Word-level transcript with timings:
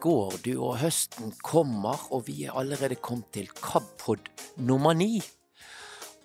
går, 0.00 0.38
du, 0.44 0.52
og 0.56 0.78
høsten 0.82 1.32
kommer, 1.44 1.98
og 2.14 2.26
vi 2.28 2.44
er 2.46 2.56
allerede 2.58 2.98
kommet 3.02 3.32
til 3.34 3.50
KABpod 3.58 4.30
nummer 4.62 4.94
ni. 4.96 5.18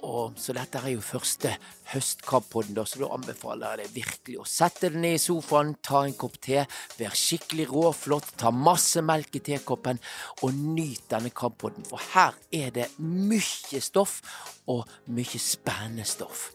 Og, 0.04 0.34
så 0.36 0.52
dette 0.52 0.82
er 0.84 0.92
jo 0.92 1.04
første 1.04 1.54
høstkabpodden, 1.94 2.76
så 2.76 3.00
da 3.00 3.08
anbefaler 3.16 3.80
jeg 3.80 3.88
deg 3.88 3.94
virkelig 3.96 4.36
å 4.42 4.48
sette 4.48 4.90
deg 4.92 5.00
ned 5.00 5.16
i 5.16 5.22
sofaen, 5.22 5.78
ta 5.80 6.02
en 6.04 6.16
kopp 6.20 6.36
te, 6.44 6.66
vær 7.00 7.16
skikkelig 7.16 7.70
råflott, 7.72 8.34
ta 8.40 8.52
masse 8.52 9.00
melk 9.06 9.40
i 9.40 9.44
tekoppen, 9.48 10.02
og 10.44 10.60
nyt 10.76 11.08
denne 11.14 11.32
kabpodden, 11.32 11.88
for 11.88 12.04
her 12.18 12.36
er 12.52 12.76
det 12.76 12.90
mye 13.00 13.80
stoff, 13.84 14.20
og 14.68 14.84
mye 15.08 15.40
spennende 15.40 16.08
stoff. 16.08 16.50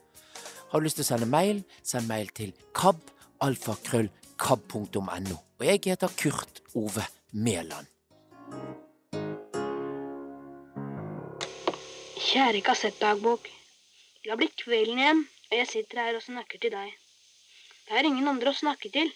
Har 0.68 0.80
du 0.80 0.84
lyst 0.84 1.00
til 1.00 1.06
å 1.06 1.12
sende 1.14 1.32
mail, 1.32 1.64
send 1.80 2.04
mail 2.10 2.28
til 2.36 2.52
kabalfakrøllkab.no. 4.38 5.36
Og 5.58 5.66
jeg 5.66 5.80
heter 5.84 6.08
Kurt 6.08 6.60
Ove 6.74 7.04
Mæland. 7.32 7.86
Kjære 12.18 12.60
kassettdagbok. 12.60 13.48
Det 14.22 14.30
har 14.30 14.36
blitt 14.36 14.58
kvelden 14.60 14.98
igjen, 14.98 15.24
og 15.50 15.56
jeg 15.56 15.68
sitter 15.68 16.02
her 16.02 16.18
og 16.18 16.22
snakker 16.22 16.60
til 16.60 16.74
deg. 16.74 16.92
Det 17.88 17.96
er 17.96 18.06
ingen 18.06 18.28
andre 18.28 18.52
å 18.52 18.58
snakke 18.58 18.90
til. 18.92 19.10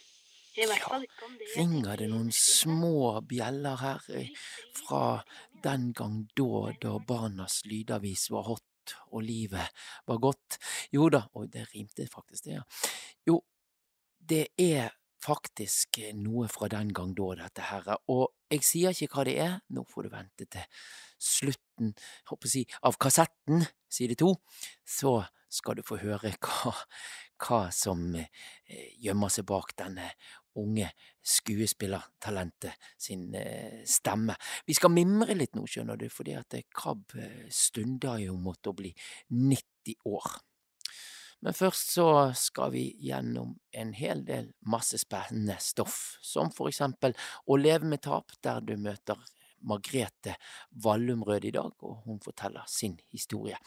I 0.52 0.66
hvert 0.68 0.84
fall 0.84 1.04
ikke 1.06 1.24
om 1.26 1.36
det 1.38 1.46
jeg 1.48 1.62
Ringer 1.62 2.00
det 2.00 2.08
noen 2.12 2.32
små 2.36 3.20
bjeller 3.28 3.78
her 3.80 4.02
eh, 4.12 4.32
fra 4.76 5.22
den 5.64 5.92
gang 5.96 6.18
da, 6.36 6.72
da 6.82 6.98
Barnas 7.08 7.62
lydavis 7.64 8.26
var 8.32 8.50
hot 8.50 8.96
og 9.14 9.22
livet 9.24 9.84
var 10.10 10.20
godt? 10.20 10.58
Jo 10.92 11.08
da, 11.12 11.22
og 11.38 11.48
det 11.52 11.68
rimte 11.72 12.04
faktisk 12.10 12.48
det, 12.48 12.58
ja. 12.58 12.64
Jo, 13.28 13.38
det 14.18 14.46
er 14.60 14.92
faktisk 15.22 15.98
eh, 16.02 16.14
noe 16.16 16.48
fra 16.50 16.68
den 16.72 16.92
gang 16.94 17.14
da, 17.16 17.28
dette 17.44 17.68
her, 17.68 17.88
og 18.12 18.32
jeg 18.52 18.66
sier 18.66 18.96
ikke 18.96 19.18
hva 19.18 19.26
det 19.28 19.36
er, 19.44 19.54
nå 19.72 19.84
får 19.88 20.06
du 20.06 20.12
vente 20.12 20.48
til 20.50 20.82
slutten, 21.22 21.94
si, 22.50 22.64
av 22.82 22.98
kassetten, 23.00 23.64
side 23.92 24.18
to, 24.20 24.34
så 24.88 25.20
skal 25.52 25.78
du 25.78 25.84
få 25.86 26.00
høre 26.02 26.32
hva, 26.44 26.74
hva 27.42 27.64
som 27.74 28.04
eh, 28.18 28.92
gjemmer 29.02 29.32
seg 29.32 29.46
bak 29.48 29.74
denne 29.78 30.12
unge 30.60 30.90
skuespillertalentet 31.24 32.90
sin 33.00 33.30
eh, 33.38 33.82
stemme. 33.88 34.36
Vi 34.68 34.76
skal 34.76 34.92
mimre 34.92 35.36
litt 35.38 35.56
nå, 35.56 35.64
skjønner 35.68 36.00
du, 36.00 36.08
fordi 36.12 36.36
at 36.36 36.58
Krabb 36.74 37.16
stunder 37.48 38.20
jo 38.26 38.36
mot 38.40 38.68
å 38.68 38.76
bli 38.76 38.92
90 39.32 40.02
år. 40.12 40.40
Men 41.42 41.56
først 41.58 41.94
så 41.96 42.06
skal 42.38 42.70
vi 42.74 42.84
gjennom 43.02 43.56
en 43.74 43.92
hel 43.98 44.22
del 44.26 44.52
masse 44.70 45.00
spennende 45.02 45.56
stoff, 45.60 46.16
som 46.22 46.52
for 46.54 46.70
eksempel 46.70 47.16
Å 47.46 47.58
leve 47.58 47.88
med 47.90 48.04
tap, 48.04 48.30
der 48.44 48.62
du 48.62 48.76
møter 48.78 49.18
Margrethe 49.66 50.36
Vallumrød 50.82 51.46
i 51.46 51.54
dag, 51.54 51.74
og 51.82 52.02
hun 52.06 52.18
forteller 52.22 52.66
sin 52.70 52.96
historie. 53.14 53.58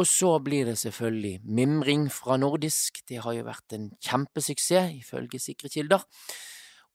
Og 0.00 0.06
så 0.08 0.38
blir 0.40 0.64
det 0.68 0.78
selvfølgelig 0.80 1.40
mimring 1.44 2.06
fra 2.12 2.38
nordisk, 2.40 3.02
det 3.08 3.20
har 3.24 3.36
jo 3.36 3.48
vært 3.48 3.76
en 3.76 3.90
kjempesuksess, 4.00 4.94
ifølge 5.00 5.40
sikre 5.40 5.72
kilder. 5.72 6.04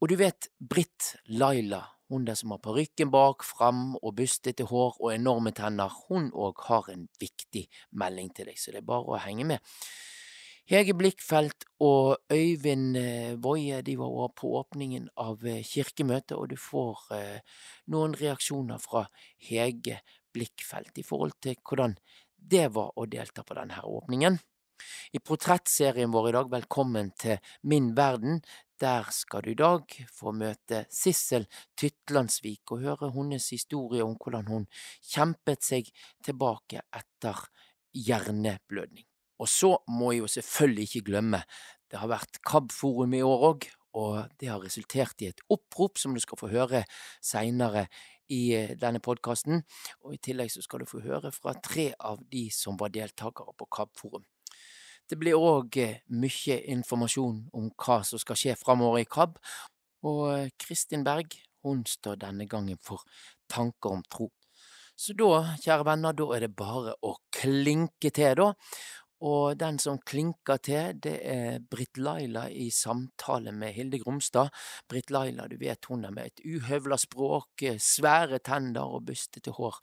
Og 0.02 0.10
du 0.10 0.16
vet 0.20 0.50
Britt 0.58 1.16
Laila, 1.30 1.84
hun 2.16 2.26
der 2.26 2.38
som 2.40 2.54
har 2.56 2.64
parykken 2.64 3.12
bak, 3.12 3.44
fram 3.44 3.96
og 4.00 4.16
bustete 4.18 4.68
hår 4.70 4.98
og 5.02 5.12
enorme 5.14 5.52
tenner, 5.56 5.92
hun 6.08 6.32
òg 6.32 6.64
har 6.70 6.90
en 6.94 7.08
viktig 7.22 7.68
melding 7.92 8.32
til 8.36 8.50
deg, 8.50 8.60
så 8.60 8.72
det 8.72 8.82
er 8.82 8.88
bare 8.88 9.16
å 9.16 9.22
henge 9.22 9.48
med. 9.50 9.76
Hege 10.66 10.96
Blikkfelt 10.98 11.68
og 11.86 12.24
Øyvind 12.34 12.98
eh, 12.98 13.36
Woie 13.38 13.84
de 13.86 13.94
var 14.00 14.10
også 14.10 14.38
på 14.40 14.54
åpningen 14.62 15.12
av 15.22 15.44
eh, 15.46 15.62
kirkemøtet, 15.62 16.34
og 16.40 16.50
du 16.50 16.58
får 16.58 17.04
eh, 17.14 17.60
noen 17.94 18.16
reaksjoner 18.18 18.82
fra 18.82 19.04
Hege 19.46 20.00
Blikkfelt 20.34 20.98
i 20.98 21.06
forhold 21.06 21.38
til 21.44 21.60
hvordan 21.62 21.94
det 22.36 22.66
var 22.74 22.98
å 22.98 23.06
delta 23.06 23.46
på 23.46 23.60
denne 23.60 23.78
åpningen. 23.86 24.40
I 25.14 25.22
portrettserien 25.22 26.12
vår 26.12 26.32
i 26.32 26.34
dag, 26.36 26.50
Velkommen 26.52 27.14
til 27.20 27.38
min 27.70 27.94
verden, 27.98 28.42
der 28.82 29.08
skal 29.16 29.46
du 29.46 29.52
i 29.54 29.58
dag 29.60 29.92
få 30.14 30.34
møte 30.36 30.84
Sissel 30.92 31.48
Tytlandsvik 31.80 32.74
og 32.76 32.84
høre 32.84 33.12
hennes 33.16 33.48
historie 33.54 34.04
om 34.04 34.18
hvordan 34.20 34.50
hun 34.52 34.68
kjempet 35.00 35.64
seg 35.64 35.92
tilbake 36.26 36.84
etter 36.96 37.46
hjerneblødning. 37.96 39.06
Og 39.40 39.50
så 39.52 39.76
må 39.92 40.14
jeg 40.14 40.24
jo 40.24 40.34
selvfølgelig 40.38 40.88
ikke 40.90 41.08
glemme, 41.12 41.42
det 41.92 42.00
har 42.02 42.12
vært 42.12 42.40
KAB-forum 42.48 43.14
i 43.16 43.24
år 43.24 43.48
òg, 43.50 43.68
og 43.96 44.32
det 44.40 44.50
har 44.52 44.64
resultert 44.64 45.22
i 45.24 45.30
et 45.32 45.42
opprop 45.52 46.00
som 46.00 46.16
du 46.16 46.20
skal 46.24 46.40
få 46.40 46.52
høre 46.52 46.84
seinere 47.24 47.86
i 48.32 48.42
eh, 48.58 48.74
denne 48.80 49.00
podkasten. 49.04 49.62
Og 50.04 50.16
i 50.16 50.22
tillegg 50.24 50.52
så 50.52 50.64
skal 50.66 50.84
du 50.84 50.90
få 50.90 51.04
høre 51.06 51.32
fra 51.36 51.56
tre 51.64 51.92
av 52.00 52.20
de 52.32 52.48
som 52.52 52.80
var 52.80 52.92
deltakere 52.96 53.56
på 53.56 53.70
KAB-forum. 53.78 54.26
Det 55.10 55.18
blir 55.22 55.38
òg 55.38 55.78
mye 56.10 56.60
informasjon 56.74 57.44
om 57.54 57.70
hva 57.78 58.00
som 58.08 58.22
skal 58.22 58.40
skje 58.40 58.56
framover 58.58 59.04
i 59.04 59.10
KAB, 59.10 59.38
og 60.06 60.24
eh, 60.34 60.50
Kristin 60.62 61.06
Berg 61.06 61.38
hun 61.66 61.84
står 61.90 62.20
denne 62.22 62.46
gangen 62.50 62.78
for 62.82 63.06
Tanker 63.50 63.98
om 63.98 64.04
tro. 64.10 64.30
Så 64.96 65.14
da, 65.18 65.58
kjære 65.60 65.86
venner, 65.90 66.16
da 66.16 66.28
er 66.36 66.46
det 66.46 66.54
bare 66.56 66.94
å 67.04 67.16
klinke 67.36 68.12
til, 68.16 68.38
da. 68.40 68.52
Og 69.26 69.56
den 69.58 69.78
som 69.80 69.98
klinker 70.06 70.60
til, 70.64 70.98
det 71.02 71.16
er 71.26 71.64
Britt 71.72 71.98
Laila 71.98 72.46
i 72.52 72.68
samtale 72.74 73.54
med 73.56 73.74
Hilde 73.76 74.00
Gromstad. 74.02 74.52
Britt 74.92 75.12
Laila, 75.12 75.48
du 75.50 75.58
vet 75.60 75.90
hun 75.90 76.06
er 76.06 76.14
med 76.16 76.32
et 76.32 76.46
uhøvla 76.46 77.00
språk, 77.02 77.64
eh, 77.64 77.80
svære 77.82 78.40
tenner 78.44 78.86
og 78.86 79.06
bustete 79.10 79.56
hår. 79.56 79.82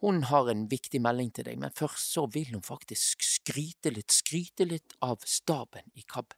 Hun 0.00 0.22
har 0.30 0.48
en 0.48 0.64
viktig 0.68 1.00
melding 1.04 1.28
til 1.36 1.44
deg, 1.44 1.58
men 1.60 1.74
først 1.76 2.14
så 2.14 2.24
vil 2.32 2.48
hun 2.54 2.64
faktisk 2.64 3.24
skryte 3.24 3.92
litt, 3.92 4.14
skryte 4.14 4.64
litt 4.64 4.96
av 5.04 5.20
staben 5.28 5.84
i 5.92 6.04
KAB. 6.08 6.32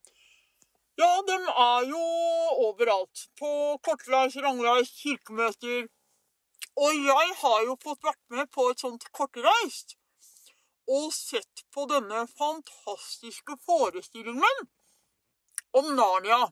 Ja, 0.99 1.11
de 1.27 1.37
er 1.39 1.87
jo 1.89 2.03
overalt. 2.67 3.27
På 3.39 3.79
kortreis, 3.87 4.35
langreis, 4.43 4.91
kirkemøter. 4.99 5.87
Og 6.75 6.99
jeg 7.07 7.35
har 7.43 7.65
jo 7.69 7.79
fått 7.81 8.03
vært 8.05 8.23
med 8.35 8.51
på 8.53 8.69
et 8.73 8.83
sånt 8.83 9.07
kortreist. 9.15 9.97
Og 10.91 11.13
sett 11.15 11.65
på 11.75 11.87
denne 11.91 12.27
fantastiske 12.35 13.57
forestillingen 13.67 14.67
om 15.79 15.95
Narnia. 15.97 16.43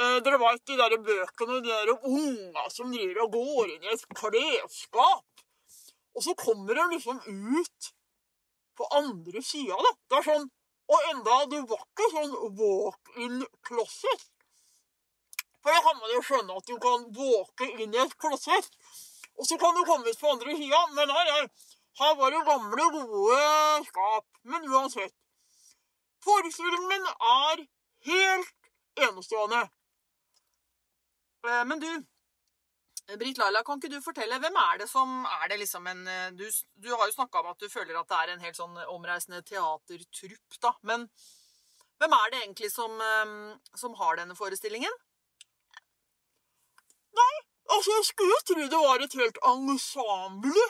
Eh, 0.00 0.18
dere 0.24 0.38
veit 0.40 0.64
de 0.66 0.76
der 0.80 0.96
bøkene, 0.98 1.60
de 1.62 1.70
der 1.70 1.92
unga 1.94 2.68
som 2.74 2.90
driver 2.92 3.26
og 3.26 3.36
går 3.38 3.74
inn 3.76 3.86
i 3.86 3.92
et 3.94 4.06
klesskap. 4.18 5.31
Og 6.16 6.24
så 6.26 6.34
kommer 6.38 6.74
de 6.76 6.88
liksom 6.94 7.20
ut 7.26 7.92
på 8.76 8.88
andre 8.98 9.42
sida, 9.44 9.76
da. 9.76 9.94
Det 10.08 10.20
er 10.20 10.28
sånn 10.32 10.50
Og 10.92 11.04
enda, 11.08 11.36
det 11.48 11.60
var 11.70 11.80
ikke 11.86 12.06
sånn 12.12 12.32
walk-in 12.58 13.36
closet. 13.64 14.24
For 15.62 15.72
da 15.72 15.78
kan 15.86 16.00
man 16.00 16.10
jo 16.12 16.22
skjønne 16.26 16.56
at 16.58 16.66
du 16.68 16.74
kan 16.82 17.06
walke 17.16 17.68
inn 17.78 17.94
i 17.94 18.00
et 18.02 18.16
closet, 18.20 18.66
og 19.38 19.46
så 19.48 19.56
kan 19.62 19.78
du 19.78 19.84
komme 19.88 20.10
ut 20.10 20.20
på 20.20 20.32
andre 20.34 20.56
sida. 20.58 20.80
Men 20.98 21.14
her. 21.16 21.46
Her 22.00 22.14
var 22.16 22.30
det 22.34 22.44
gamle, 22.48 22.84
gode 22.92 23.84
skap. 23.86 24.26
Men 24.42 24.68
uansett. 24.68 25.14
Forestillingen 26.24 27.06
er 27.06 27.64
helt 28.08 28.52
enestående. 29.06 29.62
Eh, 31.48 31.64
Men 31.66 31.80
du, 31.80 31.90
Britt 33.18 33.38
Laila, 33.38 33.64
kan 33.66 33.80
ikke 33.80 33.90
du 33.92 34.00
fortelle, 34.04 34.38
hvem 34.38 34.56
er 34.56 34.78
det 34.80 34.88
som 34.88 35.24
er 35.26 35.48
det 35.50 35.58
liksom 35.60 35.86
en 35.90 36.06
eh, 36.08 36.30
Du, 36.38 36.44
du 36.78 36.90
har 36.94 37.06
jo 37.06 37.16
snakka 37.16 37.42
om 37.42 37.50
at 37.50 37.60
du 37.60 37.68
føler 37.68 37.98
at 37.98 38.08
det 38.08 38.18
er 38.18 38.32
en 38.32 38.44
helt 38.46 38.58
sånn 38.58 38.78
omreisende 38.86 39.42
teatertrupp, 39.42 40.58
da. 40.62 40.74
Men 40.86 41.08
hvem 41.98 42.14
er 42.18 42.30
det 42.30 42.42
egentlig 42.44 42.70
som, 42.72 42.94
eh, 43.02 43.32
som 43.78 43.96
har 43.98 44.20
denne 44.22 44.38
forestillingen? 44.38 45.00
Nei, 47.12 47.32
Altså, 47.74 47.90
jeg 47.98 48.04
skulle 48.04 48.34
jo 48.36 48.40
tro 48.48 48.62
det 48.72 48.80
var 48.88 49.02
et 49.02 49.18
helt 49.22 49.38
ensemble, 49.52 50.64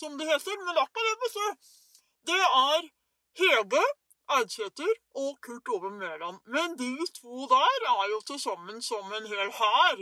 som 0.00 0.18
det 0.18 0.26
heter, 0.32 0.56
men 0.64 0.74
det 0.76 0.82
er 0.82 0.88
ikke 0.88 1.30
det. 1.36 1.50
Det 2.30 2.42
er 2.70 2.82
Hege 3.40 3.84
Eidsæter 4.36 4.94
og 5.22 5.30
Kurt 5.44 5.68
Ove 5.74 5.90
Mæland. 5.90 6.38
Men 6.54 6.78
de 6.78 6.92
to 7.20 7.46
der 7.54 7.80
er 7.94 8.06
jo 8.12 8.20
til 8.20 8.40
sammen 8.40 8.82
som 8.82 9.12
en 9.18 9.26
hel 9.32 9.50
hær. 9.60 9.98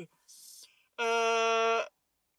Eh, 1.00 1.82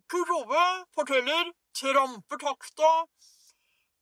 Kurt 0.08 0.30
Ove 0.30 0.66
forteller, 0.96 1.52
tramper 1.80 2.38
takta, 2.38 2.92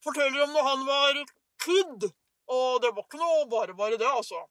forteller 0.03 0.43
om 0.43 0.55
når 0.55 0.69
han 0.69 0.85
var 0.85 1.21
kid. 1.63 2.07
Og 2.51 2.81
det 2.83 2.91
var 2.91 3.05
ikke 3.05 3.21
noe 3.21 3.45
bare 3.51 3.75
bare 3.77 3.99
det, 3.99 4.07
altså. 4.07 4.43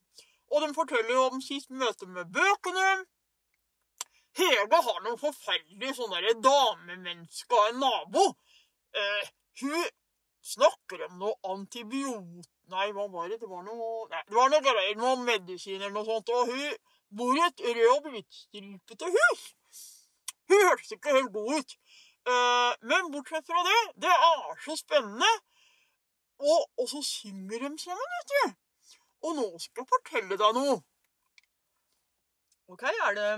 Og 0.51 0.63
de 0.65 0.73
forteller 0.75 1.19
om 1.27 1.41
sitt 1.45 1.69
møte 1.71 2.09
med 2.09 2.31
bøkene. 2.35 2.91
Hege 4.39 4.81
har 4.87 5.01
noen 5.05 5.19
forferdelige 5.19 5.97
sånne 5.99 6.21
damemennesker 6.23 6.41
damemenneske 6.47 7.59
av 7.59 7.69
en 7.73 7.81
nabo. 7.83 8.25
Eh, 8.97 9.29
hun 9.63 9.85
snakker 10.55 11.07
om 11.09 11.19
noe 11.21 11.37
antibiot... 11.53 12.49
Nei, 12.71 12.87
hva 12.95 13.09
var 13.11 13.27
det? 13.27 13.41
Det 13.43 13.49
var 13.51 13.65
noe 13.67 14.07
Nei, 14.13 14.21
det 14.29 14.37
var 14.37 14.51
noe 14.53 14.63
greier, 14.63 14.95
noe 14.99 15.17
medisin 15.25 15.81
eller 15.81 15.95
noe 15.97 16.07
sånt. 16.07 16.31
Og 16.31 16.53
hun 16.53 16.77
bor 17.19 17.35
i 17.35 17.43
et 17.43 17.65
rød 17.67 17.89
og 17.97 18.13
hvitstripete 18.15 19.11
hus. 19.17 19.43
Hun 20.51 20.65
hørtes 20.69 20.95
ikke 20.97 21.15
helt 21.17 21.33
god 21.35 21.59
ut. 21.59 21.77
Eh, 22.31 22.73
men 22.91 23.13
bortsett 23.15 23.47
fra 23.49 23.63
det, 23.69 23.81
det 24.05 24.13
er 24.13 24.59
så 24.65 24.77
spennende. 24.77 25.31
Og, 26.41 26.61
og 26.81 26.89
så 26.89 27.03
synger 27.05 27.69
de 27.69 27.71
sammen, 27.79 28.13
vet 28.17 28.35
du. 28.35 28.59
Og 29.29 29.37
nå 29.37 29.47
skal 29.61 29.85
jeg 29.85 29.93
fortelle 29.95 30.39
deg 30.41 30.57
noe. 30.57 30.77
Ok, 32.71 32.85
er 32.89 33.17
det 33.19 33.31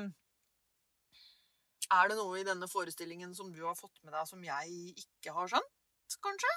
Er 1.93 2.09
det 2.09 2.17
noe 2.17 2.41
i 2.41 2.45
denne 2.47 2.69
forestillingen 2.69 3.35
som 3.37 3.51
du 3.53 3.65
har 3.67 3.77
fått 3.77 3.99
med 4.05 4.15
deg 4.17 4.29
som 4.29 4.45
jeg 4.45 4.93
ikke 5.03 5.35
har 5.37 5.51
skjønt, 5.51 6.17
kanskje? 6.25 6.53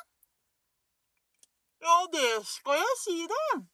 Ja, 1.83 1.95
det 2.13 2.29
skal 2.47 2.79
jeg 2.79 2.95
si 3.01 3.17
deg. 3.31 3.65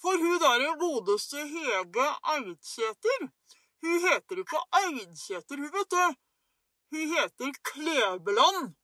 For 0.00 0.16
hun 0.22 0.38
derre 0.40 0.76
godeste 0.80 1.42
Hege 1.50 2.06
Eidsæter, 2.34 3.26
hun 3.82 4.00
heter 4.06 4.42
ikke 4.42 4.60
Eidsæter, 4.82 5.56
hun, 5.56 5.72
vet 5.76 5.90
du. 5.94 6.04
Hun 6.90 7.14
heter 7.14 7.52
Klebeland. 7.72 8.74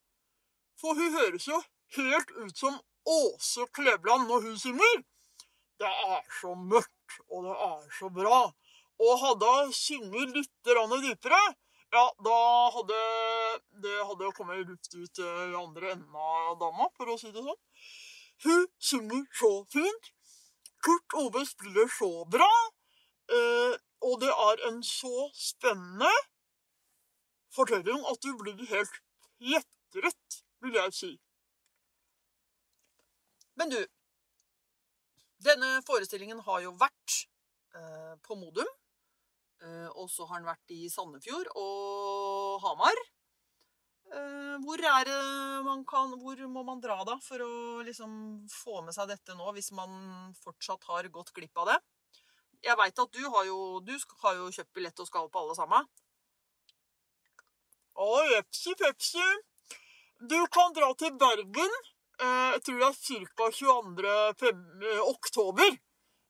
For 0.80 0.94
hun 0.94 1.12
høres 1.18 1.48
jo 1.48 1.60
helt 1.96 2.30
ut 2.42 2.58
som 2.58 2.80
Åse 3.06 3.66
Klebeland 3.72 4.26
når 4.28 4.48
hun 4.48 4.58
synger. 4.58 5.04
Det 5.78 5.92
er 6.12 6.22
så 6.40 6.54
mørkt, 6.54 7.20
og 7.30 7.44
det 7.44 7.56
er 7.68 7.86
så 7.98 8.08
bra. 8.08 8.40
Og 9.06 9.18
hadde 9.20 9.52
hun 9.58 9.72
sunget 9.76 10.32
litt 10.36 10.52
dypere, 10.64 11.42
ja, 11.92 12.04
da 12.24 12.38
hadde 12.74 13.00
det 13.82 13.96
hadde 14.08 14.32
kommet 14.36 14.66
luft 14.66 14.94
ut 14.94 15.20
i 15.22 15.28
andre 15.56 15.92
enden 15.94 16.16
av 16.16 16.56
dama, 16.60 16.88
for 16.96 17.12
å 17.12 17.18
si 17.20 17.30
det 17.30 17.44
sånn. 17.44 17.60
Hun 18.44 18.64
synger 18.90 19.22
så 19.38 19.50
fint. 19.72 20.10
Kurt 20.84 21.16
Ove 21.22 21.44
spiller 21.48 21.88
så 21.92 22.10
bra. 22.30 22.50
Eh, 23.32 23.74
og 24.06 24.20
det 24.22 24.30
er 24.30 24.64
en 24.68 24.82
så 24.86 25.28
spennende 25.34 26.10
fortelling 27.56 28.04
at 28.10 28.22
du 28.22 28.32
blir 28.38 28.60
helt 28.70 28.98
gjetterett, 29.42 30.42
vil 30.62 30.78
jeg 30.78 30.94
si. 30.94 31.12
Men 33.56 33.72
du, 33.72 33.78
denne 35.44 35.78
forestillingen 35.86 36.42
har 36.44 36.62
jo 36.66 36.74
vært 36.80 37.20
eh, 37.76 38.14
på 38.26 38.36
Modum. 38.38 38.68
Eh, 39.64 39.88
og 39.96 40.10
så 40.12 40.26
har 40.28 40.40
den 40.42 40.48
vært 40.50 40.74
i 40.76 40.86
Sandefjord 40.92 41.48
og 41.56 42.58
Hamar. 42.64 42.98
Eh, 44.12 44.56
hvor 44.62 44.78
er 44.78 45.10
kan 45.90 46.12
Hvor 46.20 46.46
må 46.48 46.62
man 46.62 46.80
dra, 46.80 46.98
da, 47.04 47.16
for 47.22 47.42
å 47.42 47.82
liksom 47.86 48.46
få 48.52 48.82
med 48.86 48.94
seg 48.94 49.08
dette 49.10 49.34
nå, 49.34 49.48
hvis 49.56 49.72
man 49.72 50.34
fortsatt 50.44 50.84
har 50.90 51.08
gått 51.08 51.32
glipp 51.34 51.56
av 51.64 51.72
det? 51.72 51.78
Jeg 52.64 52.76
veit 52.78 52.98
at 52.98 53.12
du 53.12 53.22
har 53.28 53.44
jo, 53.48 53.80
du 53.84 53.94
har 54.22 54.34
jo 54.38 54.50
kjøpt 54.54 54.74
billett 54.74 55.00
og 55.02 55.08
skal 55.08 55.28
på 55.30 55.42
alle 55.42 55.56
sammen. 55.58 55.88
Å, 57.96 58.08
jepsi 58.32 58.74
pepsi. 58.76 59.26
Du 60.20 60.36
kan 60.52 60.74
dra 60.76 60.90
til 61.00 61.14
Bergen. 61.20 61.76
Eh, 62.20 62.52
jeg 62.56 62.62
tror 62.66 62.78
det 62.80 62.88
er 62.88 63.26
ca. 63.36 63.48
22. 63.58 64.06
eh, 64.88 65.00
oktober, 65.04 65.76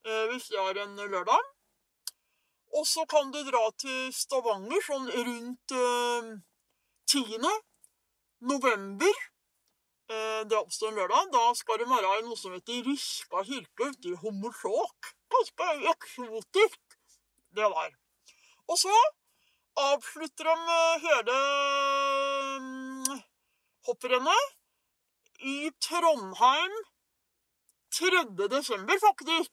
eh, 0.06 0.24
hvis 0.30 0.48
det 0.50 0.62
er 0.62 0.82
en 0.82 0.96
lørdag. 0.96 1.52
Og 2.76 2.86
så 2.86 3.06
kan 3.06 3.30
du 3.32 3.40
dra 3.46 3.62
til 3.78 4.12
Stavanger 4.12 4.82
sånn 4.86 5.10
rundt 5.10 5.74
eh, 5.78 6.32
10. 7.06 7.54
november. 8.40 9.24
Det 10.06 10.54
er 10.54 10.60
også 10.60 10.86
en 10.86 10.98
lørdag. 11.00 11.32
Da 11.34 11.48
skal 11.58 11.80
det 11.80 11.88
være 11.90 12.20
noe 12.22 12.38
som 12.38 12.52
heter 12.54 12.84
Ryska 12.86 13.40
kirke 13.48 13.88
ute 13.90 14.12
i 14.12 14.18
Hommersåk. 14.20 15.15
Ganske 15.34 15.68
eksotisk, 15.92 16.98
det 17.56 17.70
der. 17.76 17.94
Og 18.68 18.78
så 18.78 18.94
avslutter 19.76 20.44
de 20.50 20.56
eh, 20.76 21.06
hele 21.06 21.38
mm, 22.60 23.20
hopprennet 23.88 24.54
i 25.52 25.70
Trondheim 25.82 26.76
3. 27.98 28.24
desember, 28.50 28.98
faktisk. 29.08 29.52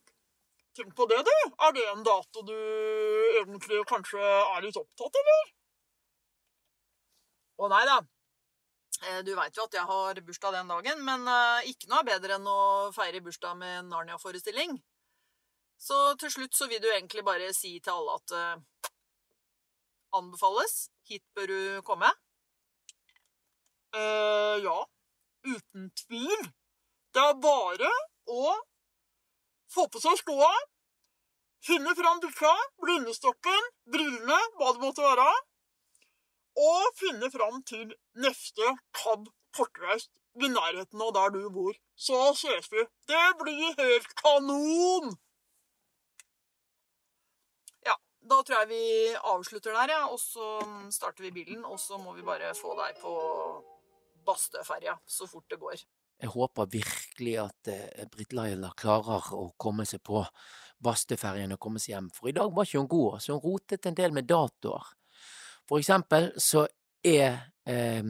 Tenk 0.78 0.96
på 0.98 1.06
det, 1.06 1.20
du. 1.26 1.36
Er 1.68 1.74
det 1.76 1.84
en 1.92 2.06
dato 2.06 2.42
du 2.48 2.56
egentlig 3.42 3.84
kanskje 3.90 4.22
er 4.24 4.64
litt 4.66 4.80
opptatt, 4.80 5.20
eller? 5.22 5.52
Å 7.62 7.70
nei 7.70 7.84
da. 7.90 8.00
Eh, 9.04 9.22
Du 9.28 9.36
veit 9.38 9.58
jo 9.58 9.68
at 9.68 9.78
jeg 9.78 9.86
har 9.92 10.24
bursdag 10.26 10.58
den 10.58 10.72
dagen, 10.74 11.06
men 11.06 11.28
eh, 11.30 11.70
ikke 11.74 11.92
noe 11.92 12.02
er 12.02 12.10
bedre 12.16 12.40
enn 12.40 12.50
å 12.50 12.60
feire 12.96 13.22
bursdag 13.22 13.60
med 13.60 13.92
Narnia-forestilling. 13.92 14.80
Så 15.80 16.16
til 16.20 16.32
slutt 16.32 16.56
så 16.56 16.68
vil 16.72 16.82
du 16.84 16.90
egentlig 16.92 17.24
bare 17.26 17.54
si 17.56 17.76
til 17.80 17.92
alle 17.92 18.18
at 18.20 18.36
uh, 18.38 18.92
anbefales. 20.18 20.90
Hit 21.10 21.24
bør 21.36 21.52
du 21.52 21.82
komme. 21.88 22.10
Uh, 23.94 24.58
ja, 24.64 24.78
uten 25.44 25.90
tvil. 26.06 26.48
Det 27.14 27.22
er 27.22 27.42
bare 27.42 27.90
å 28.32 28.54
få 29.74 29.86
på 29.92 30.02
seg 30.02 30.18
skoa, 30.22 30.50
finne 31.66 31.94
fram 31.98 32.22
dukka, 32.24 32.52
blindestokken, 32.82 33.70
brillene, 33.94 34.40
hva 34.58 34.74
det 34.74 34.82
måtte 34.84 35.06
være, 35.06 35.28
og 36.64 36.90
finne 37.00 37.30
fram 37.34 37.62
til 37.70 37.94
neste 38.26 38.76
KAB 39.00 39.30
kortreist 39.58 40.12
i 40.42 40.50
nærheten 40.50 41.02
av 41.06 41.14
der 41.18 41.34
du 41.36 41.42
bor. 41.54 41.78
Så 41.96 42.20
ses 42.38 42.70
vi. 42.74 42.86
Det 43.10 43.26
blir 43.42 43.74
helt 43.78 44.14
kanon! 44.22 45.14
Ja, 47.86 47.98
da 48.30 48.40
tror 48.42 48.62
jeg 48.62 48.70
vi 48.72 48.84
avslutter 49.34 49.76
der, 49.76 49.94
ja. 49.96 50.02
Og 50.12 50.20
så 50.22 50.60
starter 50.94 51.26
vi 51.28 51.34
bilen, 51.44 51.66
og 51.66 51.80
så 51.82 52.00
må 52.02 52.16
vi 52.18 52.26
bare 52.26 52.54
få 52.58 52.76
deg 52.80 53.00
på 53.02 53.14
Bastøferja 54.24 54.96
så 55.08 55.28
fort 55.28 55.50
det 55.52 55.60
går. 55.60 55.84
Jeg 56.24 56.32
håper 56.32 56.70
virkelig 56.72 57.34
at 57.42 57.72
eh, 57.74 58.06
Britt 58.12 58.36
Laila 58.38 58.70
klarer 58.80 59.34
å 59.36 59.50
komme 59.60 59.84
seg 59.90 60.00
på 60.06 60.22
Bastøferjen 60.84 61.56
og 61.56 61.60
komme 61.64 61.82
seg 61.84 61.98
hjem, 61.98 62.12
for 62.16 62.30
i 62.32 62.36
dag 62.36 62.52
var 62.54 62.68
ikke 62.68 62.84
hun 62.84 62.92
god, 62.92 63.18
så 63.24 63.36
hun 63.36 63.44
rotet 63.44 63.90
en 63.90 63.98
del 63.98 64.16
med 64.16 64.30
datoer. 64.30 64.94
For 65.68 65.80
eksempel 65.80 66.30
så 66.40 66.66
er 67.04 67.42
eh, 67.68 68.08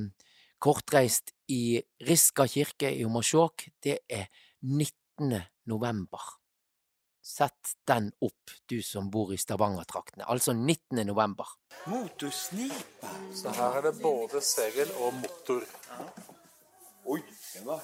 kortreist 0.62 1.34
i 1.54 1.82
Riska 2.06 2.46
kirke 2.50 2.94
i 2.94 3.02
Hommersåk, 3.06 3.68
det 3.84 4.04
er 4.10 4.30
19. 4.62 5.42
november. 5.70 6.43
Sett 7.24 7.78
den 7.88 8.10
opp, 8.20 8.52
du 8.68 8.82
som 8.84 9.08
bor 9.12 9.30
i 9.32 9.38
Stavanger-traktene. 9.40 10.26
Altså 10.28 10.52
19. 10.52 11.06
november. 11.08 11.48
Motorsnipe. 11.88 13.12
Så 13.32 13.54
her 13.56 13.78
er 13.80 13.86
det 13.86 13.94
både 14.02 14.42
segel 14.44 14.92
og 15.00 15.14
motor. 15.22 15.64
Oi, 17.08 17.22
den 17.54 17.68
var 17.68 17.80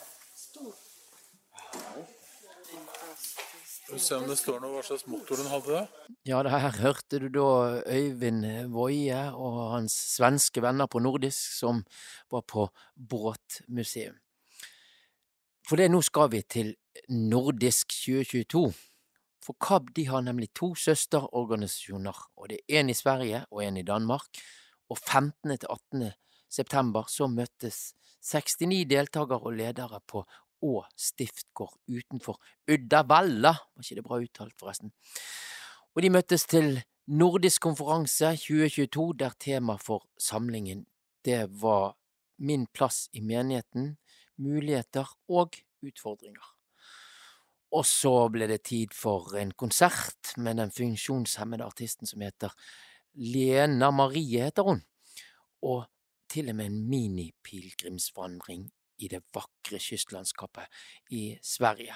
Skal 3.79 3.96
vi 3.96 4.00
se 4.03 4.17
om 4.19 4.27
det 4.27 4.38
står 4.41 4.60
noe 4.60 4.75
hva 4.75 4.84
slags 4.86 5.08
motor 5.08 5.39
den 5.39 5.48
hadde. 5.50 5.86
Ja, 6.27 6.43
det 6.43 6.51
her 6.51 6.75
hørte 6.84 7.24
du 7.24 7.29
da 7.39 7.48
Øyvind 7.88 8.43
Woie 8.75 9.24
og 9.31 9.62
hans 9.77 9.96
svenske 10.17 10.62
venner 10.62 10.91
på 10.91 11.00
Nordisk 11.00 11.55
som 11.62 11.86
var 12.31 12.43
på 12.43 12.67
båtmuseum. 12.93 14.19
For 15.63 15.79
det 15.79 15.88
nå 15.93 16.03
skal 16.03 16.29
vi 16.36 16.43
til 16.43 16.75
Nordisk 17.08 17.96
2022. 18.03 18.67
For 19.43 19.55
KAB 19.55 19.93
de 19.96 20.05
har 20.10 20.22
nemlig 20.25 20.50
to 20.58 20.74
søsterorganisasjoner, 20.75 22.17
og 22.36 22.50
det 22.51 22.60
er 22.67 22.81
en 22.81 22.91
i 22.91 22.98
Sverige 22.98 23.46
og 23.51 23.63
en 23.63 23.77
i 23.77 23.86
Danmark. 23.88 24.41
Og 24.89 24.98
15. 24.98 25.58
til 25.58 25.69
18. 25.69 26.12
september 26.50 27.08
så 27.08 27.27
møttes 27.27 27.93
69 28.25 28.86
deltakere 28.89 29.39
og 29.39 29.58
ledere 29.58 30.01
på 30.08 30.25
Å 30.60 30.81
stiftgård 31.00 31.77
utenfor 31.88 32.36
Uddavalla. 32.67 33.53
Var 33.55 33.86
ikke 33.86 33.96
det 33.96 34.03
bra 34.03 34.17
uttalt, 34.19 34.58
forresten? 34.60 34.91
Og 35.96 36.03
de 36.03 36.12
møttes 36.12 36.43
til 36.51 36.81
Nordisk 37.08 37.63
konferanse 37.63 38.34
2022, 38.36 39.05
der 39.24 39.38
tema 39.39 39.77
for 39.79 40.03
samlingen 40.19 40.84
det 41.25 41.46
var 41.62 41.96
Min 42.39 42.67
plass 42.72 43.10
i 43.12 43.19
menigheten, 43.19 43.98
muligheter 44.38 45.10
og 45.27 45.58
utfordringer. 45.84 46.58
Og 47.75 47.85
så 47.85 48.13
ble 48.33 48.47
det 48.49 48.63
tid 48.65 48.95
for 48.97 49.35
en 49.38 49.51
konsert 49.53 50.33
med 50.38 50.57
den 50.57 50.73
funksjonshemmede 50.73 51.67
artisten 51.67 52.09
som 52.09 52.23
heter 52.25 52.55
Lena 53.13 53.91
Marie, 53.93 54.47
heter 54.47 54.65
hun. 54.65 54.81
Og 55.61 55.85
til 56.29 56.49
og 56.49 56.57
med 56.57 56.69
en 56.69 56.83
minipilegrimsvandring 56.89 58.69
i 58.99 59.09
det 59.11 59.21
vakre 59.33 59.79
kystlandskapet 59.81 60.65
i 61.15 61.23
Sverige. 61.45 61.95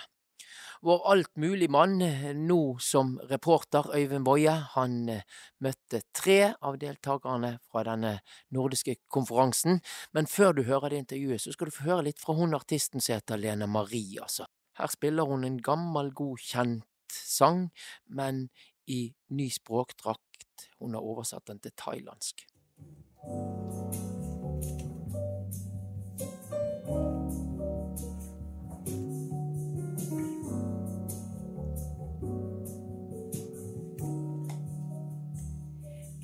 Vår 0.84 1.06
altmuligmann, 1.10 2.02
nå 2.44 2.60
som 2.84 3.16
reporter, 3.30 3.88
Øyvind 3.96 4.26
Boje, 4.28 4.54
han 4.76 4.98
eh, 5.10 5.24
møtte 5.64 6.04
tre 6.14 6.54
av 6.62 6.78
deltakerne 6.82 7.56
fra 7.72 7.86
denne 7.88 8.18
nordiske 8.54 8.98
konferansen. 9.08 9.80
Men 10.14 10.28
før 10.28 10.54
du 10.58 10.66
hører 10.68 10.92
det 10.92 11.06
intervjuet, 11.06 11.42
så 11.42 11.56
skal 11.56 11.72
du 11.72 11.78
få 11.78 11.88
høre 11.88 12.10
litt 12.10 12.22
fra 12.22 12.36
hun 12.38 12.58
artisten 12.58 13.02
som 13.02 13.16
heter 13.16 13.40
Lena 13.40 13.70
Marie, 13.70 14.20
altså. 14.22 14.50
Her 14.78 14.88
spiller 14.88 15.24
hun 15.24 15.44
en 15.44 15.62
gammel, 15.62 16.12
god, 16.14 16.38
kjent 16.38 16.86
sang, 17.14 17.70
men 18.06 18.50
i 18.88 19.14
ny 19.30 19.50
språkdrakt. 19.50 20.70
Hun 20.80 20.94
har 20.94 21.02
oversatt 21.02 21.48
den 21.48 21.60
til 21.60 21.72
thailandsk. 21.78 22.48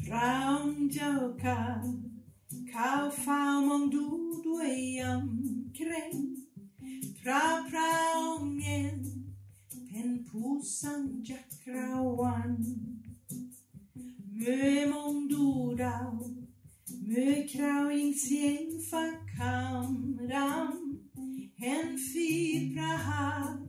Brown 0.10 0.90
joka 0.90 1.86
kau 2.74 3.12
mong 3.62 3.92
du 3.92 4.42
đuôi 4.44 4.98
âm 5.06 5.70
kren 5.78 6.39
Prapraumien 7.30 9.06
pen 9.70 10.26
pusan 10.26 11.22
jakrawan. 11.22 12.58
Mö 14.34 14.90
mondurau 14.90 16.18
Mö 17.06 17.46
krauings 17.52 18.24
jengfa 18.34 19.06
kamram 19.38 20.74
Hen 21.62 21.98
fibrahat 22.02 23.62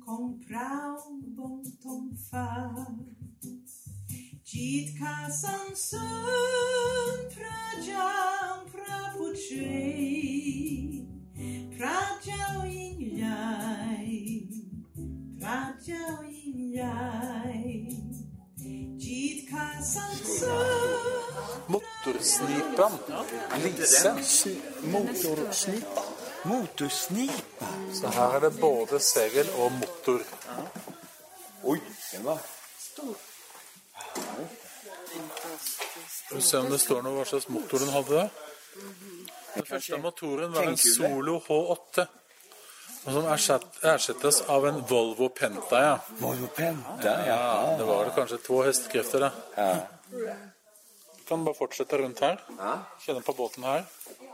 Kong 0.00 0.40
prau 0.40 0.96
bong 1.36 1.60
tom 1.82 2.16
far. 2.16 2.88
Jit 4.48 4.96
kasan 4.96 5.76
sun 5.76 7.18
prajam 7.36 8.64
prapuchei 8.72 10.24
praputre 11.84 12.14
prajau 12.20 12.64
yin 12.64 12.98
yai 13.22 14.48
yin 16.32 16.58
yai 16.78 17.64
Jit 19.02 19.38
kasan 19.50 20.14
sun 20.38 20.70
Motorsnipan. 21.68 22.92
Lise. 23.62 24.10
Motorsnipa. 24.92 26.02
Motorsnipa. 26.44 27.68
Så 27.92 28.06
her 28.16 28.36
er 28.36 28.40
det 28.40 28.60
både 28.60 29.00
segel 29.00 29.48
og 29.58 29.72
motor. 29.72 30.20
Oi, 31.64 31.80
den 32.12 32.24
var 32.24 32.38
Skal 36.16 36.36
vi 36.36 36.42
se 36.42 36.58
om 36.58 36.70
det 36.70 36.80
står 36.80 37.02
noe 37.02 37.16
hva 37.18 37.24
slags 37.28 37.48
motor 37.48 37.78
den 37.78 37.92
hadde. 37.96 38.28
Den 39.54 39.66
første 39.68 39.98
motoren 40.02 40.54
var 40.54 40.68
en 40.68 40.78
Solo 40.80 41.38
H8. 41.46 42.06
Og 43.04 43.12
som 43.12 43.26
erstattes 43.28 44.40
av 44.48 44.64
en 44.66 44.80
Volvo 44.88 45.28
Penta, 45.28 45.80
ja. 45.82 45.94
Volvo 46.22 46.48
Penta, 46.56 47.18
ja. 47.28 47.42
Det 47.78 47.86
var 47.88 48.08
det 48.08 48.14
kanskje 48.16 48.40
to 48.46 48.62
hestekrefter, 48.64 49.26
da. 49.26 49.32
ja. 49.60 50.36
Du 51.24 51.28
kan 51.28 51.44
bare 51.44 51.56
fortsette 51.56 51.98
rundt 51.98 52.20
her. 52.20 52.40
Kjenne 53.00 53.22
på 53.24 53.32
båten 53.36 53.64
her. 53.64 53.84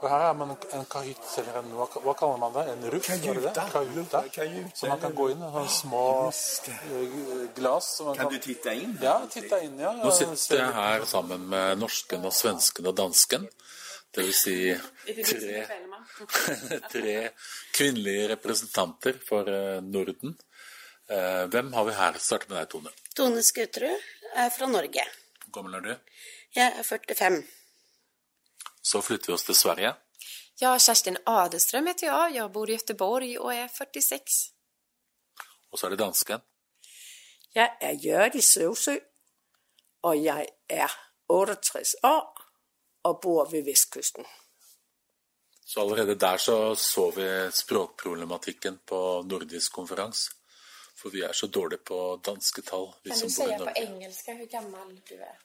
Og 0.01 0.07
her 0.09 0.23
er 0.31 0.33
man 0.35 0.55
en 0.57 0.87
kahytt, 0.91 1.27
eller 1.39 1.59
en, 1.61 1.69
hva, 1.77 2.15
kaller 2.19 2.39
man 2.41 2.55
det? 2.55 2.65
En 2.73 2.87
ruff? 2.95 3.11
Kajuta. 3.11 4.23
Så 4.75 4.89
man 4.89 4.99
kan 5.03 5.15
gå 5.15 5.29
inn 5.31 5.43
i 5.45 5.51
sånne 5.53 5.71
små 5.75 6.05
eh, 6.33 7.45
glass. 7.55 7.93
som 7.99 8.11
Kan 8.17 8.33
du 8.33 8.39
titte 8.43 8.75
inn? 8.75 8.97
Ja, 9.03 9.19
titte 9.31 9.61
inn, 9.67 9.77
ja. 9.79 9.93
Nå 10.01 10.11
sitter 10.17 10.65
jeg 10.65 10.75
her 10.79 11.05
sammen 11.07 11.45
med 11.53 11.79
norsken 11.83 12.25
og 12.27 12.35
svensken 12.35 12.89
og 12.91 12.97
dansken. 12.99 13.47
Det 14.11 14.25
vil 14.27 14.35
si 14.35 14.55
tre, 15.23 15.61
tre 16.95 17.15
kvinnelige 17.77 18.29
representanter 18.33 19.21
for 19.27 19.47
eh, 19.49 19.79
Norden. 19.87 20.35
Eh, 21.11 21.45
Hvem 21.53 21.73
har 21.77 21.87
vi 21.87 21.95
her? 21.95 22.19
Starte 22.19 22.51
med 22.51 22.59
deg, 22.59 22.69
Tone. 22.73 22.93
Tone 23.15 23.43
Skuterud 23.47 24.35
er 24.35 24.51
fra 24.55 24.67
Norge. 24.71 25.05
Hvor 25.47 25.55
gammel 25.61 25.79
er 25.79 25.87
du? 25.87 26.19
Jeg 26.59 26.75
er 26.81 26.83
45. 26.87 27.41
Så 28.83 29.03
flytter 29.05 29.31
vi 29.31 29.37
oss 29.39 29.47
til 29.47 29.55
Sverige. 29.59 29.95
Ja, 30.61 30.75
Kerstin 30.79 31.17
Adestrøm 31.31 31.87
heter 31.89 32.11
jeg. 32.11 32.35
Jeg 32.41 32.53
bor 32.53 32.69
i 32.71 32.77
Göteborg 32.77 33.31
og 33.41 33.55
er 33.55 33.71
46. 33.73 34.41
Og 35.71 35.79
så 35.79 35.87
er 35.87 35.95
det 35.95 36.03
dansken. 36.03 36.43
Jeg 37.55 37.71
er 37.83 37.95
Hjørdis 37.99 38.51
Søvsø, 38.57 38.97
og 40.07 40.19
jeg 40.23 40.47
er 40.71 40.93
68 41.31 41.95
år 42.07 42.40
og 43.03 43.21
bor 43.23 43.49
ved 43.51 43.65
vestkysten. 43.65 44.25
Så 45.65 45.81
allerede 45.81 46.15
der 46.19 46.37
så 46.37 46.75
så 46.75 47.11
vi 47.15 47.51
språkproblematikken 47.53 48.81
på 48.87 49.23
nordisk 49.27 49.73
konferanse. 49.73 50.31
For 50.97 51.09
vi 51.11 51.23
er 51.23 51.33
så 51.33 51.47
dårlige 51.47 51.81
på 51.87 52.21
danske 52.27 52.63
tall, 52.63 52.93
vi 53.03 53.11
Kan 53.11 53.19
som 53.19 53.29
du 53.29 53.35
bor 53.35 53.45
i 53.45 53.49
säga 53.49 53.59
på 53.65 53.73
engelsk 53.77 54.25
hvor 54.27 54.47
gammel 54.51 55.03
du 55.09 55.15
er? 55.15 55.39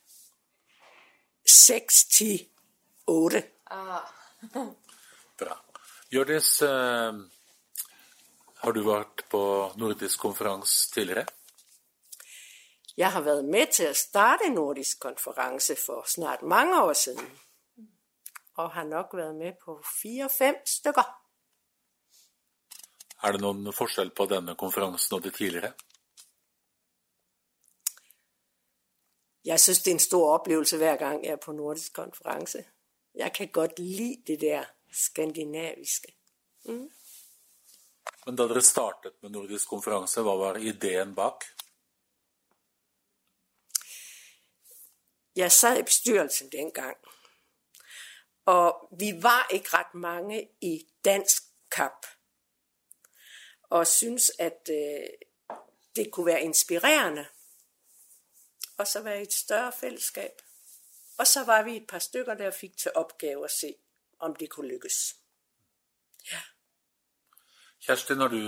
68. 1.45 3.43
Ah. 3.65 4.01
Bra. 5.39 5.57
Hjørdis, 6.11 6.61
eh, 6.61 7.13
har 8.55 8.73
du 8.73 8.83
vært 8.83 9.23
på 9.29 9.71
nordisk 9.77 10.19
konferanse 10.19 10.91
tidligere? 10.93 11.25
Jeg 12.97 13.11
har 13.11 13.21
vært 13.25 13.45
med 13.51 13.71
til 13.75 13.89
å 13.91 13.95
starte 13.97 14.47
Nordisk 14.49 15.01
konferanse 15.03 15.75
for 15.75 16.07
snart 16.07 16.45
mange 16.47 16.77
år 16.79 16.93
siden. 16.95 17.25
Og 18.55 18.71
har 18.71 18.83
nok 18.83 19.13
været 19.13 19.35
med 19.35 19.53
på 19.65 19.83
fire-fem 20.01 20.55
stykker. 20.65 21.07
Er 23.23 23.31
det 23.31 23.41
noen 23.41 23.73
forskjell 23.73 24.11
på 24.15 24.27
denne 24.29 24.55
konferansen 24.55 25.17
og 25.17 25.23
de 25.23 25.31
tidligere? 25.31 25.73
Jeg 29.45 29.59
synes, 29.59 29.79
det 29.83 29.91
er 29.91 29.95
en 29.95 29.99
stor 29.99 30.33
opplevelse 30.33 30.77
hver 30.77 30.95
gang 30.97 31.25
jeg 31.25 31.31
er 31.31 31.41
på 31.45 31.51
Nordisk 31.51 31.93
konferanse. 31.93 32.65
Jeg 33.15 33.33
kan 33.33 33.47
godt 33.47 33.79
like 33.79 34.23
det 34.27 34.41
der 34.41 34.65
skandinaviske. 34.91 36.15
Men 38.25 38.35
da 38.35 38.47
dere 38.47 38.61
startet 38.61 39.13
med 39.21 39.29
nordisk 39.35 39.69
konferanse, 39.69 40.21
hva 40.25 40.33
var 40.39 40.57
ideen 40.57 41.13
bak? 41.15 41.45
Jeg 45.35 45.51
satt 45.51 45.79
i 45.79 45.83
bestyrelsen 45.83 46.49
dengang, 46.51 46.97
og 48.45 48.89
vi 48.99 49.23
var 49.23 49.47
ikke 49.53 49.69
ret 49.73 49.93
mange 49.93 50.49
i 50.61 50.87
dansk 51.05 51.43
kap, 51.71 52.05
og 53.69 53.87
synes 53.87 54.31
at 54.39 54.69
øh, 54.69 55.57
det 55.95 56.11
kunne 56.11 56.25
være 56.25 56.41
inspirerende, 56.41 57.25
og 58.77 58.87
så 58.87 59.01
være 59.01 59.19
i 59.19 59.23
et 59.23 59.33
større 59.33 59.71
fællesskab. 59.71 60.41
Og 61.17 61.27
så 61.27 61.43
var 61.43 61.63
vi 61.63 61.77
et 61.77 61.87
par 61.87 61.99
stykker, 61.99 62.33
der 62.33 62.51
fik 62.51 62.77
til 62.77 62.91
opgave 62.95 63.45
at 63.45 63.51
se, 63.51 63.75
om 64.19 64.35
det 64.35 64.49
kunne 64.49 64.67
lykkes. 64.67 65.15
Kjersti, 67.85 68.15
har 68.17 68.31
du 68.33 68.39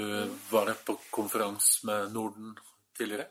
vært 0.49 0.79
på 0.85 0.95
konferanse 1.13 1.85
med 1.85 2.09
Norden 2.09 2.55
tidligere? 2.97 3.27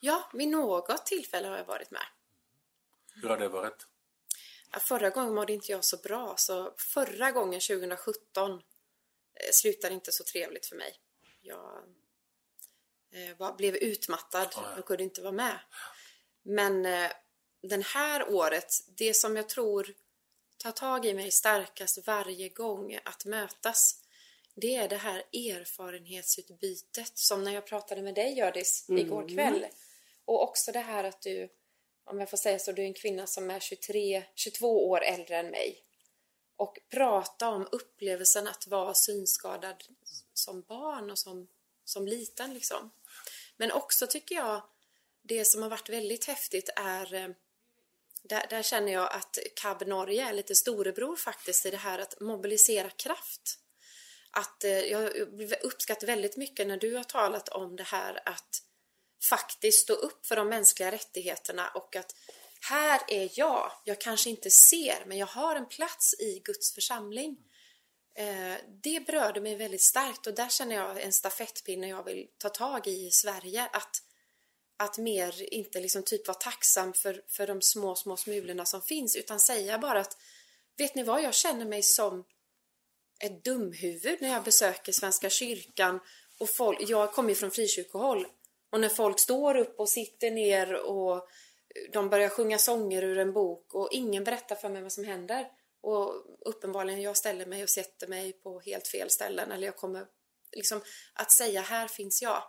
Ja, 0.00 0.28
vid 0.32 0.48
något 0.48 1.06
tillfälle 1.06 1.48
har 1.48 1.56
jeg 1.56 1.68
vært 1.68 1.92
med. 1.92 2.04
Hur 3.22 3.30
har 3.32 3.40
det 3.40 3.48
vært? 3.52 3.86
Ja, 4.72 4.78
Förra 4.78 5.10
gången 5.10 5.34
mådde 5.34 5.52
inte 5.52 5.72
jag 5.72 5.84
så 5.84 5.96
bra, 5.96 6.34
så 6.36 6.74
förra 6.76 7.30
gången 7.30 7.60
2017 7.60 8.52
eh, 8.52 8.58
slutade 9.52 9.94
inte 9.94 10.12
så 10.12 10.24
trevligt 10.24 10.66
för 10.66 10.76
mig. 10.76 10.94
Jag 11.40 11.82
eh, 13.12 13.36
var, 13.36 13.52
blev 13.52 13.76
utmattad 13.76 14.48
och 14.78 14.84
kunde 14.84 15.02
inte 15.02 15.22
vara 15.22 15.32
med. 15.32 15.58
Men 16.42 16.86
eh, 16.86 17.10
den 17.62 17.82
här 17.82 18.30
året, 18.30 18.74
det 18.86 19.14
som 19.14 19.36
jag 19.36 19.48
tror 19.48 19.94
tar 20.56 20.72
tag 20.72 21.06
i 21.06 21.14
mig 21.14 21.30
starkast 21.30 22.06
varje 22.06 22.48
gång 22.48 22.98
att 23.04 23.24
mötas, 23.24 23.94
det 24.54 24.76
är 24.76 24.88
det 24.88 24.96
här 24.96 25.18
erfarenhetsutbytet 25.32 27.18
som 27.18 27.44
när 27.44 27.52
jag 27.52 27.66
pratade 27.66 28.02
med 28.02 28.14
dig 28.14 28.38
Gördis 28.38 28.86
igår 28.88 29.28
kväll. 29.28 29.66
Och 30.24 30.42
också 30.42 30.72
det 30.72 30.78
här 30.78 31.04
att 31.04 31.22
du, 31.22 31.48
om 32.10 32.20
jag 32.20 32.30
får 32.30 32.36
säga 32.36 32.58
så, 32.58 32.72
du 32.72 32.82
är 32.82 32.86
en 32.86 32.94
kvinna 32.94 33.26
som 33.26 33.50
är 33.50 33.60
23, 33.60 34.24
22 34.34 34.88
år 34.90 35.02
äldre 35.04 35.36
än 35.36 35.50
mig. 35.50 35.82
Och 36.56 36.78
prata 36.90 37.48
om 37.48 37.68
upplevelsen 37.72 38.48
att 38.48 38.66
vara 38.66 38.94
synskadad 38.94 39.84
som 40.34 40.62
barn 40.62 41.10
och 41.10 41.18
som, 41.18 41.48
som 41.84 42.06
liten 42.06 42.54
liksom. 42.54 42.90
Men 43.56 43.72
också 43.72 44.06
tycker 44.06 44.34
jag, 44.34 44.62
det 45.22 45.44
som 45.44 45.62
har 45.62 45.70
varit 45.70 45.88
väldigt 45.88 46.24
häftigt 46.24 46.70
är 46.76 47.14
eh, 47.14 47.28
där, 48.22 48.46
där 48.50 48.62
känner 48.62 48.92
jag 48.92 49.12
att 49.12 49.38
KAB 49.62 49.86
Norge 49.86 50.28
är 50.28 50.32
lite 50.32 50.54
storebror 50.54 51.16
faktiskt 51.16 51.66
i 51.66 51.70
det 51.70 51.76
här 51.76 51.98
att 51.98 52.20
mobilisera 52.20 52.90
kraft. 52.90 53.58
Att 54.30 54.64
eh, 54.64 54.78
jag 54.78 55.12
uppskattar 55.62 56.06
väldigt 56.06 56.36
mycket 56.36 56.66
när 56.66 56.76
du 56.76 56.96
har 56.96 57.04
talat 57.04 57.48
om 57.48 57.76
det 57.76 57.82
här 57.82 58.22
att 58.28 58.62
faktiskt 59.30 59.82
stå 59.82 59.92
upp 59.92 60.26
för 60.26 60.36
de 60.36 60.48
mänskliga 60.48 60.92
rättigheterna 60.92 61.68
och 61.68 61.96
att 61.96 62.14
här 62.68 63.00
är 63.08 63.30
jag, 63.34 63.72
jag 63.84 64.00
kanske 64.00 64.30
inte 64.30 64.50
ser 64.50 65.04
men 65.06 65.18
jag 65.18 65.26
har 65.26 65.56
en 65.56 65.68
plats 65.68 66.14
i 66.20 66.42
Guds 66.44 66.74
församling. 66.74 67.36
Eh, 68.14 68.54
det 68.82 69.06
berörde 69.06 69.40
mig 69.40 69.56
väldigt 69.56 69.82
starkt 69.82 70.26
och 70.26 70.34
där 70.34 70.48
känner 70.48 70.76
jag 70.76 71.02
en 71.02 71.12
stafettpinne 71.12 71.88
jag 71.88 72.04
vill 72.04 72.26
ta 72.38 72.48
tag 72.48 72.86
i 72.86 73.06
i 73.06 73.10
Sverige. 73.10 73.68
Att 73.72 74.02
att 74.78 74.98
mer 74.98 75.52
inte 75.54 75.80
liksom 75.80 76.02
typ 76.02 76.26
vara 76.26 76.38
tacksam 76.38 76.92
för, 76.92 77.22
för 77.28 77.46
de 77.46 77.62
små, 77.62 77.94
små 77.94 78.16
smulorna 78.16 78.64
som 78.64 78.82
finns 78.82 79.16
utan 79.16 79.40
säga 79.40 79.78
bara 79.78 80.00
att 80.00 80.16
vet 80.76 80.94
ni 80.94 81.02
vad, 81.02 81.22
jag 81.22 81.34
känner 81.34 81.64
mig 81.64 81.82
som 81.82 82.24
ett 83.20 83.44
dumhuvud 83.44 84.18
när 84.20 84.28
jag 84.28 84.44
besöker 84.44 84.92
Svenska 84.92 85.30
kyrkan 85.30 86.00
och 86.38 86.50
folk, 86.50 86.78
jag 86.80 87.12
kommer 87.12 87.28
ju 87.28 87.34
från 87.34 87.50
frikyrkohåll 87.50 88.26
och 88.70 88.80
när 88.80 88.88
folk 88.88 89.20
står 89.20 89.56
upp 89.56 89.80
och 89.80 89.88
sitter 89.88 90.30
ner 90.30 90.74
och 90.74 91.28
de 91.92 92.08
börjar 92.08 92.28
sjunga 92.28 92.58
sånger 92.58 93.02
ur 93.04 93.18
en 93.18 93.32
bok 93.32 93.74
och 93.74 93.88
ingen 93.92 94.24
berättar 94.24 94.56
för 94.56 94.68
mig 94.68 94.82
vad 94.82 94.92
som 94.92 95.04
händer 95.04 95.46
och 95.80 96.24
uppenbarligen 96.40 97.02
jag 97.02 97.16
ställer 97.16 97.46
mig 97.46 97.62
och 97.62 97.70
sätter 97.70 98.06
mig 98.06 98.32
på 98.32 98.60
helt 98.60 98.88
fel 98.88 99.10
ställen 99.10 99.52
eller 99.52 99.66
jag 99.66 99.76
kommer 99.76 100.06
liksom 100.52 100.80
att 101.14 101.32
säga 101.32 101.60
här 101.60 101.88
finns 101.88 102.22
jag. 102.22 102.42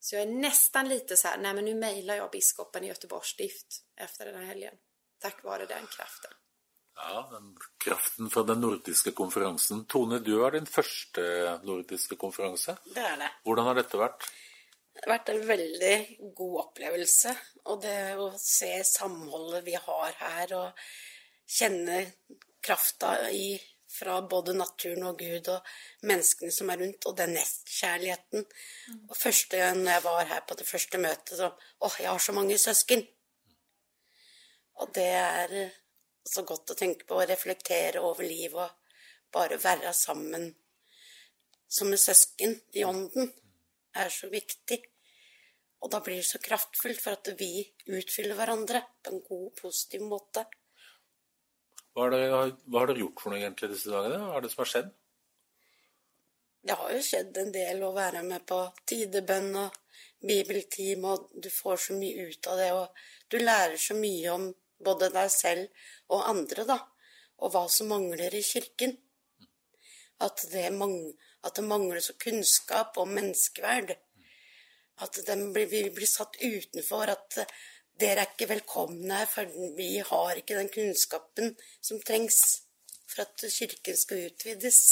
Så 0.00 0.16
jag 0.16 0.22
är 0.22 0.32
nästan 0.32 0.88
lite 0.88 1.16
så 1.16 1.28
här, 1.28 1.38
nej 1.38 1.54
men 1.54 1.64
nu 1.64 1.74
mejlar 1.74 2.14
jag 2.14 2.30
biskopen 2.30 2.84
i 2.84 2.88
Göteborgs 2.88 3.26
stift 3.26 3.82
efter 3.96 4.26
den 4.26 4.34
här 4.34 4.44
helgen. 4.44 4.74
Tack 5.20 5.44
vare 5.44 5.66
den 5.66 5.86
kraften. 5.86 6.30
Ja, 6.94 7.28
den 7.32 7.56
kraften 7.84 8.30
fra 8.30 8.42
den 8.42 8.60
nordiske 8.60 9.10
konferansen. 9.10 9.84
Tone, 9.84 10.18
du 10.18 10.44
er 10.46 10.50
din 10.50 10.66
første 10.66 11.22
nordiske 11.62 12.16
konferanse. 12.16 12.76
Det 12.94 13.02
er 13.02 13.16
det. 13.16 13.30
Hvordan 13.46 13.70
har 13.70 13.78
dette 13.78 14.00
vært? 14.00 14.26
Det 14.98 15.06
har 15.06 15.12
vært 15.14 15.28
en 15.30 15.44
veldig 15.46 15.96
god 16.34 16.54
opplevelse. 16.64 17.32
Og 17.70 17.82
det 17.84 17.98
å 18.18 18.32
se 18.42 18.72
samholdet 18.82 19.62
vi 19.68 19.76
har 19.78 20.16
her, 20.24 20.54
og 20.58 20.80
kjenne 21.46 22.00
krafta 22.64 23.12
i 23.30 23.52
fra 23.88 24.18
både 24.30 24.52
naturen 24.58 25.06
og 25.08 25.22
Gud 25.22 25.48
og 25.48 25.70
menneskene 26.06 26.52
som 26.52 26.70
er 26.70 26.82
rundt, 26.82 27.06
og 27.06 27.16
den 27.16 27.36
nestkjærligheten. 27.38 28.44
Og 29.08 29.14
første 29.16 29.62
gang 29.62 29.80
jeg 29.86 30.04
var 30.04 30.26
her 30.34 30.42
på 30.50 30.58
det 30.58 30.66
første 30.68 31.00
møtet, 31.00 31.38
så 31.38 31.52
Å, 31.54 31.92
jeg 32.02 32.10
har 32.10 32.18
så 32.18 32.34
mange 32.34 32.58
søsken. 32.58 33.06
Og 34.82 34.90
det 34.94 35.08
er 35.14 35.58
så 36.26 36.42
godt 36.42 36.74
å 36.74 36.78
tenke 36.78 37.06
på, 37.06 37.16
å 37.16 37.26
reflektere 37.26 38.02
over 38.02 38.26
livet 38.26 38.66
og 38.66 39.32
bare 39.32 39.62
være 39.62 39.94
sammen 39.94 40.50
som 41.68 41.92
en 41.92 42.00
søsken 42.00 42.58
i 42.74 42.84
ånden 42.84 43.30
er 44.04 44.12
så 44.14 44.30
viktig. 44.32 44.78
Og 45.84 45.90
da 45.92 46.00
blir 46.02 46.18
det 46.18 46.26
så 46.26 46.40
kraftfullt 46.42 47.02
for 47.02 47.18
at 47.18 47.30
vi 47.38 47.62
utfyller 47.86 48.38
hverandre 48.38 48.82
på 49.02 49.14
en 49.14 49.26
god, 49.26 49.50
positiv 49.60 50.02
måte. 50.10 50.44
Hva 51.92 52.06
har, 52.06 52.14
dere, 52.14 52.40
hva 52.66 52.82
har 52.82 52.90
dere 52.90 53.04
gjort 53.04 53.22
for 53.22 53.34
noe 53.34 53.42
egentlig 53.42 53.72
disse 53.72 53.90
dagene? 53.90 54.18
Hva 54.24 54.38
er 54.38 54.44
det 54.44 54.50
som 54.52 54.64
har 54.64 54.72
skjedd? 54.72 54.90
Det 56.68 56.76
har 56.76 56.92
jo 56.92 57.02
skjedd 57.06 57.38
en 57.40 57.52
del 57.54 57.82
å 57.86 57.94
være 57.94 58.24
med 58.26 58.44
på 58.46 58.58
tidebønn 58.90 59.54
og 59.62 59.76
bibeltime, 60.18 61.14
og 61.14 61.42
du 61.42 61.48
får 61.52 61.84
så 61.86 61.96
mye 61.98 62.26
ut 62.28 62.48
av 62.50 62.58
det, 62.58 62.70
og 62.74 63.30
du 63.30 63.38
lærer 63.38 63.78
så 63.80 63.94
mye 63.98 64.34
om 64.34 64.48
både 64.84 65.10
deg 65.14 65.30
selv 65.32 65.86
og 66.14 66.26
andre, 66.28 66.66
da, 66.68 66.78
og 67.38 67.54
hva 67.54 67.64
som 67.70 67.90
mangler 67.94 68.34
i 68.34 68.42
kirken. 68.44 68.96
At 70.22 70.42
det, 70.50 70.66
mang 70.74 70.96
at 71.48 71.58
det 71.58 71.64
mangler 71.66 72.00
så 72.04 72.14
kunnskap 72.20 72.98
om 73.00 73.10
menneskeverd. 73.16 73.96
At 75.00 75.18
blir, 75.54 75.66
vi 75.70 75.82
blir 75.94 76.10
satt 76.10 76.38
utenfor. 76.42 77.10
At 77.14 77.38
dere 77.98 78.22
er 78.22 78.32
ikke 78.32 78.48
velkomne, 78.52 79.24
for 79.30 79.50
vi 79.76 79.98
har 80.06 80.38
ikke 80.38 80.58
den 80.58 80.70
kunnskapen 80.74 81.54
som 81.82 82.02
trengs 82.06 82.40
for 83.08 83.24
at 83.24 83.46
kirken 83.52 83.96
skal 83.96 84.28
utvides. 84.28 84.82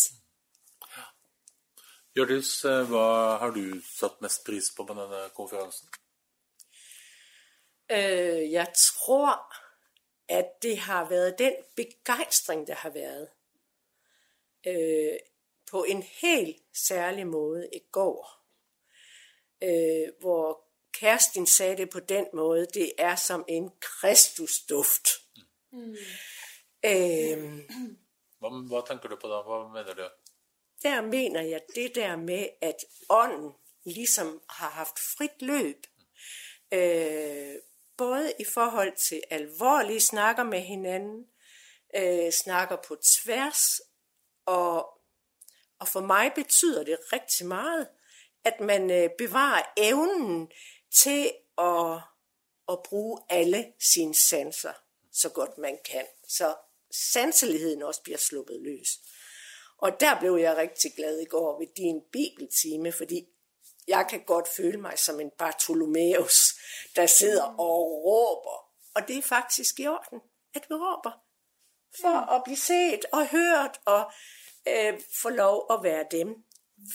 Hjørdis, 2.17 2.51
hva 2.89 3.07
har 3.43 3.53
du 3.53 3.77
satt 3.85 4.23
mest 4.25 4.41
pris 4.47 4.71
på 4.73 4.87
med 4.89 5.03
denne 5.03 5.29
konferansen? 5.37 5.89
Øh, 7.93 8.53
jeg 8.53 8.73
tror, 8.81 9.37
at 10.29 10.57
det 10.63 10.79
har 10.79 11.11
vært 11.11 11.39
den 11.39 11.59
begejstring, 11.77 12.67
det 12.67 12.81
har 12.83 12.91
været. 12.91 13.29
På 15.71 15.85
en 15.85 16.03
helt 16.03 16.57
særlig 16.75 17.27
måde 17.27 17.69
i 17.73 17.81
går. 17.93 18.47
Øh, 19.63 20.13
hvor 20.21 20.65
Kerstin 20.93 21.47
sagde 21.47 21.77
det 21.77 21.91
på 21.91 22.01
den 22.01 22.27
måde, 22.35 22.67
det 22.75 22.93
er 22.99 23.17
som 23.17 23.45
en 23.49 23.71
kristusduft. 23.81 25.09
Mm. 25.73 25.97
Øh, 26.85 27.61
Hva, 28.39 28.49
hva 28.49 28.81
tenker 28.87 29.09
du 29.09 29.17
på 29.17 29.29
da? 29.29 29.43
Hva 29.43 29.69
mener 29.69 29.95
du? 29.95 30.09
der 30.83 31.01
mener 31.01 31.43
jeg 31.43 31.61
det 31.75 31.95
der 31.95 32.17
med, 32.17 32.49
at 32.61 32.77
ånden 33.09 33.53
ligesom 33.85 34.43
har 34.51 34.71
haft 34.71 34.99
frit 34.99 35.43
løb. 35.43 35.87
Øh, 36.73 37.55
både 37.97 38.33
i 38.39 38.45
forhold 38.55 38.97
til 39.09 39.23
alvorlige 39.31 40.01
snakker 40.01 40.45
med 40.45 40.61
hinanden, 40.61 41.27
øh, 41.97 42.33
snakker 42.33 42.77
på 42.89 42.97
tværs, 42.97 43.81
og, 44.47 44.96
og 45.81 45.89
for 45.89 46.01
mig 46.01 46.33
betyder 46.35 46.85
det 46.85 46.99
rigtig 47.13 47.47
meget, 47.47 47.89
at 48.45 48.61
man 48.61 48.91
øh, 48.91 49.11
bevarer 49.19 49.63
evnen 49.77 50.51
til 51.03 51.33
at, 51.59 52.01
at 52.69 52.83
bruge 52.83 53.23
alle 53.29 53.73
sine 53.93 54.15
sanser 54.15 54.73
så 55.17 55.29
godt 55.29 55.59
man 55.59 55.79
kan. 55.85 56.07
Så 56.29 56.55
sanseligheden 57.13 57.83
også 57.83 58.03
bliver 58.03 58.19
sluppet 58.19 58.61
løs. 58.63 58.89
Og 59.79 60.01
der 60.01 60.21
blev 60.21 60.37
jeg 60.37 60.57
rigtig 60.57 60.93
glad 60.97 61.21
i 61.21 61.25
går 61.25 61.59
ved 61.59 61.67
din 61.77 62.03
bibeltime, 62.13 62.93
fordi 62.93 63.27
jeg 63.89 64.07
kan 64.11 64.25
godt 64.25 64.49
føle 64.57 64.81
mig 64.81 64.99
som 64.99 65.21
en 65.21 65.31
Bartholomeus, 65.39 66.55
der 66.97 67.07
sidder 67.07 67.45
og 67.45 68.05
råber. 68.05 68.71
Og 68.95 69.09
det 69.09 69.19
er 69.19 69.23
faktisk 69.23 69.81
i 69.81 69.87
orden, 69.87 70.21
at 70.55 70.67
vi 70.69 70.75
råber. 70.75 71.11
For 72.01 72.33
at 72.35 72.45
blive 72.45 72.57
set 72.57 73.05
og 73.13 73.29
hørt 73.29 73.81
og 73.85 74.13
øh, 74.69 75.01
få 75.23 75.29
lov 75.29 75.67
å 75.71 75.83
være 75.83 76.07
dem, 76.11 76.35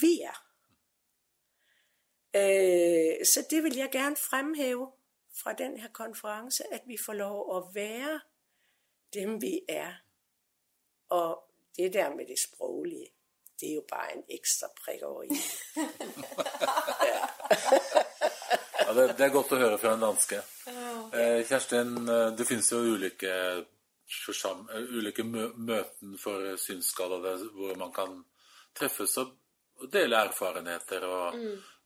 vi 0.02 0.22
er. 0.22 0.40
Eh, 2.34 3.26
så 3.26 3.46
det 3.50 3.64
vil 3.64 3.78
jeg 3.78 3.92
gerne 3.92 4.16
fremheve 4.16 4.92
fra 5.44 5.54
denne 5.54 5.90
konferansen, 5.94 6.66
at 6.72 6.82
vi 6.88 6.98
får 7.06 7.14
lov 7.14 7.50
å 7.50 7.72
være 7.74 8.20
dem, 9.14 9.42
vi 9.42 9.60
er. 9.70 9.94
Og 11.10 11.44
det 11.78 11.94
der 11.94 12.16
med 12.16 12.26
det 12.28 12.40
språklige, 12.40 13.12
det 13.60 13.70
er 13.70 13.76
jo 13.76 13.84
bare 13.90 14.14
en 14.16 14.24
ekstra 14.30 14.68
prikk 14.78 15.04
over 15.04 15.24
i. 15.24 15.28
Ja, 18.92 18.94
det, 18.94 19.14
det 19.18 19.24
er 19.24 19.32
godt 19.32 19.54
å 19.56 19.60
høre 19.60 19.78
fra 19.80 19.94
en 19.96 20.02
danske. 20.04 20.42
Eh, 20.68 21.44
Kjerstin, 21.48 21.94
eh, 22.10 22.32
det 22.36 22.48
finnes 22.50 22.68
jo 22.74 22.82
ulike, 22.96 23.30
eh, 23.30 23.62
ulike 24.98 25.24
møten 25.24 26.18
for 26.18 26.56
synsskadede 26.58 27.52
hvor 27.56 27.78
man 27.80 27.94
kan 27.94 28.18
treffes 28.76 29.18
og, 29.18 29.38
dele 29.92 30.20
erfarenheter. 30.28 31.06
Og, 31.08 31.40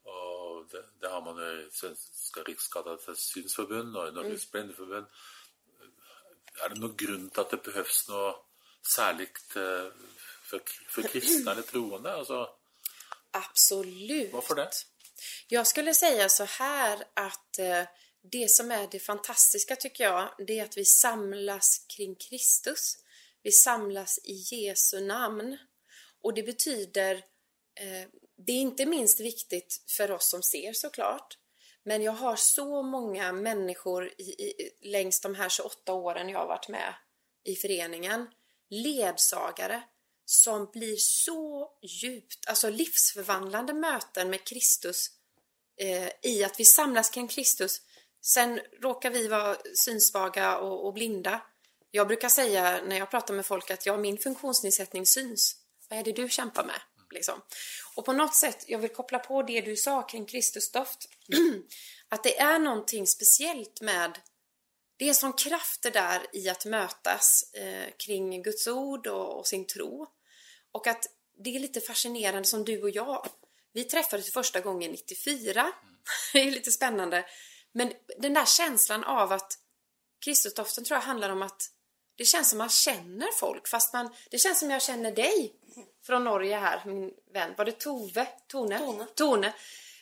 og 0.06 0.66
det, 0.72 0.84
det 1.02 1.12
har 1.12 1.22
man 1.24 1.40
jo 1.40 1.52
i 1.62 1.70
Svenska 1.74 2.44
Riksskadades 2.48 3.30
Synsforbund 3.32 3.96
og 3.96 4.10
i 4.10 4.16
Norges 4.16 4.46
Blindeforbund. 4.52 5.08
Er 6.64 6.72
det 6.72 6.80
noen 6.80 6.98
grunn 6.98 7.30
til 7.30 7.44
at 7.44 7.52
det 7.52 7.62
behøves 7.64 8.02
noe 8.10 8.34
særlig 8.86 9.28
eh, 9.60 9.90
for, 10.46 10.76
for 10.92 11.08
kristne 11.12 11.52
eller 11.52 11.68
troende? 11.68 12.14
Altså, 12.16 12.46
Absolutt. 13.36 14.32
Hvorfor 14.32 14.56
det? 14.56 14.70
Jeg 15.52 15.68
skulle 15.68 15.94
si 15.94 16.30
så 16.30 16.44
här 16.44 17.04
at 17.16 17.60
eh, 17.60 17.88
det 18.32 18.52
som 18.52 18.72
är 18.72 18.88
det 18.92 19.00
fantastiska 19.00 19.76
tycker 19.76 20.04
jag, 20.04 20.30
det 20.48 20.60
är 20.60 20.64
att 20.64 20.78
vi 20.78 20.86
samlas 20.86 21.86
kring 21.96 22.16
Kristus. 22.16 22.98
Vi 23.44 23.52
samlas 23.52 24.20
i 24.24 24.34
Jesu 24.34 25.02
namn. 25.02 25.58
Och 26.22 26.34
det 26.34 26.44
betyder, 26.44 27.16
eh, 27.80 28.10
det 28.46 28.52
är 28.52 28.62
inte 28.62 28.86
minst 28.86 29.20
viktigt 29.20 29.84
för 29.88 30.12
oss 30.12 30.30
som 30.30 30.44
ser 30.44 30.74
såklart, 30.74 31.38
men 31.84 32.02
jag 32.02 32.12
har 32.12 32.36
så 32.36 32.84
många 32.84 33.32
människor 33.32 34.14
i, 34.18 34.24
i, 34.24 34.72
längs 34.82 35.22
de 35.22 35.36
här 35.36 35.50
28 35.50 35.94
åren 35.94 36.30
jag 36.30 36.40
har 36.40 36.48
varit 36.48 36.70
med 36.70 36.94
i 37.44 37.56
föreningen, 37.56 38.28
ledsagare, 38.70 39.84
som 40.26 40.70
blir 40.74 40.96
så 40.96 41.72
djupt, 41.82 42.48
alltså 42.48 42.70
livsförvandlande 42.70 43.74
möten 43.74 44.30
med 44.30 44.44
Kristus 44.44 45.10
eh, 45.82 46.10
i 46.22 46.44
att 46.44 46.60
vi 46.60 46.66
samlas 46.66 47.10
kring 47.10 47.28
Kristus. 47.28 47.82
Sen 48.26 48.60
råkar 48.82 49.10
vi 49.10 49.28
vara 49.28 49.58
synsvaga 49.74 50.58
och, 50.58 50.86
och 50.86 50.94
blinda. 50.94 51.42
Jag 51.92 52.08
brukar 52.08 52.30
säga 52.30 52.82
när 52.84 52.98
jag 52.98 53.12
pratar 53.12 53.34
med 53.34 53.46
folk 53.46 53.72
att 53.72 53.86
ja, 53.86 53.98
min 53.98 54.18
funktionsnedsättning 54.18 55.06
syns. 55.06 55.56
Vad 55.90 56.00
är 56.00 56.04
det 56.04 56.12
du 56.12 56.30
kämpar 56.30 56.64
med? 56.66 56.82
Liksom. 57.12 57.42
Och 57.96 58.06
på 58.06 58.14
något 58.14 58.36
sätt, 58.36 58.64
jag 58.68 58.80
vill 58.80 58.90
koppla 58.90 59.20
på 59.20 59.44
det 59.44 59.62
du 59.62 59.76
sa 59.76 60.02
kring 60.02 60.26
Kristusdoft. 60.26 61.10
att 62.10 62.24
det 62.24 62.40
är 62.40 62.60
någonting 62.60 63.08
speciellt 63.08 63.82
med 63.82 64.20
det 64.98 65.10
är 65.10 65.38
krafter 65.38 65.92
där 65.92 66.26
i 66.34 66.50
att 66.50 66.66
mötas 66.66 67.54
eh, 67.54 67.90
kring 68.06 68.44
Guds 68.44 68.68
ord 68.68 69.08
och, 69.08 69.40
och 69.40 69.48
sin 69.48 69.68
tro. 69.68 70.08
Och 70.72 70.88
att 70.88 71.06
det 71.44 71.56
är 71.56 71.60
lite 71.60 71.82
fascinerande 71.82 72.48
som 72.48 72.66
du 72.66 72.82
och 72.82 72.90
jag. 72.90 73.28
Vi 73.74 73.84
träffades 73.84 74.34
första 74.34 74.60
gången 74.60 74.92
94. 74.92 75.72
Det 76.34 76.40
är 76.40 76.52
lite 76.52 76.72
spännande. 76.72 77.26
Men 77.78 77.94
den 78.18 78.34
där 78.34 78.46
känslan 78.46 79.04
av 79.04 79.32
att 79.32 79.60
Kristusdoften 80.26 80.84
tror 80.84 80.98
jag 80.98 81.04
handlar 81.04 81.30
om 81.30 81.42
att 81.42 81.72
det 82.18 82.26
känns 82.26 82.50
som 82.50 82.58
man 82.58 82.70
känner 82.70 83.32
folk 83.32 83.68
fast 83.68 83.94
man, 83.94 84.16
det 84.32 84.38
känns 84.38 84.60
som 84.60 84.70
jag 84.72 84.82
känner 84.82 85.12
dig 85.12 85.56
från 86.06 86.24
Norge 86.24 86.58
här, 86.58 86.82
min 86.86 87.14
vän. 87.34 87.54
Var 87.58 87.66
det 87.66 87.80
Tove? 87.80 88.28
Tone? 88.48 88.80
Tone. 88.80 89.06
Tone. 89.16 89.54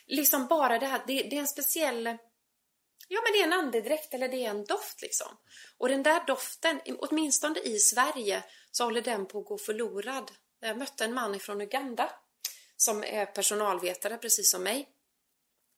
Liksom 0.06 0.46
bara 0.46 0.78
det 0.78 0.86
här, 0.86 1.02
det, 1.06 1.22
det 1.22 1.36
är 1.36 1.40
en 1.40 1.48
speciell 1.48 2.18
Ja 3.08 3.20
men 3.22 3.32
det 3.32 3.38
är 3.38 3.44
en 3.44 3.64
andedräkt 3.64 4.14
eller 4.14 4.28
det 4.28 4.44
är 4.44 4.50
en 4.50 4.64
doft 4.64 5.02
liksom. 5.02 5.28
Och 5.78 5.88
den 5.88 6.02
där 6.02 6.26
doften, 6.26 6.80
åtminstone 6.98 7.60
i 7.60 7.78
Sverige, 7.78 8.44
så 8.70 8.84
håller 8.84 9.02
den 9.02 9.26
på 9.26 9.38
att 9.38 9.46
gå 9.46 9.58
förlorad. 9.58 10.30
Jag 10.60 10.78
mötte 10.78 11.04
en 11.04 11.14
man 11.14 11.40
från 11.40 11.60
Uganda 11.60 12.10
som 12.76 13.04
är 13.04 13.26
personalvetare 13.26 14.18
precis 14.18 14.50
som 14.50 14.62
mig. 14.62 14.88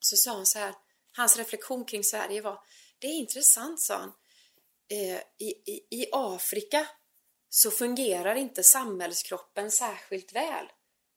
Så 0.01 0.17
sa 0.17 0.33
han 0.37 0.47
så 0.47 0.59
här, 0.59 0.75
hans 1.17 1.37
reflektion 1.37 1.85
kring 1.85 2.05
Sverige 2.05 2.41
var, 2.41 2.61
det 2.99 3.07
är 3.07 3.13
intressant 3.13 3.81
sa 3.81 3.97
han. 3.97 4.13
Eh, 4.89 5.21
i, 5.39 5.51
i, 5.67 5.87
I 5.91 6.09
Afrika 6.13 6.89
så 7.49 7.71
fungerar 7.71 8.35
inte 8.35 8.63
samhällskroppen 8.63 9.71
särskilt 9.71 10.33
väl. 10.33 10.67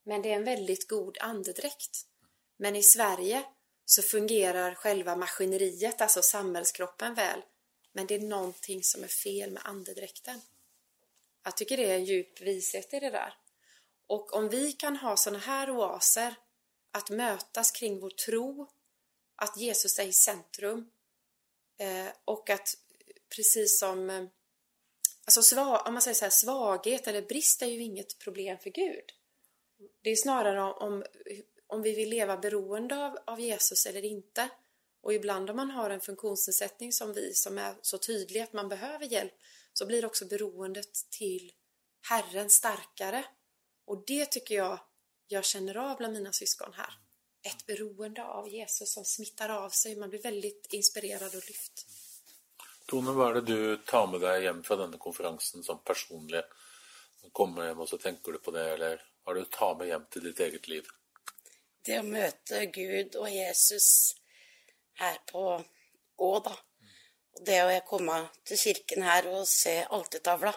Men 0.03 0.21
det 0.21 0.31
är 0.31 0.35
en 0.35 0.43
väldigt 0.43 0.87
god 0.87 1.17
andedräkt. 1.21 2.05
Men 2.57 2.75
i 2.75 2.83
Sverige 2.83 3.43
så 3.85 4.01
fungerar 4.01 4.75
själva 4.75 5.15
maskineriet, 5.15 6.01
alltså 6.01 6.21
samhällskroppen 6.21 7.13
väl. 7.13 7.41
Men 7.93 8.07
det 8.07 8.15
är 8.15 8.19
någonting 8.19 8.83
som 8.83 9.03
är 9.03 9.07
fel 9.07 9.51
med 9.51 9.61
andedräkten. 9.65 10.41
Jag 11.43 11.57
tycker 11.57 11.77
det 11.77 11.91
är 11.91 11.95
en 11.95 12.05
djup 12.05 12.41
vishet 12.41 12.93
i 12.93 12.99
det 12.99 13.09
där. 13.09 13.33
Och 14.07 14.33
om 14.33 14.49
vi 14.49 14.71
kan 14.71 14.95
ha 14.95 15.17
sådana 15.17 15.39
här 15.39 15.69
oaser, 15.69 16.35
att 16.91 17.09
mötas 17.09 17.71
kring 17.71 17.99
vår 17.99 18.09
tro, 18.09 18.67
att 19.39 19.57
Jesus 19.57 19.99
är 19.99 20.07
i 20.07 20.13
centrum 20.13 20.89
eh, 21.79 22.07
och 22.25 22.49
att 22.49 22.75
precis 23.35 23.79
som 23.79 24.09
eh, 24.09 24.25
svag, 25.27 25.87
om 25.87 25.93
man 25.93 26.01
säger 26.01 26.15
så 26.15 26.25
här, 26.25 26.29
svaghet 26.29 27.07
eller 27.07 27.21
brist 27.21 27.61
är 27.61 27.67
ju 27.67 27.81
inget 27.81 28.19
problem 28.19 28.57
för 28.59 28.69
Gud. 28.69 29.03
Det 30.01 30.09
är 30.09 30.15
snarare 30.15 30.61
om, 30.61 31.03
om, 31.67 31.81
vi 31.81 31.95
vill 31.95 32.09
leva 32.09 32.37
beroende 32.37 33.05
av, 33.05 33.17
av 33.25 33.39
Jesus 33.39 33.85
eller 33.85 34.05
inte. 34.05 34.49
Och 35.01 35.13
ibland 35.13 35.49
om 35.49 35.55
man 35.55 35.71
har 35.71 35.89
en 35.89 36.01
funktionsnedsättning 36.01 36.93
som 36.93 37.13
vi 37.13 37.33
som 37.33 37.57
är 37.57 37.75
så 37.81 37.97
tydlig 37.97 38.41
att 38.41 38.53
man 38.53 38.69
behöver 38.69 39.05
hjälp 39.05 39.33
så 39.73 39.85
blir 39.85 40.05
också 40.05 40.25
beroendet 40.25 40.93
till 41.09 41.51
Herren 42.09 42.49
starkare. 42.49 43.25
Och 43.85 44.03
det 44.07 44.25
tycker 44.25 44.55
jag 44.55 44.79
jag 45.27 45.45
känner 45.45 45.77
av 45.77 45.97
bland 45.97 46.13
mina 46.13 46.31
syskon 46.31 46.73
här. 46.73 47.08
Ett 47.43 47.65
beroende 47.65 48.23
av 48.23 48.47
Jesus 48.49 48.93
som 48.93 49.05
smittar 49.05 49.49
av 49.49 49.69
seg. 49.69 49.97
Man 49.97 50.11
blir 50.11 50.23
veldig 50.23 50.51
inspirert 50.75 51.27
og 51.29 51.43
lyft. 51.47 51.85
Tone, 52.89 53.13
hva 53.13 53.29
er 53.29 53.39
det 53.39 53.53
du 53.53 53.83
tar 53.87 54.07
med 54.11 54.23
deg 54.25 54.43
hjem 54.43 54.63
fra 54.65 54.79
denne 54.79 54.97
konferansen 55.01 55.63
som 55.63 55.79
personlig? 55.85 56.41
Kommer 57.35 57.67
hjem 57.67 57.83
og 57.83 57.89
så 57.91 57.99
tenker 58.01 58.33
du 58.33 58.39
på 58.43 58.51
det, 58.55 58.65
eller 58.75 59.03
hva 59.23 59.31
er 59.31 59.39
det 59.39 59.45
du 59.45 59.51
tar 59.55 59.75
med 59.77 59.91
hjem 59.91 60.07
til 60.11 60.25
ditt 60.25 60.41
eget 60.43 60.69
liv? 60.71 60.87
Det 61.85 61.99
å 62.01 62.07
møte 62.07 62.63
Gud 62.75 63.15
og 63.19 63.29
Jesus 63.31 63.89
her 64.99 65.19
på 65.29 65.43
Å, 66.19 66.29
da. 66.43 66.55
Det 67.45 67.59
å 67.63 67.75
komme 67.87 68.17
til 68.43 68.59
kirken 68.59 69.05
her 69.07 69.29
og 69.31 69.45
se 69.47 69.77
altertavla, 69.85 70.51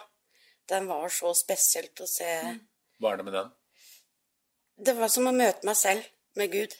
den 0.67 0.89
var 0.89 1.07
så 1.13 1.31
spesielt 1.37 2.01
å 2.03 2.07
se. 2.09 2.27
Hva 2.99 3.13
er 3.13 3.21
det 3.21 3.27
med 3.29 3.37
den? 3.37 3.53
Det 4.83 4.97
var 4.97 5.11
som 5.13 5.29
å 5.29 5.35
møte 5.35 5.63
meg 5.69 5.79
selv 5.79 6.09
med 6.35 6.51
Gud. 6.51 6.75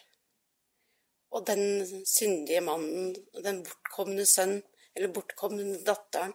Og 1.33 1.47
den 1.47 1.63
syndige 2.05 2.61
mannen, 2.61 3.15
den 3.43 3.63
bortkomne 3.65 4.25
sønn, 4.29 4.61
eller 4.95 5.13
bortkomne 5.13 5.79
datteren, 5.85 6.33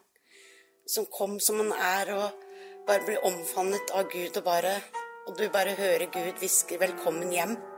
som 0.88 1.06
kom 1.12 1.38
som 1.40 1.60
han 1.62 1.72
er, 1.72 2.14
og 2.16 2.86
bare 2.88 3.04
blir 3.06 3.24
omfavnet 3.28 3.92
av 3.94 4.10
Gud, 4.12 4.36
og 4.36 4.44
bare 4.44 4.80
Og 5.28 5.38
du 5.38 5.48
bare 5.52 5.74
hører 5.76 6.06
Gud 6.08 6.38
hviske 6.40 6.78
'velkommen 6.78 7.32
hjem'. 7.32 7.77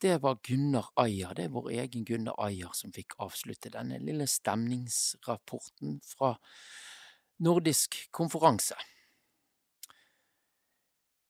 Det 0.00 0.18
var 0.18 0.38
Gunnar 0.42 0.86
Ayer, 0.94 1.34
det 1.34 1.48
er 1.48 1.50
vår 1.50 1.72
egen 1.74 2.04
Gunnar 2.06 2.36
Ayer 2.38 2.70
som 2.78 2.92
fikk 2.94 3.16
avslutte 3.18 3.72
denne 3.74 3.96
lille 3.98 4.28
stemningsrapporten 4.30 5.96
fra 6.06 6.36
nordisk 7.42 7.96
konferanse. 8.14 8.78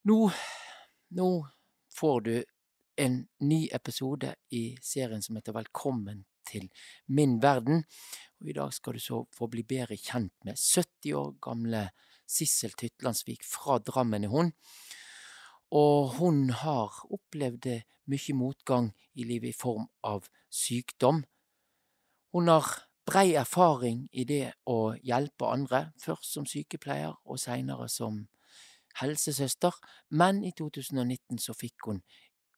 Nå, 0.05 0.19
nå 1.17 1.31
får 1.97 2.21
du 2.27 2.35
en 3.01 3.19
ny 3.41 3.63
episode 3.73 4.35
i 4.53 4.63
serien 4.85 5.25
som 5.25 5.41
heter 5.41 5.57
Velkommen 5.57 6.27
til 6.45 6.69
min 7.09 7.39
verden. 7.41 7.87
Og 8.43 8.53
I 8.53 8.59
dag 8.61 8.77
skal 8.77 8.99
du 8.99 9.01
så 9.01 9.23
få 9.33 9.49
bli 9.49 9.65
bedre 9.65 9.97
kjent 9.97 10.35
med 10.45 10.61
70 10.61 11.17
år 11.17 11.33
gamle 11.41 11.87
Sissel 12.29 12.77
Tytlandsvik 12.77 13.49
fra 13.49 13.81
Drammen 13.81 14.29
er 14.29 14.35
hun. 14.37 14.53
Og 15.71 16.17
hun 16.17 16.49
har 16.51 16.95
opplevd 17.13 17.69
mye 18.09 18.35
motgang 18.35 18.93
i 19.15 19.25
livet 19.29 19.53
i 19.53 19.59
form 19.59 19.89
av 20.03 20.29
sykdom. 20.49 21.25
Hun 22.33 22.49
har 22.49 22.69
brei 23.09 23.35
erfaring 23.41 24.07
i 24.13 24.25
det 24.29 24.53
å 24.69 24.95
hjelpe 25.05 25.49
andre, 25.49 25.93
først 26.01 26.33
som 26.33 26.49
sykepleier 26.49 27.15
og 27.25 27.41
seinere 27.41 27.89
som 27.93 28.27
helsesøster, 29.01 29.77
men 30.11 30.43
i 30.45 30.53
2019 30.57 31.41
så 31.41 31.55
fikk 31.57 31.89
hun 31.89 32.03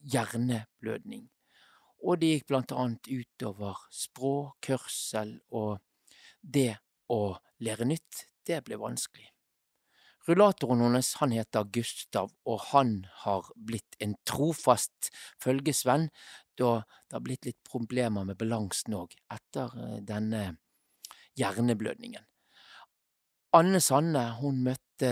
hjerneblødning. 0.01 1.29
Og 2.07 2.21
det 2.21 2.33
gikk 2.35 2.49
blant 2.49 2.73
annet 2.73 3.11
utover 3.13 3.85
språk, 3.93 4.71
hørsel, 4.73 5.37
og 5.53 5.79
det 6.41 6.81
å 7.13 7.37
lære 7.61 7.87
nytt, 7.91 8.25
det 8.47 8.63
ble 8.65 8.81
vanskelig. 8.81 9.30
Rullatoren 10.29 10.83
hennes 10.85 11.15
han 11.21 11.33
heter 11.33 11.69
Gustav, 11.73 12.33
og 12.45 12.65
han 12.71 13.07
har 13.23 13.49
blitt 13.57 13.97
en 14.05 14.15
trofast 14.29 15.09
følgesvenn, 15.41 16.11
da 16.61 16.81
det 17.09 17.17
har 17.17 17.25
blitt 17.25 17.49
litt 17.49 17.61
problemer 17.65 18.27
med 18.29 18.39
balansen 18.41 18.99
òg 18.99 19.17
etter 19.33 19.73
eh, 19.81 20.01
denne 20.05 20.43
hjerneblødningen. 21.41 22.27
Anne 23.57 23.81
Sanne 23.83 24.27
hun 24.39 24.61
møtte 24.63 25.11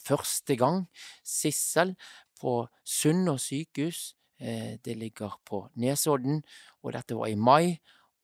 første 0.00 0.56
gang 0.56 0.86
Sissel 1.26 1.92
på 2.40 2.62
Sunnaas 2.86 3.50
sykehus. 3.50 4.14
Eh, 4.38 4.78
det 4.80 4.96
ligger 4.96 5.36
på 5.44 5.66
Nesodden, 5.82 6.40
og 6.82 6.94
dette 6.96 7.18
var 7.18 7.28
i 7.28 7.36
mai. 7.36 7.76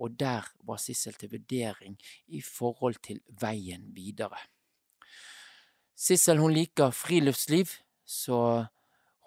Og 0.02 0.16
der 0.18 0.46
var 0.66 0.80
Sissel 0.82 1.14
til 1.18 1.34
vurdering 1.34 1.98
i 2.26 2.40
forhold 2.42 3.02
til 3.04 3.20
veien 3.42 3.90
videre. 3.94 4.40
Sissel 5.96 6.40
hun 6.40 6.52
liker 6.52 6.90
friluftsliv, 6.90 7.78
så 8.04 8.66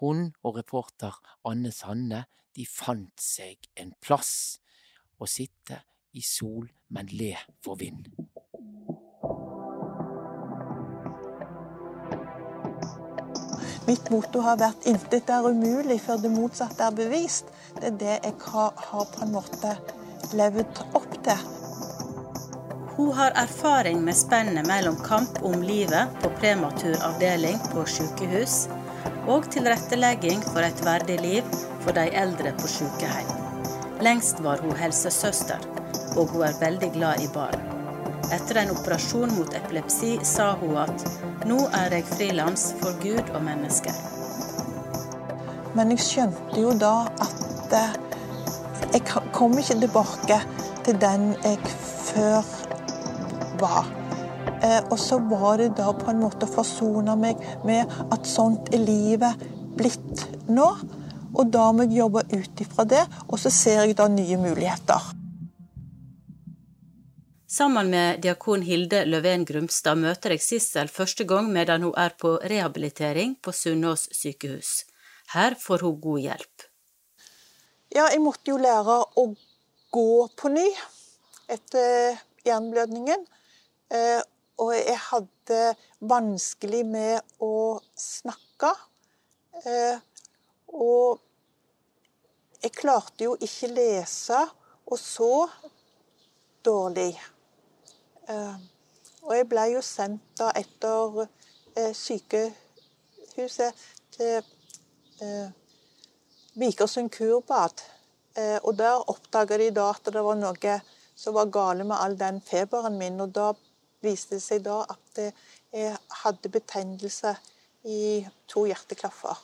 Hun 0.00 0.34
og 0.44 0.58
reporter 0.58 1.14
Anne 1.48 1.70
Sanne 1.72 2.26
de 2.56 2.66
fant 2.68 3.20
seg 3.20 3.68
en 3.80 3.94
plass 4.04 4.58
å 5.16 5.28
sitte 5.28 5.78
i 6.12 6.20
sol, 6.20 6.68
men 6.92 7.08
le 7.16 7.32
for 7.64 7.80
vind. 7.80 8.10
Mitt 13.86 14.10
motto 14.10 14.40
har 14.42 14.58
vært 14.58 14.86
'intet 14.90 15.30
er 15.30 15.48
umulig 15.48 16.00
før 16.02 16.16
det 16.22 16.30
motsatte 16.30 16.82
er 16.82 16.96
bevist'. 17.00 17.52
Det 17.80 17.84
er 17.92 17.98
det 18.04 18.16
jeg 18.24 18.34
har, 18.52 18.72
har 18.76 19.04
på 19.04 19.22
en 19.24 19.32
måte 19.32 19.76
levd 20.34 20.82
opp 20.92 21.12
til. 21.22 21.55
Hun 22.96 23.12
har 23.12 23.30
erfaring 23.30 24.04
med 24.04 24.16
spennet 24.16 24.66
mellom 24.66 24.96
kamp 24.96 25.42
om 25.42 25.62
livet 25.62 26.08
på 26.22 26.30
prematuravdeling 26.40 27.58
på 27.72 27.84
sykehus 27.84 28.54
og 29.28 29.50
tilrettelegging 29.52 30.40
for 30.46 30.64
et 30.64 30.80
verdig 30.84 31.18
liv 31.20 31.50
for 31.82 31.92
de 31.92 32.06
eldre 32.16 32.54
på 32.56 32.70
sykehjem. 32.72 33.28
Lengst 34.00 34.40
var 34.40 34.64
hun 34.64 34.72
helsesøster, 34.80 35.60
og 36.16 36.32
hun 36.32 36.46
er 36.48 36.56
veldig 36.60 36.88
glad 36.96 37.20
i 37.20 37.28
barn. 37.34 37.60
Etter 38.32 38.62
en 38.62 38.72
operasjon 38.72 39.34
mot 39.36 39.52
epilepsi 39.60 40.14
sa 40.24 40.54
hun 40.62 40.78
at 40.80 41.04
nå 41.44 41.58
er 41.76 41.98
jeg 41.98 42.08
frilans 42.14 42.70
for 42.80 42.96
Gud 43.04 43.28
og 43.34 43.44
mennesker. 43.44 43.92
Men 45.76 45.92
jeg 45.92 46.06
skjønte 46.06 46.64
jo 46.64 46.72
da 46.80 46.94
at 47.20 47.76
eh, 47.76 47.98
jeg 48.94 49.04
kom 49.36 49.58
ikke 49.60 49.82
tilbake 49.84 50.40
til 50.88 50.96
den 51.02 51.34
jeg 51.44 51.60
før 52.08 52.40
var. 53.60 53.88
Eh, 54.62 54.80
og 54.90 54.98
så 55.00 55.18
var 55.18 55.58
det 55.60 55.74
da 55.78 55.90
på 55.96 56.10
en 56.12 56.22
måte 56.22 56.46
å 56.46 56.52
forsone 56.52 57.16
meg 57.20 57.42
med 57.66 57.92
at 58.12 58.28
sånt 58.28 58.72
er 58.74 58.84
livet 58.84 59.46
blitt 59.76 60.26
nå. 60.48 60.70
Og 61.36 61.52
da 61.52 61.68
må 61.74 61.84
jeg 61.84 62.00
jobbe 62.00 62.24
ut 62.32 62.64
ifra 62.64 62.86
det, 62.88 63.04
og 63.28 63.38
så 63.40 63.52
ser 63.52 63.82
jeg 63.84 63.96
da 63.98 64.08
nye 64.08 64.38
muligheter. 64.40 65.12
Sammen 67.56 67.90
med 67.92 68.22
diakon 68.24 68.64
Hilde 68.66 69.04
Løven 69.06 69.44
Grumstad 69.46 70.00
møter 70.00 70.34
jeg 70.34 70.42
Sissel 70.44 70.88
første 70.92 71.24
gang 71.28 71.46
medan 71.52 71.84
hun 71.86 71.94
er 71.96 72.16
på 72.18 72.34
rehabilitering 72.42 73.36
på 73.40 73.54
Sunnaas 73.54 74.08
sykehus. 74.12 74.82
Her 75.32 75.54
får 75.60 75.84
hun 75.86 76.00
god 76.02 76.24
hjelp. 76.24 76.66
Ja, 77.94 78.08
jeg 78.10 78.20
måtte 78.24 78.50
jo 78.50 78.58
lære 78.60 78.98
å 79.16 79.28
gå 79.94 80.26
på 80.36 80.50
ny 80.52 80.66
etter 81.48 82.18
jernblødningen. 82.46 83.24
Eh, 83.90 84.22
og 84.56 84.72
jeg 84.72 84.96
hadde 85.10 85.60
vanskelig 86.08 86.82
med 86.88 87.20
å 87.44 87.78
snakke. 88.00 88.70
Eh, 89.64 89.98
og 90.72 91.20
jeg 92.62 92.72
klarte 92.76 93.26
jo 93.26 93.34
ikke 93.36 93.68
lese, 93.74 94.40
og 94.86 94.98
så 95.00 95.48
dårlig. 96.64 97.12
Eh, 98.32 98.56
og 99.26 99.34
jeg 99.36 99.48
ble 99.50 99.66
jo 99.74 99.82
sendt 99.84 100.24
da 100.40 100.48
etter 100.56 101.26
eh, 101.76 101.92
sykehuset 101.96 103.86
til 104.16 104.42
Vikersund 106.56 107.10
kurbad. 107.12 107.82
Og 108.36 108.72
der 108.76 109.00
oppdaga 109.08 109.56
de 109.60 109.70
da 109.72 109.86
at 109.94 110.08
det 110.12 110.22
var 110.24 110.36
noe 110.36 110.74
som 111.16 111.36
var 111.36 111.48
gale 111.52 111.84
med 111.88 111.96
all 111.96 112.16
den 112.20 112.40
feberen 112.44 112.98
min. 113.00 113.20
Og 113.24 113.32
da 113.32 113.54
viste 114.04 114.36
det 114.36 114.44
seg 114.44 114.64
da 114.66 114.82
at 114.92 115.20
jeg 115.20 115.96
hadde 116.22 116.52
betennelse 116.52 117.36
i 117.86 118.26
to 118.50 118.66
hjerteklaffer. 118.68 119.38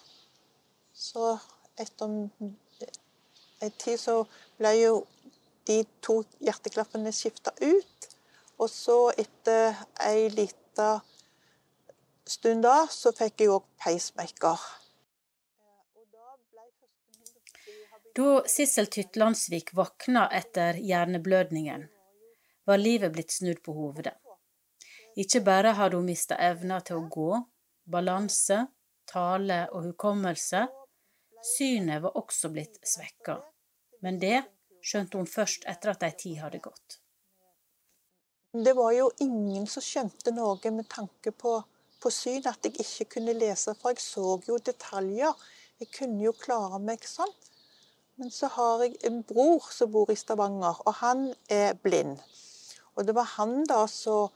Så 0.92 1.36
etter 1.80 2.28
en 3.62 3.74
tid 3.78 4.00
så 4.00 4.22
ble 4.58 4.74
jo 4.78 4.94
de 5.68 5.82
to 6.04 6.20
hjerteklaffene 6.42 7.12
skifta 7.14 7.54
ut. 7.62 8.08
Og 8.62 8.70
så 8.70 8.98
etter 9.18 9.78
ei 10.04 10.28
lita 10.30 11.00
stund 12.28 12.62
da, 12.66 12.84
så 12.90 13.12
fikk 13.16 13.42
jeg 13.42 13.52
òg 13.54 13.66
pacemaker. 13.82 14.60
Da 18.12 18.42
Sissel 18.50 18.90
Tytlandsvik 18.92 19.72
våkna 19.74 20.26
etter 20.36 20.76
hjerneblødningen, 20.76 21.86
var 22.68 22.78
livet 22.78 23.14
blitt 23.14 23.32
snudd 23.32 23.62
på 23.64 23.72
hovedet. 23.72 24.21
Ikke 25.16 25.42
bare 25.44 25.74
hadde 25.76 25.98
hun 25.98 26.08
mista 26.08 26.38
evna 26.40 26.80
til 26.80 27.02
å 27.02 27.08
gå, 27.12 27.30
balanse, 27.84 28.62
tale 29.08 29.66
og 29.72 29.90
hukommelse, 29.90 30.64
synet 31.44 32.02
var 32.04 32.16
også 32.16 32.48
blitt 32.54 32.78
svekka. 32.86 33.40
Men 34.02 34.18
det 34.22 34.38
skjønte 34.82 35.20
hun 35.20 35.28
først 35.28 35.66
etter 35.70 35.92
at 35.92 36.06
ei 36.06 36.12
tid 36.18 36.40
hadde 36.42 36.62
gått. 36.64 36.98
Det 38.52 38.74
var 38.76 38.92
jo 38.92 39.10
ingen 39.24 39.66
som 39.70 39.84
skjønte 39.84 40.32
noe 40.36 40.72
med 40.74 40.88
tanke 40.92 41.32
på, 41.32 41.54
på 42.02 42.10
syn, 42.12 42.42
at 42.48 42.64
jeg 42.66 42.76
ikke 42.84 43.08
kunne 43.16 43.36
lese, 43.36 43.72
for 43.80 43.94
jeg 43.94 44.04
så 44.04 44.36
jo 44.48 44.58
detaljer. 44.60 45.32
Jeg 45.80 45.88
kunne 45.96 46.20
jo 46.26 46.34
klare 46.36 46.80
meg 46.82 47.04
sånn. 47.08 47.32
Men 48.20 48.28
så 48.30 48.50
har 48.52 48.84
jeg 48.84 48.98
en 49.08 49.22
bror 49.24 49.64
som 49.72 49.90
bor 49.92 50.12
i 50.12 50.18
Stavanger, 50.20 50.82
og 50.84 50.98
han 51.00 51.30
er 51.48 51.78
blind. 51.80 52.20
Og 52.92 53.08
det 53.08 53.14
var 53.16 53.30
han 53.38 53.62
da 53.64 53.86
som 53.88 54.28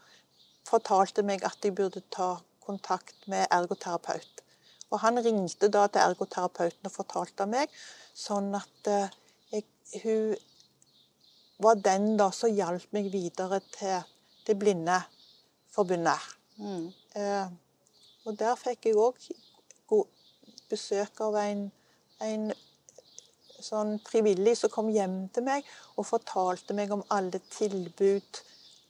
fortalte 0.66 1.22
meg 1.26 1.44
at 1.46 1.62
jeg 1.64 1.74
burde 1.78 2.02
ta 2.12 2.36
kontakt 2.66 3.28
med 3.30 3.46
ergoterapeut. 3.54 4.42
Og 4.90 5.00
han 5.02 5.18
ringte 5.22 5.70
da 5.72 5.86
til 5.90 6.02
ergoterapeuten 6.02 6.88
og 6.88 6.94
fortalte 6.94 7.46
meg, 7.50 7.70
sånn 8.14 8.52
at 8.58 8.90
eh, 8.90 9.16
jeg, 9.52 9.66
hun 10.02 10.36
var 11.62 11.78
den 11.80 12.14
da 12.20 12.30
som 12.34 12.52
hjalp 12.52 12.90
meg 12.94 13.08
videre 13.12 13.60
til 13.74 14.02
det 14.46 14.58
Blindeforbundet. 14.58 16.28
Mm. 16.58 16.90
Eh, 17.18 17.48
og 18.26 18.38
der 18.38 18.58
fikk 18.58 18.90
jeg 18.90 18.98
òg 18.98 19.18
besøk 20.70 21.20
av 21.22 21.36
en, 21.40 21.66
en 22.26 22.46
sånn 23.62 23.96
frivillig 24.06 24.56
som 24.60 24.72
kom 24.72 24.88
hjem 24.92 25.26
til 25.34 25.46
meg 25.46 25.66
og 25.96 26.08
fortalte 26.08 26.74
meg 26.76 26.92
om 26.94 27.04
alle 27.14 27.40
tilbud 27.52 28.40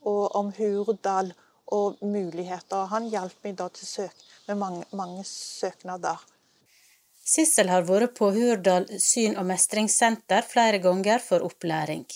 og 0.08 0.36
om 0.38 0.52
Hurdal 0.56 1.32
og 1.72 2.02
muligheter. 2.02 2.86
Han 2.92 3.08
hjalp 3.10 3.36
meg 3.44 3.56
da 3.58 3.70
søk 3.74 4.26
med 4.48 4.60
mange, 4.60 4.84
mange 4.92 5.24
søknader. 5.24 6.20
Sissel 7.26 7.68
har 7.72 7.82
vært 7.88 8.14
på 8.14 8.30
Hurdal 8.30 8.86
syn- 9.02 9.36
og 9.36 9.48
mestringssenter 9.48 10.46
flere 10.46 10.78
ganger 10.78 11.18
for 11.18 11.42
opplæring 11.42 12.06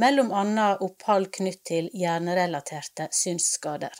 Mellom 0.00 0.32
annet 0.32 0.80
opphold 0.80 1.28
knytt 1.36 1.64
til 1.68 1.90
hjernerelaterte 1.92 3.10
synsskader. 3.12 3.92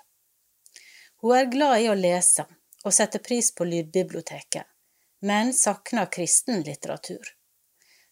Hun 1.20 1.36
er 1.36 1.50
glad 1.52 1.82
i 1.82 1.90
å 1.92 1.96
lese 1.98 2.46
og 2.82 2.94
setter 2.96 3.20
pris 3.20 3.50
på 3.54 3.66
lydbiblioteket, 3.68 4.64
men 5.28 5.52
savner 5.52 6.08
kristen 6.16 6.64
litteratur. 6.66 7.34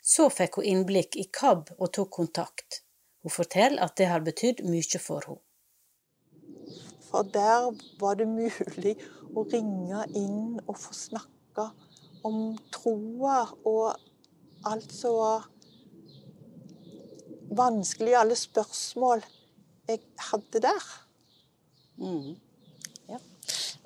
Så 0.02 0.28
fikk 0.30 0.60
hun 0.60 0.68
innblikk 0.72 1.16
i 1.16 1.26
KAB 1.40 1.72
og 1.78 1.92
tok 1.96 2.12
kontakt. 2.20 2.82
Hun 3.24 3.32
forteller 3.32 3.82
at 3.84 3.96
det 3.96 4.10
har 4.12 4.24
betydd 4.28 4.62
mye 4.68 5.00
for 5.00 5.24
henne. 5.26 5.44
For 7.10 7.26
der 7.26 7.70
var 8.00 8.18
det 8.20 8.28
mulig 8.30 8.94
å 9.34 9.44
ringe 9.50 10.04
inn 10.14 10.60
og 10.66 10.76
få 10.78 10.94
snakke 10.94 11.70
om 12.26 12.56
troa 12.74 13.42
og 13.66 13.96
alt 14.68 14.92
som 14.92 15.16
var 15.16 15.48
vanskelig, 17.50 18.14
alle 18.14 18.36
spørsmål 18.38 19.24
jeg 19.88 20.02
hadde 20.30 20.62
der. 20.62 20.86
Mm. 21.98 22.36
Ja. 23.10 23.18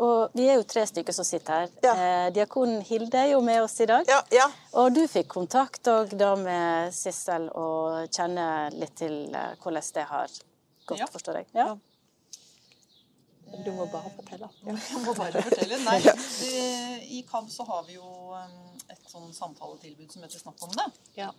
Og 0.04 0.34
vi 0.36 0.48
er 0.50 0.58
jo 0.58 0.66
tre 0.68 0.84
stykker 0.90 1.16
som 1.16 1.24
sitter 1.24 1.64
her. 1.64 1.72
Ja. 1.86 1.94
Eh, 1.94 2.26
diakonen 2.36 2.82
Hilde 2.84 3.22
er 3.22 3.32
jo 3.32 3.40
med 3.46 3.62
oss 3.64 3.78
i 3.80 3.88
dag. 3.88 4.10
Ja, 4.34 4.50
og 4.76 4.92
du 4.96 5.04
fikk 5.08 5.30
kontakt 5.32 5.88
da 5.88 6.34
med 6.36 6.92
Sissel 6.94 7.48
og 7.48 8.12
kjenner 8.12 8.74
litt 8.76 8.96
til 9.00 9.32
eh, 9.32 9.56
hvordan 9.62 9.90
det 9.96 10.06
har 10.12 10.38
gått, 10.84 11.08
forstår 11.14 11.40
jeg. 11.40 11.50
Ja. 11.56 11.72
Du 13.62 13.70
må 13.76 13.86
bare 13.92 14.10
fortelle. 14.16 14.48
Ja. 14.64 14.74
Jeg 14.90 15.00
må 15.04 15.14
bare 15.16 15.42
fortelle. 15.46 15.78
Nei, 15.84 15.98
i 17.18 17.22
KAB 17.28 17.50
så 17.52 17.66
har 17.68 17.84
vi 17.88 17.98
jo 17.98 18.06
um, 18.34 18.54
et 18.90 19.10
sånn 19.10 19.30
samtaletilbud 19.36 20.10
som 20.12 20.24
heter 20.26 20.42
Snakk 20.42 20.64
om 20.66 20.72
det. 20.74 20.88
Ja. 21.18 21.30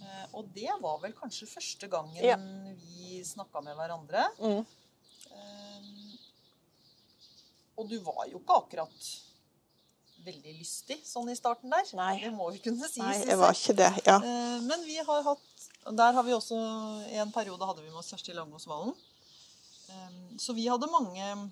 Eh, 0.00 0.26
og 0.36 0.48
det 0.56 0.70
var 0.80 1.00
vel 1.02 1.12
kanskje 1.16 1.48
første 1.50 1.88
gangen 1.92 2.22
ja. 2.24 2.36
vi 2.80 3.20
snakka 3.26 3.60
med 3.64 3.76
hverandre. 3.76 4.26
Mm. 4.40 4.62
Um, 5.30 6.14
og 7.80 7.90
du 7.90 7.98
var 8.04 8.24
jo 8.30 8.40
ikke 8.40 8.56
akkurat 8.62 9.10
veldig 10.24 10.54
lystig 10.58 10.98
sånn 11.08 11.30
i 11.32 11.36
starten 11.36 11.72
der. 11.72 11.86
Nei. 11.96 12.14
Det 12.24 12.32
må 12.36 12.50
vi 12.54 12.62
kunne 12.64 12.88
si. 12.88 13.00
Nei, 13.02 13.18
jeg 13.24 13.40
var 13.40 13.56
ikke 13.56 13.76
det, 13.76 13.92
ja. 14.08 14.18
Uh, 14.24 14.58
men 14.68 14.84
vi 14.88 14.98
har 15.00 15.24
hatt 15.30 15.46
Der 15.96 16.12
har 16.12 16.24
vi 16.26 16.34
også 16.36 16.56
I 17.08 17.22
en 17.22 17.30
periode 17.32 17.64
hadde 17.64 17.80
vi 17.80 17.88
med 17.88 18.02
oss 18.02 18.10
Kjersti 18.12 18.34
Langås 18.36 18.66
Valen. 18.68 18.92
Um, 19.90 20.38
så 20.38 20.54
vi 20.56 20.68
hadde 20.70 20.90
mange 20.90 21.50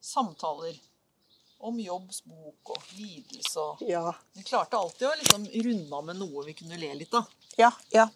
samtaler 0.00 0.76
om 1.66 1.78
Jobbs 1.80 2.22
bok 2.24 2.74
og 2.76 2.92
lidelse 2.96 3.62
og 3.62 3.82
Ja. 3.88 4.12
Vi 4.36 4.44
klarte 4.46 4.78
alltid 4.78 5.08
å 5.08 5.16
liksom 5.18 5.46
runde 5.66 5.96
av 5.96 6.04
med 6.04 6.20
noe 6.20 6.44
vi 6.46 6.54
kunne 6.58 6.78
le 6.80 6.92
litt 6.94 7.14
av. 7.16 7.28
Ja, 7.58 7.72
ja. 7.94 8.08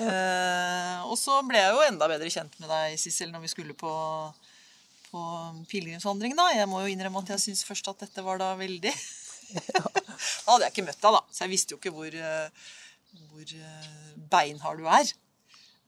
Eh, 0.00 1.00
og 1.04 1.18
så 1.20 1.40
ble 1.44 1.60
jeg 1.60 1.74
jo 1.74 1.84
enda 1.84 2.08
bedre 2.08 2.30
kjent 2.32 2.54
med 2.62 2.70
deg, 2.72 2.96
Sissel, 3.00 3.30
når 3.34 3.44
vi 3.44 3.52
skulle 3.52 3.76
på, 3.76 3.92
på 5.10 5.24
pilegrimsvandring. 5.68 6.36
da. 6.38 6.48
Jeg 6.56 6.68
må 6.70 6.80
jo 6.84 6.92
innrømme 6.92 7.22
at 7.24 7.34
jeg 7.34 7.44
syns 7.44 7.66
først 7.68 7.90
at 7.92 8.06
dette 8.06 8.24
var 8.24 8.40
da 8.40 8.54
veldig 8.58 8.94
Da 9.70 10.54
hadde 10.54 10.68
jeg 10.68 10.72
ikke 10.72 10.86
møtt 10.86 11.02
deg, 11.02 11.16
da, 11.16 11.20
så 11.34 11.42
jeg 11.44 11.52
visste 11.52 11.74
jo 11.74 11.80
ikke 11.80 11.92
hvor, 11.94 12.14
eh, 12.14 12.68
hvor 13.30 13.54
eh, 13.58 13.90
beinhard 14.30 14.78
du 14.78 14.86
er. 14.86 15.10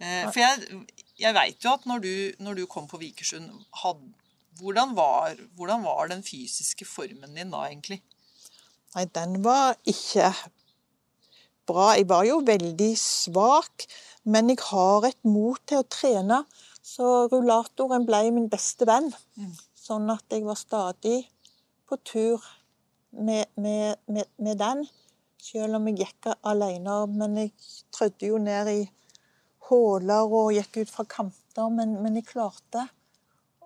Eh, 0.02 0.24
for 0.28 0.42
jeg, 0.42 0.82
jeg 1.22 1.36
veit 1.36 1.64
jo 1.64 1.76
at 1.76 1.86
når 1.86 2.02
du, 2.02 2.14
når 2.42 2.58
du 2.58 2.64
kom 2.70 2.88
på 2.90 2.98
Vikersund, 3.00 3.50
had, 3.82 4.00
hvordan, 4.60 4.96
var, 4.98 5.38
hvordan 5.56 5.84
var 5.86 6.10
den 6.10 6.24
fysiske 6.26 6.86
formen 6.88 7.36
din 7.38 7.54
da, 7.54 7.66
egentlig? 7.68 8.02
Nei, 8.96 9.06
den 9.14 9.38
var 9.44 9.78
ikke 9.88 10.32
bra. 11.68 11.92
Jeg 11.96 12.08
var 12.10 12.26
jo 12.28 12.40
veldig 12.46 12.90
svak, 12.98 13.86
men 14.24 14.50
jeg 14.52 14.60
har 14.68 15.08
et 15.08 15.20
mot 15.24 15.60
til 15.68 15.82
å 15.82 15.88
trene. 15.88 16.42
Så 16.82 17.28
rullatoren 17.32 18.04
ble 18.08 18.24
min 18.34 18.50
beste 18.52 18.88
venn. 18.88 19.12
Sånn 19.78 20.10
at 20.12 20.26
jeg 20.34 20.44
var 20.46 20.58
stadig 20.58 21.22
på 21.88 21.98
tur 22.04 22.42
med, 23.10 23.48
med, 23.56 24.02
med, 24.10 24.28
med 24.42 24.58
den. 24.60 24.84
Selv 25.42 25.78
om 25.78 25.88
jeg 25.88 26.02
gikk 26.02 26.34
alene. 26.42 26.98
Men 27.14 27.38
jeg 27.40 27.54
trødde 27.94 28.28
jo 28.34 28.42
ned 28.42 28.72
i 28.74 28.82
huller 29.68 30.32
og 30.32 30.52
gikk 30.56 30.82
ut 30.82 30.90
fra 30.92 31.04
kanter. 31.08 31.68
Men, 31.72 31.96
men 32.02 32.16
jeg 32.18 32.26
klarte 32.30 32.86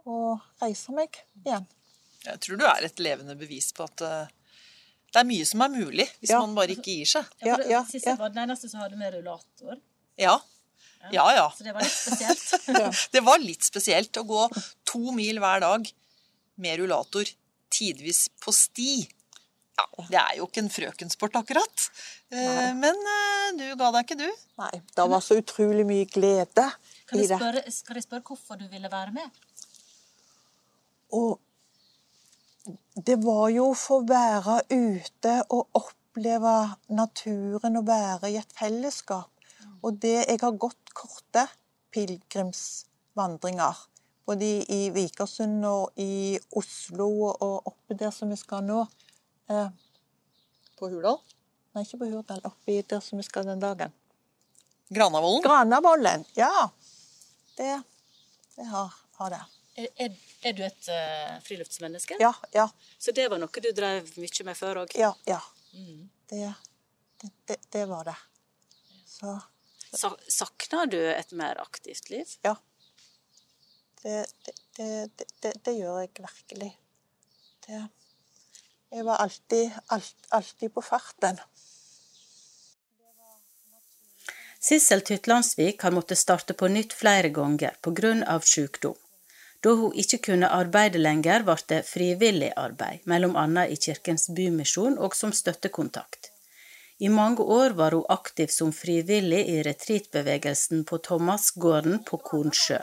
å 0.07 0.37
reise 0.63 0.93
meg 0.95 1.17
igjen. 1.45 1.67
Jeg 2.27 2.41
tror 2.43 2.59
du 2.61 2.65
er 2.67 2.87
et 2.89 2.99
levende 3.03 3.37
bevis 3.39 3.71
på 3.77 3.85
at 3.87 4.03
eh, 4.03 4.33
det 5.15 5.21
er 5.23 5.29
mye 5.29 5.47
som 5.49 5.63
er 5.65 5.71
mulig, 5.73 6.07
hvis 6.21 6.33
Ja. 6.35 6.41
man 6.43 6.55
bare 6.57 6.75
ikke 6.75 6.91
gir 6.99 7.09
seg. 7.09 7.29
Ja, 7.47 7.57
ja, 7.71 7.85
Sissel 7.89 8.19
var 8.19 8.33
den 8.35 8.43
eneste 8.45 8.69
som 8.69 8.83
hadde 8.83 8.99
med 8.99 9.15
rullator. 9.15 9.79
Ja. 10.21 10.37
Ja, 11.15 11.27
ja. 11.37 11.45
Så 11.55 11.63
det 11.63 11.73
var 11.77 11.85
litt 11.87 11.95
spesielt. 11.95 12.67
Det 13.15 13.23
var 13.23 13.39
litt 13.43 13.63
spesielt 13.67 14.19
å 14.19 14.25
gå 14.27 14.47
to 14.91 15.13
mil 15.15 15.39
hver 15.43 15.63
dag 15.63 15.87
med 16.59 16.81
rullator, 16.81 17.31
tidvis 17.71 18.27
på 18.43 18.53
sti. 18.55 19.07
Ja, 19.77 19.85
Det 20.09 20.19
er 20.19 20.37
jo 20.41 20.47
ikke 20.49 20.63
en 20.65 20.73
frøkensport, 20.73 21.37
akkurat. 21.39 21.87
Eh, 22.31 22.75
Men 22.75 22.97
eh, 23.13 23.51
du 23.59 23.67
ga 23.79 23.91
deg 23.95 24.05
ikke, 24.07 24.19
du. 24.19 24.47
Nei, 24.59 24.73
det 24.97 25.09
var 25.13 25.23
så 25.23 25.37
utrolig 25.39 25.85
mye 25.87 26.07
glede 26.11 26.65
Kan 27.07 27.21
i 27.21 27.27
det. 27.27 27.37
spørre, 27.39 27.63
skal 27.71 28.01
jeg 28.01 28.07
spørre 28.09 28.27
hvorfor 28.27 28.59
du 28.59 28.67
ville 28.73 28.91
være 28.91 29.13
med? 29.15 29.43
Og 31.15 31.39
det 33.07 33.19
var 33.23 33.49
jo 33.55 33.69
for 33.79 34.03
å 34.03 34.09
være 34.09 34.57
ute 34.73 35.37
og 35.55 35.79
oppleve 35.79 36.55
naturen 36.91 37.79
og 37.79 37.87
være 37.87 38.33
i 38.33 38.41
et 38.41 38.57
fellesskap. 38.59 39.31
Og 39.87 40.01
det 40.03 40.17
jeg 40.25 40.41
har 40.43 40.57
gått 40.59 40.91
korte 40.97 41.45
pilegrimsvandringer, 41.95 43.79
både 44.27 44.49
i, 44.67 44.81
Vikersund 44.91 45.63
og 45.69 46.01
i 46.03 46.35
Oslo 46.59 47.07
og 47.31 47.71
oppe 47.71 47.95
der 47.95 48.11
som 48.11 48.33
vi 48.35 48.41
skal 48.41 48.67
nå. 48.67 48.83
Eh, 49.53 49.69
på 50.77 50.91
Hurdal? 50.91 51.21
Nei, 51.77 51.83
ikke 51.85 51.99
på 52.01 52.07
Hurdal. 52.09 52.41
Oppi 52.49 52.79
der 52.89 53.03
som 53.05 53.21
vi 53.21 53.25
skal 53.27 53.45
den 53.45 53.61
dagen. 53.61 53.93
Granavolden? 54.89 55.43
Granavolden, 55.45 56.25
ja. 56.39 56.71
Det, 57.57 57.83
det 58.55 58.65
har, 58.71 58.95
har 59.19 59.35
det. 59.35 59.41
Er, 59.75 59.89
er, 60.05 60.15
er 60.41 60.55
du 60.57 60.63
et 60.65 60.89
uh, 60.89 61.35
friluftsmenneske? 61.45 62.17
Ja, 62.21 62.31
ja. 62.57 62.65
Så 62.99 63.13
det 63.13 63.27
var 63.29 63.43
noe 63.43 63.61
du 63.61 63.69
drev 63.77 64.09
mye 64.17 64.47
med 64.49 64.57
før 64.57 64.81
òg? 64.87 64.97
Ja, 64.97 65.11
ja. 65.29 65.43
Mm. 65.75 66.07
Det, 66.33 66.41
det, 67.21 67.31
det, 67.45 67.59
det 67.77 67.85
var 67.93 68.09
det. 68.09 68.17
Så 69.05 69.37
Sa, 69.93 70.15
Sakner 70.33 70.89
du 70.89 70.99
et 70.99 71.37
mer 71.37 71.61
aktivt 71.61 72.09
liv? 72.09 72.33
Ja. 72.43 72.57
Det, 74.01 74.25
det, 74.45 74.57
det, 74.77 74.89
det, 75.17 75.29
det, 75.41 75.53
det 75.65 75.77
gjør 75.77 76.01
jeg 76.07 76.15
virkelig. 76.25 76.73
Det, 77.67 77.85
jeg 78.91 79.05
var 79.05 79.17
alltid, 79.17 79.71
alt, 79.87 80.27
alltid 80.29 80.75
på 80.75 80.83
farten. 80.83 81.41
Sissel 84.61 85.01
Tytlandsvik 85.01 85.83
har 85.83 85.95
måttet 85.95 86.19
starte 86.19 86.55
på 86.55 86.69
nytt 86.69 86.93
flere 86.93 87.29
ganger 87.29 87.77
pga. 87.81 88.41
sykdom. 88.43 88.95
Da 89.61 89.73
hun 89.75 89.95
ikke 89.95 90.19
kunne 90.19 90.49
arbeide 90.53 90.99
lenger, 90.99 91.43
ble 91.43 91.57
det 91.69 91.83
frivillig 91.89 92.53
arbeid, 92.57 93.05
bl.a. 93.05 93.67
i 93.67 93.77
Kirkens 93.77 94.29
Bymisjon 94.29 94.99
og 94.99 95.15
som 95.15 95.33
støttekontakt. 95.33 96.31
I 96.99 97.09
mange 97.09 97.43
år 97.43 97.75
var 97.77 97.93
hun 97.93 98.07
aktiv 98.09 98.49
som 98.49 98.73
frivillig 98.73 99.43
i 99.49 99.63
retreatbevegelsen 99.63 100.85
på 100.85 100.99
Thomasgården 100.99 102.05
på 102.05 102.17
Kornsjø. 102.29 102.79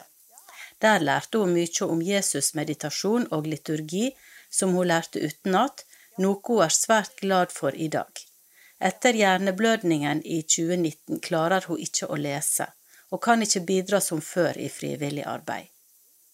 Der 0.81 0.99
lærte 0.99 1.39
hun 1.39 1.55
mye 1.55 1.87
om 1.87 2.01
Jesus 2.01 2.53
meditasjon 2.53 3.27
og 3.31 3.47
liturgi, 3.47 4.11
som 4.51 4.75
hun 4.77 4.87
lærte 4.87 5.23
utenat, 5.23 5.85
noe 6.21 6.41
hun 6.47 6.63
er 6.65 6.73
svært 6.73 7.19
glad 7.21 7.51
for 7.51 7.75
i 7.75 7.87
dag. 7.87 8.11
Etter 8.83 9.15
hjerneblødningen 9.15 10.23
i 10.25 10.41
2019 10.43 11.21
klarer 11.23 11.65
hun 11.69 11.79
ikke 11.79 12.09
å 12.11 12.17
lese, 12.19 12.67
og 13.11 13.21
kan 13.23 13.45
ikke 13.45 13.63
bidra 13.67 14.01
som 14.01 14.21
før 14.21 14.57
i 14.59 14.69
frivillig 14.69 15.23
arbeid. 15.29 15.69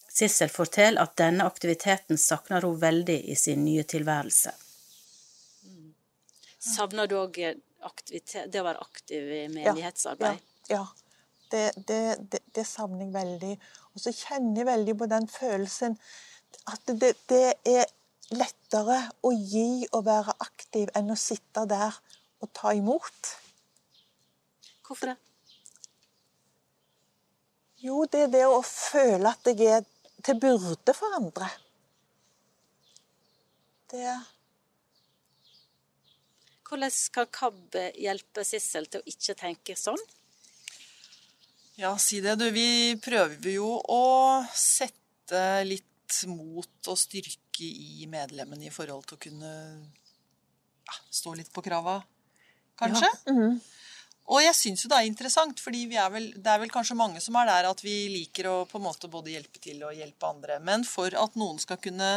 Sissel 0.09 0.49
forteller 0.49 1.03
at 1.03 1.13
denne 1.21 1.45
aktiviteten 1.45 2.17
savner 2.17 2.65
hun 2.65 2.79
veldig 2.81 3.19
i 3.31 3.35
sin 3.39 3.61
nye 3.63 3.83
tilværelse. 3.87 4.51
Savner 6.59 7.07
du 7.07 7.15
òg 7.19 7.37
det 7.37 8.59
å 8.59 8.65
være 8.65 8.81
aktiv 8.81 9.29
i 9.31 9.43
menighetsarbeid? 9.53 10.41
Ja. 10.67 10.81
ja. 10.81 10.87
Det, 11.49 11.71
det, 11.87 12.01
det, 12.31 12.41
det 12.53 12.65
savner 12.67 13.07
jeg 13.07 13.13
veldig. 13.13 13.53
Og 13.95 14.03
så 14.03 14.11
kjenner 14.13 14.59
jeg 14.61 14.67
veldig 14.67 14.97
på 14.99 15.07
den 15.13 15.29
følelsen 15.31 15.95
at 16.69 16.91
det, 16.99 17.13
det 17.29 17.45
er 17.65 17.87
lettere 18.35 18.99
å 19.25 19.31
gi 19.33 19.87
og 19.89 20.03
være 20.05 20.35
aktiv 20.45 20.91
enn 20.97 21.13
å 21.13 21.17
sitte 21.17 21.65
der 21.69 21.95
og 22.39 22.51
ta 22.55 22.73
imot. 22.77 23.31
Hvorfor 24.85 25.11
det? 25.11 25.17
Jo, 27.79 28.03
det 28.11 28.25
er 28.25 28.31
det 28.33 28.45
å 28.49 28.59
føle 28.65 29.31
at 29.31 29.47
jeg 29.49 29.79
er 29.79 29.85
til 30.25 30.39
byrde 30.41 30.95
for 30.95 31.15
andre. 31.15 31.47
Det 33.89 34.03
Hvordan 36.69 36.91
kan 37.15 37.29
KAB 37.33 37.75
hjelpe 37.97 38.43
Sissel 38.45 38.85
til 38.91 39.01
å 39.01 39.09
ikke 39.09 39.33
tenke 39.39 39.73
sånn? 39.79 40.01
Ja, 41.79 41.95
si 41.97 42.19
det, 42.21 42.35
du. 42.37 42.45
Vi 42.53 42.93
prøver 43.01 43.49
jo 43.55 43.71
å 43.79 44.03
sette 44.53 45.63
litt 45.65 45.87
mot 46.29 46.91
og 46.91 46.99
styrke 46.99 47.65
i 47.67 48.07
medlemmene 48.09 48.69
i 48.69 48.73
forhold 48.73 49.07
til 49.09 49.17
å 49.17 49.23
kunne 49.25 49.51
ja, 50.89 50.95
stå 51.11 51.35
litt 51.37 51.51
på 51.53 51.63
krava, 51.65 51.99
kanskje. 52.79 53.11
Ja. 53.11 53.35
mhm. 53.35 53.59
Og 54.29 54.43
jeg 54.43 54.53
syns 54.53 54.83
jo 54.83 54.89
det 54.91 54.97
er 54.99 55.07
interessant, 55.09 55.57
fordi 55.57 55.87
er 55.97 56.09
vel, 56.13 56.27
det 56.37 56.51
er 56.51 56.59
vel 56.61 56.69
kanskje 56.69 56.97
mange 56.97 57.21
som 57.23 57.33
er 57.41 57.47
der 57.49 57.65
at 57.71 57.79
vi 57.81 57.95
liker 58.13 58.45
å 58.45 58.57
på 58.69 58.77
en 58.77 58.85
måte 58.85 59.09
både 59.09 59.33
hjelpe 59.33 59.61
til 59.63 59.81
og 59.81 59.95
hjelpe 59.97 60.29
andre. 60.29 60.59
Men 60.61 60.85
for 60.85 61.15
at 61.17 61.37
noen 61.39 61.57
skal 61.61 61.79
kunne 61.81 62.11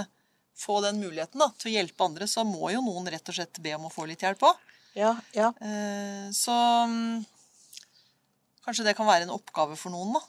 få 0.58 0.82
den 0.84 1.00
muligheten 1.00 1.40
da, 1.40 1.48
til 1.56 1.70
å 1.70 1.74
hjelpe 1.78 2.04
andre, 2.04 2.28
så 2.28 2.44
må 2.44 2.68
jo 2.74 2.82
noen 2.84 3.08
rett 3.14 3.32
og 3.32 3.38
slett 3.38 3.62
be 3.64 3.72
om 3.78 3.88
å 3.88 3.92
få 3.92 4.04
litt 4.10 4.24
hjelp 4.24 4.44
òg. 4.44 4.60
Ja, 4.98 5.14
ja. 5.32 5.48
Eh, 5.64 6.28
så 6.36 6.52
mm, 6.52 7.24
kanskje 8.66 8.84
det 8.90 8.96
kan 8.98 9.08
være 9.08 9.24
en 9.24 9.32
oppgave 9.32 9.78
for 9.80 9.94
noen, 9.94 10.12
da. 10.18 10.22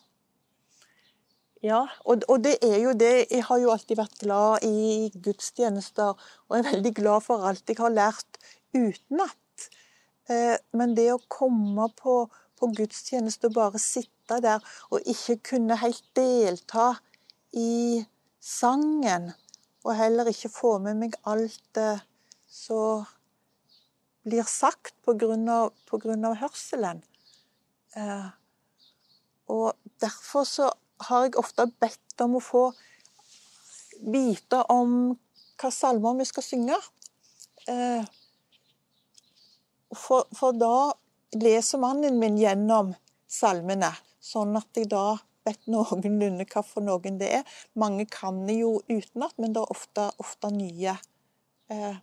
Ja, 1.64 1.86
og, 2.04 2.26
og 2.28 2.42
det 2.44 2.58
er 2.66 2.82
jo 2.84 2.92
det. 2.92 3.30
Jeg 3.32 3.46
har 3.48 3.60
jo 3.62 3.72
alltid 3.72 3.96
vært 3.96 4.18
glad 4.20 4.66
i 4.68 5.08
gudstjenester, 5.24 6.18
og 6.50 6.58
er 6.58 6.66
veldig 6.68 6.92
glad 6.98 7.24
for 7.24 7.46
alt 7.48 7.72
jeg 7.72 7.80
har 7.80 7.94
lært 7.94 8.40
utenat. 8.76 9.70
Eh, 10.28 10.58
men 10.76 10.96
det 10.98 11.08
å 11.14 11.22
komme 11.32 11.88
på, 11.96 12.18
på 12.60 12.70
gudstjeneste 12.76 13.48
og 13.48 13.56
bare 13.56 13.80
sitte 13.80 14.42
der 14.44 14.60
og 14.92 15.08
ikke 15.08 15.38
kunne 15.54 15.80
helt 15.80 16.04
delta 16.20 16.94
i 17.56 18.04
sangen, 18.44 19.32
og 19.88 19.96
heller 19.96 20.28
ikke 20.32 20.52
få 20.52 20.78
med 20.84 21.00
meg 21.00 21.16
alt 21.24 21.64
det 21.80 21.96
som 22.52 23.08
blir 24.28 24.44
sagt 24.48 24.96
av 25.08 26.40
hørselen. 26.44 27.04
Eh, 27.96 28.32
og 29.48 29.76
derfor 30.04 30.48
så 30.48 30.72
har 31.10 31.28
jeg 31.28 31.38
ofte 31.40 31.68
bedt 31.82 32.24
om 32.26 32.38
å 32.38 32.44
få 32.44 32.64
vite 34.04 34.60
om 34.74 35.14
hva 35.62 35.72
salmer 35.72 36.18
vi 36.20 36.28
skal 36.28 36.46
synge. 36.46 36.80
Eh, 37.72 38.04
for, 39.94 40.28
for 40.36 40.56
da 40.58 40.94
leser 41.38 41.82
mannen 41.82 42.18
min 42.22 42.38
gjennom 42.40 42.94
salmene, 43.30 43.92
sånn 44.24 44.58
at 44.60 44.70
jeg 44.78 44.90
da 44.92 45.18
vet 45.44 45.68
noenlunde 45.72 46.46
hva 46.50 46.64
for 46.66 46.86
noen 46.86 47.20
det 47.20 47.30
er. 47.40 47.56
Mange 47.80 48.06
kan 48.12 48.44
det 48.48 48.60
jo 48.62 48.78
utenat, 48.88 49.36
men 49.38 49.56
det 49.56 49.64
er 49.64 49.74
ofte, 49.76 50.10
ofte 50.24 50.52
nye 50.54 50.96
eh, 51.74 51.98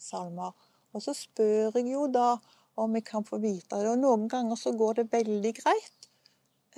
salmer. 0.00 0.54
Og 0.92 1.04
så 1.04 1.14
spør 1.16 1.76
jeg 1.78 1.92
jo 1.92 2.06
da 2.12 2.36
om 2.78 2.94
jeg 2.94 3.06
kan 3.08 3.24
få 3.26 3.40
vite 3.42 3.80
det. 3.80 3.88
Og 3.90 4.00
noen 4.00 4.28
ganger 4.30 4.58
så 4.58 4.72
går 4.76 5.00
det 5.00 5.08
veldig 5.12 5.54
greit. 5.58 6.10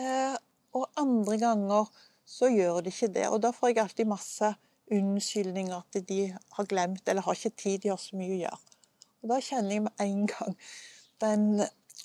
Eh, 0.01 0.37
og 0.77 0.87
andre 1.01 1.39
ganger 1.41 1.91
så 2.31 2.51
gjør 2.53 2.81
det 2.85 2.95
ikke 2.95 3.13
det. 3.15 3.27
Og 3.29 3.41
da 3.43 3.51
får 3.55 3.73
jeg 3.73 3.83
alltid 3.83 4.11
masse 4.11 4.53
unnskyldninger 4.91 5.77
at 5.77 6.01
de 6.09 6.21
har 6.31 6.69
glemt 6.71 7.09
eller 7.09 7.27
har 7.27 7.39
ikke 7.39 7.63
tid, 7.63 7.79
de 7.83 7.93
har 7.93 8.01
så 8.01 8.19
mye 8.19 8.35
å 8.35 8.41
gjøre. 8.45 8.61
Og 9.21 9.33
da 9.33 9.39
kjenner 9.45 9.77
jeg 9.77 9.85
med 9.87 10.05
en 10.07 10.25
gang 10.31 10.57
den 11.21 11.47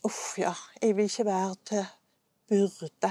Uff, 0.05 0.35
ja, 0.37 0.51
jeg 0.83 0.93
vil 0.97 1.07
ikke 1.07 1.23
være 1.25 1.53
til 1.65 1.85
byrde. 2.51 3.09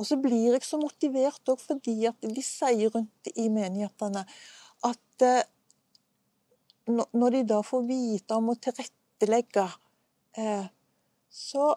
Og 0.00 0.06
så 0.08 0.16
blir 0.18 0.54
jeg 0.56 0.64
så 0.66 0.80
motivert 0.80 1.52
òg 1.52 1.60
fordi 1.62 1.94
at 2.08 2.24
de 2.24 2.42
sier 2.42 2.90
rundt 2.90 3.28
i 3.36 3.44
menighetene 3.52 4.24
at 4.88 5.26
eh, 5.26 5.44
når 6.88 7.36
de 7.36 7.42
da 7.52 7.60
får 7.62 7.84
vite 7.86 8.34
om 8.34 8.50
å 8.50 8.56
tilrettelegge, 8.58 9.66
eh, 10.40 10.64
så 11.30 11.68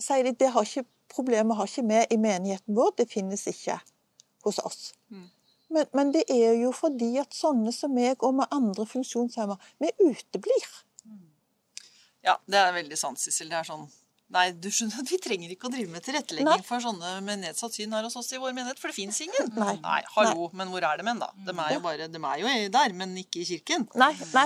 sier 0.00 0.26
de 0.26 0.34
at 0.34 0.40
det 0.42 0.50
har 0.56 0.66
ikke 0.66 0.88
problemet 1.12 1.58
har 1.58 1.70
ikke 1.70 1.86
vi 1.88 2.00
i 2.14 2.20
menigheten 2.20 2.76
vår, 2.76 2.94
det 3.00 3.08
finnes 3.10 3.46
ikke 3.50 3.78
hos 4.46 4.60
oss. 4.64 4.92
Men, 5.68 5.86
men 5.92 6.12
det 6.14 6.24
er 6.32 6.56
jo 6.56 6.72
fordi 6.72 7.14
at 7.20 7.36
sånne 7.36 7.72
som 7.76 7.92
meg 7.94 8.22
og 8.24 8.38
med 8.40 8.52
andre 8.54 8.86
funksjonshemmer, 8.88 9.60
vi 9.82 9.92
uteblir. 10.00 10.68
Ja, 12.24 12.38
det 12.48 12.60
er 12.60 12.76
veldig 12.76 12.98
sant, 12.98 13.20
Sissel. 13.20 13.50
Det 13.52 13.60
er 13.60 13.68
sånn 13.68 13.88
Nei, 14.28 14.50
du 14.52 14.66
skjønner, 14.68 15.06
vi 15.08 15.16
trenger 15.24 15.52
ikke 15.54 15.70
å 15.70 15.72
drive 15.72 15.88
med 15.88 16.04
tilrettelegging 16.04 16.50
Nei. 16.50 16.64
for 16.66 16.84
sånne 16.84 17.14
med 17.24 17.40
nedsatt 17.46 17.72
syn 17.72 17.94
her 17.96 18.04
hos 18.04 18.16
oss 18.20 18.28
i 18.36 18.40
vår 18.40 18.52
menighet, 18.52 18.76
for 18.76 18.92
det 18.92 18.96
fins 18.98 19.22
ingen. 19.24 19.48
Nei. 19.56 20.02
hallo, 20.12 20.50
men 20.52 20.68
hvor 20.68 20.84
er 20.84 21.00
de 21.00 21.06
hen, 21.08 21.22
da? 21.22 21.30
De 21.46 21.54
er 21.54 21.70
jo 21.72 21.80
bare, 21.86 22.10
de 22.12 22.20
er 22.20 22.42
jo 22.42 22.50
der, 22.74 22.96
men 22.98 23.14
ikke 23.22 23.40
i 23.40 23.46
kirken. 23.48 23.86
Nei, 23.96 24.10
nei. 24.36 24.44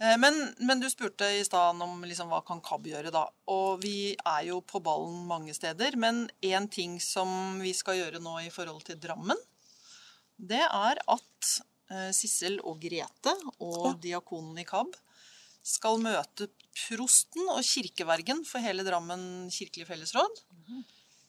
Eh, 0.00 0.16
Men, 0.18 0.54
men 0.58 0.80
du 0.80 0.88
spurte 0.90 1.28
i 1.36 1.44
stad 1.44 1.80
om 1.84 2.04
liksom, 2.08 2.30
hva 2.32 2.40
kan 2.46 2.62
KAB 2.64 2.88
gjøre, 2.92 3.12
da. 3.12 3.26
Og 3.52 3.82
vi 3.84 4.14
er 4.16 4.46
jo 4.48 4.60
på 4.64 4.80
ballen 4.84 5.26
mange 5.28 5.54
steder. 5.56 5.96
Men 6.00 6.24
én 6.42 6.68
ting 6.72 6.98
som 7.04 7.60
vi 7.60 7.74
skal 7.76 8.00
gjøre 8.00 8.22
nå 8.24 8.38
i 8.46 8.50
forhold 8.52 8.82
til 8.88 8.98
Drammen, 9.00 9.38
det 10.40 10.62
er 10.64 11.02
at 11.04 11.50
eh, 11.92 12.10
Sissel 12.16 12.56
og 12.64 12.80
Grete 12.80 13.34
og 13.60 13.98
diakonen 14.00 14.56
i 14.62 14.64
KAB 14.64 14.94
skal 15.62 16.00
møte 16.00 16.48
prosten 16.86 17.50
og 17.52 17.60
kirkevergen 17.66 18.40
for 18.48 18.64
hele 18.64 18.86
Drammen 18.86 19.50
kirkelige 19.52 19.90
fellesråd 19.90 20.38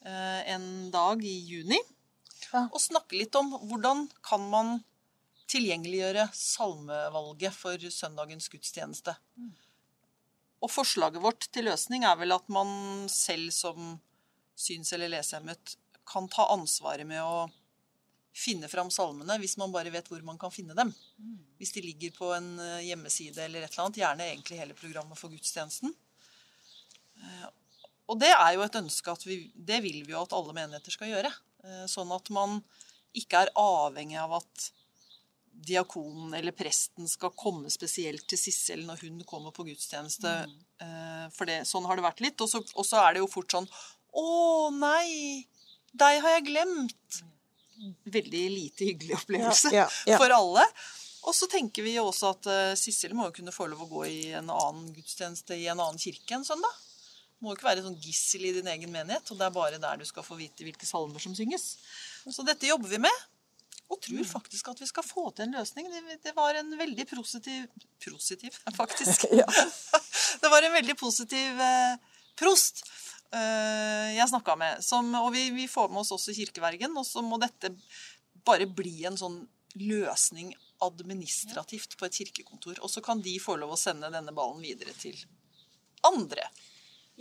eh, 0.07 0.53
en 0.53 0.87
dag 0.93 1.19
i 1.27 1.33
juni. 1.49 1.79
Og 2.71 2.79
snakke 2.79 3.19
litt 3.19 3.35
om 3.35 3.51
hvordan 3.67 4.05
kan 4.23 4.47
man 4.49 4.71
tilgjengeliggjøre 5.51 6.29
salmevalget 6.37 7.55
for 7.55 7.89
søndagens 7.91 8.47
gudstjeneste. 8.51 9.15
Og 10.61 10.69
forslaget 10.69 11.23
vårt 11.23 11.47
til 11.51 11.65
løsning 11.67 12.05
er 12.07 12.17
vel 12.19 12.35
at 12.35 12.47
man 12.53 13.07
selv 13.11 13.49
som 13.55 13.95
syns- 14.57 14.93
eller 14.93 15.09
lesehemmet 15.09 15.75
kan 16.07 16.27
ta 16.31 16.45
ansvaret 16.53 17.07
med 17.07 17.21
å 17.23 17.47
finne 18.31 18.69
fram 18.71 18.87
salmene 18.93 19.35
hvis 19.41 19.57
man 19.59 19.73
bare 19.73 19.91
vet 19.91 20.07
hvor 20.07 20.21
man 20.23 20.37
kan 20.39 20.53
finne 20.53 20.75
dem. 20.77 20.93
Hvis 21.59 21.73
de 21.75 21.83
ligger 21.83 22.13
på 22.15 22.29
en 22.35 22.53
eh, 22.59 22.85
hjemmeside 22.87 23.43
eller 23.43 23.65
et 23.65 23.73
eller 23.73 23.85
annet. 23.87 23.99
Gjerne 24.03 24.27
egentlig 24.29 24.59
hele 24.61 24.77
programmet 24.77 25.19
for 25.19 25.33
gudstjenesten. 25.33 25.91
Eh, 27.21 27.49
Og 28.11 28.19
det 28.19 28.31
er 28.31 28.53
jo 28.55 28.63
et 28.65 28.75
ønske 28.79 29.11
at 29.11 29.25
vi 29.27 29.51
Det 29.55 29.81
vil 29.83 30.01
vi 30.05 30.13
jo 30.13 30.21
at 30.21 30.33
alle 30.35 30.55
menigheter 30.55 30.91
skal 30.95 31.11
gjøre. 31.11 31.31
Eh, 31.63 31.85
Sånn 31.91 32.11
at 32.15 32.29
man 32.29 32.61
ikke 33.17 33.43
er 33.43 33.51
avhengig 33.59 34.19
av 34.21 34.37
at 34.39 34.69
diakonen 35.67 36.33
eller 36.37 36.55
presten 36.55 37.07
skal 37.09 37.33
komme 37.37 37.69
spesielt 37.73 38.25
til 38.29 38.39
Sissel 38.39 38.83
når 38.87 39.03
hun 39.05 39.19
kommer 39.29 39.53
på 39.55 39.65
gudstjeneste. 39.67 40.31
Eh, 40.81 41.25
For 41.35 41.49
det, 41.49 41.61
sånn 41.69 41.85
har 41.89 41.99
det 41.99 42.05
vært 42.05 42.23
litt. 42.25 42.41
Og 42.41 42.49
så, 42.51 42.63
og 42.75 42.87
så 42.87 43.01
er 43.05 43.15
det 43.15 43.23
jo 43.23 43.29
fort 43.31 43.53
sånn 43.53 43.69
Å 44.17 44.25
nei! 44.75 45.45
Deg 45.91 46.21
har 46.23 46.37
jeg 46.37 46.47
glemt! 46.49 47.21
Veldig 48.13 48.41
lite 48.53 48.85
hyggelig 48.91 49.15
opplevelse 49.17 49.71
Ja, 49.73 49.87
ja, 49.87 50.13
ja. 50.13 50.17
for 50.21 50.33
alle. 50.35 50.65
Og 51.29 51.35
så 51.37 51.47
tenker 51.49 51.85
vi 51.85 51.95
jo 51.95 52.07
også 52.09 52.31
at 52.33 52.47
uh, 52.49 52.75
Sissel 52.77 53.13
må 53.17 53.27
jo 53.29 53.35
kunne 53.39 53.53
få 53.53 53.67
lov 53.69 53.83
å 53.85 53.89
gå 53.89 54.05
i 54.09 54.21
en 54.37 54.49
annen 54.53 54.87
gudstjeneste 54.95 55.57
i 55.57 55.67
en 55.69 55.79
annen 55.81 56.01
kirke 56.01 56.37
en 56.37 56.45
søndag. 56.47 56.79
Må 57.41 57.51
jo 57.51 57.57
ikke 57.57 57.69
være 57.71 57.83
sånn 57.85 57.97
gissel 58.01 58.43
i 58.45 58.53
din 58.53 58.69
egen 58.69 58.91
menighet, 58.93 59.29
og 59.33 59.37
det 59.39 59.47
er 59.47 59.53
bare 59.55 59.79
der 59.81 59.97
du 59.97 60.05
skal 60.05 60.25
få 60.25 60.37
vite 60.37 60.65
hvilke 60.65 60.85
salmer 60.85 61.21
som 61.21 61.33
synges. 61.37 61.71
Så 62.29 62.45
dette 62.45 62.69
jobber 62.69 62.89
vi 62.91 62.99
med, 63.01 63.23
og 63.91 63.99
tror 64.05 64.23
faktisk 64.27 64.69
at 64.71 64.79
vi 64.81 64.87
skal 64.87 65.03
få 65.03 65.25
til 65.35 65.49
en 65.49 65.57
løsning. 65.57 65.89
Det, 65.91 66.17
det 66.23 66.33
var 66.37 66.55
en 66.59 66.71
veldig 66.79 67.07
positiv 67.11 67.67
Positiv, 68.01 68.55
faktisk. 68.81 69.27
det 70.41 70.49
var 70.49 70.65
en 70.65 70.73
veldig 70.73 70.95
positiv 70.97 71.59
eh, 71.61 71.99
prost 72.39 72.81
eh, 73.35 74.15
jeg 74.15 74.29
snakka 74.31 74.55
med. 74.57 74.81
Som, 74.85 75.11
og 75.19 75.29
vi, 75.35 75.49
vi 75.53 75.67
får 75.69 75.91
med 75.91 76.01
oss 76.01 76.13
også 76.15 76.33
kirkevergen. 76.33 76.95
Og 76.97 77.05
så 77.05 77.21
må 77.21 77.37
dette 77.41 77.69
bare 78.47 78.65
bli 78.65 79.03
en 79.05 79.19
sånn 79.19 79.37
løsning 79.77 80.55
administrativt 80.81 81.93
på 81.99 82.07
et 82.07 82.17
kirkekontor. 82.23 82.81
Og 82.81 82.89
så 82.89 83.03
kan 83.05 83.21
de 83.21 83.35
få 83.43 83.59
lov 83.61 83.75
å 83.75 83.79
sende 83.79 84.09
denne 84.13 84.33
ballen 84.33 84.63
videre 84.65 84.95
til 84.97 85.19
andre 86.07 86.47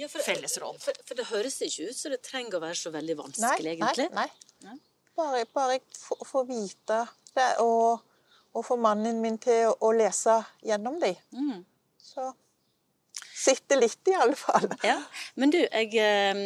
Ja, 0.00 0.08
for, 0.08 0.22
fellesråd. 0.24 0.78
For, 0.80 0.96
for 1.04 1.18
det 1.18 1.28
høres 1.28 1.60
ikke 1.66 1.90
ut 1.90 1.98
som 1.98 2.14
det 2.14 2.22
trenger 2.24 2.56
å 2.56 2.64
være 2.64 2.78
så 2.78 2.92
veldig 2.94 3.18
Nei, 3.18 3.24
vanskelig, 3.26 3.74
egentlig. 3.76 4.08
nei, 4.16 4.30
nei. 4.64 4.78
Bare, 5.20 5.44
bare 5.52 5.80
får 6.00 6.24
får 6.24 6.46
vite 6.48 7.00
det, 7.36 7.48
og, 7.60 8.00
og 8.56 8.64
få 8.64 8.76
mannen 8.80 9.20
min 9.20 9.36
til 9.42 9.68
å, 9.68 9.74
å 9.84 9.92
lese 9.92 10.38
gjennom 10.64 10.96
de. 11.02 11.12
Mm. 11.36 11.60
Så 12.00 12.30
sitter 13.40 13.80
litt, 13.80 14.00
i 14.08 14.16
alle 14.16 14.36
fall. 14.38 14.68
Ja, 14.90 14.98
Men 15.34 15.52
du, 15.52 15.60
jeg 15.60 15.92
eh, 16.00 16.42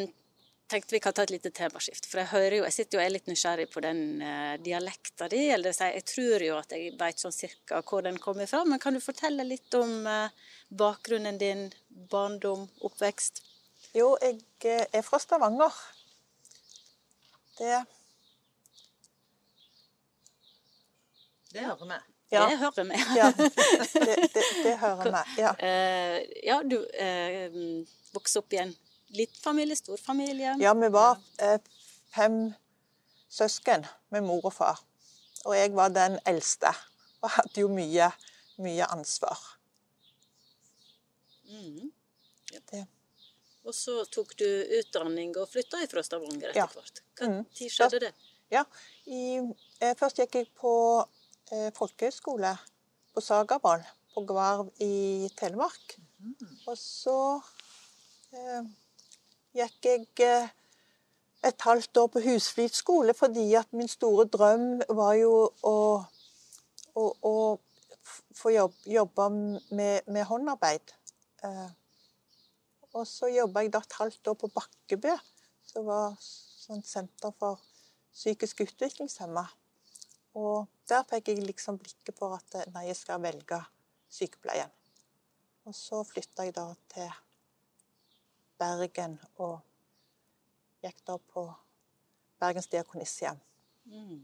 tenkte 0.70 0.96
vi 0.96 1.00
kan 1.04 1.14
ta 1.14 1.24
et 1.24 1.32
lite 1.34 1.52
temaskift. 1.54 2.08
For 2.10 2.22
jeg 2.22 2.32
hører 2.32 2.58
jo, 2.58 2.66
jeg 2.68 2.76
sitter 2.76 2.98
jo 2.98 3.02
og 3.02 3.06
er 3.06 3.14
litt 3.14 3.30
nysgjerrig 3.30 3.66
på 3.72 3.82
den 3.84 4.04
eh, 4.24 4.54
dialekta 4.64 5.28
di. 5.32 5.46
Eller 5.48 5.70
det 5.70 5.74
vil 5.74 5.78
si, 5.80 5.90
jeg 5.98 6.06
tror 6.10 6.46
jo 6.48 6.60
at 6.60 6.76
jeg 6.76 6.94
vet 7.00 7.24
sånn 7.24 7.36
cirka 7.36 7.82
hvor 7.86 8.04
den 8.06 8.20
kommer 8.22 8.50
fra. 8.50 8.62
Men 8.68 8.82
kan 8.82 8.96
du 8.96 9.02
fortelle 9.04 9.46
litt 9.48 9.78
om 9.78 10.06
eh, 10.10 10.46
bakgrunnen 10.74 11.40
din, 11.40 11.66
barndom, 12.10 12.66
oppvekst? 12.86 13.42
Jo, 13.94 14.14
jeg 14.22 14.88
er 14.90 15.04
fra 15.06 15.20
Stavanger. 15.22 15.74
Det 17.54 17.84
Det 21.54 21.62
hører 21.62 21.86
vi. 21.90 21.98
Ja. 22.34 22.46
Det 22.50 22.56
hører 22.58 22.84
vi. 22.88 23.00
Ja, 23.18 23.28
det, 23.38 23.50
det, 24.34 24.44
det 24.64 24.74
hører 24.80 25.10
vi. 25.14 25.42
Ja. 25.42 25.52
uh, 25.60 26.18
ja, 26.50 26.56
du 26.66 26.80
uh, 26.82 27.58
vokste 28.16 28.42
opp 28.42 28.56
i 28.56 28.58
en 28.64 28.72
liten 29.14 29.38
familie, 29.44 29.76
stor 29.78 30.00
familie. 30.02 30.56
Ja, 30.60 30.72
vi 30.74 30.88
var 30.94 31.20
uh, 31.42 31.58
fem 32.14 32.40
søsken 33.30 33.86
med 34.10 34.26
mor 34.26 34.48
og 34.50 34.54
far. 34.56 34.82
Og 35.44 35.54
jeg 35.58 35.74
var 35.76 35.92
den 35.94 36.18
eldste. 36.26 36.72
Og 37.22 37.30
hadde 37.36 37.62
jo 37.62 37.68
mye, 37.72 38.10
mye 38.60 38.86
ansvar. 38.92 39.38
Mm. 41.48 41.92
Det. 42.70 42.84
Og 43.64 43.74
så 43.74 44.02
tok 44.12 44.34
du 44.40 44.46
utdanning 44.80 45.32
og 45.40 45.48
flytta 45.52 45.80
fra 45.90 46.02
Stavanger 46.04 46.50
etter 46.50 46.60
Ja. 46.60 46.66
hvert. 46.74 47.00
Hva 47.18 47.28
Mm. 47.30 47.44
skjedde 47.70 48.00
det? 48.00 48.12
Ja. 48.52 48.64
I, 49.06 49.40
først 49.98 50.18
gikk 50.20 50.34
jeg 50.34 50.50
på 50.54 50.72
eh, 51.52 51.70
folkehøyskole 51.76 52.54
på 53.14 53.22
Sagaboll 53.24 53.84
på 54.14 54.22
Gvarv 54.28 54.70
i 54.82 55.28
Telemark. 55.38 55.96
Og 56.70 56.76
så 56.78 57.18
eh, 58.32 58.68
gikk 59.58 59.88
jeg 59.90 60.06
eh, 60.24 60.52
et 61.44 61.66
halvt 61.66 62.00
år 62.00 62.10
på 62.14 62.22
Husflid 62.24 62.72
skole 62.72 63.14
fordi 63.14 63.50
at 63.58 63.72
min 63.76 63.90
store 63.90 64.26
drøm 64.32 64.82
var 64.96 65.14
jo 65.18 65.32
å, 65.66 65.76
å, 66.94 67.04
å 67.04 67.34
få 68.34 68.54
jobb, 68.54 68.76
jobbe 68.86 69.28
med, 69.34 70.06
med 70.06 70.24
håndarbeid. 70.30 70.94
Eh, 71.44 71.70
og 72.94 73.06
så 73.10 73.28
jobba 73.32 73.64
jeg 73.64 73.74
da 73.74 73.82
et 73.82 73.98
halvt 73.98 74.30
år 74.30 74.38
på 74.38 74.52
Bakkebø, 74.54 75.16
som 75.66 75.86
var 75.88 76.14
sånn 76.22 76.84
senter 76.86 77.34
for 77.40 77.58
psykisk 78.14 78.62
utviklingshemma. 78.64 79.42
Og 80.38 80.70
der 80.88 81.04
fikk 81.08 81.30
jeg 81.32 81.44
liksom 81.44 81.78
blikket 81.80 82.16
på 82.18 82.30
at 82.34 82.56
eh, 82.60 82.68
nei, 82.74 82.86
jeg 82.90 82.98
skal 82.98 83.22
velge 83.24 83.60
sykepleien. 84.12 84.72
Og 85.64 85.74
så 85.76 86.02
flytta 86.04 86.44
jeg 86.44 86.54
da 86.56 86.66
til 86.92 87.08
Bergen 88.60 89.16
og 89.42 89.60
gikk 90.84 91.00
da 91.08 91.16
på 91.18 91.46
Bergens 92.40 92.68
Diakonissehjem. 92.72 93.40
Mm. 93.88 94.20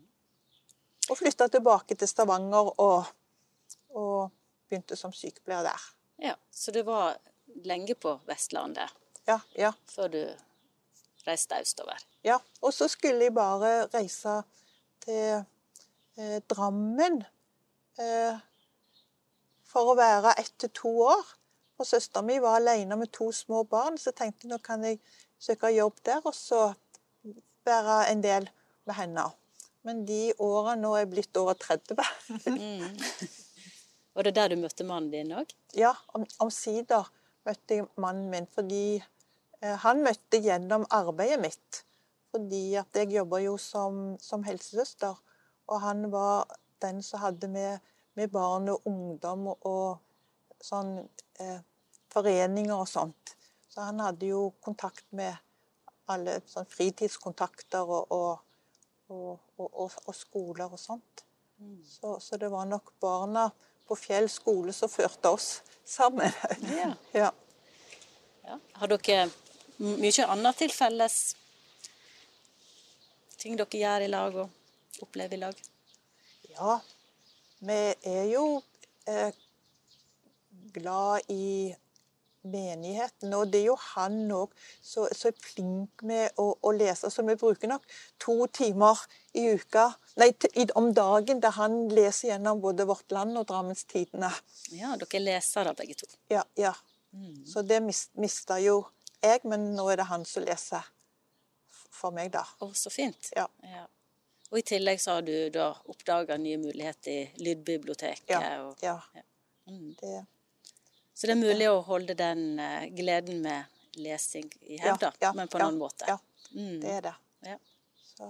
Og 1.11 1.19
flytta 1.19 1.49
tilbake 1.51 1.97
til 1.99 2.09
Stavanger 2.09 2.71
og, 2.81 3.09
og 3.97 4.31
begynte 4.69 4.97
som 4.97 5.13
sykepleier 5.17 5.65
der. 5.67 5.89
Ja, 6.21 6.35
Så 6.51 6.71
du 6.73 6.83
var 6.85 7.17
lenge 7.65 7.95
på 7.95 8.19
Vestlandet 8.29 8.93
Ja, 9.27 9.41
ja. 9.57 9.73
før 9.89 10.09
du 10.13 10.21
reiste 11.27 11.57
østover? 11.61 11.99
Ja, 12.25 12.37
og 12.61 12.75
så 12.77 12.89
skulle 12.89 13.25
jeg 13.25 13.35
bare 13.35 13.87
reise 13.95 14.43
til 15.01 15.41
eh, 16.21 16.39
Drammen. 16.53 17.21
Eh, 18.01 18.39
for 19.71 19.93
å 19.93 19.99
være 19.99 20.35
ett 20.41 20.53
til 20.61 20.73
to 20.75 20.93
år. 21.09 21.27
For 21.79 21.89
søsteren 21.89 22.27
min 22.29 22.43
var 22.45 22.59
alene 22.61 22.97
med 23.01 23.13
to 23.17 23.31
små 23.33 23.63
barn, 23.71 23.97
så 23.99 24.13
tenkte 24.13 24.45
jeg 24.47 24.53
nå 24.53 24.59
kan 24.65 24.83
jeg 24.85 24.99
søke 25.41 25.71
jobb 25.73 26.01
der 26.05 26.21
og 26.29 26.35
så 26.37 26.65
være 27.65 28.01
en 28.11 28.21
del 28.25 28.49
med 28.89 28.97
henne. 28.99 29.25
Men 29.87 30.03
de 30.09 30.33
årene 30.45 30.83
nå 30.83 30.91
er 30.97 31.05
jeg 31.07 31.13
blitt 31.15 31.39
over 31.41 31.57
30. 31.57 31.97
Mm. 32.53 32.99
Var 34.17 34.27
det 34.27 34.35
der 34.37 34.51
du 34.53 34.59
møtte 34.61 34.85
mannen 34.85 35.09
din 35.15 35.31
òg? 35.39 35.55
Ja, 35.79 35.95
om- 36.13 36.27
omsider 36.45 37.07
møtte 37.49 37.79
jeg 37.79 37.87
mannen 37.97 38.29
min 38.33 38.49
fordi 38.53 38.99
eh, 38.99 39.77
han 39.87 40.03
møtte 40.05 40.41
gjennom 40.45 40.85
arbeidet 40.93 41.41
mitt. 41.41 41.83
Fordi 42.35 42.75
at 42.83 42.93
jeg 43.01 43.13
jobber 43.15 43.41
jo 43.47 43.57
som, 43.59 44.19
som 44.21 44.45
helsesøster, 44.45 45.17
og 45.71 45.81
han 45.81 46.11
var 46.11 46.51
den 46.83 47.03
som 47.03 47.23
hadde 47.23 47.49
med, 47.49 47.79
med 48.19 48.31
barn 48.31 48.69
og 48.73 48.87
ungdom 48.89 49.53
og, 49.55 50.01
sånn 50.61 50.97
eh, 51.41 51.61
foreninger 52.13 52.77
og 52.77 52.89
sånt. 52.89 53.35
Så 53.71 53.87
han 53.87 54.03
hadde 54.03 54.29
jo 54.29 54.51
kontakt 54.61 55.07
med 55.17 55.39
alle 56.11 56.41
sånn 56.51 56.69
fritidskontakter 56.69 57.87
og, 57.87 58.13
og, 58.13 58.43
og, 59.09 59.71
og, 59.71 60.15
skoler 60.17 60.67
og 60.67 60.81
sånt. 60.81 61.25
Så, 61.87 62.19
så 62.21 62.37
det 62.41 62.51
var 62.53 62.67
nok 62.69 62.93
barna 63.01 63.47
på 63.87 63.97
Fjell 63.97 64.29
skole 64.33 64.73
som 64.77 64.91
førte 64.91 65.33
oss 65.33 65.61
sammen. 65.87 66.33
Yeah. 66.67 66.95
ja. 67.23 67.33
Ja. 68.45 68.59
Har 68.83 68.91
dere 68.91 69.29
mye 69.79 70.27
annet 70.27 70.61
til 70.61 70.73
felles? 70.75 71.19
Ting 73.41 73.57
dere 73.57 73.81
gjør 73.81 74.05
i 74.05 74.11
lag 74.11 74.41
og 74.45 74.60
opplever 75.01 75.37
i 75.37 75.41
lag? 75.45 75.61
Ja, 76.51 76.81
vi 77.61 77.79
er 78.09 78.27
jo 78.31 78.45
eh, 79.09 79.31
glad 80.75 81.31
i 81.33 81.75
menigheten, 82.43 83.35
og 83.37 83.51
det 83.53 83.61
er 83.61 83.67
jo 83.69 83.77
han 83.93 84.23
òg 84.33 84.53
som 84.81 85.07
er 85.11 85.37
flink 85.45 86.05
med 86.07 86.39
å, 86.41 86.47
å 86.65 86.73
lese. 86.73 87.11
Så 87.13 87.25
vi 87.27 87.37
bruker 87.39 87.69
nok 87.71 87.85
to 88.23 88.37
timer 88.57 89.03
i 89.37 89.51
uka, 89.61 89.91
nei, 90.21 90.31
om 90.79 90.91
dagen 90.97 91.43
der 91.45 91.57
han 91.59 91.83
leser 91.93 92.33
gjennom 92.33 92.63
både 92.65 92.89
Vårt 92.89 93.13
Land 93.13 93.37
og 93.41 93.49
Drammens 93.51 93.85
Tidende. 93.85 94.33
Ja, 94.73 94.95
dere 95.01 95.25
leser 95.25 95.69
da 95.69 95.77
begge 95.77 95.99
to. 96.01 96.09
Ja, 96.33 96.45
ja. 96.59 96.75
Så 97.47 97.63
det 97.67 97.81
mis, 97.83 98.07
mista 98.15 98.61
jo 98.63 98.85
jeg, 99.21 99.43
men 99.45 99.73
nå 99.77 99.89
er 99.93 100.01
det 100.01 100.09
han 100.09 100.25
som 100.25 100.45
leser 100.47 100.87
for 101.69 102.15
meg, 102.15 102.31
da. 102.33 102.47
Å, 102.63 102.71
så 102.77 102.93
fint. 102.93 103.33
Ja. 103.37 103.49
Ja. 103.67 103.85
Og 104.51 104.59
i 104.59 104.63
tillegg 104.67 105.01
så 105.01 105.19
har 105.19 105.23
du 105.27 105.35
da 105.55 105.69
oppdaga 105.93 106.37
nye 106.41 106.59
muligheter 106.59 107.11
i 107.13 107.45
lydbiblioteket. 107.45 108.31
Ja, 108.35 108.63
Og, 108.65 108.81
ja. 108.83 108.97
Mm. 109.71 109.95
Det, 110.01 110.25
Så 111.15 111.29
det 111.29 111.37
er 111.37 111.43
mulig 111.43 111.69
å 111.71 111.81
holde 111.87 112.17
den 112.19 112.59
eh, 112.59 112.89
gleden 112.97 113.43
med 113.45 113.71
lesing 114.01 114.49
i 114.63 114.79
Ja, 114.79 114.89
hevd, 114.91 115.05
da, 115.05 115.11
ja, 115.23 115.31
men 115.37 115.51
på 115.51 115.59
en 115.59 115.63
ja, 115.63 115.69
annen 115.69 115.79
måte. 115.79 116.09
ja. 116.09 116.19
Mm. 116.51 116.81
det 116.83 116.91
er 116.97 117.05
det. 117.05 117.15
Ja. 117.47 117.57
Så, 118.03 118.27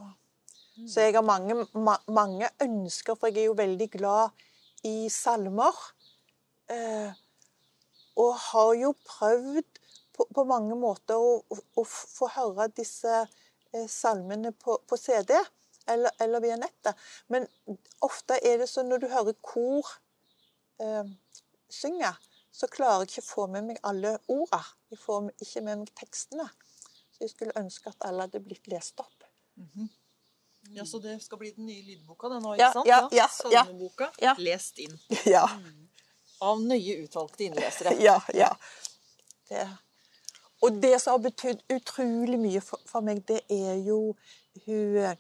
så 0.85 1.07
jeg 1.07 1.15
har 1.17 1.25
mange, 1.25 1.57
ma, 1.73 1.95
mange 2.13 2.51
ønsker, 2.61 3.17
for 3.17 3.33
jeg 3.33 3.47
er 3.47 3.49
jo 3.49 3.57
veldig 3.57 3.89
glad 3.95 4.45
i 4.85 5.09
salmer. 5.13 5.79
Eh, 6.69 7.17
og 8.21 8.35
har 8.51 8.75
jo 8.77 8.91
prøvd 9.09 9.81
på, 10.13 10.27
på 10.37 10.45
mange 10.45 10.77
måter 10.77 11.17
å, 11.17 11.39
å, 11.49 11.59
å 11.81 11.87
få 11.89 12.29
høre 12.35 12.69
disse 12.77 13.23
eh, 13.25 13.89
salmene 13.89 14.53
på, 14.53 14.77
på 14.85 15.01
CD 15.01 15.33
eller, 15.87 16.11
eller 16.21 16.41
via 16.45 16.57
nettet. 16.61 16.97
Men 17.29 17.47
ofte 18.05 18.39
er 18.45 18.59
det 18.61 18.69
sånn 18.71 18.89
når 18.91 19.05
du 19.05 19.09
hører 19.13 19.37
kor 19.41 19.89
eh, 20.83 21.05
synge, 21.71 22.13
så 22.53 22.67
klarer 22.69 23.05
jeg 23.05 23.13
ikke 23.13 23.25
å 23.25 23.31
få 23.31 23.47
med 23.53 23.69
meg 23.71 23.81
alle 23.87 24.17
ordene. 24.27 24.65
Jeg 24.91 24.99
får 24.99 25.31
ikke 25.39 25.63
med 25.67 25.83
meg 25.85 25.93
tekstene. 25.99 26.49
Så 27.15 27.25
jeg 27.25 27.33
skulle 27.35 27.57
ønske 27.61 27.93
at 27.93 28.07
alle 28.09 28.27
hadde 28.27 28.41
blitt 28.43 28.67
lest 28.73 29.01
opp. 29.01 29.27
Ja, 30.71 30.85
Så 30.85 30.99
det 30.99 31.23
skal 31.23 31.39
bli 31.39 31.51
den 31.57 31.67
nye 31.67 31.83
lydboka, 31.83 32.29
det 32.29 32.41
nå, 32.43 32.55
Ja, 32.59 32.69
ikke 32.69 32.73
sant? 32.79 32.89
ja, 32.89 32.99
ja, 33.13 33.29
ja. 33.51 33.63
Salmeboka. 33.65 34.11
Ja. 34.21 34.35
Lest 34.39 34.79
inn. 34.79 34.99
Ja. 35.35 35.47
Av 36.41 36.61
nøye 36.65 37.03
utvalgte 37.05 37.45
innlesere. 37.45 37.95
Ja, 38.01 38.17
ja. 38.33 38.49
Det. 39.49 39.67
Og 40.65 40.77
det 40.81 40.95
som 41.03 41.17
har 41.17 41.25
betydd 41.25 41.61
utrolig 41.73 42.39
mye 42.41 42.61
for, 42.65 42.81
for 42.89 43.05
meg, 43.05 43.21
det 43.29 43.43
er 43.53 43.77
jo 43.85 44.15
hun 44.67 44.97
eh, 45.01 45.17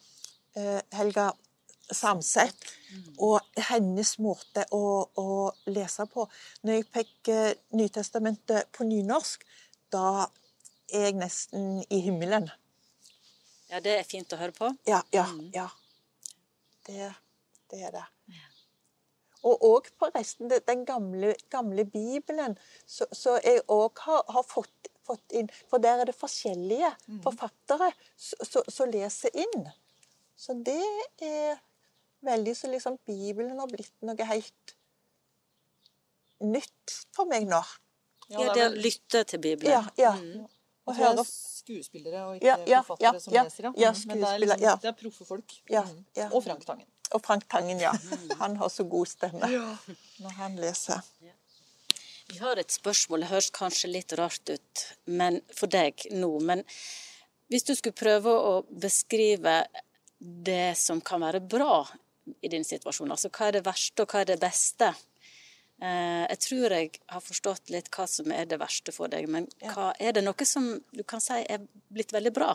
Helga 0.97 1.31
Samset 1.91 2.67
og 3.19 3.41
hennes 3.71 4.13
måte 4.23 4.65
å, 4.75 4.83
å 5.19 5.51
lese 5.71 6.07
på. 6.11 6.27
Når 6.67 6.79
jeg 6.79 6.87
fikk 6.95 7.31
eh, 7.33 7.51
Nytestamentet 7.77 8.71
på 8.75 8.87
nynorsk, 8.87 9.45
da 9.91 10.29
er 10.91 11.11
jeg 11.11 11.19
nesten 11.19 11.83
i 11.91 12.01
himmelen. 12.05 12.49
ja, 13.71 13.81
det 13.83 13.99
er 14.01 14.07
fint 14.07 14.33
å 14.35 14.39
høre 14.41 14.55
på. 14.55 14.71
Ja, 14.89 15.03
ja, 15.15 15.27
ja. 15.55 15.69
Det, 16.87 17.11
det 17.71 17.83
er 17.87 17.95
det. 17.95 18.07
Og 19.47 19.63
òg 19.65 19.87
på 19.97 20.11
resten 20.13 20.51
den 20.51 20.83
gamle, 20.85 21.33
gamle 21.53 21.87
Bibelen, 21.89 22.59
så, 22.85 23.07
så 23.13 23.39
jeg 23.41 23.63
òg 23.73 24.03
har, 24.05 24.25
har 24.29 24.45
fått, 24.45 24.91
fått 25.07 25.33
inn 25.33 25.49
For 25.71 25.81
der 25.81 26.03
er 26.03 26.11
det 26.11 26.17
forskjellige 26.19 26.91
forfattere 27.25 27.93
som 28.19 28.93
leser 28.93 29.33
inn. 29.47 29.71
Så 30.41 30.55
det 30.65 30.79
er 31.27 31.59
veldig 32.25 32.55
så 32.57 32.71
liksom 32.73 32.97
Bibelen 33.09 33.59
har 33.61 33.69
blitt 33.69 33.93
noe 34.07 34.27
helt 34.31 34.75
nytt 36.41 36.95
for 37.17 37.29
meg 37.29 37.47
nå. 37.51 37.61
Ja, 38.31 38.53
det 38.55 38.65
å 38.69 38.73
lytte 38.79 39.25
til 39.29 39.43
Bibelen. 39.43 39.73
Ja, 39.75 39.83
ja. 40.01 40.13
Mm. 40.17 40.47
Og 40.89 40.97
det 40.97 41.03
høre 41.05 41.21
er 41.23 41.29
skuespillere 41.29 42.21
og 42.29 42.39
ikke 42.39 42.47
Ja, 42.49 42.55
ja, 42.71 42.79
forfattere 42.87 43.19
ja, 43.19 43.21
som 43.21 43.35
ja. 43.35 43.43
leser, 43.45 43.67
ja. 43.69 43.73
Ja, 43.85 43.91
Mm, 43.93 44.07
Men 44.09 44.21
det 44.23 44.29
er, 44.31 44.39
liksom, 44.45 44.63
ja. 44.65 44.75
det 44.83 44.89
er 44.89 44.97
proffe 45.03 45.25
folk. 45.29 45.53
Ja, 45.71 45.83
Mm. 45.83 46.05
ja. 46.17 46.29
Og 46.33 46.45
Frank 46.45 46.65
Tangen. 46.67 46.87
Og 47.13 47.23
Frank 47.27 47.45
Tangen, 47.51 47.79
ja. 47.81 47.93
Han 48.39 48.57
har 48.57 48.69
så 48.69 48.85
god 48.89 49.07
stemme 49.07 49.51
når 50.21 50.31
han 50.39 50.57
leser. 50.57 51.03
Vi 52.31 52.39
har 52.39 52.57
et 52.63 52.71
spørsmål, 52.73 53.21
det 53.21 53.29
høres 53.29 53.51
kanskje 53.51 53.91
litt 53.91 54.13
rart 54.19 54.49
ut 54.49 54.85
men 55.07 55.41
for 55.53 55.67
deg 55.67 55.95
nå. 56.13 56.41
Men 56.41 56.63
hvis 57.51 57.65
du 57.67 57.75
skulle 57.75 57.99
prøve 57.99 58.31
å 58.31 58.53
beskrive 58.71 59.65
det 60.21 60.77
som 60.77 61.01
kan 61.01 61.23
være 61.25 61.41
bra 61.41 61.83
i 62.45 62.51
din 62.53 62.65
situasjon, 62.65 63.11
altså 63.11 63.31
hva 63.33 63.49
er 63.49 63.59
det 63.59 63.65
verste 63.67 64.05
og 64.05 64.13
hva 64.13 64.21
er 64.21 64.29
det 64.29 64.41
beste? 64.43 64.93
Eh, 65.81 66.27
Jeg 66.29 66.39
tror 66.45 66.75
jeg 66.77 66.91
har 67.09 67.23
forstått 67.25 67.73
litt 67.73 67.89
hva 67.95 68.07
som 68.07 68.31
er 68.33 68.45
det 68.47 68.61
verste 68.61 68.93
for 68.93 69.09
deg, 69.09 69.29
men 69.29 69.49
hva, 69.65 69.95
er 69.99 70.13
det 70.13 70.25
noe 70.27 70.47
som 70.47 70.75
du 70.93 71.03
kan 71.03 71.25
si 71.25 71.41
er 71.49 71.65
blitt 71.89 72.13
veldig 72.13 72.33
bra? 72.37 72.53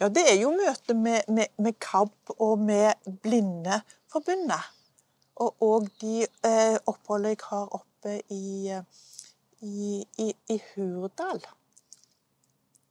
Ja, 0.00 0.08
det 0.08 0.24
er 0.26 0.40
jo 0.40 0.50
møtet 0.56 0.96
med, 0.98 1.22
med, 1.28 1.52
med 1.62 1.78
KAB 1.78 2.34
og 2.38 2.58
med 2.58 2.98
Blindeforbundet. 3.22 4.72
Og, 5.40 5.54
og 5.62 5.88
de 6.02 6.26
eh, 6.26 6.76
oppholdene 6.90 7.36
jeg 7.36 7.44
har 7.46 7.70
oppe 7.78 8.18
i, 8.34 8.68
eh, 8.74 8.82
i, 9.62 10.02
i, 10.18 10.32
i 10.50 10.58
Hurdal. 10.72 11.40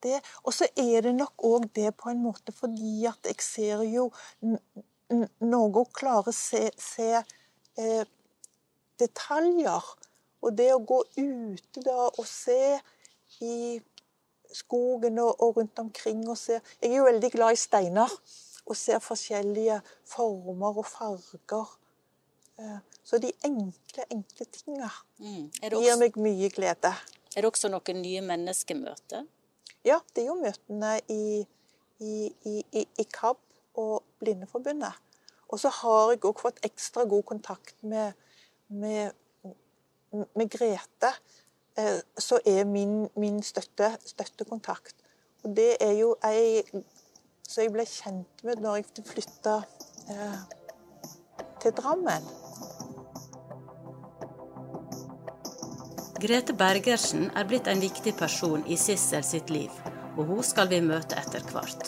Det- 0.02 0.22
Og 0.43 0.54
så 0.54 0.66
er 0.76 1.02
det 1.02 1.16
nok 1.16 1.34
òg 1.43 1.70
det 1.74 1.95
på 1.97 2.10
en 2.10 2.24
måte 2.24 2.52
fordi 2.52 3.06
at 3.08 3.20
jeg 3.26 3.41
ser 3.41 3.84
jo 3.84 4.10
noe 5.41 5.72
å 5.82 5.86
klare 5.93 6.32
å 6.32 6.34
se, 6.36 6.70
se 6.78 7.24
eh, 7.78 8.06
detaljer. 8.99 9.84
Og 10.41 10.56
det 10.58 10.72
å 10.74 10.80
gå 10.86 11.04
ute 11.18 11.84
da 11.86 12.08
og 12.10 12.26
se 12.26 12.80
i 13.45 13.80
skogen 14.52 15.20
og, 15.24 15.36
og 15.39 15.58
rundt 15.58 15.80
omkring 15.80 16.24
og 16.28 16.36
se 16.38 16.58
Jeg 16.82 16.89
er 16.91 16.97
jo 16.97 17.06
veldig 17.08 17.30
glad 17.32 17.54
i 17.56 17.60
steiner 17.62 18.12
og 18.66 18.76
ser 18.78 18.99
forskjellige 19.04 19.80
former 20.06 20.78
og 20.82 20.86
farger. 20.86 21.70
Eh, 22.60 22.80
Så 23.04 23.18
de 23.18 23.32
enkle, 23.43 24.04
enkle 24.14 24.45
tinga 24.45 24.89
Mm. 25.20 25.49
Gir 25.62 25.97
meg 25.97 26.16
mye 26.18 26.49
glede. 26.49 26.93
er 27.36 27.41
det 27.41 27.45
også 27.52 27.70
noen 27.70 28.02
nye 28.02 28.22
menneskemøter? 28.22 29.26
Ja, 29.86 29.97
det 30.15 30.23
er 30.23 30.27
jo 30.29 30.38
møtene 30.38 30.99
i, 31.09 31.41
i, 31.99 32.13
i, 32.45 32.84
i, 32.86 33.05
KAB 33.13 33.38
og 33.82 34.03
Blindeforbundet. 34.19 34.93
Og 35.49 35.59
så 35.59 35.71
har 35.82 36.11
jeg 36.13 36.21
òg 36.29 36.41
fått 36.41 36.61
ekstra 36.65 37.03
god 37.09 37.23
kontakt 37.27 37.75
med, 37.82 38.13
med, 38.69 39.11
med 40.13 40.51
Grete, 40.53 41.11
eh, 41.77 41.97
som 42.17 42.39
er 42.45 42.63
min, 42.69 43.09
min 43.17 43.41
støtte, 43.43 43.89
støttekontakt. 44.05 44.95
Og 45.43 45.55
det 45.57 45.75
er 45.82 45.95
jo 45.97 46.13
ei 46.29 46.61
som 47.51 47.65
jeg 47.65 47.73
ble 47.73 47.88
kjent 47.89 48.45
med 48.47 48.61
når 48.63 48.79
jeg 48.79 49.07
flytta 49.09 49.57
eh, 50.13 50.39
til 51.63 51.75
Drammen. 51.75 52.29
Grete 56.22 56.53
Bergersen 56.53 57.32
er 57.34 57.47
blitt 57.49 57.65
en 57.65 57.80
viktig 57.82 58.11
person 58.13 58.61
i 58.69 58.76
Sissel 58.78 59.24
sitt 59.26 59.49
liv, 59.49 59.74
og 60.13 60.28
hun 60.30 60.43
skal 60.45 60.67
vi 60.69 60.78
møte 60.86 61.17
etter 61.17 61.41
hvert. 61.49 61.88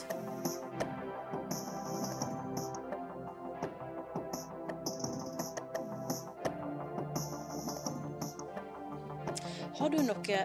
Har 9.77 9.93
du 9.93 9.99
noe 10.01 10.41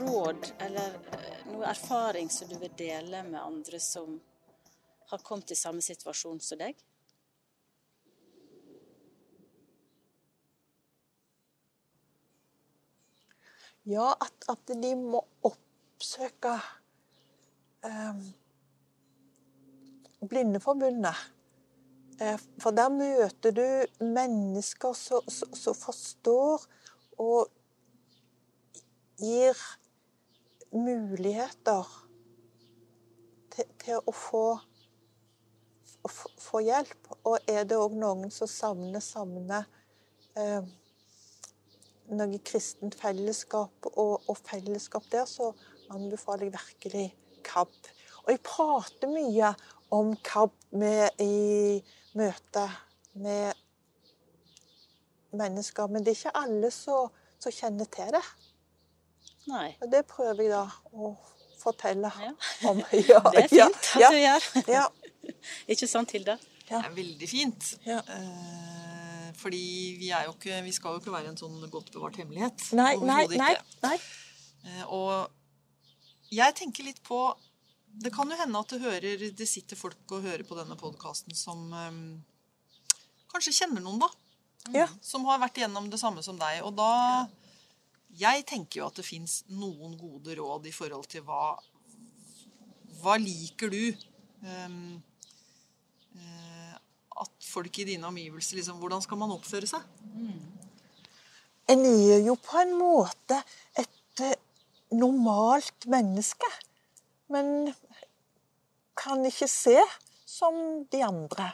råd 0.00 0.50
eller 0.56 0.96
eh, 1.20 1.38
noe 1.52 1.68
erfaring 1.68 2.32
som 2.32 2.48
du 2.48 2.56
vil 2.62 2.72
dele 2.78 3.20
med 3.28 3.42
andre 3.42 3.82
som 3.84 4.16
har 5.12 5.26
kommet 5.28 5.52
i 5.52 5.60
samme 5.60 5.84
situasjon 5.84 6.40
som 6.40 6.64
deg? 6.64 6.80
Ja, 13.86 14.10
at, 14.18 14.48
at 14.50 14.70
de 14.82 14.88
må 14.98 15.20
oppsøke 15.46 16.56
eh, 17.86 18.22
Blindeforbundet. 20.26 21.20
Eh, 22.18 22.40
for 22.58 22.74
der 22.74 22.88
møter 22.90 23.54
du 23.54 24.02
mennesker 24.02 24.96
som 24.96 25.76
forstår 25.78 26.64
og 27.22 27.52
gir 29.20 29.60
muligheter 30.74 31.92
til, 33.54 33.68
til 33.84 34.00
å 34.02 34.14
få, 34.16 34.42
få 36.08 36.64
hjelp. 36.66 37.12
Og 37.22 37.38
er 37.46 37.62
det 37.70 37.78
òg 37.78 37.94
noen 38.02 38.34
som 38.34 38.50
savner, 38.50 39.04
savner 39.04 39.70
eh, 40.34 40.66
noe 42.14 42.40
kristent 42.46 42.96
fellesskap 43.00 43.88
og, 43.92 44.22
og, 44.26 44.36
fellesskap 44.46 45.06
der, 45.12 45.26
så 45.26 45.52
anbefaler 45.90 46.48
jeg 46.48 46.56
virkelig 46.56 47.06
KAB. 47.46 47.74
Og 48.24 48.32
jeg 48.34 48.42
prater 48.46 49.10
mye 49.10 49.52
om 49.94 50.14
KAB 50.26 50.54
med, 50.70 51.22
i 51.22 51.82
møte 52.18 52.66
med 53.14 53.52
mennesker, 55.36 55.86
men 55.86 56.04
det 56.04 56.14
er 56.14 56.20
ikke 56.20 56.36
alle 56.42 56.70
som 56.74 57.52
kjenner 57.52 57.88
til 57.92 58.12
det. 58.16 58.24
Nei. 59.46 59.70
Og 59.82 59.90
det 59.92 60.02
prøver 60.10 60.42
jeg 60.42 60.52
da 60.54 60.64
å 60.92 61.14
fortelle 61.60 62.10
ja. 62.22 62.32
om. 62.70 62.82
Ja, 62.92 63.22
det 63.32 63.44
er 63.44 63.50
fint 63.52 63.90
ja, 64.00 64.10
at 64.10 64.14
du 64.14 64.20
gjør. 64.22 64.50
Ja. 64.74 64.86
Ikke 65.72 65.88
sant, 65.90 66.14
Hilde? 66.14 66.38
Det 66.66 66.74
er 66.74 66.90
veldig 66.94 67.28
fint. 67.30 67.68
Eh, 67.86 68.08
fordi 69.36 69.96
vi, 70.00 70.10
er 70.14 70.28
ikke, 70.30 70.60
vi 70.64 70.72
skal 70.74 70.96
jo 70.96 71.02
ikke 71.02 71.14
være 71.14 71.32
en 71.32 71.40
sånn 71.40 71.58
godt 71.72 71.92
bevart 71.94 72.16
hemmelighet. 72.20 72.68
Nei, 72.78 72.94
nei, 73.04 73.24
nei, 73.36 73.52
nei. 73.84 73.96
Eh, 74.66 74.84
og 74.92 76.32
jeg 76.34 76.56
tenker 76.58 76.86
litt 76.86 77.02
på 77.06 77.20
Det 77.86 78.10
kan 78.12 78.28
jo 78.28 78.36
hende 78.36 78.60
at 78.60 78.72
det, 78.72 78.80
hører, 78.82 79.26
det 79.38 79.48
sitter 79.48 79.78
folk 79.78 80.16
og 80.16 80.24
hører 80.26 80.44
på 80.44 80.56
denne 80.58 80.76
podkasten 80.76 81.36
som 81.38 81.70
um, 81.72 82.00
kanskje 83.32 83.54
kjenner 83.62 83.80
noen, 83.84 84.02
da. 84.02 84.10
Ja. 84.74 84.86
Som 85.00 85.24
har 85.30 85.40
vært 85.40 85.60
igjennom 85.60 85.88
det 85.88 86.00
samme 86.02 86.24
som 86.26 86.36
deg. 86.40 86.60
Og 86.66 86.74
da 86.76 87.26
Jeg 88.16 88.44
tenker 88.48 88.80
jo 88.80 88.88
at 88.88 88.98
det 88.98 89.06
fins 89.06 89.42
noen 89.48 89.96
gode 90.00 90.36
råd 90.36 90.68
i 90.68 90.74
forhold 90.74 91.08
til 91.12 91.24
hva 91.24 91.56
Hva 93.00 93.16
liker 93.20 93.72
du? 93.72 93.94
Um, 94.44 95.00
at 97.22 97.48
folk 97.48 97.78
i 97.80 97.86
dine 97.88 98.08
omgivelser 98.08 98.58
liksom, 98.58 98.80
Hvordan 98.82 99.02
skal 99.04 99.20
man 99.20 99.34
oppføre 99.34 99.68
seg? 99.70 99.84
En 101.72 101.84
er 101.88 102.20
jo 102.26 102.36
på 102.38 102.60
en 102.62 102.74
måte 102.78 103.40
et 103.78 104.22
normalt 104.94 105.86
menneske. 105.90 106.50
Men 107.32 107.72
kan 108.96 109.24
ikke 109.26 109.48
se 109.50 109.78
som 110.26 110.84
de 110.92 111.02
andre. 111.04 111.50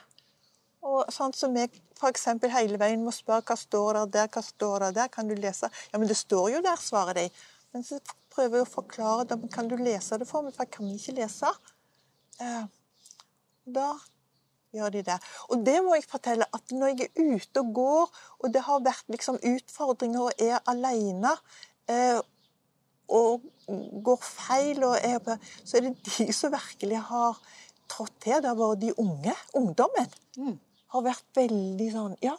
Og 0.82 1.08
sånn 1.14 1.34
som 1.36 1.54
jeg 1.56 1.70
f.eks. 2.02 2.26
hele 2.50 2.78
veien 2.80 3.02
må 3.04 3.12
spørre 3.14 3.46
hva 3.46 3.56
står 3.58 4.00
der 4.00 4.12
der, 4.16 4.30
hva 4.34 4.42
står 4.42 4.86
der 4.86 4.96
der, 4.96 5.10
kan 5.12 5.28
du 5.30 5.36
lese? 5.38 5.70
Ja, 5.92 6.00
men 6.00 6.10
det 6.10 6.18
står 6.18 6.50
jo 6.56 6.62
der, 6.64 6.80
svarer 6.80 7.18
de. 7.18 7.28
Men 7.72 7.86
så 7.86 8.00
prøver 8.32 8.60
jeg 8.60 8.66
å 8.66 8.72
forklare 8.72 9.26
det. 9.30 9.38
Kan 9.54 9.70
du 9.70 9.76
lese 9.78 10.18
det 10.18 10.28
for 10.28 10.44
meg, 10.44 10.56
for 10.56 10.66
jeg 10.66 10.74
kan 10.74 10.90
ikke 10.90 11.16
lese. 11.20 11.52
Eh, 12.42 12.64
da 13.78 13.92
gjør 14.72 14.92
de 14.94 15.04
det. 15.06 15.18
Og 15.50 15.64
det 15.66 15.78
må 15.84 15.96
jeg 15.98 16.08
fortelle 16.08 16.48
at 16.58 16.74
når 16.74 16.94
jeg 16.94 17.08
er 17.08 17.32
ute 17.36 17.62
og 17.62 17.72
går, 17.76 18.20
og 18.40 18.54
det 18.54 18.64
har 18.68 18.84
vært 18.84 19.12
liksom 19.12 19.40
utfordringer 19.52 20.28
og 20.28 20.44
er 20.44 20.60
alene 20.70 21.34
eh, 21.92 22.20
og 23.12 23.44
går 24.04 24.22
feil, 24.24 24.82
og 24.88 24.96
er, 24.96 25.36
så 25.64 25.78
er 25.78 25.88
det 25.88 25.94
de 26.08 26.32
som 26.34 26.52
virkelig 26.54 27.02
har 27.10 27.40
trådt 27.92 28.14
til. 28.24 28.40
Det 28.40 28.48
har 28.48 28.58
vært 28.58 28.82
de 28.82 28.94
unge. 29.00 29.36
Ungdommen. 29.58 30.16
Mm. 30.38 30.56
Har 30.92 31.04
vært 31.04 31.28
veldig 31.36 31.86
sånn 31.92 32.16
Ja, 32.24 32.34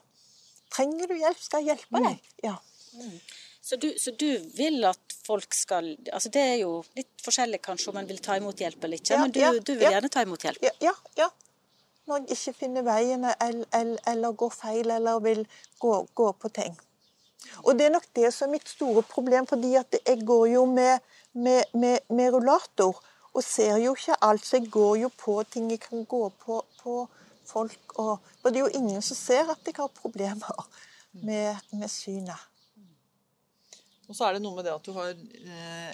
trenger 0.74 1.10
du 1.10 1.16
hjelp, 1.18 1.40
skal 1.42 1.64
jeg 1.64 1.74
hjelpe 1.74 2.02
deg. 2.04 2.30
Ja. 2.46 2.58
Mm. 2.98 3.18
Så 3.64 3.78
du, 3.80 3.88
så 3.98 4.12
du, 4.20 4.28
vil 4.58 4.84
at 4.86 5.16
folk 5.24 5.56
skal 5.56 5.94
altså 6.12 6.30
Det 6.34 6.42
er 6.44 6.58
jo 6.62 6.82
litt 6.98 7.22
forskjellig 7.24 7.62
kanskje 7.64 7.94
om 7.94 8.00
en 8.02 8.10
vil 8.10 8.20
ta 8.22 8.36
imot 8.38 8.60
hjelp 8.60 8.84
eller 8.84 9.00
ikke, 9.00 9.14
Ja, 9.16 9.22
men 9.24 9.34
du, 9.34 9.40
ja, 9.40 9.52
du 9.56 9.72
vil 9.72 9.88
ja. 9.88 9.94
gjerne 9.96 10.12
ta 10.12 10.26
imot 10.26 10.44
hjelp? 10.44 10.68
Ja, 10.84 10.92
ja. 11.18 11.30
Når 12.08 12.24
jeg 12.24 12.38
ikke 12.38 12.54
finner 12.60 12.84
veien 12.84 13.24
eller, 13.24 13.66
eller, 13.74 14.00
eller 14.12 14.36
går 14.40 14.52
feil 14.56 14.92
eller 14.92 15.22
vil 15.24 15.46
gå, 15.80 15.94
gå 16.16 16.32
på 16.32 16.52
ting. 16.56 16.76
Og 17.64 17.78
det 17.80 17.88
er 17.88 17.94
nok 17.94 18.06
det 18.16 18.30
som 18.34 18.48
er 18.50 18.58
mitt 18.58 18.70
store 18.70 19.04
problem, 19.08 19.48
fordi 19.48 19.74
at 19.80 19.96
jeg 20.00 20.24
går 20.28 20.46
jo 20.54 20.66
med, 20.66 21.00
med, 21.34 21.64
med, 21.74 22.00
med 22.10 22.34
rullator 22.36 23.00
og 23.34 23.44
ser 23.44 23.78
jo 23.82 23.96
ikke 23.96 24.20
alt. 24.22 24.46
Så 24.46 24.60
jeg 24.60 24.72
går 24.72 24.96
jo 25.04 25.10
på 25.18 25.42
ting. 25.52 25.72
Jeg 25.72 25.82
kan 25.84 26.06
gå 26.06 26.24
på, 26.46 26.62
på 26.84 26.96
folk 27.48 28.00
og 28.00 28.18
For 28.42 28.50
det 28.50 28.60
er 28.60 28.66
jo 28.68 28.80
ingen 28.80 29.02
som 29.02 29.18
ser 29.18 29.52
at 29.52 29.68
jeg 29.68 29.76
har 29.78 29.92
problemer 29.96 30.68
med, 31.12 31.88
synet. 31.88 32.50
Og 34.08 34.16
så 34.16 34.28
er 34.28 34.36
det 34.36 34.44
noe 34.44 34.56
med 34.58 34.66
det 34.68 34.74
at 34.74 34.86
du 34.86 34.92
har 34.96 35.14
eh, 35.14 35.92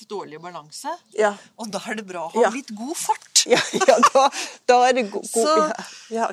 litt 0.00 0.08
dårlig 0.10 0.40
balanse. 0.42 0.90
Ja. 1.14 1.34
Og 1.60 1.70
da 1.72 1.80
er 1.90 2.00
det 2.00 2.06
bra 2.08 2.26
å 2.26 2.32
ha 2.34 2.42
Ja. 2.46 2.50
litt 2.50 2.70
god 2.74 2.96
fart. 2.96 3.44
Ja, 3.46 3.60
ja 3.76 3.98
da, 4.14 4.30
da 4.66 4.76
er 4.88 4.94
det 4.96 5.10
god 5.12 5.26
go 5.34 5.44
ja, 6.14 6.30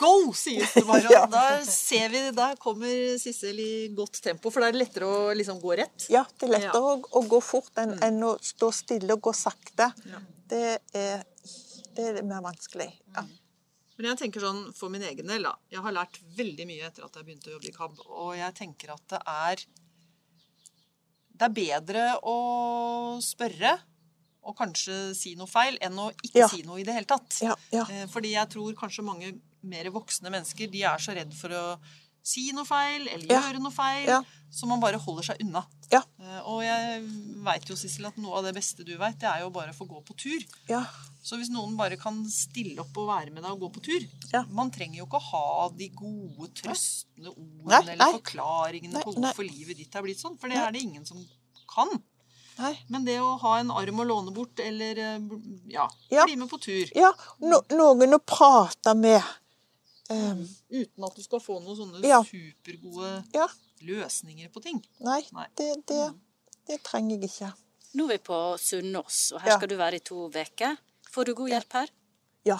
go, 0.00 0.32
sies 0.34 0.72
det 0.74 0.82
bare. 0.88 1.06
Ja. 1.14 1.22
Og 1.24 1.30
Da 1.30 1.64
ser 1.64 2.08
vi, 2.10 2.22
da 2.34 2.48
kommer 2.58 2.90
Sissel 3.22 3.60
i 3.62 3.70
godt 3.94 4.20
tempo, 4.24 4.50
for 4.50 4.60
da 4.60 4.68
er 4.68 4.74
det 4.74 4.82
lettere 4.82 5.06
å 5.06 5.32
liksom 5.38 5.60
gå 5.62 5.76
rett. 5.78 6.08
Ja, 6.10 6.24
det 6.38 6.48
er 6.48 6.54
lettere 6.56 6.82
å, 6.82 6.96
å 6.98 7.22
gå 7.30 7.40
fort 7.40 7.78
enn, 7.78 7.94
enn 8.02 8.18
å 8.26 8.34
stå 8.42 8.72
stille 8.74 9.14
og 9.14 9.22
gå 9.28 9.34
sakte. 9.38 9.92
Det, 10.48 10.64
er, 10.98 11.22
det 11.94 12.08
er 12.10 12.22
mer 12.26 12.42
vanskelig. 12.44 12.90
Ja. 13.14 13.22
Men 13.98 14.12
jeg 14.12 14.18
tenker 14.20 14.44
sånn 14.44 14.60
for 14.78 14.90
min 14.94 15.02
egen 15.02 15.26
del, 15.26 15.42
da. 15.46 15.56
Jeg 15.74 15.82
har 15.82 15.94
lært 15.94 16.20
veldig 16.38 16.66
mye 16.68 16.86
etter 16.86 17.06
at 17.06 17.16
jeg 17.18 17.26
begynte 17.26 17.50
å 17.50 17.56
jobbe 17.56 17.70
i 17.70 17.74
KAB. 17.74 18.02
Og 18.14 18.34
jeg 18.38 18.54
tenker 18.54 18.92
at 18.94 19.06
det 19.14 19.18
er 19.26 19.64
Det 21.38 21.46
er 21.46 21.54
bedre 21.54 22.04
å 22.26 22.36
spørre 23.22 23.76
og 24.48 24.56
kanskje 24.56 25.14
si 25.14 25.34
noe 25.36 25.46
feil, 25.50 25.76
enn 25.84 25.98
å 26.00 26.08
ikke 26.24 26.38
Ja. 26.40 26.48
si 26.48 26.62
noe 26.64 26.80
i 26.80 26.84
det 26.86 26.94
hele 26.94 27.06
tatt. 27.06 27.36
Ja, 27.44 27.54
ja. 27.72 27.84
Eh, 27.90 28.06
Fordi 28.08 28.32
jeg 28.32 28.48
tror 28.48 28.72
kanskje 28.74 29.04
mange 29.04 29.32
mer 29.62 29.90
voksne 29.92 30.30
mennesker 30.32 30.70
de 30.70 30.82
er 30.88 30.98
så 31.02 31.14
redd 31.14 31.34
for 31.34 31.48
å 31.52 31.64
si 32.28 32.48
noe 32.56 32.66
feil 32.68 33.06
eller 33.08 33.26
Ja. 33.32 33.40
gjøre 33.46 33.60
noe 33.64 33.72
feil, 33.74 34.06
Ja. 34.08 34.20
så 34.52 34.66
man 34.68 34.80
bare 34.82 34.98
holder 35.00 35.24
seg 35.30 35.40
unna. 35.44 35.62
Ja. 35.92 36.02
Eh, 36.20 36.40
Og 36.44 36.62
jeg 36.62 37.02
veit 37.44 37.64
jo, 37.70 37.74
Sissel, 37.80 38.06
at 38.10 38.16
noe 38.20 38.36
av 38.38 38.44
det 38.44 38.54
beste 38.58 38.84
du 38.84 38.92
veit, 39.00 39.18
det 39.18 39.28
er 39.30 39.40
jo 39.44 39.50
bare 39.50 39.72
å 39.72 39.76
få 39.78 39.86
gå 39.88 40.02
på 40.04 40.16
tur. 40.16 40.44
Ja. 40.68 40.82
Så 41.24 41.36
hvis 41.40 41.50
noen 41.50 41.76
bare 41.76 41.96
kan 42.00 42.22
stille 42.30 42.78
opp 42.80 42.96
og 42.96 43.08
være 43.08 43.32
med 43.32 43.42
deg 43.42 43.52
og 43.52 43.60
gå 43.60 43.70
på 43.78 43.82
tur. 43.82 44.44
Man 44.50 44.70
trenger 44.70 44.98
jo 45.00 45.06
ikke 45.06 45.20
å 45.20 45.30
ha 45.32 45.68
de 45.76 45.88
gode, 45.88 46.48
trøstende 46.54 47.32
ordene 47.32 47.68
Nei, 47.72 47.80
eller 47.82 47.96
nei. 47.96 48.12
forklaringene 48.20 48.92
Nei, 48.94 49.02
på 49.02 49.14
hvorfor 49.14 49.44
livet 49.50 49.76
ditt 49.76 49.94
er 49.96 50.02
blitt 50.02 50.20
sånn, 50.20 50.38
for 50.38 50.48
det 50.48 50.56
er 50.58 50.70
det 50.72 50.82
ingen 50.82 51.04
som 51.06 51.24
kan. 51.68 51.88
Nei. 52.58 52.72
Men 52.88 53.04
det 53.04 53.18
å 53.22 53.38
ha 53.40 53.58
en 53.60 53.70
arm 53.70 54.00
å 54.00 54.06
låne 54.06 54.32
bort, 54.34 54.58
eller 54.58 54.98
eh, 54.98 55.18
ja, 55.68 55.88
Ja. 56.10 56.24
bli 56.24 56.36
med 56.36 56.48
på 56.50 56.58
tur 56.60 56.90
ja 56.96 57.12
no, 57.40 57.60
noen 57.70 58.14
å 58.14 58.18
prate 58.24 58.94
med. 58.96 59.22
Um, 60.10 60.38
uten 60.72 61.04
at 61.04 61.16
du 61.16 61.22
skal 61.22 61.40
få 61.44 61.58
noen 61.60 61.76
sånne 61.76 62.00
Ja. 62.06 62.22
supergode 62.24 63.24
Ja. 63.34 63.46
løsninger 63.84 64.48
på 64.48 64.62
ting. 64.62 64.78
nei, 65.00 65.20
Nei. 65.32 65.46
det, 65.58 65.84
det, 65.88 66.14
det 66.66 66.82
trenger 66.82 67.18
jeg 67.18 67.24
ikke. 67.30 67.52
Nå 67.94 68.04
er 68.04 68.08
vi 68.16 68.18
på 68.18 68.38
Sunnaas, 68.58 69.32
og 69.34 69.40
her 69.42 69.50
Ja. 69.50 69.56
skal 69.58 69.68
du 69.68 69.76
være 69.76 69.96
i 69.96 69.98
to 69.98 70.28
uker. 70.28 70.76
Får 71.12 71.24
du 71.24 71.34
god 71.34 71.48
hjelp 71.48 71.72
her? 71.72 71.88
Ja. 72.44 72.58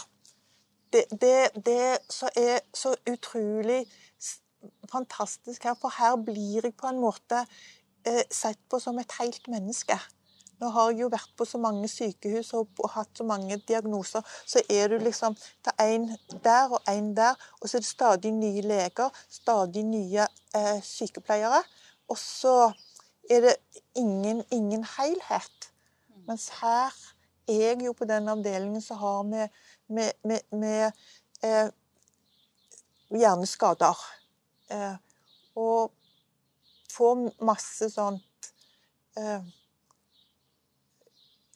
Det, 0.92 1.04
det, 1.20 1.64
det 1.64 1.98
som 2.10 2.28
er 2.36 2.60
så 2.74 2.94
utrolig 3.06 3.86
fantastisk 4.90 5.64
her, 5.64 5.74
for 5.80 5.92
her 5.98 6.16
blir 6.16 6.62
jeg 6.64 6.74
på 6.76 6.88
en 6.88 7.00
måte 7.00 7.42
eh, 8.04 8.24
sett 8.30 8.58
på 8.70 8.80
som 8.80 8.98
et 8.98 9.12
helt 9.20 9.48
menneske. 9.48 9.98
Nå 10.58 10.70
har 10.74 10.90
jeg 10.90 11.04
jo 11.04 11.10
vært 11.12 11.34
på 11.38 11.46
så 11.46 11.60
mange 11.62 11.88
sykehus 11.90 12.50
og, 12.58 12.80
hatt 12.94 13.20
så 13.20 13.26
mange 13.26 13.60
diagnoser. 13.68 14.24
Så 14.46 14.62
er 14.70 14.90
du 14.90 14.98
liksom 15.02 15.36
Det 15.64 15.74
er 15.78 15.94
en 15.94 16.08
der 16.44 16.74
og 16.74 16.90
en 16.90 17.12
der, 17.16 17.38
og 17.60 17.68
så 17.68 17.78
er 17.78 17.84
det 17.84 17.90
stadig 17.90 18.32
nye 18.34 18.62
leger, 18.62 19.10
stadig 19.30 19.84
nye 19.86 20.26
eh, 20.54 20.80
sykepleiere. 20.82 21.62
Og 22.08 22.18
så 22.18 22.72
er 23.30 23.40
det 23.40 23.56
ingen, 23.94 24.42
ingen 24.50 24.84
helhet. 24.96 25.70
Mens 26.26 26.48
her 26.60 26.94
er 27.48 27.60
jeg 27.62 27.84
jo 27.84 27.92
på 27.96 28.04
den 28.08 28.28
avdelingen 28.28 28.82
som 28.82 28.98
har 29.00 29.22
med, 29.22 29.48
med, 29.88 30.12
med, 30.24 30.40
med 30.52 30.92
eh, 31.44 31.70
hjerneskader. 33.14 34.02
Eh, 34.70 34.96
og 35.56 35.92
får 36.92 37.44
masse 37.44 37.90
sånt 37.92 38.50
eh, 39.18 39.44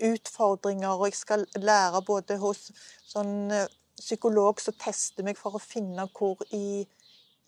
utfordringer, 0.08 0.96
og 0.96 1.08
jeg 1.10 1.18
skal 1.18 1.46
lære 1.58 2.02
både 2.06 2.38
hos 2.42 2.70
sånn 3.08 3.52
eh, 3.54 3.70
psykolog 4.02 4.60
som 4.60 4.76
tester 4.80 5.26
meg 5.26 5.38
for 5.38 5.56
å 5.56 5.62
finne 5.62 6.08
hvor 6.16 6.40
i, 6.50 6.82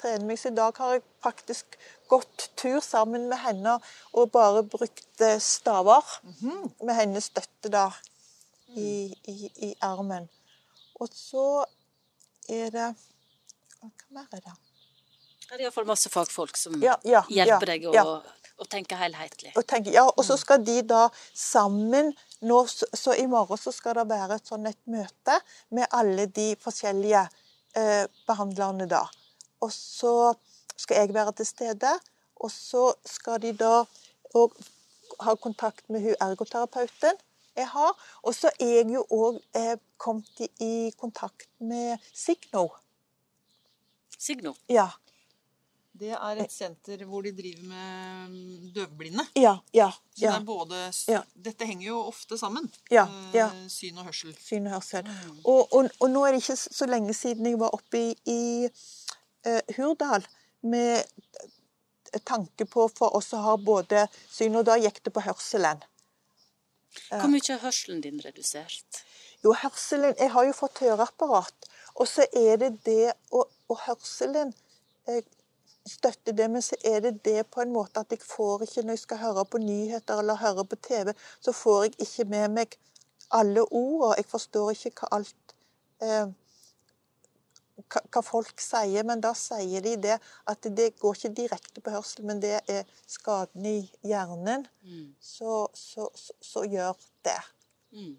trener 0.00 0.26
meg. 0.26 0.38
Så 0.40 0.48
i 0.50 0.54
dag 0.56 0.78
har 0.82 0.92
jeg 0.96 1.02
faktisk 1.24 1.66
gått 2.10 2.50
tur 2.58 2.80
sammen 2.84 3.28
med 3.30 3.38
henne 3.44 3.72
og 4.12 4.32
bare 4.34 4.62
brukt 4.66 5.20
eh, 5.24 5.42
staver. 5.42 6.02
Med 6.82 6.94
hennes 6.98 7.24
støtte 7.30 7.68
da 7.72 7.86
i, 8.74 9.14
i, 9.30 9.50
i 9.68 9.70
armen. 9.84 10.28
Og 11.00 11.08
så 11.12 11.64
er 12.48 12.70
det 12.74 12.94
Hva 13.80 13.90
mer 14.16 14.26
er 14.32 14.42
det? 14.44 14.54
Det 15.46 15.54
er 15.54 15.66
iallfall 15.66 15.86
masse 15.86 16.10
fagfolk 16.10 16.58
som 16.58 16.74
Ja, 16.82 16.96
ja, 17.06 17.22
hjelper 17.30 17.70
deg 17.74 17.86
å, 17.90 18.04
å 18.58 18.66
tenke 18.70 18.98
helhetlig. 18.98 19.52
Og, 19.54 19.62
tenke, 19.68 19.92
ja, 19.94 20.06
og 20.08 20.24
så 20.26 20.38
skal 20.40 20.64
de 20.66 20.80
da 20.82 21.06
sammen 21.34 22.10
nå, 22.40 22.58
så, 22.68 23.14
i 23.14 23.26
morgen 23.30 23.60
så 23.60 23.72
skal 23.74 24.00
det 24.00 24.08
være 24.10 24.40
et 24.40 24.50
sånn 24.50 24.66
et 24.68 24.80
møte 24.90 25.38
med 25.76 25.86
alle 25.94 26.26
de 26.26 26.48
forskjellige 26.62 27.22
eh, 27.78 28.04
behandlerne 28.26 28.88
da. 28.90 29.04
Og 29.62 29.70
så 29.72 30.34
skal 30.76 31.04
jeg 31.04 31.14
være 31.16 31.36
til 31.38 31.48
stede, 31.48 31.92
og 32.36 32.50
så 32.52 32.90
skal 33.08 33.40
de 33.44 33.54
da 33.56 33.84
òg 34.36 34.56
ha 35.24 35.32
kontakt 35.40 35.86
med 35.88 36.02
hun 36.04 36.18
ergoterapeuten 36.20 37.16
jeg 37.56 37.68
har. 37.72 37.94
Og 38.22 38.34
så 38.36 38.50
er 38.60 38.74
jeg 38.80 38.90
jo 38.92 39.04
òg 39.12 39.38
eh, 39.56 39.76
kommet 39.96 40.42
i 40.60 40.90
kontakt 41.00 41.48
med 41.58 42.02
Signo. 42.12 42.68
Signo? 44.18 44.54
Ja. 44.72 44.90
Det 45.96 46.12
er 46.12 46.40
et 46.42 46.52
senter 46.52 47.00
hvor 47.08 47.24
de 47.24 47.32
driver 47.32 47.68
med 47.70 48.32
mm, 48.32 48.72
døvblinde. 48.76 49.24
Ja, 49.36 49.54
ja, 49.72 49.90
Så 50.12 50.20
det 50.20 50.32
er 50.34 50.44
både, 50.44 50.80
Ja. 51.08 51.22
Dette 51.34 51.64
henger 51.64 51.86
jo 51.86 52.00
ofte 52.10 52.36
sammen. 52.38 52.68
Ja, 52.90 53.06
eh, 53.06 53.36
ja. 53.38 53.48
Syn 53.72 53.98
og 53.98 54.10
hørsel. 54.10 54.36
Syn 54.40 54.68
og 54.68 54.76
hørsel. 54.76 55.08
Og, 55.44 55.72
og, 55.72 55.88
og 56.00 56.10
nå 56.12 56.24
er 56.26 56.36
det 56.36 56.42
ikke 56.44 56.58
så 56.60 56.88
lenge 56.90 57.16
siden 57.16 57.48
jeg 57.48 57.60
var 57.60 57.72
oppe 57.76 58.02
i, 58.02 58.12
i 58.28 58.40
uh, 58.68 59.76
Hurdal 59.78 60.26
med 60.66 61.04
tanke 62.24 62.66
på 62.68 62.88
for 62.92 63.16
oss 63.16 63.32
å 63.34 63.42
ha 63.44 63.56
både 63.56 64.06
syn, 64.30 64.56
og 64.56 64.66
da 64.68 64.76
gikk 64.80 65.02
det 65.04 65.12
på 65.14 65.24
hørselen. 65.24 65.82
Hvor 67.10 67.28
mye 67.30 67.52
er 67.52 67.60
hørselen 67.60 68.00
din 68.04 68.20
redusert? 68.24 69.02
Jo, 69.44 69.52
hørselen 69.52 70.16
Jeg 70.18 70.32
har 70.32 70.46
jo 70.48 70.54
fått 70.56 70.80
høreapparat, 70.84 71.68
og 71.94 72.08
så 72.08 72.24
er 72.32 72.56
det 72.60 72.70
det 72.86 73.12
Og, 73.30 73.44
og 73.68 73.80
hørselen 73.86 74.54
eh, 75.08 75.22
støtter 75.86 76.34
det, 76.36 76.48
men 76.50 76.62
så 76.62 76.78
er 76.84 77.00
det 77.04 77.24
det 77.24 77.46
på 77.50 77.62
en 77.62 77.72
måte 77.74 78.02
at 78.02 78.10
jeg 78.10 78.22
får 78.22 78.62
ikke 78.66 78.82
Når 78.82 78.96
jeg 78.96 79.04
skal 79.04 79.22
høre 79.22 79.44
på 79.44 79.58
nyheter 79.62 80.18
eller 80.18 80.40
høre 80.40 80.64
på 80.64 80.76
TV, 80.76 81.12
så 81.40 81.52
får 81.52 81.84
jeg 81.84 81.94
ikke 82.06 82.24
med 82.24 82.48
meg 82.48 82.78
alle 83.30 83.62
ordene. 83.72 84.16
Jeg 84.16 84.26
forstår 84.30 84.70
ikke 84.74 84.92
hva 85.00 85.12
alt 85.18 85.54
eh, 86.02 86.26
hva, 87.76 88.02
hva 88.12 88.22
folk 88.24 88.60
sier, 88.62 89.04
men 89.06 89.22
da 89.22 89.32
sier 89.36 89.84
de 89.84 89.94
det 90.00 90.16
at 90.50 90.68
det 90.78 90.92
går 91.00 91.18
ikke 91.18 91.34
direkte 91.36 91.82
på 91.84 91.92
hørsel, 91.94 92.26
men 92.28 92.40
det 92.42 92.58
er 92.72 92.86
skaden 93.06 93.66
i 93.68 93.78
hjernen 94.06 94.66
så, 95.20 95.66
så, 95.74 96.08
så, 96.14 96.36
så 96.40 96.64
gjør 96.64 96.96
det. 97.26 97.38
Mm. 97.92 98.14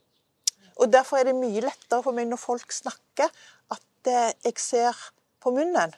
Og 0.78 0.94
Derfor 0.94 1.18
er 1.18 1.30
det 1.30 1.38
mye 1.38 1.64
lettere 1.66 2.04
for 2.06 2.16
meg 2.16 2.30
når 2.30 2.42
folk 2.42 2.74
snakker, 2.74 3.32
at 3.74 4.12
eh, 4.12 4.34
jeg 4.46 4.62
ser 4.62 5.06
på 5.48 5.56
munnen. 5.56 5.96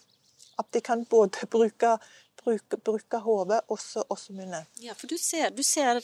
At 0.59 0.71
de 0.75 0.81
kan 0.83 1.05
både 1.09 1.45
bruke, 1.55 1.97
bruke, 2.43 2.77
bruke 2.85 3.19
hodet 3.23 3.59
og 3.67 3.79
også 4.09 4.33
munnen. 4.35 4.67
Ja, 4.83 4.93
for 4.97 5.07
du 5.07 5.15
ser, 5.17 5.49
du 5.55 5.63
ser 5.63 6.01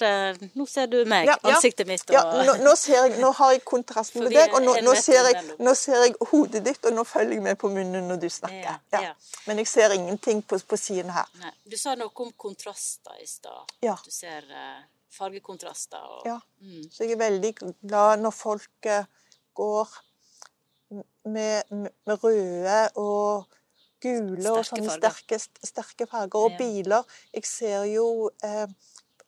Nå 0.55 0.65
ser 0.71 0.87
du 0.91 0.97
meg, 1.05 1.27
Ja, 1.29 1.35
ja. 1.35 1.53
ansiktet 1.53 1.87
mitt 1.87 2.05
og 2.09 2.15
Ja, 2.15 2.23
nå, 2.47 2.55
nå, 2.63 2.73
ser 2.79 3.01
jeg, 3.03 3.19
nå 3.21 3.31
har 3.39 3.53
jeg 3.55 3.63
kontrast 3.67 4.17
med 4.17 4.31
deg, 4.31 4.55
og 4.55 4.63
nå, 4.63 4.77
nå, 4.85 4.95
ser 4.99 5.29
jeg, 5.29 5.43
nå 5.59 5.75
ser 5.79 6.07
jeg 6.07 6.15
hodet 6.31 6.63
ditt, 6.65 6.81
og 6.87 6.97
nå 6.97 7.05
følger 7.07 7.37
jeg 7.37 7.45
med 7.45 7.59
på 7.61 7.71
munnen 7.75 8.09
når 8.11 8.23
du 8.23 8.27
snakker. 8.31 8.81
Ja. 8.95 9.13
Men 9.47 9.61
jeg 9.61 9.71
ser 9.71 9.95
ingenting 9.95 10.41
på, 10.43 10.59
på 10.59 10.79
siden 10.79 11.13
her. 11.15 11.29
Nei, 11.43 11.53
Du 11.69 11.77
sa 11.79 11.95
noe 11.99 12.11
om 12.25 12.33
kontraster 12.39 13.21
i 13.21 13.27
stad. 13.29 13.75
Ja. 13.85 13.99
Du 14.05 14.11
ser 14.13 14.47
uh, 14.49 14.81
fargekontraster 15.15 16.09
og 16.17 16.27
Ja. 16.31 16.39
Mm. 16.63 16.89
Så 16.91 17.05
jeg 17.05 17.15
er 17.15 17.21
veldig 17.21 17.53
glad 17.61 18.23
når 18.23 18.33
folk 18.35 18.89
uh, 18.89 19.05
går 19.55 20.01
med, 20.89 21.63
med, 21.71 22.23
røde 22.23 22.89
og 22.95 23.45
gule 24.01 24.51
og 24.51 24.65
Sterke 24.65 24.69
sånne 24.69 24.89
farger. 24.89 25.15
sterke, 25.15 25.67
sterke 25.71 26.07
farger. 26.07 26.35
Og 26.39 26.51
Ja. 26.51 26.57
biler. 26.57 27.03
Jeg 27.33 27.45
ser 27.45 27.83
jo 27.89 28.29
eh, 28.43 28.67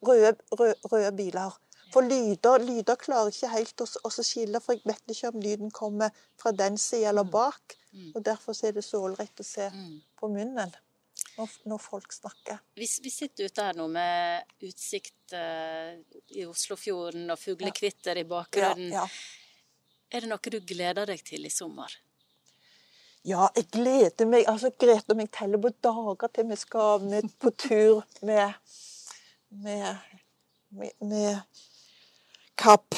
røde, 0.01 0.35
røde, 0.51 0.75
røde 0.91 1.15
biler. 1.17 1.57
For 1.93 2.01
lyder, 2.03 2.59
lyder 2.59 2.95
klarer 2.99 3.31
ikke 3.31 3.47
helt 3.47 3.81
å, 3.81 4.09
skille, 4.11 4.59
for 4.61 4.75
jeg 4.75 4.83
vet 4.85 5.13
ikke 5.13 5.31
om 5.31 5.39
lyden 5.41 5.71
kommer 5.71 6.11
fra 6.39 6.51
den 6.51 6.77
siden 6.77 7.07
eller 7.13 7.23
bak. 7.23 7.77
Mm. 7.93 8.11
Og 8.15 8.25
Derfor 8.25 8.57
er 8.67 8.75
det 8.75 8.83
så 8.83 8.99
ålreit 9.07 9.39
å 9.39 9.45
se 9.47 9.69
på 10.19 10.27
munnen 10.27 10.73
når, 11.37 11.49
når 11.65 11.81
folk 11.81 12.13
snakker. 12.13 12.59
Hvis 12.75 12.99
vi 13.03 13.09
sitter 13.13 13.47
ute 13.47 13.63
her 13.69 13.79
nå 13.79 13.87
med 13.87 14.43
utsikt 14.67 15.33
eh, 15.33 15.95
i 16.35 16.45
Oslofjorden 16.45 17.31
og 17.31 17.39
fuglekvitter 17.39 18.19
i 18.19 18.27
bakgrunnen. 18.27 18.91
Ja. 18.91 19.07
Er 20.11 20.23
det 20.23 20.29
noe 20.31 20.51
du 20.51 20.59
gleder 20.63 21.09
deg 21.09 21.23
til 21.27 21.45
i 21.45 21.51
sommer? 21.51 21.91
Ja, 23.27 23.49
jeg 23.57 23.67
gleder 23.75 24.27
meg. 24.29 24.45
Altså, 24.47 24.69
Grete 24.79 25.11
og 25.11 25.19
meg 25.19 25.31
teller 25.35 25.59
på 25.59 25.73
dager 25.83 26.29
til 26.31 26.47
vi 26.47 26.55
skal 26.59 27.03
ned 27.03 27.27
på 27.41 27.51
tur 27.59 28.05
med 28.23 28.53
med, 29.49 29.97
med, 30.69 30.91
med 31.01 31.39
Kapp. 32.57 32.95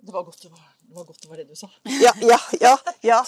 Det 0.00 0.12
var 0.12 0.22
godt 0.24 0.42
det 0.42 0.50
var 0.50 0.64
det, 0.88 0.94
var 0.96 1.04
godt 1.04 1.22
det, 1.22 1.28
var 1.30 1.36
det 1.36 1.48
du 1.48 1.54
sa. 1.56 1.68
Ja, 1.84 2.12
ja, 2.22 2.38
ja. 2.60 2.76
ja. 3.02 3.18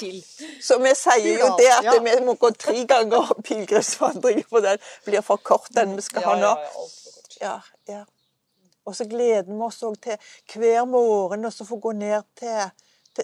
Så 0.65 0.79
vi 0.81 0.95
sier 0.97 1.41
jo 1.43 1.51
det 1.61 1.69
at 1.77 1.85
Ja. 1.85 1.99
vi 2.01 2.15
må 2.25 2.35
gå 2.41 2.51
tre 2.57 2.85
ganger 2.89 3.35
pilegrimsvandring, 3.45 4.45
for 4.49 4.65
den 4.65 4.79
blir 5.05 5.21
for 5.21 5.37
kort, 5.37 5.69
den 5.77 5.97
vi 5.97 6.03
skal 6.03 6.25
ha 6.25 6.37
nå. 6.41 6.55
ja, 6.57 6.71
for 6.73 6.89
kort. 6.89 7.37
Ja, 7.41 7.59
ja. 7.89 8.05
Og 8.89 8.97
så 8.97 9.05
gleder 9.05 9.45
vi 9.53 9.61
oss 9.61 9.83
òg 9.85 9.99
til 10.01 10.17
hver 10.55 10.87
morgen 10.89 11.45
å 11.45 11.53
få 11.53 11.77
gå 11.77 11.93
ned 11.93 12.25
til, 12.41 12.71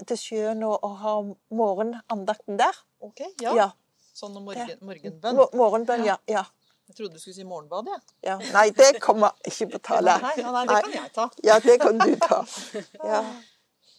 til, 0.05 0.19
sjøen 0.21 0.63
og, 0.67 0.77
og 0.85 0.95
ha 1.03 1.15
morgenandakten 1.57 2.61
der. 2.61 2.79
Ok, 3.05 3.25
ja. 3.43 3.55
Ja. 3.57 3.71
Sånn 4.17 4.37
morgen, 4.41 4.79
morgenbønn. 4.81 5.37
Mor 5.37 5.51
Morgenbønn, 5.61 6.07
ja. 6.09 6.17
ja. 6.31 6.47
Jeg 6.87 6.97
trodde 7.01 7.19
du 7.19 7.21
skulle 7.21 7.35
si 7.35 7.45
morgenbad, 7.45 7.89
jeg. 7.91 8.03
ja. 8.29 8.37
Nei, 8.55 8.69
det 8.77 9.01
kommer 9.03 9.35
ikke 9.49 9.73
på 9.75 9.83
tale. 9.91 10.17
Nei, 10.23 10.35
nei, 10.39 10.53
nei, 10.55 10.67
det 10.71 10.83
kan 10.85 10.97
jeg 10.97 11.15
ta. 11.17 11.29
Ja, 11.45 11.57
det 11.65 11.79
kan 11.83 11.99
du 12.01 12.13
ta. 12.23 12.43
Ja. 13.13 13.23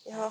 ja. 0.07 0.29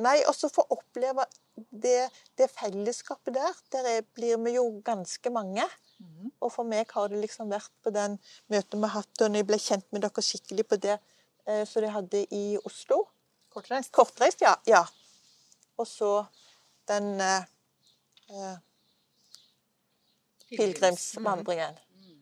Nei, 0.00 0.16
og 0.28 0.34
så 0.36 0.50
få 0.52 0.64
oppleve 0.72 1.24
det, 1.70 2.08
det 2.38 2.50
fellesskapet 2.52 3.34
der. 3.36 3.62
Der 3.74 3.88
er, 3.96 4.02
blir 4.16 4.38
vi 4.44 4.56
jo 4.56 4.66
ganske 4.86 5.32
mange. 5.34 5.66
Mhm. 6.00 6.32
Og 6.40 6.52
for 6.54 6.66
meg 6.68 6.90
har 6.96 7.10
det 7.12 7.20
liksom 7.20 7.50
vært 7.52 7.72
på 7.84 7.92
den 7.94 8.18
møtet 8.50 8.76
vi 8.76 8.86
har 8.86 8.96
hatt, 8.96 9.14
og 9.20 9.30
når 9.30 9.42
jeg 9.42 9.48
ble 9.50 9.58
kjent 9.60 9.88
med 9.92 10.04
dere 10.04 10.24
skikkelig 10.24 10.66
på 10.70 10.78
det 10.80 10.96
eh, 10.96 11.64
som 11.68 11.84
de 11.84 11.92
hadde 11.92 12.22
i 12.34 12.44
Oslo. 12.64 13.04
Kortreist. 13.50 13.90
Kortreist, 13.92 14.40
ja. 14.44 14.54
ja. 14.70 14.84
Og 15.80 15.86
så 15.88 16.10
den 16.90 17.20
eh, 17.20 17.44
eh, 18.30 18.56
pilegrimsvandringen. 20.50 21.78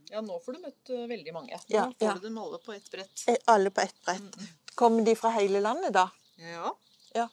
Ja, 0.08 0.22
nå 0.24 0.38
får 0.40 0.56
du 0.56 0.62
møtt 0.64 0.90
eh, 0.94 1.04
veldig 1.10 1.34
mange. 1.36 1.58
Nå 1.58 1.74
Ja, 1.74 1.86
får 1.92 2.06
ja. 2.06 2.14
du 2.16 2.26
dem 2.28 2.38
alle 2.40 2.60
på 2.64 2.72
ett 2.72 2.88
brett. 2.92 3.24
Eh, 3.28 3.36
Alle 3.52 3.70
på 3.70 3.80
ett 3.84 3.98
brett. 4.04 4.38
Kommer 4.78 5.04
de 5.04 5.14
fra 5.18 5.32
hele 5.36 5.60
landet, 5.60 5.92
da? 5.96 6.06
Ja. 6.40 6.70
Ja. 7.16 7.26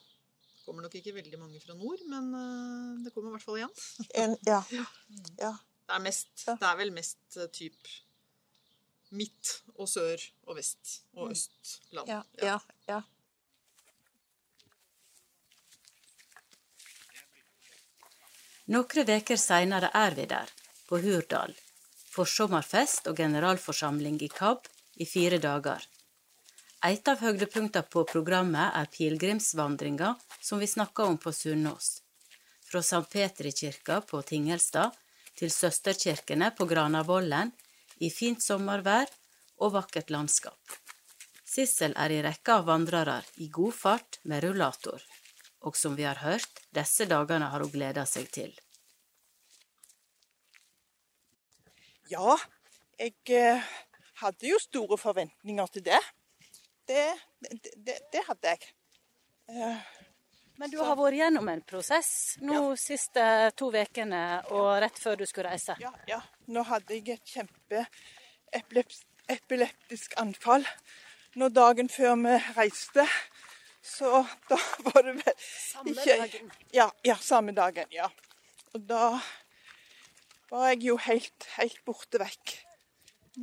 Kommer 0.65 0.83
nok 0.87 0.95
ikke 0.97 1.13
veldig 1.15 1.39
mange 1.39 1.59
fra 1.61 1.75
nord, 1.77 2.01
men 2.09 2.31
det 3.05 3.13
kommer 3.13 3.29
i 3.29 3.35
hvert 3.37 3.45
fall 3.45 3.59
igjen. 3.61 3.75
En, 4.23 4.35
ja. 4.47 4.59
ja. 4.73 4.85
Det 5.85 5.93
er, 5.93 6.01
mest, 6.01 6.31
det 6.47 6.65
er 6.65 6.79
vel 6.79 6.91
mest 6.95 7.37
typ 7.53 7.91
midt 9.15 9.51
og 9.77 9.87
sør 9.87 10.17
og 10.49 10.57
vest 10.57 10.95
og 11.13 11.29
østland. 11.35 12.09
Ja, 12.09 12.23
ja, 12.41 12.55
ja. 12.89 13.03
Noen 18.73 19.05
veker 19.05 19.37
seinere 19.37 19.91
er 19.93 20.15
vi 20.17 20.23
der, 20.25 20.49
på 20.89 20.97
Hurdal, 21.03 21.51
for 22.09 22.25
sommerfest 22.25 23.05
og 23.11 23.19
generalforsamling 23.19 24.15
i 24.25 24.29
KAB 24.31 24.65
i 24.97 25.05
fire 25.05 25.37
dager. 25.37 25.83
Et 26.85 27.07
av 27.11 27.21
høydepunktene 27.21 27.85
på 27.93 28.01
programmet 28.09 28.73
er 28.79 28.89
pilegrimsvandringa 28.95 30.15
som 30.41 30.61
vi 30.61 30.69
snakka 30.69 31.05
om 31.11 31.17
på 31.21 31.33
Sunnaas. 31.33 32.01
Fra 32.65 32.81
St. 32.81 33.03
Petri-kirka 33.11 33.99
på 34.01 34.21
Tingelstad 34.25 34.97
til 35.37 35.53
søsterkirkene 35.53 36.49
på 36.57 36.65
Granavollen 36.65 37.51
i 38.01 38.09
fint 38.09 38.41
sommervær 38.41 39.13
og 39.61 39.75
vakkert 39.77 40.09
landskap. 40.09 40.57
Sissel 41.45 41.93
er 42.01 42.11
i 42.17 42.23
rekka 42.25 42.57
av 42.59 42.65
vandrere 42.71 43.19
i 43.37 43.47
god 43.59 43.77
fart 43.77 44.19
med 44.23 44.41
rullator, 44.43 45.05
og 45.65 45.77
som 45.77 45.95
vi 45.97 46.05
har 46.05 46.21
hørt, 46.21 46.61
disse 46.75 47.07
dagene 47.09 47.49
har 47.51 47.63
hun 47.63 47.73
gleda 47.73 48.05
seg 48.09 48.29
til. 48.33 48.53
Ja, 52.11 52.35
jeg 53.01 53.15
eh, 53.33 53.63
hadde 54.21 54.49
jo 54.51 54.59
store 54.61 54.97
forventninger 55.01 55.71
til 55.73 55.85
det. 55.87 56.01
Det, 56.85 57.05
det, 57.41 57.73
det, 57.87 57.95
det 58.13 58.21
hadde 58.27 58.51
jeg. 58.53 58.67
Eh, 59.49 59.79
Men 60.61 60.71
du 60.71 60.77
har 60.79 60.95
vært 60.99 61.17
gjennom 61.17 61.49
en 61.49 61.63
prosess 61.65 62.11
nå 62.45 62.75
siste 62.79 63.25
to 63.57 63.71
ukene 63.73 64.21
og 64.53 64.69
rett 64.85 65.01
før 65.01 65.17
du 65.19 65.25
skulle 65.25 65.51
reise. 65.51 65.75
Ja, 65.81 65.91
ja. 66.07 66.21
Nå 66.47 66.63
hadde 66.69 66.95
jeg 66.95 67.17
et 67.17 67.33
kjempe 67.33 67.87
epileptisk 69.33 70.13
anfall 70.21 70.63
når 71.35 71.51
dagen 71.57 71.89
før 71.91 72.13
vi 72.21 72.37
reiste. 72.55 73.03
Så 73.85 74.25
da 74.49 74.57
var 74.87 75.03
det 75.03 75.13
vel 75.13 75.33
Samme 75.37 75.93
dagen? 75.93 76.51
Ja, 76.73 76.91
ja, 77.05 77.15
samme 77.15 77.51
dagen. 77.51 77.85
Ja. 77.93 78.09
Og 78.73 78.81
da 78.81 79.19
var 80.49 80.71
jeg 80.71 80.81
jo 80.87 80.95
helt, 81.05 81.45
helt 81.59 81.77
borte 81.85 82.19
vekk. 82.21 82.55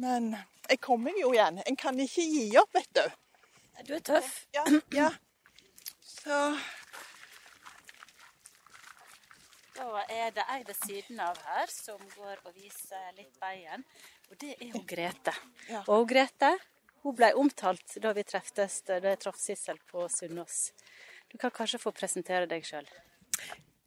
Men 0.03 0.33
jeg 0.67 0.81
kom 0.83 1.05
meg 1.07 1.21
jo 1.21 1.31
igjen. 1.35 1.61
En 1.67 1.79
kan 1.79 1.99
ikke 2.01 2.25
gi 2.27 2.47
opp, 2.59 2.75
vet 2.75 2.91
du. 2.99 3.05
Du 3.87 3.95
er 3.97 4.03
tøff. 4.05 4.33
Ja, 4.55 4.65
ja. 4.95 5.11
Så 6.03 6.41
Da 9.79 10.03
er 10.11 10.35
det 10.35 10.45
ei 10.53 10.61
ved 10.67 10.77
siden 10.85 11.23
av 11.23 11.39
her 11.47 11.71
som 11.73 12.03
går 12.17 12.43
og 12.45 12.53
viser 12.55 13.15
litt 13.17 13.39
veien, 13.41 13.83
og 14.29 14.37
det 14.43 14.53
er 14.59 14.69
jo 14.75 14.83
Grete. 14.87 15.33
Ja. 15.71 15.81
Og 15.89 16.05
Grete 16.11 16.53
hun 17.03 17.17
ble 17.19 17.33
omtalt 17.39 17.97
da 18.03 18.13
vi 18.17 18.25
treftes, 18.27 18.81
da 18.87 19.01
jeg 19.03 19.21
traff 19.23 19.41
Sissel 19.41 19.81
på 19.91 20.07
Sunnaas. 20.11 20.71
Du 21.33 21.39
kan 21.41 21.51
kanskje 21.55 21.81
få 21.83 21.93
presentere 21.97 22.47
deg 22.47 22.67
sjøl. 22.67 22.89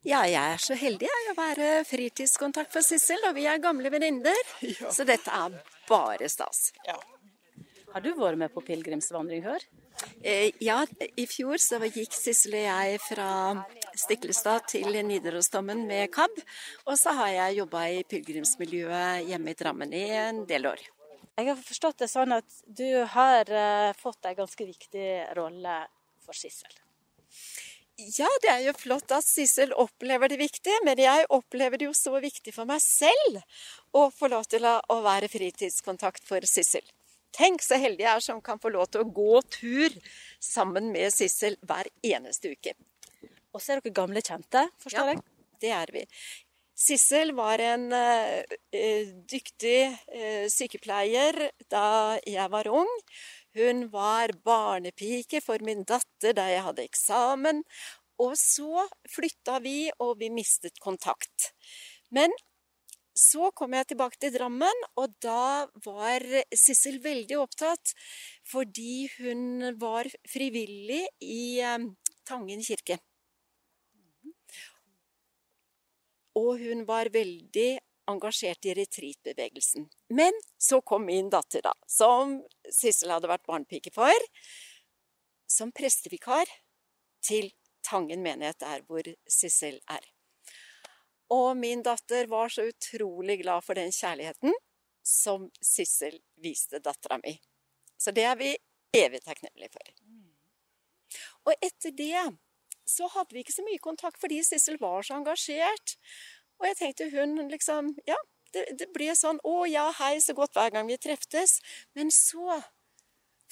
Ja, 0.06 0.20
jeg 0.28 0.38
er 0.38 0.60
så 0.62 0.76
heldig 0.78 1.08
jeg, 1.08 1.22
å 1.32 1.38
være 1.38 1.70
fritidskontakt 1.88 2.74
for 2.74 2.84
Sissel, 2.86 3.22
og 3.26 3.34
vi 3.34 3.48
er 3.50 3.62
gamle 3.62 3.90
venninner. 3.90 4.38
Så 4.94 5.02
dette 5.08 5.32
er 5.34 5.56
bare 5.88 6.28
stas. 6.30 6.68
Har 7.90 8.04
du 8.04 8.12
vært 8.14 8.38
med 8.38 8.52
på 8.54 8.62
pilegrimsvandring 8.62 9.42
før? 9.42 9.64
Eh, 10.20 10.52
ja, 10.60 10.82
i 11.16 11.24
fjor 11.26 11.56
så 11.62 11.80
gikk 11.80 12.12
Sissel 12.14 12.58
og 12.58 12.66
jeg 12.66 13.00
fra 13.02 13.30
Stiklestad 13.96 14.68
til 14.70 14.98
Nidarosdomen 15.08 15.86
med 15.88 16.12
KAB. 16.14 16.42
Og 16.86 16.98
så 17.00 17.16
har 17.16 17.32
jeg 17.32 17.62
jobba 17.62 17.86
i 17.94 18.04
pilegrimsmiljøet 18.06 19.26
hjemme 19.30 19.54
i 19.54 19.58
Drammen 19.58 19.96
i 19.96 20.04
en 20.20 20.44
del 20.46 20.68
år. 20.70 20.84
Jeg 21.36 21.50
har 21.50 21.58
forstått 21.60 22.00
det 22.00 22.08
sånn 22.08 22.32
at 22.32 22.58
du 22.64 22.88
har 23.12 23.50
eh, 23.52 23.92
fått 23.98 24.24
en 24.24 24.38
ganske 24.38 24.66
viktig 24.66 25.08
rolle 25.36 25.78
for 26.24 26.36
Sissel. 26.36 26.72
Ja, 27.96 28.28
det 28.44 28.50
er 28.52 28.62
jo 28.66 28.72
flott 28.76 29.12
at 29.12 29.24
Sissel 29.24 29.72
opplever 29.76 30.28
det 30.28 30.36
viktig, 30.40 30.74
men 30.84 31.00
jeg 31.00 31.28
opplever 31.32 31.80
det 31.80 31.88
jo 31.88 31.94
så 31.96 32.18
viktig 32.20 32.52
for 32.52 32.68
meg 32.68 32.82
selv 32.84 33.40
å 33.96 34.08
få 34.12 34.28
lov 34.32 34.48
til 34.52 34.64
å 34.68 34.98
være 35.04 35.30
fritidskontakt 35.32 36.24
for 36.28 36.44
Sissel. 36.48 36.84
Tenk 37.36 37.64
så 37.64 37.76
heldig 37.80 38.04
jeg 38.04 38.12
er 38.14 38.24
som 38.24 38.42
kan 38.44 38.60
få 38.60 38.72
lov 38.72 38.88
til 38.88 39.04
å 39.04 39.08
gå 39.12 39.40
tur 39.52 39.96
sammen 40.40 40.88
med 40.92 41.12
Sissel 41.12 41.56
hver 41.68 41.88
eneste 42.04 42.52
uke. 42.52 42.76
Og 43.52 43.60
så 43.60 43.74
er 43.74 43.80
dere 43.80 43.96
gamle 43.96 44.24
kjente, 44.24 44.66
forstår 44.80 45.12
jeg? 45.12 45.20
Ja, 45.20 45.56
det 45.64 45.72
er 45.72 45.92
vi. 45.92 46.04
Sissel 46.76 47.32
var 47.32 47.58
en 47.64 47.88
eh, 47.96 48.42
eh, 48.76 49.12
dyktig 49.24 49.78
eh, 50.12 50.44
sykepleier 50.52 51.38
da 51.72 52.18
jeg 52.20 52.52
var 52.52 52.68
ung. 52.68 52.90
Hun 53.56 53.86
var 53.88 54.34
barnepike 54.44 55.40
for 55.40 55.64
min 55.64 55.86
datter 55.88 56.36
da 56.36 56.44
jeg 56.52 56.66
hadde 56.66 56.84
eksamen. 56.84 57.64
Og 58.20 58.36
så 58.36 58.84
flytta 59.08 59.56
vi, 59.64 59.88
og 60.04 60.18
vi 60.20 60.28
mistet 60.32 60.76
kontakt. 60.84 61.50
Men 62.12 62.32
så 63.16 63.48
kom 63.56 63.72
jeg 63.72 63.88
tilbake 63.94 64.20
til 64.20 64.34
Drammen, 64.36 64.84
og 65.00 65.16
da 65.24 65.64
var 65.84 66.24
Sissel 66.52 67.00
veldig 67.00 67.40
opptatt 67.40 67.96
fordi 68.44 69.08
hun 69.16 69.72
var 69.80 70.12
frivillig 70.28 71.06
i 71.24 71.64
Tangen 72.28 72.60
kirke. 72.60 73.00
Og 76.36 76.60
hun 76.60 76.84
var 76.88 77.10
veldig 77.12 77.70
engasjert 78.10 78.68
i 78.68 78.74
retreatbevegelsen. 78.76 79.86
Men 80.14 80.36
så 80.58 80.80
kom 80.80 81.06
min 81.08 81.30
datter, 81.32 81.64
da, 81.64 81.72
som 81.86 82.38
Sissel 82.72 83.14
hadde 83.14 83.30
vært 83.30 83.46
barnepike 83.48 83.92
for, 83.94 84.28
som 85.50 85.72
prestevikar 85.74 86.50
til 87.24 87.50
Tangen 87.86 88.18
menighet, 88.18 88.58
der 88.58 88.80
hvor 88.82 89.06
Sissel 89.30 89.76
er. 89.86 90.02
Og 91.30 91.56
min 91.58 91.84
datter 91.86 92.26
var 92.30 92.50
så 92.50 92.64
utrolig 92.66 93.40
glad 93.44 93.62
for 93.62 93.78
den 93.78 93.92
kjærligheten 93.94 94.54
som 95.06 95.46
Sissel 95.62 96.18
viste 96.42 96.80
dattera 96.82 97.20
mi. 97.22 97.36
Så 97.98 98.10
det 98.14 98.24
er 98.26 98.34
vi 98.38 98.50
evig 98.96 99.22
takknemlige 99.22 99.70
for. 99.74 99.92
Og 101.46 101.54
etter 101.62 101.94
det 101.94 102.24
så 102.86 103.08
hadde 103.12 103.34
vi 103.34 103.42
ikke 103.42 103.56
så 103.56 103.64
mye 103.66 103.82
kontakt 103.82 104.20
fordi 104.22 104.40
Sissel 104.46 104.78
var 104.80 105.04
så 105.06 105.18
engasjert. 105.18 105.96
Og 106.60 106.68
jeg 106.70 106.78
tenkte 106.78 107.10
hun 107.12 107.36
liksom 107.50 107.92
Ja, 108.08 108.16
det, 108.54 108.64
det 108.80 108.88
ble 108.94 109.10
sånn 109.18 109.40
Å 109.44 109.56
ja, 109.68 109.90
hei, 109.98 110.16
så 110.24 110.36
godt 110.38 110.56
hver 110.56 110.72
gang 110.74 110.88
vi 110.88 110.98
treftes. 111.00 111.58
Men 111.98 112.12
så, 112.14 112.60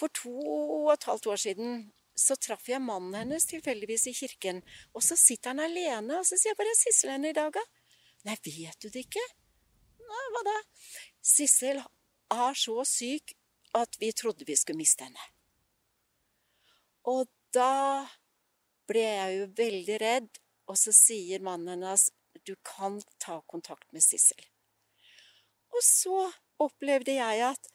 for 0.00 0.12
to 0.14 0.34
og 0.38 0.92
et 0.94 1.08
halvt 1.10 1.28
år 1.34 1.42
siden, 1.44 1.76
så 2.14 2.36
traff 2.38 2.68
jeg 2.70 2.82
mannen 2.82 3.16
hennes 3.18 3.46
tilfeldigvis 3.50 4.06
i 4.10 4.16
kirken. 4.16 4.62
Og 4.94 5.02
så 5.02 5.18
sitter 5.18 5.52
han 5.52 5.64
alene, 5.64 6.20
og 6.20 6.26
så 6.28 6.38
sier 6.38 6.54
jeg 6.54 6.60
bare 6.60 6.76
Sissel 6.78 7.14
henne 7.16 7.34
i 7.34 7.36
dag, 7.36 7.52
da?' 7.54 7.66
'Nei, 8.24 8.38
vet 8.40 8.80
du 8.80 8.88
det 8.88 9.04
ikke?' 9.04 9.30
'Nei, 10.00 10.26
hva 10.32 10.42
da?' 10.46 10.60
Sissel 11.20 11.82
er 12.32 12.54
så 12.56 12.84
syk 12.88 13.34
at 13.74 13.98
vi 14.00 14.12
trodde 14.14 14.46
vi 14.46 14.56
skulle 14.56 14.80
miste 14.80 15.04
henne. 15.04 15.26
Og 17.10 17.26
da 17.52 18.06
ble 18.88 19.04
jeg 19.04 19.38
jo 19.38 19.46
veldig 19.58 20.00
redd, 20.02 20.30
og 20.70 20.78
så 20.80 20.94
sier 20.96 21.44
mannen 21.44 21.74
hennes 21.76 22.08
du 22.44 22.54
kan 22.66 22.98
ta 23.22 23.40
kontakt 23.46 23.92
med 23.92 24.02
Sissel. 24.04 24.42
Og 25.74 25.82
så 25.82 26.18
opplevde 26.62 27.16
jeg 27.16 27.44
at 27.46 27.70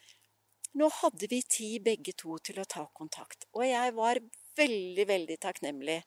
nå 0.78 0.89
hadde 1.01 1.30
vi 1.32 1.41
tid 1.41 1.84
begge 1.88 2.14
to 2.18 2.38
til 2.45 2.60
å 2.62 2.68
ta 2.70 2.86
kontakt. 2.95 3.47
Og 3.57 3.66
jeg 3.66 3.95
var 3.97 4.22
veldig, 4.60 5.05
veldig 5.10 5.38
takknemlig 5.41 5.99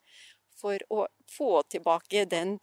for 0.62 0.84
å 0.94 1.06
få 1.32 1.50
tilbake 1.72 2.24
den 2.30 2.58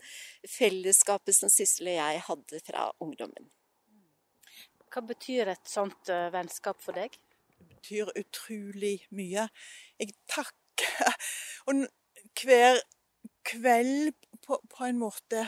fellesskapet 0.47 1.35
som 1.35 1.51
Sissel 1.51 1.91
og 1.91 1.99
jeg 1.99 2.25
hadde 2.29 2.61
fra 2.65 2.89
ungdommen. 3.03 3.49
Hva 4.89 5.03
betyr 5.05 5.51
et 5.51 5.69
sånt 5.69 6.09
eh, 6.09 6.29
vennskap 6.33 6.79
for 6.81 6.97
deg? 6.97 7.13
Det 7.59 7.67
betyr 7.75 8.13
utrolig 8.17 8.95
mye. 9.13 9.49
Jeg 9.99 10.15
takker 10.31 10.55
Og 11.69 11.83
hver 12.45 12.79
kveld 13.47 14.13
på, 14.45 14.59
på 14.69 14.85
en 14.85 14.99
måte 15.01 15.45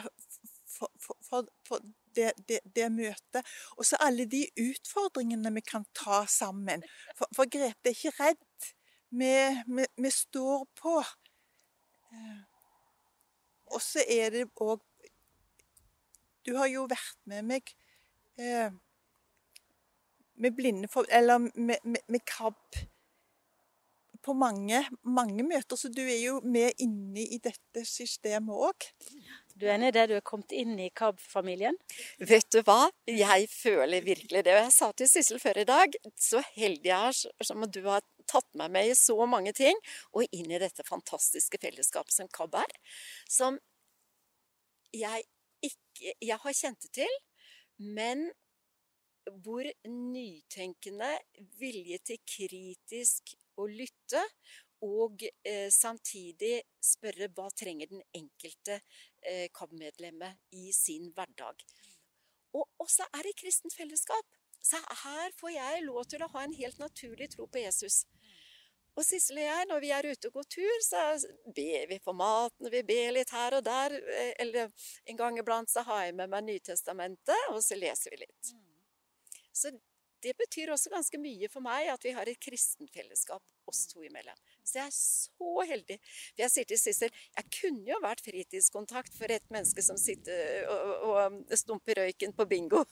for, 0.67 0.91
for, 0.99 1.47
for, 1.67 1.79
det, 2.15 2.31
det, 2.47 2.59
det 2.75 2.91
møtet. 2.91 3.47
Og 3.77 3.85
så 3.87 3.99
alle 4.03 4.25
de 4.29 4.43
utfordringene 4.59 5.53
vi 5.55 5.63
kan 5.63 5.85
ta 5.95 6.25
sammen. 6.27 6.83
For, 7.15 7.29
for 7.35 7.49
Grete 7.51 7.91
er 7.91 7.95
ikke 7.95 8.15
redd. 8.19 8.71
Vi, 9.11 9.33
vi, 9.67 9.85
vi 9.97 10.11
står 10.11 10.65
på. 10.79 10.99
Eh, 12.11 12.39
Og 13.71 13.81
så 13.81 14.03
er 14.09 14.31
det 14.33 14.47
òg 14.59 14.81
Du 16.45 16.55
har 16.57 16.67
jo 16.67 16.87
vært 16.89 17.19
med 17.29 17.45
meg 17.45 17.69
eh, 18.41 18.71
med 20.41 20.55
blinde 20.57 20.89
for, 20.91 21.05
Eller 21.09 21.37
med, 21.37 21.77
med, 21.83 22.01
med 22.07 22.25
KAB 22.25 22.81
på 24.25 24.35
mange, 24.37 24.83
mange 25.01 25.43
møter, 25.45 25.77
så 25.77 25.89
du 25.89 26.01
er 26.03 26.19
jo 26.19 26.39
med 26.45 26.77
inne 26.81 27.23
i 27.23 27.39
dette 27.41 27.83
systemet 27.87 28.53
òg. 28.69 28.87
Du 29.55 29.65
er 29.67 29.75
enig 29.75 29.91
i 29.91 29.95
det 29.95 30.05
du 30.09 30.15
er 30.17 30.25
kommet 30.25 30.53
inn 30.55 30.77
i 30.79 30.89
KAB-familien? 30.95 31.77
Vet 32.29 32.47
du 32.53 32.61
hva? 32.65 32.89
Jeg 33.09 33.49
føler 33.51 34.05
virkelig 34.05 34.43
det. 34.45 34.55
Og 34.55 34.63
jeg 34.63 34.75
sa 34.75 34.91
til 34.95 35.09
Sissel 35.11 35.41
før 35.43 35.61
i 35.61 35.67
dag, 35.69 35.97
så 36.17 36.43
heldig 36.55 36.91
jeg 36.91 37.25
er 37.31 37.49
som 37.49 37.65
du 37.67 37.81
har 37.89 38.05
tatt 38.29 38.47
meg 38.57 38.71
med 38.73 38.91
i 38.91 38.95
så 38.97 39.17
mange 39.29 39.53
ting, 39.57 39.77
og 40.15 40.25
inn 40.31 40.53
i 40.53 40.61
dette 40.61 40.85
fantastiske 40.87 41.59
fellesskapet 41.61 42.15
som 42.15 42.31
KAB 42.31 42.61
er. 42.63 42.77
Som 43.29 43.59
jeg 44.95 45.25
ikke 45.65 46.15
jeg 46.21 46.39
har 46.41 46.57
kjent 46.57 46.87
det 46.87 46.93
til, 47.03 47.19
men 47.77 48.29
hvor 49.43 49.67
nytenkende, 49.85 51.11
vilje 51.59 51.99
til 52.09 52.17
kritisk 52.25 53.35
å 53.61 53.69
lytte, 53.69 54.21
og 54.81 55.21
eh, 55.45 55.69
samtidig 55.69 56.55
spørre 56.81 57.29
hva 57.35 57.47
trenger 57.53 57.91
den 57.91 58.01
enkelte 58.17 58.79
eh, 59.21 59.47
KAB-medlemmet 59.53 60.57
i 60.57 60.71
sin 60.73 61.11
hverdag. 61.13 61.61
Og 62.57 62.65
også 62.81 63.05
er 63.13 63.27
det 63.27 63.37
kristent 63.39 63.77
fellesskap. 63.77 64.25
Så 64.61 64.77
her 65.03 65.33
får 65.39 65.53
jeg 65.53 65.85
lov 65.85 66.03
til 66.09 66.21
å 66.21 66.29
ha 66.33 66.43
en 66.45 66.57
helt 66.57 66.81
naturlig 66.81 67.29
tro 67.33 67.47
på 67.49 67.61
Jesus. 67.61 68.03
Og 68.97 69.05
Sissel 69.07 69.39
og 69.39 69.45
jeg, 69.45 69.67
når 69.69 69.83
vi 69.85 69.91
er 69.95 70.07
ute 70.11 70.29
og 70.29 70.35
går 70.35 70.47
tur, 70.51 70.81
så 70.83 71.03
ber 71.55 71.85
vi 71.93 71.99
for 72.03 72.17
maten, 72.17 72.67
vi 72.73 72.81
ber 72.83 73.13
litt 73.15 73.31
her 73.31 73.55
og 73.57 73.63
der. 73.63 73.95
eh, 73.95 74.33
Eller 74.43 74.73
en 75.05 75.21
gang 75.21 75.37
iblant 75.39 75.71
så 75.71 75.85
har 75.87 76.07
jeg 76.07 76.17
med 76.17 76.33
meg 76.33 76.43
Nytestamentet, 76.49 77.47
og 77.53 77.61
så 77.63 77.77
leser 77.79 78.11
vi 78.11 78.25
litt. 78.25 78.51
Så 79.53 79.71
det 80.23 80.35
betyr 80.37 80.71
også 80.73 80.91
ganske 80.93 81.19
mye 81.21 81.49
for 81.51 81.63
meg 81.65 81.89
at 81.93 82.03
vi 82.05 82.13
har 82.15 82.29
et 82.29 82.39
kristenfellesskap 82.41 83.41
oss 83.71 83.85
to 83.87 84.03
imellom. 84.03 84.37
Så 84.63 84.79
jeg 84.79 84.87
er 84.87 84.95
så 84.95 85.65
heldig. 85.69 85.97
For 86.33 86.43
jeg 86.43 86.53
sier 86.53 86.69
til 86.69 86.81
Sissel 86.81 87.13
jeg 87.13 87.47
kunne 87.57 87.85
jo 87.89 87.99
vært 88.03 88.23
fritidskontakt 88.25 89.15
for 89.17 89.31
et 89.33 89.45
menneske 89.53 89.83
som 89.85 89.99
sitter 89.99 90.67
og, 90.71 90.91
og, 91.09 91.39
og 91.45 91.55
stumper 91.59 92.03
røyken 92.03 92.35
på 92.37 92.47
bingo. 92.49 92.83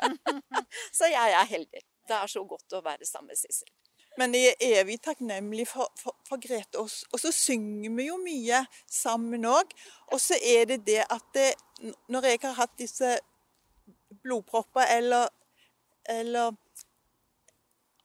så 0.98 1.10
jeg 1.12 1.36
er 1.40 1.52
heldig. 1.52 1.84
Det 2.06 2.16
er 2.16 2.30
så 2.30 2.44
godt 2.46 2.78
å 2.78 2.84
være 2.86 3.08
sammen 3.08 3.34
med 3.34 3.40
Sissel. 3.40 3.70
Men 4.16 4.32
jeg 4.32 4.54
er 4.54 4.78
evig 4.80 4.96
takknemlig 5.04 5.66
for, 5.68 5.90
for, 6.00 6.16
for 6.24 6.40
Grete. 6.40 6.80
Og 6.80 7.20
så 7.20 7.32
synger 7.34 7.92
vi 7.98 8.06
jo 8.08 8.16
mye 8.22 8.62
sammen 8.88 9.44
òg. 9.44 9.74
Og 10.14 10.22
så 10.22 10.38
er 10.40 10.70
det 10.70 10.78
det 10.86 11.02
at 11.04 11.26
det, 11.36 11.50
når 12.08 12.30
jeg 12.30 12.40
har 12.46 12.56
hatt 12.62 12.78
disse 12.80 13.18
blodpropper 14.24 14.88
eller, 14.96 15.28
eller 16.08 16.56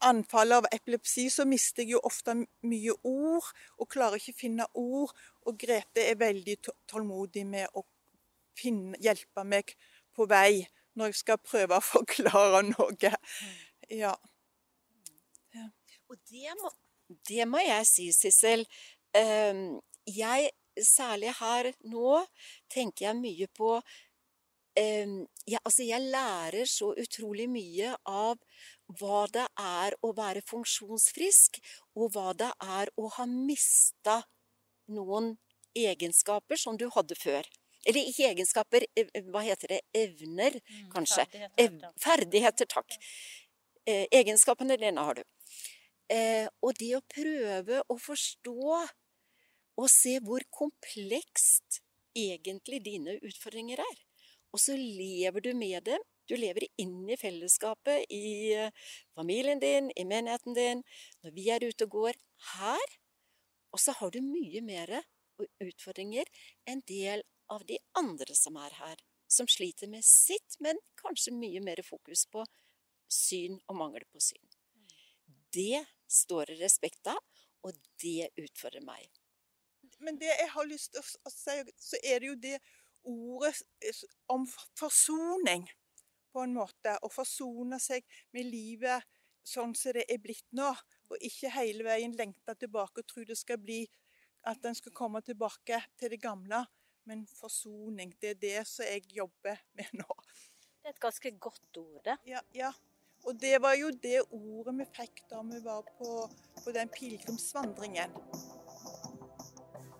anfall 0.02 0.52
av 0.52 0.68
epilepsi, 0.72 1.28
så 1.30 1.46
mister 1.46 1.84
jeg 1.84 1.96
jo 1.96 2.02
ofte 2.08 2.36
mye 2.66 2.94
ord 3.06 3.48
og 3.78 3.90
klarer 3.92 4.18
ikke 4.18 4.34
å 4.34 4.42
finne 4.42 4.68
ord. 4.78 5.14
Og 5.46 5.58
Grete 5.62 6.06
er 6.08 6.20
veldig 6.20 6.58
tålmodig 6.90 7.46
med 7.48 7.70
å 7.78 7.86
finne, 8.58 8.98
hjelpe 9.02 9.46
meg 9.48 9.76
på 10.16 10.28
vei 10.30 10.66
når 10.98 11.12
jeg 11.12 11.22
skal 11.22 11.42
prøve 11.44 11.78
å 11.78 11.88
forklare 11.94 12.64
noe. 12.72 13.14
Ja. 13.92 14.16
Og 16.12 16.18
det 16.28 16.58
må, 16.60 16.72
det 17.30 17.46
må 17.48 17.62
jeg 17.64 17.88
si, 17.88 18.10
Sissel. 18.16 18.66
Ehm, 19.16 19.80
jeg, 20.08 20.50
særlig 20.84 21.32
her 21.38 21.72
nå, 21.88 22.24
tenker 22.72 23.10
jeg 23.10 23.20
mye 23.22 23.48
på 23.56 23.78
jeg, 24.78 25.60
altså 25.66 25.84
jeg 25.84 26.12
lærer 26.14 26.70
så 26.70 26.94
utrolig 26.96 27.48
mye 27.52 27.92
av 28.08 28.40
hva 29.00 29.26
det 29.32 29.48
er 29.60 29.96
å 30.04 30.12
være 30.16 30.44
funksjonsfrisk, 30.48 31.60
og 31.96 32.14
hva 32.16 32.32
det 32.38 32.52
er 32.64 32.92
å 32.96 33.10
ha 33.18 33.26
mista 33.28 34.22
noen 34.92 35.36
egenskaper 35.78 36.60
som 36.60 36.78
du 36.80 36.88
hadde 36.96 37.16
før. 37.20 37.48
Eller 37.88 38.08
ikke 38.12 38.30
egenskaper, 38.30 38.86
hva 39.34 39.42
heter 39.46 39.76
det, 39.76 39.82
evner, 39.98 40.58
kanskje. 40.94 41.26
ferdigheter, 41.32 41.94
ferdigheter, 42.04 42.70
takk. 42.70 42.98
Eh, 43.90 44.06
egenskapene 44.14 44.78
Lena 44.78 45.08
har 45.08 45.18
du. 45.18 45.24
Eh, 46.12 46.48
og 46.62 46.76
det 46.78 46.92
å 46.98 47.06
prøve 47.10 47.82
å 47.90 47.98
forstå 47.98 48.58
og 49.82 49.88
se 49.90 50.18
hvor 50.22 50.44
komplekst 50.54 51.82
egentlig 52.14 52.84
dine 52.86 53.16
utfordringer 53.24 53.82
er. 53.82 54.00
Og 54.52 54.60
så 54.60 54.76
lever 54.78 55.44
du 55.44 55.54
med 55.56 55.84
dem. 55.88 56.04
Du 56.28 56.36
lever 56.38 56.68
inn 56.80 57.10
i 57.10 57.18
fellesskapet, 57.20 58.06
i 58.12 58.56
familien 59.18 59.60
din, 59.60 59.90
i 59.96 60.06
menigheten 60.08 60.56
din, 60.56 60.84
når 61.24 61.36
vi 61.36 61.48
er 61.52 61.66
ute 61.66 61.88
og 61.88 61.96
går 61.98 62.20
her. 62.54 62.98
Og 63.72 63.80
så 63.80 63.96
har 64.00 64.12
du 64.12 64.22
mye 64.24 64.62
mer 64.64 65.02
utfordringer 65.64 66.28
enn 66.70 66.84
del 66.88 67.24
av 67.52 67.66
de 67.68 67.80
andre 68.00 68.36
som 68.38 68.60
er 68.60 68.76
her. 68.80 69.00
Som 69.32 69.48
sliter 69.48 69.88
med 69.92 70.04
sitt, 70.08 70.60
men 70.60 70.80
kanskje 71.00 71.36
mye 71.36 71.64
mer 71.64 71.80
fokus 71.88 72.26
på 72.32 72.44
syn 73.12 73.58
og 73.68 73.80
mangel 73.80 74.06
på 74.12 74.24
syn. 74.24 74.44
Det 75.52 75.84
står 76.12 76.52
det 76.52 76.62
respekt 76.62 77.08
av, 77.12 77.20
og 77.64 77.76
det 78.04 78.32
utfordrer 78.40 78.84
meg. 78.84 79.08
Men 80.02 80.18
det 80.20 80.32
jeg 80.32 80.50
har 80.54 80.68
lyst 80.68 80.96
til 80.96 81.04
å 81.04 81.32
si, 81.32 81.58
så 81.78 82.00
er 82.04 82.22
det 82.22 82.30
jo 82.32 82.38
det 82.44 82.58
ordet 83.08 83.56
om 84.32 84.46
forsoning, 84.80 85.68
på 86.32 86.46
en 86.46 86.54
måte. 86.56 86.96
Å 87.04 87.10
forsone 87.12 87.80
seg 87.82 88.06
med 88.36 88.48
livet 88.48 89.08
sånn 89.44 89.74
som 89.76 89.96
det 89.96 90.06
er 90.08 90.22
blitt 90.22 90.48
nå. 90.56 90.70
Og 91.12 91.26
ikke 91.28 91.52
hele 91.58 91.86
veien 91.88 92.14
lengte 92.16 92.56
tilbake 92.56 93.04
og 93.04 93.10
tro 93.10 93.26
det 93.28 93.38
skal 93.40 93.60
bli 93.62 93.84
at 94.48 94.64
en 94.66 94.78
skal 94.78 94.96
komme 94.96 95.22
tilbake 95.26 95.82
til 96.00 96.14
det 96.14 96.22
gamle. 96.22 96.64
Men 97.10 97.26
forsoning, 97.34 98.14
det 98.22 98.36
er 98.36 98.40
det 98.42 98.62
som 98.70 98.86
jeg 98.86 99.10
jobber 99.18 99.60
med 99.78 99.90
nå. 99.98 100.08
Det 100.82 100.90
er 100.90 100.96
et 100.96 101.02
ganske 101.02 101.32
godt 101.42 101.78
ord, 101.82 102.00
det. 102.06 102.18
Ja, 102.30 102.42
ja. 102.56 102.72
Og 103.26 103.38
det 103.38 103.60
var 103.62 103.76
jo 103.78 103.92
det 104.02 104.24
ordet 104.34 104.74
vi 104.80 104.88
fikk 104.96 105.22
da 105.30 105.44
vi 105.46 105.60
var 105.62 105.86
på, 105.98 106.26
på 106.64 106.74
den 106.74 106.90
pilegrimsvandringen. 106.90 108.16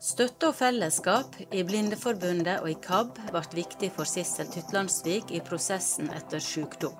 Støtte 0.02 0.48
og 0.50 0.56
fellesskap 0.58 1.36
i 1.54 1.62
Blindeforbundet 1.62 2.64
og 2.64 2.72
i 2.72 2.78
KAB 2.82 3.20
ble 3.28 3.42
viktig 3.54 3.92
for 3.94 4.10
Sissel 4.10 4.48
Tytlandsvik 4.50 5.30
i 5.30 5.42
prosessen 5.46 6.10
etter 6.18 6.42
sykdom. 6.42 6.96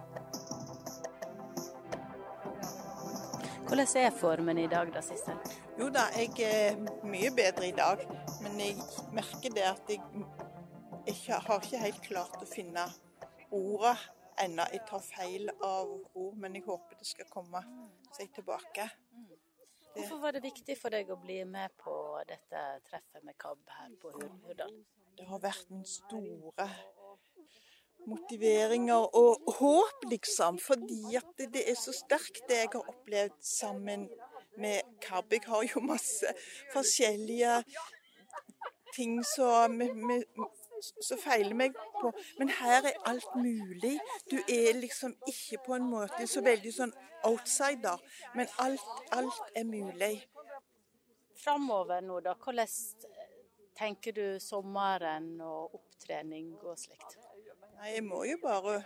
Hvordan 3.66 3.90
er 4.04 4.14
formen 4.14 4.62
i 4.62 4.68
dag 4.70 4.94
da, 4.94 5.02
Sissel? 5.02 5.40
Jo 5.80 5.90
da, 5.90 6.06
jeg 6.14 6.46
er 6.46 6.78
mye 7.02 7.34
bedre 7.34 7.72
i 7.72 7.74
dag. 7.74 8.06
Men 8.46 8.62
jeg 8.62 8.78
merker 9.18 9.58
det 9.58 9.66
at 9.72 9.90
jeg 9.90 10.02
jeg 11.08 11.42
har 11.48 11.58
ikke 11.58 11.82
helt 11.82 12.02
klart 12.06 12.38
å 12.38 12.46
finne 12.46 12.84
ordet 13.50 13.98
ennå. 14.44 14.68
Jeg 14.70 14.86
tar 14.86 15.02
feil 15.02 15.50
av 15.58 15.90
ord, 15.90 16.36
men 16.38 16.54
jeg 16.54 16.68
håper 16.70 17.00
det 17.00 17.10
skal 17.10 17.34
komme 17.34 17.66
seg 18.14 18.30
tilbake. 18.38 18.86
Hvorfor 19.96 20.22
var 20.24 20.32
det 20.32 20.44
viktig 20.44 20.78
for 20.80 20.94
deg 20.94 21.10
å 21.12 21.18
bli 21.20 21.42
med 21.46 21.74
på 21.82 21.94
dette 22.30 22.62
treffet 22.88 23.24
med 23.28 23.36
KAB 23.42 23.60
her 23.78 23.90
på 24.02 24.12
Hur- 24.16 24.30
Hurdal? 24.48 24.74
det 25.18 25.26
har 25.28 25.40
vært 25.44 25.70
min 25.70 25.84
store 25.86 26.68
motiveringer 28.08 29.10
og 29.16 29.52
håp, 29.60 30.06
liksom. 30.10 30.58
Fordi 30.60 31.16
at 31.20 31.44
det, 31.54 31.64
er 31.70 31.76
så 31.78 31.94
sterkt, 31.94 32.42
det 32.50 32.58
jeg 32.64 32.70
har 32.74 32.88
opplevd 32.94 33.36
sammen 33.46 34.08
med 34.58 34.82
KAB. 35.04 35.34
Jeg 35.38 35.44
har 35.48 35.68
jo 35.68 35.84
masse 35.86 36.34
forskjellige 36.74 37.60
ting 38.96 39.20
som 39.36 39.78
me- 39.78 40.26
som 40.82 41.20
feiler 41.22 41.56
meg 41.58 41.78
på. 42.00 42.12
Men 42.40 42.52
her 42.60 42.88
er 42.90 43.00
alt 43.10 43.36
mulig. 43.36 43.98
Du 44.32 44.38
er 44.42 44.74
liksom 44.80 45.16
ikke 45.28 45.62
på 45.66 45.78
en 45.78 45.88
måte 45.92 46.28
så 46.28 46.44
veldig 46.46 46.74
sånn 46.76 46.94
outsider, 47.28 48.02
men 48.36 48.50
alt, 48.64 48.88
alt 49.14 49.56
er 49.56 49.68
mulig. 49.68 50.16
Framover 51.42 52.02
nå, 52.06 52.20
da. 52.26 52.36
Hvordan 52.38 52.70
tenker 53.78 54.16
du 54.18 54.26
sommeren 54.42 55.34
og 55.42 55.78
opptrening 55.80 56.54
og 56.62 56.78
slikt? 56.80 57.18
Nei, 57.80 57.96
jeg 57.96 58.06
må 58.06 58.24
jo 58.30 58.38
bare 58.44 58.82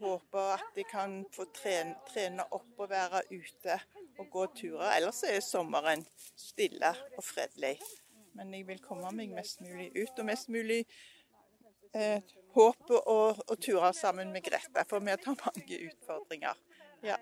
håpe 0.00 0.42
at 0.54 0.76
jeg 0.78 0.86
kan 0.88 1.20
få 1.34 1.48
trene, 1.54 1.96
trene 2.08 2.46
opp 2.54 2.84
og 2.84 2.90
være 2.90 3.24
ute 3.32 3.78
og 4.18 4.28
gå 4.32 4.44
turer. 4.56 4.92
Ellers 4.94 5.22
er 5.26 5.40
sommeren 5.44 6.04
stille 6.38 6.94
og 7.16 7.24
fredelig. 7.26 7.76
Men 8.38 8.52
jeg 8.54 8.66
vil 8.68 8.82
komme 8.82 9.10
meg 9.14 9.32
mest 9.34 9.62
mulig 9.64 9.90
ut, 9.96 10.12
og 10.14 10.26
mest 10.28 10.50
mulig 10.54 10.82
eh, 11.94 12.22
håpe 12.54 13.00
å, 13.00 13.18
å 13.34 13.56
ture 13.58 13.90
sammen 13.96 14.30
med 14.34 14.46
Greta. 14.46 14.84
For 14.88 15.02
vi 15.02 15.16
tar 15.18 15.38
mange 15.42 15.80
utfordringer. 15.88 16.60
Ja. 17.06 17.18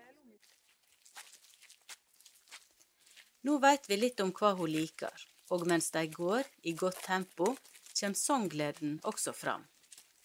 Nå 3.47 3.57
vet 3.63 3.89
vi 3.89 3.97
litt 4.01 4.21
om 4.21 4.33
hva 4.35 4.53
hun 4.59 4.73
liker, 4.73 5.27
og 5.55 5.67
mens 5.71 5.93
de 5.95 6.03
går 6.11 6.49
i 6.67 6.75
godt 6.77 7.05
tempo, 7.07 7.53
kommer 7.97 8.19
sanggleden 8.19 8.99
også 9.07 9.33
fram. 9.33 9.65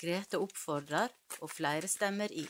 Grete 0.02 0.40
oppfordrer, 0.42 1.14
og 1.40 1.52
flere 1.54 1.88
stemmer 1.88 2.34
i. 2.34 2.48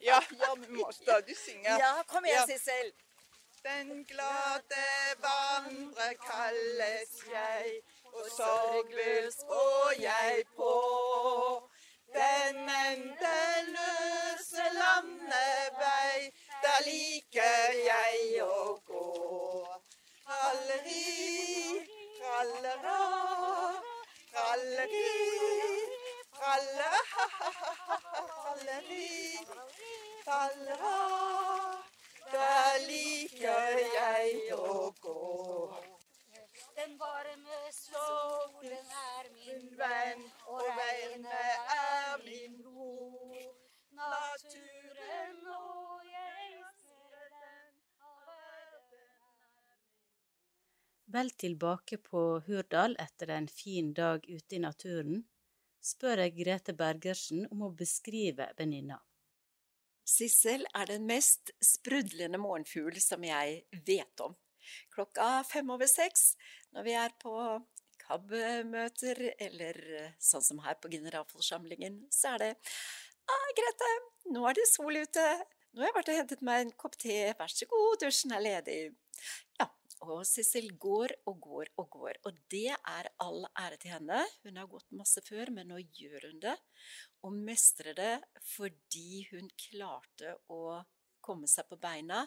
Ja, 0.00 0.22
ja, 0.40 0.54
vi 0.56 0.78
må 0.78 0.88
stadig 0.96 1.36
synge. 1.36 1.76
Ja, 1.82 1.92
kom 2.08 2.24
igjen, 2.24 2.48
Ja. 2.48 3.07
Den 3.64 4.04
glade 4.04 4.86
vandrer 5.22 6.14
kalles 6.28 7.12
jeg, 7.32 7.66
og 8.12 8.26
sorgløs 8.36 9.36
går 9.48 9.92
jeg 10.00 10.44
på. 10.56 10.74
Den 12.14 12.56
endeløse 12.56 14.64
landevei, 14.80 16.18
der 16.62 16.78
liker 16.86 17.68
jeg 17.90 18.42
å 18.46 18.78
gå. 18.86 19.08
Tralleri, 20.22 21.06
trallera, 22.20 23.02
tralleri, 24.32 25.06
trallera, 26.38 27.26
tralleri, 28.38 29.12
trallera 30.24 30.96
der 32.32 32.78
liker 32.86 33.78
jeg 33.94 34.56
å 34.56 34.90
gå. 35.02 35.20
Den 36.78 36.92
varme 37.00 37.60
solen 37.74 38.90
er 39.02 39.30
min 39.34 39.64
venn, 39.78 40.20
og 40.46 40.60
regnet 40.78 41.72
er 41.74 42.20
min 42.26 42.60
ro. 42.66 42.92
Naturen 43.98 45.40
og 45.54 46.04
jeg 46.06 46.60
ser 46.84 47.32
den 47.32 47.72
av 47.98 48.20
verden. 48.28 49.10
Vel 51.18 51.34
tilbake 51.44 51.98
på 52.10 52.24
Hurdal 52.46 52.94
etter 53.02 53.34
en 53.40 53.50
fin 53.50 53.90
dag 53.96 54.22
ute 54.28 54.60
i 54.60 54.62
naturen, 54.62 55.24
spør 55.82 56.24
jeg 56.26 56.36
Grete 56.38 56.78
Bergersen 56.78 57.48
om 57.50 57.66
å 57.66 57.74
beskrive 57.74 58.52
venninna. 58.58 59.02
Sissel 60.08 60.64
er 60.72 60.88
den 60.88 61.04
mest 61.08 61.52
sprudlende 61.60 62.40
morgenfugl 62.40 62.96
som 63.02 63.24
jeg 63.26 63.62
vet 63.86 64.22
om. 64.24 64.36
Klokka 64.94 65.42
fem 65.48 65.68
over 65.72 65.88
seks, 65.90 66.32
når 66.72 66.86
vi 66.86 66.94
er 66.96 67.12
på 67.20 67.34
KAB-møter, 68.02 69.20
eller 69.36 69.78
sånn 70.22 70.44
som 70.44 70.62
her 70.64 70.78
på 70.80 70.90
generalforsamlingen, 70.92 72.00
så 72.12 72.34
er 72.34 72.44
det 72.44 72.50
ah, 73.28 73.48
'Grete, 73.56 73.90
nå 74.32 74.44
er 74.48 74.56
det 74.56 74.68
sol 74.70 74.96
ute. 74.96 75.26
Nå 75.72 75.84
har 75.84 75.90
jeg 75.90 75.98
vært 75.98 76.12
og 76.12 76.20
hentet 76.22 76.44
meg 76.48 76.62
en 76.64 76.76
kopp 76.80 76.96
te. 77.00 77.18
Vær 77.36 77.52
så 77.52 77.68
god, 77.68 78.00
dusjen 78.04 78.32
er 78.36 78.44
ledig.' 78.44 78.96
Ja, 79.60 79.68
og 80.06 80.22
Sissel 80.26 80.68
går 80.78 81.14
og 81.26 81.40
går 81.42 81.70
og 81.80 81.88
går, 81.90 82.18
og 82.28 82.36
det 82.52 82.70
er 82.76 83.08
all 83.22 83.46
ære 83.58 83.78
til 83.82 83.94
henne. 83.96 84.20
Hun 84.44 84.60
har 84.60 84.68
gått 84.70 84.94
masse 84.94 85.22
før, 85.26 85.50
men 85.54 85.72
nå 85.72 85.80
gjør 85.82 86.28
hun 86.28 86.42
det, 86.42 86.54
og 87.26 87.34
mestrer 87.34 87.96
det 87.98 88.12
fordi 88.54 89.24
hun 89.32 89.50
klarte 89.58 90.36
å 90.54 90.78
komme 91.24 91.48
seg 91.50 91.66
på 91.68 91.78
beina 91.82 92.22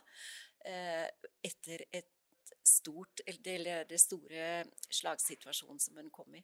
eh, 0.68 1.08
etter 1.44 1.86
et 1.92 2.12
stort, 2.68 3.24
eller 3.26 3.86
det 3.90 4.00
store 4.02 4.66
slagsituasjonen 4.92 5.80
som 5.82 5.98
hun 5.98 6.12
kom 6.14 6.36
i. 6.36 6.44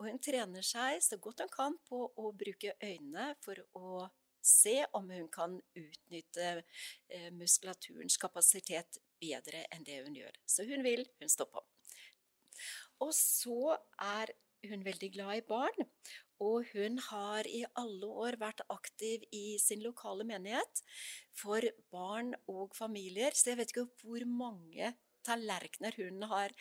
Og 0.00 0.08
hun 0.08 0.18
trener 0.22 0.66
seg 0.66 0.98
så 1.04 1.18
godt 1.22 1.44
hun 1.44 1.52
kan 1.52 1.78
på 1.86 2.02
å 2.18 2.32
bruke 2.34 2.74
øynene 2.82 3.30
for 3.44 3.62
å 3.78 4.08
se 4.42 4.80
om 4.98 5.06
hun 5.10 5.28
kan 5.30 5.54
utnytte 5.78 6.48
eh, 6.58 7.30
muskulaturens 7.30 8.18
kapasitet 8.18 8.98
bedre 9.22 9.64
enn 9.72 9.86
det 9.86 10.02
hun 10.02 10.18
gjør. 10.18 10.40
Så 10.46 10.66
hun 10.68 10.84
vil, 10.86 11.06
hun 11.22 11.30
står 11.30 11.50
på. 11.54 11.62
Og 13.02 13.14
så 13.16 13.76
er 14.02 14.34
hun 14.70 14.84
veldig 14.86 15.08
glad 15.14 15.40
i 15.40 15.46
barn, 15.46 15.88
og 16.42 16.66
hun 16.72 16.98
har 17.08 17.46
i 17.50 17.62
alle 17.78 18.08
år 18.24 18.38
vært 18.40 18.62
aktiv 18.70 19.24
i 19.34 19.58
sin 19.62 19.82
lokale 19.82 20.26
menighet 20.26 20.82
for 21.38 21.66
barn 21.94 22.34
og 22.50 22.74
familier, 22.78 23.34
så 23.34 23.52
jeg 23.52 23.60
vet 23.60 23.74
ikke 23.74 23.88
hvor 24.02 24.26
mange 24.26 24.92
tallerkener 25.26 25.94
hun 26.00 26.26
har 26.30 26.54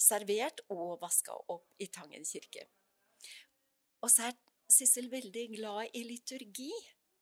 servert 0.00 0.62
og 0.72 0.98
vaska 1.02 1.36
opp 1.52 1.68
i 1.82 1.88
Tangen 1.92 2.24
kirke. 2.28 2.64
Og 4.04 4.12
så 4.12 4.30
er 4.30 4.38
Sissel 4.72 5.06
veldig 5.12 5.44
glad 5.52 5.94
i 5.94 6.02
liturgi. 6.08 6.72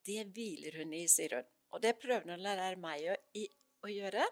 Det 0.04 0.22
hviler 0.32 0.78
hun 0.80 0.94
i, 0.96 1.02
sier 1.12 1.38
hun. 1.38 1.50
Og 1.74 1.82
det 1.82 1.96
prøver 2.00 2.24
hun 2.24 2.38
å 2.38 2.40
lære 2.40 2.78
meg 2.80 3.08
å, 3.10 3.16
i, 3.36 3.44
å 3.84 3.90
gjøre, 3.90 4.24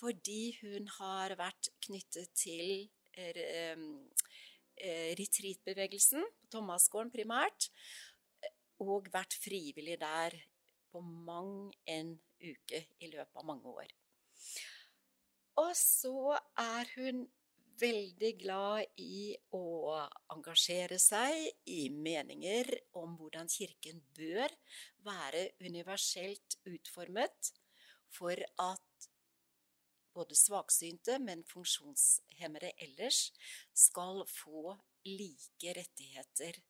fordi 0.00 0.56
hun 0.62 0.88
har 0.98 1.36
vært 1.38 1.70
knyttet 1.84 2.32
til 2.38 2.88
eh, 3.20 3.76
retreatbevegelsen 5.20 6.24
på 6.24 6.52
Thomasgården 6.54 7.12
primært, 7.12 7.68
og 8.80 9.10
vært 9.12 9.36
frivillig 9.36 9.98
der 10.00 10.38
på 10.90 11.02
mang 11.04 11.68
en 11.86 12.14
uke 12.40 12.86
i 12.98 13.10
løpet 13.12 13.36
av 13.36 13.46
mange 13.46 13.74
år. 13.82 13.92
Og 15.60 15.74
så 15.76 16.38
er 16.58 16.88
hun 16.96 17.26
veldig 17.80 18.30
glad 18.40 19.00
i 19.00 19.32
å 19.56 19.96
engasjere 20.32 20.98
seg 21.00 21.46
i 21.68 21.88
meninger 21.92 22.68
om 23.00 23.16
hvordan 23.20 23.48
kirken 23.52 24.00
bør 24.16 24.52
være 25.04 25.46
universelt 25.64 26.58
utformet 26.68 27.52
for 28.12 28.36
at 28.60 28.89
både 30.20 30.36
svaksynte, 30.36 31.18
men 31.24 31.44
funksjonshemmede 31.48 32.72
ellers 32.84 33.30
skal 33.72 34.24
få 34.28 34.76
like 35.08 35.74
rettigheter 35.80 36.60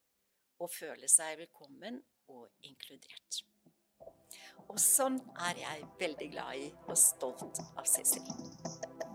og 0.61 0.71
føle 0.71 1.09
seg 1.11 1.41
velkommen 1.41 1.99
og 2.31 2.47
inkludert. 2.69 3.43
Og 4.71 4.79
sånn 4.79 5.19
er 5.49 5.59
jeg 5.65 5.89
veldig 5.99 6.31
glad 6.37 6.63
i 6.63 6.69
og 6.87 6.99
stolt 7.01 7.63
av 7.75 7.89
Cecil. 7.91 9.10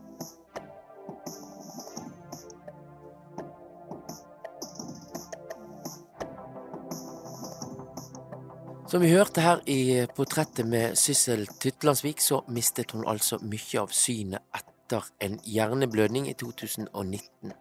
Som 8.96 9.02
vi 9.04 9.10
hørte 9.12 9.42
her 9.44 9.60
i 9.68 10.06
portrettet 10.16 10.64
med 10.72 10.94
Syssel 10.96 11.42
Tytlandsvik, 11.60 12.22
så 12.24 12.38
mistet 12.48 12.94
hun 12.96 13.04
altså 13.04 13.42
mye 13.44 13.82
av 13.82 13.92
synet 13.92 14.56
etter 14.56 15.10
en 15.20 15.36
hjerneblødning 15.44 16.30
i 16.32 16.36
2019. 16.40 17.52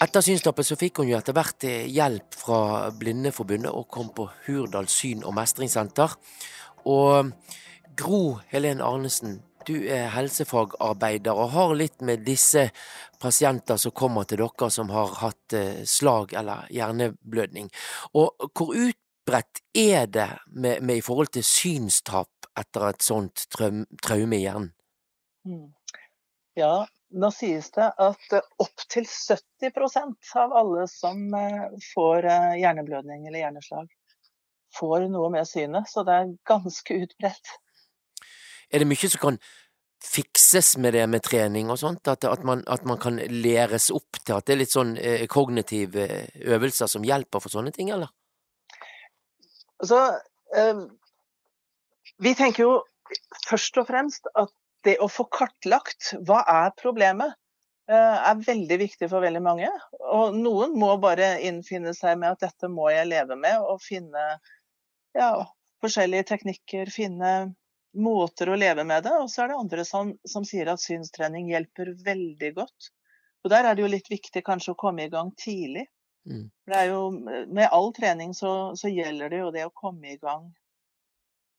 Etter 0.00 0.24
synstappet 0.24 0.70
så 0.70 0.80
fikk 0.80 1.02
hun 1.02 1.10
jo 1.12 1.18
etter 1.20 1.36
hvert 1.36 1.68
eh, 1.68 1.84
hjelp 1.92 2.40
fra 2.40 2.62
Blindeforbundet 2.96 3.68
og 3.68 3.84
kom 3.92 4.08
på 4.16 4.30
Hurdal 4.46 4.88
syn- 4.88 5.28
og 5.28 5.36
mestringssenter. 5.36 6.16
Og 6.88 7.36
Gro 8.00 8.24
Helen 8.48 8.80
Arnesen, 8.80 9.42
du 9.68 9.76
er 9.76 10.08
helsefagarbeider 10.16 11.36
og 11.36 11.52
har 11.52 11.76
litt 11.76 12.00
med 12.00 12.24
disse 12.24 12.70
pasienter 13.20 13.76
som 13.76 13.92
kommer 13.92 14.24
til 14.24 14.40
dere 14.40 14.72
som 14.72 14.88
har 14.96 15.18
hatt 15.20 15.52
eh, 15.52 15.82
slag 15.84 16.32
eller 16.32 16.64
hjerneblødning. 16.72 17.68
Og 18.16 18.54
hvor 18.56 18.72
ut 18.72 19.02
utbredt 19.26 19.62
er 19.74 20.06
det 20.06 20.38
med, 20.46 20.82
med, 20.82 20.96
i 20.96 21.02
forhold 21.02 21.32
til 21.34 21.44
synstap 21.44 22.46
etter 22.56 22.88
et 22.88 23.02
sånt 23.02 23.46
traume 23.50 24.36
i 24.36 24.44
hjernen? 24.44 24.72
Mm. 25.46 25.72
Ja, 26.56 26.86
nå 27.10 27.30
sies 27.34 27.70
det 27.74 27.90
at 27.98 28.36
opptil 28.58 29.04
70% 29.04 30.32
av 30.38 30.54
alle 30.56 30.86
som 30.88 31.34
eh, 31.34 31.66
får 31.92 32.24
eh, 32.24 32.56
hjerneblødning 32.62 33.26
eller 33.26 33.42
hjerneslag, 33.42 33.90
får 34.78 35.08
noe 35.10 35.30
med 35.34 35.46
synet. 35.48 35.90
Så 35.90 36.04
det 36.06 36.14
er 36.14 36.34
ganske 36.48 37.02
utbredt. 37.02 37.54
Er 38.70 38.82
det 38.82 38.88
mye 38.88 39.10
som 39.10 39.20
kan 39.20 39.40
fikses 40.06 40.76
med 40.78 40.94
det 40.96 41.04
med 41.10 41.24
trening 41.26 41.70
og 41.70 41.80
sånt? 41.82 42.08
At, 42.08 42.24
at, 42.24 42.44
man, 42.46 42.64
at 42.66 42.86
man, 42.88 42.98
kan 42.98 43.20
læres 43.20 43.90
opp 43.90 44.22
til 44.22 44.38
at 44.38 44.46
det 44.46 44.56
er 44.56 44.62
litt 44.62 44.74
sånn 44.74 44.96
eh, 44.96 45.26
kognitive 45.28 46.08
øvelser 46.46 46.88
som 46.88 47.04
hjelper 47.04 47.42
for 47.42 47.52
sånne 47.52 47.74
ting, 47.76 47.92
eller? 47.92 48.15
Altså, 49.82 49.98
vi 52.22 52.32
tenker 52.34 52.62
jo 52.62 52.70
først 53.48 53.76
og 53.80 53.88
fremst 53.90 54.30
at 54.34 54.52
det 54.86 54.96
å 55.02 55.08
få 55.10 55.26
kartlagt 55.32 56.12
hva 56.26 56.42
er 56.48 56.72
problemet, 56.78 57.34
eh, 57.90 58.16
er 58.30 58.42
veldig 58.46 58.78
viktig 58.84 59.08
for 59.10 59.24
veldig 59.24 59.42
mange. 59.42 59.70
Og 60.14 60.36
noen 60.36 60.76
må 60.78 60.92
bare 61.02 61.36
innfinne 61.46 61.94
seg 61.96 62.18
med 62.22 62.36
at 62.36 62.46
dette 62.46 62.70
må 62.72 62.88
jeg 62.94 63.10
leve 63.10 63.38
med, 63.40 63.58
og 63.62 63.82
finne 63.82 64.26
ja, 65.16 65.30
forskjellige 65.82 66.28
teknikker, 66.32 66.92
finne 66.92 67.32
måter 67.96 68.52
å 68.52 68.58
leve 68.58 68.84
med 68.84 69.06
det. 69.06 69.14
Og 69.22 69.30
så 69.32 69.44
er 69.44 69.52
det 69.52 69.60
andre 69.64 69.86
som, 69.88 70.14
som 70.28 70.46
sier 70.46 70.70
at 70.70 70.82
synstrening 70.82 71.50
hjelper 71.50 71.94
veldig 72.06 72.52
godt. 72.60 72.92
Og 73.44 73.52
der 73.52 73.66
er 73.66 73.76
det 73.76 73.84
jo 73.84 73.92
litt 73.92 74.10
viktig 74.10 74.42
kanskje 74.46 74.74
å 74.74 74.80
komme 74.80 75.06
i 75.06 75.12
gang 75.12 75.32
tidlig. 75.40 75.86
Mm. 76.26 76.46
Det 76.66 76.76
er 76.76 76.90
jo, 76.90 77.00
med 77.46 77.68
all 77.70 77.92
trening 77.94 78.34
så, 78.34 78.52
så, 78.76 78.90
gjelder 78.90 79.30
det 79.30 79.42
jo 79.44 79.50
det 79.54 79.66
å 79.66 79.74
komme 79.74 80.10
i 80.10 80.18
gang 80.18 80.48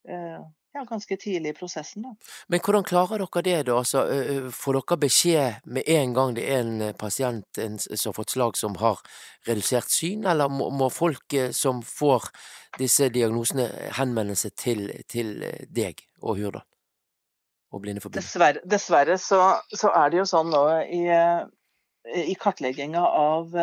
eh, 0.09 0.41
ja, 0.77 0.83
ganske 0.85 1.17
tidlig 1.17 1.49
i 1.49 1.57
prosessen. 1.57 2.03
Da. 2.03 2.13
Men 2.47 2.61
hvordan 2.61 2.85
klarer 2.87 3.23
dere 3.23 3.43
det, 3.43 3.57
da? 3.69 3.77
Altså, 3.81 4.03
får 4.53 4.79
dere 4.79 4.99
beskjed 5.01 5.67
med 5.73 5.89
en 5.89 6.13
gang 6.13 6.35
det 6.37 6.45
er 6.51 6.61
en 6.61 6.93
pasient 6.99 7.61
en, 7.63 7.79
som 7.79 8.11
har 8.11 8.17
fått 8.19 8.35
slag 8.35 8.57
som 8.59 8.77
har 8.81 9.01
redusert 9.47 9.89
syn, 9.93 10.25
eller 10.27 10.51
må, 10.51 10.69
må 10.69 10.89
folk 10.93 11.37
som 11.55 11.81
får 11.81 12.29
disse 12.77 13.09
diagnosene 13.13 13.69
henvende 13.97 14.35
seg 14.37 14.55
til, 14.59 14.89
til 15.09 15.39
deg 15.73 16.03
og 16.21 16.37
Hurdal? 16.41 16.67
Og 17.73 17.81
Blindeforbundet? 17.83 18.23
Dessverre, 18.23 18.61
dessverre 18.63 19.17
så, 19.19 19.41
så, 19.73 19.91
er 19.91 20.11
det 20.11 20.21
jo 20.21 20.29
sånn 20.29 20.53
nå 20.53 20.63
i, 20.87 21.01
i 22.21 22.35
kartlegginga 22.39 23.01
av 23.03 23.57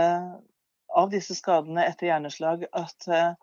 av 0.95 1.11
disse 1.12 1.37
skadene 1.37 1.87
etter 1.89 2.11
hjerneslag 2.11 2.66
at 2.73 3.09
uh, 3.11 3.35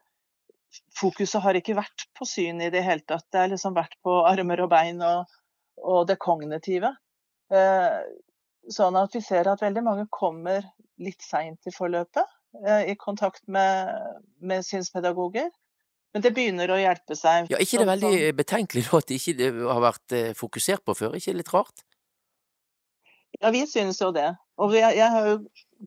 fokuset 0.97 1.43
har 1.43 1.57
ikke 1.59 1.77
vært 1.79 2.07
på 2.17 2.27
syn 2.27 2.61
i 2.63 2.71
det 2.73 2.83
hele 2.85 3.03
tatt. 3.07 3.27
Det 3.31 3.43
har 3.43 3.51
liksom 3.51 3.75
vært 3.77 3.97
på 4.05 4.21
armer 4.27 4.63
og 4.63 4.71
bein 4.71 5.01
og, 5.05 5.31
og 5.81 6.05
det 6.09 6.19
kognitive. 6.23 6.93
Uh, 7.51 8.01
sånn 8.71 8.97
at 8.99 9.15
vi 9.15 9.23
ser 9.25 9.49
at 9.51 9.63
veldig 9.63 9.83
mange 9.83 10.07
kommer 10.13 10.65
litt 11.01 11.23
seint 11.25 11.67
i 11.67 11.73
forløpet 11.75 12.27
uh, 12.63 12.83
i 12.87 12.95
kontakt 12.99 13.43
med, 13.51 13.91
med 14.39 14.65
synspedagoger. 14.67 15.51
Men 16.11 16.23
det 16.25 16.33
begynner 16.35 16.71
å 16.71 16.79
hjelpe 16.79 17.15
seg. 17.15 17.47
Ja, 17.51 17.59
ikke 17.63 17.79
det 17.79 17.85
er 17.85 17.93
veldig 17.93 18.15
betenkelig 18.35 18.83
at 18.97 19.07
det 19.07 19.19
ikke 19.21 19.51
har 19.71 19.79
vært 19.83 20.15
eh, 20.15 20.33
fokusert 20.35 20.83
på 20.83 20.95
før? 20.97 21.15
Ikke 21.15 21.35
litt 21.37 21.51
rart? 21.53 21.85
Ja, 23.39 23.51
vi 23.55 23.63
synes 23.69 24.01
jo 24.01 24.09
det. 24.15 24.27
Og 24.59 24.75
jeg, 24.75 24.97
jeg 24.99 25.07
har 25.13 25.29
jo 25.29 25.37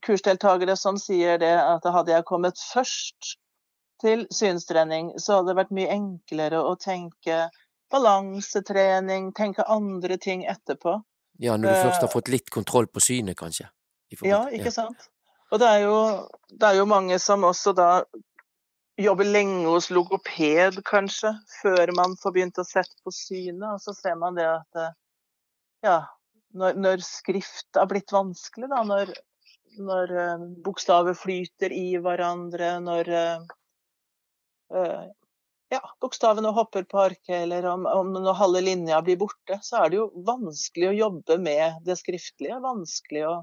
kursdeltakere 0.02 0.76
som 0.76 0.98
sier 0.98 1.38
det 1.38 1.54
at 1.60 1.86
hadde 1.86 2.14
jeg 2.14 2.26
kommet 2.28 2.58
først 2.72 3.36
til 4.02 4.26
synstrening, 4.34 5.12
så 5.20 5.38
hadde 5.38 5.52
det 5.52 5.58
vært 5.62 5.74
mye 5.76 5.92
enklere 5.94 6.60
å 6.60 6.74
tenke 6.80 7.46
balansetrening, 7.94 9.32
tenke 9.36 9.66
andre 9.70 10.18
ting 10.20 10.44
etterpå. 10.50 10.98
Ja, 11.42 11.56
når 11.56 11.68
du 11.68 11.74
først 11.74 12.02
har 12.02 12.08
Eh, 12.08 12.12
fått 12.12 12.30
litt 12.30 12.50
kontroll 12.50 12.86
på 12.86 13.02
synet, 13.02 13.36
kanskje? 13.38 13.68
Ja, 14.22 14.44
ikke 14.50 14.70
sant. 14.70 15.08
Og 15.50 15.60
det 15.62 15.68
er, 15.68 15.84
jo, 15.86 15.98
det 16.50 16.68
er 16.68 16.78
jo 16.78 16.86
mange 16.90 17.18
som 17.22 17.44
også 17.46 17.74
da 17.76 18.04
jobber 18.98 19.26
lenge 19.26 19.66
hos 19.66 19.90
logoped, 19.90 20.80
kanskje, 20.86 21.34
før 21.60 21.92
man 21.96 22.16
får 22.20 22.34
begynt 22.34 22.58
å 22.58 22.66
sette 22.66 22.94
på 23.02 23.10
synet. 23.14 23.66
Og 23.74 23.80
så 23.82 23.94
ser 23.94 24.18
man 24.18 24.38
det 24.38 24.46
at 24.46 24.80
eh, 24.80 24.94
ja, 25.86 25.98
når, 26.54 26.78
når 26.78 27.04
skrift 27.06 27.78
har 27.78 27.90
blitt 27.90 28.14
vanskelig, 28.14 28.70
da, 28.70 28.82
når, 28.86 29.10
når 29.78 30.14
eh, 30.20 30.46
bokstaver 30.64 31.16
flyter 31.18 31.72
i 31.74 31.96
hverandre, 32.02 32.76
når 32.84 33.10
eh, 33.18 33.46
eh, 34.74 35.04
ja, 35.74 35.80
bokstavene 36.00 36.52
hopper 36.54 36.86
på 36.88 37.00
arket, 37.06 37.36
eller 37.42 37.66
om, 37.72 37.86
om 37.86 38.12
når 38.14 38.38
halve 38.38 38.62
linja 38.64 39.00
blir 39.02 39.18
borte, 39.20 39.58
så 39.62 39.82
er 39.82 39.90
det 39.90 40.00
jo 40.00 40.10
vanskelig 40.26 40.90
å 40.90 40.96
jobbe 40.98 41.38
med 41.42 41.84
det 41.86 41.98
skriftlige. 42.00 42.62
Vanskelig 42.64 43.26
å 43.30 43.34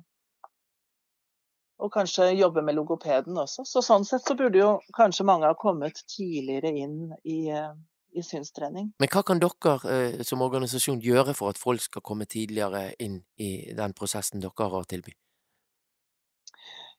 og 1.81 1.89
kanskje 1.89 2.27
jobbe 2.37 2.61
med 2.61 2.75
logopeden 2.77 3.39
også. 3.41 3.63
Så 3.65 3.81
sånn 3.81 4.03
sett 4.05 4.21
så 4.21 4.35
burde 4.37 4.59
jo 4.59 4.73
kanskje 4.93 5.25
mange 5.25 5.49
ha 5.49 5.55
kommet 5.57 6.03
tidligere 6.13 6.69
inn 6.77 7.09
i, 7.25 7.39
i 7.49 8.21
synstrening. 8.21 8.91
Men 9.01 9.09
hva 9.09 9.23
kan 9.25 9.41
dere 9.41 10.21
som 10.27 10.45
organisasjon 10.45 11.01
gjøre 11.01 11.33
for 11.33 11.49
at 11.49 11.57
folk 11.57 11.81
skal 11.81 12.05
komme 12.05 12.29
tidligere 12.29 12.91
inn 13.01 13.23
i 13.41 13.73
den 13.73 13.97
prosessen 13.97 14.45
dere 14.45 14.53
har 14.61 14.77
å 14.77 14.85
tilby? 14.85 15.15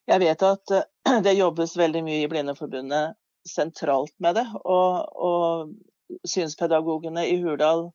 Jeg 0.09 0.23
vet 0.23 0.45
at 0.45 0.73
eh, 0.75 1.19
det 1.25 1.35
jobbes 1.37 1.75
veldig 1.79 2.03
mye 2.05 2.23
i 2.23 2.29
Blindeforbundet 2.31 3.17
sentralt 3.47 4.13
med 4.23 4.39
det. 4.39 4.45
Og, 4.63 5.03
og 5.15 6.27
synspedagogene 6.27 7.25
i 7.29 7.37
Hurdal 7.43 7.89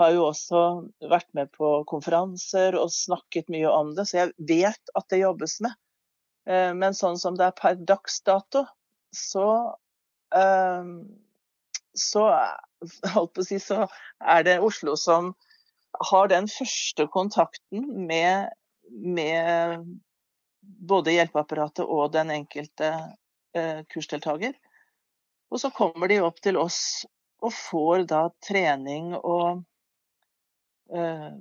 har 0.00 0.14
jo 0.14 0.26
også 0.30 0.62
vært 1.10 1.28
med 1.36 1.50
på 1.52 1.82
konferanser 1.88 2.76
og 2.80 2.92
snakket 2.94 3.50
mye 3.52 3.68
om 3.68 3.92
det, 3.96 4.06
så 4.08 4.22
jeg 4.22 4.32
vet 4.48 4.94
at 4.96 5.08
det 5.12 5.20
jobbes 5.20 5.58
med. 5.64 5.76
Eh, 6.48 6.72
Men 6.76 6.96
sånn 6.96 7.20
som 7.20 7.36
det 7.38 7.50
er 7.50 7.58
per 7.58 7.76
dags 7.88 8.20
dato, 8.24 8.64
så 9.12 9.48
eh, 10.34 10.88
så 11.92 12.24
si, 13.44 13.60
så 13.60 13.86
er 14.24 14.44
det 14.48 14.60
Oslo 14.64 14.96
som 14.96 15.34
har 16.12 16.28
den 16.32 16.48
første 16.48 17.06
kontakten 17.12 17.84
med, 18.08 18.48
med 18.88 19.84
både 20.62 21.14
hjelpeapparatet 21.16 21.84
og 21.84 22.12
den 22.14 22.30
enkelte 22.34 22.92
eh, 23.56 23.82
kursdeltaker. 23.92 24.54
Og 25.52 25.60
så 25.60 25.70
kommer 25.74 26.08
de 26.08 26.22
opp 26.24 26.40
til 26.42 26.56
oss 26.56 27.04
og 27.42 27.52
får 27.52 28.06
da 28.10 28.22
trening 28.46 29.12
og 29.18 29.64
eh, 30.94 31.32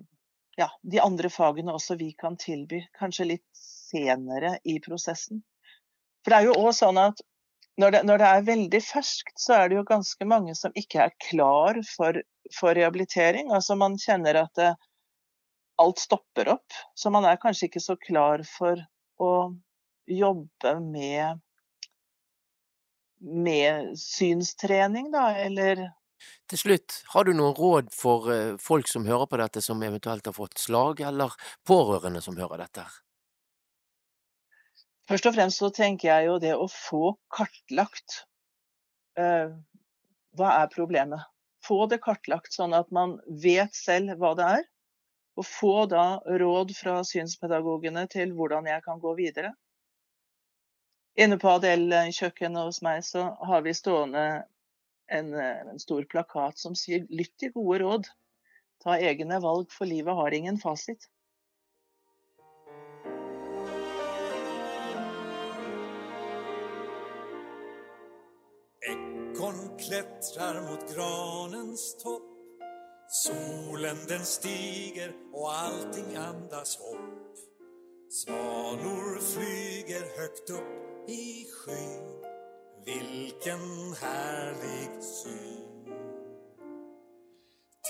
ja, 0.58 0.68
de 0.82 1.02
andre 1.02 1.30
fagene 1.32 1.74
også 1.74 1.96
vi 2.00 2.12
kan 2.18 2.38
tilby, 2.38 2.82
kanskje 2.98 3.30
litt 3.36 3.48
senere 3.56 4.58
i 4.64 4.80
prosessen. 4.84 5.44
For 6.22 6.34
det 6.34 6.40
er 6.40 6.50
jo 6.50 6.58
også 6.58 6.86
sånn 6.86 7.02
at 7.02 7.22
når 7.80 7.96
det, 7.96 8.02
når 8.06 8.20
det 8.20 8.30
er 8.30 8.48
veldig 8.50 8.82
ferskt, 8.84 9.34
så 9.40 9.56
er 9.58 9.70
det 9.70 9.78
jo 9.80 9.88
ganske 9.88 10.28
mange 10.28 10.54
som 10.60 10.74
ikke 10.78 11.06
er 11.06 11.14
klar 11.24 11.80
for, 11.88 12.20
for 12.54 12.76
rehabilitering. 12.78 13.50
Altså 13.56 13.78
man 13.80 13.96
kjenner 14.02 14.44
at 14.44 14.52
det, 14.60 14.74
alt 15.82 16.02
stopper 16.04 16.52
opp. 16.52 16.76
Så 16.96 17.10
man 17.14 17.26
er 17.26 17.40
kanskje 17.42 17.70
ikke 17.70 17.82
så 17.82 17.96
klar 17.98 18.44
for 18.46 18.82
å 19.22 19.34
jobbe 20.10 20.74
med, 20.84 21.42
med 23.22 23.94
synstrening, 24.00 25.12
da, 25.14 25.32
eller 25.46 25.88
Til 26.52 26.60
slutt, 26.60 27.00
har 27.14 27.26
du 27.26 27.32
noen 27.34 27.56
råd 27.58 27.88
for 27.96 28.28
eh, 28.30 28.58
folk 28.62 28.90
som 28.90 29.08
hører 29.08 29.26
på 29.30 29.40
dette, 29.42 29.62
som 29.66 29.82
eventuelt 29.82 30.28
har 30.30 30.36
fått 30.36 30.60
slag, 30.62 31.02
eller 31.02 31.34
pårørende 31.66 32.22
som 32.22 32.38
hører 32.38 32.62
dette? 32.62 32.86
Først 35.10 35.28
og 35.28 35.34
fremst 35.36 35.64
så 35.64 35.72
tenker 35.74 36.12
jeg 36.12 36.28
jo 36.30 36.38
det 36.40 36.54
å 36.56 36.68
få 36.72 37.16
kartlagt 37.34 38.22
uh, 39.20 39.50
hva 40.38 40.52
er 40.62 40.70
problemet. 40.72 41.26
Få 41.66 41.84
det 41.90 42.00
kartlagt 42.06 42.54
sånn 42.56 42.74
at 42.78 42.94
man 42.96 43.18
vet 43.44 43.76
selv 43.76 44.16
hva 44.22 44.32
det 44.38 44.48
er. 44.60 44.64
Og 45.42 45.48
få 45.48 45.76
da 45.90 46.22
råd 46.22 46.76
fra 46.78 47.00
synspedagogene 47.08 48.06
til 48.12 48.36
hvordan 48.38 48.68
jeg 48.70 48.84
kan 48.86 49.00
gå 49.02 49.16
videre. 49.18 49.56
Inne 51.18 51.40
på 51.42 51.50
Adel-kjøkkenet 51.58 52.68
hos 52.68 52.82
meg 52.86 53.02
så 53.04 53.32
har 53.50 53.64
vi 53.66 53.74
stående 53.74 54.26
en, 55.12 55.34
eh, 55.34 55.64
en 55.72 55.80
stor 55.82 56.06
plakat 56.06 56.62
som 56.62 56.76
sier 56.78 57.08
'lytt 57.10 57.34
til 57.42 57.52
gode 57.58 57.80
råd'. 57.82 58.12
Ta 58.84 58.98
egne 58.98 59.42
valg, 59.42 59.72
for 59.72 59.86
livet 59.86 60.16
har 60.16 60.32
ingen 60.34 60.58
fasit. 60.58 61.10
Ekorn 68.92 69.78
klättrar 69.78 70.62
mot 70.70 70.96
granens 70.96 71.96
topp 72.04 72.31
Solen 73.14 73.98
den 74.08 74.26
stiger 74.26 75.14
och 75.34 75.54
allting 75.54 76.16
andas 76.16 76.78
hopp. 76.78 77.38
Svanor 78.10 79.20
flyger 79.20 80.20
högt 80.20 80.50
upp 80.50 81.10
i 81.10 81.46
skyn. 81.46 82.24
Vilken 82.86 83.94
härlig 84.02 85.04
syn. 85.04 85.86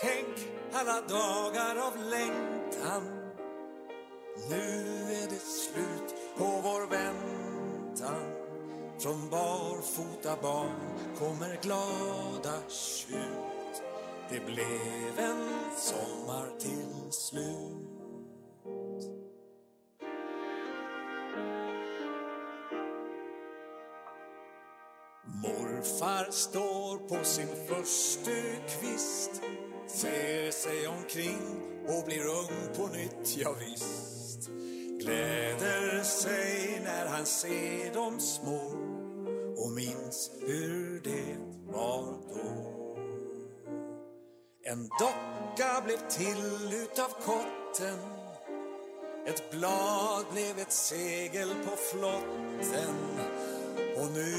Tänk 0.02 0.52
alla 0.74 1.02
dagar 1.02 1.76
av 1.76 1.98
längtan. 1.98 3.04
Nu 4.50 4.86
är 5.14 5.30
det 5.30 5.42
slut 5.42 6.16
på 6.38 6.46
vår 6.64 6.88
väntan. 6.88 8.22
Från 9.00 9.30
barfota 9.30 10.38
barn 10.42 11.16
kommer 11.20 11.60
glada 11.62 12.70
tjut 12.70 13.51
Det 14.32 14.46
blev 14.46 15.20
en 15.20 15.48
sommar 15.78 16.60
till 16.60 17.12
slut. 17.12 17.92
Morfar 25.44 26.32
står 26.32 27.08
på 27.08 27.24
sin 27.24 27.48
første 27.68 28.32
kvist 28.68 29.42
Ser 29.88 30.52
sig 30.52 30.88
omkring 30.88 31.62
och 31.88 32.06
blir 32.06 32.26
ung 32.26 32.76
på 32.76 32.88
nytt, 32.88 33.38
ja 33.38 33.56
visst. 33.60 34.50
Gläder 35.00 36.04
sig 36.04 36.82
när 36.84 37.08
han 37.08 37.26
ser 37.26 37.94
de 37.94 38.20
små 38.20 38.62
och 39.58 39.72
minns 39.72 40.32
hur 40.48 41.02
det 41.04 41.38
var 41.68 42.04
då 42.34 42.81
En 44.64 44.90
docka 45.00 45.82
blev 45.86 46.10
till 46.10 46.74
utav 46.74 47.10
kotten 47.26 48.00
Ett 49.26 49.52
blad 49.52 50.26
blev 50.32 50.60
ett 50.60 50.72
segel 50.72 51.50
på 51.66 51.76
flotten. 51.76 52.96
Och 53.98 54.12
nu 54.14 54.34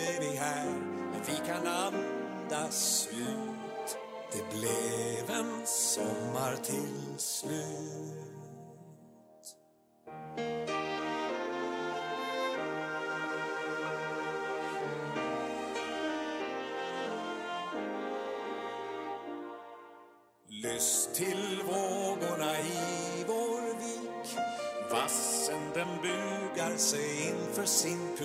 är 0.00 0.20
vi 0.20 0.36
här, 0.36 0.72
vi 1.26 1.36
kan 1.46 1.66
andas 1.66 3.08
ut. 3.12 3.98
Det 4.32 4.58
blev 4.58 5.30
en 5.30 5.66
sommar 5.66 6.56
till 6.64 7.14
slut 7.18 8.15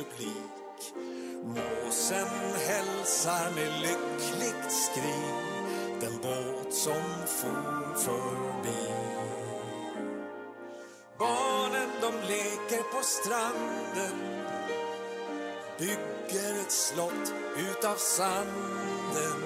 sin 0.02 0.06
publik 0.10 0.94
Måsen 1.44 2.28
hälsar 2.68 3.52
med 3.56 3.82
lyckligt 3.82 4.72
skrik 4.72 6.02
Den 6.02 6.18
båt 6.22 6.74
som 6.74 7.04
for 7.28 7.96
förbi 7.96 8.92
Barnen 11.20 11.90
de 12.02 12.12
leker 12.28 12.84
på 12.94 13.04
stranden 13.04 14.32
bygger 15.80 16.62
ett 16.62 16.72
slott 16.72 17.34
utav 17.58 17.96
sanden. 17.96 19.42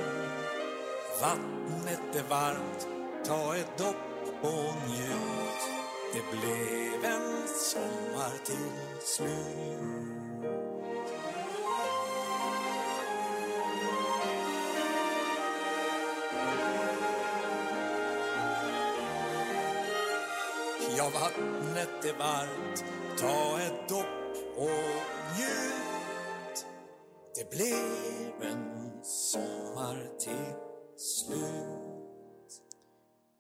Vattnet 1.22 2.15
är 2.15 2.30
varmt, 2.30 2.88
ta 3.26 3.56
ett 3.56 3.77
dopp 3.77 3.95
och 4.41 4.90
njut. 4.90 5.45
Det 6.14 6.38
blev 6.38 7.06
en 7.06 7.48
sommar 7.48 8.32
till 8.45 8.72
slut. 9.03 10.05
Ja, 21.06 21.11
vattnet 21.19 22.06
är 22.06 22.18
varmt, 22.18 22.86
ta 23.18 23.61
ett 23.61 23.90
dopp 23.90 24.36
och 24.57 25.38
njut. 25.38 26.65
Det 27.36 27.49
blev 27.49 28.52
en 28.52 29.03
sommar 29.03 30.18
til 30.19 30.45
slutt. 30.98 32.57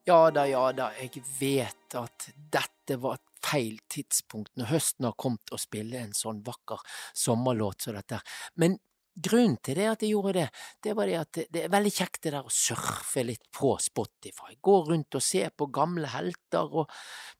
Ja 0.03 0.31
da, 0.31 0.45
ja 0.47 0.71
da, 0.77 0.91
jeg 0.99 1.23
vet 1.39 1.97
at 1.97 2.29
dette 2.37 2.99
var 3.01 3.17
et 3.17 3.49
feil 3.49 3.79
tidspunkt 3.89 4.53
når 4.53 4.69
høsten 4.75 5.09
har 5.09 5.17
kommet 5.17 5.49
å 5.49 5.57
spille 5.57 6.03
en 6.05 6.13
sånn 6.13 6.43
vakker 6.45 6.85
sommerlåt 7.17 7.81
som 7.81 7.97
dette. 7.97 8.21
Men 8.61 8.77
grunnen 9.15 9.57
til 9.63 9.77
det 9.79 9.87
at 9.89 10.03
jeg 10.03 10.11
gjorde 10.11 10.33
det, 10.39 10.47
det 10.83 10.95
var 10.95 11.09
det 11.09 11.15
at 11.19 11.31
det- 11.51 11.63
er 11.63 11.69
veldig 11.69 11.93
kjekt 11.93 12.21
det 12.23 12.33
der 12.33 12.43
å 12.43 12.51
surfe 12.51 13.23
litt 13.23 13.51
på 13.51 13.77
Spotify. 13.79 14.55
Gå 14.61 14.87
rundt 14.87 15.15
og 15.15 15.21
se 15.21 15.49
på 15.49 15.71
gamle 15.71 16.07
helter, 16.07 16.67
og 16.73 16.89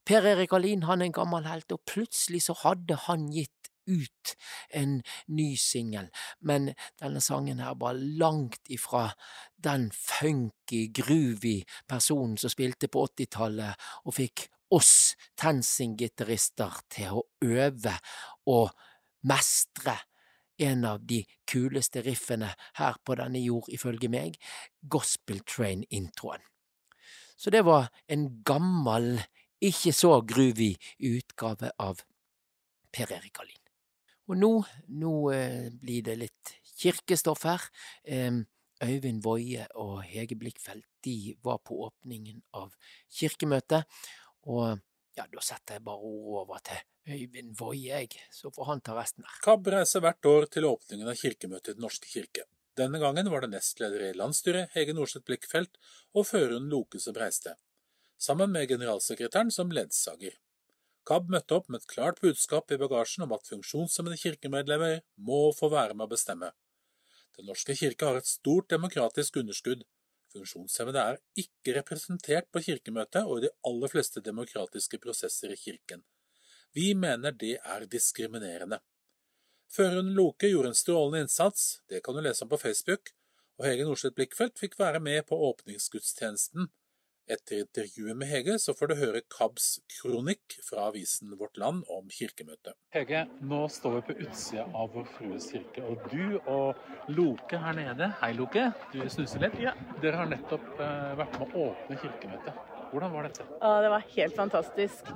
Per 0.04 0.22
Erik 0.22 0.52
Alin 0.52 0.82
han 0.82 1.02
er 1.02 1.06
en 1.06 1.12
gammel 1.12 1.44
helt, 1.44 1.72
og 1.72 1.84
plutselig 1.84 2.42
så 2.42 2.54
hadde 2.54 2.96
han 3.06 3.30
gitt 3.30 3.70
ut 3.86 4.36
en 4.74 5.02
ny 5.28 5.56
singel, 5.56 6.08
men 6.40 6.74
denne 6.98 7.20
sangen 7.20 7.60
her 7.62 7.74
var 7.78 7.94
langt 7.94 8.66
ifra 8.68 9.12
den 9.56 9.90
funky, 9.94 10.88
groovy 10.88 11.64
personen 11.88 12.36
som 12.36 12.50
spilte 12.50 12.88
på 12.88 13.06
80-tallet 13.06 13.76
og 14.04 14.14
fikk 14.14 14.48
oss 14.74 15.14
TenSing-gitarister 15.38 16.80
til 16.90 17.20
å 17.20 17.22
øve 17.46 17.94
og 18.50 18.72
mestre 19.22 19.94
en 20.58 20.84
av 20.88 21.04
de 21.06 21.22
kuleste 21.48 22.02
riffene 22.06 22.52
her 22.78 22.98
på 23.04 23.16
denne 23.18 23.42
jord, 23.42 23.68
ifølge 23.72 24.10
meg, 24.12 24.38
Gospel 24.82 25.42
Train-introen. 25.46 26.42
Så 27.36 27.52
det 27.52 27.64
var 27.66 27.90
en 28.08 28.28
gammel, 28.44 29.20
ikke 29.60 29.92
så 29.96 30.18
groovy 30.24 30.74
utgave 31.04 31.72
av 31.80 32.02
Per 32.92 33.12
Erik 33.12 33.40
Alin. 33.40 33.62
Og 34.26 34.38
nå, 34.40 34.52
nå 34.88 35.14
eh, 35.32 35.68
blir 35.72 36.04
det 36.06 36.16
litt 36.18 36.52
kirkestoff 36.76 37.44
her. 37.46 37.62
Øyvind 38.84 39.22
Woie 39.24 39.64
og 39.80 40.02
Hege 40.04 40.36
Blikkfeldt 40.36 40.86
de 41.04 41.36
var 41.44 41.62
på 41.64 41.78
åpningen 41.86 42.42
av 42.58 42.74
kirkemøtet, 43.08 43.86
og 44.42 44.82
ja, 45.16 45.24
da 45.32 45.42
setter 45.44 45.78
jeg 45.78 45.84
bare 45.86 46.02
ordet 46.04 46.42
over 46.42 46.62
til 46.66 46.82
Øyvind 47.16 47.54
Woie, 47.60 48.06
så 48.34 48.50
får 48.52 48.70
han 48.70 48.82
ta 48.84 48.96
resten 48.98 49.24
her. 49.24 49.38
KAB 49.44 49.70
reiser 49.72 50.02
hvert 50.04 50.28
år 50.28 50.48
til 50.52 50.66
åpningen 50.68 51.08
av 51.08 51.18
kirkemøtet 51.20 51.72
i 51.72 51.76
Den 51.76 51.86
norske 51.86 52.10
kirke. 52.10 52.46
Denne 52.76 53.00
gangen 53.00 53.30
var 53.32 53.44
det 53.44 53.54
nestleder 53.54 54.02
i 54.10 54.16
landsstyret, 54.16 54.74
Hege 54.74 54.92
Norseth 54.96 55.24
Blikkfeldt, 55.24 55.78
og 56.12 56.26
føreren 56.28 56.68
Loke 56.68 57.00
som 57.00 57.16
reiste, 57.16 57.54
sammen 58.20 58.52
med 58.52 58.68
generalsekretæren 58.68 59.52
som 59.54 59.72
ledsager. 59.72 60.36
KAB 61.06 61.30
møtte 61.32 61.56
opp 61.56 61.70
med 61.70 61.80
et 61.80 61.88
klart 61.88 62.20
budskap 62.20 62.72
i 62.74 62.80
bagasjen 62.80 63.24
om 63.24 63.32
at 63.36 63.46
funksjonshemmede 63.48 64.18
kirkemedlemmer 64.20 64.98
må 65.16 65.52
få 65.56 65.70
være 65.72 65.94
med 65.94 66.08
å 66.08 66.12
bestemme. 66.12 66.50
Den 67.38 67.46
norske 67.48 67.76
kirke 67.78 68.08
har 68.08 68.18
et 68.18 68.28
stort 68.28 68.68
demokratisk 68.72 69.38
underskudd. 69.40 69.84
Funksjonshemmede 70.36 71.02
er 71.02 71.18
ikke 71.42 71.74
representert 71.80 72.50
på 72.52 72.62
kirkemøtet 72.68 73.24
og 73.24 73.40
i 73.40 73.46
de 73.46 73.54
aller 73.68 73.92
fleste 73.92 74.22
demokratiske 74.24 75.00
prosesser 75.02 75.52
i 75.52 75.58
kirken. 75.60 76.04
Vi 76.76 76.92
mener 76.94 77.32
det 77.32 77.56
er 77.58 77.86
diskriminerende. 77.88 78.82
Føreren 79.72 80.12
Loke 80.14 80.50
gjorde 80.52 80.70
en 80.70 80.78
strålende 80.78 81.24
innsats, 81.24 81.80
det 81.88 82.02
kan 82.04 82.14
du 82.14 82.22
lese 82.22 82.44
om 82.44 82.50
på 82.52 82.60
Facebook, 82.60 83.10
og 83.56 83.66
Hege 83.66 83.86
Norseth 83.88 84.14
Blikkfeldt 84.14 84.60
fikk 84.60 84.76
være 84.78 85.00
med 85.00 85.24
på 85.26 85.38
åpningsgudstjenesten. 85.48 86.68
Etter 87.26 87.58
intervjuet 87.58 88.14
med 88.14 88.28
Hege 88.30 88.54
så 88.62 88.70
får 88.78 88.92
du 88.92 89.00
høre 89.00 89.20
KABs 89.34 89.64
kronikk 89.96 90.60
fra 90.62 90.84
avisen 90.92 91.32
Vårt 91.40 91.56
Land 91.58 91.82
om 91.90 92.06
kirkemøtet. 92.06 92.76
Hege, 92.94 93.24
nå 93.42 93.64
står 93.74 93.96
vi 93.96 94.02
på 94.06 94.14
utsida 94.28 94.68
av 94.70 94.92
Vår 94.94 95.08
Frues 95.16 95.48
kirke, 95.50 95.82
og 95.82 96.06
du 96.12 96.36
og 96.44 97.10
Loke 97.10 97.58
her 97.58 97.74
nede 97.74 98.12
Hei, 98.20 98.30
Loke. 98.38 98.68
Du 98.94 99.00
snuser 99.10 99.42
litt. 99.42 99.58
Ja. 99.58 99.74
Dere 100.04 100.22
har 100.22 100.30
nettopp 100.30 100.70
eh, 100.78 101.10
vært 101.18 101.40
med 101.42 101.50
å 101.58 101.66
åpne 101.72 101.98
kirkemøtet. 102.04 102.62
Hvordan 102.94 103.16
var 103.18 103.26
dette? 103.26 103.50
Ja, 103.58 103.74
det 103.82 103.92
var 103.96 104.08
helt 104.14 104.38
fantastisk. 104.38 105.12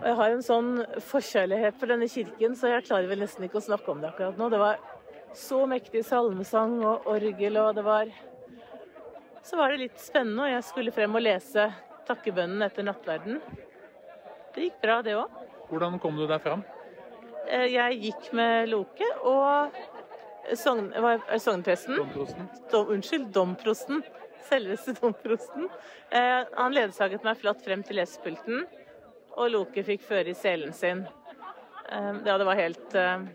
Og 0.00 0.08
jeg 0.08 0.18
har 0.24 0.32
en 0.32 0.48
sånn 0.48 0.74
forkjærlighet 1.12 1.76
for 1.76 1.92
denne 1.92 2.08
kirken, 2.08 2.56
så 2.56 2.72
jeg 2.72 2.88
klarer 2.88 3.12
vel 3.12 3.20
nesten 3.26 3.44
ikke 3.44 3.60
å 3.60 3.68
snakke 3.68 3.92
om 3.92 4.00
det 4.00 4.14
akkurat 4.14 4.40
nå. 4.40 4.48
Det 4.48 4.64
var 4.64 4.80
så 5.36 5.66
mektig 5.68 6.06
salmesang 6.08 6.80
og 6.80 7.04
orgel, 7.12 7.60
og 7.60 7.76
det 7.76 7.84
var 7.84 8.08
Så 9.42 9.56
var 9.58 9.72
det 9.72 9.82
litt 9.82 9.98
spennende, 10.00 10.44
og 10.46 10.52
jeg 10.52 10.64
skulle 10.66 10.94
frem 10.94 11.18
og 11.18 11.24
lese 11.24 11.66
takkebønnen 12.06 12.62
etter 12.62 12.86
nattverden. 12.86 13.40
Det 14.54 14.68
gikk 14.68 14.78
bra, 14.82 15.00
det 15.02 15.16
òg. 15.18 15.40
Hvordan 15.70 15.98
kom 16.02 16.18
du 16.20 16.26
deg 16.28 16.42
fram? 16.44 16.62
Jeg 17.48 17.98
gikk 17.98 18.28
med 18.36 18.68
Loke 18.70 19.06
og 19.26 19.74
sogn, 20.58 20.92
sognpresten. 21.42 21.98
Domprosten. 21.98 22.48
Dom, 22.70 22.92
unnskyld, 22.94 23.26
domprosten. 23.34 24.02
Selveste 24.46 24.94
domprosten. 25.00 25.68
Eh, 26.10 26.42
han 26.54 26.74
ledsaget 26.74 27.24
meg 27.26 27.38
flott 27.40 27.62
frem 27.64 27.82
til 27.86 27.98
lesepulten, 28.00 28.64
og 29.38 29.52
Loke 29.52 29.84
fikk 29.86 30.04
føre 30.06 30.32
i 30.32 30.38
selen 30.38 30.74
sin. 30.76 31.04
Eh, 31.88 32.12
ja, 32.26 32.38
det 32.38 32.46
var 32.46 32.58
helt 32.58 32.98
eh, 32.98 33.28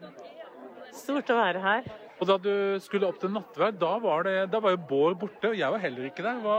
stort 0.96 1.32
å 1.32 1.40
være 1.40 1.64
her. 1.64 1.96
Og 2.18 2.26
da 2.26 2.38
du 2.42 2.54
skulle 2.82 3.06
opp 3.06 3.20
til 3.22 3.30
nattverd, 3.30 3.76
da 3.78 3.92
var, 4.02 4.26
det, 4.26 4.48
da 4.50 4.62
var 4.64 4.74
jo 4.74 4.80
Bård 4.90 5.20
borte, 5.22 5.52
og 5.52 5.60
jeg 5.60 5.70
var 5.74 5.84
heller 5.84 6.08
ikke 6.10 6.26
der. 6.26 6.40
Hva, 6.42 6.56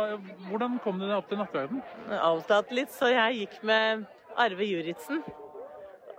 hvordan 0.46 0.76
kom 0.84 1.00
du 1.00 1.06
deg 1.08 1.16
opp 1.16 1.26
til 1.30 1.40
nattverden? 1.40 1.80
Avtalt 2.14 2.70
litt, 2.78 2.94
så 2.94 3.10
jeg 3.10 3.40
gikk 3.40 3.56
med 3.66 4.04
Arve 4.38 4.68
Juritzen. 4.68 5.24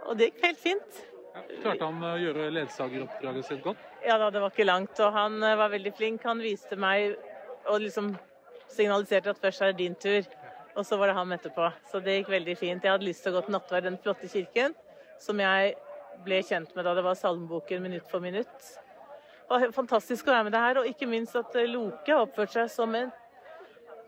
Og 0.09 0.17
det 0.19 0.31
gikk 0.31 0.43
helt 0.49 0.59
fint. 0.59 0.99
Klarte 1.61 1.87
han 1.87 2.03
å 2.03 2.17
gjøre 2.19 2.49
ledsageroppdraget 2.51 3.47
sitt 3.47 3.61
godt? 3.63 3.79
Ja 4.03 4.17
da, 4.19 4.27
det 4.33 4.41
var 4.43 4.51
ikke 4.51 4.67
langt, 4.67 4.99
og 4.99 5.15
han 5.15 5.39
eh, 5.43 5.55
var 5.59 5.71
veldig 5.71 5.93
flink. 5.95 6.27
Han 6.27 6.43
viste 6.43 6.75
meg 6.79 7.15
og 7.69 7.79
liksom 7.83 8.11
signaliserte 8.69 9.31
at 9.31 9.39
først 9.39 9.63
er 9.63 9.71
det 9.71 9.79
din 9.85 9.95
tur, 9.95 10.27
og 10.75 10.83
så 10.87 10.99
var 10.99 11.11
det 11.11 11.17
ham 11.19 11.31
etterpå. 11.35 11.71
Så 11.91 12.03
det 12.03 12.19
gikk 12.19 12.33
veldig 12.35 12.57
fint. 12.59 12.83
Jeg 12.83 12.91
hadde 12.91 13.07
lyst 13.07 13.23
til 13.23 13.31
å 13.31 13.39
gå 13.39 13.45
til 13.47 13.55
nattverd 13.55 13.87
den 13.87 13.99
flotte 14.03 14.27
kirken, 14.31 14.75
som 15.21 15.39
jeg 15.39 15.75
ble 16.25 16.43
kjent 16.43 16.75
med 16.75 16.87
da 16.87 16.97
det 16.97 17.07
var 17.07 17.15
salmeboken 17.15 17.83
minutt 17.87 18.07
for 18.11 18.23
minutt. 18.23 18.71
Var 19.49 19.71
fantastisk 19.73 20.27
å 20.29 20.33
være 20.35 20.45
med 20.45 20.53
deg 20.53 20.65
her, 20.67 20.79
og 20.81 20.89
ikke 20.91 21.09
minst 21.09 21.37
at 21.39 21.55
eh, 21.57 21.69
Loke 21.69 22.13
har 22.13 22.27
oppført 22.27 22.53
seg 22.53 22.69
som 22.69 22.93
en, 22.97 23.09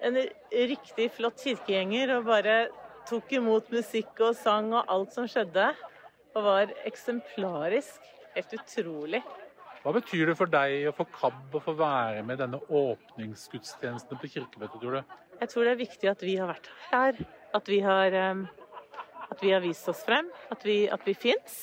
en 0.06 0.20
riktig 0.52 1.08
flott 1.16 1.42
kirkegjenger 1.42 2.14
og 2.18 2.28
bare 2.30 2.58
tok 3.10 3.34
imot 3.40 3.72
musikk 3.74 4.22
og 4.22 4.36
sang 4.38 4.70
og 4.76 4.92
alt 4.92 5.16
som 5.18 5.26
skjedde, 5.30 5.72
og 6.36 6.46
var 6.46 6.74
eksemplarisk. 6.88 8.06
Helt 8.36 8.54
utrolig. 8.56 9.20
Hva 9.82 9.92
betyr 9.98 10.30
det 10.30 10.38
for 10.38 10.48
deg 10.52 10.86
og 10.92 10.96
for 11.00 11.10
KAB 11.10 11.56
å 11.58 11.64
få 11.66 11.74
være 11.76 12.22
med 12.24 12.38
i 12.38 12.44
denne 12.44 12.62
åpningsgudstjenesten 12.62 14.20
på 14.22 14.30
kirkemøtet, 14.30 14.78
tror 14.78 15.00
du? 15.00 15.16
Jeg 15.42 15.50
tror 15.52 15.66
det 15.66 15.72
er 15.74 15.80
viktig 15.82 16.12
at 16.12 16.24
vi 16.24 16.36
har 16.38 16.52
vært 16.52 16.70
her. 16.92 17.22
At 17.58 17.68
vi 17.68 17.80
har, 17.82 18.14
eh, 18.14 18.44
at 19.34 19.42
vi 19.42 19.52
har 19.52 19.66
vist 19.66 19.90
oss 19.90 20.06
frem. 20.06 20.30
At 20.54 20.62
vi, 20.64 20.86
at 20.86 21.02
vi 21.04 21.18
fins. 21.18 21.58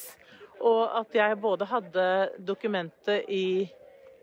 Og 0.67 0.83
at 1.01 1.15
jeg 1.15 1.39
både 1.43 1.69
hadde 1.71 2.07
dokumentet 2.43 3.29
i, 3.31 3.69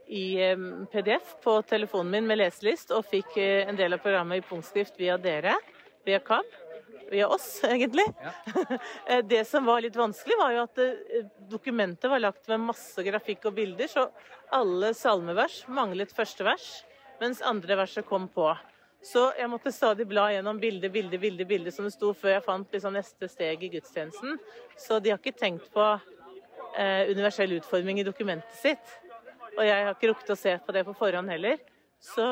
i 0.07 0.26
eh, 0.44 0.68
PDF 0.91 1.36
på 1.44 1.57
telefonen 1.70 2.12
min 2.12 2.28
med 2.30 2.41
leselist, 2.41 2.91
og 2.91 3.07
fikk 3.07 3.38
eh, 3.41 3.64
en 3.70 3.80
del 3.80 3.95
av 3.95 4.03
programmet 4.03 4.41
i 4.41 4.45
punktskrift 4.45 4.99
via 4.99 5.18
dere, 5.22 5.56
via 6.06 6.20
KAB. 6.20 6.62
Via 7.12 7.28
oss, 7.30 7.48
egentlig. 7.64 8.06
Ja. 8.22 8.78
Det 9.30 9.44
som 9.45 9.66
var 9.66 9.84
litt 9.86 9.95
vanskelig, 9.95 10.38
var 10.40 10.56
jo 10.56 10.64
at 10.66 10.82
eh, 10.84 11.26
dokumentet 11.52 12.10
var 12.12 12.24
lagt 12.24 12.48
med 12.52 12.66
masse 12.72 13.06
grafikk 13.06 13.48
og 13.52 13.60
bilder, 13.60 13.91
så 13.91 14.10
alle 14.53 14.94
salmevers 14.98 15.64
manglet 15.72 16.14
første 16.14 16.45
vers, 16.45 16.70
mens 17.22 17.44
andre 17.45 17.78
verset 17.80 18.07
kom 18.10 18.28
på. 18.28 18.49
Så 19.06 19.28
jeg 19.38 19.49
måtte 19.52 19.70
stadig 19.74 20.07
bla 20.10 20.32
gjennom 20.34 20.57
bilde, 20.57 20.90
bilde, 20.90 21.20
bilde, 21.22 21.45
bilde 21.45 21.72
som 21.74 21.86
det 21.86 21.94
sto 21.94 22.10
før 22.18 22.40
jeg 22.40 22.45
fant 22.48 22.72
liksom 22.74 22.95
neste 22.95 23.30
steg 23.30 23.62
i 23.62 23.70
gudstjenesten. 23.76 24.40
Så 24.82 24.98
de 24.98 25.14
har 25.14 25.22
ikke 25.22 25.36
tenkt 25.38 25.68
på 25.74 25.84
eh, 25.86 26.14
universell 27.11 27.56
utforming 27.57 28.02
i 28.02 28.07
dokumentet 28.07 28.57
sitt. 28.60 28.93
Og 29.56 29.64
jeg 29.64 29.85
har 29.88 29.93
ikke 29.93 30.11
rukket 30.11 30.34
å 30.35 30.39
se 30.39 30.57
på 30.60 30.76
det 30.76 30.84
på 30.88 30.95
forhånd 30.99 31.31
heller. 31.31 31.61
Så 32.03 32.26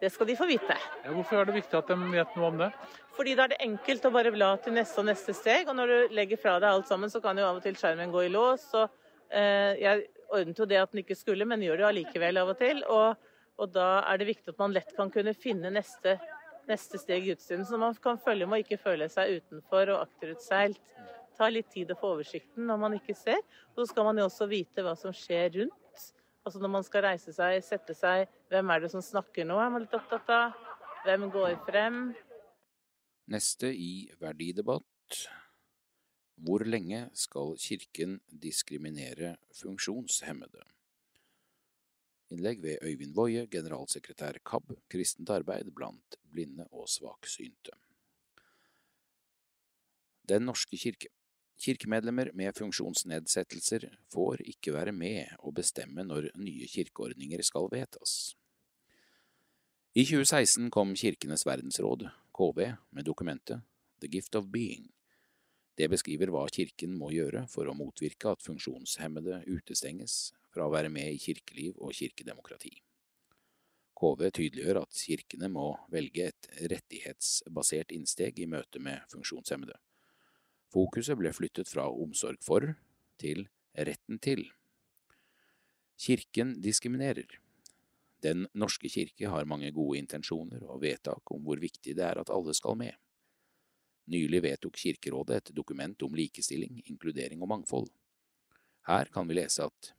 det 0.00 0.12
skal 0.12 0.28
de 0.28 0.36
få 0.36 0.48
vite. 0.48 0.76
Ja, 1.04 1.14
hvorfor 1.14 1.40
er 1.40 1.48
det 1.48 1.56
viktig 1.56 1.78
at 1.78 1.88
de 1.88 1.96
vet 2.12 2.36
noe 2.36 2.50
om 2.52 2.60
det? 2.60 2.70
Fordi 3.16 3.34
da 3.36 3.46
er 3.46 3.54
det 3.54 3.62
enkelt 3.64 4.04
å 4.08 4.12
bare 4.14 4.32
bla 4.32 4.54
til 4.60 4.76
neste 4.76 5.00
og 5.02 5.08
neste 5.08 5.34
steg, 5.36 5.68
og 5.68 5.76
når 5.76 5.92
du 5.92 6.16
legger 6.16 6.40
fra 6.40 6.58
deg 6.60 6.70
alt 6.70 6.88
sammen, 6.88 7.12
så 7.12 7.20
kan 7.24 7.38
jo 7.40 7.48
av 7.48 7.58
og 7.58 7.64
til 7.64 7.76
skjermen 7.76 8.12
gå 8.12 8.26
i 8.28 8.32
lås, 8.32 8.68
og 8.76 8.88
Eh, 9.30 9.78
Jeg 9.78 10.08
ordnet 10.30 10.58
jo 10.58 10.66
det 10.66 10.78
at 10.80 10.92
den 10.92 11.04
ikke 11.04 11.18
skulle, 11.18 11.46
men 11.46 11.62
gjør 11.62 11.78
det 11.78 11.84
jo 11.84 11.90
allikevel 11.90 12.40
av 12.42 12.52
og 12.52 12.58
til. 12.58 12.82
Og, 12.90 13.30
og 13.60 13.72
da 13.74 13.88
er 14.10 14.20
det 14.20 14.30
viktig 14.30 14.54
at 14.54 14.62
man 14.62 14.74
lett 14.74 14.92
kan 14.96 15.10
kunne 15.12 15.34
finne 15.38 15.72
neste, 15.74 16.16
neste 16.70 17.00
steg 17.00 17.24
i 17.24 17.32
gudstjenesten, 17.32 17.68
så 17.70 17.80
man 17.80 17.96
kan 18.02 18.20
følge 18.20 18.48
med 18.48 18.60
og 18.60 18.66
ikke 18.66 18.82
føle 18.82 19.10
seg 19.12 19.40
utenfor 19.40 19.94
og 19.94 20.04
akterutseilt. 20.08 20.80
Ta 21.40 21.48
litt 21.48 21.70
tid 21.72 21.88
å 21.88 21.96
få 21.96 22.14
oversikten 22.18 22.66
når 22.68 22.80
man 22.82 22.94
ikke 22.98 23.16
ser. 23.16 23.38
Og 23.72 23.80
så 23.80 23.86
skal 23.94 24.10
man 24.10 24.18
jo 24.20 24.26
også 24.28 24.48
vite 24.50 24.84
hva 24.84 24.92
som 24.98 25.14
skjer 25.16 25.54
rundt. 25.54 26.02
Altså 26.44 26.60
når 26.60 26.72
man 26.74 26.84
skal 26.84 27.04
reise 27.06 27.32
seg, 27.32 27.58
sette 27.64 27.96
seg, 27.96 28.28
hvem 28.52 28.72
er 28.72 28.82
det 28.82 28.90
som 28.92 29.04
snakker 29.04 29.46
nå, 29.48 29.56
er 29.60 29.72
man 29.72 29.86
litt 29.86 29.96
opptatt 29.96 30.28
av. 30.36 30.58
Hvem 31.06 31.30
går 31.32 31.54
frem? 31.64 32.02
Neste 33.32 33.70
i 33.72 34.10
verdidebatt 34.20 35.20
Hvor 36.44 36.64
lenge 36.64 37.06
skal 37.16 37.54
Kirken 37.60 38.18
diskriminere 38.28 39.34
funksjonshemmede? 39.56 40.64
Innlegg 42.30 42.60
ved 42.62 42.84
Øyvind 42.84 43.16
Woie, 43.16 43.46
generalsekretær 43.50 44.38
KAB, 44.46 44.74
Kristent 44.92 45.32
arbeid 45.34 45.72
blant 45.74 46.18
blinde 46.32 46.68
og 46.70 46.88
svaksynte. 46.88 47.74
Den 50.28 50.46
norske 50.46 50.78
kirke. 50.78 51.10
Kirkemedlemmer 51.60 52.30
med 52.32 52.56
funksjonsnedsettelser 52.56 53.84
får 54.08 54.40
ikke 54.48 54.72
være 54.72 54.94
med 54.96 55.34
å 55.44 55.52
bestemme 55.52 56.06
når 56.08 56.30
nye 56.40 56.68
kirkeordninger 56.72 57.42
skal 57.44 57.68
vedtas. 57.68 58.32
I 59.92 60.06
2016 60.08 60.70
kom 60.72 60.94
Kirkenes 60.96 61.44
verdensråd, 61.44 62.06
KV, 62.32 62.60
med 62.96 63.04
dokumentet 63.04 63.60
The 64.00 64.08
Gift 64.08 64.38
of 64.40 64.48
Being. 64.48 64.86
Det 65.76 65.90
beskriver 65.92 66.32
hva 66.32 66.46
Kirken 66.48 66.94
må 66.96 67.10
gjøre 67.12 67.44
for 67.52 67.68
å 67.68 67.76
motvirke 67.76 68.32
at 68.32 68.46
funksjonshemmede 68.46 69.42
utestenges 69.50 70.30
fra 70.54 70.64
å 70.64 70.72
være 70.72 70.88
med 70.88 71.12
i 71.12 71.20
kirkeliv 71.20 71.76
og 71.76 71.92
kirkedemokrati. 71.98 72.72
KV 74.00 74.30
tydeliggjør 74.32 74.80
at 74.86 74.96
kirkene 74.96 75.52
må 75.52 75.74
velge 75.92 76.30
et 76.32 76.50
rettighetsbasert 76.72 77.92
innsteg 77.92 78.40
i 78.40 78.48
møte 78.48 78.80
med 78.80 79.04
funksjonshemmede. 79.12 79.76
Fokuset 80.70 81.18
ble 81.18 81.32
flyttet 81.34 81.68
fra 81.68 81.88
omsorg 81.90 82.38
for 82.46 82.64
til 83.18 83.46
retten 83.74 84.20
til. 84.22 84.44
Kirken 86.00 86.54
diskriminerer. 86.62 87.26
Den 88.22 88.46
norske 88.54 88.88
kirke 88.92 89.28
har 89.32 89.48
mange 89.48 89.72
gode 89.72 89.98
intensjoner 89.98 90.62
og 90.68 90.82
vedtak 90.84 91.32
om 91.32 91.42
hvor 91.44 91.60
viktig 91.60 91.96
det 91.96 92.04
er 92.04 92.20
at 92.20 92.30
alle 92.32 92.54
skal 92.54 92.76
med. 92.78 92.92
Nylig 94.10 94.42
vedtok 94.42 94.76
Kirkerådet 94.76 95.36
et 95.36 95.50
dokument 95.56 96.02
om 96.02 96.14
likestilling, 96.14 96.82
inkludering 96.86 97.42
og 97.42 97.50
mangfold. 97.52 97.90
Her 98.86 99.10
kan 99.12 99.28
vi 99.28 99.38
lese 99.38 99.66
at 99.66 99.92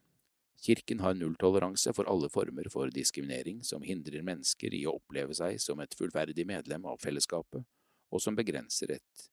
Kirken 0.62 1.00
har 1.02 1.16
nulltoleranse 1.18 1.90
for 1.96 2.06
alle 2.06 2.28
former 2.30 2.68
for 2.70 2.90
diskriminering 2.94 3.64
som 3.66 3.82
hindrer 3.82 4.22
mennesker 4.22 4.74
i 4.74 4.84
å 4.86 4.94
oppleve 5.00 5.34
seg 5.34 5.58
som 5.60 5.80
et 5.82 5.96
fullverdig 5.98 6.46
medlem 6.46 6.86
av 6.86 7.00
fellesskapet, 7.02 7.64
og 8.12 8.22
som 8.22 8.36
begrenser 8.38 8.94
et 8.94 9.31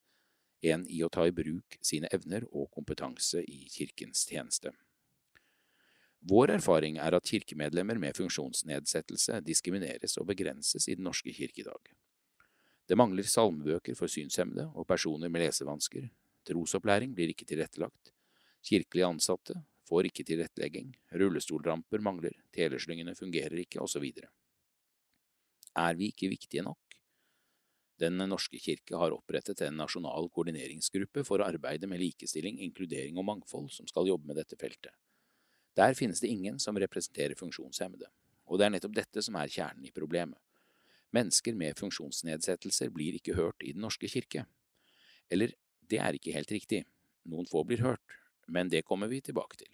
en 0.62 0.86
i 0.88 1.02
å 1.04 1.10
ta 1.10 1.26
i 1.28 1.34
bruk 1.36 1.78
sine 1.82 2.10
evner 2.16 2.46
og 2.52 2.70
kompetanse 2.76 3.42
i 3.44 3.66
kirkens 3.72 4.26
tjeneste. 4.28 4.74
Vår 6.30 6.52
erfaring 6.58 6.98
er 7.00 7.16
at 7.16 7.30
kirkemedlemmer 7.32 8.00
med 8.02 8.18
funksjonsnedsettelse 8.18 9.40
diskrimineres 9.46 10.18
og 10.20 10.28
begrenses 10.28 10.90
i 10.90 10.98
Den 11.00 11.08
norske 11.08 11.32
kirke 11.32 11.64
i 11.64 11.68
dag. 11.68 11.94
Det 12.90 12.98
mangler 12.98 13.24
salmebøker 13.24 13.96
for 13.96 14.12
synshemmede 14.12 14.68
og 14.74 14.88
personer 14.88 15.30
med 15.30 15.46
lesevansker, 15.46 16.10
trosopplæring 16.50 17.14
blir 17.16 17.32
ikke 17.32 17.48
tilrettelagt, 17.48 18.12
kirkelige 18.66 19.08
ansatte 19.08 19.56
får 19.90 20.10
ikke 20.10 20.26
tilrettelegging, 20.28 20.92
rullestolramper 21.22 22.04
mangler, 22.04 22.36
teleslyngene 22.54 23.16
fungerer 23.18 23.64
ikke, 23.64 23.82
osv. 23.82 24.06
Er 25.78 25.98
vi 25.98 26.12
ikke 26.12 26.30
viktige 26.34 26.66
nok? 26.66 26.89
Den 28.00 28.16
norske 28.32 28.60
kirke 28.64 28.96
har 28.96 29.12
opprettet 29.12 29.60
en 29.66 29.76
nasjonal 29.76 30.30
koordineringsgruppe 30.32 31.26
for 31.28 31.44
arbeidet 31.44 31.90
med 31.90 32.00
likestilling, 32.00 32.60
inkludering 32.64 33.18
og 33.20 33.28
mangfold 33.28 33.68
som 33.76 33.90
skal 33.92 34.08
jobbe 34.08 34.30
med 34.30 34.40
dette 34.40 34.56
feltet. 34.60 34.94
Der 35.76 35.94
finnes 35.94 36.22
det 36.24 36.32
ingen 36.32 36.60
som 36.60 36.80
representerer 36.80 37.36
funksjonshemmede, 37.40 38.08
og 38.48 38.60
det 38.60 38.68
er 38.68 38.74
nettopp 38.76 38.96
dette 38.96 39.24
som 39.26 39.36
er 39.36 39.52
kjernen 39.52 39.86
i 39.88 39.92
problemet. 39.96 40.40
Mennesker 41.16 41.58
med 41.58 41.78
funksjonsnedsettelser 41.80 42.92
blir 42.94 43.18
ikke 43.18 43.36
hørt 43.36 43.64
i 43.66 43.74
Den 43.74 43.84
norske 43.84 44.08
kirke. 44.08 44.46
Eller, 45.30 45.52
det 45.90 46.00
er 46.00 46.16
ikke 46.16 46.36
helt 46.36 46.52
riktig, 46.52 46.84
noen 47.26 47.50
få 47.50 47.66
blir 47.66 47.84
hørt, 47.84 48.18
men 48.48 48.70
det 48.70 48.86
kommer 48.86 49.10
vi 49.10 49.22
tilbake 49.22 49.60
til. 49.60 49.72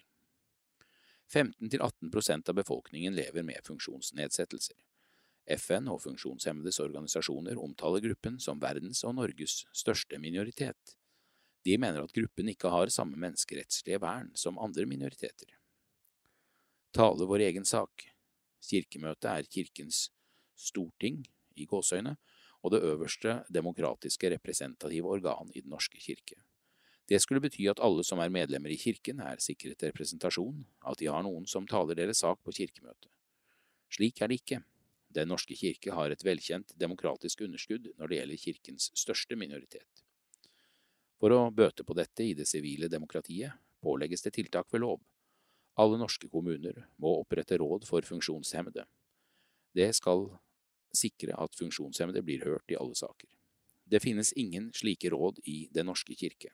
15–18 1.32 2.10
prosent 2.12 2.48
av 2.48 2.58
befolkningen 2.58 3.14
lever 3.14 3.42
med 3.42 3.62
funksjonsnedsettelser. 3.66 4.76
FN 5.46 5.86
og 5.92 6.00
funksjonshemmedes 6.02 6.80
organisasjoner 6.82 7.58
omtaler 7.62 8.02
gruppen 8.02 8.40
som 8.42 8.58
verdens 8.62 9.04
og 9.06 9.14
Norges 9.18 9.60
største 9.74 10.18
minoritet. 10.18 10.96
De 11.66 11.76
mener 11.78 12.02
at 12.02 12.14
gruppen 12.14 12.50
ikke 12.50 12.70
har 12.70 12.90
samme 12.94 13.18
menneskerettslige 13.18 14.00
vern 14.02 14.32
som 14.38 14.58
andre 14.62 14.86
minoriteter. 14.86 15.54
Tale 16.94 17.26
vår 17.28 17.46
egen 17.48 17.66
sak. 17.68 18.08
Kirkemøtet 18.66 19.30
er 19.30 19.48
kirkens 19.50 20.08
storting, 20.56 21.24
i 21.56 21.66
gåseøyne, 21.68 22.16
og 22.62 22.72
det 22.74 22.82
øverste 22.84 23.40
demokratiske 23.52 24.30
representative 24.34 25.08
organ 25.08 25.50
i 25.54 25.60
Den 25.60 25.70
norske 25.70 25.98
kirke. 26.00 26.40
Det 27.08 27.20
skulle 27.22 27.40
bety 27.40 27.68
at 27.70 27.80
alle 27.80 28.02
som 28.04 28.18
er 28.18 28.32
medlemmer 28.34 28.72
i 28.74 28.76
kirken, 28.76 29.20
er 29.20 29.38
sikret 29.38 29.82
representasjon, 29.82 30.64
at 30.86 30.98
de 30.98 31.06
har 31.06 31.22
noen 31.22 31.46
som 31.46 31.66
taler 31.66 31.94
deres 31.94 32.18
sak 32.24 32.40
på 32.42 32.52
kirkemøtet. 32.52 33.10
Slik 33.94 34.20
er 34.20 34.28
det 34.28 34.40
ikke. 34.42 34.62
Den 35.16 35.30
norske 35.32 35.56
kirke 35.56 35.94
har 35.96 36.12
et 36.12 36.24
velkjent 36.24 36.74
demokratisk 36.76 37.46
underskudd 37.46 37.88
når 37.96 38.10
det 38.10 38.18
gjelder 38.18 38.42
kirkens 38.42 38.90
største 38.98 39.38
minoritet. 39.38 40.02
For 41.16 41.32
å 41.32 41.46
bøte 41.50 41.86
på 41.88 41.96
dette 41.96 42.26
i 42.26 42.34
det 42.36 42.44
sivile 42.48 42.90
demokratiet 42.92 43.56
pålegges 43.84 44.26
det 44.26 44.34
tiltak 44.36 44.68
ved 44.72 44.84
lov. 44.84 45.00
Alle 45.80 45.96
norske 46.00 46.28
kommuner 46.32 46.82
må 47.00 47.14
opprette 47.22 47.56
råd 47.60 47.86
for 47.88 48.04
funksjonshemmede. 48.04 48.84
Det 49.76 49.88
skal 49.96 50.28
sikre 50.96 51.36
at 51.40 51.56
funksjonshemmede 51.56 52.22
blir 52.24 52.44
hørt 52.44 52.72
i 52.72 52.78
alle 52.80 52.96
saker. 52.96 53.28
Det 53.86 54.02
finnes 54.02 54.32
ingen 54.36 54.70
slike 54.74 55.12
råd 55.12 55.40
i 55.44 55.68
Den 55.72 55.86
norske 55.86 56.16
kirke. 56.16 56.52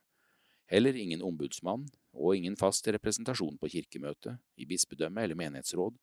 Heller 0.66 0.96
ingen 0.96 1.22
ombudsmann 1.22 1.88
og 2.12 2.36
ingen 2.36 2.56
fast 2.56 2.86
representasjon 2.88 3.58
på 3.58 3.70
kirkemøte, 3.72 4.38
i 4.56 4.66
bispedømme 4.68 5.22
eller 5.22 5.38
menighetsråd, 5.38 5.96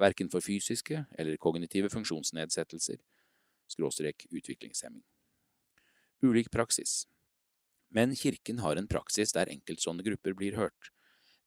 verken 0.00 0.30
for 0.32 0.44
fysiske 0.44 1.04
eller 1.18 1.38
kognitive 1.40 1.90
funksjonsnedsettelser, 1.92 3.00
skråstrek 3.70 4.26
utviklingshemming. 4.30 5.04
Ulik 6.22 6.50
praksis. 6.50 7.06
Men 7.90 8.14
kirken 8.16 8.60
har 8.62 8.76
en 8.76 8.88
praksis 8.88 9.32
der 9.34 9.50
enkeltstående 9.50 10.04
grupper 10.06 10.36
blir 10.38 10.58
hørt. 10.58 10.92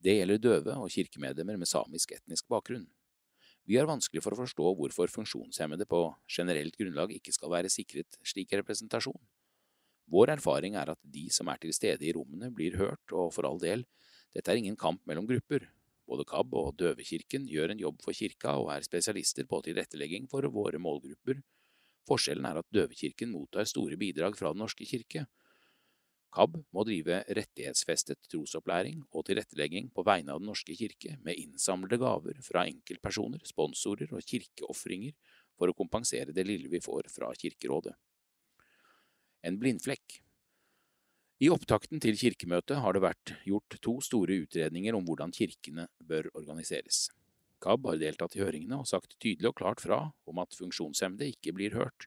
Det 0.04 0.18
gjelder 0.18 0.42
døve 0.42 0.76
og 0.76 0.92
kirkemedlemmer 0.92 1.60
med 1.60 1.70
samisk 1.70 2.12
etnisk 2.12 2.50
bakgrunn. 2.52 2.88
Vi 3.64 3.78
har 3.80 3.88
vanskelig 3.88 4.20
for 4.26 4.36
å 4.36 4.42
forstå 4.42 4.74
hvorfor 4.76 5.12
funksjonshemmede 5.12 5.88
på 5.88 6.02
generelt 6.28 6.76
grunnlag 6.76 7.14
ikke 7.16 7.32
skal 7.32 7.54
være 7.54 7.72
sikret 7.72 8.18
slik 8.28 8.52
representasjon. 8.60 9.22
Vår 10.12 10.34
erfaring 10.34 10.76
er 10.76 10.92
at 10.92 11.00
de 11.08 11.30
som 11.32 11.48
er 11.48 11.62
til 11.64 11.72
stede 11.76 12.04
i 12.04 12.12
rommene, 12.16 12.52
blir 12.52 12.76
hørt, 12.76 13.06
og 13.16 13.32
for 13.32 13.48
all 13.48 13.62
del, 13.62 13.86
dette 14.36 14.52
er 14.52 14.60
ingen 14.60 14.76
kamp 14.76 15.00
mellom 15.08 15.30
grupper. 15.30 15.70
Både 16.10 16.26
KAB 16.28 16.56
og 16.60 16.74
Døvekirken 16.80 17.46
gjør 17.48 17.74
en 17.74 17.84
jobb 17.84 18.02
for 18.04 18.16
kirka 18.18 18.58
og 18.60 18.72
er 18.74 18.86
spesialister 18.86 19.48
på 19.50 19.62
tilrettelegging 19.66 20.28
for 20.32 20.46
våre 20.52 20.82
målgrupper. 20.82 21.40
Forskjellen 22.10 22.46
er 22.50 22.60
at 22.60 22.68
Døvekirken 22.76 23.32
mottar 23.32 23.70
store 23.70 23.98
bidrag 24.00 24.36
fra 24.40 24.52
Den 24.52 24.64
norske 24.66 24.88
kirke. 24.88 25.26
KAB 26.34 26.58
må 26.74 26.84
drive 26.88 27.20
rettighetsfestet 27.38 28.28
trosopplæring 28.32 29.04
og 29.14 29.28
tilrettelegging 29.28 29.92
på 29.94 30.04
vegne 30.08 30.34
av 30.34 30.42
Den 30.42 30.50
norske 30.50 30.76
kirke 30.76 31.20
med 31.22 31.38
innsamlede 31.38 32.00
gaver 32.02 32.40
fra 32.42 32.66
enkeltpersoner, 32.68 33.44
sponsorer 33.46 34.10
og 34.12 34.26
kirkeofringer 34.26 35.14
for 35.60 35.70
å 35.70 35.78
kompensere 35.78 36.34
det 36.34 36.48
lille 36.48 36.72
vi 36.72 36.82
får 36.82 37.12
fra 37.14 37.30
Kirkerådet. 37.38 37.94
En 39.46 39.60
blindflekk. 39.62 40.22
I 41.44 41.50
opptakten 41.52 42.00
til 42.00 42.16
kirkemøtet 42.16 42.78
har 42.80 42.96
det 42.96 43.02
vært 43.04 43.32
gjort 43.44 43.76
to 43.84 43.98
store 44.06 44.38
utredninger 44.46 44.96
om 44.96 45.04
hvordan 45.04 45.34
kirkene 45.36 45.90
bør 46.00 46.30
organiseres. 46.40 47.10
KAB 47.64 47.88
har 47.90 47.98
deltatt 48.00 48.38
i 48.38 48.40
høringene 48.40 48.78
og 48.80 48.88
sagt 48.88 49.18
tydelig 49.18 49.50
og 49.50 49.58
klart 49.60 49.82
fra 49.84 49.98
om 50.30 50.38
at 50.40 50.56
funksjonshemmede 50.56 51.28
ikke 51.34 51.52
blir 51.58 51.76
hørt. 51.76 52.06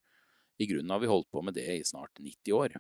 I 0.57 0.69
grunnen 0.71 0.95
har 0.95 1.03
vi 1.03 1.11
holdt 1.11 1.29
på 1.35 1.43
med 1.45 1.57
det 1.59 1.67
i 1.69 1.85
snart 1.85 2.17
90 2.17 2.55
år. 2.57 2.79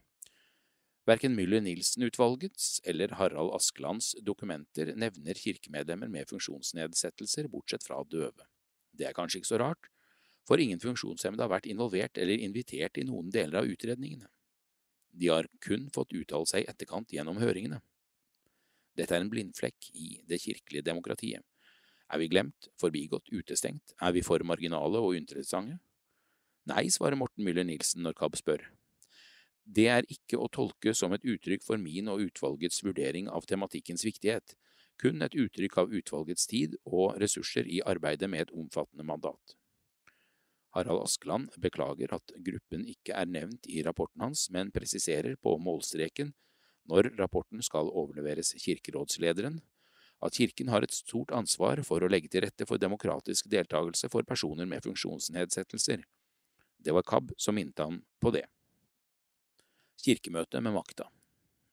Verken 1.06 1.36
Müller-Nilsen-utvalgets 1.36 2.70
eller 2.88 3.12
Harald 3.18 3.52
Askelands 3.58 4.14
dokumenter 4.24 4.94
nevner 4.96 5.36
kirkemedlemmer 5.36 6.08
med 6.08 6.30
funksjonsnedsettelser, 6.30 7.50
bortsett 7.52 7.84
fra 7.84 8.00
døve. 8.08 8.48
Det 8.96 9.10
er 9.10 9.18
kanskje 9.18 9.42
ikke 9.42 9.52
så 9.52 9.60
rart, 9.60 9.90
for 10.48 10.62
ingen 10.62 10.80
funksjonshemmede 10.80 11.44
har 11.44 11.52
vært 11.52 11.68
involvert 11.68 12.16
eller 12.22 12.40
invitert 12.48 12.96
i 12.96 13.04
noen 13.04 13.28
deler 13.34 13.60
av 13.60 13.68
utredningene. 13.76 14.30
De 15.16 15.30
har 15.32 15.48
kun 15.64 15.88
fått 15.94 16.12
uttale 16.16 16.48
seg 16.50 16.68
etterkant 16.68 17.12
gjennom 17.12 17.40
høringene. 17.40 17.80
Dette 18.96 19.16
er 19.16 19.24
en 19.24 19.32
blindflekk 19.32 19.90
i 19.96 20.20
det 20.28 20.40
kirkelige 20.44 20.84
demokratiet. 20.84 21.44
Er 22.12 22.20
vi 22.22 22.28
glemt, 22.30 22.68
forbigått, 22.78 23.32
utestengt, 23.34 23.96
er 24.00 24.12
vi 24.14 24.22
for 24.22 24.44
marginale 24.46 25.00
og 25.02 25.16
uinteressante? 25.16 25.80
Nei, 26.66 26.88
svarer 26.90 27.18
Morten 27.18 27.46
Müller 27.46 27.66
Nilsen 27.66 28.02
når 28.02 28.16
KAB 28.18 28.38
spør. 28.38 28.62
Det 29.66 29.88
er 29.90 30.06
ikke 30.10 30.38
å 30.38 30.48
tolke 30.52 30.94
som 30.94 31.14
et 31.14 31.26
uttrykk 31.26 31.64
for 31.66 31.82
min 31.82 32.10
og 32.10 32.22
utvalgets 32.28 32.84
vurdering 32.86 33.30
av 33.30 33.46
tematikkens 33.50 34.04
viktighet, 34.06 34.54
kun 35.00 35.22
et 35.22 35.34
uttrykk 35.34 35.78
av 35.82 35.94
utvalgets 35.94 36.46
tid 36.50 36.76
og 36.86 37.18
ressurser 37.20 37.66
i 37.66 37.82
arbeidet 37.82 38.30
med 38.30 38.46
et 38.46 38.54
omfattende 38.54 39.06
mandat. 39.06 39.56
Harald 40.76 41.06
Askeland 41.06 41.54
beklager 41.62 42.12
at 42.12 42.34
gruppen 42.44 42.84
ikke 42.90 43.14
er 43.16 43.28
nevnt 43.30 43.64
i 43.72 43.80
rapporten 43.86 44.26
hans, 44.26 44.50
men 44.52 44.72
presiserer 44.74 45.38
på 45.40 45.54
målstreken 45.56 46.34
når 46.86 47.14
rapporten 47.18 47.64
skal 47.64 47.88
overleveres 47.88 48.52
kirkerådslederen, 48.62 49.58
at 50.22 50.36
Kirken 50.36 50.68
har 50.72 50.84
et 50.84 50.94
stort 50.94 51.32
ansvar 51.34 51.82
for 51.84 52.04
å 52.04 52.08
legge 52.08 52.30
til 52.32 52.44
rette 52.44 52.68
for 52.68 52.80
demokratisk 52.80 53.48
deltakelse 53.52 54.08
for 54.12 54.28
personer 54.28 54.68
med 54.68 54.84
funksjonsnedsettelser. 54.84 56.04
Det 56.78 56.94
var 56.94 57.04
KAB 57.08 57.34
som 57.40 57.56
minte 57.58 57.82
ham 57.82 57.98
på 58.22 58.32
det. 58.36 58.46
Kirkemøte 60.04 60.62
med 60.62 60.76
makta 60.76 61.08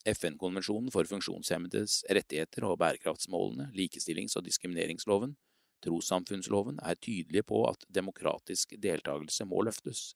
FN-konvensjonen 0.09 0.91
for 0.91 1.07
funksjonshemmedes 1.07 2.01
rettigheter 2.11 2.65
og 2.67 2.79
bærekraftsmålene, 2.81 3.69
likestillings- 3.75 4.35
og 4.39 4.43
diskrimineringsloven, 4.47 5.35
trossamfunnsloven 5.83 6.79
er 6.83 6.99
tydelige 6.99 7.45
på 7.47 7.63
at 7.69 7.85
demokratisk 7.93 8.75
deltakelse 8.81 9.45
må 9.49 9.63
løftes, 9.67 10.13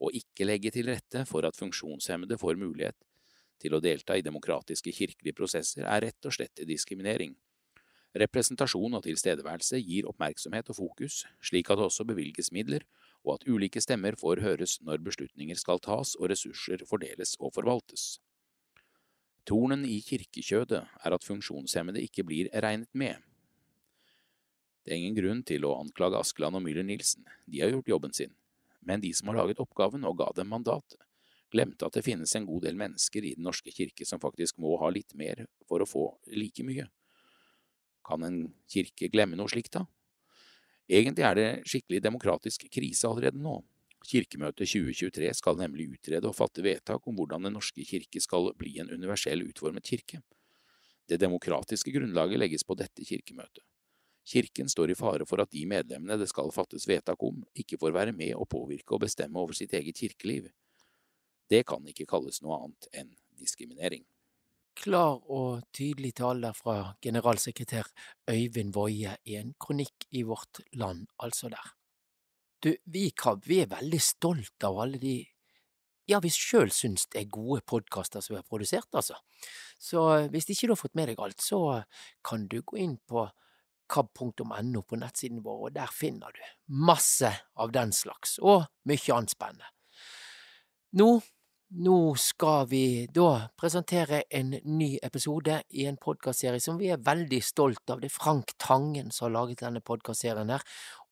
og 0.00 0.14
ikke 0.14 0.46
legge 0.46 0.72
til 0.74 0.90
rette 0.90 1.24
for 1.28 1.46
at 1.46 1.58
funksjonshemmede 1.58 2.38
får 2.38 2.60
mulighet 2.60 2.96
til 3.58 3.74
å 3.74 3.82
delta 3.82 4.16
i 4.16 4.24
demokratiske 4.24 4.92
kirkelige 4.94 5.36
prosesser 5.36 5.86
er 5.86 6.06
rett 6.06 6.28
og 6.28 6.34
slett 6.34 6.62
diskriminering. 6.66 7.34
Representasjon 8.18 8.96
og 8.96 9.04
tilstedeværelse 9.04 9.80
gir 9.82 10.06
oppmerksomhet 10.08 10.70
og 10.72 10.78
fokus, 10.78 11.24
slik 11.44 11.68
at 11.70 11.78
det 11.78 11.88
også 11.90 12.06
bevilges 12.08 12.52
midler, 12.54 12.86
og 13.26 13.36
at 13.36 13.48
ulike 13.50 13.82
stemmer 13.82 14.16
får 14.18 14.40
høres 14.44 14.78
når 14.86 15.02
beslutninger 15.04 15.58
skal 15.58 15.82
tas 15.84 16.14
og 16.16 16.30
ressurser 16.32 16.86
fordeles 16.88 17.34
og 17.42 17.52
forvaltes. 17.58 18.16
Tornen 19.48 19.84
i 19.88 19.98
kirkekjødet 20.04 20.80
er 21.04 21.14
at 21.14 21.24
funksjonshemmede 21.24 22.02
ikke 22.04 22.24
blir 22.28 22.50
regnet 22.52 22.90
med. 22.92 23.16
Det 24.88 24.94
er 24.94 25.02
ingen 25.02 25.16
grunn 25.18 25.40
til 25.44 25.66
å 25.68 25.74
anklage 25.82 26.16
Askeland 26.16 26.56
og 26.56 26.62
Müller 26.64 26.86
Nilsen, 26.88 27.26
de 27.44 27.58
har 27.60 27.68
gjort 27.74 27.90
jobben 27.90 28.14
sin, 28.16 28.30
men 28.88 29.02
de 29.02 29.10
som 29.12 29.28
har 29.28 29.36
laget 29.36 29.60
oppgaven 29.60 30.06
og 30.08 30.16
ga 30.16 30.30
dem 30.32 30.48
mandatet, 30.48 30.96
glemte 31.52 31.84
at 31.84 31.98
det 31.98 32.06
finnes 32.06 32.32
en 32.38 32.46
god 32.48 32.64
del 32.64 32.78
mennesker 32.80 33.20
i 33.20 33.34
Den 33.36 33.44
norske 33.44 33.68
kirke 33.68 34.08
som 34.08 34.22
faktisk 34.22 34.56
må 34.56 34.78
ha 34.80 34.88
litt 34.88 35.12
mer 35.12 35.44
for 35.68 35.84
å 35.84 35.90
få 35.90 36.06
like 36.32 36.64
mye. 36.64 36.88
Kan 38.00 38.24
en 38.24 38.40
kirke 38.64 39.12
glemme 39.12 39.36
noe 39.36 39.52
slikt, 39.52 39.76
da? 39.76 39.84
Egentlig 40.88 41.28
er 41.28 41.36
det 41.36 41.48
skikkelig 41.68 42.04
demokratisk 42.08 42.64
krise 42.72 43.12
allerede 43.12 43.44
nå. 43.44 43.58
Kirkemøtet 44.08 44.72
2023 44.72 45.34
skal 45.36 45.60
nemlig 45.60 45.90
utrede 45.98 46.32
og 46.32 46.38
fatte 46.40 46.64
vedtak 46.64 47.04
om 47.04 47.20
hvordan 47.20 47.44
Den 47.44 47.60
norske 47.60 47.84
kirke 47.84 48.24
skal 48.24 48.54
bli 48.56 48.78
en 48.80 48.88
universell 48.88 49.44
utformet 49.50 49.84
kirke. 49.84 50.24
Det 51.04 51.20
demokratiske 51.20 51.92
grunnlaget 51.92 52.40
legges 52.40 52.64
på 52.64 52.72
dette 52.72 53.04
kirkemøtet. 53.04 53.68
Kirken 54.28 54.68
står 54.68 54.92
i 54.92 54.96
fare 54.98 55.24
for 55.28 55.40
at 55.40 55.52
de 55.54 55.64
medlemmene 55.68 56.18
det 56.20 56.28
skal 56.28 56.52
fattes 56.52 56.84
vedtak 56.88 57.22
om, 57.24 57.40
ikke 57.56 57.78
får 57.80 57.94
være 57.96 58.12
med 58.16 58.34
å 58.36 58.44
påvirke 58.48 58.96
og 58.96 59.06
bestemme 59.06 59.40
over 59.40 59.56
sitt 59.56 59.72
eget 59.76 59.96
kirkeliv. 59.96 60.50
Det 61.48 61.62
kan 61.68 61.86
ikke 61.88 62.06
kalles 62.08 62.42
noe 62.44 62.58
annet 62.60 62.90
enn 62.92 63.14
diskriminering. 63.40 64.04
Klar 64.78 65.24
og 65.34 65.64
tydelig 65.74 66.12
tale 66.20 66.52
fra 66.54 66.92
generalsekretær 67.02 67.88
Øyvind 68.30 68.76
Woie 68.76 69.16
i 69.24 69.38
en 69.40 69.54
kronikk 69.58 70.06
i 70.14 70.22
Vårt 70.28 70.60
Land, 70.78 71.08
altså 71.18 71.48
der. 71.50 71.72
Du, 72.62 72.74
vi 72.84 73.08
KAB 73.10 73.46
vi 73.46 73.62
er 73.62 73.72
veldig 73.72 74.00
stolt 74.02 74.66
av 74.66 74.78
alle 74.82 75.00
de 75.02 75.16
ja, 76.08 76.20
vi 76.24 76.30
sjøl 76.32 76.70
syns 76.72 77.04
det 77.12 77.20
er 77.20 77.32
gode 77.32 77.60
podkaster 77.68 78.22
som 78.24 78.34
vi 78.34 78.38
har 78.38 78.46
produsert, 78.48 78.88
altså. 78.96 79.18
Så 79.76 80.00
hvis 80.32 80.48
ikke 80.48 80.70
du 80.70 80.72
har 80.72 80.80
fått 80.80 80.96
med 80.96 81.10
deg 81.10 81.20
alt, 81.20 81.42
så 81.44 81.82
kan 82.24 82.46
du 82.48 82.62
gå 82.62 82.78
inn 82.80 82.96
på 83.08 83.26
kab.no 83.88 84.82
på 84.82 85.00
nettsiden 85.00 85.42
vår, 85.44 85.64
og 85.68 85.74
der 85.76 85.90
finner 85.94 86.34
du 86.34 86.44
masse 86.68 87.32
av 87.56 87.72
den 87.74 87.92
slags, 87.96 88.38
og 88.38 88.68
mye 88.88 89.16
annet 89.16 89.34
spennende. 89.34 89.74
Nå 90.98 91.18
nå 91.68 92.14
skal 92.16 92.64
vi 92.70 93.06
da 93.12 93.50
presentere 93.60 94.22
en 94.32 94.54
ny 94.64 94.94
episode 95.04 95.58
i 95.76 95.84
en 95.84 95.98
podkastserie 96.00 96.62
som 96.64 96.78
vi 96.80 96.88
er 96.88 97.02
veldig 97.04 97.42
stolt 97.44 97.92
av. 97.92 98.00
Det 98.00 98.08
er 98.08 98.14
Frank 98.14 98.54
Tangen 98.56 99.12
som 99.12 99.26
har 99.26 99.34
laget 99.34 99.60
denne 99.66 99.84
podkastserien 99.84 100.48
her, 100.48 100.64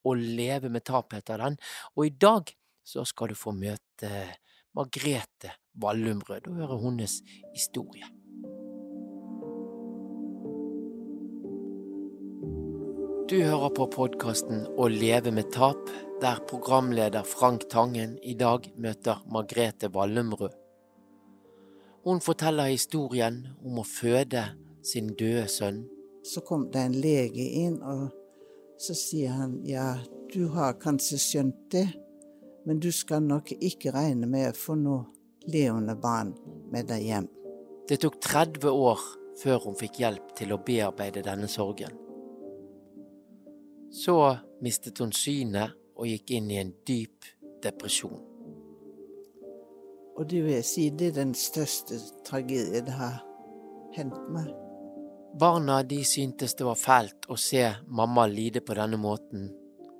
og 0.08 0.16
Leve 0.16 0.72
med 0.72 0.86
tap 0.88 1.12
heter 1.12 1.44
den. 1.44 1.60
Og 2.00 2.08
i 2.08 2.14
dag 2.16 2.56
så 2.88 3.04
skal 3.04 3.34
du 3.34 3.36
få 3.36 3.52
møte 3.52 4.12
Margrete 4.76 5.58
Vallumrød 5.76 6.48
og 6.48 6.62
høre 6.62 6.84
hennes 6.86 7.20
historie. 7.52 8.15
Du 13.26 13.40
hører 13.42 13.72
på 13.74 13.88
podkasten 13.90 14.60
Å 14.78 14.84
leve 14.86 15.32
med 15.34 15.48
tap 15.50 15.88
der 16.22 16.36
programleder 16.46 17.26
Frank 17.26 17.64
Tangen 17.72 18.12
i 18.22 18.36
dag 18.38 18.68
møter 18.78 19.24
Margrethe 19.34 19.90
Wallumrud. 19.90 20.54
Hun 22.06 22.22
forteller 22.22 22.70
historien 22.70 23.40
om 23.66 23.80
å 23.82 23.86
føde 23.86 24.44
sin 24.86 25.10
døde 25.18 25.48
sønn. 25.50 25.82
Så 26.22 26.44
kom 26.46 26.68
det 26.70 26.86
en 26.86 26.94
lege 26.94 27.48
inn, 27.64 27.80
og 27.82 28.14
så 28.78 28.94
sier 28.94 29.34
han 29.34 29.58
ja, 29.66 29.96
du 30.30 30.46
har 30.54 30.78
kanskje 30.78 31.18
skjønt 31.18 31.66
det, 31.74 31.88
men 32.62 32.78
du 32.78 32.92
skal 32.94 33.26
nok 33.26 33.56
ikke 33.58 33.90
regne 33.98 34.30
med 34.30 34.52
å 34.52 34.56
få 34.62 34.78
noe 34.78 35.50
levende 35.50 35.98
barn 35.98 36.36
med 36.70 36.92
deg 36.94 37.10
hjem. 37.10 37.30
Det 37.90 38.04
tok 38.06 38.22
30 38.22 38.70
år 38.70 39.06
før 39.42 39.64
hun 39.66 39.82
fikk 39.82 40.04
hjelp 40.06 40.36
til 40.38 40.54
å 40.54 40.62
bearbeide 40.62 41.26
denne 41.26 41.50
sorgen. 41.50 42.05
Så 43.96 44.36
mistet 44.60 45.00
hun 45.00 45.12
synet 45.16 45.72
og 45.96 46.08
gikk 46.10 46.34
inn 46.36 46.50
i 46.52 46.58
en 46.60 46.72
dyp 46.84 47.24
depresjon. 47.64 48.18
Og 50.16 50.28
det 50.28 50.42
vil 50.44 50.54
jeg 50.58 50.68
si, 50.68 50.84
det 50.92 51.10
er 51.10 51.18
den 51.22 51.32
største 51.36 51.96
tragedien 52.24 52.84
det 52.88 52.96
har 52.96 53.22
hendt 53.96 54.28
meg. 54.32 54.52
Barna 55.36 55.82
de 55.84 56.02
syntes 56.08 56.56
det 56.56 56.64
var 56.64 56.78
fælt 56.80 57.28
å 57.32 57.36
se 57.40 57.64
mamma 57.88 58.24
lide 58.28 58.62
på 58.64 58.76
denne 58.76 59.00
måten, 59.00 59.50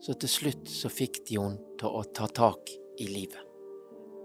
så 0.01 0.17
til 0.17 0.33
slutt 0.33 0.71
så 0.73 0.93
fikk 0.93 1.23
de 1.29 1.41
hun 1.41 1.59
til 1.81 1.99
å 2.01 2.05
ta 2.17 2.29
tak 2.29 2.73
i 3.01 3.09
livet. 3.11 3.43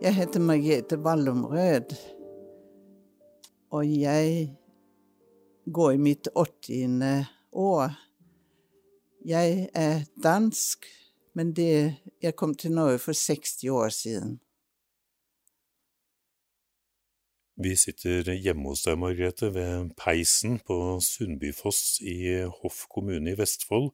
Jeg 0.01 0.15
heter 0.17 0.43
Margrethe 0.43 0.99
Wallumrød, 0.99 1.91
og 3.71 3.87
jeg 3.87 4.47
går 5.67 5.93
i 5.95 6.01
mitt 6.09 6.31
åttiende 6.35 7.13
år. 7.51 7.91
Jeg 9.25 9.69
er 9.73 10.05
dansk, 10.23 10.85
men 11.33 11.55
det, 11.55 11.95
jeg 12.21 12.35
kom 12.35 12.55
til 12.55 12.71
Norge 12.71 12.99
for 12.99 13.13
60 13.13 13.63
år 13.69 13.89
siden. 13.89 14.39
Vi 17.61 17.75
sitter 17.75 18.31
hjemme 18.33 18.71
hos 18.71 18.81
deg, 18.87 18.97
Margrethe, 18.97 19.51
ved 19.53 19.91
peisen 19.99 20.57
på 20.65 20.97
Sundbyfoss 21.05 21.99
i 22.01 22.41
Hoff 22.61 22.87
kommune 22.89 23.35
i 23.35 23.37
Vestfold. 23.37 23.91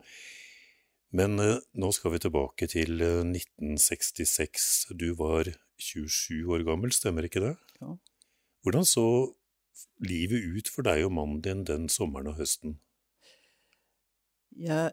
Men 1.12 1.40
eh, 1.44 1.60
nå 1.76 1.90
skal 1.95 2.14
vi 2.14 2.22
tilbake 2.24 2.68
til 2.72 3.02
1966. 3.02 4.94
Du 4.95 5.10
var 5.20 5.49
27 5.82 6.48
år 6.54 6.64
gammel, 6.68 6.94
stemmer 6.95 7.28
ikke 7.28 7.44
det? 7.44 7.56
Ja. 7.82 7.98
Hvordan 8.64 8.88
så 8.88 9.08
livet 10.04 10.48
ut 10.56 10.72
for 10.72 10.88
deg 10.88 11.04
og 11.04 11.14
mannen 11.20 11.44
din 11.44 11.66
den 11.68 11.90
sommeren 11.91 12.32
og 12.32 12.40
høsten? 12.40 12.80
Ja, 14.56 14.88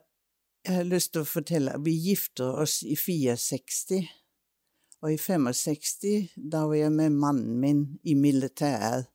jeg 0.64 0.78
har 0.78 0.86
lyst 0.88 1.12
til 1.12 1.24
å 1.24 1.28
fortelle 1.28 1.74
at 1.76 1.84
Vi 1.84 1.92
gifter 2.06 2.60
oss 2.62 2.80
i 2.88 2.96
64, 2.96 4.00
og 5.04 5.12
i 5.12 5.18
65 5.20 6.30
da 6.36 6.64
var 6.64 6.78
jeg 6.78 6.92
med 6.92 7.12
mannen 7.12 7.58
min 7.60 7.82
i 8.02 8.14
militæret 8.16 9.10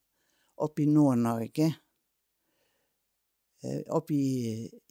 oppe 0.61 0.83
i 0.83 0.89
Nord-Norge. 0.91 1.71
Oppi 3.95 4.19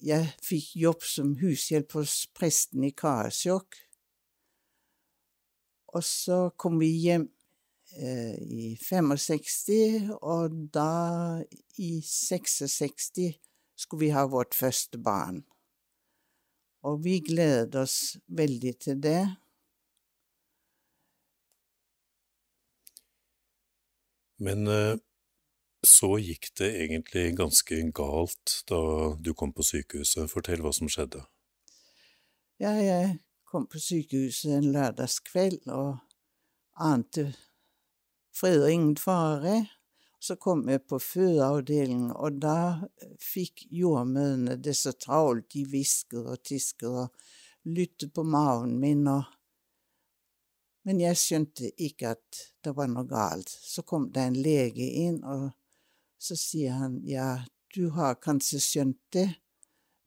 Jeg 0.03 0.33
fikk 0.45 0.73
jobb 0.77 1.05
som 1.07 1.37
hushjelp 1.41 1.95
hos 1.97 2.27
presten 2.35 2.85
i 2.85 2.91
Karasjok. 2.91 3.79
Og 5.95 6.05
så 6.05 6.51
kom 6.57 6.77
vi 6.83 6.91
hjem 7.05 7.29
eh, 7.97 8.35
i 8.37 8.75
65, 8.77 10.11
og 10.21 10.59
da, 10.75 11.41
i 11.81 11.93
66, 12.05 13.31
skulle 13.79 14.03
vi 14.03 14.11
ha 14.13 14.27
vårt 14.29 14.59
første 14.59 15.01
barn. 15.01 15.41
Og 16.87 17.01
vi 17.05 17.19
gledet 17.25 17.75
oss 17.81 18.17
veldig 18.29 18.75
til 18.85 19.01
det. 19.03 19.23
Men 24.39 24.69
uh, 24.71 24.95
så 25.83 26.13
gikk 26.23 26.53
det 26.59 26.69
egentlig 26.85 27.33
ganske 27.39 27.81
galt 27.95 28.61
da 28.71 28.81
du 29.19 29.33
kom 29.35 29.53
på 29.55 29.67
sykehuset. 29.67 30.31
Fortell 30.31 30.63
hva 30.63 30.73
som 30.75 30.91
skjedde. 30.91 31.25
Ja, 32.63 32.75
jeg 32.79 33.19
kom 33.49 33.67
på 33.71 33.81
sykehuset 33.83 34.59
en 34.59 34.71
lørdagskveld 34.75 35.67
og 35.75 35.99
ante 36.79 37.33
fred 38.35 38.63
og 38.63 38.73
ingen 38.73 38.97
fare. 38.99 39.65
Så 40.19 40.37
kom 40.37 40.65
jeg 40.69 40.83
på 40.91 40.99
fødeavdelingen, 40.99 42.11
og 42.11 42.41
da 42.43 42.89
fikk 43.23 43.69
jordmødrene 43.71 44.57
det 44.59 44.75
så 44.77 44.93
travelt. 44.93 45.47
De 45.55 45.63
hvisket 45.71 46.27
og 46.27 46.43
tisket 46.43 46.89
og 46.89 47.13
lyttet 47.69 48.13
på 48.15 48.25
maven 48.27 48.79
min, 48.81 49.07
og 49.07 49.35
Men 50.89 51.01
jeg 51.03 51.19
skjønte 51.21 51.69
ikke 51.85 52.15
at 52.15 52.39
det 52.65 52.73
var 52.73 52.87
noe 52.89 53.05
galt. 53.05 53.51
Så 53.51 53.83
kom 53.83 54.07
det 54.13 54.23
en 54.25 54.39
lege 54.41 54.87
inn, 55.03 55.19
og 55.21 55.51
så 56.19 56.37
sier 56.39 56.79
han 56.81 56.95
ja, 57.05 57.45
du 57.75 57.91
har 57.93 58.15
kanskje 58.15 58.61
skjønt 58.63 59.01
det, 59.13 59.27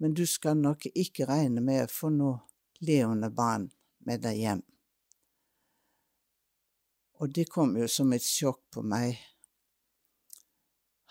men 0.01 0.15
du 0.17 0.25
skal 0.25 0.57
nok 0.57 0.87
ikke 0.95 1.27
regne 1.29 1.61
med 1.61 1.83
å 1.85 1.91
få 1.91 2.09
noe 2.09 2.39
levende 2.81 3.29
barn 3.29 3.69
med 4.07 4.23
deg 4.25 4.39
hjem. 4.41 4.63
Og 7.21 7.29
det 7.29 7.45
kom 7.53 7.75
jo 7.77 7.85
som 7.85 8.13
et 8.15 8.25
sjokk 8.25 8.63
på 8.73 8.81
meg. 8.81 9.19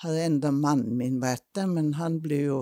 Hadde 0.00 0.22
enda 0.24 0.50
mannen 0.52 0.96
min 0.96 1.18
vært 1.20 1.44
der, 1.56 1.66
men 1.68 1.94
han 1.98 2.22
ble 2.24 2.44
jo 2.46 2.60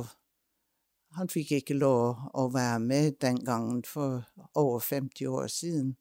Han 1.17 1.31
fikk 1.33 1.55
ikke 1.57 1.75
lov 1.75 2.19
å 2.37 2.43
være 2.53 2.81
med 2.85 3.15
den 3.25 3.39
gangen 3.43 3.81
for 3.87 4.27
over 4.53 4.83
50 4.85 5.27
år 5.27 5.47
siden. 5.49 5.95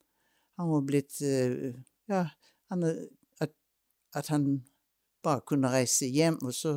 Han 0.59 0.67
var 0.73 0.81
blitt 0.89 1.21
Ja, 2.11 2.25
han, 2.69 2.83
at, 3.39 3.53
at 4.13 4.27
han 4.27 4.65
bare 5.23 5.45
kunne 5.47 5.71
reise 5.71 6.09
hjem, 6.11 6.37
og 6.43 6.53
så 6.53 6.73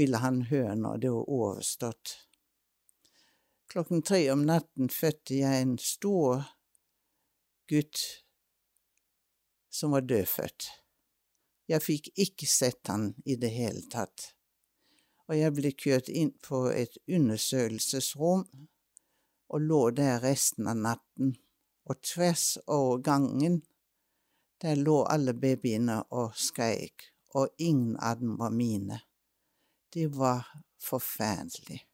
ville 0.00 0.22
han 0.22 0.42
høre 0.48 0.74
når 0.80 1.04
det 1.04 1.12
var 1.12 1.30
overstått. 1.36 2.16
Klokken 3.68 4.02
tre 4.02 4.22
om 4.32 4.46
natten 4.48 4.88
fødte 4.88 5.42
jeg 5.42 5.62
en 5.62 5.76
stor 5.82 6.46
gutt 7.68 8.00
som 9.68 9.92
var 9.92 10.06
dødfødt. 10.08 10.70
Jeg 11.68 11.84
fikk 11.84 12.10
ikke 12.16 12.48
sett 12.48 12.88
han 12.88 13.10
i 13.28 13.36
det 13.36 13.50
hele 13.52 13.84
tatt, 13.92 14.30
og 15.28 15.36
jeg 15.36 15.52
ble 15.56 15.72
kjørt 15.76 16.08
inn 16.08 16.32
på 16.44 16.64
et 16.72 16.96
undersøkelsesrom 17.04 18.46
og 19.48 19.64
lå 19.64 19.82
der 19.96 20.22
resten 20.24 20.68
av 20.68 20.80
natten, 20.80 21.34
og 21.88 22.00
tvers 22.04 22.56
over 22.66 23.02
gangen, 23.04 23.62
der 24.60 24.80
lå 24.80 25.02
alle 25.08 25.34
babyene 25.36 26.02
og 26.12 26.36
skreik, 26.36 27.10
og 27.36 27.52
ingen 27.58 27.96
av 28.00 28.20
dem 28.20 28.36
var 28.40 28.52
mine. 28.52 29.00
Det 29.92 30.08
var 30.16 30.48
forferdelig. 30.80 31.84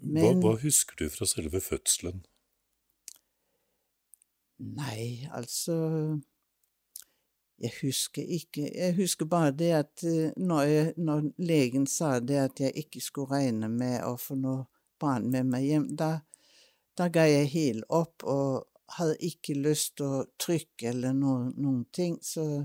Men, 0.00 0.40
hva, 0.40 0.54
hva 0.54 0.58
husker 0.64 0.96
du 0.96 1.08
fra 1.12 1.28
selve 1.28 1.60
fødselen? 1.60 2.24
Nei, 4.60 5.28
altså 5.32 5.76
Jeg 7.60 7.72
husker 7.82 8.24
ikke 8.24 8.64
Jeg 8.72 8.94
husker 8.96 9.28
bare 9.28 9.52
det 9.52 9.70
at 9.76 10.04
når, 10.36 10.62
jeg, 10.62 10.92
når, 10.96 11.26
legen 11.36 11.86
sa 11.86 12.18
det 12.20 12.38
at 12.40 12.60
jeg 12.60 12.72
ikke 12.84 13.02
skulle 13.04 13.36
regne 13.36 13.68
med 13.68 14.00
å 14.06 14.14
få 14.16 14.38
noe 14.40 14.64
barn 15.00 15.28
med 15.32 15.48
meg 15.48 15.64
hjem, 15.64 15.86
da, 15.96 16.10
da 16.96 17.08
ga 17.12 17.24
jeg 17.28 17.52
helt 17.54 17.84
opp 17.88 18.24
og 18.28 18.66
hadde 18.96 19.16
ikke 19.24 19.56
lyst 19.60 19.96
til 20.00 20.08
å 20.08 20.24
trykke 20.40 20.90
eller 20.90 21.14
noe, 21.16 21.52
noen 21.56 21.84
ting, 21.94 22.18
så 22.22 22.64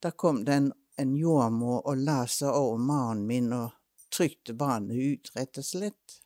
da 0.00 0.12
kom 0.12 0.44
det 0.46 0.54
en, 0.54 0.70
en 0.96 1.16
jordmor 1.18 1.82
og 1.88 2.04
la 2.04 2.22
seg 2.30 2.54
over 2.54 2.80
mannen 2.80 3.26
min 3.26 3.52
og 3.56 3.74
trykte 4.14 4.54
barnet 4.56 4.96
ut, 4.96 5.30
rett 5.36 5.60
og 5.60 5.66
slett. 5.66 6.18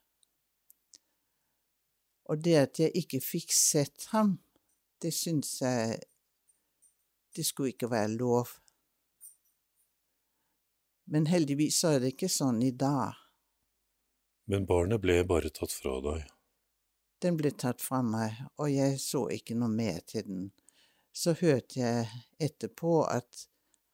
Og 2.31 2.43
det 2.45 2.57
at 2.61 2.81
jeg 2.81 2.95
ikke 3.03 3.21
fikk 3.25 3.55
sett 3.55 4.09
ham, 4.13 4.37
det 5.03 5.11
syns 5.15 5.57
jeg 5.65 5.99
det 7.37 7.45
skulle 7.49 7.73
ikke 7.75 7.91
være 7.93 8.15
lov. 8.15 8.53
Men 11.13 11.27
heldigvis 11.27 11.81
så 11.83 11.97
er 11.97 12.03
det 12.03 12.15
ikke 12.15 12.31
sånn 12.33 12.63
i 12.63 12.73
dag. 12.73 13.19
Men 14.51 14.67
barnet 14.69 15.03
ble 15.03 15.21
bare 15.29 15.51
tatt 15.55 15.75
fra 15.75 15.99
deg? 16.05 16.27
Den 17.23 17.39
ble 17.39 17.53
tatt 17.55 17.83
fra 17.83 18.01
meg, 18.03 18.35
og 18.59 18.71
jeg 18.73 18.99
så 18.99 19.29
ikke 19.31 19.55
noe 19.59 19.71
mer 19.71 20.01
til 20.11 20.27
den. 20.27 20.47
Så 21.15 21.37
hørte 21.39 21.79
jeg 21.79 22.09
etterpå 22.43 23.03
at 23.07 23.47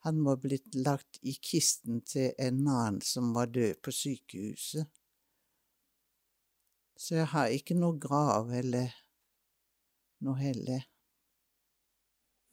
han 0.06 0.22
var 0.24 0.38
blitt 0.40 0.76
lagt 0.78 1.18
i 1.26 1.34
kisten 1.42 2.00
til 2.06 2.30
en 2.38 2.62
annen 2.62 3.00
som 3.04 3.32
var 3.34 3.50
død 3.50 3.82
på 3.82 3.92
sykehuset. 3.92 4.86
Så 6.98 7.18
jeg 7.18 7.30
har 7.34 7.52
ikke 7.54 7.76
noe 7.78 7.98
grav 8.00 8.50
eller 8.54 8.94
noe 10.24 10.38
heller. 10.40 10.86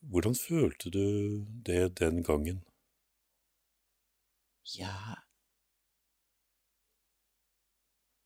Hvordan 0.10 0.36
følte 0.36 0.90
du 0.90 1.06
det 1.66 2.00
den 2.00 2.24
gangen? 2.24 2.62
Ja 4.78 5.26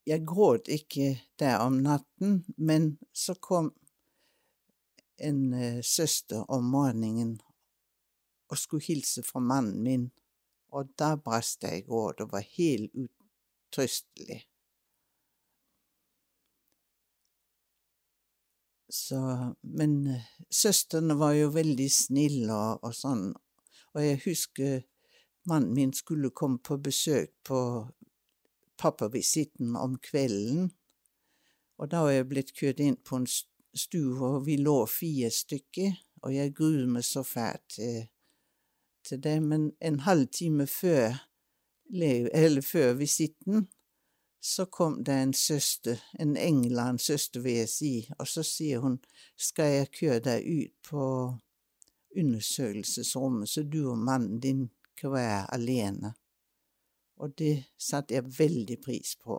Jeg 0.10 0.26
gråt 0.28 0.68
ikke 0.68 1.22
der 1.40 1.58
om 1.58 1.74
natten, 1.74 2.46
men 2.58 2.98
så 3.14 3.34
kom 3.34 3.74
en 5.18 5.54
uh, 5.54 5.84
søster 5.84 6.46
om 6.50 6.64
morgenen 6.64 7.42
og 8.50 8.58
skulle 8.58 8.86
hilse 8.86 9.24
fra 9.24 9.40
mannen 9.40 9.84
min, 9.84 10.12
og 10.74 10.90
da 11.00 11.14
brast 11.16 11.64
jeg 11.64 11.78
i 11.78 11.86
gråt 11.86 12.22
og 12.22 12.32
var 12.32 12.48
helt 12.58 12.92
utrøstelig. 12.96 14.49
Så, 18.90 19.20
men 19.62 20.08
uh, 20.08 20.30
søstrene 20.50 21.14
var 21.20 21.36
jo 21.38 21.52
veldig 21.54 21.90
snille 21.94 22.54
og, 22.54 22.82
og, 22.84 22.96
sånn, 22.98 23.28
og 23.94 24.02
jeg 24.02 24.22
husker 24.26 24.80
mannen 25.50 25.76
min 25.78 25.94
skulle 25.94 26.34
komme 26.34 26.58
på 26.66 26.80
besøk 26.82 27.36
på 27.46 27.60
pappavisitten 28.80 29.76
om 29.78 29.98
kvelden, 30.02 30.72
og 31.80 31.92
da 31.92 32.04
var 32.06 32.16
jeg 32.16 32.30
blitt 32.32 32.54
kjørt 32.56 32.82
inn 32.84 32.98
på 33.06 33.22
en 33.22 33.28
stue, 33.30 34.18
og 34.18 34.46
vi 34.48 34.58
lå 34.60 34.78
fire 34.90 35.30
stykker, 35.34 35.96
og 36.24 36.34
jeg 36.36 36.56
gruer 36.56 36.88
meg 36.92 37.06
så 37.08 37.24
fælt 37.24 37.66
til, 37.76 38.00
til 39.08 39.22
det, 39.24 39.38
men 39.44 39.70
en 39.80 40.02
halvtime 40.04 40.68
før, 40.68 41.20
eller 41.90 42.62
før 42.66 42.98
visitten, 43.00 43.68
så 44.40 44.66
kom 44.66 45.04
det 45.04 45.14
en 45.14 45.34
søster, 45.34 46.00
en 46.20 46.38
England-søster 46.38 47.44
vil 47.44 47.58
jeg 47.62 47.70
si, 47.70 47.94
og 48.20 48.28
så 48.28 48.44
sier 48.44 48.80
hun 48.80 48.98
skal 49.36 49.74
jeg 49.74 49.92
køre 50.00 50.20
deg 50.24 50.48
ut 50.48 50.90
på 50.90 51.06
undersøkelsesrommet, 52.18 53.50
så 53.50 53.64
du 53.64 53.82
og 53.92 53.98
mannen 53.98 54.40
din 54.40 54.70
kan 54.98 55.14
være 55.14 55.44
alene. 55.54 56.14
Og 57.20 57.36
det 57.38 57.66
satte 57.78 58.16
jeg 58.16 58.32
veldig 58.40 58.80
pris 58.84 59.16
på. 59.20 59.36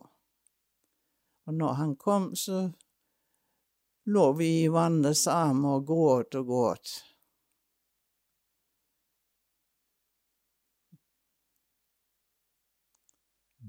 Og 1.49 1.55
når 1.55 1.73
han 1.81 1.97
kom, 1.97 2.35
så 2.37 2.69
lå 4.05 4.27
vi 4.37 4.51
i 4.63 4.69
hverandres 4.69 5.27
armer 5.33 5.81
og 5.81 5.87
gråt 5.89 6.37
og 6.39 6.47
gråt. 6.47 6.93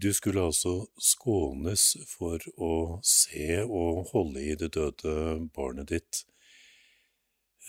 Du 0.02 0.10
skulle 0.14 0.42
altså 0.42 0.88
skånes 0.98 1.92
for 2.10 2.42
å 2.58 2.74
se 3.06 3.60
og 3.62 4.08
holde 4.16 4.42
i 4.42 4.56
det 4.58 4.72
døde 4.74 5.14
barnet 5.54 5.92
ditt. 5.92 6.22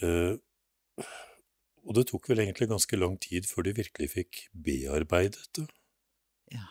Eh, 0.00 0.38
og 1.82 1.96
det 1.98 2.06
tok 2.08 2.30
vel 2.30 2.44
egentlig 2.44 2.70
ganske 2.70 2.96
lang 2.96 3.18
tid 3.20 3.48
før 3.50 3.66
du 3.66 3.72
virkelig 3.76 4.08
fikk 4.14 4.40
bearbeidet 4.54 5.44
det? 5.58 5.66
Ja, 6.54 6.70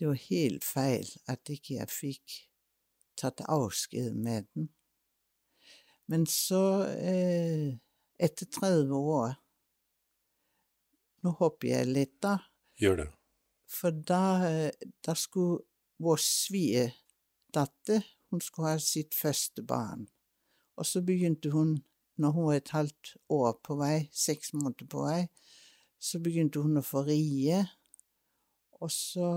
det 0.00 0.08
var 0.08 0.22
helt 0.28 0.64
feil 0.64 1.12
at 1.28 1.52
ikke 1.52 1.80
jeg 1.80 1.92
fikk 1.92 2.38
tatt 3.20 3.42
avskjed 3.44 4.16
med 4.16 4.48
den. 4.54 4.70
Men 6.08 6.24
så, 6.30 6.86
eh, 6.88 7.76
etter 8.16 8.48
30 8.48 8.96
år 8.96 9.36
Nå 11.26 11.32
hopper 11.34 11.66
jeg 11.66 11.86
litt, 11.90 12.12
da. 12.22 12.36
Gjør 12.78 13.00
det. 13.00 13.08
For 13.68 13.92
da, 13.92 14.70
da 15.04 15.14
skulle 15.14 15.60
vår 15.98 16.22
svigerdatter 16.22 18.06
Hun 18.30 18.40
skulle 18.44 18.74
ha 18.74 18.80
sitt 18.82 19.14
første 19.16 19.62
barn. 19.64 20.08
Og 20.76 20.86
så 20.86 21.00
begynte 21.00 21.48
hun, 21.50 21.78
når 22.20 22.30
hun 22.34 22.44
var 22.50 22.58
et 22.58 22.72
halvt 22.74 23.14
år 23.32 23.54
på 23.64 23.76
vei, 23.80 24.08
seks 24.12 24.52
måneder 24.52 24.88
på 24.92 25.04
vei, 25.06 25.22
så 25.98 26.20
begynte 26.20 26.60
hun 26.60 26.76
å 26.76 26.84
få 26.84 27.06
rie. 27.08 27.62
Og 28.84 28.92
så 28.92 29.30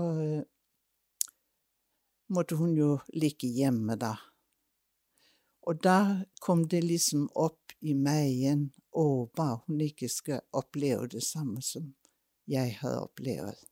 måtte 2.28 2.60
hun 2.60 2.76
jo 2.76 2.98
ligge 3.16 3.48
hjemme, 3.48 3.96
da. 3.96 4.12
Og 5.64 5.80
da 5.80 5.98
kom 6.44 6.66
det 6.68 6.84
liksom 6.84 7.28
opp 7.38 7.72
i 7.80 7.96
meg 7.96 8.28
igjen, 8.28 8.68
å, 8.92 9.28
bare 9.32 9.62
hun 9.66 9.80
ikke 9.88 10.12
skal 10.12 10.44
oppleve 10.52 11.08
det 11.16 11.24
samme 11.24 11.62
som 11.64 11.94
jeg 12.50 12.76
hadde 12.82 13.06
opplevd. 13.06 13.71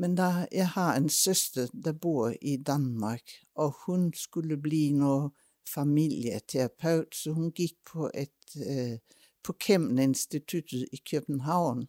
Men 0.00 0.14
da 0.16 0.46
jeg 0.52 0.68
har 0.68 0.96
en 0.96 1.08
søster 1.12 1.68
der 1.84 1.92
bor 1.92 2.32
i 2.40 2.56
Danmark, 2.56 3.30
og 3.54 3.74
hun 3.84 4.12
skulle 4.16 4.56
bli 4.56 4.92
noe 4.96 5.30
familieterapeut, 5.68 7.14
så 7.14 7.34
hun 7.36 7.50
gikk 7.52 7.76
på 7.92 8.08
et 8.14 8.54
eh, 8.56 8.96
på 9.44 9.52
Kemnen-instituttet 9.52 10.88
i 10.92 10.96
København, 11.10 11.88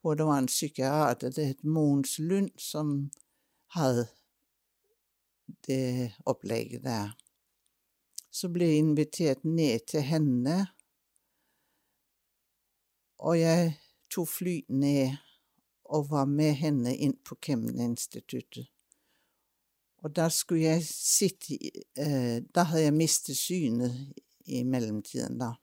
hvor 0.00 0.14
det 0.14 0.26
var 0.26 0.38
en 0.38 0.46
psykiater, 0.46 1.30
det 1.30 1.46
het 1.46 1.64
Mogens 1.64 2.18
Lund, 2.18 2.50
som 2.58 3.10
hadde 3.76 4.06
det 5.66 6.12
opplegget 6.26 6.84
der. 6.84 7.12
Så 8.30 8.48
ble 8.48 8.68
jeg 8.68 8.78
invitert 8.78 9.44
ned 9.44 9.84
til 9.88 10.00
henne, 10.00 10.66
og 13.18 13.38
jeg 13.40 13.76
tok 14.10 14.28
fly 14.28 14.60
ned 14.68 15.16
og 15.84 16.10
var 16.10 16.26
med 16.26 16.54
henne 16.60 16.94
inn 16.96 17.16
på 17.24 17.36
Kemnen-instituttet. 17.40 18.70
Og 20.04 20.12
da 20.12 20.28
skulle 20.28 20.74
jeg 20.74 20.84
sitte 20.84 21.56
eh, 21.96 22.42
Da 22.44 22.66
hadde 22.68 22.82
jeg 22.82 22.96
mistet 22.96 23.38
synet 23.40 23.94
i 24.44 24.60
mellomtiden, 24.68 25.38
da. 25.40 25.54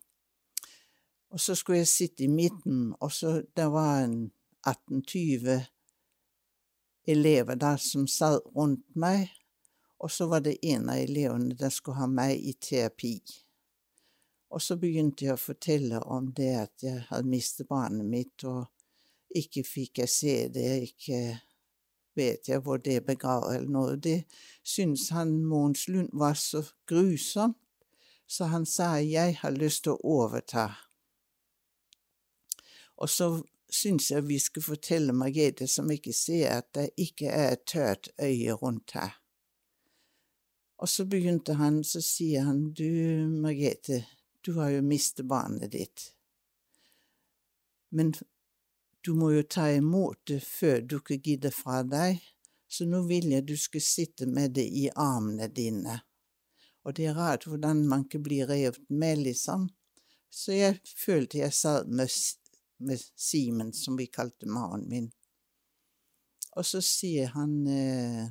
Og 1.31 1.39
så 1.39 1.55
skulle 1.55 1.83
jeg 1.83 1.87
sitte 1.87 2.23
i 2.25 2.31
midten, 2.31 2.95
og 2.99 3.11
så 3.13 3.41
det 3.55 3.67
var 3.71 4.01
en 4.03 4.31
18-20 4.67 5.61
elever 7.07 7.55
der 7.55 7.77
som 7.77 8.07
satt 8.07 8.41
rundt 8.55 8.83
meg, 8.95 9.29
og 10.01 10.11
så 10.11 10.25
var 10.27 10.41
det 10.41 10.57
en 10.65 10.89
av 10.89 10.97
elevene 10.97 11.55
der 11.55 11.69
skulle 11.69 12.01
ha 12.01 12.09
meg 12.09 12.35
i 12.41 12.53
terapi. 12.53 13.15
Og 14.51 14.61
så 14.61 14.75
begynte 14.81 15.25
jeg 15.25 15.37
å 15.37 15.39
fortelle 15.39 16.01
om 16.01 16.31
det 16.35 16.51
at 16.65 16.83
jeg 16.83 17.05
hadde 17.07 17.29
mistet 17.29 17.69
barnet 17.69 18.09
mitt, 18.09 18.43
og 18.43 18.65
ikke 19.35 19.63
fikk 19.63 20.01
jeg 20.03 20.11
se 20.11 20.35
det, 20.53 20.69
ikke 20.91 21.21
vet 22.15 22.49
jeg 22.49 22.63
hvor 22.65 22.77
det 22.77 23.05
begravet 23.05 23.55
eller 23.55 23.71
noe. 23.71 23.95
Det 23.95 24.23
syntes 24.63 25.09
han 25.15 25.37
Mons 25.45 25.87
Lund 25.87 26.11
var 26.13 26.35
så 26.39 26.63
grusomt, 26.89 27.57
så 28.27 28.47
han 28.51 28.65
sa 28.65 28.95
jeg 29.03 29.37
har 29.41 29.55
lyst 29.55 29.85
til 29.85 29.97
å 29.97 30.19
overta. 30.21 30.69
Og 33.01 33.09
så 33.09 33.27
syns 33.71 34.11
jeg 34.11 34.27
vi 34.27 34.37
skal 34.39 34.63
fortelle 34.63 35.15
Margrethe, 35.15 35.67
som 35.67 35.89
ikke 35.91 36.13
ser, 36.15 36.59
at 36.59 36.69
det 36.75 36.91
ikke 36.99 37.31
er 37.31 37.55
et 37.55 37.65
tørt 37.67 38.11
øye 38.21 38.55
rundt 38.59 38.95
her. 38.95 39.17
Og 40.81 40.89
så 40.89 41.05
begynte 41.05 41.55
han, 41.59 41.83
så 41.83 42.01
sier 42.01 42.47
han, 42.47 42.71
du 42.73 43.27
Margrethe, 43.41 44.03
du 44.45 44.55
har 44.57 44.71
jo 44.73 44.81
mistet 44.81 45.27
barnet 45.29 45.71
ditt. 45.75 46.07
Men 47.91 48.13
du 49.01 49.13
må 49.17 49.31
jo 49.33 49.43
ta 49.43 49.67
imot 49.73 50.19
det 50.29 50.41
før 50.45 50.81
du 50.81 50.99
kan 51.05 51.21
gi 51.23 51.35
det 51.41 51.53
fra 51.55 51.81
deg, 51.83 52.21
så 52.71 52.85
nå 52.87 53.01
vil 53.09 53.31
jeg 53.33 53.47
du 53.49 53.55
skal 53.57 53.83
sitte 53.83 54.27
med 54.29 54.53
det 54.55 54.67
i 54.67 54.87
armene 54.95 55.49
dine. 55.51 55.97
Og 56.85 56.95
det 56.97 57.09
er 57.09 57.17
rart 57.17 57.47
hvordan 57.49 57.83
man 57.89 58.05
kan 58.09 58.23
bli 58.23 58.41
revet 58.45 58.79
med, 58.89 59.23
liksom. 59.25 59.67
Så 60.29 60.55
jeg 60.55 60.79
følte 60.97 61.41
jeg 61.41 61.53
satt 61.53 61.89
med, 61.89 62.09
med 62.79 63.01
Simen, 63.15 63.73
som 63.73 63.97
vi 63.99 64.07
kalte 64.07 64.49
mannen 64.49 64.87
min. 64.89 65.09
Og 66.55 66.65
så 66.67 66.81
sier 66.83 67.33
han 67.35 67.67
eh, 67.67 68.29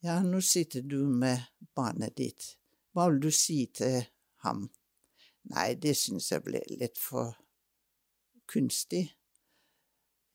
Ja, 0.00 0.20
nå 0.24 0.40
sitter 0.40 0.82
du 0.82 1.04
med 1.08 1.42
barnet 1.76 2.16
ditt. 2.16 2.54
Hva 2.94 3.10
vil 3.10 3.20
du 3.20 3.30
si 3.34 3.66
til 3.74 4.00
ham? 4.46 4.64
Nei, 5.50 5.74
det 5.76 5.92
syns 5.98 6.30
jeg 6.32 6.44
ble 6.46 6.62
litt 6.80 6.98
for 6.98 7.36
kunstig. 8.50 9.06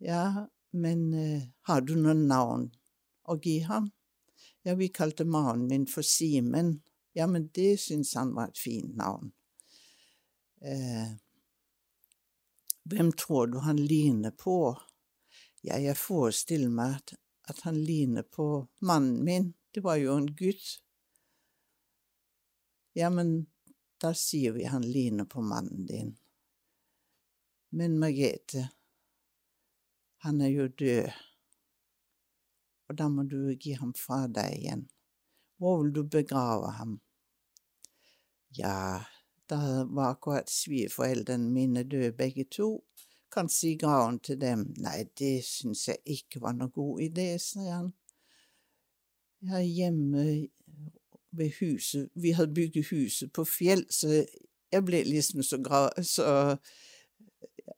Ja, 0.04 0.48
men 0.72 1.14
eh, 1.14 1.44
har 1.68 1.84
du 1.84 1.96
noe 2.00 2.16
navn 2.18 2.70
å 3.28 3.38
gi 3.42 3.60
ham? 3.68 3.92
Ja, 4.66 4.76
vi 4.76 4.90
kalte 4.90 5.28
mannen 5.28 5.68
min 5.70 5.86
for 5.88 6.06
Simen. 6.06 6.80
Ja, 7.16 7.28
men 7.28 7.50
det 7.54 7.76
syns 7.80 8.16
han 8.16 8.34
var 8.36 8.52
et 8.52 8.60
fint 8.60 8.96
navn. 8.98 9.32
Eh, 10.66 11.14
hvem 12.90 13.12
tror 13.12 13.48
du 13.48 13.60
han 13.64 13.78
ligner 13.78 14.32
på? 14.32 14.76
Ja, 15.62 15.78
jeg 15.82 15.98
forestiller 15.98 16.70
meg 16.70 16.98
at, 17.00 17.16
at 17.50 17.62
han 17.66 17.80
ligner 17.82 18.26
på 18.26 18.66
mannen 18.86 19.24
min. 19.26 19.54
Det 19.74 19.84
var 19.86 19.98
jo 20.02 20.18
en 20.18 20.28
gutt. 20.38 20.76
Ja, 22.94 23.10
men 23.10 23.48
da 24.02 24.14
sier 24.16 24.54
vi 24.56 24.68
han 24.70 24.86
ligner 24.86 25.26
på 25.26 25.42
mannen 25.42 25.86
din. 25.90 26.14
Men 27.76 27.98
Margrethe, 28.00 28.70
han 30.24 30.42
er 30.42 30.48
jo 30.48 30.68
død, 30.68 31.10
og 32.88 32.98
da 32.98 33.08
må 33.12 33.26
du 33.28 33.50
gi 33.60 33.74
ham 33.76 33.92
fra 34.00 34.22
deg 34.32 34.54
igjen. 34.62 34.86
Hvor 35.60 35.82
vil 35.82 35.92
du 35.98 36.06
begrave 36.08 36.70
ham? 36.78 36.94
Ja, 38.56 39.04
da 39.52 39.60
var 39.92 40.14
akkurat 40.14 40.50
svigerforeldrene 40.50 41.52
mine 41.52 41.84
døde 41.84 42.14
begge 42.16 42.48
to. 42.48 42.70
Kanskje 43.32 43.74
i 43.74 43.78
graven 43.84 44.22
til 44.24 44.40
dem. 44.40 44.70
Nei, 44.80 45.02
det 45.20 45.44
syns 45.44 45.90
jeg 45.92 46.00
ikke 46.16 46.46
var 46.48 46.56
noen 46.56 46.72
god 46.72 47.04
idé, 47.10 47.28
sier 47.44 47.74
han. 47.74 47.94
Er 49.52 49.68
hjemme 49.68 50.48
ved 51.36 51.52
huset 51.60 52.08
Vi 52.16 52.32
hadde 52.32 52.56
bygd 52.56 52.86
huset 52.88 53.36
på 53.36 53.44
fjell, 53.44 53.84
så 53.92 54.24
jeg 54.72 54.86
ble 54.88 55.04
liksom 55.04 55.44
så, 55.44 55.60
gra 55.60 55.90
så 56.00 56.56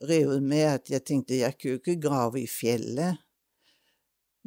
revet 0.08 0.44
med 0.44 0.66
at 0.74 0.90
jeg 0.92 1.06
tenkte 1.06 1.40
jeg 1.40 1.58
kunne 1.62 1.80
ikke 1.80 2.02
grave 2.02 2.42
i 2.42 2.50
fjellet. 2.50 3.24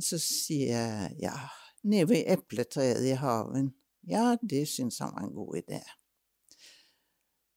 Så 0.00 0.18
sier 0.22 0.70
jeg 0.70 1.16
ja, 1.20 1.36
nede 1.82 2.08
ved 2.08 2.28
epletreet 2.32 3.04
i 3.04 3.16
haven. 3.20 3.72
Ja, 4.08 4.36
det 4.42 4.66
syns 4.68 5.00
han 5.04 5.12
var 5.14 5.26
en 5.26 5.34
god 5.34 5.56
idé. 5.62 5.80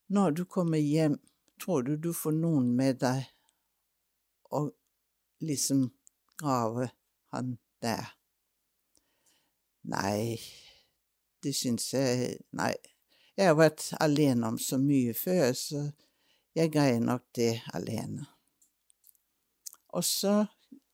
Når 0.08 0.32
du 0.32 0.46
kommer 0.46 0.78
hjem, 0.78 1.20
tror 1.62 1.82
du 1.82 1.96
du 1.98 2.12
får 2.14 2.36
noen 2.36 2.74
med 2.76 3.00
deg 3.02 3.24
og 4.54 4.74
liksom 5.42 5.88
grave 6.40 6.90
han 7.32 7.56
der? 7.82 8.12
Nei, 9.84 10.40
det 11.44 11.56
syns 11.56 11.90
jeg 11.94 12.38
Nei, 12.56 12.74
jeg 13.36 13.50
har 13.50 13.58
vært 13.58 13.88
alene 14.04 14.54
om 14.54 14.60
så 14.62 14.78
mye 14.80 15.16
før, 15.18 15.52
så 15.58 15.88
jeg 16.56 16.72
greier 16.74 17.00
nok 17.00 17.26
det 17.36 17.62
alene. 17.74 18.26
Og 19.94 20.04
så, 20.04 20.46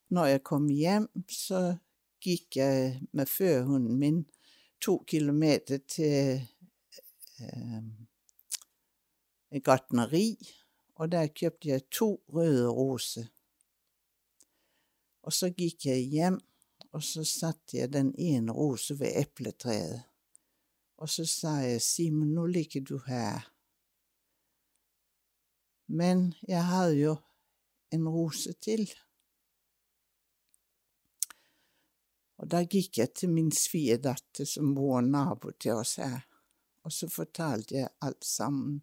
når 0.09 0.25
jeg 0.25 0.43
kom 0.43 0.67
hjem, 0.69 1.07
så 1.27 1.77
gikk 2.23 2.59
jeg 2.59 2.99
med 3.15 3.27
førhunden 3.31 3.99
min 3.99 4.23
to 4.81 4.97
kilometer 5.07 5.79
til 5.87 6.41
eh, 7.39 7.81
et 9.51 9.63
gartneri, 9.63 10.37
og 10.95 11.11
der 11.11 11.31
kjøpte 11.31 11.69
jeg 11.69 11.87
to 11.91 12.09
røde 12.27 12.67
roser. 12.67 13.29
Og 15.23 15.33
så 15.33 15.51
gikk 15.55 15.85
jeg 15.85 16.07
hjem, 16.11 16.39
og 16.91 17.03
så 17.03 17.23
satte 17.27 17.77
jeg 17.77 17.93
den 17.93 18.13
ene 18.17 18.51
rosen 18.55 18.99
ved 18.99 19.15
epletreet. 19.15 20.03
Og 20.99 21.09
så 21.09 21.23
sa 21.25 21.59
jeg, 21.63 21.81
Simen, 21.81 22.33
nå 22.35 22.45
ligger 22.49 22.83
du 22.83 22.97
her. 23.07 23.45
Men 25.89 26.33
jeg 26.45 26.61
hadde 26.69 26.97
jo 26.99 27.15
en 27.95 28.05
rose 28.09 28.53
til. 28.61 28.85
Og 32.39 32.47
da 32.53 32.61
gikk 32.63 33.01
jeg 33.01 33.13
til 33.17 33.33
min 33.33 33.49
svigerdatter 33.51 34.47
som 34.47 34.75
bor 34.77 35.01
nabo 35.01 35.51
til 35.57 35.81
oss 35.81 35.97
her, 35.99 36.21
og 36.85 36.93
så 36.93 37.09
fortalte 37.11 37.81
jeg 37.81 37.91
alt 38.05 38.23
sammen 38.23 38.77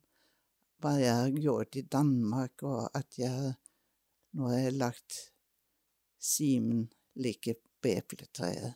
hva 0.82 0.96
jeg 1.00 1.14
har 1.14 1.38
gjort 1.40 1.78
i 1.78 1.84
Danmark, 1.86 2.66
og 2.66 2.90
at 2.98 3.16
jeg 3.16 3.54
nå 4.36 4.50
hadde 4.50 4.74
lagt 4.76 5.20
Simen 6.20 6.88
like 7.14 7.54
på 7.80 7.94
epletreet. 7.94 8.74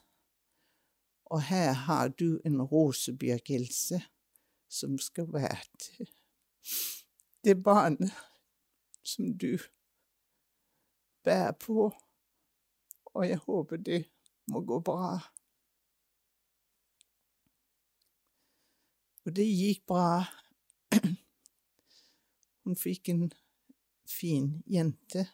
Og 1.34 1.42
her 1.50 1.74
har 1.86 2.14
du 2.14 2.38
en 2.46 2.62
rosebjørkelse 2.62 4.00
som 4.70 4.96
skal 5.02 5.28
være 5.34 5.66
til 5.82 6.08
det 7.44 7.62
barnet 7.62 8.12
som 9.02 9.38
du 9.38 9.58
bærer 11.24 11.52
på, 11.52 11.90
og 13.04 13.28
jeg 13.28 13.36
håper 13.36 13.76
det 13.76 14.04
må 14.50 14.60
gå 14.60 14.80
bra. 14.80 15.18
Og 19.24 19.36
det 19.36 19.46
gikk 19.46 19.84
bra. 19.86 20.24
Hun 22.64 22.76
fikk 22.76 23.12
en 23.12 23.28
fin 24.08 24.62
jente. 24.66 25.26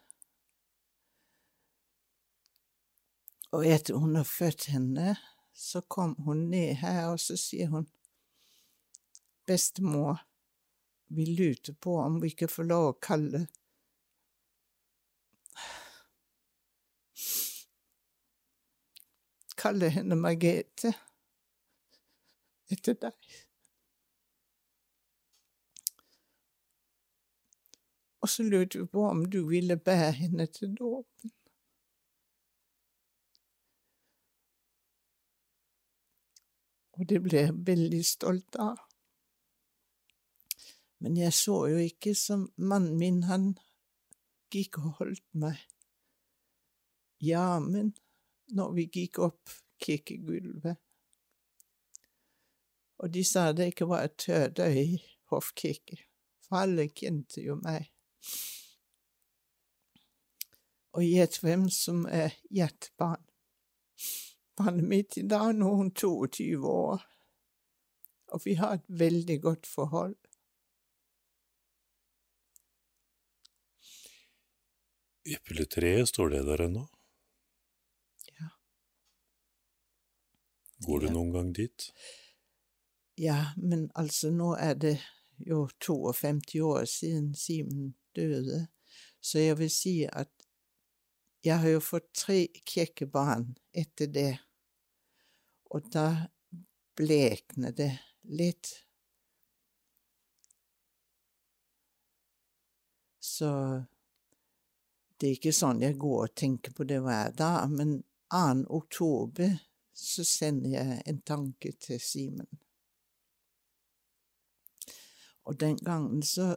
Og 3.54 3.66
etter 3.66 3.96
hun 3.96 4.18
har 4.18 4.26
født 4.28 4.66
henne, 4.74 5.16
så 5.54 5.80
kom 5.80 6.16
hun 6.26 6.48
ned 6.50 6.74
her, 6.82 7.06
og 7.14 7.20
så 7.20 7.38
sier 7.40 7.70
hun, 7.72 7.86
bestemor, 9.46 10.20
vi 11.08 11.26
lurte 11.26 11.74
på 11.74 11.98
om 12.00 12.20
vi 12.22 12.32
ikke 12.32 12.48
får 12.50 12.68
lov 12.72 12.90
å 12.90 12.98
kalle 13.02 13.46
Kalle 19.56 19.88
henne 19.90 20.14
Margrethe 20.20 20.90
etter 22.70 22.98
deg. 23.00 23.30
Og 28.20 28.30
så 28.30 28.44
lurte 28.44 28.82
vi 28.82 28.86
på 28.92 29.08
om 29.08 29.24
du 29.30 29.40
ville 29.48 29.76
bære 29.76 30.12
henne 30.20 30.46
til 30.46 30.74
dåpen. 30.76 31.32
Og 36.96 37.08
det 37.08 37.22
ble 37.22 37.42
jeg 37.46 37.56
veldig 37.68 38.04
stolt 38.08 38.56
av. 38.60 38.85
Men 41.06 41.20
jeg 41.20 41.34
så 41.38 41.54
jo 41.70 41.76
ikke 41.78 42.16
som 42.18 42.40
mannen 42.58 42.96
min, 42.98 43.20
han 43.28 43.52
gikk 44.50 44.80
og 44.80 44.96
holdt 44.96 45.22
meg 45.38 45.60
i 47.22 47.30
armen 47.38 47.92
når 48.58 48.72
vi 48.74 48.86
gikk 48.90 49.20
opp 49.22 49.52
kirkegulvet. 49.86 50.80
Og 52.98 53.14
de 53.14 53.22
sa 53.22 53.52
det 53.54 53.68
ikke 53.70 53.86
var 53.86 54.08
et 54.08 54.18
tødøy 54.18 54.80
i 54.82 54.98
hoffkirke, 55.30 56.00
for 56.42 56.64
alle 56.64 56.88
kjente 56.90 57.46
jo 57.46 57.54
meg. 57.62 57.86
Og 60.98 61.06
gjett 61.06 61.38
hvem 61.38 61.68
som 61.70 62.02
er 62.10 62.34
hjertebarn. 62.50 63.22
Barnet 64.58 64.90
mitt 64.90 65.22
i 65.22 65.28
dag 65.30 65.54
nå 65.54 65.70
er 65.70 65.82
hun 65.84 65.94
22 65.94 66.66
år, 66.66 67.10
og 68.34 68.42
vi 68.42 68.58
har 68.58 68.80
et 68.80 68.94
veldig 69.06 69.42
godt 69.46 69.70
forhold. 69.70 70.18
Epletreet, 75.26 76.08
står 76.08 76.28
det 76.28 76.44
der 76.46 76.62
ennå? 76.68 76.84
Ja. 78.38 78.48
Går 80.86 81.02
du 81.02 81.10
noen 81.10 81.32
gang 81.34 81.52
dit? 81.56 81.88
Ja, 83.18 83.40
men 83.56 83.88
altså, 83.94 84.30
nå 84.30 84.52
er 84.60 84.74
det 84.78 84.96
jo 85.42 85.66
52 85.80 86.60
år 86.62 86.84
siden 86.84 87.34
Simen 87.34 87.94
døde, 88.16 88.66
så 89.20 89.42
jeg 89.42 89.58
vil 89.58 89.70
si 89.72 89.96
at 90.06 90.30
jeg 91.44 91.58
har 91.62 91.74
jo 91.74 91.82
fått 91.82 92.08
tre 92.14 92.38
kirkebarn 92.66 93.52
etter 93.74 94.10
det, 94.10 94.32
og 95.70 95.90
da 95.94 96.06
blekner 96.98 97.74
det 97.76 97.92
litt. 98.24 98.72
Så 103.22 103.50
det 105.16 105.28
er 105.28 105.38
ikke 105.38 105.54
sånn 105.56 105.80
jeg 105.80 105.96
går 106.00 106.26
og 106.26 106.36
tenker 106.36 106.74
på 106.76 106.84
det 106.88 107.00
hver 107.04 107.32
dag, 107.36 107.70
men 107.72 107.98
2. 108.32 108.66
oktober 108.76 109.56
så 109.96 110.24
sender 110.28 110.74
jeg 110.74 111.02
en 111.08 111.20
tanke 111.24 111.72
til 111.80 112.00
Simen. 112.02 112.48
Og 115.46 115.60
den 115.60 115.78
gangen 115.78 116.22
så 116.26 116.54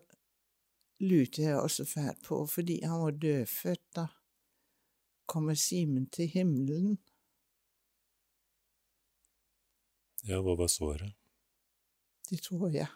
lurte 0.99 1.41
jeg 1.41 1.59
også 1.59 1.85
fælt 1.85 2.23
på, 2.25 2.45
fordi 2.45 2.81
han 2.83 3.03
var 3.05 3.11
dødfødt 3.11 3.85
da, 3.95 4.07
kommer 5.25 5.53
Simen 5.53 6.09
til 6.09 6.27
himmelen? 6.27 6.97
Ja, 10.27 10.41
hva 10.43 10.57
var 10.59 10.67
svaret? 10.67 11.13
Det 12.29 12.41
tror 12.43 12.73
jeg. 12.73 12.89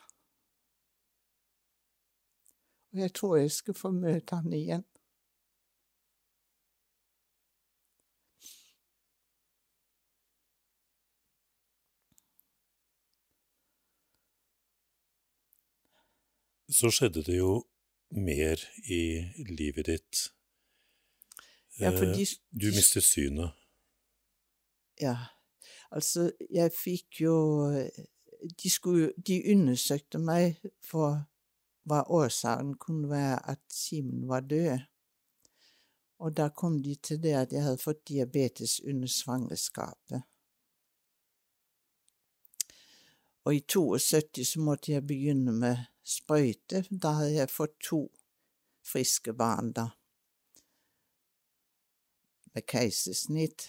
Og 2.91 2.99
jeg 2.99 3.13
tror 3.13 3.37
jeg 3.37 3.51
skal 3.51 3.77
få 3.77 3.93
møte 3.95 4.35
han 4.35 4.53
igjen. 4.53 4.83
Så 16.73 16.89
skjedde 16.89 17.21
det 17.23 17.37
jo 17.37 17.63
mer 18.09 18.61
i 18.89 19.01
livet 19.49 19.85
ditt. 19.85 20.29
Ja, 21.79 21.91
for 21.91 22.05
Eh, 22.05 22.15
de, 22.17 22.25
Du 22.61 22.65
mistet 22.65 23.03
synet. 23.03 23.51
Ja, 25.01 25.17
altså, 25.91 26.31
jeg 26.49 26.71
fikk 26.71 27.21
jo 27.21 27.35
De, 28.63 28.69
skulle, 28.69 29.13
de 29.27 29.43
undersøkte 29.51 30.19
meg 30.19 30.57
for 30.83 31.23
hva 31.87 32.01
årsaken 32.11 32.73
kunne 32.75 33.09
være 33.09 33.37
at 33.49 33.61
Simen 33.71 34.27
var 34.27 34.39
død. 34.39 34.79
Og 36.19 36.37
da 36.37 36.49
kom 36.49 36.83
de 36.83 36.95
til 36.95 37.23
det 37.23 37.33
at 37.39 37.53
jeg 37.53 37.63
hadde 37.63 37.79
fått 37.79 38.07
diabetes 38.07 38.81
under 38.83 39.07
svangerskapet. 39.07 40.21
Og 43.45 43.55
i 43.55 43.59
72 43.59 44.47
så 44.47 44.59
måtte 44.59 44.91
jeg 44.91 45.07
begynne 45.07 45.51
med 45.51 45.77
sprøyte. 46.03 46.83
Da 46.89 47.17
hadde 47.19 47.33
jeg 47.37 47.51
fått 47.51 47.79
to 47.83 48.03
friske 48.83 49.33
barn, 49.33 49.71
da. 49.73 49.89
Med 52.53 52.67
keisersnitt. 52.69 53.67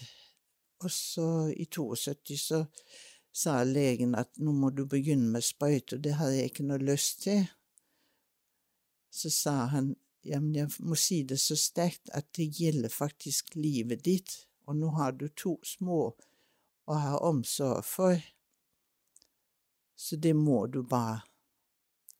Og 0.83 0.91
så 0.91 1.27
i 1.55 1.65
72 1.65 2.39
så 2.41 2.65
sa 3.35 3.63
legen 3.67 4.15
at 4.15 4.31
nå 4.39 4.53
må 4.55 4.71
du 4.71 4.85
begynne 4.87 5.31
med 5.33 5.43
sprøyte, 5.43 5.97
og 5.97 6.03
det 6.03 6.15
hadde 6.19 6.37
jeg 6.37 6.51
ikke 6.51 6.67
noe 6.69 6.83
lyst 6.83 7.23
til. 7.25 7.45
Så 9.11 9.31
sa 9.31 9.55
han 9.71 9.95
ja, 10.25 10.39
men 10.41 10.55
jeg 10.55 10.71
må 10.81 10.97
si 10.97 11.21
det 11.27 11.37
så 11.37 11.57
sterkt 11.59 12.09
at 12.17 12.31
det 12.37 12.47
gjelder 12.57 12.89
faktisk 12.89 13.53
livet 13.59 14.01
ditt, 14.05 14.31
og 14.65 14.79
nå 14.79 14.89
har 14.97 15.13
du 15.13 15.27
to 15.29 15.59
små 15.63 15.99
å 16.89 16.97
ha 16.97 17.19
omsorg 17.27 17.85
for, 17.85 18.17
så 19.95 20.17
det 20.17 20.33
må 20.35 20.65
du 20.67 20.81
bare. 20.83 21.21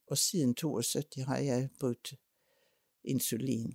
Og 0.08 0.18
siden 0.18 0.54
72 0.56 1.26
har 1.26 1.42
jeg 1.42 1.70
brukt 1.80 2.14
insulin. 3.04 3.74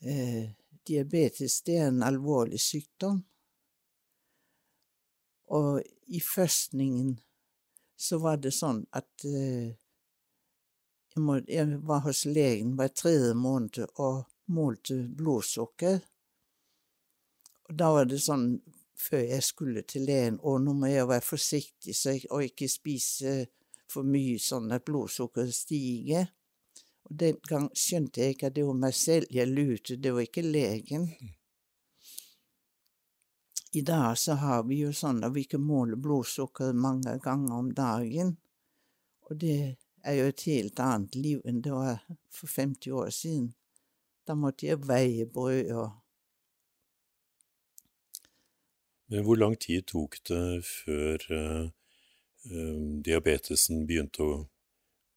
Eh, 0.00 0.50
diabetes 0.86 1.62
det 1.66 1.78
er 1.78 1.88
en 1.88 2.02
alvorlig 2.02 2.60
sykdom, 2.60 3.22
og 5.46 5.82
i 6.06 6.20
førstningen 6.20 7.16
så 7.96 8.18
var 8.18 8.38
det 8.42 8.52
sånn 8.54 8.82
at 8.94 9.24
eh, 9.24 9.72
jeg, 11.14 11.22
må, 11.22 11.38
jeg 11.48 11.78
var 11.88 12.04
hos 12.04 12.24
legen 12.28 12.74
hver 12.76 12.92
tredje 12.92 13.32
måned 13.34 13.86
og 13.94 14.26
målte 14.52 14.98
blodsukker. 15.16 16.02
Og 17.66 17.78
da 17.80 17.90
var 17.96 18.10
det 18.10 18.20
sånn 18.22 18.50
før 18.96 19.22
jeg 19.28 19.42
skulle 19.42 19.82
til 19.82 20.06
legen, 20.08 20.38
og 20.42 20.60
nå 20.64 20.72
må 20.72 20.90
jeg 20.90 21.08
være 21.08 21.24
forsiktig 21.24 21.94
så 21.96 22.16
jeg, 22.16 22.26
og 22.30 22.44
ikke 22.44 22.68
spise 22.70 23.36
for 23.92 24.06
mye 24.08 24.38
sånn 24.42 24.72
at 24.74 24.84
blodsukkeret 24.86 25.54
stiger. 25.54 26.30
Og 27.06 27.14
den 27.20 27.38
gang 27.46 27.68
skjønte 27.76 28.22
jeg 28.22 28.34
ikke 28.34 28.48
at 28.50 28.56
det 28.56 28.64
var 28.66 28.78
meg 28.82 28.94
selv 28.98 29.30
jeg 29.30 29.50
lurte, 29.52 29.98
det 30.00 30.14
var 30.14 30.26
ikke 30.26 30.46
legen. 30.46 31.10
I 33.76 33.82
dag 33.84 34.16
så 34.18 34.38
har 34.40 34.64
vi 34.66 34.80
jo 34.80 34.92
sånn 34.96 35.20
at 35.26 35.34
vi 35.34 35.44
ikke 35.44 35.60
måler 35.60 36.00
blodsukkeret 36.00 36.78
mange 36.80 37.18
ganger 37.22 37.58
om 37.58 37.70
dagen, 37.76 38.36
og 39.28 39.36
det 39.42 39.76
er 40.06 40.16
jo 40.16 40.26
et 40.30 40.44
helt 40.48 40.80
annet 40.80 41.18
liv 41.18 41.42
enn 41.44 41.60
det 41.62 41.74
var 41.74 42.00
for 42.32 42.48
50 42.48 42.94
år 42.94 43.10
siden. 43.14 43.50
Da 44.26 44.34
måtte 44.38 44.66
jeg 44.66 44.82
veie 44.86 45.26
brød 45.30 45.70
og 45.76 45.90
Men 49.06 49.22
hvor 49.22 49.38
lang 49.38 49.54
tid 49.60 49.84
tok 49.86 50.18
det 50.26 50.64
før 50.66 51.22
uh, 51.30 51.68
diabetesen 53.06 53.84
begynte 53.86 54.24
å 54.24 54.32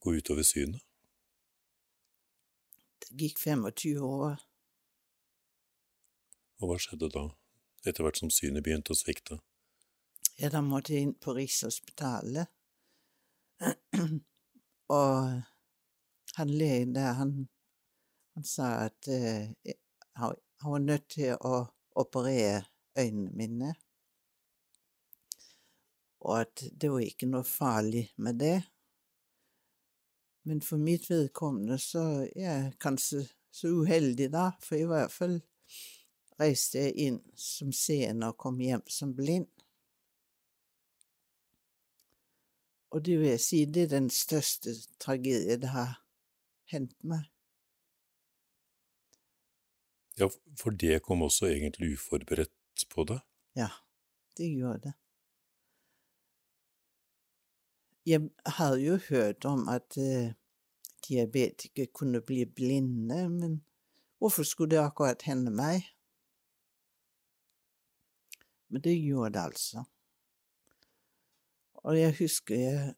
gå 0.04 0.14
utover 0.20 0.46
synet? 0.46 0.84
Det 3.02 3.18
gikk 3.18 3.42
25 3.42 3.98
år. 4.06 4.38
Og 6.60 6.70
hva 6.70 6.78
skjedde 6.78 7.10
da, 7.16 7.26
etter 7.88 8.06
hvert 8.06 8.22
som 8.22 8.30
synet 8.34 8.66
begynte 8.66 8.94
å 8.94 9.00
svikte? 9.00 9.40
Ja, 10.38 10.52
da 10.54 10.62
måtte 10.62 10.94
jeg 10.94 11.08
inn 11.08 11.18
på 11.18 11.34
Rikshospitalet. 11.34 12.52
og 15.00 15.16
han 16.38 16.52
legen 16.62 16.94
der, 16.96 17.16
han, 17.18 17.34
han 18.38 18.46
sa 18.48 18.70
at 18.86 19.10
han, 19.10 20.38
han 20.62 20.76
var 20.76 20.84
nødt 20.86 21.10
til 21.16 21.34
å 21.42 21.64
operere 22.00 22.68
øynene 23.00 23.32
mine. 23.36 23.74
Og 26.20 26.42
at 26.42 26.64
det 26.82 26.92
var 26.92 27.06
ikke 27.06 27.30
noe 27.32 27.48
farlig 27.48 28.10
med 28.18 28.40
det. 28.42 28.58
Men 30.48 30.62
for 30.62 30.82
mitt 30.82 31.10
vedkommende 31.10 31.78
så 31.82 32.04
er 32.36 32.42
jeg 32.42 32.74
kanskje 32.82 33.26
så 33.52 33.72
uheldig 33.82 34.30
da, 34.34 34.52
for 34.64 34.76
i 34.80 34.88
hvert 34.88 35.14
fall 35.14 35.40
reiste 36.40 36.86
jeg 36.86 37.08
inn 37.08 37.18
som 37.36 37.72
seende 37.76 38.32
og 38.32 38.38
kom 38.40 38.60
hjem 38.64 38.86
som 38.92 39.16
blind. 39.16 39.50
Og 42.90 43.04
det 43.06 43.20
vil 43.20 43.30
jeg 43.36 43.42
si, 43.44 43.66
det 43.66 43.86
er 43.86 43.98
den 43.98 44.10
største 44.10 44.74
tragedie 45.02 45.60
det 45.62 45.74
har 45.74 46.00
hendt 46.72 46.96
meg. 47.06 47.28
Ja, 50.20 50.28
for 50.60 50.76
det 50.76 51.04
kom 51.06 51.22
også 51.24 51.48
egentlig 51.52 51.94
uforberedt 51.96 52.54
på 52.86 53.04
det? 53.04 53.20
Ja, 53.56 53.70
det 54.38 54.50
gjør 54.56 54.78
det. 54.78 54.94
Jeg 58.06 58.30
har 58.46 58.76
jo 58.76 58.98
hørt 59.10 59.46
om 59.46 59.68
at 59.70 59.98
uh, 59.98 60.32
diabetikere 61.08 61.86
kunne 61.94 62.22
bli 62.22 62.46
blinde, 62.46 63.30
men 63.30 63.64
hvorfor 64.18 64.44
skulle 64.44 64.76
det 64.76 64.84
akkurat 64.84 65.22
hende 65.22 65.52
meg? 65.52 65.86
Men 68.70 68.82
det 68.82 68.96
gjorde 69.02 69.34
det 69.34 69.44
altså. 69.44 69.84
Og 71.74 72.00
jeg 72.00 72.16
husker 72.20 72.56
jeg, 72.56 72.94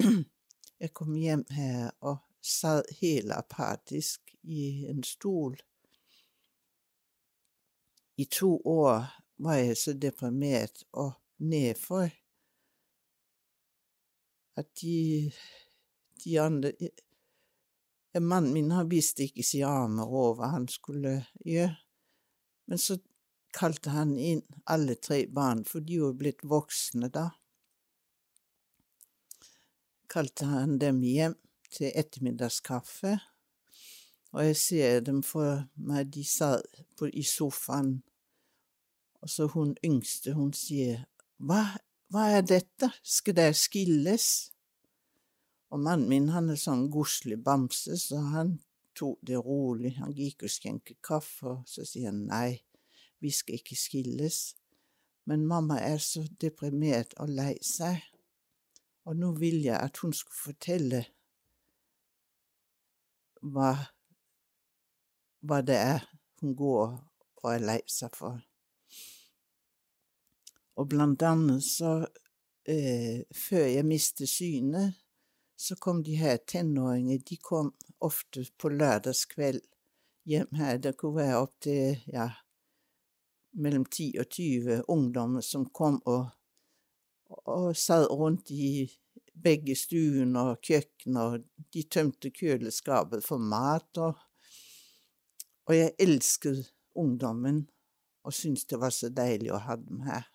jeg 0.80 0.92
kom 0.94 1.14
hjem 1.14 1.44
her 1.50 1.90
og 2.00 2.18
satt 2.44 2.90
helt 3.00 3.32
apatisk 3.32 4.34
i 4.42 4.86
en 4.90 5.02
stol. 5.04 5.56
I 8.18 8.24
to 8.26 8.56
år 8.66 9.04
var 9.38 9.60
jeg 9.60 9.76
så 9.78 9.92
deprimert 9.94 10.82
og 10.92 11.12
nedfor. 11.38 12.10
At 14.58 14.72
de, 14.80 15.30
de 16.24 16.40
andre 16.42 16.72
Mannen 18.18 18.52
min 18.52 18.72
han 18.74 18.88
visste 18.90 19.28
ikke 19.28 19.44
si 19.46 19.60
armer 19.62 20.08
over 20.08 20.40
hva 20.40 20.48
han 20.56 20.64
skulle 20.72 21.12
gjøre, 21.46 21.76
men 22.66 22.80
så 22.82 22.96
kalte 23.54 23.92
han 23.94 24.16
inn 24.18 24.42
alle 24.66 24.96
tre 24.98 25.20
barn, 25.30 25.62
for 25.68 25.84
de 25.84 26.00
var 26.02 26.16
blitt 26.18 26.42
voksne 26.42 27.12
da. 27.14 27.28
Kalte 30.10 30.48
han 30.48 30.78
dem 30.82 31.02
hjem 31.04 31.36
til 31.70 31.92
ettermiddagskaffe, 31.92 33.18
og 34.32 34.44
jeg 34.44 34.58
ser 34.60 35.00
dem 35.04 35.22
for 35.24 35.68
meg, 35.76 36.10
de 36.12 36.24
satt 36.26 37.04
i 37.12 37.24
sofaen, 37.24 38.00
og 39.22 39.30
så 39.30 39.48
hun 39.52 39.74
yngste, 39.84 40.34
hun 40.36 40.52
sier, 40.54 41.04
hva, 41.38 41.62
hva 42.12 42.28
er 42.38 42.46
dette, 42.46 42.90
skal 43.02 43.36
dere 43.38 43.56
skilles? 43.56 44.28
Og 45.74 45.82
mannen 45.84 46.08
min, 46.08 46.30
han 46.32 46.48
er 46.52 46.60
sånn 46.60 46.86
godslig 46.92 47.40
bamse, 47.44 47.98
så 48.00 48.22
han 48.32 48.56
tok 48.98 49.18
det 49.26 49.38
rolig, 49.44 49.96
han 49.98 50.14
gikk 50.14 50.46
og 50.46 50.54
skjenket 50.54 51.02
kaffe, 51.04 51.58
og 51.58 51.68
så 51.68 51.84
sier 51.86 52.10
han 52.10 52.24
nei, 52.30 52.60
vi 53.22 53.30
skal 53.34 53.58
ikke 53.58 53.76
skilles, 53.78 54.38
men 55.28 55.46
mamma 55.46 55.76
er 55.82 56.00
så 56.02 56.24
deprimert 56.40 57.14
og 57.20 57.34
lei 57.34 57.54
seg, 57.64 58.00
og 59.08 59.18
nå 59.18 59.34
vil 59.40 59.60
jeg 59.64 59.76
at 59.76 60.00
hun 60.02 60.14
skulle 60.16 60.40
fortelle 60.40 61.02
hva, 63.42 63.72
hva 65.44 65.60
det 65.64 65.78
er 65.78 66.08
hun 66.40 66.54
går 66.58 66.96
og 67.42 67.50
er 67.52 67.64
lei 67.64 67.80
seg 67.90 68.14
for. 68.16 68.47
Og 70.78 70.88
blant 70.88 71.22
annet 71.26 71.64
så, 71.64 72.06
eh, 72.68 73.24
før 73.34 73.66
jeg 73.66 73.86
mistet 73.86 74.30
synet, 74.30 74.94
så 75.58 75.74
kom 75.74 76.04
de 76.06 76.14
her 76.16 76.36
tenåringene 76.46 77.18
de 77.18 77.36
kom 77.36 77.72
ofte 78.00 78.44
på 78.58 78.70
lørdagskveld 78.70 79.60
hjem 80.30 80.54
her. 80.54 80.78
Det 80.78 80.96
kunne 80.96 81.16
være 81.16 81.40
opptil 81.42 81.98
ja, 82.06 82.28
mellom 83.58 83.84
10 83.84 84.12
og 84.22 84.28
20 84.30 84.84
ungdommer 84.88 85.42
som 85.42 85.66
kom 85.74 85.98
og, 86.06 86.28
og 87.50 87.74
satt 87.76 88.06
rundt 88.10 88.52
i 88.54 88.86
begge 89.34 89.74
stuene 89.78 90.46
og 90.52 90.62
kjøkkenet, 90.62 91.22
og 91.22 91.66
de 91.74 91.82
tømte 91.90 92.30
kjøleskapet 92.30 93.26
for 93.26 93.42
mat. 93.42 93.90
Og, 93.98 94.14
og 95.66 95.74
jeg 95.74 95.96
elsket 95.98 96.70
ungdommen 96.94 97.64
og 98.22 98.34
syntes 98.34 98.66
det 98.68 98.78
var 98.78 98.92
så 98.94 99.10
deilig 99.10 99.52
å 99.54 99.62
ha 99.62 99.76
dem 99.80 100.02
her. 100.06 100.26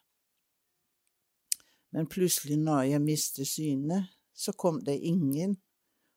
Men 1.94 2.08
plutselig, 2.10 2.58
når 2.58 2.88
jeg 2.90 3.02
mistet 3.02 3.48
synet, 3.48 4.10
så 4.34 4.52
kom 4.58 4.80
det 4.82 4.96
ingen, 4.98 5.60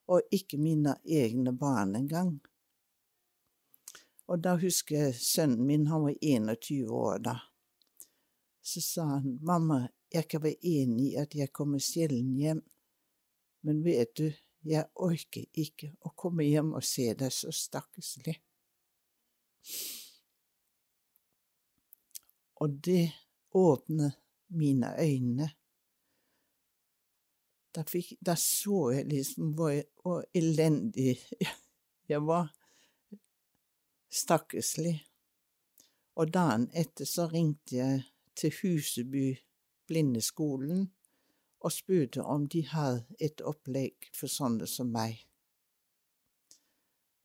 og 0.09 0.23
ikke 0.33 0.57
mine 0.57 0.95
egne 1.05 1.53
barn 1.53 1.97
engang. 1.99 2.39
Og 4.27 4.41
da 4.41 4.55
husker 4.57 4.97
jeg 4.97 5.19
sønnen 5.21 5.67
min, 5.69 5.85
han 5.91 6.07
var 6.07 6.17
21 6.23 6.89
år 6.89 7.21
da. 7.27 7.35
Så 8.65 8.81
sa 8.81 9.05
han, 9.11 9.37
mamma, 9.45 9.83
jeg 10.09 10.25
kan 10.31 10.43
være 10.47 10.65
enig 10.65 11.11
i 11.11 11.19
at 11.21 11.37
jeg 11.37 11.53
kommer 11.53 11.83
sjelden 11.83 12.33
hjem, 12.41 12.65
men 13.69 13.85
vet 13.85 14.17
du, 14.17 14.31
jeg 14.67 14.89
orker 14.97 15.45
ikke 15.53 15.93
å 16.01 16.15
komme 16.17 16.49
hjem 16.49 16.73
og 16.75 16.89
se 16.89 17.11
deg 17.19 17.35
så 17.35 17.53
stakkarslig. 17.53 18.39
Og 22.65 22.81
det 22.81 23.13
åpnet 23.53 24.17
mine 24.57 24.95
øyne 24.97 25.53
da, 27.77 27.85
fikk, 27.85 28.15
da 28.25 28.35
så 28.41 28.91
jeg 28.97 29.09
liksom 29.11 29.53
hvor, 29.57 29.77
hvor 30.03 30.25
elendig 30.35 31.19
jeg 32.11 32.23
var. 32.25 32.49
Stakkarslig. 34.09 34.97
Og 36.17 36.33
dagen 36.33 36.71
etter 36.73 37.09
så 37.09 37.27
ringte 37.29 37.77
jeg 37.77 38.05
til 38.37 38.55
Huseby 38.63 39.27
blindeskolen 39.87 40.87
og 41.61 41.73
spurte 41.73 42.25
om 42.25 42.47
de 42.49 42.63
hadde 42.69 43.05
et 43.21 43.43
opplegg 43.45 44.09
for 44.17 44.31
sånne 44.31 44.69
som 44.71 44.89
meg. 44.93 45.19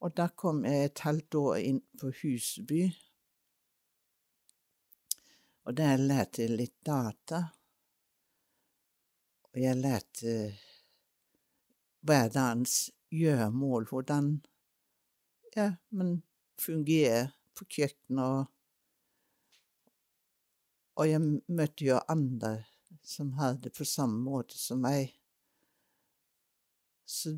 Og 0.02 0.12
da 0.18 0.28
kom 0.34 0.64
jeg 0.66 0.88
et 0.90 1.02
halvt 1.06 1.38
år 1.38 1.56
inn 1.62 1.80
på 2.00 2.10
Huseby, 2.20 2.82
og 5.62 5.76
der 5.78 6.00
lærte 6.00 6.42
jeg 6.42 6.56
litt 6.58 6.78
data. 6.82 7.44
Og 9.52 9.60
jeg 9.60 9.76
lærte 9.76 10.56
hverdagens 12.00 12.90
gjøremål, 13.12 13.86
hvordan 13.90 14.32
ja, 15.56 15.74
man 15.90 16.22
fungerer 16.60 17.34
på 17.54 17.66
kjøkkenet. 17.68 18.24
Og, 18.24 18.46
og 20.96 21.10
jeg 21.10 21.20
møtte 21.48 21.84
jo 21.84 22.00
andre 22.08 22.54
som 23.04 23.32
hadde 23.36 23.66
det 23.66 23.74
på 23.76 23.84
samme 23.88 24.22
måte 24.24 24.58
som 24.58 24.80
meg. 24.84 25.12
Så 27.04 27.36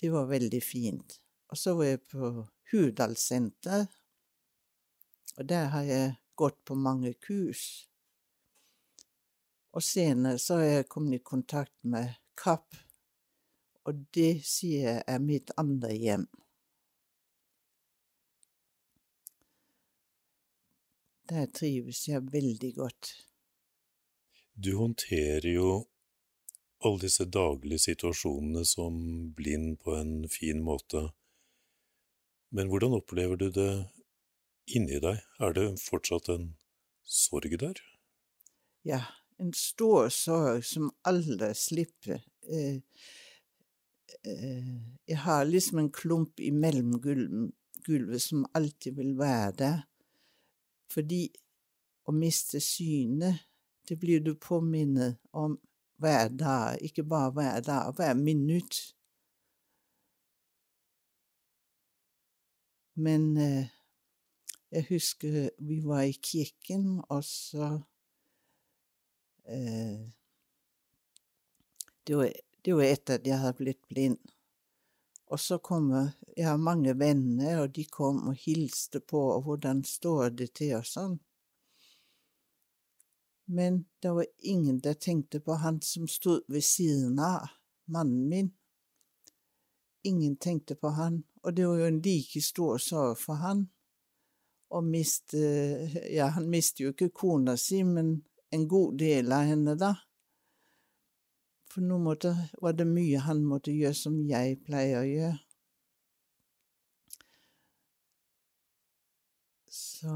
det 0.00 0.10
var 0.12 0.30
veldig 0.30 0.62
fint. 0.64 1.18
Og 1.52 1.58
så 1.58 1.74
var 1.76 1.92
jeg 1.92 2.04
på 2.08 2.46
Hurdalssenter, 2.72 3.86
og 5.36 5.48
der 5.48 5.68
har 5.74 5.82
jeg 5.84 6.14
gått 6.38 6.56
på 6.64 6.74
mange 6.78 7.12
kurs. 7.20 7.88
Og 9.74 9.82
senere 9.82 10.38
så 10.38 10.60
har 10.60 10.68
jeg 10.68 10.88
kommet 10.92 11.18
i 11.18 11.24
kontakt 11.26 11.74
med 11.82 12.14
Kapp, 12.38 12.76
og 13.84 14.04
det 14.14 14.44
sier 14.46 14.84
jeg 14.86 15.02
er 15.10 15.22
mitt 15.22 15.50
andre 15.58 15.90
hjem. 15.92 16.26
Der 21.30 21.48
trives 21.56 22.04
jeg 22.06 22.22
veldig 22.30 22.70
godt. 22.76 23.10
Du 24.54 24.76
håndterer 24.78 25.46
jo 25.48 25.68
alle 26.84 27.00
disse 27.06 27.24
daglige 27.26 27.80
situasjonene 27.88 28.62
som 28.68 29.00
blind 29.34 29.80
på 29.82 29.96
en 29.96 30.28
fin 30.30 30.62
måte, 30.62 31.08
men 32.54 32.70
hvordan 32.70 32.94
opplever 33.00 33.40
du 33.40 33.48
det 33.50 33.72
inni 34.70 35.00
deg? 35.02 35.18
Er 35.42 35.56
det 35.56 35.66
fortsatt 35.82 36.30
en 36.30 36.52
sorg 37.02 37.56
der? 37.58 37.80
Ja, 38.86 39.00
en 39.38 39.52
stor 39.52 40.08
sorg 40.08 40.64
som 40.64 40.90
alle 41.02 41.54
slipper. 41.54 42.22
Eh, 42.48 42.76
eh, 44.22 44.74
jeg 45.06 45.18
har 45.26 45.44
liksom 45.44 45.78
en 45.78 45.90
klump 45.92 46.40
i 46.40 46.50
mellomgulvet 46.50 48.22
som 48.22 48.46
alltid 48.54 48.96
vil 48.96 49.14
være 49.18 49.52
der. 49.58 49.82
Fordi 50.90 51.26
å 52.06 52.12
miste 52.14 52.60
synet, 52.62 53.46
det 53.88 53.98
blir 54.00 54.20
du 54.24 54.34
påminnet 54.40 55.18
om 55.32 55.58
hver 56.00 56.28
dag, 56.28 56.78
ikke 56.80 57.04
bare 57.04 57.32
hver 57.36 57.64
dag, 57.64 57.94
hver 57.96 58.14
minutt. 58.14 58.80
Men 62.94 63.34
eh, 63.36 63.72
jeg 64.70 64.86
husker 64.88 65.50
vi 65.58 65.80
var 65.82 66.06
i 66.06 66.14
kirken, 66.22 67.00
og 67.08 67.24
så 67.24 67.80
det 72.04 72.16
var, 72.16 72.32
det 72.64 72.72
etter 72.88 73.18
at 73.18 73.26
jeg 73.28 73.38
hadde 73.42 73.58
blitt 73.58 73.82
blind. 73.88 74.18
Og 75.32 75.40
så 75.40 75.58
kommer 75.58 76.12
Jeg 76.36 76.46
har 76.48 76.56
mange 76.56 76.98
venner, 76.98 77.60
og 77.62 77.74
de 77.74 77.84
kom 77.84 78.28
og 78.28 78.34
hilste 78.34 79.00
på, 79.00 79.20
og 79.36 79.42
hvordan 79.42 79.84
står 79.84 80.28
det 80.28 80.48
til 80.58 80.74
og 80.80 80.86
sånn. 80.86 81.14
Men 83.46 83.84
det 84.02 84.10
var 84.10 84.26
ingen 84.38 84.80
der 84.80 84.94
tenkte 84.94 85.40
på 85.40 85.54
han 85.60 85.80
som 85.82 86.08
stod 86.08 86.42
ved 86.48 86.64
siden 86.64 87.18
av, 87.18 87.48
mannen 87.86 88.28
min. 88.28 88.50
Ingen 90.02 90.36
tenkte 90.36 90.74
på 90.74 90.88
han, 90.88 91.22
og 91.42 91.54
det 91.54 91.68
var 91.68 91.78
jo 91.78 91.86
en 91.86 92.02
like 92.02 92.42
stor 92.42 92.78
sorg 92.78 93.18
for 93.20 93.40
han. 93.40 93.68
Og 94.74 94.84
miste 94.84 95.38
Ja, 96.10 96.32
han 96.34 96.50
mistet 96.50 96.80
jo 96.80 96.94
ikke 96.94 97.12
kona 97.14 97.56
si, 97.56 97.82
men 97.84 98.24
en 98.54 98.66
god 98.70 98.98
del 99.02 99.32
av 99.34 99.48
henne, 99.50 99.74
da. 99.78 99.92
For 101.74 101.82
nå 101.82 101.98
måtte, 101.98 102.30
var 102.62 102.76
det 102.78 102.86
mye 102.86 103.22
han 103.26 103.42
måtte 103.50 103.74
gjøre 103.74 103.98
som 103.98 104.20
jeg 104.28 104.60
pleier 104.66 105.00
å 105.00 105.08
gjøre. 105.08 105.38
Så 109.74 110.14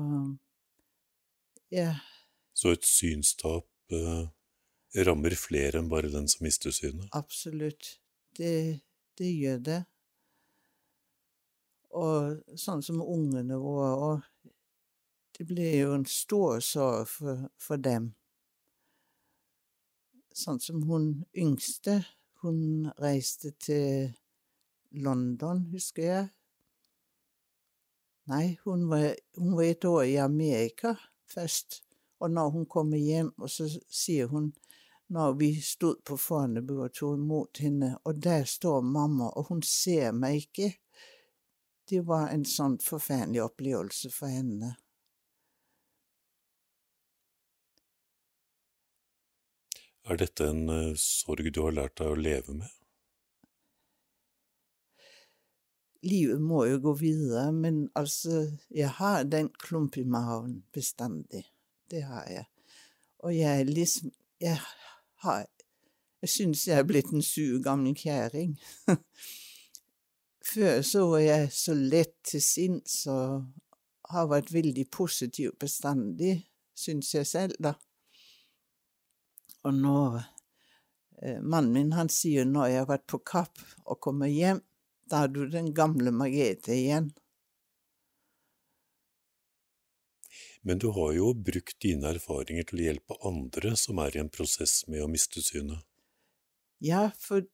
ja. 1.75 1.95
Så 2.55 2.73
et 2.77 2.87
synstap 2.87 3.67
eh, 3.93 4.29
rammer 5.05 5.35
flere 5.39 5.83
enn 5.83 5.91
bare 5.91 6.11
den 6.13 6.29
som 6.31 6.47
mister 6.47 6.75
synet? 6.75 7.11
Absolutt. 7.17 7.99
Det, 8.39 8.81
det 9.19 9.33
gjør 9.33 9.65
det. 9.67 9.81
Og 11.99 12.59
sånn 12.61 12.85
som 12.85 13.03
ungene 13.03 13.59
våre 13.61 13.91
òg. 14.13 14.55
Det 15.39 15.47
blir 15.47 15.75
jo 15.77 15.93
en 15.95 16.07
stor 16.11 16.63
sorg 16.65 17.07
for, 17.11 17.45
for 17.63 17.79
dem. 17.83 18.13
Sånn 20.39 20.61
som 20.63 20.83
hun 20.87 21.07
yngste. 21.35 21.99
Hun 22.45 22.91
reiste 23.03 23.51
til 23.59 24.13
London, 24.95 25.65
husker 25.73 26.05
jeg. 26.05 26.29
Nei, 28.31 28.59
hun 28.63 28.85
var, 28.91 29.17
hun 29.41 29.57
var 29.57 29.67
et 29.67 29.87
år 29.89 30.05
i 30.07 30.17
Amerika 30.23 30.95
først. 31.33 31.81
Og 32.23 32.31
når 32.31 32.51
hun 32.55 32.67
kommer 32.71 33.01
hjem, 33.01 33.33
og 33.39 33.51
så 33.51 33.67
sier 33.91 34.31
hun 34.31 34.53
når 35.09 35.35
vi 35.41 35.49
stod 35.65 36.03
på 36.05 36.19
Fornebu 36.21 36.75
og 36.85 36.93
tok 36.93 37.17
imot 37.17 37.63
henne, 37.65 37.95
og 38.05 38.19
der 38.23 38.45
står 38.45 38.83
mamma, 38.85 39.31
og 39.33 39.49
hun 39.49 39.63
ser 39.65 40.13
meg 40.13 40.43
ikke. 40.45 40.75
Det 41.89 42.03
var 42.05 42.29
en 42.35 42.45
sånn 42.45 42.77
forferdelig 42.85 43.41
opplevelse 43.47 44.13
for 44.13 44.29
henne. 44.29 44.75
Er 50.09 50.17
dette 50.17 50.47
en 50.49 50.69
uh, 50.73 50.97
sorg 50.97 51.51
du 51.53 51.61
har 51.67 51.75
lært 51.77 51.99
deg 52.01 52.09
å 52.09 52.17
leve 52.17 52.55
med? 52.57 52.75
Livet 56.09 56.41
må 56.41 56.63
jo 56.65 56.79
gå 56.81 56.95
videre, 57.01 57.51
men 57.53 57.83
altså, 57.99 58.47
jeg 58.73 58.89
har 59.01 59.27
den 59.29 59.51
klump 59.61 59.99
i 60.01 60.07
magen 60.09 60.63
bestandig. 60.73 61.43
Det 61.91 62.05
har 62.09 62.25
jeg. 62.31 62.47
Og 63.19 63.35
jeg 63.37 63.67
liksom 63.67 64.13
Jeg 64.41 64.61
har 65.25 65.47
Jeg 66.23 66.31
syns 66.31 66.67
jeg 66.67 66.79
er 66.79 66.87
blitt 66.87 67.13
en 67.13 67.23
sur 67.23 67.61
gammel 67.63 67.95
kjerring. 67.95 68.57
Før 70.53 70.81
så 70.83 71.05
var 71.11 71.19
jeg 71.23 71.51
så 71.53 71.75
lett 71.75 72.15
til 72.27 72.43
sinns 72.43 73.05
og 73.07 73.45
har 74.11 74.27
vært 74.31 74.51
veldig 74.53 74.87
positiv 74.91 75.53
bestandig, 75.61 76.49
syns 76.75 77.13
jeg 77.15 77.27
selv, 77.27 77.55
da. 77.63 77.75
Og 79.69 79.77
når 79.77 80.19
eh, 81.21 81.41
mannen 81.43 81.75
min, 81.75 81.93
han 81.93 82.09
sier 82.13 82.49
når 82.49 82.71
jeg 82.73 82.83
har 82.83 82.91
vært 82.95 83.09
på 83.13 83.21
Kapp 83.21 83.61
og 83.85 84.01
kommer 84.05 84.31
hjem, 84.33 84.63
da 85.09 85.25
er 85.25 85.33
du 85.33 85.43
den 85.53 85.73
gamle 85.77 86.13
Margrethe 86.13 86.73
igjen. 86.73 87.11
Men 90.65 90.81
du 90.81 90.89
har 90.97 91.13
jo 91.17 91.33
brukt 91.33 91.77
dine 91.85 92.11
erfaringer 92.15 92.67
til 92.69 92.81
å 92.81 92.87
hjelpe 92.89 93.19
andre 93.29 93.75
som 93.79 94.01
er 94.03 94.17
i 94.17 94.23
en 94.25 94.33
prosess 94.33 94.83
med 94.89 95.05
å 95.05 95.11
miste 95.11 95.45
synet. 95.45 95.85
Ja, 96.85 97.09
for 97.19 97.47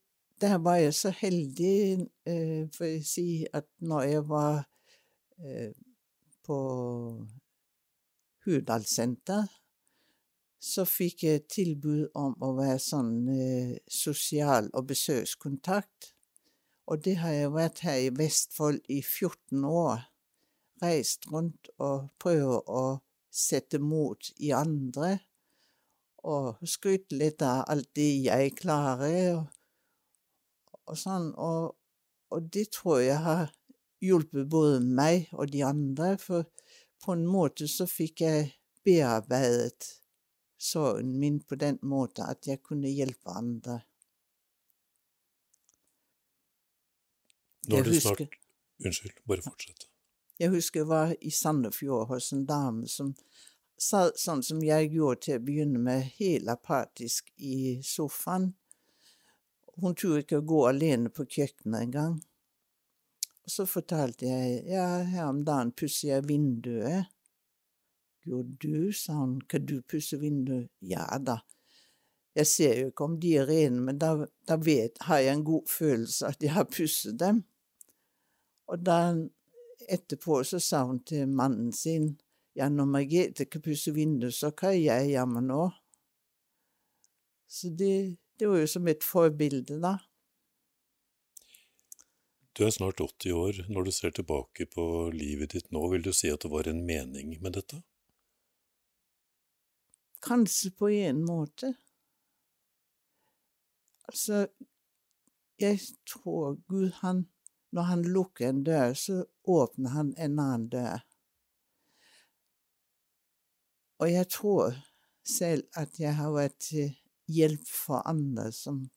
der 0.43 0.59
var 0.63 0.81
jeg 0.83 0.95
så 0.99 1.13
heldig, 1.15 2.07
eh, 2.27 2.65
for 2.75 2.87
å 2.89 3.03
si, 3.07 3.47
at 3.55 3.69
når 3.79 4.09
jeg 4.11 4.25
var 4.29 4.65
eh, 5.39 5.71
på 6.45 6.59
Hurdalssenter, 8.45 9.47
så 10.65 10.85
fikk 10.89 11.27
jeg 11.27 11.45
tilbud 11.53 12.15
om 12.17 12.33
å 12.43 12.55
være 12.57 12.81
sånn 12.81 13.29
eh, 13.29 13.77
sosial- 13.91 14.71
og 14.73 14.87
besøkskontakt. 14.89 16.13
Og 16.89 17.03
det 17.05 17.19
har 17.21 17.35
jeg 17.37 17.53
vært 17.53 17.83
her 17.85 18.01
i 18.07 18.13
Vestfold 18.17 18.81
i 18.93 19.01
14 19.03 19.65
år. 19.69 20.07
Reist 20.83 21.29
rundt 21.33 21.69
og 21.77 22.09
prøvd 22.21 22.71
å 22.73 22.85
sette 23.29 23.81
mot 23.81 24.31
i 24.41 24.53
andre. 24.57 25.19
Og 26.25 26.63
skrytt 26.69 27.13
litt 27.13 27.45
av 27.45 27.67
alt 27.69 27.91
det 27.97 28.09
jeg 28.25 28.55
klarer, 28.57 29.43
og, 29.43 30.79
og 30.89 30.97
sånn. 30.97 31.29
Og, 31.37 31.75
og 32.33 32.49
det 32.57 32.71
tror 32.77 33.03
jeg 33.05 33.21
har 33.27 33.53
hjulpet 34.05 34.49
både 34.49 34.81
meg 34.81 35.29
og 35.37 35.53
de 35.53 35.61
andre, 35.69 36.15
for 36.21 36.49
på 37.05 37.13
en 37.13 37.29
måte 37.29 37.69
så 37.69 37.85
fikk 37.89 38.25
jeg 38.25 38.49
bearbeidet 38.85 40.04
sorgen 40.65 41.19
min 41.21 41.41
på 41.45 41.59
den 41.61 41.79
måten 41.83 42.25
at 42.29 42.49
jeg 42.49 42.63
kunne 42.65 42.91
hjelpe 42.91 43.37
andre. 43.37 43.83
Nå 47.69 47.79
er 47.79 47.85
du 47.85 47.91
husker- 47.95 48.17
snart 48.17 48.41
Unnskyld, 48.85 49.21
bare 49.27 49.43
fortsett. 49.43 49.87
Jeg 50.39 50.51
husker 50.51 50.81
jeg 50.81 50.89
var 50.91 51.15
i 51.21 51.31
Sandefjord 51.31 52.09
hos 52.09 52.33
en 52.33 52.45
dame 52.47 52.89
som 52.91 53.15
sa 53.79 54.09
sånn 54.19 54.43
som 54.43 54.63
jeg 54.65 54.91
gjorde 54.95 55.21
til 55.27 55.39
å 55.39 55.45
begynne 55.45 55.79
med, 55.79 56.11
helt 56.19 56.51
apatisk 56.51 57.31
i 57.37 57.81
sofaen. 57.87 58.53
Hun 59.81 59.95
turte 59.95 60.23
ikke 60.23 60.41
å 60.43 60.47
gå 60.47 60.61
alene 60.69 61.11
på 61.11 61.27
kjøkkenet 61.27 61.87
engang. 61.87 62.19
Og 63.45 63.53
så 63.53 63.67
fortalte 63.69 64.27
jeg 64.27 64.63
ja, 64.71 65.03
her 65.05 65.29
om 65.29 65.43
dagen 65.47 65.73
pusser 65.77 66.15
jeg 66.15 66.29
vinduet. 66.29 67.11
Gjorde 68.25 68.57
du, 68.61 68.93
sa 68.93 69.19
hun, 69.19 69.41
kan 69.49 69.67
du 69.67 69.83
pusse 69.83 70.17
vinduet? 70.21 70.71
Ja 70.81 71.07
da. 71.21 71.43
Jeg 72.35 72.51
ser 72.51 72.79
jo 72.81 72.91
ikke 72.91 73.07
om 73.07 73.19
de 73.23 73.35
er 73.39 73.47
rene, 73.47 73.81
men 73.87 73.99
da, 74.01 74.15
da 74.49 74.57
vet, 74.59 74.99
har 75.07 75.21
jeg 75.23 75.37
en 75.37 75.45
god 75.47 75.69
følelse 75.71 76.33
at 76.33 76.43
jeg 76.43 76.55
har 76.57 76.67
pusset 76.67 77.19
dem. 77.21 77.45
Og 78.67 78.81
da 78.83 78.99
etterpå 79.93 80.41
så 80.49 80.59
sa 80.59 80.83
hun 80.89 81.03
til 81.07 81.29
mannen 81.29 81.73
sin 81.73 82.15
ja, 82.55 82.69
når 82.71 82.87
Margrethe 82.87 83.47
ikke 83.49 83.63
pusse 83.63 83.93
vinduet, 83.95 84.35
så 84.35 84.53
kan 84.55 84.77
jeg 84.79 85.11
jammen 85.11 85.51
òg. 85.51 85.75
Så 87.51 87.71
det, 87.75 88.17
det 88.39 88.51
var 88.51 88.63
jo 88.63 88.69
som 88.71 88.91
et 88.91 89.07
forbilde, 89.07 89.79
da. 89.83 89.97
Du 92.55 92.63
er 92.63 92.71
snart 92.71 93.03
80 93.03 93.35
år. 93.35 93.65
Når 93.69 93.89
du 93.89 93.91
ser 93.95 94.15
tilbake 94.15 94.69
på 94.71 94.85
livet 95.11 95.57
ditt 95.57 95.73
nå, 95.75 95.83
vil 95.91 96.07
du 96.07 96.13
si 96.15 96.31
at 96.31 96.47
det 96.47 96.53
var 96.53 96.71
en 96.71 96.85
mening 96.87 97.35
med 97.43 97.59
dette? 97.59 97.83
Kanskje 100.25 100.71
på 100.71 100.89
en 100.89 101.25
måte. 101.25 101.75
Altså, 104.09 104.47
jeg 105.59 105.79
tror 106.07 106.55
Gud, 106.69 106.91
han 106.91 107.29
Når 107.75 107.83
han 107.83 108.03
lukker 108.03 108.49
en 108.49 108.65
dør, 108.65 108.93
så 108.95 109.25
åpner 109.45 109.91
han 109.91 110.15
en 110.17 110.39
annen 110.39 110.69
dør. 110.69 111.01
Og 113.99 114.13
jeg 114.13 114.29
tror 114.29 114.77
selv 115.25 115.65
at 115.75 115.99
jeg 115.99 116.15
har 116.15 116.31
vært 116.31 116.55
til 116.69 116.95
hjelp 117.27 117.67
for 117.67 118.07
andre 118.07 118.53
som 118.53 118.91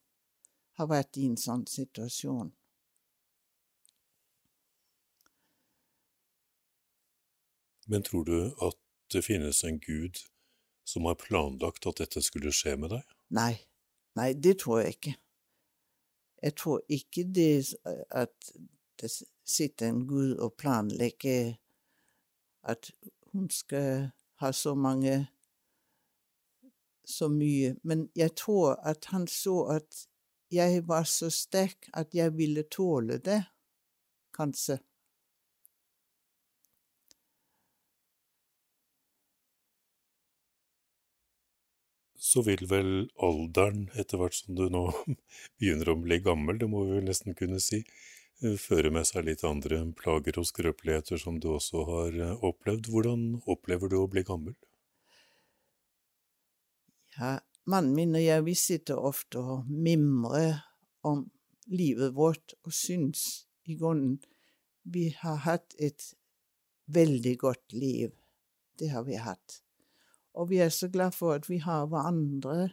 har 0.78 0.90
vært 0.92 1.18
i 1.18 1.26
en 1.26 1.38
sånn 1.42 1.66
situasjon. 1.66 2.54
Men 7.88 8.04
tror 8.04 8.28
du 8.28 8.38
at 8.68 8.78
det 9.14 9.24
finnes 9.26 9.64
en 9.64 9.80
gud 9.80 10.22
som 10.88 11.08
har 11.10 11.20
planlagt 11.20 11.88
at 11.90 12.00
dette 12.00 12.24
skulle 12.24 12.54
skje 12.56 12.78
med 12.80 12.96
deg? 12.96 13.16
Nei, 13.36 13.54
nei, 14.16 14.32
det 14.34 14.58
tror 14.64 14.82
jeg 14.82 14.98
ikke. 14.98 15.16
Jeg 16.48 16.56
tror 16.56 16.84
ikke 16.94 17.24
det 17.36 17.52
at 18.16 18.52
det 19.02 19.10
sitter 19.48 19.90
en 19.90 20.06
gud 20.08 20.38
og 20.38 20.54
planlegger 20.60 21.58
at 22.68 22.92
hun 23.34 23.50
skal 23.50 24.10
ha 24.42 24.52
så 24.54 24.76
mange 24.76 25.28
så 27.08 27.30
mye, 27.32 27.76
men 27.88 28.10
jeg 28.16 28.36
tror 28.36 28.76
at 28.84 29.08
han 29.14 29.28
så 29.32 29.62
at 29.78 30.08
jeg 30.52 30.84
var 30.88 31.04
så 31.08 31.30
sterk 31.32 31.90
at 31.94 32.16
jeg 32.16 32.36
ville 32.38 32.64
tåle 32.72 33.18
det, 33.24 33.42
kanskje. 34.36 34.78
Så 42.28 42.44
vil 42.44 42.66
vel 42.68 42.92
alderen, 43.24 43.88
etter 43.96 44.20
hvert 44.20 44.36
som 44.36 44.58
du 44.58 44.66
nå 44.74 44.84
begynner 45.60 45.94
å 45.94 46.00
bli 46.02 46.20
gammel, 46.24 46.60
det 46.60 46.70
må 46.72 46.84
vi 46.84 46.98
vel 46.98 47.08
nesten 47.08 47.38
kunne 47.38 47.62
si, 47.64 47.84
eh, 48.44 48.58
føre 48.60 48.92
med 48.92 49.08
seg 49.08 49.30
litt 49.30 49.46
andre 49.48 49.80
plager 49.96 50.40
og 50.42 50.50
skrøpeligheter 50.50 51.22
som 51.22 51.40
du 51.44 51.54
også 51.54 51.86
har 51.88 52.18
eh, 52.26 52.48
opplevd. 52.50 52.90
Hvordan 52.92 53.28
opplever 53.48 53.94
du 53.94 54.00
å 54.02 54.10
bli 54.12 54.26
gammel? 54.28 54.58
Ja, 57.18 57.38
mannen 57.66 57.96
min 57.96 58.18
og 58.18 58.26
jeg, 58.26 58.46
vi 58.46 58.58
sitter 58.60 59.00
ofte 59.00 59.42
og 59.42 59.70
mimrer 59.72 60.60
om 61.08 61.26
livet 61.72 62.14
vårt 62.16 62.56
og 62.64 62.76
syns 62.76 63.48
i 63.68 63.76
grunnen 63.80 64.20
vi 64.88 65.10
har 65.20 65.42
hatt 65.44 65.76
et 65.80 66.12
veldig 66.88 67.34
godt 67.42 67.74
liv. 67.74 68.14
Det 68.80 68.92
har 68.94 69.04
vi 69.04 69.18
hatt. 69.20 69.62
Og 70.38 70.52
vi 70.52 70.60
er 70.62 70.70
så 70.70 70.90
glad 70.94 71.16
for 71.18 71.34
at 71.34 71.48
vi 71.50 71.58
har 71.58 71.88
hverandre. 71.90 72.70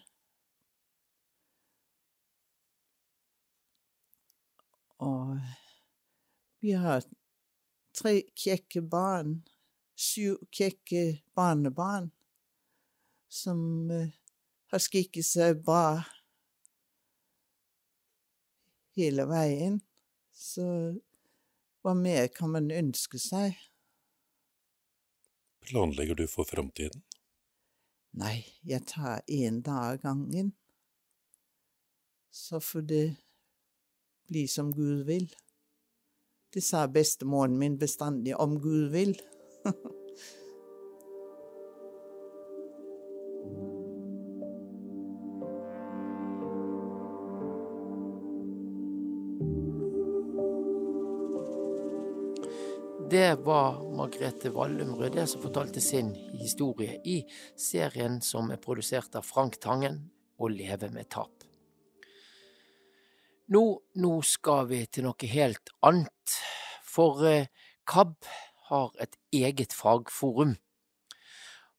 Og 5.05 5.39
vi 6.61 6.75
har 6.77 7.07
tre 7.97 8.13
kjekke 8.37 8.83
barn, 8.83 9.39
syv 9.97 10.43
kjekke 10.53 11.23
barnebarn, 11.37 12.11
som 13.29 13.59
uh, 13.91 14.13
har 14.73 14.85
skikket 14.85 15.27
seg 15.27 15.65
bra 15.65 16.05
hele 18.99 19.27
veien. 19.31 19.81
Så 20.35 20.67
hva 21.85 21.97
mer 21.97 22.29
kan 22.35 22.53
man 22.55 22.71
ønske 22.75 23.21
seg? 23.23 23.57
Planlegger 25.65 26.19
du 26.19 26.27
for 26.29 26.49
framtiden? 26.49 27.05
Nei, 28.15 28.45
jeg 28.63 28.85
tar 28.87 29.25
én 29.27 29.57
dag 29.67 29.97
av 29.97 29.97
gangen. 29.99 30.53
Så 32.31 32.61
får 32.63 32.83
det 32.87 33.07
bli 34.31 34.47
som 34.49 34.71
Gud 34.71 35.03
vil. 35.09 35.27
Det 36.55 36.63
sa 36.63 36.87
bestemoren 36.87 37.59
min 37.59 37.79
bestandig, 37.79 38.37
om 38.39 38.61
Gud 38.63 38.93
vil. 38.95 39.19
Det 53.11 53.35
var 53.45 53.84
Margrethe 53.95 54.51
Wallum 54.55 54.95
Røde 54.99 55.23
som 55.31 55.43
fortalte 55.43 55.81
sin 55.81 56.11
historie 56.41 56.99
i 57.07 57.21
serien 57.57 58.21
som 58.23 58.51
er 58.51 58.59
produsert 58.63 59.15
av 59.15 59.27
Frank 59.27 59.61
Tangen, 59.63 60.11
Å 60.35 60.49
leve 60.51 60.89
med 60.91 61.07
tap. 61.15 61.45
Nå, 63.55 63.61
nå 64.03 64.15
skal 64.27 64.67
vi 64.67 64.81
til 64.91 65.07
noe 65.07 65.29
helt 65.31 65.71
annet, 65.87 66.35
for 66.83 67.23
eh, 67.29 67.47
KAB 67.87 68.17
har 68.73 68.91
et 68.99 69.15
eget 69.31 69.77
fagforum. 69.79 70.57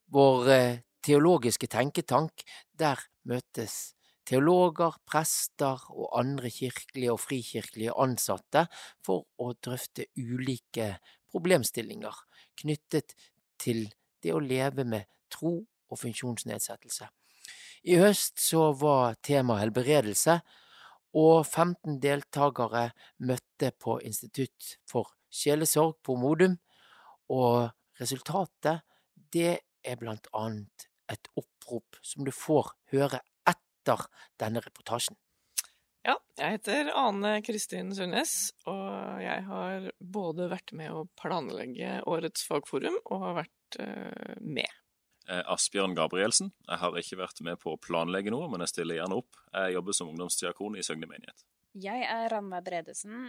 Vår 0.08 0.48
eh, 0.54 0.80
teologiske 1.04 1.68
tenketank, 1.68 2.46
der 2.72 3.04
møtes 3.28 3.96
teologer, 4.26 4.96
prester 5.06 5.84
og 5.92 6.10
andre 6.18 6.50
kirkelige 6.50 7.12
og 7.12 7.20
frikirkelige 7.22 7.94
ansatte 8.02 8.66
for 9.04 9.28
å 9.36 9.52
drøfte 9.52 10.08
ulike 10.16 10.94
problemstillinger 11.36 12.24
knyttet 12.56 13.14
til 13.60 13.86
det 14.24 14.32
å 14.32 14.42
leve 14.42 14.86
med 14.88 15.06
tro 15.32 15.58
og 15.60 16.00
funksjonsnedsettelse. 16.00 17.08
I 17.86 17.98
høst 18.00 18.40
så 18.42 18.72
var 18.74 19.18
tema 19.22 19.60
helbredelse, 19.60 20.40
og 21.16 21.46
15 21.46 22.00
deltakere 22.02 22.90
møtte 23.24 23.70
på 23.80 24.00
Institutt 24.04 24.74
for 24.88 25.14
sjelesorg 25.32 25.94
på 26.04 26.16
Modum, 26.20 26.56
og 27.32 27.70
resultatet 28.00 28.82
det 29.32 29.60
er 29.86 30.00
blant 30.00 30.26
annet 30.36 30.88
et 31.12 31.30
opprop 31.38 32.00
som 32.04 32.26
du 32.26 32.32
får 32.34 32.74
høre 32.92 33.22
etter 33.48 34.02
denne 34.40 34.60
reportasjen. 34.64 35.16
Ja, 36.06 36.14
jeg 36.38 36.60
heter 36.60 36.92
Ane 36.94 37.40
Kristin 37.42 37.88
Sundnes, 37.96 38.52
og 38.70 39.18
jeg 39.18 39.42
har 39.48 39.88
både 39.98 40.44
vært 40.52 40.70
med 40.78 40.92
å 40.94 41.00
planlegge 41.18 41.96
årets 42.06 42.44
fagforum 42.46 43.00
og 43.00 43.24
har 43.24 43.34
vært 43.40 43.78
uh, 43.82 44.36
med. 44.38 44.70
Asbjørn 45.26 45.96
Gabrielsen. 45.98 46.52
Jeg 46.68 46.78
har 46.78 46.98
ikke 47.00 47.18
vært 47.18 47.42
med 47.42 47.58
på 47.58 47.72
å 47.72 47.80
planlegge 47.82 48.30
noe, 48.30 48.46
men 48.52 48.62
jeg 48.62 48.70
stiller 48.70 49.00
gjerne 49.00 49.18
opp. 49.18 49.40
Jeg 49.50 49.74
jobber 49.74 49.96
som 49.98 50.12
ungdomsdiakon 50.12 50.78
i 50.78 50.84
Søgne 50.86 51.08
menighet. 51.10 51.42
Jeg 51.74 52.06
er 52.06 52.30
Ranveig 52.30 52.62
Bredesen, 52.68 53.26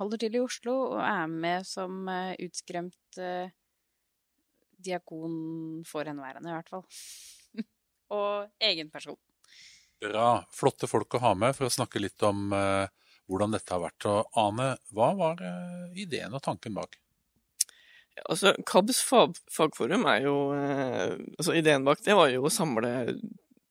holder 0.00 0.22
til 0.24 0.38
i 0.38 0.40
Oslo 0.40 0.78
og 0.94 1.02
er 1.04 1.28
med 1.28 1.68
som 1.68 2.08
utskremt 2.08 3.20
diakon 4.88 5.36
for 5.84 6.08
henværende, 6.08 6.48
i 6.48 6.56
hvert 6.56 6.72
fall. 6.72 6.88
og 8.16 8.64
egen 8.72 8.88
person. 8.88 9.20
Bra. 10.04 10.44
Flotte 10.52 10.88
folk 10.90 11.16
å 11.16 11.22
ha 11.22 11.32
med 11.38 11.54
for 11.56 11.68
å 11.68 11.72
snakke 11.72 12.02
litt 12.02 12.20
om 12.26 12.52
uh, 12.52 12.84
hvordan 13.30 13.54
dette 13.54 13.72
har 13.72 13.82
vært. 13.86 14.06
Og 14.10 14.36
Ane, 14.40 14.74
hva 14.92 15.12
var 15.16 15.40
uh, 15.40 15.88
ideen 15.96 16.34
og 16.36 16.42
tanken 16.44 16.76
bak? 16.76 16.98
Altså, 18.28 18.52
KABs 18.68 19.00
fag, 19.08 19.38
fagforum 19.50 20.04
er 20.06 20.20
jo 20.22 20.34
eh, 20.54 21.16
altså 21.34 21.56
Ideen 21.58 21.82
bak 21.82 21.98
det 22.06 22.14
var 22.14 22.28
jo 22.30 22.44
å 22.46 22.52
samle 22.52 22.92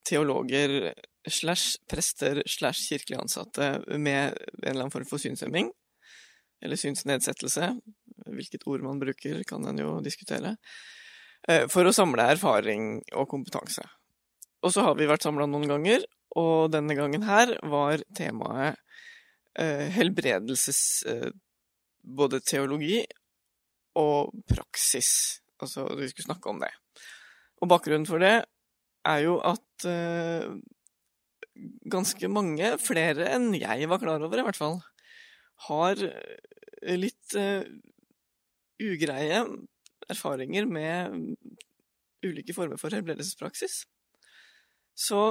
teologer 0.03 0.89
slash 1.31 1.77
prester 1.87 2.41
slash 2.43 2.89
kirkelig 2.89 3.21
ansatte 3.21 3.69
med 3.95 4.35
en 4.35 4.57
eller 4.59 4.81
annen 4.81 4.91
form 4.91 5.07
for 5.07 5.23
synshemming. 5.23 5.71
Eller 6.59 6.79
synsnedsettelse. 6.79 7.71
Hvilket 8.35 8.67
ord 8.67 8.83
man 8.83 8.99
bruker, 8.99 9.39
kan 9.47 9.63
en 9.67 9.79
jo 9.79 9.95
diskutere. 10.03 10.57
For 11.71 11.87
å 11.87 11.95
samle 11.95 12.27
erfaring 12.35 12.97
og 13.15 13.29
kompetanse. 13.31 13.83
Og 14.63 14.71
så 14.71 14.83
har 14.85 14.95
vi 14.95 15.07
vært 15.09 15.25
samla 15.25 15.47
noen 15.49 15.67
ganger, 15.67 16.05
og 16.39 16.71
denne 16.73 16.95
gangen 16.97 17.25
her 17.27 17.53
var 17.69 18.01
temaet 18.17 18.79
eh, 19.59 19.89
helbredelses 19.93 20.83
eh, 21.09 21.31
Både 22.03 22.41
teologi 22.43 22.97
og 23.95 24.33
praksis. 24.51 25.39
Altså, 25.63 25.85
vi 25.95 26.09
skulle 26.11 26.25
snakke 26.25 26.49
om 26.51 26.57
det. 26.59 26.67
Og 27.63 27.69
bakgrunnen 27.71 28.03
for 28.09 28.19
det 28.19 28.41
er 29.07 29.21
jo 29.23 29.37
at 29.39 29.85
eh, 29.87 30.49
ganske 31.87 32.27
mange, 32.27 32.73
flere 32.83 33.29
enn 33.37 33.53
jeg 33.55 33.87
var 33.87 34.01
klar 34.03 34.19
over 34.19 34.41
i 34.41 34.43
hvert 34.49 34.59
fall, 34.59 34.81
har 35.69 36.03
litt 36.91 37.37
ugreie 38.83 39.39
erfaringer 40.11 40.67
med 40.67 41.15
ulike 42.27 42.55
former 42.57 42.81
for 42.81 42.91
helbredelsespraksis. 42.91 43.85
Så 44.91 45.29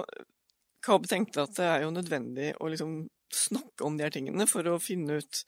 KAB 0.83 1.07
tenkte 1.11 1.45
at 1.45 1.59
det 1.59 1.67
er 1.69 1.85
jo 1.85 1.93
nødvendig 1.95 2.53
å 2.59 2.71
liksom 2.71 3.05
snakke 3.33 3.87
om 3.87 3.97
de 3.97 4.07
her 4.07 4.15
tingene 4.15 4.47
for 4.51 4.67
å 4.69 4.81
finne 4.83 5.21
ut 5.23 5.43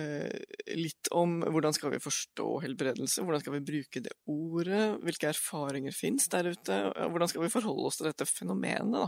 eh, 0.00 0.42
litt 0.76 1.10
om 1.16 1.38
hvordan 1.46 1.76
skal 1.76 1.94
vi 1.94 2.02
forstå 2.02 2.48
helbredelse, 2.64 3.24
hvordan 3.24 3.44
skal 3.44 3.56
vi 3.56 3.62
bruke 3.70 4.02
det 4.04 4.14
ordet, 4.30 4.82
hvilke 5.04 5.30
erfaringer 5.30 5.96
fins 5.96 6.28
der 6.32 6.50
ute, 6.50 6.80
og 6.90 7.14
hvordan 7.14 7.32
skal 7.32 7.46
vi 7.46 7.52
forholde 7.52 7.86
oss 7.88 8.00
til 8.00 8.10
dette 8.10 8.28
fenomenet, 8.28 8.98
da, 8.98 9.06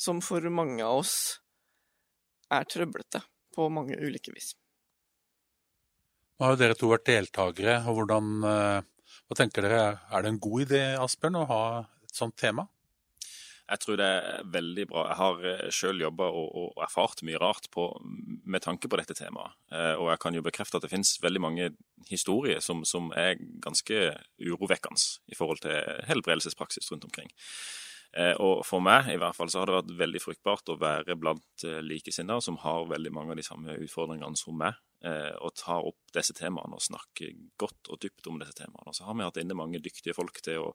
som 0.00 0.22
for 0.24 0.44
mange 0.52 0.82
av 0.86 1.02
oss 1.02 1.14
er 2.50 2.66
trøblete 2.66 3.22
på 3.54 3.68
mange 3.70 3.98
ulike 4.00 4.32
vis. 4.34 4.54
Nå 6.40 6.46
har 6.46 6.56
jo 6.56 6.62
dere 6.62 6.76
to 6.78 6.88
vært 6.88 7.04
deltakere, 7.06 7.76
og 7.84 8.00
hvordan, 8.00 8.28
hva 8.40 9.36
tenker 9.36 9.66
dere, 9.66 9.82
er 10.08 10.24
det 10.24 10.32
en 10.32 10.40
god 10.42 10.62
idé, 10.64 10.84
Asbjørn, 10.96 11.42
å 11.42 11.48
ha 11.50 11.64
et 12.06 12.16
sånt 12.16 12.38
tema? 12.40 12.64
Jeg 13.70 13.82
tror 13.84 13.98
det 14.00 14.06
er 14.06 14.46
veldig 14.50 14.86
bra. 14.90 15.04
Jeg 15.12 15.18
har 15.20 15.74
sjøl 15.74 16.02
jobba 16.02 16.26
og, 16.34 16.48
og, 16.58 16.70
erfart 16.82 17.22
mye 17.26 17.38
rart 17.38 17.68
på, 17.70 17.86
med 18.50 18.64
tanke 18.64 18.90
på 18.90 18.98
dette 18.98 19.14
temaet. 19.14 19.54
Og 20.00 20.08
jeg 20.10 20.20
kan 20.24 20.34
jo 20.34 20.42
bekrefte 20.42 20.80
at 20.80 20.86
det 20.86 20.90
finnes 20.90 21.12
veldig 21.22 21.42
mange 21.44 21.68
historier 22.08 22.58
som, 22.64 22.82
som 22.88 23.12
er 23.14 23.38
ganske 23.62 24.00
urovekkende 24.42 25.30
i 25.30 25.38
forhold 25.38 25.62
til 25.62 26.02
helbredelsespraksis 26.10 26.90
rundt 26.90 27.06
omkring. 27.06 27.30
Og 28.42 28.64
for 28.66 28.82
meg 28.82 29.12
i 29.12 29.18
hvert 29.22 29.36
fall 29.38 29.50
så 29.52 29.60
har 29.60 29.70
det 29.70 29.76
vært 29.76 29.92
veldig 30.00 30.22
fruktbart 30.24 30.72
å 30.72 30.78
være 30.80 31.14
blant 31.20 31.64
likesinnede 31.86 32.42
som 32.42 32.58
har 32.64 32.88
veldig 32.90 33.12
mange 33.14 33.36
av 33.36 33.38
de 33.38 33.46
samme 33.46 33.76
utfordringene 33.84 34.40
som 34.40 34.58
meg, 34.58 34.80
og 35.38 35.54
ta 35.54 35.78
opp 35.78 36.10
disse 36.16 36.34
temaene 36.36 36.74
og 36.74 36.82
snakke 36.82 37.30
godt 37.60 37.92
og 37.92 38.02
dypt 38.02 38.26
om 38.26 38.42
disse 38.42 38.56
temaene. 38.58 38.90
Og 38.90 38.98
så 38.98 39.06
har 39.06 39.14
vi 39.14 39.28
hatt 39.28 39.38
inne 39.44 39.58
mange 39.58 39.82
dyktige 39.84 40.16
folk 40.16 40.42
til 40.42 40.66
å 40.66 40.74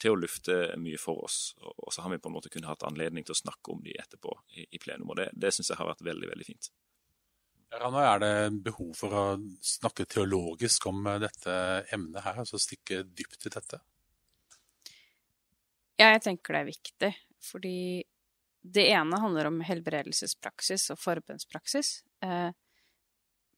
til 0.00 0.14
å 0.14 0.20
lufte 0.20 0.74
mye 0.80 0.98
for 1.00 1.24
oss. 1.26 1.54
Og 1.60 1.92
så 1.94 2.04
har 2.04 2.12
vi 2.12 2.20
på 2.22 2.30
en 2.30 2.36
måte 2.36 2.50
kunnet 2.52 2.70
hatt 2.70 2.86
anledning 2.88 3.26
til 3.26 3.36
å 3.36 3.42
snakke 3.42 3.74
om 3.74 3.82
de 3.84 3.94
etterpå 4.00 4.34
i, 4.54 4.66
i 4.70 4.80
plenum. 4.82 5.12
Og 5.12 5.20
det, 5.20 5.30
det 5.32 5.52
syns 5.54 5.70
jeg 5.72 5.80
har 5.80 5.90
vært 5.90 6.04
veldig, 6.04 6.30
veldig 6.32 6.48
fint. 6.48 6.70
Rana, 7.74 8.04
er 8.06 8.22
det 8.22 8.62
behov 8.68 8.92
for 8.94 9.14
å 9.18 9.24
snakke 9.64 10.06
teologisk 10.06 10.86
om 10.86 11.06
dette 11.22 11.54
emnet 11.94 12.22
her, 12.22 12.38
altså 12.44 12.60
stikke 12.62 13.02
dypt 13.02 13.48
i 13.48 13.54
dette? 13.54 13.80
Ja, 15.98 16.10
jeg 16.12 16.22
tenker 16.24 16.54
det 16.54 16.60
er 16.60 16.68
viktig, 16.68 17.10
fordi 17.42 17.78
det 18.64 18.86
ene 18.94 19.20
handler 19.20 19.50
om 19.50 19.60
helbredelsespraksis 19.66 20.88
og 20.94 21.00
forbønnspraksis. 21.02 21.96
Eh, 22.24 22.50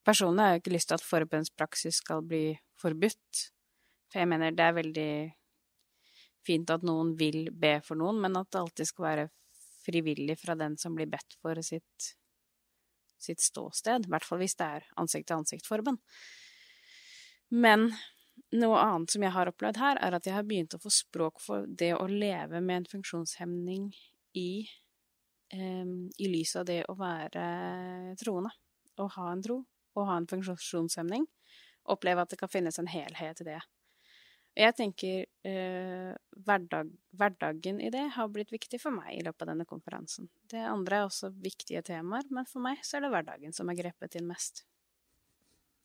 personlig 0.07 0.45
har 0.45 0.55
jeg 0.55 0.65
ikke 0.65 0.75
lyst 0.75 0.91
til 0.91 0.99
at 0.99 1.07
forbønnspraksis 1.07 2.01
skal 2.03 2.25
bli 2.27 2.45
forbudt, 2.81 3.45
for 4.11 4.23
jeg 4.23 4.31
mener 4.31 4.57
det 4.57 4.65
er 4.65 4.77
veldig 4.81 5.13
fint 6.47 6.71
at 6.71 6.85
noen 6.87 7.15
vil 7.19 7.51
be 7.53 7.77
for 7.85 7.99
noen, 7.99 8.21
men 8.23 8.39
at 8.39 8.51
det 8.53 8.63
alltid 8.63 8.91
skal 8.91 9.09
være 9.09 9.27
frivillig 9.87 10.39
fra 10.41 10.57
den 10.59 10.77
som 10.81 10.97
blir 10.97 11.11
bedt 11.11 11.39
for 11.43 11.59
sitt, 11.63 12.11
sitt 13.23 13.43
ståsted. 13.43 14.07
I 14.07 14.13
hvert 14.13 14.27
fall 14.27 14.43
hvis 14.43 14.57
det 14.59 14.69
er 14.79 14.89
ansikt-til-ansikt-formen. 15.03 15.99
Men 17.55 17.91
noe 18.57 18.81
annet 18.83 19.13
som 19.15 19.23
jeg 19.25 19.35
har 19.35 19.51
opplevd 19.51 19.79
her, 19.81 20.01
er 20.03 20.17
at 20.17 20.27
jeg 20.27 20.35
har 20.37 20.47
begynt 20.47 20.75
å 20.77 20.83
få 20.83 20.93
språk 20.93 21.41
for 21.43 21.69
det 21.69 21.93
å 21.97 22.09
leve 22.11 22.61
med 22.61 22.83
en 22.83 22.91
funksjonshemning 22.97 23.89
i, 24.37 24.67
eh, 25.53 25.87
i 26.19 26.29
lys 26.33 26.57
av 26.57 26.67
det 26.67 26.83
å 26.91 26.97
være 26.99 28.17
troende. 28.21 28.53
Å 28.99 29.09
ha 29.17 29.31
en 29.33 29.43
tro, 29.43 29.63
og 29.97 30.07
ha 30.09 30.17
en 30.17 30.27
funksjonshemning. 30.27 31.27
Oppleve 31.87 32.23
at 32.23 32.31
det 32.31 32.39
kan 32.41 32.51
finnes 32.51 32.79
en 32.79 32.91
helhet 32.91 33.41
i 33.41 33.45
det. 33.53 33.61
Jeg 34.57 34.73
tenker 34.73 35.27
eh, 35.45 36.13
hverdag, 36.47 36.89
hverdagen 37.13 37.81
i 37.85 37.91
det 37.93 38.07
har 38.15 38.31
blitt 38.33 38.55
viktig 38.55 38.79
for 38.81 38.95
meg 38.95 39.19
i 39.19 39.25
løpet 39.27 39.45
av 39.45 39.51
denne 39.53 39.67
konferansen. 39.69 40.31
Det 40.49 40.63
andre 40.65 41.03
er 41.03 41.11
også 41.11 41.29
viktige 41.45 41.83
temaer, 41.85 42.25
men 42.33 42.49
for 42.49 42.65
meg 42.65 42.81
så 42.87 42.97
er 42.97 43.05
det 43.05 43.13
hverdagen 43.13 43.53
som 43.53 43.69
er 43.69 43.77
grepet 43.77 44.17
inn 44.17 44.25
mest. 44.31 44.65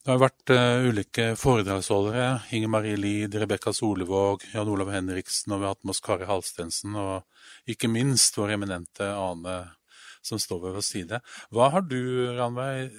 Det 0.01 0.09
har 0.09 0.21
vært 0.23 0.53
uh, 0.55 0.87
ulike 0.87 1.25
foredragsholdere. 1.37 2.29
Inger 2.55 2.71
Marie 2.71 2.97
Lid, 2.97 3.35
Rebekka 3.37 3.73
Solevåg, 3.75 4.47
Jan 4.55 4.71
Olav 4.71 4.89
Henriksen, 4.95 5.51
og 5.51 5.59
vi 5.59 5.67
har 5.67 5.75
hatt 5.75 5.83
med 5.83 5.93
oss 5.93 6.01
Kari 6.01 6.29
Halstensen, 6.29 6.95
og 6.97 7.69
ikke 7.69 7.91
minst 7.91 8.39
vår 8.39 8.55
eminente 8.55 9.11
Ane 9.11 9.59
som 10.25 10.39
står 10.39 10.63
ved 10.63 10.77
vår 10.77 10.87
side. 10.87 11.19
Hva 11.51 11.67
har 11.75 11.85
du, 11.91 11.99
Ranveig, 12.39 12.95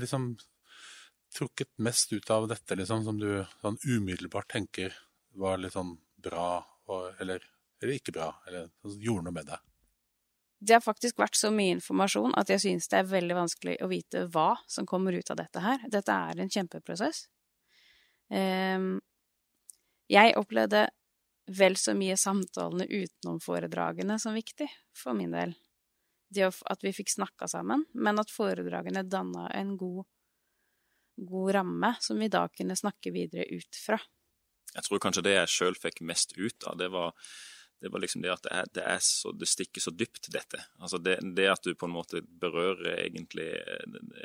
liksom 0.00 0.32
trukket 1.36 1.70
mest 1.78 2.10
ut 2.16 2.32
av 2.34 2.48
dette, 2.50 2.74
liksom, 2.80 3.04
som 3.06 3.20
du 3.20 3.44
sånn 3.60 3.78
umiddelbart 3.84 4.50
tenker 4.50 4.96
var 5.38 5.60
litt 5.60 5.74
sånn 5.74 5.94
bra, 6.20 6.60
eller, 7.20 7.42
eller, 7.80 7.92
ikke 7.94 8.14
bra, 8.14 8.30
eller 8.48 8.70
gjorde 8.82 9.26
noe 9.28 9.36
med 9.36 9.50
deg? 9.50 9.66
Det 10.60 10.76
har 10.76 10.84
faktisk 10.84 11.20
vært 11.22 11.38
så 11.40 11.48
mye 11.54 11.78
informasjon 11.78 12.34
at 12.36 12.50
jeg 12.52 12.60
synes 12.66 12.90
det 12.92 12.98
er 12.98 13.08
veldig 13.08 13.36
vanskelig 13.38 13.78
å 13.80 13.88
vite 13.88 14.26
hva 14.34 14.50
som 14.68 14.88
kommer 14.88 15.16
ut 15.16 15.30
av 15.32 15.38
dette 15.40 15.62
her. 15.64 15.86
Dette 15.88 16.12
er 16.12 16.42
en 16.42 16.52
kjempeprosess. 16.52 17.22
Um, 18.28 18.98
jeg 20.10 20.36
opplevde 20.36 20.84
vel 21.50 21.76
så 21.80 21.94
mye 21.96 22.18
samtalene 22.20 22.86
utenom 22.86 23.40
foredragene 23.42 24.18
som 24.20 24.36
viktig, 24.36 24.68
for 24.96 25.16
min 25.16 25.32
del. 25.34 25.54
Det 26.30 26.46
at 26.46 26.84
vi 26.84 26.92
fikk 26.94 27.10
snakka 27.10 27.48
sammen, 27.50 27.86
men 27.94 28.20
at 28.22 28.30
foredragene 28.30 29.02
danna 29.02 29.48
en 29.56 29.74
god, 29.80 30.04
god 31.16 31.54
ramme 31.56 31.94
som 32.00 32.20
vi 32.22 32.28
da 32.30 32.44
kunne 32.54 32.76
snakke 32.78 33.10
videre 33.14 33.48
ut 33.50 33.80
fra. 33.86 33.98
Jeg 34.74 34.86
tror 34.86 35.02
kanskje 35.02 35.24
det 35.26 35.38
jeg 35.38 35.54
sjøl 35.54 35.78
fikk 35.78 36.02
mest 36.06 36.36
ut 36.38 36.66
av, 36.68 36.76
det 36.78 36.90
var, 36.94 37.14
det 37.80 37.90
var 37.92 38.02
liksom 38.02 38.22
det 38.22 38.32
at 38.32 38.44
det, 38.44 38.52
er, 38.54 38.68
det, 38.76 38.84
er 38.92 39.00
så, 39.04 39.32
det, 39.32 39.48
stikker 39.50 39.82
så 39.82 39.92
dypt, 39.94 40.28
dette. 40.32 40.60
Altså 40.78 41.00
det, 41.02 41.16
det, 41.36 41.48
at 41.50 41.64
du 41.64 41.72
på 41.74 41.88
en 41.88 41.94
måte 41.94 42.22
berører 42.22 43.06
egentlig 43.06 43.48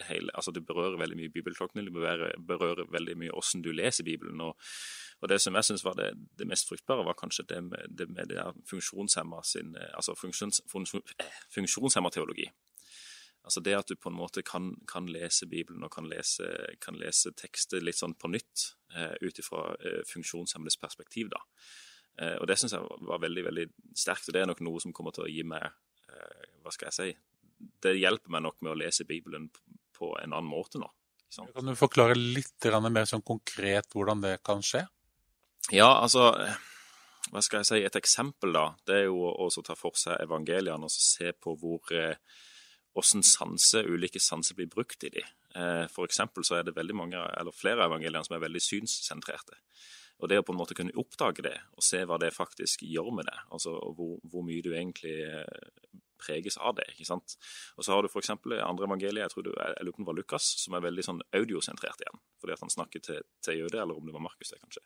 hele 0.09 0.33
Altså 0.35 0.51
du 0.51 0.61
berører 0.61 0.99
veldig 1.01 1.17
mye 1.21 1.33
bibeltolkning, 1.33 1.87
du 1.87 1.95
berører, 1.95 2.85
veldig 2.91 3.17
mye 3.23 3.33
åssen 3.37 3.63
du 3.65 3.71
leser 3.73 4.05
Bibelen. 4.07 4.43
Og, 4.43 4.53
og 5.21 5.31
det 5.31 5.39
som 5.41 5.55
jeg 5.55 5.69
syns 5.69 5.85
var 5.87 5.97
det, 5.97 6.11
mest 6.45 6.69
fruktbare, 6.69 7.07
var 7.07 7.17
kanskje 7.17 7.47
det 7.49 7.63
med 7.71 7.89
det, 7.89 8.09
med 8.11 8.29
det 8.33 8.43
funksjonshemma 8.69 9.41
sin 9.47 9.73
Altså 9.93 10.17
funksjons, 10.19 10.61
funksjonshemma 11.55 12.11
teologi. 12.13 12.49
Altså 13.45 13.61
det 13.61 13.75
at 13.77 13.91
du 13.91 13.95
på 13.99 14.09
en 14.09 14.17
måte 14.17 14.41
kan, 14.45 14.71
kan 14.89 15.07
lese 15.11 15.45
Bibelen 15.49 15.85
og 15.85 15.93
kan 15.93 16.07
lese, 16.09 16.47
kan 16.81 16.97
lese, 16.97 17.31
tekster 17.37 17.83
litt 17.83 17.99
sånn 17.99 18.15
på 18.17 18.31
nytt 18.33 18.71
eh, 18.95 19.13
ut 19.21 19.41
ifra 19.41 19.67
eh, 19.77 20.01
funksjonshemmedes 20.09 20.79
perspektiv. 20.81 21.29
da. 21.33 21.43
Eh, 22.17 22.35
og 22.39 22.49
det 22.49 22.57
syns 22.57 22.73
jeg 22.73 22.99
var 23.05 23.21
veldig 23.21 23.45
veldig 23.45 23.67
sterkt, 23.93 24.29
og 24.29 24.35
det 24.35 24.41
er 24.41 24.49
nok 24.49 24.63
noe 24.65 24.81
som 24.81 24.95
kommer 24.95 25.15
til 25.15 25.27
å 25.27 25.31
gi 25.31 25.45
meg 25.45 25.65
eh, 25.65 26.45
Hva 26.63 26.73
skal 26.73 26.89
jeg 26.89 26.97
si? 26.97 27.09
Det 27.85 27.93
hjelper 27.95 28.33
meg 28.33 28.45
nok 28.47 28.61
med 28.65 28.73
å 28.73 28.79
lese 28.81 29.07
Bibelen 29.07 29.49
på 29.95 30.15
en 30.19 30.33
annen 30.33 30.49
måte 30.49 30.81
nå. 30.81 30.89
Kan 31.35 31.67
du 31.67 31.75
forklare 31.77 32.15
litt 32.15 32.65
mer 32.89 33.07
sånn 33.09 33.23
konkret 33.25 33.93
hvordan 33.93 34.21
det 34.23 34.37
kan 34.45 34.61
skje? 34.63 34.85
Ja, 35.73 35.99
altså 36.01 36.31
hva 37.33 37.41
skal 37.41 37.61
jeg 37.61 37.67
si, 37.69 37.79
Et 37.83 37.97
eksempel 37.97 38.53
da, 38.55 38.65
det 38.87 38.99
er 38.99 39.07
jo 39.07 39.25
å 39.27 39.49
ta 39.65 39.75
for 39.77 39.97
seg 39.99 40.21
evangeliene 40.23 40.87
og 40.87 40.93
se 40.93 41.33
på 41.33 41.55
hvor 41.59 41.93
eh, 41.95 42.17
hvordan 42.95 43.25
sanse, 43.27 43.83
ulike 43.83 44.21
sanser 44.23 44.57
blir 44.57 44.71
brukt 44.71 45.03
i 45.03 45.11
de. 45.17 45.23
Eh, 45.55 45.85
for 45.91 46.07
så 46.47 46.59
er 46.59 46.67
det 46.67 46.75
mange, 46.95 47.19
eller 47.19 47.55
flere 47.55 47.87
evangelier 47.89 48.23
som 48.23 48.37
er 48.37 48.45
veldig 48.45 48.63
synssentrerte. 48.63 49.59
Og 50.23 50.31
det 50.31 50.39
å 50.39 50.45
på 50.47 50.53
en 50.55 50.59
måte 50.61 50.77
kunne 50.77 50.95
oppdage 50.95 51.43
det, 51.43 51.57
og 51.75 51.83
se 51.83 52.05
hva 52.07 52.17
det 52.21 52.31
faktisk 52.35 52.85
gjør 52.87 53.11
med 53.17 53.27
det, 53.27 53.37
altså 53.51 53.75
hvor, 53.97 54.15
hvor 54.23 54.45
mye 54.47 54.63
du 54.63 54.71
egentlig 54.71 55.17
eh, 55.27 55.65
preges 56.21 56.57
av 56.57 56.75
det. 56.77 56.85
ikke 56.93 57.07
sant? 57.07 57.35
Og 57.75 57.85
så 57.85 57.93
har 57.93 58.03
du 58.03 58.09
f.eks. 58.09 58.31
andre 58.35 58.87
evangelier, 58.87 59.23
jeg 59.23 59.33
tror 59.33 59.45
det 59.47 59.55
var 59.55 60.17
Lukas, 60.17 60.47
som 60.63 60.77
er 60.77 60.85
veldig 60.85 61.05
sånn 61.05 61.21
audiosentrert 61.35 62.03
igjen. 62.03 62.21
Fordi 62.41 62.55
at 62.55 62.63
han 62.65 62.73
snakker 62.73 63.03
til, 63.05 63.21
til 63.45 63.61
jøde, 63.63 63.81
eller 63.81 63.99
om 63.99 64.07
det 64.07 64.15
var 64.15 64.25
Markus 64.25 64.53
det, 64.53 64.61
kanskje. 64.63 64.83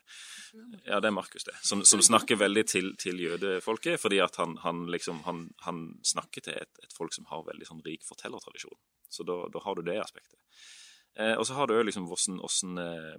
Ja, 0.86 1.00
det 1.00 1.10
er 1.10 1.16
Markus 1.16 1.46
det. 1.46 1.56
Som, 1.66 1.84
som, 1.88 2.02
snakker 2.04 2.40
veldig 2.40 2.66
til, 2.68 2.92
til 3.00 3.20
jødefolket, 3.20 4.00
fordi 4.02 4.20
at 4.24 4.38
han, 4.40 4.58
han 4.64 4.86
liksom 4.92 5.24
han, 5.26 5.48
han, 5.66 5.82
snakker 6.06 6.46
til 6.46 6.56
et, 6.60 6.84
et, 6.84 6.94
folk 6.96 7.14
som 7.14 7.28
har 7.30 7.46
veldig 7.48 7.68
sånn 7.68 7.82
rik 7.86 8.06
fortellertradisjon. 8.08 8.78
Så 9.10 9.26
da, 9.26 9.42
da 9.52 9.62
har 9.64 9.76
du 9.76 9.84
det 9.86 9.98
aspektet. 10.02 10.38
Eh, 11.18 11.34
og 11.34 11.44
så 11.46 11.56
har 11.58 11.66
du 11.66 11.74
òg 11.76 11.84
liksom 11.88 12.06
hvordan 12.08 12.80
eh, 12.80 13.16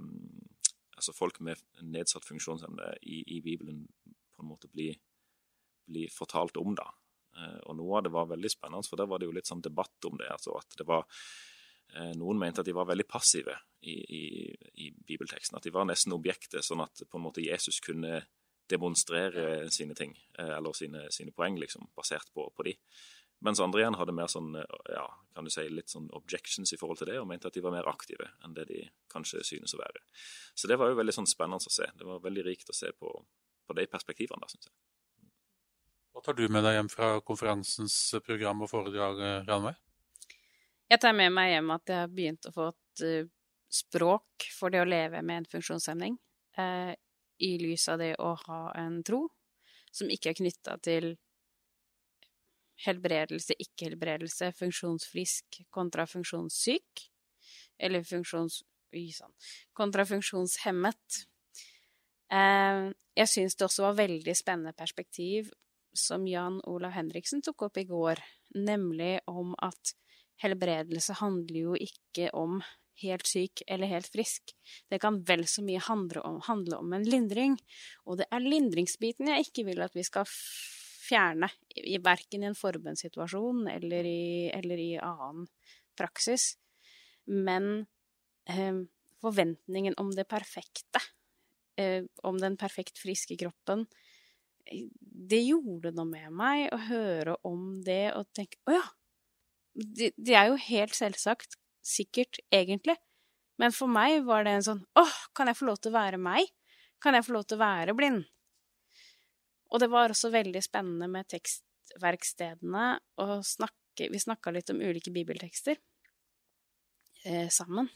altså 1.02 1.14
folk 1.18 1.40
med 1.44 1.60
nedsatt 1.82 2.26
funksjonsevne 2.28 2.94
i, 3.02 3.24
i, 3.26 3.42
Bibelen 3.42 3.88
på 4.06 4.44
en 4.44 4.50
måte 4.52 4.70
blir, 4.72 5.00
blir 5.90 6.12
fortalt 6.14 6.58
om. 6.62 6.76
da. 6.78 6.88
Eh, 7.38 7.60
og 7.70 7.78
noe 7.80 8.00
av 8.00 8.06
det 8.06 8.14
var 8.14 8.30
veldig 8.32 8.52
spennende, 8.52 8.88
for 8.90 9.00
der 9.00 9.10
var 9.10 9.22
det 9.22 9.30
jo 9.30 9.36
litt 9.36 9.50
sånn 9.50 9.64
debatt 9.64 10.10
om 10.10 10.20
det. 10.20 10.30
altså 10.32 10.58
at 10.60 10.78
det 10.78 10.88
var 10.90 11.06
eh, 11.96 12.14
Noen 12.20 12.42
mente 12.42 12.64
at 12.64 12.70
de 12.70 12.76
var 12.76 12.90
veldig 12.90 13.08
passive 13.08 13.56
i, 13.82 13.96
i, 13.96 14.26
i 14.86 14.92
bibelteksten. 14.92 15.58
At 15.58 15.68
de 15.68 15.74
var 15.76 15.88
nesten 15.90 16.16
objektet, 16.18 16.64
sånn 16.66 16.84
at 16.84 17.06
på 17.08 17.20
en 17.20 17.28
måte 17.30 17.46
Jesus 17.46 17.80
kunne 17.84 18.26
demonstrere 18.72 19.70
sine 19.74 19.96
ting, 19.98 20.14
eh, 20.40 20.54
eller 20.58 20.76
sine, 20.78 21.08
sine 21.12 21.34
poeng, 21.36 21.58
liksom, 21.60 21.90
basert 21.98 22.32
på, 22.36 22.48
på 22.56 22.68
de. 22.68 22.78
Mens 23.42 23.60
andre 23.64 23.82
igjen 23.82 23.98
hadde 23.98 24.14
mer 24.14 24.30
sånn, 24.30 24.54
ja, 24.94 25.08
kan 25.34 25.48
du 25.48 25.50
si, 25.50 25.64
litt 25.74 25.90
sånn 25.90 26.12
objections 26.14 26.76
i 26.76 26.78
forhold 26.78 27.00
til 27.02 27.10
det, 27.10 27.18
og 27.18 27.26
mente 27.30 27.50
at 27.50 27.56
de 27.58 27.64
var 27.66 27.74
mer 27.74 27.90
aktive 27.90 28.28
enn 28.46 28.54
det 28.54 28.68
de 28.70 28.84
kanskje 29.10 29.42
synes 29.48 29.74
å 29.74 29.80
være. 29.82 30.04
Så 30.54 30.70
det 30.70 30.78
var 30.78 30.92
jo 30.92 31.00
veldig 31.00 31.16
sånn 31.16 31.30
spennende 31.30 31.58
å 31.58 31.74
se. 31.74 31.88
Det 31.98 32.06
var 32.06 32.22
veldig 32.22 32.46
rikt 32.46 32.70
å 32.70 32.78
se 32.78 32.94
på, 32.94 33.10
på 33.66 33.78
de 33.80 33.88
perspektivene, 33.90 34.46
da, 34.46 34.52
syns 34.52 34.70
jeg. 34.70 34.76
Hva 36.12 36.24
tar 36.26 36.36
du 36.38 36.44
med 36.52 36.66
deg 36.68 36.76
hjem 36.76 36.90
fra 36.92 37.12
konferansens 37.26 37.96
program 38.26 38.66
og 38.66 38.72
foredrag, 38.72 39.22
Ranveig? 39.48 39.78
Jeg 40.92 41.00
tar 41.00 41.16
med 41.16 41.32
meg 41.32 41.54
hjem 41.54 41.72
at 41.72 41.88
jeg 41.88 42.04
har 42.04 42.12
begynt 42.12 42.50
å 42.50 42.54
få 42.56 42.68
et 42.74 43.04
uh, 43.08 43.30
språk 43.72 44.48
for 44.52 44.74
det 44.74 44.82
å 44.84 44.90
leve 44.90 45.22
med 45.24 45.42
en 45.42 45.52
funksjonshemning, 45.54 46.18
uh, 46.60 46.92
i 47.42 47.52
lys 47.62 47.88
av 47.90 48.02
det 48.04 48.14
å 48.20 48.34
ha 48.44 48.64
en 48.78 49.00
tro 49.08 49.24
som 49.92 50.12
ikke 50.12 50.32
er 50.32 50.40
knytta 50.40 50.78
til 50.84 51.14
helbredelse, 52.86 53.56
ikke-helbredelse, 53.62 54.52
funksjonsfrisk 54.58 55.62
kontra 55.74 56.08
funksjonssyk, 56.10 57.08
eller 57.80 58.06
funksjons... 58.08 58.62
Kontra 59.72 60.04
funksjonshemmet. 60.04 61.22
Eh, 62.36 62.80
jeg 63.16 63.30
syns 63.32 63.56
det 63.56 63.64
også 63.64 63.86
var 63.86 64.00
veldig 64.02 64.34
spennende 64.36 64.74
perspektiv 64.76 65.48
som 65.94 66.28
Jan 66.28 66.60
Olav 66.70 66.94
Henriksen 66.96 67.44
tok 67.46 67.68
opp 67.68 67.80
i 67.82 67.88
går, 67.90 68.22
nemlig 68.56 69.20
om 69.30 69.56
at 69.62 69.96
helbredelse 70.42 71.18
handler 71.20 71.60
jo 71.60 71.74
ikke 71.78 72.30
om 72.38 72.62
helt 73.02 73.28
syk 73.28 73.64
eller 73.68 73.90
helt 73.90 74.10
frisk. 74.12 74.54
Det 74.90 75.00
kan 75.02 75.22
vel 75.28 75.46
så 75.50 75.64
mye 75.66 75.82
handle 75.84 76.24
om, 76.28 76.40
handle 76.46 76.82
om 76.82 76.94
en 76.94 77.08
lindring, 77.08 77.58
og 78.06 78.22
det 78.22 78.28
er 78.32 78.46
lindringsbiten 78.46 79.32
jeg 79.32 79.48
ikke 79.48 79.66
vil 79.72 79.82
at 79.86 79.96
vi 79.98 80.06
skal 80.06 80.28
fjerne, 80.30 81.50
i, 81.76 81.98
verken 82.04 82.44
i 82.44 82.50
en 82.52 82.58
forbundssituasjon 82.58 83.66
eller 83.72 84.08
eller 84.58 84.82
i 84.82 84.92
annen 85.02 85.48
praksis. 85.98 86.56
Men 87.26 87.88
eh, 88.50 88.84
forventningen 89.22 89.98
om 90.02 90.12
det 90.16 90.28
perfekte, 90.30 91.02
eh, 91.78 92.06
om 92.24 92.40
den 92.42 92.58
perfekt 92.58 93.02
friske 93.02 93.38
kroppen, 93.38 93.86
det 95.32 95.42
gjorde 95.46 95.94
noe 95.96 96.08
med 96.10 96.34
meg 96.36 96.68
å 96.74 96.80
høre 96.88 97.36
om 97.48 97.80
det 97.86 98.14
og 98.18 98.28
tenke 98.36 98.60
Å 98.68 98.76
ja! 98.76 98.84
Det, 99.72 100.12
det, 100.18 100.34
er 100.36 100.50
jo 100.50 100.58
helt 100.60 100.96
selvsagt, 100.98 101.56
sikkert, 101.80 102.42
egentlig. 102.52 102.98
Men 103.62 103.72
for 103.72 103.88
meg 103.88 104.26
var 104.28 104.44
det 104.44 104.58
en 104.58 104.66
sånn 104.66 104.82
Åh, 105.00 105.18
kan 105.38 105.48
jeg 105.48 105.60
få 105.62 105.70
lov 105.70 105.80
til 105.80 105.94
å 105.94 105.96
være 105.96 106.20
meg? 106.20 106.50
Kan 107.02 107.16
jeg 107.16 107.26
få 107.26 107.38
lov 107.38 107.46
til 107.48 107.58
å 107.60 107.64
være 107.64 107.96
blind? 107.96 108.26
Og 109.72 109.80
det 109.80 109.88
var 109.92 110.12
også 110.12 110.32
veldig 110.34 110.62
spennende 110.66 111.08
med 111.12 111.30
tekstverkstedene 111.32 112.88
å 113.24 113.40
snakke 113.46 114.10
Vi 114.12 114.20
snakka 114.20 114.52
litt 114.56 114.72
om 114.74 114.80
ulike 114.82 115.12
bibeltekster 115.14 115.76
eh, 117.28 117.48
sammen. 117.52 117.90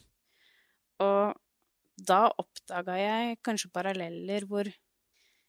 Og 1.01 1.35
da 1.95 2.19
oppdaga 2.35 2.97
jeg 2.99 3.37
kanskje 3.45 3.71
paralleller 3.73 4.45
hvor 4.49 4.67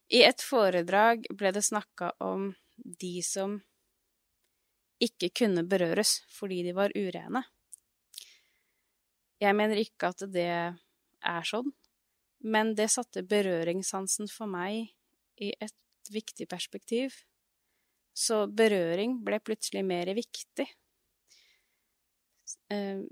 I 0.08 0.22
et 0.22 0.42
foredrag 0.42 1.26
ble 1.34 1.50
det 1.54 1.64
snakka 1.66 2.12
om 2.22 2.52
de 2.76 3.14
som 3.26 3.56
ikke 5.02 5.32
kunne 5.42 5.64
berøres 5.66 6.20
fordi 6.32 6.62
de 6.66 6.74
var 6.76 6.94
urene. 6.94 7.42
Jeg 9.42 9.56
mener 9.58 9.80
ikke 9.82 10.12
at 10.14 10.22
det 10.32 10.46
er 10.46 11.48
sånn, 11.48 11.72
men 12.46 12.72
det 12.78 12.88
satte 12.92 13.26
berøringssansen 13.26 14.30
for 14.32 14.48
meg 14.48 14.94
i 15.42 15.50
et 15.60 16.12
viktig 16.12 16.46
perspektiv. 16.48 17.12
Så 18.16 18.46
berøring 18.48 19.18
ble 19.26 19.42
plutselig 19.44 19.82
mer 19.84 20.08
viktig. 20.16 20.68
Eh, 22.72 23.02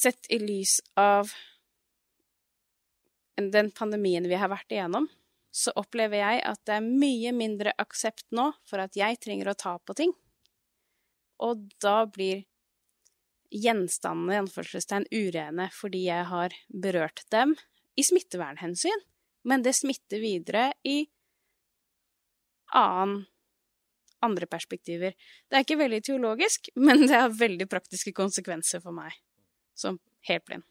Sett 0.00 0.30
i 0.32 0.38
lys 0.40 0.78
av 0.96 1.28
den 3.48 3.70
pandemien 3.72 4.28
vi 4.28 4.36
har 4.36 4.52
vært 4.52 4.74
igjennom, 4.74 5.08
så 5.50 5.72
opplever 5.80 6.20
jeg 6.20 6.42
at 6.46 6.60
det 6.68 6.76
er 6.76 6.86
mye 6.86 7.32
mindre 7.34 7.72
aksept 7.82 8.28
nå 8.36 8.50
for 8.68 8.82
at 8.84 8.98
jeg 8.98 9.18
trenger 9.24 9.50
å 9.50 9.58
ta 9.58 9.74
på 9.82 9.96
ting. 9.98 10.12
Og 11.42 11.64
da 11.82 12.04
blir 12.06 12.44
gjenstandene 13.50 14.36
i 14.36 14.40
anførselstegn 14.44 15.08
urene 15.10 15.66
fordi 15.74 16.04
jeg 16.06 16.28
har 16.30 16.54
berørt 16.68 17.24
dem 17.34 17.56
i 17.98 18.04
smittevernhensyn, 18.06 19.02
men 19.48 19.64
det 19.66 19.74
smitter 19.74 20.22
videre 20.22 20.68
i 20.86 21.02
annen, 22.76 23.24
andre 24.20 24.46
perspektiver. 24.46 25.16
Det 25.48 25.56
er 25.56 25.64
ikke 25.64 25.80
veldig 25.80 26.02
teologisk, 26.06 26.68
men 26.76 27.06
det 27.08 27.16
har 27.16 27.32
veldig 27.34 27.66
praktiske 27.72 28.12
konsekvenser 28.14 28.84
for 28.84 28.94
meg 28.94 29.16
som 29.74 29.98
helt 30.28 30.44
blind. 30.46 30.69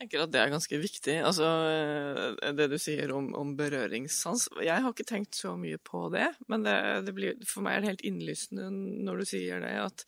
Tenker 0.00 0.22
at 0.24 0.32
det 0.32 0.40
er 0.40 0.52
ganske 0.52 0.78
viktig, 0.80 1.14
altså 1.28 1.46
eh, 1.68 2.52
det 2.56 2.70
du 2.72 2.78
sier 2.80 3.10
om, 3.12 3.26
om 3.36 3.50
berøringssans. 3.58 4.46
Jeg 4.64 4.80
har 4.80 4.94
ikke 4.94 5.04
tenkt 5.10 5.36
så 5.36 5.52
mye 5.60 5.76
på 5.84 6.06
det, 6.14 6.30
men 6.48 6.64
det, 6.64 6.76
det 7.04 7.12
blir, 7.16 7.36
for 7.44 7.66
meg 7.66 7.76
er 7.76 7.84
det 7.84 7.90
helt 7.90 8.06
innlysende 8.08 8.70
når 9.04 9.20
du 9.20 9.28
sier 9.28 9.60
det, 9.60 9.74
at, 9.82 10.06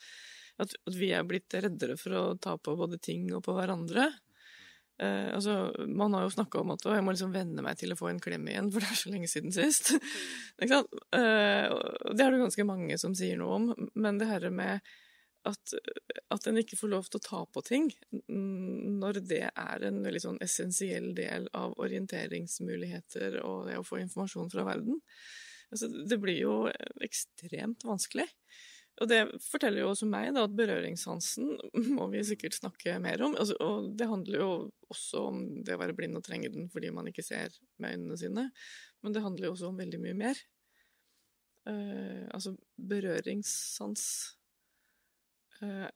at, 0.64 0.72
at 0.88 0.96
vi 0.96 1.10
er 1.12 1.28
blitt 1.28 1.52
reddere 1.52 1.98
for 2.00 2.16
å 2.16 2.24
ta 2.40 2.56
på 2.56 2.76
både 2.78 3.02
ting 3.04 3.28
og 3.36 3.44
på 3.44 3.52
hverandre. 3.58 4.08
Eh, 5.02 5.28
altså, 5.34 5.74
man 5.88 6.16
har 6.16 6.24
jo 6.24 6.34
snakka 6.38 6.64
om 6.64 6.72
at 6.72 6.88
jeg 6.88 7.04
må 7.04 7.12
liksom 7.12 7.36
venne 7.36 7.64
meg 7.64 7.76
til 7.80 7.92
å 7.92 8.00
få 8.00 8.08
en 8.14 8.20
klem 8.22 8.48
igjen, 8.48 8.72
for 8.72 8.80
det 8.80 8.94
er 8.94 9.00
så 9.02 9.12
lenge 9.12 9.28
siden 9.28 9.52
sist. 9.52 9.92
eh, 10.64 10.68
det 10.72 12.24
er 12.24 12.32
det 12.32 12.42
ganske 12.46 12.68
mange 12.68 12.96
som 13.00 13.16
sier 13.18 13.40
noe 13.40 13.60
om, 13.60 13.72
men 13.92 14.20
det 14.20 14.32
her 14.32 14.48
med 14.54 14.80
at, 15.48 15.74
at 16.34 16.46
en 16.46 16.60
ikke 16.60 16.78
får 16.78 16.90
lov 16.92 17.08
til 17.10 17.18
å 17.18 17.24
ta 17.24 17.40
på 17.50 17.62
ting 17.66 17.88
når 18.30 19.22
det 19.26 19.44
er 19.48 19.86
en 19.88 20.02
veldig 20.04 20.22
sånn 20.22 20.42
essensiell 20.44 21.10
del 21.16 21.48
av 21.58 21.74
orienteringsmuligheter 21.82 23.40
og 23.42 23.70
det 23.70 23.80
å 23.80 23.86
få 23.86 24.02
informasjon 24.02 24.52
fra 24.52 24.66
verden. 24.68 25.00
Altså, 25.72 25.88
det 25.88 26.20
blir 26.20 26.38
jo 26.38 26.54
ekstremt 27.02 27.86
vanskelig. 27.88 28.28
Og 29.00 29.08
det 29.08 29.22
forteller 29.40 29.82
jo 29.82 29.90
også 29.94 30.06
meg 30.10 30.34
da, 30.36 30.44
at 30.44 30.56
berøringssansen 30.56 31.54
må 31.96 32.06
vi 32.12 32.20
sikkert 32.28 32.58
snakke 32.58 32.98
mer 33.02 33.24
om. 33.24 33.36
Altså, 33.40 33.56
og 33.64 33.92
det 33.98 34.08
handler 34.10 34.44
jo 34.44 34.50
også 34.92 35.24
om 35.30 35.38
det 35.64 35.76
å 35.76 35.80
være 35.80 35.96
blind 35.96 36.18
og 36.20 36.26
trenge 36.26 36.52
den 36.52 36.68
fordi 36.72 36.92
man 36.94 37.08
ikke 37.08 37.24
ser 37.24 37.56
med 37.80 37.96
øynene 37.96 38.18
sine. 38.20 38.50
Men 39.02 39.16
det 39.16 39.24
handler 39.24 39.48
jo 39.48 39.54
også 39.56 39.72
om 39.72 39.80
veldig 39.80 40.02
mye 40.02 40.18
mer. 40.26 40.44
Uh, 41.62 42.26
altså 42.34 42.56
berøringssans 42.74 44.04
er 45.62 45.90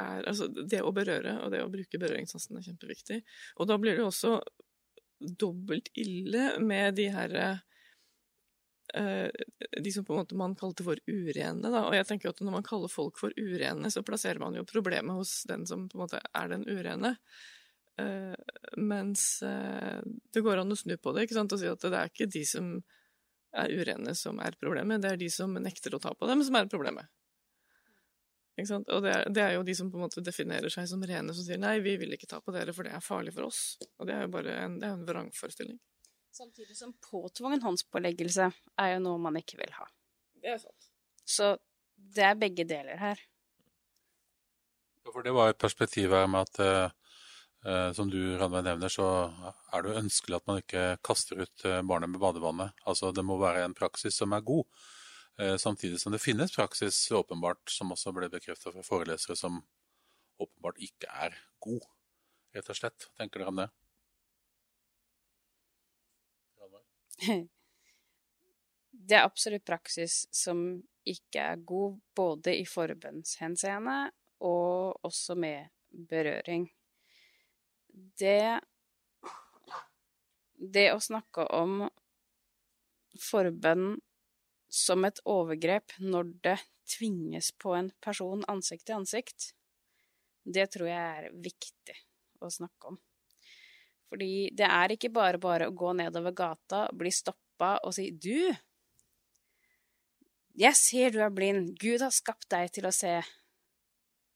Altså, 0.00 0.46
det 0.48 0.80
å 0.80 0.92
berøre 0.96 1.34
og 1.44 1.50
det 1.52 1.60
å 1.60 1.68
bruke 1.68 1.98
berøringssansen 2.00 2.56
er 2.56 2.64
kjempeviktig. 2.64 3.18
Og 3.60 3.68
da 3.68 3.76
blir 3.76 3.98
det 3.98 4.06
også 4.06 4.38
dobbelt 5.20 5.90
ille 6.00 6.54
med 6.64 6.96
de 6.96 7.08
herre 7.12 7.48
eh, 8.96 9.28
de 9.76 9.92
som 9.92 10.06
på 10.06 10.14
en 10.14 10.22
måte 10.22 10.38
man 10.40 10.56
kalte 10.56 10.86
for 10.86 11.00
urene. 11.10 11.68
Da. 11.68 11.82
Og 11.88 11.96
jeg 11.98 12.08
tenker 12.08 12.30
at 12.30 12.40
når 12.40 12.56
man 12.56 12.66
kaller 12.66 12.92
folk 12.92 13.20
for 13.20 13.34
urene, 13.36 13.90
så 13.92 14.04
plasserer 14.06 14.40
man 14.40 14.56
jo 14.56 14.64
problemet 14.68 15.20
hos 15.20 15.42
den 15.50 15.66
som 15.68 15.88
på 15.90 15.98
en 15.98 16.04
måte 16.06 16.22
er 16.24 16.54
den 16.54 16.64
urene. 16.70 17.16
Uh, 18.00 18.32
mens 18.80 19.42
det 19.44 20.40
går 20.40 20.62
an 20.62 20.72
å 20.72 20.78
snu 20.78 20.94
på 20.96 21.12
det 21.12 21.26
ikke 21.26 21.36
sant? 21.36 21.52
og 21.52 21.60
si 21.60 21.68
at 21.68 21.82
det 21.84 21.98
er 21.98 22.08
ikke 22.08 22.30
de 22.32 22.46
som 22.48 22.70
er 23.50 23.72
urene 23.74 24.14
som 24.16 24.38
er 24.40 24.56
problemet, 24.56 25.02
det 25.02 25.10
er 25.10 25.20
de 25.20 25.28
som 25.32 25.52
nekter 25.58 25.94
å 25.94 26.00
ta 26.00 26.14
på 26.14 26.28
dem, 26.30 26.40
som 26.46 26.56
er 26.56 26.70
problemet. 26.70 27.10
Og 28.58 29.04
det 29.04 29.12
er, 29.12 29.22
det 29.30 29.42
er, 29.42 29.52
jo 29.56 29.62
de 29.64 29.74
som 29.76 29.88
på 29.90 29.96
en 29.96 30.04
måte 30.04 30.22
definerer 30.24 30.72
seg 30.72 30.88
som 30.90 31.02
rene, 31.06 31.34
som 31.36 31.46
sier 31.46 31.60
nei, 31.60 31.78
vi 31.84 31.94
vil 32.00 32.12
ikke 32.16 32.28
ta 32.28 32.40
på 32.44 32.52
dere, 32.54 32.74
for 32.76 32.84
det 32.84 32.92
er 32.96 33.04
farlig 33.04 33.32
for 33.36 33.48
oss. 33.48 33.78
Og 33.98 34.08
det 34.08 34.16
er 34.16 34.26
jo 34.26 34.34
bare 34.34 34.56
en, 34.66 34.76
det 34.82 34.88
er 34.88 34.98
en 34.98 35.06
vrangforestilling. 35.08 35.78
Samtidig 36.36 36.76
som 36.78 36.92
påtvungen 37.04 37.62
håndspåleggelse 37.64 38.50
er 38.82 38.92
jo 38.94 39.00
noe 39.06 39.22
man 39.22 39.38
ikke 39.40 39.58
vil 39.62 39.72
ha. 39.78 39.88
Det 40.42 40.54
er 40.54 40.60
sant. 40.62 40.90
Så 41.24 41.54
det 41.96 42.26
er 42.26 42.38
begge 42.38 42.66
deler 42.68 43.00
her. 43.00 43.24
Ja, 45.04 45.10
for 45.14 45.24
det 45.24 45.34
var 45.34 45.50
et 45.50 45.60
perspektiv 45.62 46.12
her 46.14 46.28
med 46.30 46.44
at 46.50 46.60
eh, 46.60 47.90
som 47.96 48.12
du 48.12 48.20
Ranveig 48.38 48.66
nevner, 48.66 48.92
så 48.92 49.08
er 49.72 49.82
det 49.82 49.92
jo 49.92 50.00
ønskelig 50.04 50.38
at 50.38 50.48
man 50.50 50.62
ikke 50.62 50.86
kaster 51.06 51.42
ut 51.42 51.68
barnet 51.88 52.12
med 52.12 52.20
badevannet. 52.22 52.76
Altså 52.84 53.14
det 53.16 53.24
må 53.26 53.40
være 53.40 53.64
en 53.64 53.76
praksis 53.76 54.20
som 54.20 54.36
er 54.36 54.44
god. 54.44 54.68
Eh, 55.40 55.56
samtidig 55.56 56.00
som 56.00 56.12
det 56.12 56.18
finnes 56.18 56.52
praksis 56.56 57.10
åpenbart, 57.10 57.70
som 57.70 57.92
også 57.94 58.12
ble 58.12 58.28
bekreftet 58.28 58.74
fra 58.74 58.82
forelesere, 58.84 59.36
som 59.36 59.62
åpenbart 60.36 60.80
ikke 60.84 61.08
er 61.08 61.36
god, 61.64 61.86
rett 62.52 62.68
og 62.68 62.76
slett. 62.76 63.06
Tenker 63.16 63.40
dere 63.40 63.52
om 63.54 63.62
det? 63.62 63.70
Det 69.10 69.16
er 69.16 69.24
absolutt 69.26 69.64
praksis 69.66 70.26
som 70.30 70.58
ikke 71.08 71.40
er 71.54 71.62
god, 71.66 71.96
både 72.14 72.52
i 72.60 72.66
forbønnshenseende 72.68 73.96
og 74.46 75.00
også 75.08 75.34
med 75.34 75.72
berøring. 75.90 76.68
Det 77.90 78.60
Det 80.60 80.86
å 80.92 81.00
snakke 81.00 81.48
om 81.56 81.88
forbønn 83.18 83.96
som 84.70 85.04
et 85.04 85.18
overgrep 85.26 85.96
når 85.98 86.30
det 86.46 86.56
tvinges 86.90 87.50
på 87.58 87.74
en 87.74 87.90
person 88.02 88.44
ansikt 88.50 88.86
til 88.86 89.00
ansikt, 89.00 89.50
det 90.46 90.70
tror 90.72 90.88
jeg 90.88 91.00
er 91.00 91.30
viktig 91.34 91.96
å 92.40 92.50
snakke 92.50 92.92
om. 92.92 92.98
Fordi 94.10 94.50
det 94.56 94.66
er 94.66 94.94
ikke 94.94 95.12
bare 95.14 95.38
bare 95.42 95.68
å 95.68 95.74
gå 95.76 95.92
nedover 95.98 96.34
gata, 96.34 96.86
bli 96.94 97.12
stoppa 97.14 97.76
og 97.84 97.94
si 97.94 98.10
'du'. 98.10 98.56
Jeg 100.60 100.74
ser 100.76 101.10
du 101.10 101.20
er 101.22 101.30
blind. 101.30 101.76
Gud 101.78 102.02
har 102.02 102.10
skapt 102.10 102.48
deg 102.50 102.72
til 102.72 102.86
å 102.86 102.92
se. 102.92 103.20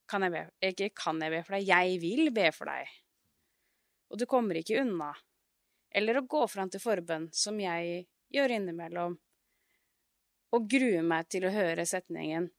Kan 0.06 0.22
jeg 0.22 0.30
be? 0.30 0.44
Ikke 0.62 0.90
kan 0.94 1.20
jeg 1.20 1.30
be 1.30 1.42
for 1.42 1.56
deg, 1.56 1.66
jeg 1.66 2.00
vil 2.00 2.30
be 2.30 2.50
for 2.52 2.70
deg. 2.70 2.88
Og 4.10 4.18
du 4.18 4.26
kommer 4.26 4.54
ikke 4.54 4.80
unna. 4.80 5.12
Eller 5.90 6.18
å 6.18 6.26
gå 6.26 6.46
fram 6.48 6.70
til 6.70 6.80
forbønn, 6.80 7.32
som 7.32 7.58
jeg 7.60 8.06
gjør 8.30 8.50
innimellom 8.50 9.18
og 10.54 10.68
gruer 10.70 11.02
meg 11.06 11.28
til 11.32 11.46
å 11.48 11.54
høre 11.54 11.86
setningen 11.88 12.50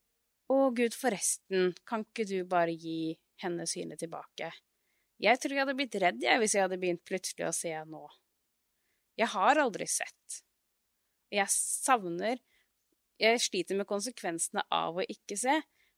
Å, 0.51 0.57
Gud, 0.77 0.93
forresten, 0.93 1.71
kan 1.89 2.03
ikke 2.05 2.27
du 2.29 2.37
bare 2.45 2.75
gi 2.75 3.15
henne 3.41 3.65
synet 3.69 4.03
tilbake? 4.03 4.51
Jeg 5.21 5.39
tror 5.41 5.55
jeg 5.55 5.63
hadde 5.63 5.77
blitt 5.79 5.95
redd 6.03 6.21
jeg 6.21 6.41
hvis 6.41 6.55
jeg 6.57 6.65
hadde 6.65 6.79
begynt 6.81 7.05
plutselig 7.07 7.47
å 7.47 7.55
se 7.55 7.71
nå. 7.87 8.03
Jeg 9.15 9.31
har 9.31 9.61
aldri 9.61 9.87
sett. 9.87 10.41
Jeg 11.31 11.47
savner 11.51 12.41
Jeg 13.17 13.39
sliter 13.39 13.77
med 13.79 13.87
konsekvensene 13.87 14.65
av 14.75 14.97
å 14.99 15.03
ikke 15.07 15.37
se, 15.39 15.53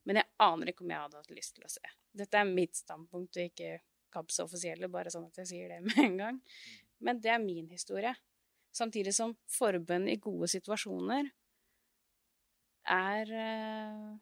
men 0.06 0.20
jeg 0.20 0.30
aner 0.46 0.70
ikke 0.70 0.84
om 0.86 0.92
jeg 0.94 1.02
hadde 1.02 1.18
hatt 1.18 1.32
lyst 1.34 1.56
til 1.56 1.66
å 1.66 1.72
se. 1.72 1.82
Dette 2.14 2.38
er 2.38 2.46
mitt 2.46 2.78
standpunkt 2.78 3.40
og 3.40 3.48
ikke 3.50 3.80
KABs 4.14 4.38
offisielle, 4.44 4.90
bare 4.94 5.10
sånn 5.10 5.26
at 5.26 5.40
jeg 5.42 5.50
sier 5.50 5.74
det 5.74 5.80
med 5.82 5.98
en 6.04 6.18
gang. 6.22 6.38
Men 7.02 7.18
det 7.24 7.34
er 7.34 7.42
min 7.42 7.66
historie. 7.74 8.14
Samtidig 8.70 9.16
som 9.18 9.34
forbønn 9.50 10.06
i 10.12 10.20
gode 10.22 10.50
situasjoner 10.54 11.32
er 12.90 13.34
eh, 13.34 14.16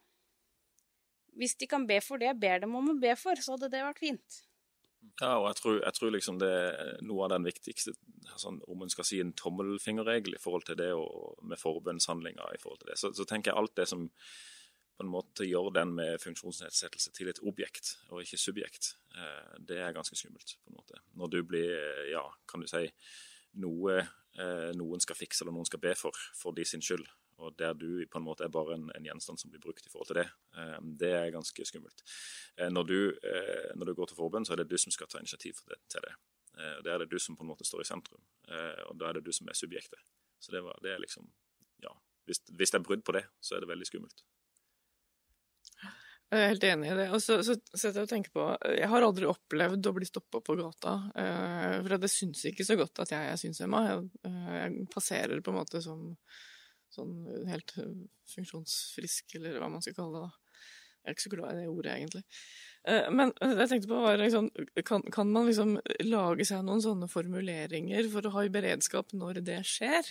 Hvis 1.35 1.55
de 1.59 1.67
kan 1.67 1.85
be 1.87 1.99
for 2.03 2.21
det 2.21 2.29
jeg 2.31 2.39
ber 2.39 2.61
dem 2.63 2.75
om 2.77 2.93
å 2.93 2.99
be 2.99 3.15
for, 3.19 3.39
så 3.39 3.55
hadde 3.55 3.71
det 3.73 3.83
vært 3.83 4.03
fint. 4.03 4.41
Ja, 5.19 5.35
og 5.37 5.47
jeg 5.49 5.59
tror, 5.59 5.77
jeg 5.83 5.95
tror 5.95 6.11
liksom 6.15 6.39
det 6.41 6.49
er 6.49 6.97
noe 7.05 7.27
av 7.27 7.35
den 7.35 7.45
viktigste, 7.45 7.93
sånn, 8.41 8.57
om 8.67 8.81
man 8.81 8.91
skal 8.91 9.07
si 9.07 9.19
en 9.21 9.35
tommelfingerregel 9.37 10.35
i 10.35 10.41
forhold 10.41 10.65
til 10.67 10.79
det 10.79 10.89
og 10.97 11.43
med 11.45 11.61
forbønnshandlinger 11.61 12.55
i 12.55 12.61
forhold 12.61 12.81
til 12.81 12.91
det, 12.91 12.97
så, 12.99 13.11
så, 13.15 13.27
tenker 13.29 13.51
jeg 13.51 13.61
alt 13.61 13.75
det 13.77 13.87
som 13.91 14.07
på 14.95 15.03
en 15.03 15.11
måte 15.11 15.47
gjør 15.47 15.69
den 15.75 15.93
med 15.95 16.21
funksjonsnedsettelse 16.23 17.11
til 17.15 17.29
et 17.31 17.41
objekt 17.47 17.97
og 18.09 18.23
ikke 18.23 18.39
subjekt, 18.39 18.93
eh, 19.15 19.55
det 19.69 19.79
er 19.83 19.95
ganske 19.95 20.17
skummelt. 20.17 20.57
på 20.63 20.71
en 20.71 20.79
måte. 20.79 21.01
Når 21.19 21.31
du 21.33 21.39
blir, 21.43 21.75
ja, 22.11 22.23
kan 22.49 22.63
du 22.63 22.67
si, 22.71 22.87
noe 23.61 23.99
eh, 23.99 24.71
noen 24.75 25.03
skal 25.03 25.19
fikse 25.19 25.43
eller 25.43 25.55
noen 25.55 25.67
skal 25.67 25.83
be 25.83 25.93
for, 25.99 26.15
for 26.39 26.55
de 26.55 26.65
sin 26.67 26.83
skyld, 26.83 27.05
og 27.37 27.55
der 27.59 27.73
du 27.75 28.05
på 28.11 28.19
en 28.19 28.25
måte 28.25 28.45
er 28.45 28.51
bare 28.53 28.77
en, 28.77 28.87
en, 28.95 29.07
gjenstand 29.07 29.39
som 29.41 29.51
blir 29.51 29.63
brukt 29.63 29.85
i 29.85 29.91
forhold 29.91 30.07
til 30.11 30.21
det. 30.21 30.27
Eh, 30.55 30.77
det 31.01 31.11
er 31.17 31.33
ganske 31.35 31.67
skummelt. 31.67 32.03
Eh, 32.57 32.69
når, 32.71 32.87
du, 32.87 32.99
eh, 33.11 33.71
når, 33.75 33.91
du, 33.91 33.95
går 33.97 34.11
til 34.11 34.19
forbund, 34.19 34.47
så 34.47 34.55
er 34.55 34.63
det 34.63 34.69
du 34.71 34.77
som 34.79 34.93
skal 34.95 35.09
ta 35.11 35.19
initiativ 35.19 35.59
det, 35.67 35.81
til 35.91 36.05
det. 36.07 36.13
Eh, 36.55 36.77
Der 36.85 36.93
er 36.93 37.03
det 37.03 37.11
du 37.11 37.19
som 37.19 37.35
på 37.35 37.43
en 37.43 37.51
måte 37.51 37.67
står 37.67 37.83
i 37.83 37.89
sentrum, 37.89 38.23
og 38.87 38.95
da 38.99 39.09
er 39.09 39.19
det 39.19 39.25
du 39.25 39.33
som 39.35 39.49
er 39.51 39.57
subjektet. 39.57 39.99
Så 40.39 40.55
det, 40.55 40.63
var, 40.63 40.79
det 40.83 40.95
er 40.95 41.03
liksom 41.03 41.27
Ja. 41.83 41.91
Hvis, 42.25 42.39
hvis 42.57 42.71
det 42.71 42.79
er 42.79 42.87
brudd 42.87 43.03
på 43.05 43.13
det, 43.13 43.25
så 43.41 43.55
er 43.55 43.61
det 43.61 43.69
veldig 43.69 43.85
skummelt. 43.85 44.23
Jeg 46.31 46.41
er 46.41 46.47
helt 46.49 46.63
enig 46.63 46.87
i 46.89 46.95
det. 46.97 47.09
Og 47.13 47.21
så, 47.21 47.37
så 47.45 47.53
så 47.69 47.91
jeg 47.91 48.01
og 48.01 48.09
tenker 48.09 48.31
på 48.33 48.45
Jeg 48.73 48.89
har 48.89 49.05
aldri 49.05 49.27
opplevd 49.29 49.85
å 49.85 49.93
bli 49.93 50.07
stoppa 50.09 50.41
på 50.41 50.55
gata. 50.57 50.95
For 51.13 51.97
det 52.01 52.09
syns 52.09 52.41
ikke 52.49 52.65
så 52.65 52.79
godt 52.79 53.03
at 53.03 53.13
jeg 53.13 53.29
er 53.29 53.37
synshemma. 53.37 53.83
Jeg, 53.85 54.09
jeg 54.25 54.87
passerer 54.95 55.43
på 55.45 55.53
en 55.53 55.59
måte 55.59 55.83
som 55.85 56.15
sånn 56.95 57.13
helt 57.49 57.75
eh, 57.81 57.93
funksjonsfrisk, 58.33 59.37
eller 59.39 59.59
hva 59.61 59.69
man 59.71 59.83
skal 59.85 59.97
kalle 59.97 60.21
det. 60.21 60.29
da. 60.29 60.61
Jeg 61.05 61.11
er 61.11 61.17
ikke 61.17 61.25
så 61.27 61.33
glad 61.35 61.51
i 61.53 61.59
det 61.61 61.69
ordet, 61.69 61.95
egentlig. 61.99 62.23
Eh, 62.89 63.09
Men 63.13 63.33
jeg 63.37 63.69
tenkte 63.69 63.91
på 63.91 64.01
var 64.01 64.17
liksom, 64.21 64.49
kan, 64.87 65.05
kan 65.13 65.31
man 65.33 65.49
liksom 65.49 65.75
lage 66.07 66.47
seg 66.49 66.65
noen 66.65 66.81
sånne 66.81 67.09
formuleringer 67.11 68.09
for 68.13 68.25
å 68.25 68.33
ha 68.37 68.45
i 68.45 68.53
beredskap 68.53 69.13
når 69.13 69.43
det 69.45 69.61
skjer? 69.69 70.09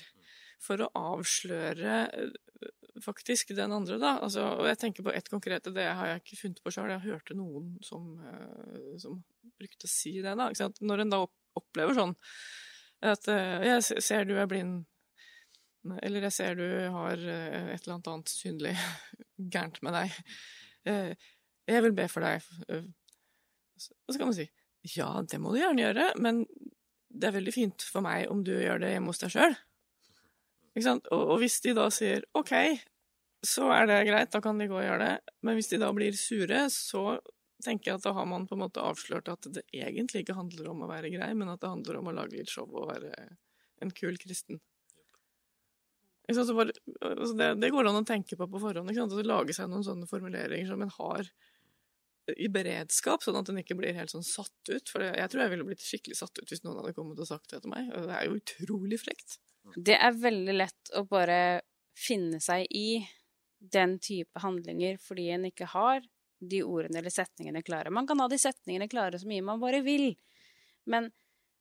For 0.62 0.80
å 0.80 0.92
avsløre 0.96 1.96
eh, 2.14 2.70
faktisk 3.02 3.50
den 3.58 3.74
andre, 3.74 3.98
da. 3.98 4.16
Altså, 4.22 4.46
og 4.60 4.68
jeg 4.70 4.80
tenker 4.84 5.06
på 5.06 5.14
ett 5.14 5.28
konkret, 5.32 5.66
det 5.74 5.88
har 5.98 6.12
jeg 6.12 6.22
ikke 6.22 6.40
funnet 6.44 6.62
på 6.62 6.72
sjøl. 6.76 6.92
Jeg 6.94 7.06
hørte 7.08 7.38
noen 7.38 7.74
som, 7.82 8.14
eh, 8.30 8.94
som 9.02 9.18
brukte 9.58 9.90
å 9.90 9.90
si 9.90 10.20
det, 10.22 10.36
da. 10.38 10.50
Når 10.80 11.04
en 11.04 11.14
da 11.14 11.24
opplever 11.58 11.98
sånn 11.98 12.14
at 13.04 13.28
eh, 13.28 13.66
jeg 13.68 14.02
ser 14.02 14.28
du 14.28 14.36
er 14.38 14.48
blind, 14.50 14.84
eller 16.02 16.26
jeg 16.28 16.34
ser 16.36 16.58
du 16.58 16.66
har 16.94 17.20
eh, 17.20 17.72
et 17.74 17.86
eller 17.86 17.98
annet 17.98 18.32
synlig 18.32 18.74
gærent 19.54 19.80
med 19.84 19.96
deg. 19.98 20.20
Eh, 20.88 21.30
Jeg 21.68 21.80
vil 21.86 21.94
be 21.96 22.04
for 22.12 22.24
deg. 22.24 22.44
Og 22.68 24.12
Så 24.12 24.18
kan 24.18 24.28
man 24.28 24.36
si 24.36 24.48
ja, 24.92 25.08
det 25.24 25.38
må 25.40 25.54
du 25.54 25.62
gjerne 25.62 25.80
gjøre, 25.80 26.10
men 26.20 26.42
det 27.08 27.30
er 27.30 27.36
veldig 27.38 27.52
fint 27.54 27.84
for 27.88 28.04
meg 28.04 28.26
om 28.28 28.42
du 28.44 28.50
gjør 28.52 28.82
det 28.82 28.90
hjemme 28.92 29.08
hos 29.08 29.22
deg 29.22 29.32
sjøl. 29.32 29.54
Og 31.14 31.38
hvis 31.40 31.60
de 31.64 31.72
da 31.78 31.86
sier 31.94 32.26
OK, 32.36 32.52
så 33.44 33.70
er 33.72 33.88
det 33.88 34.02
greit, 34.10 34.32
da 34.34 34.42
kan 34.44 34.60
de 34.60 34.66
gå 34.68 34.76
og 34.76 34.84
gjøre 34.84 35.06
det. 35.06 35.32
Men 35.46 35.56
hvis 35.56 35.70
de 35.72 35.80
da 35.80 35.88
blir 35.96 36.16
sure, 36.18 36.66
så 36.72 37.16
tenker 37.64 37.92
jeg 37.92 38.00
at 38.00 38.06
da 38.08 38.12
har 38.18 38.28
man 38.28 38.44
på 38.48 38.58
en 38.58 38.64
måte 38.66 38.84
avslørt 38.84 39.30
at 39.32 39.48
det 39.54 39.64
egentlig 39.72 40.24
ikke 40.24 40.36
handler 40.36 40.68
om 40.72 40.84
å 40.84 40.90
være 40.90 41.12
grei, 41.14 41.30
men 41.38 41.52
at 41.52 41.62
det 41.62 41.70
handler 41.70 42.00
om 42.00 42.10
å 42.10 42.16
lage 42.18 42.36
litt 42.36 42.52
show 42.52 42.68
og 42.68 42.90
være 42.90 43.14
en 43.84 43.92
kul 43.94 44.18
kristen. 44.20 44.60
Så 46.32 46.54
bare, 46.56 46.72
altså 47.04 47.34
det, 47.36 47.48
det 47.60 47.68
går 47.74 47.90
an 47.90 48.00
å 48.00 48.06
tenke 48.08 48.36
på 48.40 48.46
på 48.48 48.60
forhånd. 48.62 48.88
Ikke 48.88 49.02
sant? 49.02 49.12
Å 49.12 49.26
lage 49.28 49.56
seg 49.56 49.68
noen 49.68 49.84
sånne 49.84 50.08
formuleringer 50.08 50.70
som 50.70 50.84
en 50.84 50.92
har 50.96 51.28
i 52.40 52.48
beredskap, 52.48 53.20
sånn 53.20 53.36
at 53.36 53.50
en 53.52 53.60
ikke 53.60 53.76
blir 53.76 53.96
helt 53.96 54.12
sånn 54.12 54.24
satt 54.24 54.70
ut. 54.70 54.88
For 54.88 55.04
jeg 55.04 55.28
tror 55.30 55.44
jeg 55.44 55.52
ville 55.52 55.66
blitt 55.68 55.84
skikkelig 55.84 56.16
satt 56.22 56.40
ut 56.40 56.48
hvis 56.48 56.64
noen 56.64 56.80
hadde 56.80 56.94
kommet 56.96 57.20
og 57.20 57.28
sagt 57.28 57.52
det 57.52 57.60
til 57.64 57.74
meg. 57.74 57.90
Det 57.92 58.16
er 58.16 58.30
jo 58.30 58.38
utrolig 58.40 59.00
frekt. 59.02 59.38
Det 59.76 59.96
er 59.96 60.16
veldig 60.16 60.56
lett 60.56 60.94
å 60.96 61.04
bare 61.08 61.38
finne 61.96 62.40
seg 62.42 62.66
i 62.74 63.04
den 63.58 63.98
type 64.02 64.40
handlinger 64.42 64.98
fordi 65.00 65.28
en 65.32 65.46
ikke 65.48 65.68
har 65.72 66.04
de 66.44 66.60
ordene 66.66 67.00
eller 67.00 67.12
setningene 67.12 67.62
klare. 67.64 67.92
Man 67.94 68.08
kan 68.08 68.20
ha 68.20 68.28
de 68.28 68.40
setningene 68.40 68.88
klare 68.92 69.20
så 69.20 69.28
mye 69.28 69.44
man 69.44 69.62
bare 69.62 69.80
vil, 69.84 70.10
men 70.90 71.08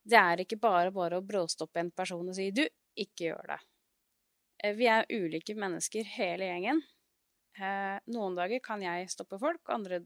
det 0.03 0.19
er 0.19 0.44
ikke 0.44 0.60
bare 0.60 0.91
bare 0.91 1.19
å 1.19 1.23
bråstoppe 1.23 1.80
en 1.80 1.94
person 1.95 2.27
og 2.27 2.35
si 2.35 2.49
'du, 2.52 2.65
ikke 2.99 3.30
gjør 3.31 3.53
det'. 3.53 3.64
Eh, 4.64 4.76
Vi 4.76 4.88
er 4.88 5.07
ulike 5.11 5.56
mennesker, 5.56 6.07
hele 6.18 6.48
gjengen. 6.48 6.81
Eh, 7.60 7.98
Noen 8.15 8.38
dager 8.40 8.64
kan 8.64 8.81
jeg 8.81 9.11
stoppe 9.11 9.40
folk, 9.40 9.61
andre 9.69 10.02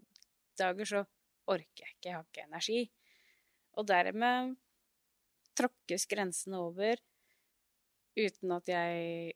dager 0.57 0.89
så 0.89 1.03
orker 1.47 1.83
jeg 1.85 1.93
ikke, 1.95 2.09
jeg 2.09 2.15
har 2.17 2.25
ikke 2.25 2.47
energi. 2.47 2.81
Og 3.77 3.87
dermed 3.87 4.55
tråkkes 5.57 6.07
grensene 6.09 6.59
over 6.59 6.99
uten 8.17 8.51
at 8.57 8.69
jeg 8.69 9.35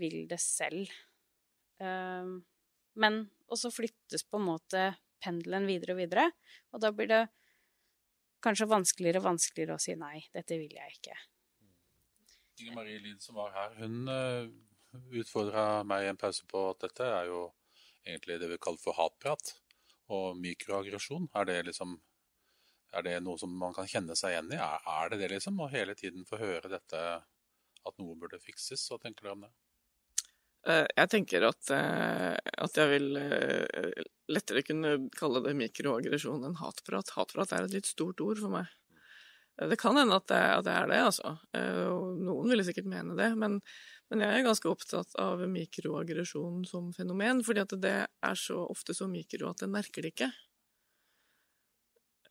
vil 0.00 0.24
det 0.28 0.40
selv. 0.40 0.88
Men 1.80 2.40
men 3.00 3.22
også 3.50 3.70
flyttes 3.72 4.24
på 4.26 4.40
en 4.40 4.48
måte 4.48 4.80
pendelen 5.24 5.68
videre 5.68 5.94
og 5.94 6.00
videre, 6.02 6.26
og 6.74 6.82
da 6.82 6.90
blir 6.94 7.10
det 7.10 7.22
kanskje 8.44 8.68
vanskeligere 8.70 9.20
og 9.22 9.28
vanskeligere 9.30 9.76
å 9.76 9.82
si 9.82 9.94
nei, 10.00 10.24
dette 10.34 10.58
vil 10.60 10.74
jeg 10.74 10.98
ikke. 10.98 11.16
Inger 12.60 12.76
Marie 12.76 13.00
Lid 13.02 13.22
som 13.24 13.38
var 13.40 13.54
her, 13.56 13.74
hun 13.80 14.10
utfordra 15.16 15.82
meg 15.86 16.04
i 16.04 16.10
en 16.10 16.18
pause 16.20 16.46
på 16.50 16.62
at 16.72 16.84
dette 16.84 17.06
er 17.06 17.30
jo 17.30 17.42
egentlig 18.04 18.38
det 18.42 18.48
vi 18.50 18.60
kaller 18.62 18.82
for 18.82 18.98
hatprat 18.98 19.52
og 20.10 20.38
mikroaggresjon. 20.40 21.28
Er 21.38 21.46
det 21.48 21.60
liksom 21.68 21.98
er 22.90 23.06
det 23.06 23.18
noe 23.22 23.38
som 23.38 23.52
man 23.54 23.74
kan 23.74 23.88
kjenne 23.90 24.16
seg 24.18 24.34
igjen 24.34 24.54
i? 24.54 24.58
Er, 24.58 24.86
er 24.98 25.12
det 25.12 25.20
det, 25.22 25.32
liksom? 25.36 25.60
Å 25.62 25.70
hele 25.70 25.94
tiden 25.98 26.26
få 26.26 26.40
høre 26.40 26.72
dette 26.72 27.02
at 27.20 28.00
noe 28.02 28.16
burde 28.18 28.40
fikses? 28.42 28.82
Hva 28.90 28.98
tenker 29.02 29.26
dere 29.26 29.36
om 29.36 29.44
det? 29.46 29.52
Eh, 30.68 30.86
Jeg 30.98 31.12
tenker 31.14 31.46
at, 31.48 31.70
eh, 31.76 32.34
at 32.66 32.80
jeg 32.80 32.90
vil 32.90 33.20
eh, 33.20 34.02
lettere 34.32 34.64
kunne 34.66 34.96
kalle 35.16 35.44
det 35.46 35.54
mikroaggresjon 35.60 36.48
enn 36.48 36.58
hatprat. 36.60 37.14
Hatprat 37.16 37.54
er 37.54 37.68
et 37.68 37.78
litt 37.78 37.90
stort 37.90 38.20
ord 38.26 38.42
for 38.42 38.58
meg. 38.58 38.74
Eh, 39.60 39.68
Det 39.68 39.78
kan 39.80 39.96
hende 40.00 40.16
at 40.16 40.26
det, 40.32 40.40
at 40.40 40.64
det 40.66 40.74
er 40.74 40.90
det, 40.90 41.00
altså. 41.12 41.36
Eh, 41.56 41.86
Og 41.92 42.18
noen 42.24 42.50
ville 42.52 42.66
sikkert 42.66 42.88
mene 42.90 43.16
det. 43.18 43.30
Men, 43.38 43.60
men 44.10 44.24
jeg 44.24 44.40
er 44.40 44.46
ganske 44.48 44.70
opptatt 44.70 45.14
av 45.20 45.44
mikroaggresjon 45.46 46.64
som 46.68 46.92
fenomen, 46.96 47.44
fordi 47.46 47.64
at 47.66 47.76
det 47.82 47.96
er 48.08 48.38
så 48.38 48.64
ofte 48.66 48.96
så 48.96 49.08
mikro 49.10 49.50
at 49.52 49.62
en 49.66 49.74
merker 49.74 50.02
det 50.06 50.14
ikke. 50.16 50.32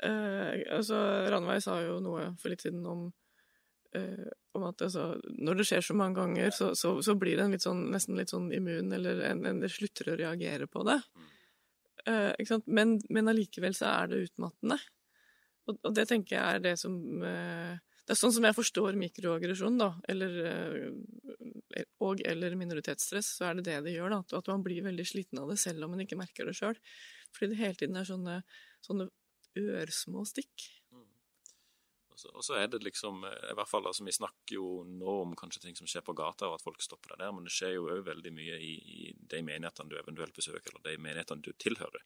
Eh, 0.04 0.62
altså, 0.76 0.98
Ranveig 1.32 1.64
sa 1.64 1.80
jo 1.84 1.98
noe 2.04 2.30
for 2.40 2.52
litt 2.54 2.64
siden 2.64 2.86
om 2.88 3.10
eh, 3.96 4.30
om 4.56 4.64
at 4.70 4.82
altså, 4.86 5.12
når 5.40 5.60
det 5.60 5.66
skjer 5.70 5.84
så 5.86 5.96
mange 5.98 6.20
ganger, 6.20 6.54
så, 6.56 6.72
så, 6.78 6.94
så 7.06 7.16
blir 7.20 7.42
en 7.42 7.52
litt 7.54 7.66
sånn, 7.66 7.84
nesten 7.94 8.18
litt 8.18 8.32
sånn 8.32 8.48
immun, 8.56 8.92
eller 8.96 9.22
en, 9.28 9.44
en 9.50 9.60
slutter 9.70 10.14
å 10.14 10.18
reagere 10.20 10.68
på 10.72 10.86
det. 10.88 10.98
Eh, 12.08 12.32
ikke 12.40 12.54
sant? 12.54 12.70
Men, 12.72 12.96
men 13.14 13.30
allikevel 13.32 13.76
så 13.78 13.90
er 13.92 14.10
det 14.12 14.24
utmattende. 14.30 14.80
Og, 15.70 15.78
og 15.86 15.96
det 15.96 16.08
tenker 16.10 16.36
jeg 16.38 16.58
er 16.58 16.64
det 16.64 16.76
som 16.82 16.96
eh, 17.26 17.78
Det 18.04 18.16
er 18.16 18.20
sånn 18.20 18.34
som 18.34 18.48
jeg 18.48 18.58
forstår 18.58 18.98
mikroaggresjon, 18.98 19.78
da, 19.78 19.92
eller 20.10 20.40
eh, 20.50 21.86
og 22.02 22.24
eller 22.26 22.58
minoritetsstress, 22.58 23.36
så 23.38 23.50
er 23.50 23.60
det 23.60 23.68
det 23.70 23.78
det 23.86 23.94
gjør, 23.94 24.16
da. 24.16 24.40
At 24.40 24.50
man 24.50 24.66
blir 24.66 24.82
veldig 24.88 25.06
sliten 25.06 25.42
av 25.42 25.52
det, 25.52 25.60
selv 25.62 25.86
om 25.86 25.94
man 25.94 26.02
ikke 26.04 26.18
merker 26.20 26.50
det 26.50 26.58
sjøl. 26.58 26.80
Fordi 27.36 27.52
det 27.54 27.62
hele 27.62 27.78
tiden 27.78 28.00
er 28.00 28.10
sånne, 28.10 28.42
sånne 28.86 29.10
ørsmå 29.60 30.26
stikk. 30.26 30.70
Og 32.36 32.44
så- 32.44 32.56
er 32.56 32.68
det 32.68 32.84
liksom, 32.84 33.24
eh, 33.26 33.52
i 33.52 33.54
hvert 33.54 33.68
fall 33.68 33.84
altså 33.84 34.04
Vi 34.04 34.12
snakker 34.12 34.56
jo 34.56 34.84
nå 34.84 35.22
om 35.22 35.36
kanskje 35.36 35.62
ting 35.62 35.76
som 35.76 35.88
skjer 35.88 36.02
på 36.04 36.16
gata, 36.16 36.48
og 36.48 36.56
at 36.56 36.62
folk 36.62 36.82
stopper 36.82 37.10
deg 37.10 37.20
der, 37.20 37.32
men 37.32 37.44
det 37.44 37.52
skjer 37.52 37.76
jo 37.76 37.88
òg 37.88 38.04
veldig 38.04 38.34
mye 38.34 38.60
i, 38.60 38.74
i 38.76 39.14
de 39.16 39.42
menighetene 39.42 39.90
du 39.90 39.96
eventuelt 39.96 40.34
besøker, 40.34 40.70
eller 40.70 40.84
de 40.84 40.98
menighetene 40.98 41.42
du 41.42 41.54
tilhører. 41.54 42.04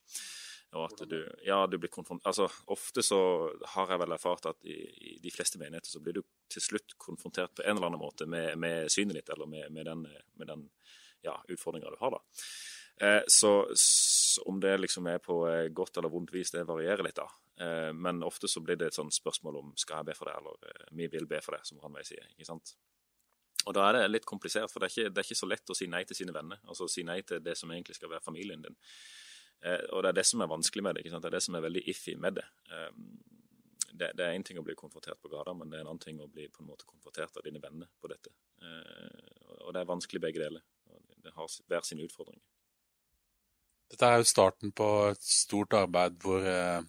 Og 0.73 0.85
at 0.87 1.03
du, 1.09 1.17
ja, 1.45 1.59
du 1.69 1.77
blir 1.77 1.91
konfrontert 1.93 2.31
Altså, 2.31 2.47
ofte 2.73 3.03
så 3.05 3.19
har 3.75 3.93
jeg 3.93 4.01
vel 4.01 4.15
erfart 4.15 4.47
at 4.49 4.65
i, 4.65 4.77
i 5.13 5.15
de 5.21 5.31
fleste 5.33 5.61
menigheter 5.61 5.91
så 5.91 6.01
blir 6.03 6.17
du 6.17 6.23
til 6.51 6.63
slutt 6.65 6.95
konfrontert 6.97 7.53
på 7.55 7.65
en 7.65 7.77
eller 7.77 7.91
annen 7.91 8.01
måte 8.01 8.25
med, 8.29 8.57
med 8.61 8.91
synet 8.91 9.19
ditt, 9.19 9.33
eller 9.33 9.49
med, 9.49 9.69
med 9.75 9.89
den, 9.89 10.05
med 10.39 10.49
den 10.49 10.65
ja, 11.23 11.37
utfordringa 11.47 11.93
du 11.93 11.99
har, 11.99 12.17
da. 12.17 12.23
Eh, 13.07 13.21
så, 13.27 13.53
s 13.75 14.39
om 14.45 14.59
det 14.59 14.77
liksom 14.77 15.07
er 15.07 15.21
på 15.23 15.39
eh, 15.49 15.67
godt 15.69 15.97
eller 15.97 16.11
vondt 16.13 16.33
vis, 16.33 16.51
det 16.51 16.65
varierer 16.67 17.05
litt, 17.05 17.19
da. 17.21 17.29
Eh, 17.65 17.91
men 17.93 18.23
ofte 18.25 18.49
så 18.49 18.61
blir 18.65 18.77
det 18.79 18.91
et 18.91 18.97
sånt 18.97 19.13
spørsmål 19.13 19.61
om 19.61 19.71
skal 19.79 20.01
jeg 20.01 20.11
be 20.11 20.17
for 20.17 20.29
det, 20.29 20.35
eller 20.41 20.89
vi 20.97 21.07
vil 21.13 21.29
be 21.29 21.41
for 21.41 21.57
det, 21.57 21.63
som 21.69 21.81
Ranveig 21.81 22.05
sier. 22.09 22.27
ikke 22.35 22.49
sant? 22.49 22.75
Og 23.63 23.75
da 23.77 23.85
er 23.87 23.97
det 23.97 24.07
litt 24.11 24.27
komplisert, 24.27 24.71
for 24.71 24.83
det 24.83 24.89
er, 24.89 24.93
ikke, 24.93 25.13
det 25.13 25.21
er 25.21 25.27
ikke 25.29 25.39
så 25.39 25.49
lett 25.49 25.71
å 25.71 25.77
si 25.77 25.87
nei 25.87 26.03
til 26.07 26.17
sine 26.19 26.35
venner. 26.35 26.59
Altså 26.67 26.89
si 26.91 27.05
nei 27.07 27.21
til 27.23 27.39
det 27.43 27.55
som 27.55 27.71
egentlig 27.71 27.95
skal 27.95 28.11
være 28.11 28.25
familien 28.25 28.63
din. 28.65 28.75
Eh, 29.63 29.85
og 29.91 30.03
det 30.03 30.13
er 30.13 30.19
det 30.19 30.27
som 30.27 30.43
er 30.43 30.51
vanskelig 30.51 30.83
med 30.83 30.95
det. 30.95 31.03
ikke 31.03 31.13
sant? 31.13 31.25
Det 31.25 31.31
er 31.31 31.37
det 31.37 31.45
som 31.47 31.57
er 31.57 31.65
veldig 31.65 31.85
iffy 31.93 32.15
med 32.19 32.39
det. 32.39 32.47
Eh, 32.71 32.89
det, 33.93 34.11
er 34.17 34.33
én 34.33 34.43
ting 34.45 34.59
å 34.59 34.65
bli 34.65 34.75
konfrontert 34.75 35.21
på 35.21 35.29
gata, 35.31 35.53
men 35.53 35.69
det 35.69 35.77
er 35.77 35.85
en 35.85 35.91
annen 35.91 36.01
ting 36.01 36.19
å 36.21 36.29
bli 36.31 36.47
på 36.51 36.63
en 36.63 36.71
måte 36.71 36.87
konfrontert 36.89 37.37
av 37.37 37.45
dine 37.45 37.61
venner 37.61 37.89
på 38.01 38.09
dette. 38.11 38.33
Eh, 38.61 39.61
og 39.63 39.73
det 39.73 39.83
er 39.83 39.89
vanskelig 39.89 40.21
begge 40.23 40.41
deler. 40.41 40.65
Det 41.23 41.31
har 41.35 41.57
hver 41.69 41.85
sine 41.87 42.05
utfordringer. 42.07 42.43
Dette 43.93 44.09
er 44.09 44.19
jo 44.19 44.27
starten 44.27 44.73
på 44.75 44.87
et 45.11 45.21
stort 45.21 45.75
arbeid 45.77 46.17
hvor 46.23 46.45
eh, 46.49 46.81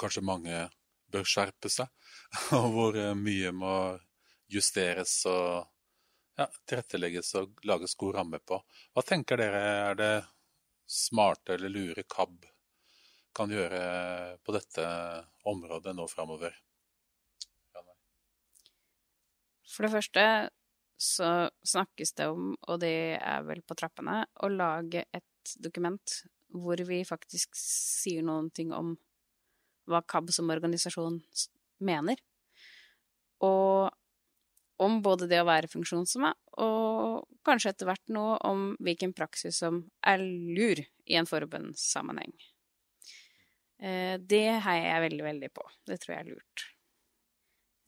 kanskje 0.00 0.24
mange 0.24 0.64
bør 1.12 1.28
skjerpe 1.28 1.70
seg, 1.72 1.90
og 2.58 2.70
hvor 2.74 2.98
eh, 2.98 3.12
mye 3.18 3.52
må 3.54 3.74
justeres 4.52 5.20
og 5.28 5.68
ja, 6.40 6.46
tilrettelegges 6.68 7.34
og 7.40 7.60
lages 7.68 7.94
god 8.00 8.16
ramme 8.16 8.40
på. 8.40 8.58
Hva 8.92 9.04
tenker 9.04 9.40
dere 9.40 9.62
er 9.90 9.98
det 10.00 10.12
smarte 10.92 11.56
eller 11.56 11.72
lure 11.72 12.04
KAB 12.04 12.44
kan 13.36 13.52
gjøre 13.52 13.80
på 14.44 14.54
dette 14.54 14.84
området 15.48 15.94
nå 15.96 16.04
framover? 16.10 16.52
For 19.72 19.86
det 19.86 19.92
første 19.94 20.24
så 21.02 21.30
snakkes 21.66 22.12
det 22.18 22.28
om, 22.30 22.52
og 22.68 22.82
det 22.82 23.16
er 23.18 23.46
vel 23.48 23.62
på 23.66 23.74
trappene, 23.78 24.20
å 24.44 24.50
lage 24.52 25.06
et 25.10 25.54
dokument 25.64 26.18
hvor 26.52 26.78
vi 26.86 27.00
faktisk 27.08 27.56
sier 27.56 28.22
noen 28.26 28.50
ting 28.54 28.74
om 28.76 28.92
hva 29.88 30.02
KAB 30.04 30.30
som 30.34 30.52
organisasjon 30.52 31.16
mener. 31.82 32.20
Og 33.42 33.88
om 34.84 35.00
både 35.04 35.28
det 35.30 35.40
å 35.42 35.48
være 35.48 35.70
funksjonshemma, 35.72 36.32
og 36.64 37.24
kanskje 37.46 37.72
etter 37.72 37.88
hvert 37.88 38.12
noe 38.14 38.36
om 38.48 38.72
hvilken 38.82 39.14
praksis 39.16 39.60
som 39.62 39.82
er 40.06 40.22
lur 40.22 40.82
i 40.82 41.18
en 41.18 41.28
forbundssammenheng. 41.28 42.34
Eh, 43.82 44.14
det 44.18 44.44
heier 44.66 44.88
jeg 44.88 45.04
veldig, 45.08 45.24
veldig 45.26 45.50
på. 45.54 45.66
Det 45.88 45.98
tror 46.02 46.14
jeg 46.14 46.22
er 46.22 46.30
lurt. 46.30 46.66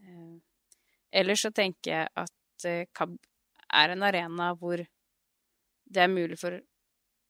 Eh, 0.02 0.34
ellers 1.20 1.44
så 1.46 1.52
tenker 1.54 1.92
jeg 1.92 2.10
at 2.24 2.66
eh, 2.68 2.88
KAB 2.92 3.14
er 3.74 3.94
en 3.94 4.06
arena 4.06 4.50
hvor 4.58 4.82
det 5.84 6.02
er 6.02 6.10
mulig 6.10 6.38
for 6.40 6.60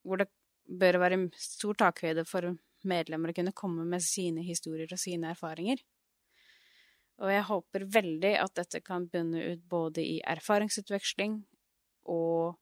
Hvor 0.04 0.20
det 0.20 0.28
bør 0.68 0.98
være 1.00 1.16
stor 1.40 1.76
takhøyde 1.80 2.26
for 2.28 2.50
medlemmer 2.84 3.32
å 3.32 3.36
kunne 3.36 3.54
komme 3.56 3.86
med 3.88 4.02
sine 4.04 4.42
historier 4.44 4.90
og 4.92 5.00
sine 5.00 5.30
erfaringer. 5.32 5.80
Og 7.22 7.30
jeg 7.30 7.46
håper 7.46 7.86
veldig 7.94 8.32
at 8.42 8.54
dette 8.58 8.80
kan 8.82 9.06
bunne 9.10 9.42
ut 9.52 9.66
både 9.70 10.02
i 10.02 10.16
erfaringsutveksling 10.26 11.38
og 12.10 12.56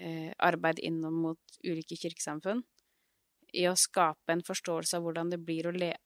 eh, 0.00 0.32
arbeid 0.40 0.80
innom 0.80 1.18
mot 1.26 1.58
ulike 1.64 1.98
kirkesamfunn, 2.00 2.62
i 3.52 3.66
å 3.68 3.74
skape 3.78 4.32
en 4.32 4.44
forståelse 4.46 4.96
av 4.96 5.04
hvordan 5.04 5.32
det, 5.32 5.40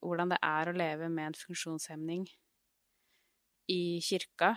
hvordan 0.01 0.33
det 0.33 0.41
er 0.41 0.69
å 0.69 0.75
leve 0.75 1.09
med 1.13 1.29
en 1.29 1.37
funksjonshemning 1.37 2.25
i 3.71 4.01
kirka, 4.03 4.55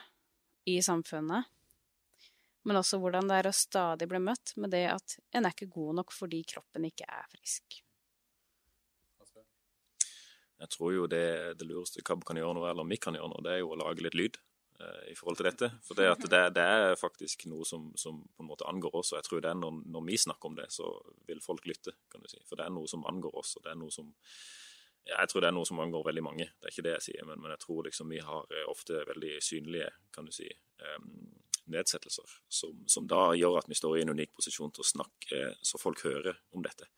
i 0.68 0.78
samfunnet, 0.84 1.48
men 2.68 2.80
også 2.80 2.98
hvordan 3.00 3.28
det 3.30 3.38
er 3.40 3.48
å 3.48 3.56
stadig 3.56 4.08
bli 4.10 4.20
møtt 4.20 4.56
med 4.60 4.72
det 4.74 4.86
at 4.90 5.18
en 5.36 5.46
er 5.46 5.54
ikke 5.54 5.70
god 5.72 6.00
nok 6.02 6.12
fordi 6.12 6.42
kroppen 6.48 6.88
ikke 6.88 7.06
er 7.08 7.28
frisk. 7.32 7.80
Jeg 10.58 10.70
tror 10.74 10.94
jo 10.94 11.06
det, 11.10 11.24
det 11.58 11.66
lureste 11.68 12.02
KAB 12.04 12.24
kan 12.26 12.38
gjøre 12.38 12.56
nå, 12.56 12.64
eller 12.66 12.86
vi 12.88 12.98
kan 13.00 13.14
gjøre 13.14 13.30
nå, 13.30 13.42
det 13.46 13.54
er 13.54 13.60
jo 13.62 13.74
å 13.74 13.78
lage 13.78 14.02
litt 14.02 14.16
lyd 14.18 14.38
eh, 14.82 15.12
i 15.12 15.16
forhold 15.18 15.38
til 15.38 15.46
dette. 15.46 15.70
For 15.86 15.98
det, 15.98 16.08
det, 16.26 16.40
det, 16.56 16.64
er 16.64 16.98
faktisk 16.98 17.46
noe 17.50 17.66
som, 17.68 17.92
som, 17.98 18.20
på 18.34 18.44
en 18.44 18.50
måte 18.50 18.66
angår 18.66 18.96
oss, 18.98 19.12
og 19.12 19.20
jeg 19.20 19.28
tror 19.28 19.44
det 19.44 19.52
er 19.52 19.60
når, 19.60 19.82
når, 19.86 20.06
vi 20.10 20.18
snakker 20.18 20.50
om 20.50 20.58
det, 20.58 20.66
så 20.74 20.90
vil 21.30 21.42
folk 21.44 21.68
lytte, 21.70 21.94
kan 22.10 22.24
du 22.24 22.30
si. 22.30 22.42
For 22.48 22.58
det 22.58 22.66
er 22.66 22.74
noe 22.74 22.90
som 22.90 23.06
angår 23.06 23.38
oss, 23.38 23.54
og 23.58 23.66
det 23.66 23.74
er 23.74 23.78
noe 23.78 23.94
som 23.94 24.10
ja, 25.06 25.14
Jeg 25.22 25.30
tror 25.30 25.44
det 25.44 25.52
er 25.52 25.56
noe 25.56 25.68
som 25.70 25.78
angår 25.80 26.08
veldig 26.10 26.26
mange, 26.26 26.50
det 26.58 26.68
er 26.68 26.74
ikke 26.74 26.88
det 26.88 26.96
jeg 26.98 27.06
sier, 27.06 27.28
men, 27.30 27.38
men 27.44 27.54
jeg 27.54 27.62
tror 27.62 27.86
liksom 27.86 28.10
vi 28.12 28.18
har 28.24 28.50
eh, 28.50 28.66
ofte 28.68 29.04
veldig 29.08 29.36
synlige, 29.44 29.92
kan 30.14 30.26
du 30.26 30.34
si, 30.34 30.50
um, 30.82 31.12
nedsettelser, 31.70 32.38
som, 32.48 32.74
som, 32.88 33.06
da 33.08 33.30
gjør 33.38 33.60
at 33.60 33.70
vi 33.70 33.78
står 33.78 33.98
i 33.98 34.04
en 34.04 34.14
unik 34.16 34.34
posisjon 34.36 34.72
til 34.74 34.84
å 34.84 34.90
snakke 34.90 35.42
så 35.62 35.80
folk 35.80 36.02
hører 36.04 36.40
om 36.56 36.64
dette. 36.64 36.88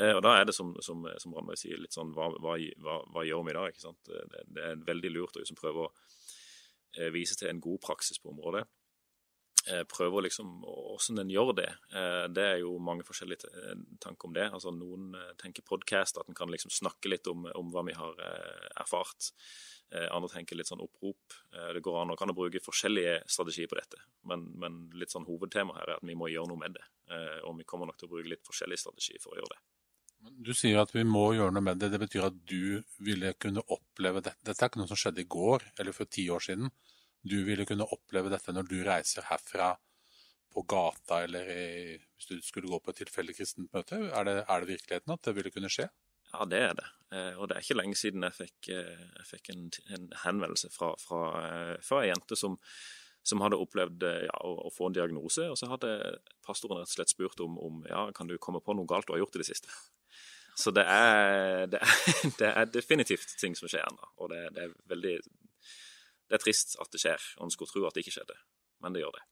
Eh, 0.00 0.12
og 0.12 0.22
da 0.24 0.34
er 0.36 0.48
det 0.48 0.54
som, 0.56 0.74
som, 0.84 1.04
som 1.22 1.34
Randberg 1.34 1.60
sier, 1.60 1.80
litt 1.80 1.96
sånn 1.96 2.12
hva, 2.16 2.28
hva, 2.36 2.56
hva, 2.84 2.96
hva, 3.12 3.26
gjør 3.26 3.44
vi 3.46 3.56
da? 3.56 3.66
ikke 3.70 3.84
sant? 3.86 4.00
Det, 4.08 4.46
det 4.52 4.64
er 4.64 4.88
veldig 4.88 5.12
lurt 5.14 5.38
å 5.38 5.44
liksom 5.44 5.58
prøve 5.58 5.86
å 5.86 5.92
eh, 6.98 7.12
vise 7.14 7.38
til 7.38 7.48
en 7.50 7.62
god 7.64 7.80
praksis 7.86 8.20
på 8.20 8.34
området. 8.34 8.66
Eh, 9.72 9.82
prøve 9.88 10.26
liksom 10.26 10.60
Åssen 10.68 11.22
en 11.22 11.32
gjør 11.32 11.54
det. 11.58 11.70
Det 12.32 12.44
er 12.44 12.60
jo 12.60 12.76
mange 12.82 13.06
forskjellige 13.06 13.48
tanker 14.02 14.28
om 14.28 14.36
det. 14.36 14.44
Altså 14.54 14.70
Noen 14.74 15.16
tenker 15.40 15.64
podkast, 15.66 16.20
at 16.20 16.28
en 16.30 16.38
kan 16.38 16.52
liksom 16.52 16.70
snakke 16.72 17.10
litt 17.10 17.26
om, 17.32 17.48
om 17.56 17.72
hva 17.74 17.82
vi 17.88 17.96
har 17.96 18.20
erfart. 18.76 19.32
Andre 20.14 20.30
tenker 20.32 20.58
litt 20.58 20.70
sånn 20.70 20.82
opprop. 20.82 21.34
Det 21.50 21.82
går 21.82 21.98
an 22.00 22.14
å 22.14 22.18
kan 22.18 22.32
bruke 22.34 22.62
forskjellige 22.62 23.20
strategier 23.30 23.70
på 23.70 23.78
dette, 23.78 24.00
men, 24.26 24.48
men 24.58 24.80
litt 24.98 25.14
sånn 25.14 25.28
hovedtema 25.28 25.76
her 25.78 25.92
er 25.92 26.00
at 26.00 26.06
vi 26.06 26.16
må 26.18 26.30
gjøre 26.32 26.50
noe 26.50 26.62
med 26.62 26.78
det. 26.78 26.86
Og 27.46 27.58
vi 27.58 27.66
kommer 27.68 27.90
nok 27.90 28.00
til 28.00 28.08
å 28.08 28.14
bruke 28.16 28.32
litt 28.32 28.46
forskjellige 28.46 28.86
strategier 28.86 29.22
for 29.22 29.34
å 29.34 29.42
gjøre 29.42 29.54
det. 29.54 29.62
Du 30.46 30.52
sier 30.54 30.80
at 30.82 30.92
vi 30.94 31.04
må 31.06 31.28
gjøre 31.36 31.54
noe 31.54 31.64
med 31.64 31.80
det. 31.80 31.90
Det 31.92 32.00
betyr 32.02 32.28
at 32.28 32.36
du 32.48 32.82
ville 33.04 33.32
kunne 33.40 33.64
oppleve 33.72 34.22
dette. 34.24 34.42
Dette 34.46 34.64
er 34.64 34.70
ikke 34.70 34.82
noe 34.82 34.90
som 34.90 35.00
skjedde 35.00 35.24
i 35.24 35.30
går 35.30 35.64
eller 35.78 35.96
for 35.96 36.10
ti 36.10 36.26
år 36.32 36.44
siden. 36.48 36.70
Du 37.26 37.40
ville 37.46 37.66
kunne 37.66 37.86
oppleve 37.90 38.30
dette 38.32 38.54
når 38.54 38.68
du 38.70 38.78
reiser 38.86 39.26
herfra 39.30 39.74
på 40.56 40.62
gata 40.62 41.22
eller 41.26 41.48
i, 41.52 41.96
hvis 42.16 42.28
du 42.30 42.36
skulle 42.44 42.70
gå 42.70 42.78
på 42.80 42.92
et 42.92 43.00
tilfeldig 43.02 43.34
kristent 43.36 43.72
møte. 43.76 43.98
Er 44.08 44.28
det, 44.28 44.36
er 44.42 44.62
det, 44.62 44.70
virkeligheten 44.70 45.12
at 45.12 45.26
det 45.26 45.34
ville 45.36 45.52
kunne 45.52 45.72
skje? 45.72 45.88
Ja, 46.32 46.46
det 46.48 46.60
er 46.70 46.76
det. 46.78 46.86
Eh, 47.16 47.34
og 47.36 47.48
det 47.48 47.56
er 47.56 47.64
ikke 47.64 47.76
lenge 47.80 47.98
siden 47.98 48.24
jeg 48.24 48.36
fikk, 48.38 48.70
eh, 48.74 49.02
jeg 49.18 49.26
fikk 49.32 49.50
en, 49.52 49.66
en, 49.96 50.06
henvendelse 50.24 50.70
fra, 50.74 50.94
fra, 51.00 51.20
eh, 51.42 51.74
fra 51.84 52.00
ei 52.02 52.08
jente 52.08 52.38
som, 52.40 52.56
som 53.26 53.44
hadde 53.44 53.60
opplevd 53.60 54.06
ja, 54.26 54.38
å, 54.48 54.70
få 54.74 54.88
en 54.88 54.96
diagnose. 54.96 55.50
Og 55.52 55.60
så 55.60 55.68
hadde 55.70 55.92
pastoren 56.46 56.80
rett 56.80 56.88
og 56.88 56.96
slett 56.96 57.12
spurt 57.12 57.42
om, 57.44 57.60
om 57.60 57.84
ja, 57.90 58.08
kan 58.16 58.30
du 58.30 58.38
komme 58.40 58.64
på 58.64 58.76
noe 58.78 58.88
galt 58.88 59.10
du 59.10 59.16
har 59.16 59.22
gjort 59.26 59.36
i 59.36 59.44
det 59.44 59.50
siste. 59.50 59.72
Så 60.56 60.72
det 60.72 60.86
er, 60.88 61.66
det, 61.68 61.82
er, 61.84 61.96
det 62.40 62.50
er, 62.52 62.68
definitivt 62.72 63.36
ting 63.40 63.56
som 63.58 63.68
skjer 63.68 63.84
ennå. 63.84 64.12
Og 64.22 64.32
det, 64.32 64.42
det, 64.56 64.68
er 64.68 64.76
veldig 64.92 65.16
Det 65.20 66.38
er 66.38 66.42
trist 66.42 66.78
at 66.80 66.92
det 66.94 67.02
skjer. 67.02 67.26
Og 67.36 67.48
en 67.48 67.52
skulle 67.52 67.72
tro 67.72 67.84
at 67.88 67.96
det 67.96 68.06
ikke 68.06 68.16
skjedde, 68.16 68.38
men 68.84 68.96
det 68.96 69.04
gjør 69.04 69.18
det. 69.18 69.26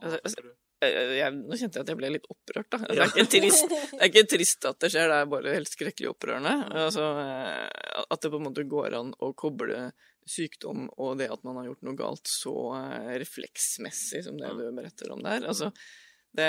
Altså, 0.00 0.18
altså, 0.22 0.50
jeg, 0.80 1.32
nå 1.36 1.56
kjente 1.58 1.78
jeg 1.78 1.84
at 1.84 1.90
jeg 1.92 1.98
ble 1.98 2.10
litt 2.14 2.28
opprørt, 2.30 2.68
da. 2.72 2.78
Det 2.88 2.96
er, 2.96 3.10
ikke 3.10 3.30
trist, 3.34 3.66
det 3.70 3.98
er 3.98 4.08
ikke 4.08 4.28
trist 4.32 4.66
at 4.70 4.78
det 4.80 4.90
skjer, 4.94 5.10
det 5.10 5.16
er 5.18 5.32
bare 5.34 5.56
helt 5.56 5.70
skrekkelig 5.70 6.12
opprørende. 6.14 6.54
Altså, 6.84 7.08
eh, 7.20 8.04
at 8.06 8.22
det 8.22 8.30
på 8.32 8.40
en 8.40 8.46
måte 8.46 8.64
går 8.70 8.96
an 8.96 9.10
å 9.20 9.32
koble 9.38 9.90
sykdom 10.30 10.86
og 11.00 11.18
det 11.20 11.28
at 11.32 11.42
man 11.46 11.58
har 11.60 11.70
gjort 11.70 11.84
noe 11.86 11.98
galt, 11.98 12.30
så 12.30 12.54
eh, 12.78 13.10
refleksmessig 13.20 14.24
som 14.26 14.38
det 14.40 14.54
du 14.56 14.64
beretter 14.76 15.12
om 15.12 15.22
der. 15.26 15.44
Altså, 15.50 15.68
det, 16.38 16.48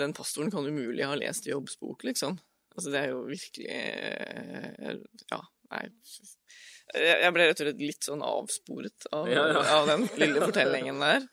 den 0.00 0.16
pastoren 0.16 0.50
kan 0.52 0.66
umulig 0.66 1.06
ha 1.06 1.14
lest 1.18 1.46
Jobbs 1.48 1.78
bok, 1.80 2.04
liksom. 2.08 2.40
Altså, 2.74 2.90
det 2.90 3.00
er 3.00 3.12
jo 3.12 3.20
virkelig 3.28 3.68
eh, 3.70 4.96
Ja, 5.30 5.40
nei 5.70 5.84
Jeg 6.94 7.30
ble 7.36 7.48
rett 7.48 7.62
og 7.62 7.68
slett 7.68 7.82
litt 7.82 8.06
sånn 8.06 8.24
avsporet 8.26 9.08
av, 9.14 9.30
ja, 9.30 9.46
ja. 9.54 9.64
av 9.78 9.88
den 9.90 10.06
lille 10.20 10.42
fortellingen 10.48 11.00
der. 11.02 11.26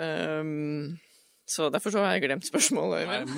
Um, 0.00 0.96
så 1.48 1.68
derfor 1.70 1.92
så 1.94 2.02
har 2.02 2.16
jeg 2.16 2.24
glemt 2.26 2.46
spørsmålet, 2.48 3.06
Øyvind. 3.06 3.28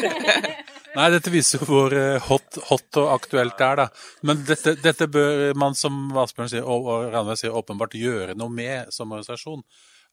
Nei, 0.96 1.04
dette 1.14 1.30
viser 1.30 1.60
jo 1.60 1.68
hvor 1.68 1.94
eh, 1.94 2.16
hot, 2.26 2.58
hot, 2.66 2.88
og 2.98 3.12
aktuelt 3.12 3.54
det 3.60 3.66
er, 3.66 3.82
da. 3.84 3.86
Men 4.26 4.40
dette, 4.48 4.74
dette 4.82 5.06
bør 5.06 5.52
man, 5.58 5.76
som 5.78 6.08
Asbjørn 6.18 6.50
sier, 6.50 6.66
og, 6.66 6.88
og 6.90 7.12
Ranveig 7.12 7.38
sier, 7.38 7.54
åpenbart 7.54 7.94
gjøre 7.94 8.34
noe 8.38 8.50
med 8.50 8.90
som 8.94 9.12
organisasjon. 9.14 9.62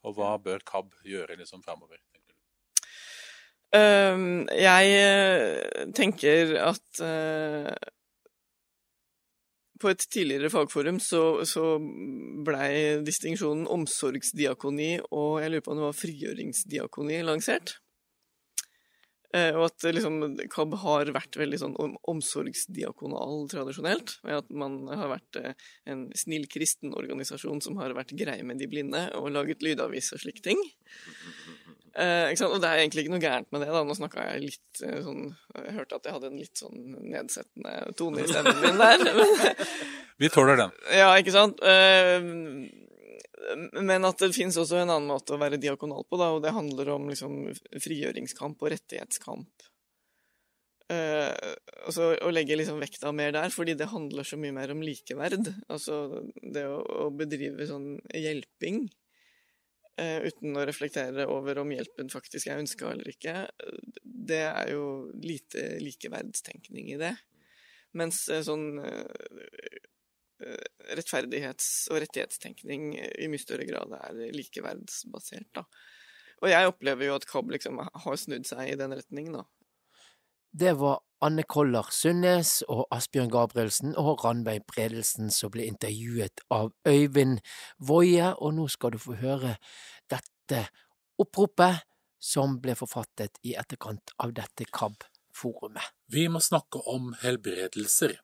Og 0.05 0.13
hva 0.19 0.35
bør 0.41 0.61
KAB 0.67 0.93
gjøre 1.09 1.39
liksom 1.39 1.63
framover? 1.65 1.97
Ehm, 3.75 4.45
jeg 4.55 4.91
eh, 4.95 5.87
tenker 5.95 6.53
at 6.63 7.01
eh, 7.03 7.73
på 9.77 9.91
et 9.91 10.05
tidligere 10.07 10.51
fagforum 10.53 11.01
så, 11.03 11.43
så 11.45 11.75
blei 12.47 13.03
distinksjonen 13.05 13.67
omsorgsdiakoni 13.69 14.93
og 15.11 15.41
jeg 15.43 15.51
lurer 15.51 15.65
på 15.65 15.73
om 15.73 15.81
det 15.81 15.89
var 15.89 15.99
frigjøringsdiakoni 15.99 17.19
lansert. 17.27 17.75
Eh, 19.35 19.51
og 19.51 19.67
at 19.67 19.83
liksom, 19.91 20.21
KAB 20.47 20.79
har 20.85 21.11
vært 21.11 21.35
veldig 21.35 21.59
sånn 21.59 21.75
omsorgsdiakonal 22.07 23.49
tradisjonelt. 23.51 24.15
Ved 24.23 24.39
at 24.39 24.55
man 24.63 24.79
har 24.87 25.11
vært 25.11 25.41
en 25.91 26.07
snill 26.15 26.47
kristen 26.49 26.95
organisasjon 26.95 27.59
som 27.67 27.83
har 27.83 27.91
vært 27.99 28.15
grei 28.17 28.39
med 28.47 28.63
de 28.63 28.71
blinde 28.71 29.09
og 29.19 29.33
laget 29.35 29.67
lydavis 29.67 30.13
og 30.15 30.23
slike 30.23 30.47
ting. 30.47 30.63
Eh, 31.97 32.29
og 32.45 32.59
det 32.61 32.69
er 32.69 32.83
egentlig 32.83 33.05
ikke 33.05 33.13
noe 33.15 33.23
gærent 33.23 33.47
med 33.53 33.63
det. 33.63 33.71
da, 33.73 33.79
Nå 33.81 33.95
snakka 33.97 34.25
jeg 34.29 34.41
litt 34.43 34.81
eh, 34.85 34.99
sånn 35.01 35.31
Jeg 35.55 35.77
hørte 35.79 35.97
at 35.97 36.05
jeg 36.05 36.13
hadde 36.13 36.29
en 36.29 36.41
litt 36.41 36.59
sånn 36.59 36.83
nedsettende 37.09 37.71
tone 37.97 38.21
i 38.21 38.27
stemmen 38.29 38.59
min 38.61 38.77
der. 38.77 39.63
Vi 40.21 40.29
tåler 40.33 40.59
den. 40.61 40.75
Ja, 40.93 41.09
ikke 41.17 41.33
sant. 41.33 41.63
Eh, 41.65 42.21
men 43.81 44.05
at 44.05 44.21
det 44.21 44.29
fins 44.35 44.59
også 44.61 44.81
en 44.81 44.91
annen 44.91 45.09
måte 45.09 45.33
å 45.33 45.41
være 45.41 45.59
diakonal 45.61 46.05
på, 46.05 46.19
da, 46.19 46.29
og 46.35 46.43
det 46.43 46.53
handler 46.53 46.93
om 46.97 47.09
liksom 47.09 47.39
frigjøringskamp 47.81 48.61
og 48.61 48.73
rettighetskamp. 48.73 49.65
Uh, 50.87 51.33
altså 51.83 52.13
Å 52.23 52.29
legge 52.31 52.55
liksom 52.55 52.77
vekta 52.79 53.11
mer 53.15 53.33
der, 53.35 53.51
fordi 53.51 53.73
det 53.75 53.89
handler 53.91 54.27
så 54.27 54.39
mye 54.39 54.55
mer 54.55 54.71
om 54.71 54.83
likeverd. 54.83 55.49
Altså 55.71 56.21
det 56.39 56.63
å, 56.67 56.79
å 56.79 57.09
bedrive 57.15 57.67
sånn 57.67 57.97
hjelping 58.15 58.85
Eh, 58.85 59.06
uten 59.97 60.57
å 60.57 60.65
reflektere 60.67 61.25
over 61.31 61.63
om 61.63 61.71
hjelpen 61.73 62.11
faktisk 62.13 62.51
er 62.51 62.61
ønska 62.61 62.91
eller 62.91 63.09
ikke, 63.09 63.47
det 64.03 64.43
er 64.45 64.71
jo 64.75 64.83
lite 65.23 65.79
likeverdstenkning 65.81 66.91
i 66.93 66.99
det. 67.01 67.15
Mens 67.97 68.25
eh, 68.29 68.43
sånn 68.45 68.77
eh, 68.83 69.79
rettferdighets- 70.97 71.87
og 71.91 72.01
rettighetstenkning 72.03 72.91
i 72.99 73.29
mye 73.31 73.41
større 73.41 73.65
grad 73.69 73.95
er 73.97 74.35
likeverdsbasert, 74.35 75.49
da. 75.57 75.65
Og 76.43 76.51
jeg 76.51 76.69
opplever 76.69 77.07
jo 77.07 77.15
at 77.17 77.25
KAB 77.25 77.55
liksom 77.55 77.79
har 77.81 78.17
snudd 78.21 78.45
seg 78.45 78.69
i 78.69 78.77
den 78.77 78.93
retningen, 78.93 79.39
da. 79.39 79.45
Det 80.51 80.73
var 80.79 80.99
Anne 81.21 81.43
Koller 81.43 81.87
Sundnes 81.91 82.61
og 82.69 82.85
Asbjørn 82.93 83.31
Gabrielsen 83.33 83.95
og 83.97 84.23
Ranveig 84.23 84.63
Bredelsen 84.69 85.31
som 85.33 85.51
ble 85.53 85.65
intervjuet 85.65 86.43
av 86.53 86.69
Øyvind 86.87 87.39
Woie, 87.89 88.33
og 88.37 88.53
nå 88.57 88.67
skal 88.69 88.93
du 88.93 88.99
få 89.01 89.17
høre 89.17 89.55
dette 90.09 90.67
oppropet 91.17 91.83
som 92.21 92.57
ble 92.61 92.75
forfattet 92.77 93.39
i 93.45 93.55
etterkant 93.57 94.13
av 94.21 94.33
dette 94.37 94.65
KAB-forumet. 94.69 95.93
Vi 96.13 96.27
må 96.29 96.41
snakke 96.41 96.81
om 96.89 97.13
helbredelser. 97.21 98.17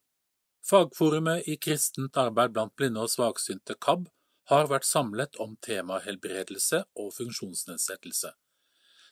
Fagforumet 0.64 1.50
i 1.50 1.58
kristent 1.60 2.18
arbeid 2.18 2.54
blant 2.56 2.76
blinde 2.78 3.04
og 3.04 3.12
svaksynte, 3.12 3.76
KAB, 3.76 4.08
har 4.52 4.70
vært 4.72 4.88
samlet 4.88 5.38
om 5.44 5.58
temaet 5.64 6.06
helbredelse 6.08 6.84
og 7.00 7.14
funksjonsnedsettelse. 7.16 8.32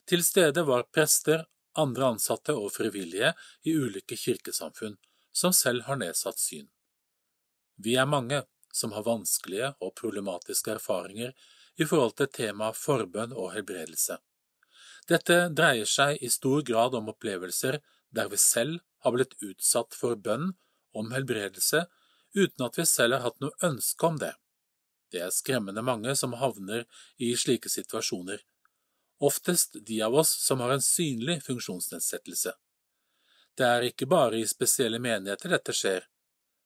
Til 0.07 0.23
stede 0.25 0.64
var 0.67 0.88
prester, 0.93 1.45
andre 1.80 2.14
ansatte 2.14 2.56
og 2.58 2.74
frivillige 2.75 3.33
i 3.67 3.75
ulike 3.75 4.17
kirkesamfunn 4.17 4.98
som 5.32 5.53
selv 5.56 5.85
har 5.88 6.00
nedsatt 6.01 6.40
syn. 6.40 6.67
Vi 7.75 7.95
er 7.95 8.09
mange 8.09 8.43
som 8.74 8.91
har 8.95 9.08
vanskelige 9.08 9.74
og 9.80 9.95
problematiske 10.00 10.75
erfaringer 10.75 11.33
i 11.80 11.88
forhold 11.88 12.17
til 12.19 12.30
temaet 12.32 12.77
forbønn 12.77 13.33
og 13.33 13.53
helbredelse. 13.56 14.17
Dette 15.09 15.38
dreier 15.56 15.90
seg 15.90 16.22
i 16.22 16.30
stor 16.30 16.61
grad 16.67 16.95
om 16.95 17.09
opplevelser 17.11 17.80
der 18.11 18.30
vi 18.32 18.38
selv 18.38 18.83
har 19.03 19.16
blitt 19.16 19.38
utsatt 19.41 19.95
for 19.98 20.16
bønn 20.16 20.51
om 20.93 21.11
helbredelse 21.16 21.85
uten 22.35 22.66
at 22.67 22.77
vi 22.80 22.85
selv 22.85 23.17
har 23.17 23.25
hatt 23.25 23.41
noe 23.43 23.56
ønske 23.66 24.08
om 24.08 24.19
det. 24.22 24.33
Det 25.11 25.24
er 25.25 25.33
skremmende 25.35 25.83
mange 25.83 26.14
som 26.16 26.38
havner 26.40 26.85
i 27.19 27.33
slike 27.35 27.72
situasjoner, 27.72 28.40
oftest 29.22 29.77
de 29.88 30.01
av 30.01 30.16
oss 30.16 30.32
som 30.45 30.59
har 30.64 30.74
en 30.74 30.82
synlig 30.82 31.41
funksjonsnedsettelse. 31.45 32.53
Det 33.58 33.67
er 33.67 33.88
ikke 33.90 34.08
bare 34.09 34.40
i 34.40 34.48
spesielle 34.48 35.00
menigheter 35.00 35.53
dette 35.53 35.75
skjer, 35.75 36.08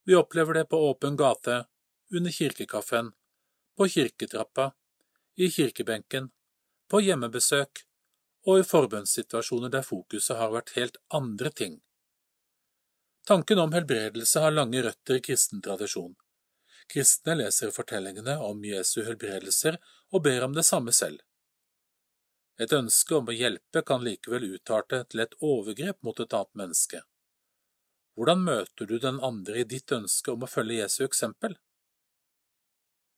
vi 0.05 0.15
opplever 0.15 0.53
det 0.53 0.65
på 0.65 0.77
åpen 0.89 1.15
gate, 1.17 1.65
under 2.11 2.31
kirkekaffen, 2.31 3.11
på 3.77 3.87
kirketrappa, 3.87 4.71
i 5.35 5.49
kirkebenken, 5.51 6.29
på 6.89 7.01
hjemmebesøk 7.01 7.81
og 8.45 8.59
i 8.59 8.67
forbønnssituasjoner 8.69 9.73
der 9.73 9.81
fokuset 9.87 10.37
har 10.37 10.53
vært 10.53 10.75
helt 10.75 10.99
andre 11.09 11.49
ting. 11.49 11.79
Tanken 13.25 13.59
om 13.59 13.73
helbredelse 13.73 14.39
har 14.39 14.53
lange 14.53 14.83
røtter 14.85 15.17
i 15.17 15.23
kristen 15.25 15.63
tradisjon. 15.65 16.13
Kristne 16.93 17.33
leser 17.39 17.73
fortellingene 17.73 18.37
om 18.45 18.61
Jesu 18.63 18.99
helbredelser 19.01 19.79
og 20.13 20.21
ber 20.27 20.45
om 20.45 20.53
det 20.53 20.67
samme 20.69 20.93
selv. 20.93 21.17
Et 22.61 22.71
ønske 22.71 23.17
om 23.17 23.27
å 23.27 23.35
hjelpe 23.35 23.81
kan 23.83 24.03
likevel 24.03 24.45
utarte 24.55 25.01
til 25.11 25.25
et 25.25 25.35
overgrep 25.43 25.99
mot 26.07 26.19
et 26.23 26.33
annet 26.33 26.61
menneske. 26.61 27.01
Hvordan 28.15 28.45
møter 28.47 28.87
du 28.87 28.95
den 28.99 29.19
andre 29.19 29.59
i 29.59 29.67
ditt 29.67 29.91
ønske 29.91 30.31
om 30.31 30.45
å 30.45 30.49
følge 30.49 30.79
Jesu 30.79 31.01
eksempel? 31.03 31.57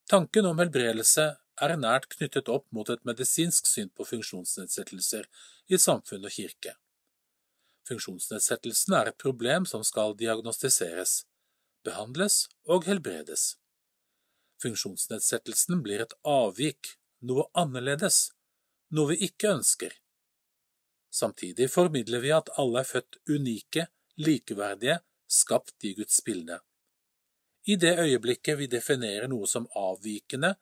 Tanken 0.09 0.47
om 0.49 0.57
helbredelse 0.57 1.27
er 1.61 1.75
nært 1.77 2.07
knyttet 2.15 2.49
opp 2.49 2.65
mot 2.73 2.89
et 2.89 3.03
medisinsk 3.05 3.69
syn 3.69 3.89
på 3.93 4.05
funksjonsnedsettelser 4.09 5.27
i 5.69 5.77
samfunn 5.81 6.25
og 6.25 6.33
kirke. 6.33 6.73
Funksjonsnedsettelsen 7.87 8.95
er 8.97 9.11
et 9.11 9.21
problem 9.21 9.67
som 9.69 9.83
skal 9.85 10.15
diagnostiseres, 10.17 11.21
behandles 11.85 12.47
og 12.65 12.87
helbredes. 12.89 13.55
Funksjonsnedsettelsen 14.63 15.83
blir 15.85 16.01
et 16.03 16.17
avvik, 16.25 16.95
noe 17.21 17.45
annerledes, 17.57 18.31
noe 18.95 19.13
vi 19.13 19.27
ikke 19.27 19.51
ønsker. 19.57 19.93
Samtidig 21.13 21.69
formidler 21.71 22.21
vi 22.23 22.31
at 22.35 22.51
alle 22.61 22.83
er 22.83 22.87
født 22.87 23.19
unike, 23.29 23.87
likeverdige, 24.21 24.99
skapt 25.27 25.83
i 25.83 25.93
Guds 25.97 26.21
bilde. 26.23 26.59
I 27.67 27.75
det 27.75 27.97
øyeblikket 27.99 28.57
vi 28.59 28.67
definerer 28.71 29.27
noe 29.27 29.47
som 29.47 29.67
avvikende, 29.75 30.53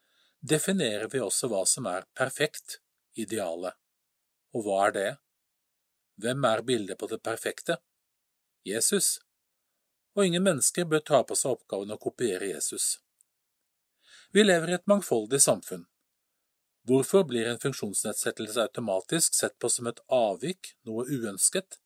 definerer 0.42 1.10
vi 1.12 1.22
også 1.22 1.50
hva 1.52 1.62
som 1.70 1.86
er 1.90 2.08
perfekt, 2.18 2.80
idealet. 3.14 3.78
Og 4.56 4.66
hva 4.66 4.80
er 4.88 4.95
det? 4.95 5.12
Hvem 6.22 6.45
er 6.50 6.64
bildet 6.66 6.98
på 6.98 7.10
det 7.12 7.22
perfekte? 7.24 7.78
Jesus. 8.66 9.20
Og 10.16 10.26
ingen 10.26 10.44
mennesker 10.44 10.88
bør 10.90 11.04
ta 11.06 11.22
på 11.28 11.36
seg 11.38 11.58
oppgaven 11.58 11.94
å 11.94 12.02
kopiere 12.02 12.54
Jesus. 12.54 12.95
Vi 14.32 14.44
lever 14.44 14.72
i 14.72 14.78
et 14.80 14.88
mangfoldig 14.90 15.42
samfunn. 15.44 15.86
Hvorfor 16.86 17.24
blir 17.26 17.48
en 17.50 17.60
funksjonsnedsettelse 17.60 18.62
automatisk 18.62 19.34
sett 19.34 19.58
på 19.60 19.70
som 19.74 19.88
et 19.90 20.02
avvik, 20.14 20.76
noe 20.86 21.06
uønsket? 21.10 21.80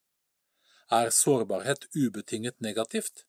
Er 0.91 1.11
sårbarhet 1.15 1.85
ubetinget 1.95 2.59
negativt? 2.59 3.23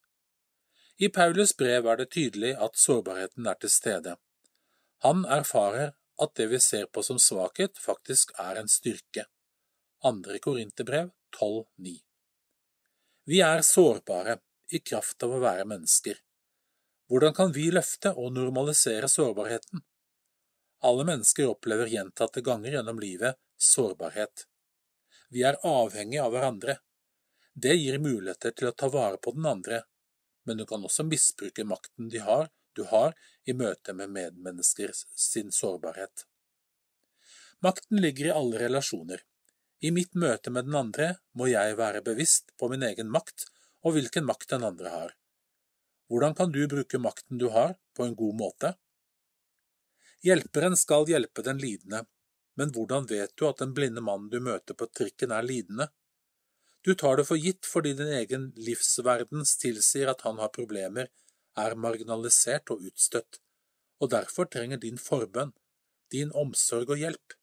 I 0.99 1.08
Paulus 1.08 1.52
brev 1.57 1.86
er 1.86 2.00
det 2.00 2.10
tydelig 2.16 2.57
at 2.66 2.76
sårbarheten 2.76 3.47
er 3.47 3.60
til 3.62 3.70
stede. 3.70 4.16
Han 5.07 5.23
erfarer 5.24 5.92
at 6.20 6.34
det 6.36 6.49
vi 6.50 6.58
ser 6.60 6.89
på 6.92 7.05
som 7.07 7.20
svakhet, 7.23 7.78
faktisk 7.78 8.34
er 8.39 8.58
en 8.60 8.68
styrke. 8.68 9.24
Andre 10.05 10.40
Korinterbrev 10.42 11.12
12,9 11.39 11.94
Vi 13.31 13.40
er 13.47 13.62
sårbare 13.62 14.40
i 14.74 14.82
kraft 14.82 15.23
av 15.23 15.36
å 15.36 15.40
være 15.44 15.68
mennesker. 15.70 16.18
Hvordan 17.07 17.34
kan 17.36 17.55
vi 17.55 17.70
løfte 17.70 18.12
og 18.16 18.34
normalisere 18.34 19.08
sårbarheten? 19.08 19.84
Alle 20.81 21.05
mennesker 21.05 21.50
opplever 21.50 21.91
gjentatte 21.92 22.41
ganger 22.41 22.73
gjennom 22.73 23.00
livet 23.00 23.36
sårbarhet. 23.60 24.47
Vi 25.28 25.42
er 25.44 25.60
avhengige 25.67 26.23
av 26.25 26.33
hverandre. 26.33 26.78
Det 27.55 27.75
gir 27.76 27.99
muligheter 28.00 28.55
til 28.57 28.70
å 28.70 28.76
ta 28.76 28.89
vare 28.89 29.20
på 29.20 29.34
den 29.36 29.47
andre, 29.47 29.83
men 30.49 30.57
du 30.57 30.65
kan 30.67 30.84
også 30.84 31.05
misbruke 31.05 31.67
makten 31.68 32.09
de 32.09 32.23
har, 32.25 32.49
du 32.73 32.86
har 32.89 33.15
i 33.44 33.52
møte 33.52 33.92
med 33.92 34.12
medmennesker 34.15 34.94
sin 34.94 35.52
sårbarhet. 35.52 36.25
Makten 37.60 38.00
ligger 38.00 38.31
i 38.31 38.36
alle 38.41 38.60
relasjoner. 38.62 39.20
I 39.84 39.91
mitt 39.92 40.15
møte 40.17 40.52
med 40.52 40.68
den 40.68 40.76
andre 40.81 41.10
må 41.36 41.50
jeg 41.50 41.76
være 41.76 42.00
bevisst 42.05 42.55
på 42.60 42.70
min 42.73 42.86
egen 42.89 43.10
makt 43.12 43.50
og 43.84 43.97
hvilken 43.97 44.25
makt 44.28 44.55
den 44.55 44.65
andre 44.65 44.92
har. 44.92 45.17
Hvordan 46.09 46.34
kan 46.36 46.52
du 46.52 46.62
bruke 46.68 46.99
makten 46.99 47.39
du 47.39 47.50
har, 47.52 47.76
på 47.97 48.07
en 48.07 48.17
god 48.17 48.39
måte? 48.41 48.73
Hjelperen 50.24 50.76
skal 50.76 51.08
hjelpe 51.08 51.42
den 51.42 51.60
lidende, 51.62 52.05
men 52.60 52.73
hvordan 52.74 53.07
vet 53.08 53.32
du 53.40 53.47
at 53.49 53.62
den 53.62 53.73
blinde 53.76 54.02
mannen 54.05 54.28
du 54.32 54.36
møter 54.44 54.76
på 54.76 54.89
trikken 54.92 55.32
er 55.32 55.47
lidende? 55.47 55.89
Du 56.84 56.94
tar 56.94 57.16
det 57.16 57.26
for 57.28 57.40
gitt 57.40 57.68
fordi 57.68 57.94
din 57.97 58.12
egen 58.18 58.50
livsverdens 58.57 59.57
tilsier 59.60 60.12
at 60.12 60.24
han 60.26 60.40
har 60.40 60.52
problemer, 60.52 61.08
er 61.57 61.76
marginalisert 61.76 62.73
og 62.73 62.84
utstøtt, 62.89 63.40
og 64.00 64.12
derfor 64.12 64.49
trenger 64.49 64.81
din 64.81 65.00
forbønn, 65.00 65.52
din 66.12 66.32
omsorg 66.36 66.92
og 66.92 67.00
hjelp. 67.00 67.36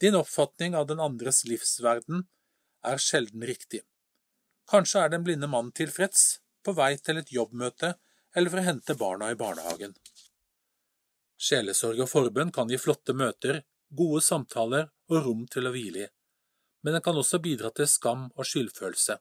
Din 0.00 0.16
oppfatning 0.16 0.76
av 0.78 0.86
den 0.88 1.00
andres 1.02 1.44
livsverden 1.48 2.26
er 2.86 3.00
sjelden 3.02 3.44
riktig. 3.48 3.82
Kanskje 4.70 5.04
er 5.04 5.12
den 5.12 5.24
blinde 5.26 5.48
mannen 5.50 5.72
tilfreds, 5.72 6.38
på 6.64 6.74
vei 6.76 6.94
til 7.00 7.20
et 7.20 7.32
jobbmøte 7.32 7.94
eller 8.36 8.52
for 8.52 8.60
å 8.60 8.66
hente 8.66 8.96
barna 8.98 9.30
i 9.32 9.38
barnehagen. 9.38 9.94
Sjelesorg 11.38 12.00
og 12.02 12.10
forbønn 12.10 12.50
kan 12.54 12.70
gi 12.70 12.78
flotte 12.82 13.14
møter, 13.14 13.62
gode 13.94 14.20
samtaler 14.26 14.88
og 15.08 15.24
rom 15.24 15.44
til 15.50 15.68
å 15.68 15.72
hvile 15.72 16.04
i, 16.04 16.08
men 16.82 16.96
den 16.96 17.04
kan 17.04 17.16
også 17.18 17.40
bidra 17.42 17.70
til 17.74 17.88
skam 17.90 18.26
og 18.34 18.46
skyldfølelse. 18.46 19.18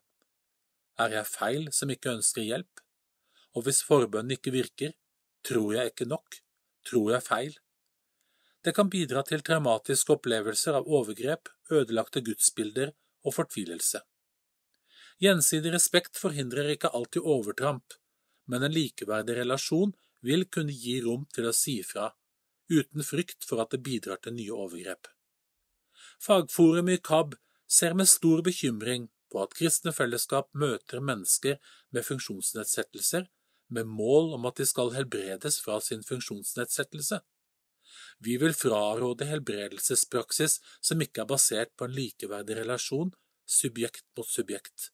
Er 0.98 1.14
jeg 1.14 1.30
feil 1.30 1.70
som 1.74 1.92
ikke 1.94 2.16
ønsker 2.18 2.46
hjelp? 2.46 2.82
Og 3.58 3.66
hvis 3.66 3.84
forbønnen 3.86 4.36
ikke 4.38 4.54
virker, 4.54 4.94
tror 5.46 5.78
jeg 5.78 5.94
ikke 5.94 6.10
nok, 6.10 6.40
tror 6.90 7.14
jeg 7.14 7.26
feil? 7.26 7.56
Det 8.66 8.74
kan 8.76 8.90
bidra 8.90 9.24
til 9.26 9.44
traumatiske 9.46 10.18
opplevelser 10.18 10.78
av 10.80 10.90
overgrep, 10.90 11.50
ødelagte 11.72 12.24
gudsbilder 12.26 12.92
og 13.26 13.36
fortvilelse. 13.38 14.02
Gjensidig 15.22 15.72
respekt 15.74 16.20
forhindrer 16.20 16.74
ikke 16.74 16.92
alltid 16.94 17.26
overtramp, 17.26 17.96
men 18.50 18.66
en 18.66 18.74
likeverdig 18.74 19.38
relasjon 19.40 19.94
vil 20.28 20.46
kunne 20.52 20.76
gi 20.76 21.00
rom 21.06 21.26
til 21.34 21.48
å 21.50 21.56
si 21.56 21.80
fra, 21.88 22.12
uten 22.70 23.06
frykt 23.06 23.48
for 23.48 23.64
at 23.64 23.74
det 23.74 23.84
bidrar 23.86 24.20
til 24.24 24.36
nye 24.38 24.56
overgrep. 24.66 25.08
Fagforum 26.24 26.90
i 26.92 26.98
KAB 27.10 27.38
ser 27.68 27.96
med 27.98 28.10
stor 28.10 28.44
bekymring 28.44 29.08
på 29.32 29.42
at 29.44 29.56
kristne 29.60 29.94
fellesskap 29.96 30.50
møter 30.56 31.04
mennesker 31.04 31.58
med 31.96 32.06
funksjonsnedsettelser 32.08 33.28
med 33.76 33.90
mål 33.92 34.34
om 34.38 34.46
at 34.48 34.60
de 34.60 34.68
skal 34.68 34.94
helbredes 34.96 35.60
fra 35.64 35.80
sin 35.84 36.04
funksjonsnedsettelse. 36.08 37.20
Vi 38.24 38.38
vil 38.42 38.56
fraråde 38.58 39.28
helbredelsespraksis 39.30 40.60
som 40.82 41.02
ikke 41.04 41.24
er 41.24 41.32
basert 41.32 41.74
på 41.78 41.88
en 41.88 41.96
likeverdig 41.96 42.58
relasjon, 42.62 43.12
subjekt 43.48 44.06
mot 44.18 44.28
subjekt. 44.28 44.92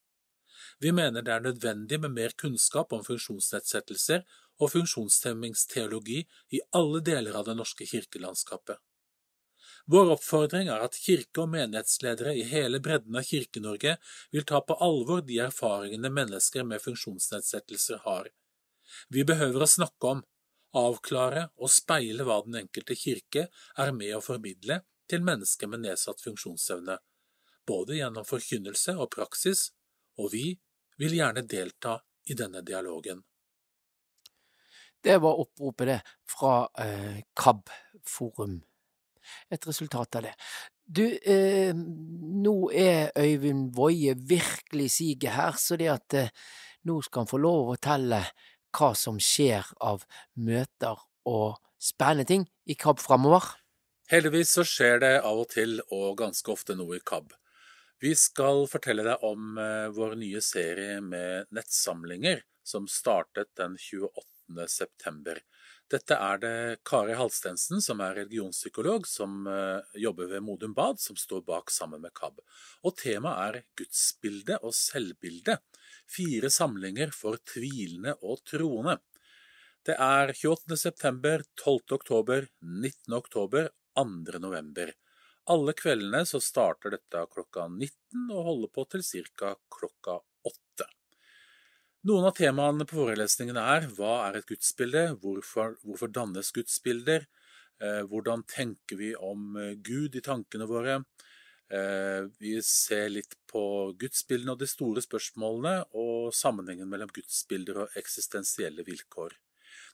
Vi 0.82 0.92
mener 0.92 1.24
det 1.24 1.34
er 1.34 1.46
nødvendig 1.46 2.00
med 2.02 2.16
mer 2.18 2.34
kunnskap 2.38 2.94
om 2.94 3.06
funksjonsnedsettelser 3.06 4.26
og 4.62 4.72
funksjonshemmingsteologi 4.74 6.24
i 6.54 6.62
alle 6.78 7.02
deler 7.06 7.38
av 7.40 7.48
det 7.50 7.56
norske 7.58 7.88
kirkelandskapet. 7.90 8.78
Vår 9.86 10.14
oppfordring 10.14 10.70
er 10.72 10.86
at 10.86 10.96
kirke- 10.96 11.44
og 11.44 11.50
menighetsledere 11.52 12.36
i 12.40 12.46
hele 12.48 12.80
bredden 12.80 13.18
av 13.20 13.26
Kirke-Norge 13.28 13.98
vil 14.32 14.46
ta 14.48 14.62
på 14.64 14.78
alvor 14.80 15.26
de 15.28 15.42
erfaringene 15.44 16.12
mennesker 16.14 16.64
med 16.64 16.82
funksjonsnedsettelser 16.82 18.00
har. 18.06 18.30
Vi 19.10 19.26
behøver 19.28 19.66
å 19.66 19.68
snakke 19.68 20.14
om 20.14 20.24
avklare 20.80 21.50
og 21.60 21.72
speile 21.72 22.24
hva 22.24 22.40
den 22.46 22.62
enkelte 22.64 22.96
kirke 22.96 23.50
er 23.78 23.92
med 23.92 24.16
å 24.16 24.24
formidle 24.24 24.80
til 25.10 25.26
mennesker 25.26 25.68
med 25.68 25.84
nedsatt 25.84 26.24
funksjonsevne, 26.24 26.98
både 27.68 28.00
gjennom 28.00 28.26
forkynnelse 28.26 28.96
og 28.96 29.12
praksis, 29.12 29.68
og 30.18 30.32
vi 30.32 30.48
vil 31.02 31.20
gjerne 31.20 31.44
delta 31.44 32.00
i 32.32 32.38
denne 32.40 32.64
dialogen. 32.64 33.20
Det 35.04 35.18
var 35.20 35.40
oppropet, 35.40 35.88
det, 35.88 36.00
fra 36.30 36.70
eh, 36.80 37.24
KAB 37.36 37.70
Forum. 38.08 38.62
Et 39.52 39.68
resultat 39.68 40.16
av 40.16 40.24
det. 40.24 40.34
Du, 40.84 41.04
eh, 41.04 41.76
nå 41.76 42.56
er 42.72 43.12
Øyvind 43.20 43.74
Woie 43.76 44.16
virkelig 44.16 44.92
siget 44.92 45.36
her, 45.36 45.60
så 45.60 45.76
det 45.80 45.92
at 45.92 46.16
eh, 46.20 46.32
nå 46.88 47.02
skal 47.04 47.24
han 47.24 47.32
få 47.32 47.40
lov 47.44 47.60
å 47.62 47.76
fortelle 47.76 48.22
hva 48.74 48.94
som 48.98 49.20
skjer 49.22 49.68
av 49.84 50.04
møter 50.40 51.00
og 51.30 51.60
spennende 51.80 52.28
ting 52.28 52.48
i 52.68 52.76
KAB 52.80 53.04
framover. 53.04 53.54
Heldigvis 54.12 54.56
så 54.58 54.66
skjer 54.68 55.00
det 55.04 55.14
av 55.22 55.40
og 55.44 55.50
til, 55.52 55.80
og 55.92 56.18
ganske 56.20 56.52
ofte, 56.52 56.76
noe 56.80 57.00
i 57.00 57.04
KAB. 57.04 57.32
Vi 58.04 58.12
skal 58.20 58.66
fortelle 58.72 59.06
deg 59.06 59.24
om 59.24 59.58
eh, 59.60 59.88
vår 59.96 60.18
nye 60.20 60.42
serie 60.44 61.00
med 61.04 61.52
nettsamlinger, 61.56 62.44
som 62.64 62.88
startet 62.92 63.52
den 63.60 63.78
28. 63.80 64.33
september. 64.68 65.40
Dette 65.92 66.16
er 66.16 66.40
det 66.42 66.56
Kari 66.88 67.14
Halstensen, 67.18 67.82
som 67.84 68.02
er 68.02 68.16
religionspsykolog, 68.22 69.06
som 69.08 69.48
eh, 69.48 70.00
jobber 70.02 70.32
ved 70.32 70.44
Modum 70.46 70.74
Bad, 70.74 71.00
som 71.00 71.18
står 71.20 71.44
bak 71.46 71.72
sammen 71.72 72.02
med 72.02 72.14
KAB. 72.18 72.40
Og 72.84 72.96
temaet 72.98 73.44
er 73.44 73.68
gudsbilde 73.78 74.58
og 74.64 74.74
selvbilde. 74.78 75.60
Fire 76.10 76.50
samlinger 76.50 77.14
for 77.14 77.38
tvilende 77.54 78.16
og 78.22 78.42
troende. 78.50 78.98
Det 79.84 79.98
er 80.00 80.32
28. 80.32 80.78
september, 80.80 81.44
12. 81.60 81.80
oktober, 82.00 82.48
19. 82.62 83.14
oktober, 83.14 83.70
2. 84.00 84.40
november. 84.40 84.94
Alle 85.52 85.74
kveldene 85.76 86.24
så 86.26 86.40
starter 86.40 86.96
dette 86.96 87.26
klokka 87.34 87.68
19 87.68 88.30
og 88.32 88.46
holder 88.48 88.72
på 88.72 88.86
til 88.94 89.04
ca. 89.04 89.56
klokka 89.68 90.22
8. 90.48 90.88
Noen 92.04 92.26
av 92.28 92.34
temaene 92.36 92.84
på 92.84 92.98
forelesningene 92.98 93.62
er 93.78 93.86
hva 93.96 94.16
er 94.26 94.42
et 94.42 94.50
gudsbilde, 94.50 95.04
hvorfor, 95.24 95.78
hvorfor 95.88 96.10
dannes 96.12 96.50
gudsbilder, 96.52 97.24
eh, 97.80 98.02
hvordan 98.12 98.44
tenker 98.44 99.00
vi 99.00 99.14
om 99.16 99.56
eh, 99.56 99.78
Gud 99.80 100.18
i 100.20 100.24
tankene 100.26 100.68
våre, 100.68 100.98
eh, 101.72 102.28
vi 102.44 102.58
ser 102.68 103.08
litt 103.14 103.38
på 103.48 103.64
gudsbildene 104.02 104.52
og 104.52 104.60
de 104.60 104.68
store 104.68 105.06
spørsmålene, 105.06 105.78
og 105.96 106.36
sammenhengen 106.36 106.92
mellom 106.92 107.14
gudsbilder 107.16 107.86
og 107.86 107.96
eksistensielle 108.04 108.84
vilkår. 108.84 109.40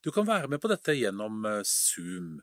Du 0.01 0.09
kan 0.15 0.25
være 0.25 0.49
med 0.49 0.65
på 0.65 0.73
dette 0.73 0.97
gjennom 0.97 1.45
eh, 1.45 1.61
Zoom. 1.61 2.39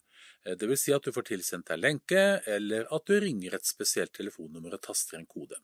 Eh, 0.46 0.54
det 0.54 0.70
vil 0.70 0.78
si 0.78 0.94
at 0.94 1.02
du 1.02 1.10
får 1.10 1.32
tilsendt 1.32 1.72
deg 1.74 1.82
lenke, 1.82 2.26
eller 2.46 2.86
at 2.94 3.10
du 3.10 3.18
ringer 3.18 3.58
et 3.58 3.66
spesielt 3.66 4.14
telefonnummer 4.14 4.78
og 4.78 4.86
taster 4.86 5.18
en 5.18 5.26
kode. 5.26 5.58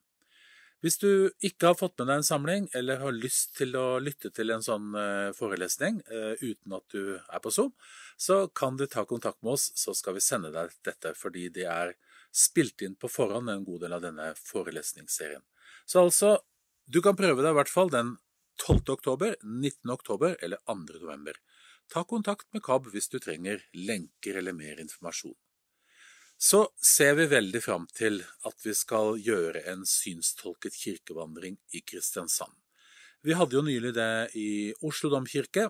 Hvis 0.83 0.99
du 0.99 1.31
ikke 1.47 1.70
har 1.70 1.77
fått 1.78 1.94
med 2.01 2.09
deg 2.11 2.20
en 2.20 2.27
samling, 2.27 2.65
eller 2.75 2.99
har 2.99 3.15
lyst 3.15 3.52
til 3.55 3.77
å 3.78 4.01
lytte 4.02 4.33
til 4.35 4.51
en 4.51 4.65
sånn 4.67 4.97
eh, 4.99 5.28
forelesning 5.36 6.01
eh, 6.11 6.43
uten 6.43 6.75
at 6.75 6.86
du 6.91 7.15
er 7.15 7.43
på 7.44 7.52
Zoom, 7.55 7.70
så 8.19 8.49
kan 8.51 8.81
du 8.81 8.89
ta 8.91 9.05
kontakt 9.07 9.39
med 9.47 9.55
oss, 9.55 9.69
så 9.78 9.94
skal 9.94 10.17
vi 10.19 10.25
sende 10.25 10.51
deg 10.55 10.75
dette, 10.83 11.15
fordi 11.19 11.47
det 11.55 11.69
er 11.70 11.94
spilt 12.35 12.83
inn 12.83 12.97
på 12.99 13.11
forhånd 13.12 13.52
en 13.52 13.62
god 13.65 13.85
del 13.85 13.94
av 13.94 14.02
denne 14.02 14.33
forelesningsserien. 14.41 15.44
Så 15.86 16.02
altså, 16.02 16.35
du 16.91 16.99
kan 17.05 17.15
prøve 17.19 17.44
deg 17.44 17.55
i 17.55 17.61
hvert 17.61 17.70
fall 17.70 17.93
den 17.93 18.17
12. 18.59 18.83
oktober, 18.97 19.36
19. 19.43 19.86
oktober 19.94 20.35
eller 20.43 20.59
2. 20.67 20.99
november. 20.99 21.39
Ta 21.93 22.02
kontakt 22.09 22.49
med 22.51 22.62
KAB 22.67 22.91
hvis 22.91 23.11
du 23.12 23.20
trenger 23.23 23.62
lenker 23.77 24.39
eller 24.41 24.57
mer 24.57 24.83
informasjon. 24.83 25.36
Så 26.43 26.65
ser 26.83 27.15
vi 27.15 27.29
veldig 27.31 27.61
fram 27.62 27.85
til 27.95 28.19
at 28.49 28.65
vi 28.67 28.73
skal 28.75 29.15
gjøre 29.23 29.61
en 29.71 29.85
synstolket 29.87 30.75
kirkevandring 30.75 31.55
i 31.71 31.85
Kristiansand. 31.87 32.51
Vi 33.23 33.37
hadde 33.39 33.55
jo 33.55 33.62
nylig 33.62 33.93
det 33.95 34.35
i 34.35 34.49
Oslo 34.83 35.12
domkirke, 35.12 35.69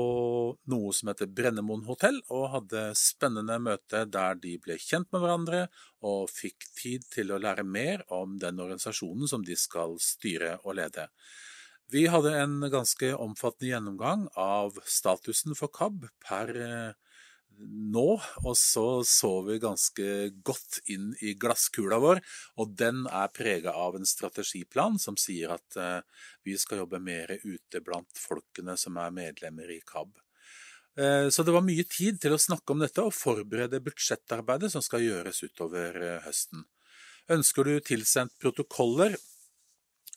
noe 0.69 0.93
som 0.93 1.09
heter 1.09 1.29
Brennemoen 1.33 1.85
hotell, 1.87 2.19
og 2.29 2.49
hadde 2.53 2.81
spennende 2.97 3.59
møte 3.63 4.03
der 4.11 4.37
de 4.41 4.55
ble 4.61 4.77
kjent 4.81 5.09
med 5.13 5.23
hverandre 5.23 5.61
og 6.05 6.29
fikk 6.33 6.67
tid 6.77 7.05
til 7.13 7.33
å 7.33 7.39
lære 7.41 7.65
mer 7.65 8.03
om 8.13 8.37
den 8.41 8.59
organisasjonen 8.61 9.29
som 9.29 9.45
de 9.45 9.57
skal 9.57 9.97
styre 10.03 10.57
og 10.63 10.77
lede. 10.81 11.07
Vi 11.89 12.05
hadde 12.11 12.35
en 12.37 12.59
ganske 12.69 13.15
omfattende 13.17 13.71
gjennomgang 13.71 14.27
av 14.37 14.77
statusen 14.85 15.57
for 15.57 15.73
KAB 15.73 16.05
per 16.21 16.53
nå, 17.59 18.07
og 18.43 18.55
så 18.57 19.01
så 19.07 19.31
vi 19.47 19.59
ganske 19.61 20.07
godt 20.45 20.79
inn 20.91 21.11
i 21.25 21.33
glasskula 21.39 21.99
vår, 22.01 22.21
og 22.61 22.73
den 22.79 23.03
er 23.07 23.31
prega 23.35 23.73
av 23.75 23.97
en 23.99 24.07
strategiplan 24.07 24.99
som 25.01 25.17
sier 25.19 25.55
at 25.55 25.79
vi 26.47 26.55
skal 26.59 26.83
jobbe 26.83 27.01
mer 27.03 27.35
ute 27.43 27.83
blant 27.83 28.19
folkene 28.19 28.77
som 28.79 28.97
er 29.01 29.15
medlemmer 29.15 29.71
i 29.75 29.81
KAB. 29.85 30.11
Så 31.31 31.45
det 31.45 31.53
var 31.55 31.63
mye 31.63 31.85
tid 31.87 32.17
til 32.19 32.33
å 32.35 32.41
snakke 32.41 32.73
om 32.73 32.81
dette 32.83 33.03
og 33.05 33.15
forberede 33.15 33.79
budsjettarbeidet 33.85 34.71
som 34.73 34.83
skal 34.83 35.05
gjøres 35.05 35.43
utover 35.45 35.99
høsten. 36.25 36.65
Ønsker 37.29 37.67
du 37.67 37.75
tilsendt 37.85 38.33
protokoller 38.41 39.13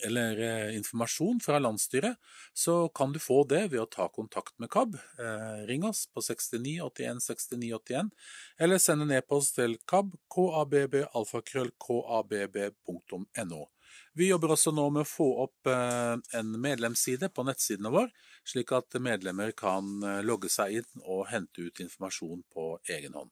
eller 0.05 0.41
eh, 0.41 0.77
informasjon 0.77 1.41
fra 1.41 1.59
landsstyret, 1.59 2.17
så 2.53 2.89
kan 2.89 3.13
du 3.13 3.19
få 3.19 3.45
det 3.49 3.69
ved 3.73 3.81
å 3.81 3.87
ta 3.91 4.09
kontakt 4.09 4.59
med 4.59 4.71
KAB. 4.71 4.95
Eh, 4.95 5.67
ring 5.69 5.85
oss 5.85 6.07
på 6.13 6.23
69 6.23 6.83
81 6.83 7.21
69 7.21 7.75
81, 7.75 8.11
eller 8.59 8.79
send 8.83 9.03
en 9.03 9.15
e-post 9.19 9.55
til 9.59 9.77
kab, 9.87 10.15
kabb, 10.35 10.75
kabb.no. 11.87 13.63
Vi 14.17 14.29
jobber 14.29 14.55
også 14.55 14.73
nå 14.73 14.87
med 14.93 15.05
å 15.05 15.09
få 15.09 15.29
opp 15.45 15.69
eh, 15.69 16.17
en 16.39 16.57
medlemsside 16.61 17.29
på 17.33 17.45
nettsidene 17.49 17.93
våre, 17.93 18.11
slik 18.49 18.73
at 18.75 18.99
medlemmer 19.01 19.53
kan 19.57 20.01
logge 20.27 20.51
seg 20.51 20.81
inn 20.81 21.05
og 21.05 21.29
hente 21.31 21.69
ut 21.69 21.81
informasjon 21.85 22.43
på 22.51 22.75
egen 22.91 23.15
hånd. 23.15 23.31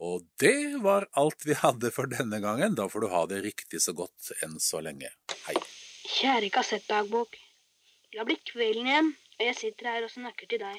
Og 0.00 0.24
det 0.40 0.80
var 0.80 1.08
alt 1.12 1.44
vi 1.44 1.54
hadde 1.60 1.90
for 1.92 2.08
denne 2.08 2.40
gangen. 2.40 2.74
Da 2.74 2.88
får 2.88 3.00
du 3.04 3.08
ha 3.12 3.26
det 3.28 3.42
riktig 3.44 3.82
så 3.84 3.92
godt 3.92 4.32
enn 4.44 4.56
så 4.60 4.80
lenge. 4.80 5.12
Hei. 5.44 5.58
Kjære 6.10 6.50
kassettdagbok. 6.52 7.36
Det 8.10 8.18
har 8.18 8.26
blitt 8.26 8.44
kvelden 8.50 8.88
igjen, 8.90 9.10
og 9.38 9.46
jeg 9.46 9.56
sitter 9.56 9.90
her 9.92 10.06
og 10.06 10.10
snakker 10.12 10.48
til 10.50 10.62
deg. 10.62 10.78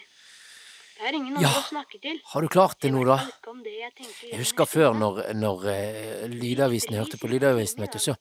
Det 0.97 1.07
er 1.07 1.15
ingen 1.17 1.39
Ja. 1.41 1.49
å 1.49 1.61
snakke 1.65 1.99
til. 2.01 2.19
Har 2.25 2.41
du 2.41 2.47
klart 2.47 2.79
det 2.81 2.91
nå, 2.91 3.03
da? 3.05 3.17
Jeg 3.65 3.91
Jeg 4.29 4.37
husker 4.37 4.65
før 4.65 4.93
når, 4.93 5.33
når 5.33 5.57
uh, 5.65 6.27
Lydavisen, 6.27 6.93
jeg 6.93 7.03
hørte 7.05 7.17
på 7.17 7.27
Lydavisen, 7.31 7.81
vet 7.81 7.93
du, 7.93 7.99
så, 7.99 8.15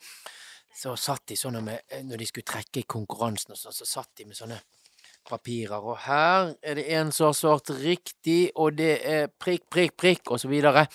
så 0.75 0.95
satt 0.97 1.27
de 1.27 1.37
sånn 1.37 1.59
med 1.65 1.81
Når 2.05 2.17
de 2.17 2.27
skulle 2.27 2.45
trekke 2.47 2.81
i 2.81 2.87
konkurransen 2.89 3.53
og 3.53 3.59
sånn, 3.59 3.73
så 3.75 3.85
satt 3.85 4.15
de 4.17 4.25
med 4.25 4.37
sånne 4.39 4.61
papirer, 5.29 5.83
og 5.83 5.99
her 6.07 6.55
er 6.63 6.75
det 6.79 6.87
en 6.97 7.13
som 7.13 7.27
har 7.27 7.37
svart 7.37 7.71
riktig, 7.83 8.51
og 8.57 8.79
det 8.79 9.01
er 9.05 9.29
prikk, 9.29 9.69
prikk, 9.71 9.97
prikk, 9.97 10.31
og 10.31 10.41
så 10.41 10.49
videre. 10.49 10.87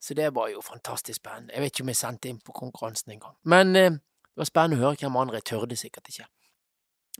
Så 0.00 0.14
det 0.14 0.30
var 0.34 0.48
jo 0.48 0.62
fantastisk 0.62 1.18
spennende. 1.20 1.52
Jeg 1.52 1.60
vet 1.60 1.74
ikke 1.74 1.82
om 1.84 1.88
jeg 1.92 1.96
sendte 2.00 2.28
inn 2.30 2.40
på 2.40 2.52
konkurransen 2.56 3.12
engang. 3.12 3.34
Men 3.44 3.76
eh, 3.76 3.98
det 4.38 4.44
var 4.44 4.50
spennende 4.52 4.78
å 4.78 4.86
høre 4.86 5.00
hvem 5.00 5.16
andre. 5.18 5.40
Jeg 5.40 5.48
tørde 5.50 5.74
sikkert 5.74 6.08
ikke. 6.12 6.28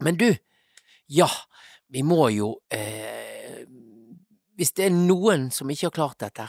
Men 0.06 0.18
du, 0.20 0.28
ja, 1.10 1.26
vi 1.90 2.05
må 2.06 2.28
jo 2.30 2.52
eh, 2.70 3.64
Hvis 4.55 4.70
det 4.78 4.84
er 4.86 4.94
noen 4.94 5.48
som 5.50 5.70
ikke 5.70 5.88
har 5.88 5.97
klart 5.97 6.20
dette, 6.22 6.47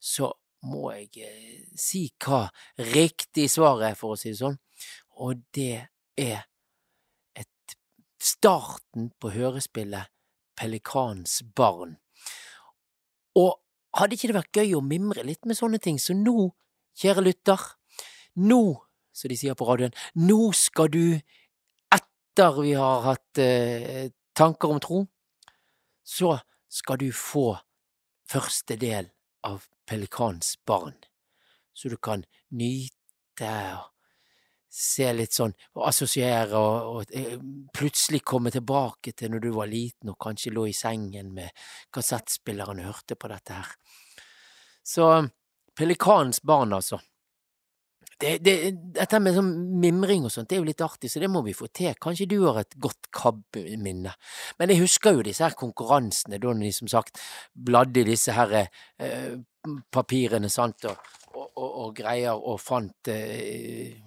så 0.00 0.30
må 0.64 0.86
jeg 0.94 1.20
eh, 1.20 1.66
si 1.76 2.06
hva 2.24 2.46
riktig 2.94 3.44
svar 3.52 3.84
er, 3.84 3.92
for 3.92 4.14
å 4.14 4.16
si 4.16 4.32
det 4.32 4.40
sånn. 4.40 4.56
Og 5.20 5.44
det 5.52 5.84
er 6.16 6.48
et 7.36 7.76
starten 8.16 9.10
på 9.20 9.34
hørespillet 9.36 10.08
Pelikans 10.56 11.42
barn. 11.60 11.98
Og 13.36 13.52
hadde 14.00 14.16
ikke 14.16 14.32
det 14.32 14.40
vært 14.40 14.64
gøy 14.64 14.78
å 14.80 14.84
mimre 14.84 15.28
litt 15.28 15.44
med 15.44 15.60
sånne 15.60 15.80
ting, 15.84 16.00
så 16.00 16.16
nå, 16.16 16.54
kjære 16.96 17.28
lytter, 17.28 17.68
nå, 18.40 18.62
som 19.16 19.32
de 19.32 19.38
sier 19.40 19.56
på 19.56 19.68
radioen, 19.68 19.94
nå 20.20 20.50
skal 20.56 20.90
du, 20.92 21.16
etter 21.96 22.60
vi 22.60 22.74
har 22.76 23.04
hatt 23.06 23.40
eh, 23.40 24.10
tanker 24.36 24.74
om 24.74 24.82
tro, 24.82 25.00
så 26.04 26.36
skal 26.68 27.00
du 27.00 27.08
få 27.16 27.54
første 28.28 28.76
del 28.78 29.08
av 29.46 29.64
Pelikans 29.88 30.56
barn, 30.66 30.96
så 31.72 31.88
du 31.88 31.96
kan 31.96 32.24
nyte 32.52 33.52
og 33.78 33.92
se 34.76 35.06
litt 35.14 35.32
sånn, 35.32 35.54
og 35.78 35.86
assosiere 35.88 36.58
og, 36.58 36.88
og 36.98 37.14
eh, 37.16 37.38
plutselig 37.72 38.20
komme 38.26 38.52
tilbake 38.52 39.14
til 39.16 39.32
når 39.32 39.44
du 39.46 39.50
var 39.56 39.70
liten 39.70 40.12
og 40.12 40.18
kanskje 40.20 40.52
lå 40.52 40.66
i 40.68 40.74
sengen 40.76 41.30
med 41.32 41.64
kassettspilleren 41.94 42.82
og 42.82 42.90
hørte 42.90 43.16
på 43.16 43.30
dette 43.32 43.56
her. 43.56 43.70
Så 44.84 45.08
Pelikans 45.76 46.42
barn, 46.44 46.74
altså. 46.76 47.00
Det, 48.16 48.38
det, 48.40 48.54
dette 48.96 49.18
med 49.20 49.34
sånn 49.36 49.50
mimring 49.82 50.24
og 50.24 50.32
sånt, 50.32 50.48
det 50.48 50.56
er 50.56 50.62
jo 50.62 50.68
litt 50.70 50.84
artig, 50.84 51.10
så 51.12 51.20
det 51.20 51.28
må 51.28 51.42
vi 51.44 51.52
få 51.56 51.68
til. 51.68 51.92
Kanskje 52.00 52.28
du 52.30 52.38
har 52.46 52.62
et 52.62 52.76
godt 52.80 53.10
KAB-minne. 53.12 54.14
Men 54.56 54.72
jeg 54.72 54.80
husker 54.80 55.18
jo 55.18 55.26
disse 55.26 55.44
her 55.44 55.56
konkurransene, 55.58 56.40
da 56.40 56.54
de 56.56 56.72
som 56.72 56.88
sagt 56.88 57.20
bladde 57.52 58.00
i 58.00 58.08
disse 58.08 58.32
her 58.32 58.56
eh, 58.62 59.36
papirene, 59.92 60.48
sant, 60.52 60.88
og, 60.88 61.12
og, 61.34 61.50
og, 61.50 61.70
og 61.84 61.92
greier, 61.98 62.40
og 62.40 62.56
fant 62.62 63.12
eh, 63.12 63.98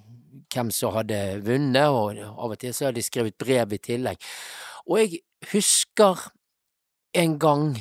hvem 0.49 0.71
som 0.73 0.95
hadde 0.97 1.21
vunnet, 1.45 1.93
og 1.93 2.17
av 2.25 2.55
og 2.55 2.59
til 2.59 2.73
så 2.73 2.89
hadde 2.89 3.01
de 3.01 3.05
skrevet 3.05 3.37
brev 3.39 3.77
i 3.77 3.81
tillegg. 3.83 4.29
Og 4.89 5.03
jeg 5.03 5.21
husker 5.53 6.29
en 7.13 7.39
gang 7.39 7.77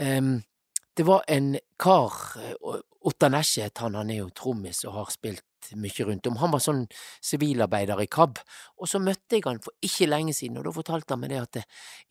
eh, 0.00 0.22
Det 0.96 1.06
var 1.06 1.24
en 1.28 1.56
kar, 1.78 2.12
eh, 2.36 2.80
Ottar 3.06 3.32
Nesje 3.32 3.70
han, 3.80 3.96
han 3.96 4.10
er 4.12 4.20
jo 4.22 4.30
trommis 4.36 4.84
og 4.84 4.96
har 4.98 5.12
spilt 5.14 5.44
mye 5.76 6.06
rundt 6.08 6.26
om. 6.28 6.38
Han 6.40 6.52
var 6.52 6.62
sånn 6.64 6.84
sivilarbeider 7.24 8.00
i 8.02 8.08
KAB, 8.10 8.40
og 8.80 8.88
så 8.88 9.00
møtte 9.02 9.38
jeg 9.38 9.46
han 9.46 9.60
for 9.64 9.76
ikke 9.84 10.08
lenge 10.08 10.34
siden, 10.36 10.58
og 10.60 10.68
da 10.68 10.74
fortalte 10.76 11.14
han 11.14 11.22
meg 11.22 11.32
det 11.32 11.42
at 11.42 11.58
det, 11.58 11.64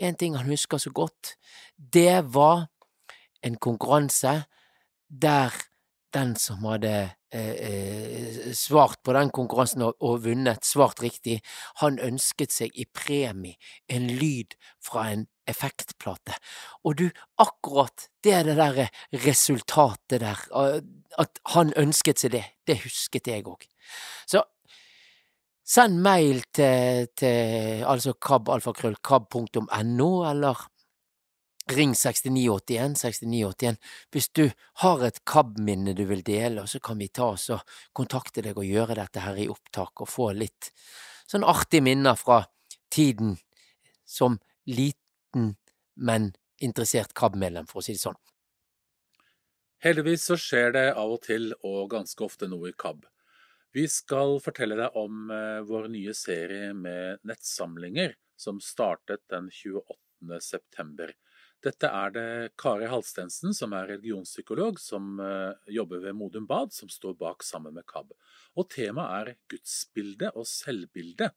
en 0.05 0.19
ting 0.19 0.37
han 0.37 0.49
husker 0.49 0.81
så 0.81 0.93
godt, 0.93 1.35
det 1.77 2.21
var 2.33 2.67
en 3.45 3.57
konkurranse 3.57 4.43
der 5.09 5.55
den 6.13 6.35
som 6.41 6.65
hadde 6.65 6.93
eh, 7.33 7.55
eh, 7.69 8.53
svart 8.57 9.01
på 9.05 9.13
den 9.13 9.29
konkurransen 9.33 9.83
og, 9.85 9.97
og 10.01 10.23
vunnet, 10.25 10.65
svart 10.65 11.01
riktig, 11.03 11.39
han 11.83 11.99
ønsket 12.01 12.53
seg 12.55 12.73
i 12.73 12.87
premie 12.89 13.59
en 13.89 14.09
lyd 14.09 14.57
fra 14.85 15.09
en 15.13 15.27
effektplate. 15.49 16.33
Og 16.85 16.97
du, 17.01 17.09
akkurat 17.41 18.09
det 18.23 18.45
det 18.47 18.55
der 18.59 18.87
resultatet 19.25 20.21
der, 20.21 20.39
eh, 20.55 20.81
at 21.19 21.39
han 21.55 21.73
ønsket 21.77 22.19
seg 22.21 22.31
det, 22.37 22.45
det 22.67 22.81
husket 22.83 23.27
jeg 23.27 23.47
òg. 23.49 23.65
Så 24.29 24.43
send 25.69 26.01
mail 26.01 26.43
til, 26.53 27.07
til 27.17 27.83
altså 27.85 28.13
kabalfakrøll.kab.no, 28.13 30.11
eller 30.29 30.57
ring 31.69 31.95
6981 31.95 32.95
6981 32.97 33.77
hvis 34.13 34.29
du 34.33 34.45
har 34.81 35.03
et 35.05 35.19
KAB-minne 35.25 35.93
du 35.97 36.05
vil 36.09 36.23
dele, 36.25 36.65
så 36.67 36.79
kan 36.81 36.97
vi 36.97 37.09
ta 37.13 37.31
oss 37.35 37.49
og 37.53 37.61
kontakte 37.93 38.41
deg 38.45 38.57
og 38.57 38.65
gjøre 38.65 38.97
dette 38.97 39.23
her 39.23 39.37
i 39.37 39.49
opptak 39.51 40.01
og 40.01 40.09
få 40.09 40.31
litt 40.37 40.71
sånn 41.29 41.45
artige 41.45 41.85
minner 41.85 42.17
fra 42.17 42.41
tiden 42.93 43.37
som 44.09 44.39
liten, 44.69 44.97
men 45.95 46.31
interessert 46.61 47.13
KAB-medlem, 47.13 47.67
for 47.69 47.81
å 47.81 47.85
si 47.85 47.95
det 47.95 48.03
sånn. 48.03 48.17
Heldigvis 49.83 50.25
så 50.27 50.35
skjer 50.39 50.73
det 50.75 50.87
av 50.99 51.13
og 51.15 51.21
til, 51.23 51.53
og 51.63 51.91
ganske 51.93 52.25
ofte, 52.25 52.49
noe 52.51 52.71
i 52.71 52.75
KAB. 52.75 53.05
Vi 53.75 53.85
skal 53.87 54.39
fortelle 54.41 54.75
deg 54.79 54.95
om 54.97 55.29
eh, 55.31 55.61
vår 55.67 55.87
nye 55.93 56.13
serie 56.17 56.73
med 56.73 57.21
nettsamlinger, 57.29 58.15
som 58.39 58.59
startet 58.63 59.21
den 59.31 59.47
28. 59.53 60.39
september. 60.41 61.13
Dette 61.63 61.89
er 61.91 62.11
det 62.15 62.27
Kari 62.59 62.87
Halstensen, 62.87 63.53
som 63.55 63.75
er 63.75 63.89
religionspsykolog, 63.93 64.79
som 64.81 65.19
eh, 65.19 65.71
jobber 65.75 66.01
ved 66.05 66.17
Modum 66.17 66.47
Bad, 66.49 66.73
som 66.73 66.89
står 66.89 67.17
bak 67.19 67.43
sammen 67.45 67.75
med 67.77 67.85
KAB. 67.87 68.13
Og 68.57 68.69
temaet 68.73 69.29
er 69.31 69.39
gudsbilde 69.53 70.33
og 70.33 70.47
selvbilde. 70.49 71.29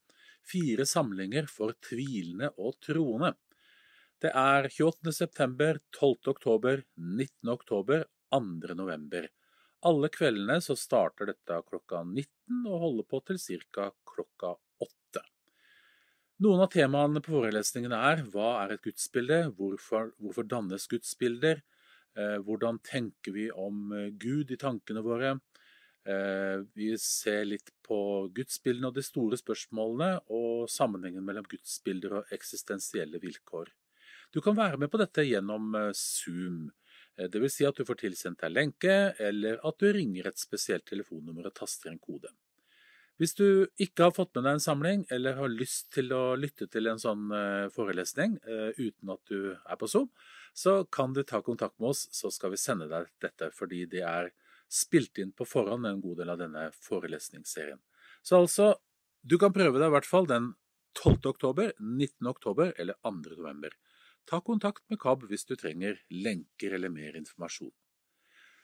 Fire 0.47 0.87
samlinger 0.89 1.47
for 1.51 1.75
tvilende 1.85 2.53
og 2.57 2.79
troende. 2.83 3.35
Det 4.23 4.31
er 4.39 4.69
28. 4.71 5.11
september, 5.13 5.79
12. 5.99 6.29
oktober, 6.31 6.85
19. 6.95 7.49
oktober, 7.51 8.05
2. 8.31 8.75
november. 8.79 9.25
Alle 9.83 10.11
kveldene 10.15 10.61
så 10.63 10.77
starter 10.79 11.27
dette 11.33 11.57
klokka 11.67 12.05
19 12.07 12.69
og 12.71 12.85
holder 12.85 13.09
på 13.11 13.19
til 13.27 13.41
ca. 13.43 13.89
klokka 14.13 14.53
8. 14.87 15.25
Noen 16.47 16.63
av 16.63 16.71
temaene 16.71 17.25
på 17.25 17.35
forelesningene 17.35 17.99
er 18.13 18.23
hva 18.31 18.53
er 18.61 18.77
et 18.77 18.87
gudsbilde, 18.87 19.41
hvorfor, 19.59 20.15
hvorfor 20.23 20.47
dannes 20.47 20.87
gudsbilder, 20.95 21.65
eh, 22.15 22.39
hvordan 22.47 22.79
tenker 22.87 23.35
vi 23.35 23.51
om 23.51 23.91
eh, 23.91 24.09
Gud 24.15 24.55
i 24.55 24.63
tankene 24.69 25.03
våre, 25.03 25.35
eh, 26.07 26.63
vi 26.79 26.95
ser 26.95 27.43
litt 27.51 27.75
på 27.83 28.31
gudsbildene 28.39 28.95
og 28.95 29.03
de 29.03 29.09
store 29.11 29.43
spørsmålene, 29.43 30.15
og 30.31 30.71
sammenhengen 30.71 31.27
mellom 31.27 31.51
gudsbilder 31.51 32.21
og 32.21 32.37
eksistensielle 32.39 33.19
vilkår. 33.19 33.75
Du 34.33 34.41
kan 34.41 34.57
være 34.57 34.79
med 34.81 34.89
på 34.93 35.01
dette 35.01 35.27
gjennom 35.29 35.75
eh, 35.77 35.91
Zoom. 35.97 36.71
Eh, 37.19 37.29
Det 37.29 37.41
vil 37.43 37.53
si 37.53 37.67
at 37.69 37.77
du 37.77 37.85
får 37.85 38.01
tilsendt 38.07 38.41
deg 38.41 38.55
lenke, 38.55 38.95
eller 39.21 39.61
at 39.61 39.79
du 39.79 39.91
ringer 39.93 40.31
et 40.31 40.41
spesielt 40.41 40.87
telefonnummer 40.89 41.51
og 41.51 41.55
taster 41.59 41.93
en 41.93 42.01
kode. 42.01 42.33
Hvis 43.21 43.37
du 43.39 43.69
ikke 43.77 44.09
har 44.09 44.15
fått 44.17 44.33
med 44.35 44.47
deg 44.49 44.57
en 44.57 44.65
samling, 44.65 45.03
eller 45.13 45.37
har 45.37 45.53
lyst 45.53 45.91
til 45.93 46.09
å 46.17 46.33
lytte 46.35 46.67
til 46.73 46.89
en 46.89 47.03
sånn 47.03 47.29
eh, 47.37 47.67
forelesning 47.75 48.39
uten 48.79 49.13
at 49.13 49.21
du 49.29 49.53
er 49.53 49.79
på 49.79 49.91
Zoom, 49.93 50.09
så 50.57 50.81
kan 50.89 51.13
du 51.13 51.23
ta 51.23 51.43
kontakt 51.45 51.77
med 51.79 51.93
oss, 51.93 52.07
så 52.13 52.33
skal 52.33 52.55
vi 52.57 52.61
sende 52.61 52.89
deg 52.89 53.13
dette, 53.21 53.53
fordi 53.55 53.85
det 53.93 54.03
er 54.09 54.33
spilt 54.73 55.21
inn 55.21 55.37
på 55.37 55.45
forhånd 55.45 55.87
en 55.87 56.01
god 56.01 56.23
del 56.23 56.33
av 56.33 56.41
denne 56.41 56.67
forelesningsserien. 56.81 57.81
Så 58.25 58.41
altså, 58.41 58.73
du 59.21 59.37
kan 59.39 59.53
prøve 59.53 59.77
deg 59.77 59.91
i 59.91 59.95
hvert 59.99 60.09
fall 60.09 60.29
den 60.29 60.55
12. 60.97 61.21
oktober, 61.35 61.73
19. 61.79 62.33
oktober 62.33 62.73
eller 62.81 62.97
2. 63.05 63.37
november. 63.37 63.77
Ta 64.29 64.41
kontakt 64.41 64.85
med 64.91 65.01
KAB 65.03 65.27
hvis 65.31 65.45
du 65.49 65.57
trenger 65.59 65.99
lenker 66.11 66.77
eller 66.77 66.93
mer 66.93 67.17
informasjon. 67.19 67.73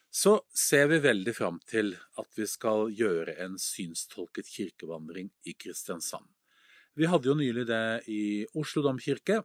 Så 0.09 0.39
ser 0.57 0.87
vi 0.89 1.03
veldig 1.05 1.35
fram 1.37 1.59
til 1.69 1.93
at 2.21 2.39
vi 2.39 2.47
skal 2.49 2.89
gjøre 2.97 3.35
en 3.45 3.59
synstolket 3.61 4.49
kirkevandring 4.49 5.29
i 5.45 5.53
Kristiansand. 5.53 6.25
Vi 6.97 7.07
hadde 7.07 7.29
jo 7.29 7.37
nylig 7.39 7.67
det 7.69 8.09
i 8.11 8.47
Oslo 8.59 8.83
domkirke, 8.87 9.43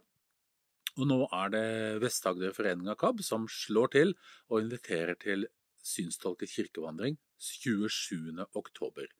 og 0.94 1.10
nå 1.10 1.20
er 1.34 1.52
det 1.52 1.66
Vest-Agder 2.02 2.54
Forening 2.54 2.88
av 2.90 2.96
KAB 2.98 3.20
som 3.26 3.44
slår 3.50 3.92
til 3.92 4.14
og 4.48 4.62
inviterer 4.62 5.18
til 5.20 5.44
synstolket 5.84 6.50
kirkevandring 6.54 7.18
27. 7.38 8.46
oktober. 8.56 9.10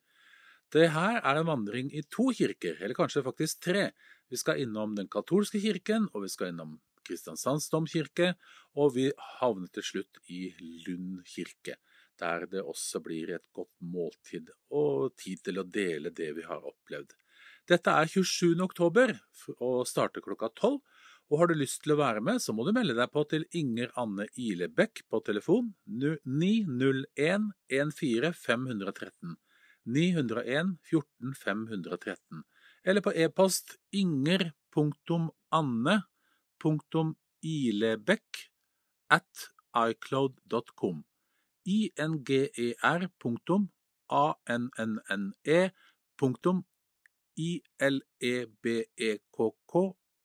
Det 0.73 0.89
her 0.95 1.19
er 1.21 1.39
en 1.39 1.47
vandring 1.47 1.91
i 1.93 2.01
to 2.09 2.31
kirker, 2.33 2.79
eller 2.81 2.97
kanskje 2.97 3.23
faktisk 3.23 3.61
tre. 3.67 3.91
Vi 4.31 4.39
skal 4.39 4.63
innom 4.63 4.95
den 4.97 5.07
katolske 5.11 5.61
kirken, 5.61 6.09
og 6.13 6.25
vi 6.25 6.31
skal 6.33 6.51
innom 6.51 6.79
Kristiansands 7.05 7.69
domkirke, 7.71 8.33
og 8.75 8.95
vi 8.97 9.09
havner 9.39 9.69
til 9.73 9.85
slutt 9.85 10.21
i 10.31 10.49
Lund 10.87 11.21
kirke, 11.29 11.77
der 12.19 12.47
det 12.51 12.63
også 12.63 13.01
blir 13.03 13.35
et 13.35 13.45
godt 13.55 13.73
måltid 13.83 14.51
og 14.71 15.15
tid 15.19 15.43
til 15.45 15.61
å 15.61 15.67
dele 15.67 16.13
det 16.15 16.31
vi 16.37 16.45
har 16.47 16.63
opplevd. 16.63 17.15
Dette 17.65 17.89
er 17.89 18.09
27. 18.09 18.53
oktober 18.61 19.15
og 19.57 19.87
starter 19.89 20.21
klokka 20.25 20.51
tolv. 20.53 20.81
Og 21.33 21.39
har 21.41 21.49
du 21.49 21.55
lyst 21.57 21.79
til 21.81 21.95
å 21.95 21.97
være 21.97 22.21
med, 22.21 22.37
så 22.37 22.53
må 22.53 22.61
du 22.67 22.69
melde 22.75 22.93
deg 22.93 23.09
på 23.09 23.23
til 23.25 23.47
Inger 23.57 23.89
Anne 23.97 24.27
Ilebekk 24.37 25.01
på 25.09 25.23
telefon 25.25 25.71
901 25.89 27.47
14 27.65 28.35
513. 28.37 29.33
901 29.89 30.75
14 30.85 31.33
513. 31.41 32.43
Eller 32.85 33.01
på 33.01 33.13
e-post 33.17 33.79
inger.anne.ilebekk 36.63 38.49
at 39.09 39.51
icloud.com. 39.75 41.03
A-n-n-n-e 44.09 45.69
punktum 46.17 46.65
i-l-e-b-e-k-k 47.35 48.01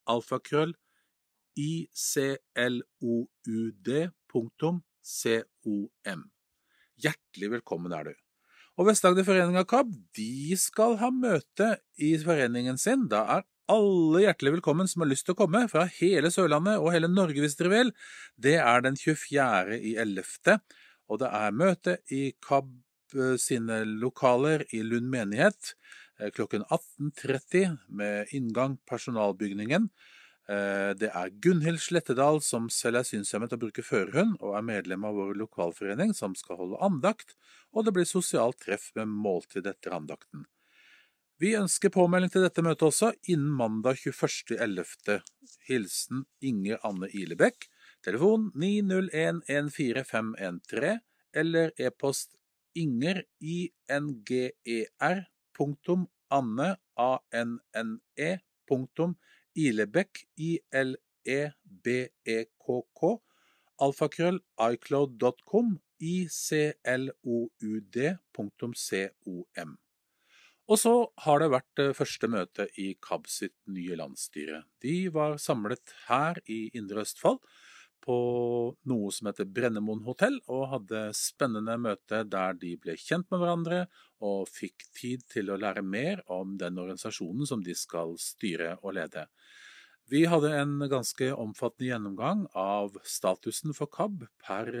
alfakrøll. 0.07 0.73
Hjertelig 7.01 7.51
velkommen 7.57 7.91
er 7.91 8.03
du. 8.03 8.13
Og 8.79 8.87
Vest-Agder 8.87 9.25
Forening 9.27 9.57
av 9.59 9.65
KAB 9.67 9.89
de 10.15 10.55
skal 10.57 10.95
ha 11.01 11.09
møte 11.11 11.81
i 11.99 12.13
foreningen 12.21 12.77
sin. 12.79 13.07
Da 13.11 13.25
er 13.35 13.43
alle 13.69 14.23
hjertelig 14.25 14.55
velkommen 14.57 14.89
som 14.89 15.03
har 15.03 15.11
lyst 15.11 15.27
til 15.27 15.35
å 15.35 15.41
komme, 15.43 15.65
fra 15.71 15.85
hele 15.99 16.31
Sørlandet 16.33 16.81
og 16.81 16.93
hele 16.95 17.09
Norge 17.11 17.43
hvis 17.43 17.57
dere 17.59 17.73
vil. 17.73 17.91
Det 18.35 18.57
er 18.61 18.85
den 18.85 18.97
24. 18.97 19.77
i 19.77 19.97
11. 20.01 20.57
Og 21.11 21.19
det 21.21 21.29
er 21.41 21.59
møte 21.59 21.97
i 22.09 22.31
KAB 22.41 22.71
sine 23.41 23.81
lokaler 23.85 24.63
i 24.71 24.79
Lund 24.87 25.09
menighet 25.11 25.73
klokken 26.29 26.63
18.30 26.69 27.77
med 27.87 28.31
inngang 28.35 28.77
personalbygningen. 28.89 29.89
Det 31.01 31.07
er 31.07 31.33
Gunhild 31.41 31.79
Slettedal 31.81 32.41
som 32.45 32.67
selv 32.73 33.01
er 33.01 33.07
synshemmet 33.07 33.53
og 33.55 33.61
bruker 33.63 33.85
førerhund, 33.85 34.35
og 34.41 34.57
er 34.57 34.65
medlem 34.67 35.05
av 35.07 35.15
vår 35.17 35.37
lokalforening 35.39 36.13
som 36.17 36.35
skal 36.37 36.59
holde 36.59 36.81
andakt, 36.83 37.37
og 37.71 37.87
det 37.87 37.95
blir 37.95 38.09
sosialt 38.09 38.59
treff 38.61 38.89
med 38.97 39.09
måltid 39.11 39.69
etter 39.69 39.95
andakten. 39.95 40.45
Vi 41.41 41.55
ønsker 41.57 41.89
påmelding 41.89 42.29
til 42.29 42.43
dette 42.45 42.61
møtet 42.61 42.83
også 42.85 43.07
innen 43.33 43.49
mandag 43.57 43.97
21.11. 43.97 45.23
Hilsen 45.65 46.19
Inger 46.45 46.77
Anne 46.85 47.07
Ilebekk, 47.17 47.65
telefon 48.05 48.51
901 48.61 49.41
14513 49.49 51.01
eller 51.41 51.73
e-post 51.81 52.37
inger, 52.77 53.23
i-n-g-e-r, 53.41 55.23
punktum, 55.57 56.05
anne, 56.29 56.77
a-n-n-e, 57.01 58.31
punktum, 58.69 59.17
Ilebekk, 59.57 60.21
I-L-E-B-E-K-K, 60.37 61.01
alfakrøll, 63.81 64.39
icloud.com, 64.69 65.79
icloud.com. 66.05 66.61
Og 70.71 70.79
så 70.79 70.93
har 71.25 71.41
det 71.41 71.49
vært 71.51 71.81
første 71.97 72.29
møte 72.31 72.69
i 72.79 72.93
KAB 73.03 73.25
sitt 73.27 73.57
nye 73.67 73.97
landsstyre. 73.99 74.61
De 74.79 75.09
var 75.11 75.35
samlet 75.41 75.91
her 76.07 76.39
i 76.47 76.69
Indre 76.79 77.03
Østfold 77.03 77.41
på 78.01 78.15
noe 78.89 79.09
som 79.13 79.27
heter 79.29 79.49
Brennemoen 79.51 80.05
hotell, 80.07 80.39
og 80.49 80.69
hadde 80.71 81.01
spennende 81.17 81.75
møte 81.77 82.23
der 82.25 82.55
de 82.57 82.73
ble 82.81 82.95
kjent 82.97 83.27
med 83.29 83.43
hverandre 83.43 83.81
og 84.25 84.47
fikk 84.49 84.87
tid 84.97 85.25
til 85.29 85.51
å 85.51 85.59
lære 85.59 85.83
mer 85.85 86.23
om 86.31 86.55
den 86.61 86.79
organisasjonen 86.81 87.49
som 87.49 87.61
de 87.65 87.75
skal 87.77 88.15
styre 88.21 88.77
og 88.81 88.95
lede. 88.97 89.27
Vi 90.11 90.23
hadde 90.27 90.53
en 90.57 90.79
ganske 90.91 91.29
omfattende 91.35 91.91
gjennomgang 91.91 92.47
av 92.57 92.97
statusen 93.07 93.75
for 93.77 93.91
KAB 93.91 94.25
per 94.43 94.71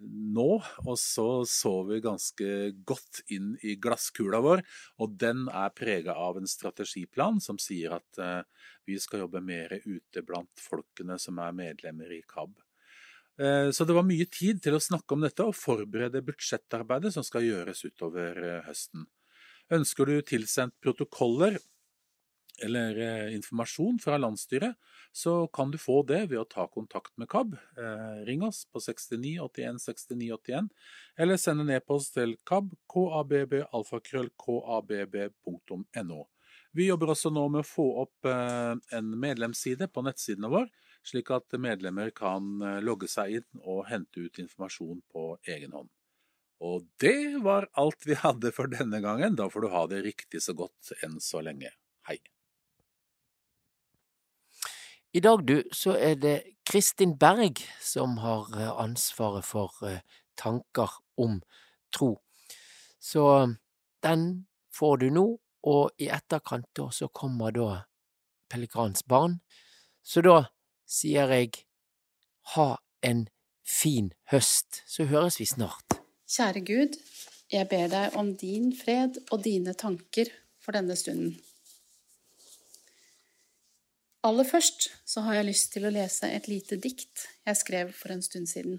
nå, 0.00 0.50
og 0.84 0.98
så 1.00 1.44
så 1.48 1.72
vi 1.88 2.00
ganske 2.04 2.48
godt 2.86 3.22
inn 3.34 3.54
i 3.62 3.76
glasskula 3.80 4.40
vår, 4.44 4.62
og 5.00 5.16
den 5.20 5.46
er 5.48 5.74
prega 5.76 6.16
av 6.18 6.40
en 6.40 6.48
strategiplan 6.50 7.40
som 7.44 7.60
sier 7.62 7.96
at 7.98 8.20
vi 8.88 8.98
skal 9.00 9.24
jobbe 9.24 9.42
mer 9.44 9.76
ute 9.84 10.22
blant 10.26 10.60
folkene 10.60 11.18
som 11.22 11.38
er 11.42 11.56
medlemmer 11.56 12.12
i 12.12 12.22
KAB. 12.28 12.54
Så 13.74 13.82
det 13.82 13.96
var 13.96 14.06
mye 14.06 14.26
tid 14.30 14.60
til 14.62 14.76
å 14.76 14.82
snakke 14.82 15.16
om 15.16 15.24
dette 15.24 15.42
og 15.42 15.56
forberede 15.58 16.22
budsjettarbeidet 16.22 17.10
som 17.16 17.24
skal 17.26 17.46
gjøres 17.48 17.82
utover 17.88 18.62
høsten. 18.68 19.08
Ønsker 19.74 20.06
du 20.06 20.20
tilsendt 20.22 20.76
protokoller 20.84 21.56
eller 22.62 23.28
informasjon 23.34 23.98
fra 24.02 24.18
landsstyret, 24.20 24.74
så 25.12 25.46
kan 25.46 25.70
du 25.70 25.78
få 25.78 26.02
det 26.06 26.26
ved 26.30 26.38
å 26.40 26.44
ta 26.50 26.66
kontakt 26.66 27.16
med 27.16 27.28
KAB. 27.28 27.56
ring 28.26 28.42
oss 28.42 28.66
på 28.66 28.80
69 28.80 29.40
81 29.40 29.80
69 29.80 30.32
81, 30.34 30.68
eller 31.16 31.36
send 31.36 31.60
en 31.60 31.70
e-post 31.70 32.14
til 32.14 32.36
kab, 32.44 32.74
kabbalfakrøll.kabb.no. 32.92 35.64
kabb.no. 35.64 36.28
Vi 36.74 36.88
jobber 36.88 37.10
også 37.14 37.30
nå 37.30 37.48
med 37.54 37.62
å 37.62 37.68
få 37.68 37.86
opp 38.02 38.26
en 38.26 39.12
medlemsside 39.22 39.86
på 39.86 40.02
nettsidene 40.02 40.50
våre, 40.50 40.66
slik 41.06 41.30
at 41.30 41.54
medlemmer 41.60 42.10
kan 42.10 42.58
logge 42.82 43.06
seg 43.10 43.38
inn 43.38 43.62
og 43.62 43.86
hente 43.90 44.26
ut 44.26 44.38
informasjon 44.42 45.02
på 45.12 45.38
egen 45.54 45.76
hånd. 45.76 45.90
Og 46.64 46.86
det 47.02 47.42
var 47.44 47.68
alt 47.78 48.06
vi 48.08 48.16
hadde 48.18 48.52
for 48.56 48.70
denne 48.72 49.02
gangen. 49.04 49.36
Da 49.38 49.50
får 49.50 49.66
du 49.66 49.74
ha 49.74 49.84
det 49.90 50.04
riktig 50.06 50.42
så 50.42 50.56
godt 50.56 50.94
enn 51.04 51.20
så 51.22 51.44
lenge. 51.44 51.74
Hei. 52.08 52.18
I 55.14 55.20
dag, 55.20 55.46
du, 55.46 55.62
så 55.70 55.92
er 55.94 56.16
det 56.18 56.38
Kristin 56.66 57.12
Berg 57.18 57.60
som 57.78 58.16
har 58.18 58.48
ansvaret 58.82 59.46
for 59.46 59.70
tanker 60.34 60.90
om 61.14 61.36
tro. 61.94 62.16
Så 62.98 63.22
den 64.02 64.24
får 64.74 64.96
du 65.04 65.06
nå, 65.14 65.24
og 65.70 66.02
i 66.02 66.08
etterkant 66.10 66.66
da 66.74 66.88
så 66.90 67.06
kommer 67.14 67.54
da 67.54 67.68
Pellegrans 68.50 69.06
barn. 69.06 69.38
Så 70.02 70.24
da 70.26 70.48
sier 70.82 71.30
jeg 71.30 71.62
ha 72.56 72.68
en 73.06 73.28
fin 73.62 74.10
høst, 74.34 74.82
så 74.82 75.06
høres 75.06 75.38
vi 75.38 75.46
snart. 75.46 76.00
Kjære 76.26 76.66
Gud, 76.66 76.98
jeg 77.54 77.70
ber 77.70 77.86
deg 77.94 78.18
om 78.18 78.34
din 78.34 78.72
fred 78.74 79.22
og 79.30 79.46
dine 79.46 79.78
tanker 79.78 80.34
for 80.58 80.74
denne 80.74 80.98
stunden. 80.98 81.36
Aller 84.24 84.46
først 84.48 84.88
så 85.04 85.20
har 85.26 85.36
jeg 85.36 85.50
lyst 85.50 85.72
til 85.74 85.84
å 85.84 85.92
lese 85.92 86.30
et 86.32 86.46
lite 86.48 86.78
dikt 86.80 87.26
jeg 87.44 87.60
skrev 87.60 87.90
for 87.92 88.14
en 88.14 88.22
stund 88.24 88.48
siden. 88.48 88.78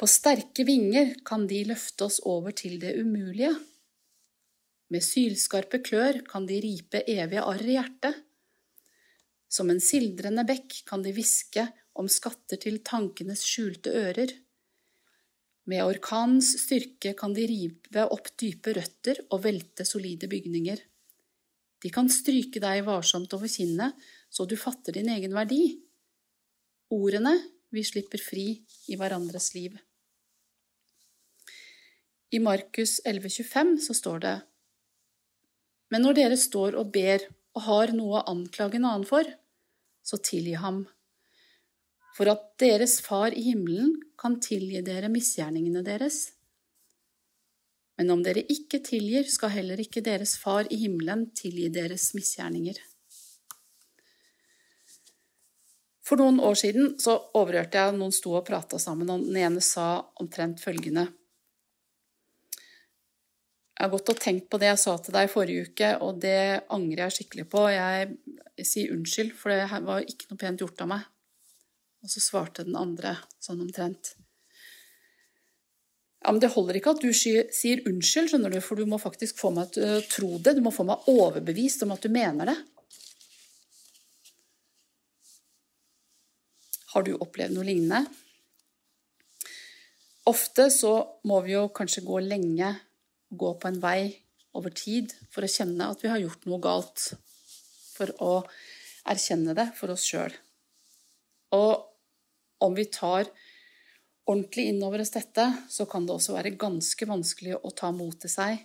På 0.00 0.08
sterke 0.10 0.64
vinger 0.66 1.12
kan 1.26 1.44
de 1.50 1.60
løfte 1.68 2.06
oss 2.08 2.16
over 2.26 2.56
til 2.56 2.78
det 2.80 2.94
umulige. 2.96 3.52
Med 4.88 5.04
sylskarpe 5.04 5.82
klør 5.84 6.22
kan 6.28 6.48
de 6.48 6.56
ripe 6.64 7.02
evige 7.04 7.44
arr 7.44 7.66
i 7.66 7.76
hjertet. 7.76 8.16
Som 9.52 9.70
en 9.70 9.82
sildrende 9.84 10.46
bekk 10.48 10.80
kan 10.88 11.04
de 11.04 11.12
hviske 11.14 11.66
om 12.00 12.08
skatter 12.10 12.58
til 12.64 12.80
tankenes 12.86 13.44
skjulte 13.46 13.92
ører. 14.00 14.32
Med 15.70 15.84
orkanens 15.84 16.54
styrke 16.64 17.14
kan 17.20 17.36
de 17.36 17.46
rive 17.52 18.08
opp 18.16 18.32
dype 18.40 18.74
røtter 18.80 19.22
og 19.28 19.44
velte 19.44 19.86
solide 19.88 20.28
bygninger. 20.32 20.80
De 21.84 21.90
kan 21.92 22.08
stryke 22.08 22.62
deg 22.64 22.86
varsomt 22.86 23.32
over 23.36 23.50
kinnet, 23.50 23.92
så 24.32 24.46
du 24.48 24.56
fatter 24.56 24.96
din 24.96 25.10
egen 25.12 25.34
verdi. 25.36 25.76
Ordene 26.96 27.34
vi 27.74 27.84
slipper 27.84 28.22
fri 28.22 28.46
i 28.88 28.96
hverandres 28.96 29.50
liv. 29.56 29.76
I 32.34 32.40
Markus 32.42 32.98
11,25 33.04 33.76
så 33.84 33.94
står 33.94 34.24
det 34.24 34.34
Men 35.92 36.02
når 36.06 36.16
dere 36.18 36.38
står 36.40 36.78
og 36.80 36.90
ber 36.94 37.28
og 37.54 37.66
har 37.68 37.92
noe 37.94 38.18
å 38.22 38.26
anklage 38.32 38.80
en 38.80 38.88
annen 38.88 39.06
for, 39.06 39.28
så 40.02 40.18
tilgi 40.18 40.56
ham. 40.58 40.86
for 42.14 42.30
at 42.30 42.42
deres 42.62 43.00
Far 43.02 43.34
i 43.34 43.42
himmelen 43.42 43.96
kan 44.18 44.36
tilgi 44.38 44.78
dere 44.86 45.08
misgjerningene 45.10 45.82
deres. 45.82 46.33
Men 47.98 48.10
om 48.10 48.24
dere 48.26 48.42
ikke 48.50 48.80
tilgir, 48.82 49.28
skal 49.30 49.52
heller 49.54 49.80
ikke 49.80 50.02
deres 50.02 50.34
Far 50.40 50.66
i 50.70 50.80
himmelen 50.80 51.28
tilgi 51.36 51.68
deres 51.72 52.10
misgjerninger. 52.16 52.80
For 56.04 56.20
noen 56.20 56.40
år 56.44 56.56
siden 56.60 56.96
så 57.00 57.16
overhørte 57.38 57.80
jeg 57.80 57.96
noen 57.96 58.12
sto 58.12 58.34
og 58.36 58.44
prata 58.46 58.80
sammen, 58.82 59.08
og 59.10 59.22
den 59.24 59.38
ene 59.40 59.62
sa 59.64 60.02
omtrent 60.20 60.60
følgende 60.60 61.06
Jeg 63.74 63.86
har 63.86 63.92
gått 63.94 64.12
og 64.12 64.20
tenkt 64.20 64.50
på 64.52 64.60
det 64.60 64.68
jeg 64.68 64.82
sa 64.84 64.98
til 64.98 65.16
deg 65.16 65.30
forrige 65.32 65.70
uke, 65.70 65.94
og 66.04 66.20
det 66.22 66.66
angrer 66.74 67.06
jeg 67.06 67.16
skikkelig 67.16 67.46
på. 67.50 67.64
Jeg 67.72 68.66
sier 68.68 68.92
unnskyld, 68.94 69.32
for 69.38 69.50
det 69.50 69.80
var 69.88 70.04
ikke 70.04 70.28
noe 70.30 70.42
pent 70.44 70.62
gjort 70.62 70.84
av 70.84 70.92
meg. 70.92 71.08
Og 72.04 72.12
så 72.12 72.20
svarte 72.20 72.66
den 72.68 72.76
andre 72.78 73.16
sånn 73.42 73.64
omtrent. 73.64 74.12
Ja, 76.24 76.32
men 76.32 76.40
Det 76.40 76.54
holder 76.54 76.78
ikke 76.78 76.94
at 76.94 77.02
du 77.04 77.10
sier 77.12 77.82
unnskyld, 77.84 78.30
skjønner 78.30 78.52
du, 78.54 78.56
for 78.64 78.80
du 78.80 78.88
må 78.88 78.96
faktisk 78.96 79.36
få 79.42 79.50
meg 79.52 79.74
til 79.74 79.84
å 79.84 80.04
tro 80.08 80.38
det. 80.40 80.54
Du 80.56 80.62
må 80.64 80.72
få 80.72 80.86
meg 80.88 81.04
overbevist 81.12 81.84
om 81.84 81.92
at 81.92 82.00
du 82.00 82.08
mener 82.12 82.48
det. 82.48 82.56
Har 86.94 87.04
du 87.04 87.12
opplevd 87.18 87.52
noe 87.52 87.68
lignende? 87.68 88.06
Ofte 90.30 90.70
så 90.72 90.94
må 91.28 91.42
vi 91.44 91.52
jo 91.52 91.66
kanskje 91.76 92.06
gå 92.06 92.22
lenge, 92.24 92.72
gå 93.28 93.50
på 93.60 93.68
en 93.68 93.80
vei 93.82 94.14
over 94.56 94.72
tid, 94.72 95.12
for 95.28 95.44
å 95.44 95.50
kjenne 95.50 95.90
at 95.92 96.00
vi 96.00 96.08
har 96.08 96.22
gjort 96.22 96.48
noe 96.48 96.62
galt. 96.64 97.10
For 97.98 98.14
å 98.24 98.34
erkjenne 99.12 99.52
det 99.58 99.74
for 99.76 99.92
oss 99.92 100.06
sjøl. 100.08 100.32
Og 101.52 102.64
om 102.64 102.78
vi 102.78 102.88
tar 102.88 103.28
ordentlig 104.24 104.68
inn 104.70 104.82
over 104.84 105.02
oss 105.04 105.12
dette, 105.14 105.44
så 105.68 105.86
kan 105.90 106.06
det 106.06 106.14
også 106.14 106.36
være 106.36 106.56
ganske 106.60 107.08
vanskelig 107.08 107.58
å 107.60 107.72
ta 107.76 107.90
mot 107.92 108.16
til 108.20 108.32
seg 108.32 108.62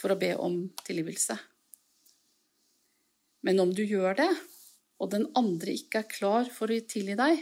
for 0.00 0.12
å 0.12 0.18
be 0.20 0.34
om 0.36 0.64
tilgivelse. 0.84 1.38
Men 3.42 3.62
om 3.62 3.72
du 3.74 3.82
gjør 3.84 4.18
det, 4.20 4.30
og 5.02 5.10
den 5.14 5.26
andre 5.38 5.74
ikke 5.74 6.02
er 6.02 6.10
klar 6.10 6.50
for 6.52 6.70
å 6.70 6.78
tilgi 6.86 7.16
deg, 7.18 7.40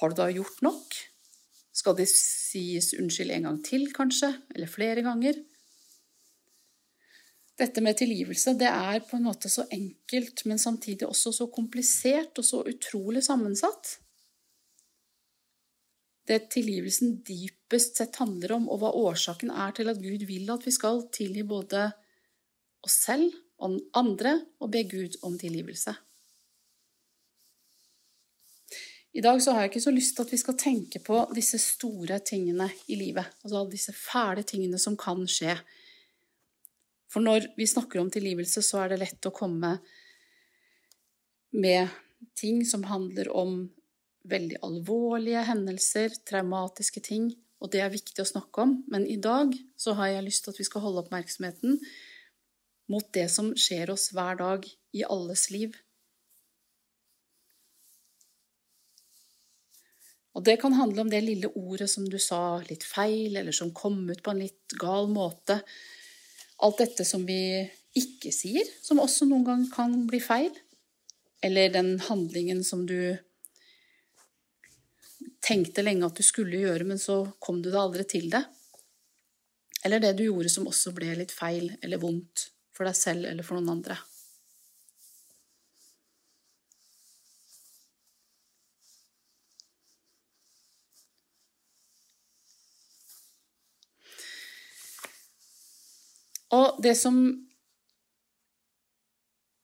har 0.00 0.10
du 0.10 0.18
da 0.18 0.28
gjort 0.30 0.62
nok? 0.66 0.94
Skal 1.74 1.96
det 1.98 2.06
sies 2.10 2.92
unnskyld 2.98 3.34
en 3.34 3.48
gang 3.48 3.58
til, 3.66 3.88
kanskje? 3.94 4.30
Eller 4.54 4.70
flere 4.70 5.02
ganger? 5.06 5.38
Dette 7.58 7.82
med 7.82 7.94
tilgivelse 7.98 8.56
det 8.58 8.66
er 8.66 9.02
på 9.06 9.18
en 9.18 9.26
måte 9.28 9.50
så 9.50 9.64
enkelt, 9.70 10.42
men 10.50 10.58
samtidig 10.58 11.06
også 11.06 11.30
så 11.34 11.46
komplisert 11.54 12.38
og 12.42 12.46
så 12.46 12.62
utrolig 12.66 13.22
sammensatt. 13.26 13.98
Det 16.24 16.46
tilgivelsen 16.54 17.18
dypest 17.26 17.98
sett 18.00 18.16
handler 18.16 18.56
om, 18.56 18.68
og 18.72 18.80
hva 18.80 18.94
årsaken 18.96 19.52
er 19.52 19.74
til 19.76 19.90
at 19.92 20.00
Gud 20.00 20.24
vil 20.28 20.48
at 20.54 20.64
vi 20.64 20.72
skal 20.72 21.04
tilgi 21.12 21.44
både 21.44 21.90
oss 22.84 22.96
selv 23.04 23.34
og 23.64 23.76
andre, 23.96 24.38
og 24.60 24.72
be 24.72 24.82
Gud 24.88 25.18
om 25.24 25.36
tilgivelse. 25.40 25.94
I 29.14 29.22
dag 29.22 29.38
så 29.42 29.52
har 29.54 29.62
jeg 29.62 29.70
ikke 29.70 29.84
så 29.84 29.92
lyst 29.94 30.16
til 30.16 30.26
at 30.26 30.32
vi 30.32 30.40
skal 30.40 30.56
tenke 30.58 31.00
på 31.04 31.20
disse 31.36 31.60
store 31.62 32.18
tingene 32.26 32.66
i 32.90 32.96
livet, 32.98 33.36
altså 33.44 33.62
disse 33.70 33.94
fæle 33.94 34.42
tingene 34.42 34.80
som 34.82 34.96
kan 34.98 35.22
skje. 35.30 35.54
For 37.12 37.22
når 37.22 37.52
vi 37.54 37.68
snakker 37.70 38.02
om 38.02 38.10
tilgivelse, 38.10 38.58
så 38.66 38.82
er 38.82 38.90
det 38.90 39.04
lett 39.04 39.28
å 39.28 39.34
komme 39.34 39.76
med 41.54 41.94
ting 42.34 42.64
som 42.66 42.88
handler 42.90 43.30
om 43.30 43.60
veldig 44.28 44.60
alvorlige 44.64 45.44
hendelser, 45.48 46.14
traumatiske 46.26 47.02
ting, 47.04 47.30
og 47.60 47.70
det 47.72 47.80
er 47.84 47.92
viktig 47.92 48.20
å 48.20 48.28
snakke 48.28 48.64
om, 48.64 48.74
men 48.92 49.06
i 49.08 49.16
dag 49.20 49.52
så 49.80 49.94
har 49.98 50.12
jeg 50.12 50.26
lyst 50.26 50.44
til 50.44 50.54
at 50.54 50.60
vi 50.60 50.66
skal 50.68 50.84
holde 50.84 51.04
oppmerksomheten 51.04 51.78
mot 52.92 53.06
det 53.16 53.28
som 53.32 53.54
skjer 53.56 53.92
oss 53.94 54.10
hver 54.12 54.36
dag 54.40 54.66
i 54.92 55.04
alles 55.08 55.48
liv. 55.52 55.76
Og 60.34 60.42
det 60.44 60.58
kan 60.60 60.74
handle 60.74 61.04
om 61.04 61.10
det 61.10 61.22
lille 61.22 61.48
ordet 61.54 61.86
som 61.90 62.06
du 62.10 62.18
sa 62.18 62.58
litt 62.66 62.84
feil, 62.84 63.36
eller 63.38 63.54
som 63.54 63.70
kom 63.74 64.02
ut 64.10 64.22
på 64.22 64.34
en 64.34 64.42
litt 64.42 64.74
gal 64.80 65.06
måte. 65.08 65.60
Alt 66.66 66.82
dette 66.82 67.06
som 67.06 67.22
vi 67.26 67.62
ikke 67.94 68.32
sier, 68.34 68.66
som 68.82 69.00
også 69.02 69.28
noen 69.30 69.46
ganger 69.46 69.70
kan 69.70 69.94
bli 70.10 70.18
feil. 70.22 70.50
Eller 71.44 71.70
den 71.70 71.96
handlingen 72.02 72.64
som 72.66 72.82
du 72.88 73.14
tenkte 75.44 75.84
lenge 75.84 76.08
at 76.08 76.16
du 76.16 76.24
skulle 76.24 76.62
gjøre, 76.62 76.86
men 76.88 77.00
så 77.00 77.20
kom 77.42 77.60
du 77.60 77.68
deg 77.70 77.80
aldri 77.80 78.06
til 78.08 78.30
det. 78.32 78.44
Eller 79.84 80.00
det 80.00 80.14
du 80.16 80.24
gjorde 80.24 80.52
som 80.52 80.68
også 80.70 80.94
ble 80.96 81.12
litt 81.18 81.34
feil 81.34 81.68
eller 81.82 82.00
vondt 82.00 82.48
for 82.74 82.88
deg 82.88 82.96
selv 82.96 83.28
eller 83.28 83.44
for 83.46 83.60
noen 83.60 83.76
andre. 83.76 83.98
Og 96.54 96.78
det 96.84 96.94
som, 96.94 97.16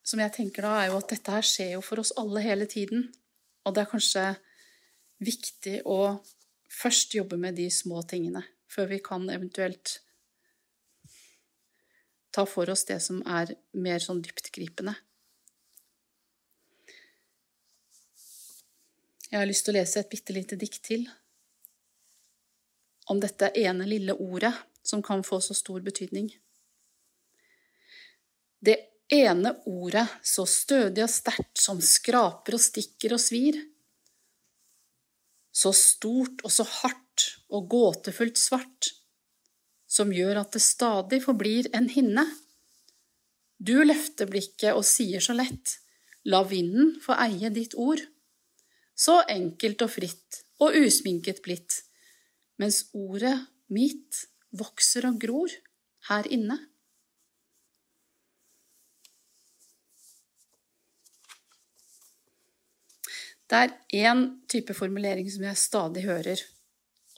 som 0.02 0.20
jeg 0.20 0.34
tenker 0.34 0.66
da, 0.66 0.72
er 0.80 0.90
jo 0.90 0.98
at 0.98 1.12
dette 1.12 1.34
her 1.34 1.46
skjer 1.46 1.74
jo 1.76 1.82
for 1.86 2.02
oss 2.02 2.12
alle 2.18 2.42
hele 2.42 2.66
tiden. 2.70 3.06
Og 3.64 3.76
det 3.76 3.84
er 3.84 3.92
kanskje 3.92 4.24
viktig 5.20 5.80
å 5.88 6.20
først 6.70 7.14
jobbe 7.14 7.38
med 7.40 7.58
de 7.60 7.68
små 7.72 8.02
tingene, 8.08 8.42
før 8.70 8.90
vi 8.94 9.00
kan 9.04 9.28
eventuelt 9.30 9.98
ta 12.30 12.46
for 12.46 12.70
oss 12.70 12.86
det 12.88 13.00
som 13.02 13.20
er 13.26 13.54
mer 13.72 14.02
sånn 14.02 14.22
dyptgripende. 14.22 14.94
Jeg 19.30 19.38
har 19.38 19.46
lyst 19.46 19.66
til 19.66 19.76
å 19.76 19.78
lese 19.78 20.02
et 20.02 20.10
bitte 20.10 20.34
lite 20.34 20.58
dikt 20.58 20.82
til 20.88 21.06
om 23.10 23.18
dette 23.22 23.50
ene 23.58 23.86
lille 23.86 24.14
ordet 24.14 24.52
som 24.86 25.02
kan 25.02 25.22
få 25.26 25.40
så 25.42 25.54
stor 25.54 25.82
betydning. 25.86 26.30
Det 28.60 28.76
ene 29.10 29.54
ordet, 29.66 30.06
så 30.22 30.46
stødig 30.46 31.02
og 31.02 31.10
sterkt, 31.10 31.58
som 31.58 31.80
skraper 31.82 32.54
og 32.54 32.62
stikker 32.62 33.16
og 33.16 33.22
svir. 33.22 33.58
Så 35.50 35.72
stort 35.74 36.44
og 36.46 36.52
så 36.54 36.64
hardt 36.64 37.26
og 37.50 37.66
gåtefullt 37.72 38.38
svart, 38.38 38.92
som 39.90 40.12
gjør 40.14 40.44
at 40.44 40.54
det 40.54 40.62
stadig 40.62 41.18
forblir 41.24 41.68
en 41.74 41.88
hinne. 41.90 42.24
Du 43.58 43.74
løfter 43.82 44.30
blikket 44.30 44.76
og 44.76 44.86
sier 44.86 45.20
så 45.24 45.34
lett, 45.36 45.76
la 46.24 46.44
vinden 46.46 46.94
få 47.02 47.16
eie 47.18 47.50
ditt 47.52 47.74
ord. 47.74 48.00
Så 48.94 49.18
enkelt 49.32 49.82
og 49.82 49.90
fritt 49.96 50.42
og 50.60 50.76
usminket 50.76 51.42
blitt, 51.44 51.82
mens 52.60 52.84
ordet 52.94 53.34
mitt 53.72 54.24
vokser 54.54 55.08
og 55.08 55.18
gror 55.22 55.52
her 56.10 56.28
inne. 56.30 56.58
Det 63.50 63.58
er 63.58 63.72
én 64.06 64.20
type 64.46 64.74
formulering 64.78 65.26
som 65.26 65.42
jeg 65.42 65.58
stadig 65.58 66.04
hører, 66.06 66.38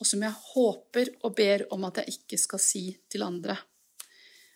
og 0.00 0.08
som 0.08 0.22
jeg 0.24 0.32
håper 0.32 1.10
og 1.20 1.34
ber 1.36 1.66
om 1.76 1.84
at 1.84 2.00
jeg 2.00 2.14
ikke 2.16 2.38
skal 2.40 2.62
si 2.64 2.84
til 3.12 3.24
andre. 3.26 3.58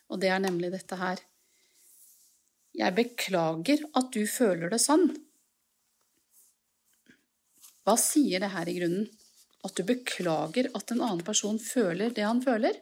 Og 0.08 0.22
det 0.22 0.30
er 0.32 0.40
nemlig 0.40 0.72
dette 0.72 0.96
her. 0.96 1.20
Jeg 2.76 2.96
beklager 2.96 3.84
at 3.96 4.08
du 4.12 4.24
føler 4.24 4.72
det 4.72 4.80
sånn. 4.80 5.10
Hva 7.84 7.98
sier 8.00 8.40
det 8.40 8.54
her 8.56 8.72
i 8.72 8.78
grunnen? 8.80 9.06
At 9.66 9.76
du 9.76 9.84
beklager 9.84 10.70
at 10.78 10.92
en 10.94 11.04
annen 11.04 11.24
person 11.26 11.60
føler 11.60 12.12
det 12.16 12.24
han 12.24 12.40
føler? 12.40 12.80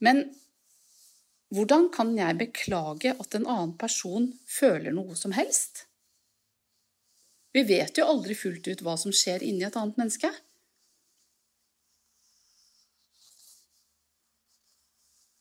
Men 0.00 0.30
hvordan 1.50 1.88
kan 1.94 2.12
jeg 2.14 2.38
beklage 2.38 3.14
at 3.18 3.34
en 3.34 3.46
annen 3.46 3.72
person 3.78 4.28
føler 4.46 4.94
noe 4.94 5.16
som 5.18 5.34
helst? 5.34 5.86
Vi 7.50 7.64
vet 7.66 7.98
jo 7.98 8.06
aldri 8.06 8.36
fullt 8.38 8.68
ut 8.70 8.84
hva 8.86 8.94
som 9.00 9.14
skjer 9.14 9.42
inni 9.42 9.66
et 9.66 9.78
annet 9.78 9.98
menneske. 9.98 10.30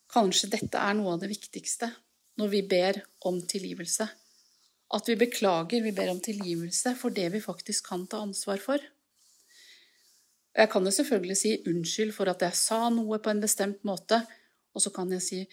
Kanskje 0.09 0.49
dette 0.55 0.81
er 0.81 0.95
noe 0.97 1.13
av 1.13 1.21
det 1.21 1.29
viktigste 1.29 1.91
når 2.41 2.49
vi 2.55 2.63
ber 2.71 3.03
om 3.29 3.37
tilgivelse. 3.45 4.07
At 4.97 5.09
vi 5.11 5.19
beklager, 5.21 5.83
vi 5.85 5.93
ber 5.93 6.09
om 6.09 6.21
tilgivelse 6.23 6.95
for 6.97 7.13
det 7.13 7.27
vi 7.35 7.43
faktisk 7.43 7.91
kan 7.91 8.07
ta 8.09 8.23
ansvar 8.25 8.57
for. 8.63 8.81
Jeg 10.57 10.69
kan 10.73 10.85
jo 10.85 10.91
selvfølgelig 10.91 11.37
si 11.37 11.51
unnskyld 11.69 12.15
for 12.15 12.31
at 12.31 12.41
jeg 12.41 12.57
sa 12.57 12.87
noe 12.89 13.19
på 13.21 13.29
en 13.29 13.43
bestemt 13.43 13.85
måte, 13.85 14.17
og 14.73 14.81
så 14.81 14.89
kan 14.95 15.13
jeg 15.13 15.21
si 15.21 15.43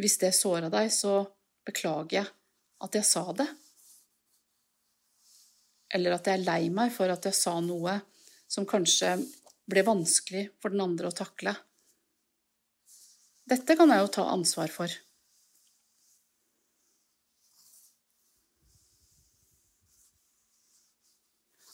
Hvis 0.00 0.16
det 0.22 0.32
såra 0.32 0.70
deg, 0.72 0.88
så 0.92 1.26
beklager 1.66 2.22
jeg 2.22 2.30
at 2.80 2.96
jeg 2.96 3.04
sa 3.04 3.24
det. 3.36 3.46
Eller 5.92 6.16
at 6.16 6.30
jeg 6.30 6.38
er 6.38 6.46
lei 6.46 6.70
meg 6.72 6.92
for 6.94 7.12
at 7.12 7.26
jeg 7.28 7.36
sa 7.36 7.58
noe 7.60 7.98
som 8.50 8.68
kanskje 8.68 9.18
ble 9.70 9.84
vanskelig 9.86 10.46
for 10.62 10.72
den 10.72 10.82
andre 10.86 11.10
å 11.10 11.14
takle. 11.14 11.52
Dette 13.50 13.76
kan 13.76 13.90
jeg 13.90 14.04
jo 14.04 14.12
ta 14.14 14.26
ansvar 14.30 14.72
for. 14.72 14.92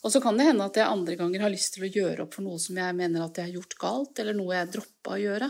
Og 0.06 0.12
så 0.12 0.22
kan 0.22 0.38
det 0.38 0.46
hende 0.46 0.66
at 0.66 0.76
jeg 0.78 0.86
andre 0.86 1.16
ganger 1.18 1.42
har 1.42 1.52
lyst 1.52 1.74
til 1.74 1.86
å 1.86 1.90
gjøre 1.90 2.24
opp 2.24 2.36
for 2.36 2.46
noe 2.46 2.60
som 2.62 2.78
jeg 2.78 2.94
mener 2.94 3.24
at 3.24 3.38
jeg 3.38 3.48
har 3.48 3.56
gjort 3.58 3.78
galt, 3.80 4.20
eller 4.22 4.36
noe 4.38 4.54
jeg 4.54 4.72
droppa 4.76 5.16
å 5.16 5.22
gjøre. 5.22 5.48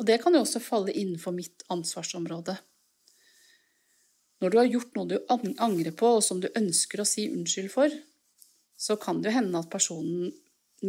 Og 0.00 0.06
det 0.08 0.16
kan 0.22 0.32
jo 0.32 0.40
også 0.40 0.62
falle 0.64 0.94
innenfor 0.96 1.34
mitt 1.36 1.60
ansvarsområde. 1.68 2.54
Når 4.40 4.52
du 4.52 4.56
har 4.56 4.70
gjort 4.72 4.94
noe 4.96 5.08
du 5.10 5.18
angrer 5.60 5.92
på, 5.92 6.14
og 6.16 6.24
som 6.24 6.38
du 6.40 6.48
ønsker 6.56 7.02
å 7.02 7.08
si 7.08 7.26
unnskyld 7.28 7.68
for, 7.68 7.92
så 8.80 8.96
kan 8.96 9.20
det 9.20 9.28
jo 9.28 9.36
hende 9.36 9.60
at 9.60 9.68
personen 9.68 10.30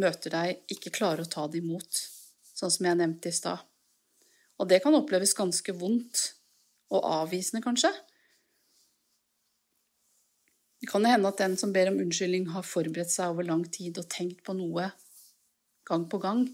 møter 0.00 0.32
deg, 0.32 0.62
ikke 0.72 0.94
klarer 0.96 1.26
å 1.26 1.28
ta 1.28 1.44
det 1.52 1.60
imot, 1.60 2.00
sånn 2.56 2.72
som 2.72 2.88
jeg 2.88 2.98
nevnte 3.02 3.28
i 3.28 3.36
stad. 3.36 3.60
Og 4.56 4.70
det 4.70 4.80
kan 4.80 4.96
oppleves 4.96 5.36
ganske 5.36 5.74
vondt 5.76 6.22
og 6.94 7.04
avvisende, 7.04 7.60
kanskje. 7.60 7.92
Det 10.80 10.88
kan 10.88 11.04
hende 11.04 11.28
at 11.28 11.44
den 11.44 11.58
som 11.60 11.76
ber 11.76 11.92
om 11.92 12.00
unnskyldning, 12.00 12.48
har 12.56 12.64
forberedt 12.64 13.12
seg 13.12 13.34
over 13.34 13.44
lang 13.44 13.68
tid 13.68 14.00
og 14.00 14.08
tenkt 14.08 14.40
på 14.48 14.56
noe 14.56 14.88
gang 15.84 16.08
på 16.08 16.18
gang, 16.22 16.46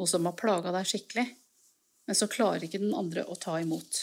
noe 0.00 0.08
som 0.08 0.24
har 0.24 0.38
plaga 0.38 0.72
deg 0.72 0.88
skikkelig, 0.88 1.28
men 2.12 2.16
så 2.16 2.26
klarer 2.28 2.60
ikke 2.66 2.76
den 2.76 2.92
andre 2.92 3.22
å 3.24 3.32
ta 3.40 3.54
imot. 3.56 3.98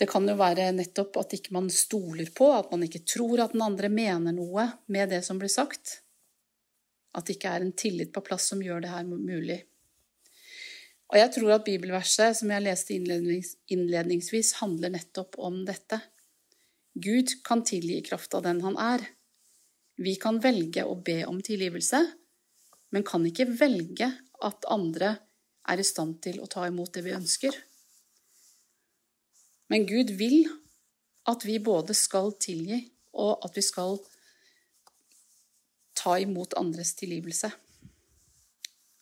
Det 0.00 0.08
kan 0.08 0.24
jo 0.24 0.38
være 0.40 0.70
nettopp 0.78 1.20
at 1.20 1.36
ikke 1.36 1.52
man 1.58 1.68
stoler 1.68 2.32
på, 2.32 2.48
at 2.56 2.72
man 2.72 2.86
ikke 2.88 3.02
tror 3.04 3.44
at 3.44 3.52
den 3.52 3.66
andre 3.68 3.92
mener 3.92 4.32
noe 4.32 4.64
med 4.88 5.12
det 5.12 5.20
som 5.28 5.36
blir 5.36 5.52
sagt. 5.52 5.98
At 7.12 7.28
det 7.28 7.36
ikke 7.36 7.52
er 7.52 7.68
en 7.68 7.76
tillit 7.84 8.16
på 8.16 8.24
plass 8.24 8.48
som 8.54 8.64
gjør 8.64 8.80
det 8.86 8.94
her 8.96 9.04
mulig. 9.12 9.60
Og 11.12 11.20
jeg 11.20 11.36
tror 11.36 11.58
at 11.58 11.68
bibelverset 11.68 12.40
som 12.40 12.56
jeg 12.56 12.64
leste 12.64 12.96
innlednings 12.96 13.58
innledningsvis, 13.68 14.56
handler 14.64 14.96
nettopp 14.96 15.36
om 15.36 15.66
dette. 15.68 16.00
Gud 16.96 17.42
kan 17.44 17.60
tilgi 17.60 18.00
i 18.00 18.08
kraft 18.08 18.40
av 18.40 18.48
den 18.48 18.64
han 18.64 18.80
er. 18.80 19.10
Vi 20.00 20.14
kan 20.16 20.38
velge 20.40 20.86
å 20.88 20.94
be 20.96 21.22
om 21.28 21.42
tilgivelse, 21.44 22.00
men 22.90 23.04
kan 23.06 23.26
ikke 23.28 23.50
velge 23.52 24.08
at 24.40 24.68
andre 24.72 25.16
er 25.68 25.80
i 25.80 25.84
stand 25.84 26.22
til 26.24 26.40
å 26.40 26.48
ta 26.50 26.64
imot 26.68 26.94
det 26.94 27.04
vi 27.04 27.12
ønsker. 27.12 27.56
Men 29.70 29.84
Gud 29.86 30.14
vil 30.18 30.48
at 31.30 31.44
vi 31.44 31.60
både 31.62 31.94
skal 31.94 32.32
tilgi, 32.40 32.80
og 33.12 33.44
at 33.44 33.58
vi 33.58 33.62
skal 33.66 33.98
ta 36.00 36.16
imot 36.22 36.56
andres 36.58 36.94
tilgivelse. 36.98 37.50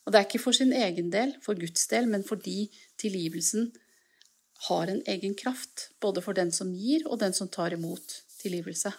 Og 0.04 0.12
det 0.12 0.18
er 0.18 0.26
ikke 0.26 0.42
for 0.42 0.56
sin 0.56 0.72
egen 0.74 1.12
del, 1.14 1.36
for 1.44 1.54
Guds 1.54 1.86
del, 1.92 2.08
men 2.10 2.24
fordi 2.26 2.70
tilgivelsen 2.98 3.70
har 4.66 4.90
en 4.90 5.02
egen 5.06 5.36
kraft, 5.38 5.92
både 6.02 6.24
for 6.24 6.34
den 6.34 6.50
som 6.50 6.72
gir, 6.74 7.06
og 7.06 7.20
den 7.22 7.36
som 7.36 7.50
tar 7.52 7.76
imot 7.76 8.22
tilgivelse. 8.40 8.90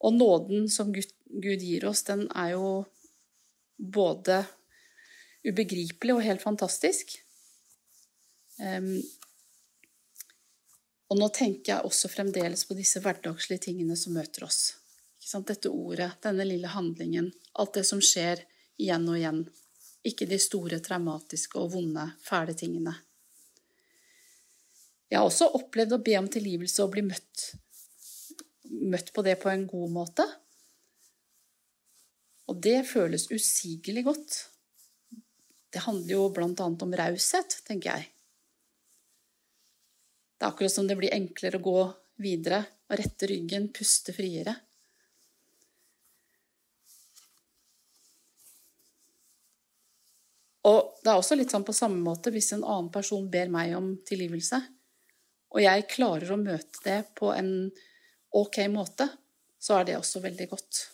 Og 0.00 0.14
nåden 0.16 0.68
som 0.72 0.92
Gud, 0.92 1.60
gir 1.60 1.84
oss, 1.84 2.02
den 2.08 2.24
er 2.32 2.54
jo 2.56 2.70
både 3.76 4.42
ubegripelig 5.44 6.14
og 6.16 6.24
helt 6.24 6.42
fantastisk. 6.42 7.14
Um, 8.60 8.98
og 11.10 11.18
nå 11.18 11.28
tenker 11.34 11.74
jeg 11.74 11.86
også 11.86 12.10
fremdeles 12.12 12.64
på 12.68 12.76
disse 12.78 13.02
hverdagslige 13.02 13.66
tingene 13.68 13.96
som 13.98 14.14
møter 14.16 14.46
oss. 14.46 14.76
Dette 15.46 15.70
ordet, 15.70 16.14
denne 16.24 16.46
lille 16.46 16.70
handlingen, 16.70 17.28
alt 17.60 17.76
det 17.76 17.84
som 17.86 18.00
skjer 18.02 18.42
igjen 18.80 19.06
og 19.08 19.18
igjen. 19.18 19.40
Ikke 20.06 20.26
de 20.26 20.38
store, 20.40 20.80
traumatiske 20.80 21.60
og 21.60 21.74
vonde, 21.74 22.06
fæle 22.24 22.54
tingene. 22.56 22.94
Jeg 25.10 25.18
har 25.18 25.26
også 25.26 25.50
opplevd 25.58 25.96
å 25.96 26.02
be 26.06 26.14
om 26.18 26.28
tilgivelse 26.30 26.84
og 26.84 26.94
bli 26.94 27.02
møtt, 27.04 27.50
møtt 28.70 29.12
på 29.14 29.24
det 29.26 29.36
på 29.42 29.50
en 29.50 29.66
god 29.68 29.90
måte. 29.92 30.26
Og 32.50 32.58
det 32.62 32.82
føles 32.88 33.28
usigelig 33.30 34.04
godt. 34.06 34.38
Det 35.70 35.84
handler 35.84 36.16
jo 36.16 36.30
blant 36.34 36.60
annet 36.62 36.82
om 36.82 36.96
raushet, 36.98 37.60
tenker 37.66 37.94
jeg. 37.94 38.08
Det 40.38 40.46
er 40.46 40.50
akkurat 40.50 40.72
som 40.72 40.88
det 40.88 40.96
blir 40.98 41.14
enklere 41.14 41.60
å 41.60 41.66
gå 41.66 41.80
videre 42.24 42.64
og 42.90 42.98
rette 42.98 43.28
ryggen, 43.30 43.68
puste 43.74 44.14
friere. 44.16 44.56
Og 50.66 50.96
det 51.00 51.08
er 51.12 51.16
også 51.16 51.38
litt 51.38 51.52
sånn 51.52 51.64
på 51.64 51.76
samme 51.76 52.02
måte 52.04 52.32
hvis 52.34 52.50
en 52.56 52.66
annen 52.66 52.90
person 52.92 53.28
ber 53.32 53.52
meg 53.52 53.72
om 53.78 53.94
tilgivelse, 54.06 54.58
og 55.50 55.62
jeg 55.64 55.86
klarer 55.90 56.34
å 56.34 56.40
møte 56.40 56.82
det 56.84 56.98
på 57.18 57.30
en 57.34 57.70
ok 58.36 58.62
måte, 58.70 59.08
så 59.60 59.80
er 59.80 59.90
det 59.90 59.98
også 59.98 60.22
veldig 60.24 60.48
godt. 60.50 60.86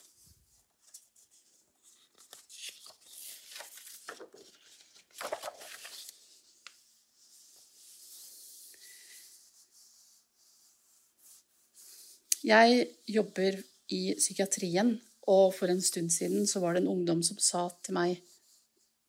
Jeg 12.47 12.85
jobber 13.11 13.57
i 13.91 14.15
psykiatrien, 14.15 14.93
og 15.27 15.49
for 15.57 15.71
en 15.73 15.81
stund 15.83 16.13
siden 16.15 16.47
så 16.47 16.61
var 16.63 16.77
det 16.77 16.85
en 16.85 16.93
ungdom 16.93 17.23
som 17.27 17.41
sa 17.43 17.65
til 17.83 17.97
meg 17.97 18.21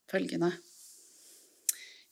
følgende 0.10 0.50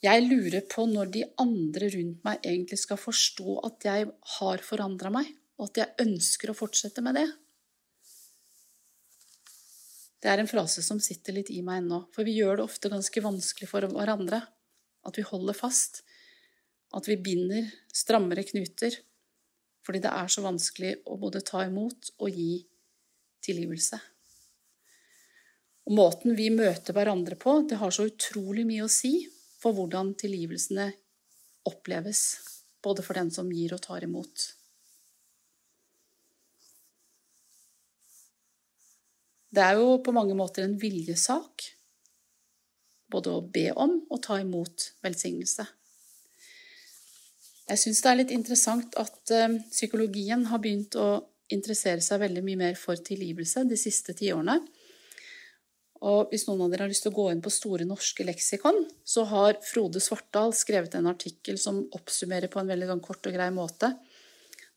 Jeg 0.06 0.22
lurer 0.28 0.62
på 0.70 0.86
når 0.86 1.10
de 1.16 1.24
andre 1.42 1.90
rundt 1.96 2.22
meg 2.28 2.46
egentlig 2.46 2.78
skal 2.78 3.02
forstå 3.02 3.56
at 3.66 3.88
jeg 3.88 4.12
har 4.36 4.66
forandra 4.68 5.10
meg, 5.18 5.32
og 5.56 5.70
at 5.70 5.82
jeg 5.82 6.08
ønsker 6.08 6.52
å 6.52 6.58
fortsette 6.58 7.04
med 7.06 7.18
det. 7.20 7.26
Det 10.20 10.32
er 10.32 10.42
en 10.42 10.50
frase 10.50 10.82
som 10.82 11.00
sitter 11.04 11.38
litt 11.38 11.52
i 11.54 11.62
meg 11.62 11.84
ennå, 11.84 12.02
for 12.16 12.26
vi 12.26 12.34
gjør 12.40 12.60
det 12.60 12.66
ofte 12.66 12.90
ganske 12.90 13.22
vanskelig 13.22 13.70
for 13.70 13.86
hverandre. 13.92 14.42
At 15.06 15.20
vi 15.20 15.26
holder 15.28 15.54
fast. 15.54 16.02
At 16.98 17.06
vi 17.06 17.20
binder 17.22 17.68
strammere 17.94 18.46
knuter 18.48 18.98
fordi 19.86 20.00
det 20.02 20.10
er 20.18 20.32
så 20.34 20.42
vanskelig 20.42 20.96
å 21.14 21.16
både 21.22 21.44
ta 21.46 21.60
imot 21.68 22.08
og 22.18 22.34
gi 22.34 22.56
tilgivelse. 23.46 24.00
Og 25.86 25.94
Måten 25.94 26.34
vi 26.34 26.48
møter 26.50 26.98
hverandre 26.98 27.38
på, 27.38 27.60
det 27.70 27.78
har 27.78 27.94
så 27.94 28.08
utrolig 28.10 28.66
mye 28.66 28.88
å 28.88 28.90
si 28.90 29.28
for 29.62 29.78
hvordan 29.78 30.16
tilgivelsene 30.18 30.88
oppleves, 31.70 32.24
både 32.82 33.06
for 33.06 33.22
den 33.22 33.30
som 33.34 33.52
gir 33.54 33.78
og 33.78 33.84
tar 33.86 34.08
imot. 34.10 34.48
Det 39.56 39.64
er 39.64 39.80
jo 39.80 40.00
på 40.04 40.12
mange 40.16 40.36
måter 40.36 40.66
en 40.66 40.76
viljesak, 40.80 41.70
både 43.12 43.32
å 43.32 43.44
be 43.56 43.70
om 43.72 44.02
og 44.10 44.22
ta 44.26 44.40
imot 44.42 44.90
velsignelse. 45.06 45.64
Jeg 47.66 47.82
syns 47.82 48.02
det 48.04 48.10
er 48.12 48.20
litt 48.20 48.34
interessant 48.36 48.98
at 49.02 49.32
uh, 49.34 49.56
psykologien 49.72 50.44
har 50.52 50.62
begynt 50.62 50.98
å 51.00 51.08
interessere 51.54 52.02
seg 52.02 52.22
veldig 52.22 52.44
mye 52.46 52.60
mer 52.60 52.76
for 52.78 53.00
tilgivelse 53.00 53.64
de 53.70 53.78
siste 53.80 54.16
tiårene. 54.18 54.60
Og 56.06 56.34
hvis 56.34 56.46
noen 56.50 56.66
av 56.66 56.74
dere 56.74 56.86
har 56.86 56.92
lyst 56.92 57.06
til 57.06 57.14
å 57.14 57.18
gå 57.18 57.30
inn 57.32 57.42
på 57.42 57.54
Store 57.54 57.88
norske 57.88 58.26
leksikon, 58.28 58.84
så 59.08 59.24
har 59.32 59.62
Frode 59.66 60.02
Svartdal 60.04 60.54
skrevet 60.58 60.98
en 61.00 61.10
artikkel 61.10 61.58
som 61.62 61.80
oppsummerer 61.96 62.52
på 62.52 62.62
en 62.62 62.70
veldig 62.70 62.92
sånn 62.92 63.06
kort 63.06 63.30
og 63.30 63.38
grei 63.38 63.50
måte 63.56 63.94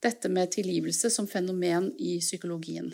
dette 0.05 0.31
med 0.31 0.53
tilgivelse 0.55 1.11
som 1.11 1.27
fenomen 1.27 1.91
i 1.99 2.21
psykologien. 2.23 2.93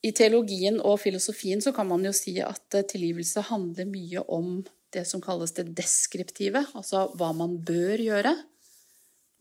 I 0.00 0.12
teologien 0.16 0.78
og 0.80 1.00
filosofien 1.02 1.60
så 1.60 1.74
kan 1.76 1.88
man 1.90 2.04
jo 2.06 2.12
si 2.16 2.38
at 2.40 2.76
eh, 2.76 2.86
tilgivelse 2.88 3.44
handler 3.50 3.88
mye 3.90 4.22
om 4.32 4.60
det 4.94 5.04
som 5.06 5.22
kalles 5.22 5.52
det 5.54 5.68
deskriptive, 5.76 6.64
altså 6.74 7.08
hva 7.18 7.30
man 7.36 7.58
bør 7.62 8.00
gjøre. 8.02 8.32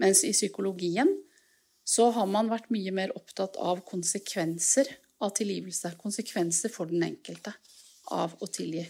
Mens 0.03 0.23
i 0.27 0.33
psykologien 0.35 1.09
så 1.87 2.09
har 2.13 2.27
man 2.29 2.51
vært 2.51 2.69
mye 2.73 2.93
mer 2.93 3.15
opptatt 3.17 3.57
av 3.57 3.81
konsekvenser 3.87 4.91
av 5.23 5.33
tilgivelse. 5.39 5.95
Konsekvenser 5.99 6.71
for 6.71 6.91
den 6.91 7.07
enkelte 7.07 7.55
av 8.13 8.35
å 8.39 8.49
tilgi. 8.51 8.85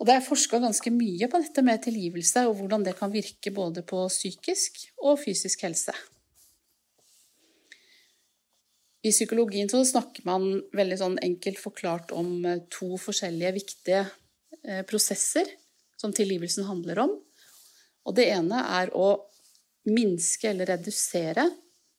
Og 0.00 0.08
det 0.08 0.16
er 0.16 0.24
forska 0.24 0.58
ganske 0.62 0.90
mye 0.94 1.28
på 1.28 1.42
dette 1.42 1.62
med 1.64 1.82
tilgivelse, 1.84 2.46
og 2.48 2.56
hvordan 2.56 2.86
det 2.86 2.96
kan 2.96 3.12
virke 3.12 3.52
både 3.52 3.84
på 3.84 4.06
psykisk 4.08 4.86
og 5.04 5.20
fysisk 5.20 5.66
helse. 5.66 5.92
I 9.04 9.12
psykologien 9.12 9.68
så 9.68 9.80
snakker 9.84 10.24
man 10.28 10.46
veldig 10.76 10.96
sånn 11.00 11.18
enkelt 11.24 11.60
forklart 11.60 12.12
om 12.16 12.44
eh, 12.44 12.62
to 12.72 12.98
forskjellige 13.00 13.54
viktige 13.56 14.02
eh, 14.64 14.82
prosesser 14.88 15.48
som 16.00 16.12
tilgivelsen 16.16 16.66
handler 16.68 17.00
om. 17.06 17.14
Og 18.08 18.16
det 18.16 18.28
ene 18.32 18.60
er 18.80 18.92
å 18.96 19.14
minske 19.88 20.50
eller 20.50 20.68
redusere 20.68 21.46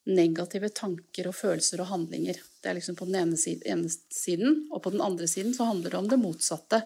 negative 0.09 0.69
tanker 0.73 1.29
og 1.29 1.37
følelser 1.37 1.81
og 1.81 1.89
handlinger. 1.91 2.37
Det 2.61 2.69
er 2.69 2.77
liksom 2.77 2.97
på 2.97 3.07
den 3.09 3.17
ene 3.21 3.37
siden, 3.37 4.55
og 4.73 4.81
på 4.85 4.93
den 4.93 5.01
andre 5.05 5.29
siden 5.29 5.53
så 5.57 5.69
handler 5.69 5.93
det 5.93 6.01
om 6.01 6.09
det 6.09 6.21
motsatte. 6.21 6.81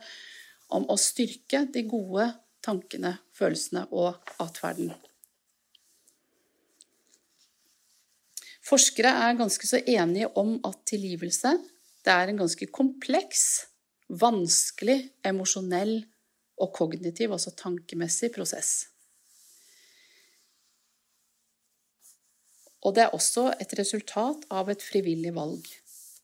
Om 0.74 0.88
å 0.90 0.98
styrke 0.98 1.66
de 1.74 1.86
gode 1.90 2.30
tankene, 2.66 3.18
følelsene 3.36 3.86
og 3.94 4.18
atferden. 4.42 4.94
Forskere 8.66 9.12
er 9.28 9.38
ganske 9.38 9.68
så 9.70 9.78
enige 9.78 10.32
om 10.42 10.56
at 10.66 10.80
tilgivelse 10.90 11.52
er 12.10 12.30
en 12.30 12.40
ganske 12.40 12.66
kompleks, 12.74 13.68
vanskelig, 14.10 15.12
emosjonell 15.26 16.00
og 16.62 16.74
kognitiv, 16.74 17.34
altså 17.36 17.54
tankemessig, 17.58 18.32
prosess. 18.34 18.88
Og 22.86 22.94
det 22.94 23.06
er 23.06 23.16
også 23.18 23.48
et 23.58 23.74
resultat 23.80 24.46
av 24.54 24.70
et 24.70 24.82
frivillig 24.86 25.34
valg. 25.34 25.66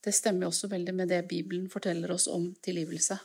Det 0.01 0.13
stemmer 0.13 0.49
også 0.49 0.69
veldig 0.69 0.93
med 0.97 1.09
det 1.09 1.23
Bibelen 1.29 1.69
forteller 1.69 2.13
oss 2.13 2.27
om 2.29 2.51
tilgivelse. 2.61 3.17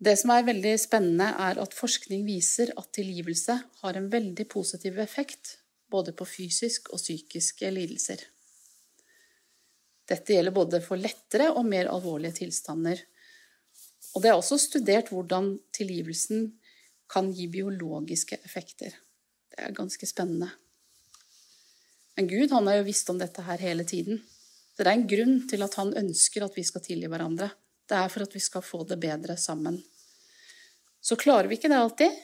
Det 0.00 0.14
som 0.16 0.30
er 0.32 0.46
veldig 0.46 0.72
spennende, 0.80 1.26
er 1.28 1.58
at 1.60 1.76
forskning 1.76 2.22
viser 2.24 2.72
at 2.80 2.88
tilgivelse 2.96 3.58
har 3.82 3.96
en 3.98 4.08
veldig 4.12 4.46
positiv 4.48 4.96
effekt 5.02 5.58
både 5.92 6.14
på 6.16 6.24
fysisk 6.24 6.88
og 6.94 7.02
psykiske 7.02 7.68
lidelser. 7.74 8.22
Dette 10.08 10.34
gjelder 10.34 10.56
både 10.56 10.80
for 10.82 10.98
lettere 10.98 11.50
og 11.52 11.68
mer 11.68 11.90
alvorlige 11.92 12.38
tilstander. 12.40 13.02
Og 14.14 14.24
det 14.24 14.32
er 14.32 14.38
også 14.38 14.58
studert 14.58 15.12
hvordan 15.12 15.52
tilgivelsen 15.76 16.48
kan 17.10 17.30
gi 17.36 17.50
biologiske 17.52 18.40
effekter. 18.40 18.96
Det 19.52 19.66
er 19.66 19.76
ganske 19.76 20.08
spennende. 20.08 20.48
Men 22.16 22.30
Gud 22.30 22.56
han 22.56 22.66
har 22.70 22.80
jo 22.80 22.88
visst 22.88 23.10
om 23.12 23.20
dette 23.20 23.44
her 23.44 23.60
hele 23.60 23.84
tiden. 23.84 24.22
Det 24.76 24.86
er 24.86 24.94
en 24.96 25.08
grunn 25.12 25.42
til 25.50 25.62
at 25.66 25.76
han 25.76 25.92
ønsker 25.92 26.46
at 26.46 26.56
vi 26.56 26.64
skal 26.64 26.82
tilgi 26.88 27.10
hverandre. 27.10 27.50
Det 27.84 27.98
er 27.98 28.10
for 28.10 28.24
at 28.24 28.34
vi 28.34 28.42
skal 28.42 28.64
få 28.64 28.84
det 28.88 28.98
bedre 29.02 29.36
sammen. 29.36 29.80
Så 31.00 31.16
klarer 31.16 31.48
vi 31.48 31.56
ikke 31.56 31.70
det 31.72 31.80
alltid, 31.80 32.16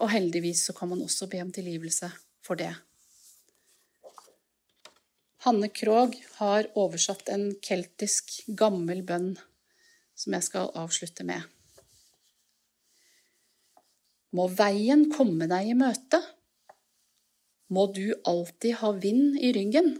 og 0.00 0.10
heldigvis 0.10 0.64
så 0.66 0.74
kan 0.76 0.90
man 0.90 1.02
også 1.04 1.28
be 1.30 1.42
om 1.42 1.52
tilgivelse 1.54 2.10
for 2.44 2.58
det. 2.58 2.72
Hanne 5.44 5.70
Krogh 5.72 6.18
har 6.36 6.66
oversatt 6.76 7.30
en 7.32 7.46
keltisk, 7.64 8.42
gammel 8.48 9.00
bønn 9.06 9.32
som 10.18 10.36
jeg 10.36 10.44
skal 10.44 10.68
avslutte 10.76 11.24
med. 11.24 11.46
Må 14.36 14.50
veien 14.52 15.06
komme 15.14 15.48
deg 15.50 15.70
i 15.72 15.78
møte? 15.78 16.20
Må 17.72 17.86
du 17.94 18.12
alltid 18.28 18.76
ha 18.82 18.92
vind 19.00 19.38
i 19.40 19.54
ryggen? 19.56 19.94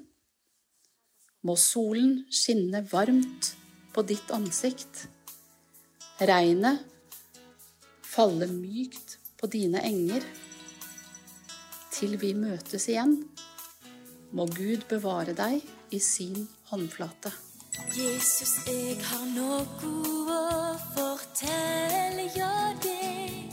Må 1.47 1.57
solen 1.57 2.27
skinne 2.29 2.83
varmt 2.91 3.55
på 3.95 4.05
ditt 4.07 4.31
ansikt? 4.35 5.07
Regnet 6.21 6.85
falle 8.11 8.47
mykt 8.51 9.19
på 9.39 9.47
dine 9.47 9.83
enger. 9.87 10.25
Til 11.95 12.17
vi 12.21 12.33
møtes 12.35 12.89
igjen, 12.91 13.21
må 14.35 14.47
Gud 14.55 14.87
bevare 14.91 15.35
deg 15.37 15.63
i 15.95 16.01
sin 16.03 16.49
håndflate. 16.71 17.33
Jesus, 17.95 18.53
jeg 18.67 18.99
har 19.05 19.27
noe 19.35 19.63
å 20.31 20.41
fortelle 20.95 22.27
deg. 22.83 23.47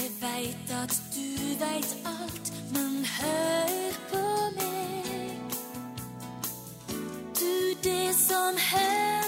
Jeg 0.00 0.10
veit 0.20 0.74
at 0.74 0.96
du 1.14 1.54
veit 1.62 1.94
alt, 2.08 2.52
men 2.74 3.00
hør 3.14 4.02
på 4.10 4.26
meg. 4.58 5.48
Du, 7.38 7.50
det 7.86 8.12
som 8.18 8.58
hendte 8.70 9.19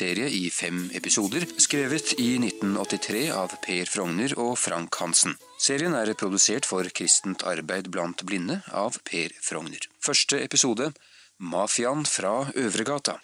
hørespillserie 0.00 0.30
i 0.32 0.50
fem 0.50 0.90
episoder, 0.94 1.44
skrevet 1.60 2.14
i 2.18 2.38
1983 2.40 3.30
av 3.36 3.52
Per 3.60 3.84
Frogner 3.84 4.32
og 4.38 4.56
Frank 4.56 4.94
Hansen. 4.96 5.36
Serien 5.58 5.94
er 5.94 6.14
produsert 6.14 6.64
for 6.64 6.84
Kristent 6.88 7.42
arbeid 7.44 7.90
blant 7.90 8.24
blinde 8.24 8.62
av 8.72 8.96
Per 9.04 9.30
Frogner. 9.42 9.80
Første 10.00 10.40
episode 10.40 10.92
Mafiaen 11.38 12.06
fra 12.06 12.48
Øvregata. 12.56 13.18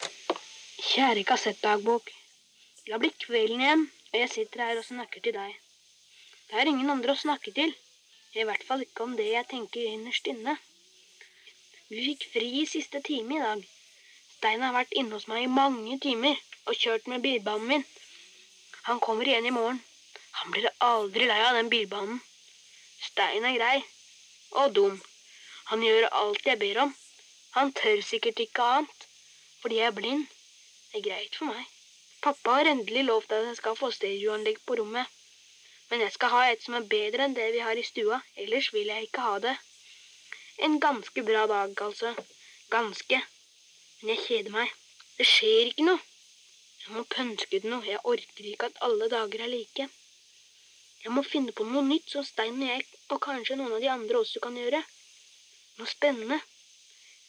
Kjære 0.92 1.24
kassettdagbok. 1.24 2.10
Det 2.84 2.92
har 2.92 3.00
kvelden 3.24 3.60
igjen, 3.60 3.86
og 4.12 4.20
jeg 4.20 4.30
sitter 4.30 4.60
her 4.66 4.76
og 4.76 4.84
snakker 4.84 5.20
til 5.20 5.32
deg. 5.32 5.54
Det 6.50 6.60
er 6.60 6.68
ingen 6.68 6.90
andre 6.90 7.12
å 7.12 7.16
snakke 7.16 7.52
til. 7.56 7.72
I 8.36 8.44
hvert 8.44 8.66
fall 8.68 8.84
ikke 8.84 9.02
om 9.06 9.16
det 9.16 9.30
jeg 9.32 9.48
tenker 9.48 9.80
innerst 9.80 10.28
inne. 10.28 10.58
Vi 11.88 12.04
fikk 12.10 12.28
fri 12.34 12.52
i 12.60 12.66
siste 12.68 13.00
time 13.00 13.38
i 13.38 13.40
dag. 13.40 13.64
Stein 14.36 14.60
har 14.60 14.76
vært 14.76 14.92
inne 14.92 15.16
hos 15.16 15.26
meg 15.30 15.46
i 15.46 15.48
mange 15.48 15.96
timer 16.04 16.36
og 16.66 16.78
kjørt 16.82 17.06
med 17.10 17.22
bilbanen 17.24 17.68
min. 17.70 17.84
Han 18.88 19.00
kommer 19.00 19.26
igjen 19.28 19.46
i 19.46 19.54
morgen. 19.54 19.82
Han 20.38 20.52
blir 20.54 20.68
aldri 20.84 21.26
lei 21.30 21.38
av 21.42 21.56
den 21.58 21.70
bilbanen. 21.72 22.20
Stein 23.08 23.46
er 23.48 23.56
grei. 23.58 23.76
Og 24.62 24.74
dum. 24.78 25.00
Han 25.70 25.82
gjør 25.82 26.08
alt 26.20 26.46
jeg 26.46 26.60
ber 26.62 26.82
om. 26.84 26.94
Han 27.56 27.72
tør 27.72 28.02
sikkert 28.04 28.42
ikke 28.44 28.64
annet, 28.76 29.06
fordi 29.62 29.80
jeg 29.80 29.90
er 29.90 29.96
blind. 29.96 30.26
Det 30.92 31.00
er 31.00 31.06
greit 31.08 31.38
for 31.38 31.50
meg. 31.50 31.62
Pappa 32.22 32.58
har 32.58 32.70
endelig 32.70 33.04
lovt 33.08 33.32
at 33.32 33.46
jeg 33.48 33.58
skal 33.60 33.78
få 33.78 33.90
stereoanlegg 33.94 34.60
på 34.66 34.76
rommet. 34.80 35.06
Men 35.90 36.02
jeg 36.02 36.12
skal 36.14 36.32
ha 36.34 36.42
et 36.50 36.62
som 36.62 36.76
er 36.78 36.88
bedre 36.90 37.26
enn 37.26 37.36
det 37.36 37.46
vi 37.54 37.62
har 37.62 37.78
i 37.78 37.86
stua, 37.86 38.20
ellers 38.42 38.72
vil 38.74 38.90
jeg 38.90 39.06
ikke 39.06 39.24
ha 39.26 39.38
det. 39.44 39.54
En 40.66 40.80
ganske 40.80 41.22
bra 41.22 41.46
dag, 41.50 41.74
altså. 41.88 42.14
Ganske. 42.70 43.22
Men 44.00 44.12
jeg 44.14 44.22
kjeder 44.26 44.54
meg. 44.56 44.72
Det 45.18 45.26
skjer 45.28 45.70
ikke 45.70 45.86
noe. 45.90 46.02
Jeg 46.86 46.94
må 46.94 47.02
pønske 47.10 47.58
ut 47.58 47.64
noe. 47.66 47.82
Jeg 47.82 47.98
orker 48.06 48.50
ikke 48.50 48.68
at 48.70 48.82
alle 48.86 49.08
dager 49.10 49.42
er 49.42 49.50
like. 49.50 49.86
Jeg 51.04 51.14
må 51.14 51.22
finne 51.26 51.54
på 51.54 51.66
noe 51.66 51.82
nytt 51.86 52.12
som 52.12 52.24
Stein 52.26 52.60
og 52.62 52.68
jeg, 52.68 52.84
og 53.10 53.22
kanskje 53.24 53.56
noen 53.58 53.74
av 53.76 53.82
de 53.82 53.90
andre 53.90 54.20
også 54.22 54.42
kan 54.44 54.58
gjøre. 54.58 54.82
Noe 55.78 55.90
spennende. 55.90 56.38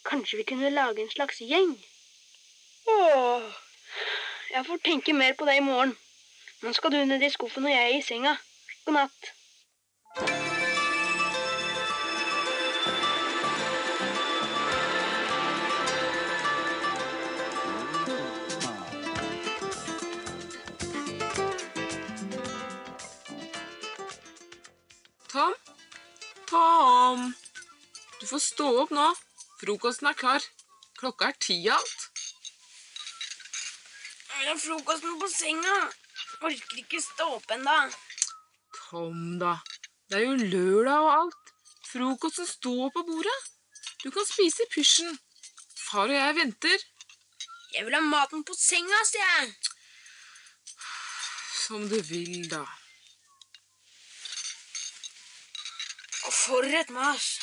Kanskje 0.06 0.38
vi 0.40 0.46
kunne 0.50 0.70
lage 0.74 1.02
en 1.02 1.10
slags 1.14 1.42
gjeng? 1.42 1.74
Åh. 2.94 3.48
Jeg 4.52 4.66
får 4.66 4.84
tenke 4.84 5.12
mer 5.12 5.34
på 5.38 5.50
det 5.50 5.58
i 5.58 5.66
morgen. 5.66 5.96
Nå 6.62 6.72
skal 6.78 6.94
du 6.94 7.02
ned 7.04 7.22
i 7.22 7.34
skuffen 7.34 7.66
og 7.66 7.74
jeg 7.74 7.98
i 7.98 8.06
senga. 8.06 8.38
God 8.86 8.98
natt. 9.00 9.32
Du 28.28 28.34
får 28.34 28.42
stå 28.44 28.64
opp 28.82 28.90
nå. 28.92 29.04
Frokosten 29.56 30.10
er 30.10 30.16
klar. 30.20 30.44
Klokka 31.00 31.30
er 31.30 31.36
ti 31.40 31.54
alt. 31.72 32.02
Jeg 34.34 34.50
har 34.50 34.58
frokosten 34.60 35.14
på 35.22 35.30
senga. 35.32 35.76
Orker 36.44 36.82
ikke 36.82 37.00
stå 37.00 37.24
opp 37.38 37.48
ennå. 37.56 37.78
Kom, 38.76 39.22
da. 39.40 39.54
Det 40.12 40.20
er 40.20 40.26
jo 40.26 40.36
lørdag 40.42 41.06
og 41.06 41.10
alt. 41.14 41.54
Frokosten 41.88 42.50
står 42.52 42.92
på 42.98 43.06
bordet. 43.08 43.38
Du 44.04 44.10
kan 44.12 44.28
spise 44.28 44.68
i 44.68 44.70
pysjen. 44.76 45.16
Far 45.86 46.12
og 46.12 46.20
jeg 46.20 46.38
venter. 46.42 46.86
Jeg 47.78 47.88
vil 47.88 47.96
ha 47.96 48.04
maten 48.12 48.44
på 48.44 48.60
senga, 48.60 49.02
sier 49.08 49.24
jeg. 49.38 49.56
Som 51.64 51.88
du 51.88 51.96
vil, 52.12 52.44
da. 52.52 52.66
Og 56.26 56.42
for 56.44 56.74
et 56.76 56.92
mas. 56.92 57.38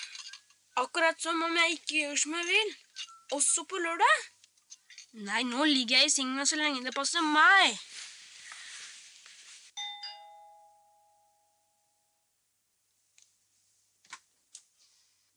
Akkurat 0.75 1.21
som 1.21 1.43
om 1.43 1.53
jeg 1.55 1.71
ikke 1.77 1.93
gjør 2.01 2.17
som 2.19 2.33
jeg 2.35 2.45
vil. 2.49 2.71
Også 3.37 3.63
på 3.63 3.77
lørdag. 3.79 4.23
Nei, 5.23 5.43
nå 5.47 5.63
ligger 5.69 6.01
jeg 6.01 6.09
i 6.09 6.11
senga 6.11 6.43
så 6.43 6.57
lenge 6.59 6.83
det 6.83 6.91
passer 6.97 7.23
meg. 7.23 7.77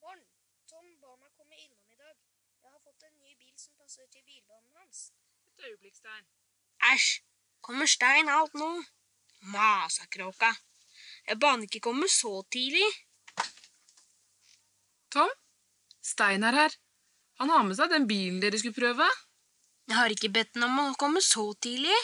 Morn. 0.03 0.27
Tom 0.67 0.91
ba 0.99 1.15
meg 1.15 1.31
komme 1.39 1.55
innom 1.55 1.87
i 1.87 2.03
dag. 2.03 2.19
Jeg 2.67 2.75
har 2.75 2.83
fått 2.83 3.07
en 3.07 3.17
ny 3.23 3.39
bil 3.39 3.55
som 3.63 3.79
passer 3.79 4.11
til 4.11 4.27
bilbanen 4.27 4.75
hans. 4.83 5.13
Et 5.55 5.67
øyeblikk, 5.71 5.95
Stein. 6.03 6.27
Æsj. 6.91 7.23
Kommer 7.63 7.87
Stein 7.87 8.29
alt 8.29 8.59
nå? 8.59 8.73
Masakråka. 9.55 10.51
Jeg 11.29 11.39
baner 11.39 11.71
ikke 11.71 11.87
komme 11.93 12.11
så 12.11 12.41
tidlig. 12.51 12.91
Tom? 15.15 15.31
Stein 16.05 16.45
er 16.45 16.57
her. 16.57 16.77
Han 17.39 17.51
har 17.53 17.65
med 17.67 17.79
seg 17.79 17.93
den 17.93 18.07
bilen 18.11 18.41
dere 18.43 18.59
skulle 18.61 18.77
prøve. 18.77 19.07
Jeg 19.89 19.97
har 19.97 20.13
ikke 20.13 20.33
bedt 20.35 20.59
ham 20.61 20.79
om 20.79 20.93
å 20.93 20.99
komme 21.01 21.23
så 21.25 21.47
tidlig. 21.63 21.97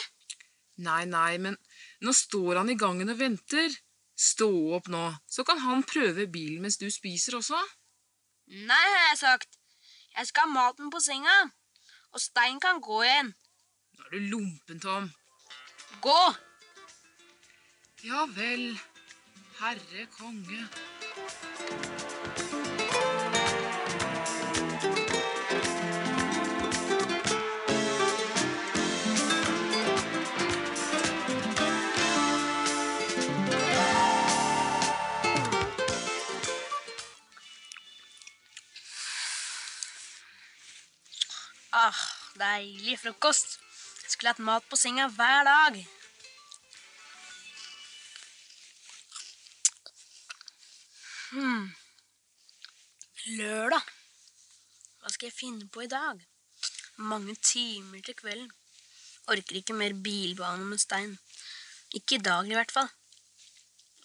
Nei, 0.85 1.03
nei, 1.07 1.37
men 1.39 1.57
nå 2.03 2.13
står 2.15 2.61
han 2.61 2.71
i 2.71 2.77
gangen 2.79 3.11
og 3.13 3.19
venter. 3.19 3.75
Stå 4.15 4.47
opp 4.77 4.87
nå, 4.91 5.03
så 5.27 5.43
kan 5.47 5.59
han 5.59 5.83
prøve 5.87 6.27
bilen 6.31 6.63
mens 6.63 6.79
du 6.79 6.87
spiser 6.91 7.37
også. 7.39 7.59
Nei, 8.47 8.79
har 8.79 9.09
jeg 9.11 9.21
sagt. 9.21 9.59
Jeg 10.15 10.29
skal 10.31 10.47
ha 10.47 10.53
maten 10.55 10.91
på 10.93 11.01
senga. 11.03 11.35
Og 12.15 12.23
Stein 12.23 12.61
kan 12.63 12.79
gå 12.83 13.01
igjen. 13.03 13.33
Nå 13.95 14.07
er 14.07 14.15
du 14.15 14.29
lompen, 14.31 14.79
Tom. 14.79 15.11
Gå! 16.03 16.19
Ja 18.05 18.23
vel. 18.37 18.69
Herre 19.59 20.07
konge. 20.15 21.94
Ah, 41.85 42.01
deilig 42.39 42.97
frokost. 42.97 43.59
Skulle 44.09 44.31
hatt 44.31 44.41
mat 44.47 44.65
på 44.69 44.77
senga 44.79 45.05
hver 45.13 45.45
dag. 45.45 45.75
Hmm. 51.29 51.67
Lørdag. 53.37 53.91
Hva 55.01 55.13
skal 55.13 55.29
jeg 55.29 55.37
finne 55.37 55.67
på 55.69 55.83
i 55.85 55.91
dag? 55.91 56.23
Mange 57.11 57.35
timer 57.51 58.01
til 58.01 58.17
kvelden. 58.17 58.49
Orker 59.29 59.61
ikke 59.61 59.77
mer 59.77 59.93
bilbane 60.07 60.65
med 60.65 60.81
Stein. 60.81 61.13
Ikke 61.93 62.17
i 62.17 62.23
dag, 62.31 62.49
i 62.49 62.57
hvert 62.57 62.73
fall. 62.73 62.89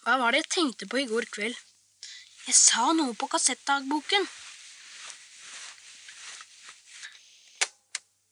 Hva 0.04 0.18
var 0.20 0.36
det 0.36 0.44
jeg 0.44 0.52
tenkte 0.58 0.90
på 0.90 1.00
i 1.00 1.08
går 1.08 1.32
kveld? 1.32 1.56
Jeg 2.44 2.60
sa 2.60 2.90
noe 2.96 3.16
på 3.16 3.30
kassettdagboken. 3.32 4.28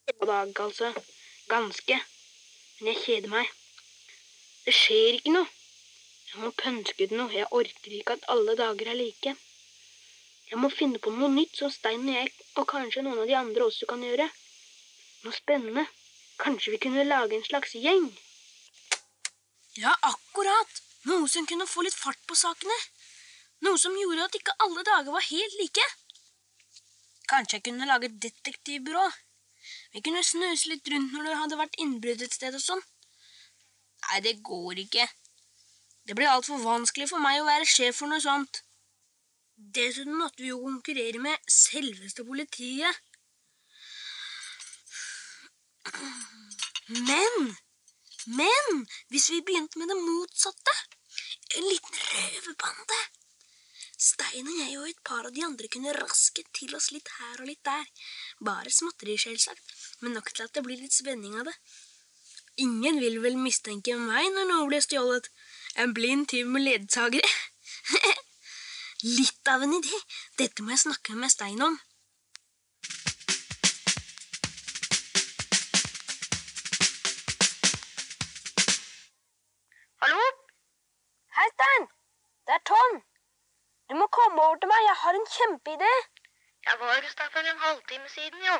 God 0.09 0.27
dag, 0.27 0.61
altså. 0.61 0.93
Ganske. 1.49 1.97
Men 2.81 2.87
jeg 2.93 3.03
kjeder 3.05 3.33
meg. 3.33 3.51
Det 4.65 4.73
skjer 4.75 5.19
ikke 5.19 5.35
noe. 5.35 5.49
Jeg 6.31 6.41
må 6.45 6.51
pønske 6.62 7.05
ut 7.05 7.12
noe. 7.17 7.28
Jeg 7.35 7.51
orker 7.59 7.97
ikke 7.99 8.17
at 8.17 8.25
alle 8.33 8.55
dager 8.57 8.89
er 8.93 8.99
like. 9.01 9.35
Jeg 10.49 10.61
må 10.62 10.70
finne 10.73 11.01
på 11.05 11.12
noe 11.12 11.28
nytt 11.35 11.61
som 11.61 11.73
Stein 11.73 12.09
og 12.09 12.15
jeg, 12.15 12.33
og 12.57 12.69
kanskje 12.73 13.05
noen 13.05 13.20
av 13.20 13.28
de 13.28 13.37
andre 13.37 13.69
også 13.69 13.89
kan 13.91 14.05
gjøre. 14.05 14.31
Noe 15.27 15.37
spennende. 15.37 15.85
Kanskje 16.41 16.73
vi 16.73 16.83
kunne 16.87 17.05
lage 17.05 17.37
en 17.37 17.45
slags 17.45 17.77
gjeng? 17.77 18.09
Ja, 19.77 19.93
akkurat. 20.09 20.83
Noe 21.11 21.28
som 21.28 21.47
kunne 21.47 21.69
få 21.69 21.85
litt 21.85 21.97
fart 21.97 22.20
på 22.25 22.37
sakene. 22.39 22.81
Noe 23.67 23.77
som 23.77 23.97
gjorde 23.99 24.25
at 24.25 24.41
ikke 24.41 24.57
alle 24.65 24.89
dager 24.89 25.12
var 25.12 25.28
helt 25.28 25.61
like. 25.61 25.89
Kanskje 27.28 27.59
jeg 27.59 27.69
kunne 27.69 27.93
lage 27.93 28.09
et 28.09 28.20
detektivbyrå. 28.25 29.09
Vi 29.94 30.02
kunne 30.05 30.23
snuse 30.25 30.68
litt 30.68 30.89
rundt 30.92 31.15
når 31.15 31.26
det 31.28 31.39
hadde 31.42 31.58
vært 31.60 31.78
innbrudd 31.83 32.23
et 32.25 32.36
sted 32.36 32.55
og 32.55 32.62
sånn. 32.62 32.83
Nei, 34.08 34.20
det 34.25 34.39
går 34.47 34.83
ikke. 34.84 35.07
Det 36.08 36.17
blir 36.17 36.31
altfor 36.33 36.60
vanskelig 36.62 37.08
for 37.10 37.25
meg 37.25 37.41
å 37.41 37.49
være 37.49 37.68
sjef 37.68 38.00
for 38.00 38.12
noe 38.12 38.23
sånt. 38.25 38.62
Dessuten 39.58 40.15
måtte 40.17 40.44
vi 40.44 40.52
jo 40.52 40.60
konkurrere 40.62 41.20
med 41.20 41.50
selveste 41.52 42.25
politiet. 42.25 43.00
Men, 46.89 47.50
men, 48.39 48.83
hvis 49.12 49.28
vi 49.33 49.42
begynte 49.44 49.81
med 49.81 49.91
det 49.91 49.99
motsatte, 49.99 50.75
en 51.57 51.65
liten 51.65 52.02
røverbande 52.12 53.00
Stein 53.99 54.47
og 54.47 54.58
jeg 54.60 54.76
og 54.78 54.84
et 54.86 55.00
par 55.02 55.26
av 55.26 55.33
de 55.34 55.42
andre 55.42 55.68
kunne 55.75 55.92
raske 55.97 56.44
til 56.55 56.75
oss 56.78 56.92
litt 56.94 57.08
her 57.18 57.41
og 57.42 57.49
litt 57.49 57.65
der. 57.67 57.89
Bare 58.47 58.70
småtteri, 58.70 59.17
selvsagt. 59.18 59.73
Men 60.01 60.15
nok 60.15 60.31
til 60.33 60.47
at 60.47 60.55
det 60.55 60.62
blir 60.67 60.81
litt 60.81 60.94
spenning 60.94 61.35
av 61.41 61.49
det. 61.49 61.55
Ingen 62.62 62.99
vil 63.02 63.20
vel 63.23 63.36
mistenke 63.39 63.94
meg 63.99 64.31
når 64.35 64.49
noe 64.51 64.68
blir 64.70 64.83
stjålet. 64.83 65.28
En 65.78 65.94
blind 65.94 66.28
tyv 66.33 66.49
med 66.51 66.65
ledsagere. 66.67 67.31
litt 69.18 69.51
av 69.52 69.62
en 69.62 69.75
idé. 69.78 70.01
Dette 70.41 70.65
må 70.65 70.75
jeg 70.75 70.85
snakke 70.86 71.15
med 71.18 71.31
Stein 71.35 71.62
om. 71.62 71.77
Hallo? 80.02 80.25
Hei, 81.39 81.47
Stein. 81.55 81.86
Det 82.47 82.57
er 82.59 82.65
Tom. 82.73 82.99
Du 83.91 83.94
må 83.99 84.10
komme 84.18 84.43
over 84.47 84.59
til 84.62 84.70
meg. 84.70 84.83
Jeg 84.89 84.99
har 85.02 85.20
en 85.20 85.31
kjempeidé. 85.36 85.93
Jeg 86.67 86.83
var 86.83 86.99
hos 87.07 87.15
deg 87.23 87.31
for 87.35 87.52
en 87.52 87.62
halvtime 87.67 88.10
siden, 88.15 88.43
jo. 88.51 88.59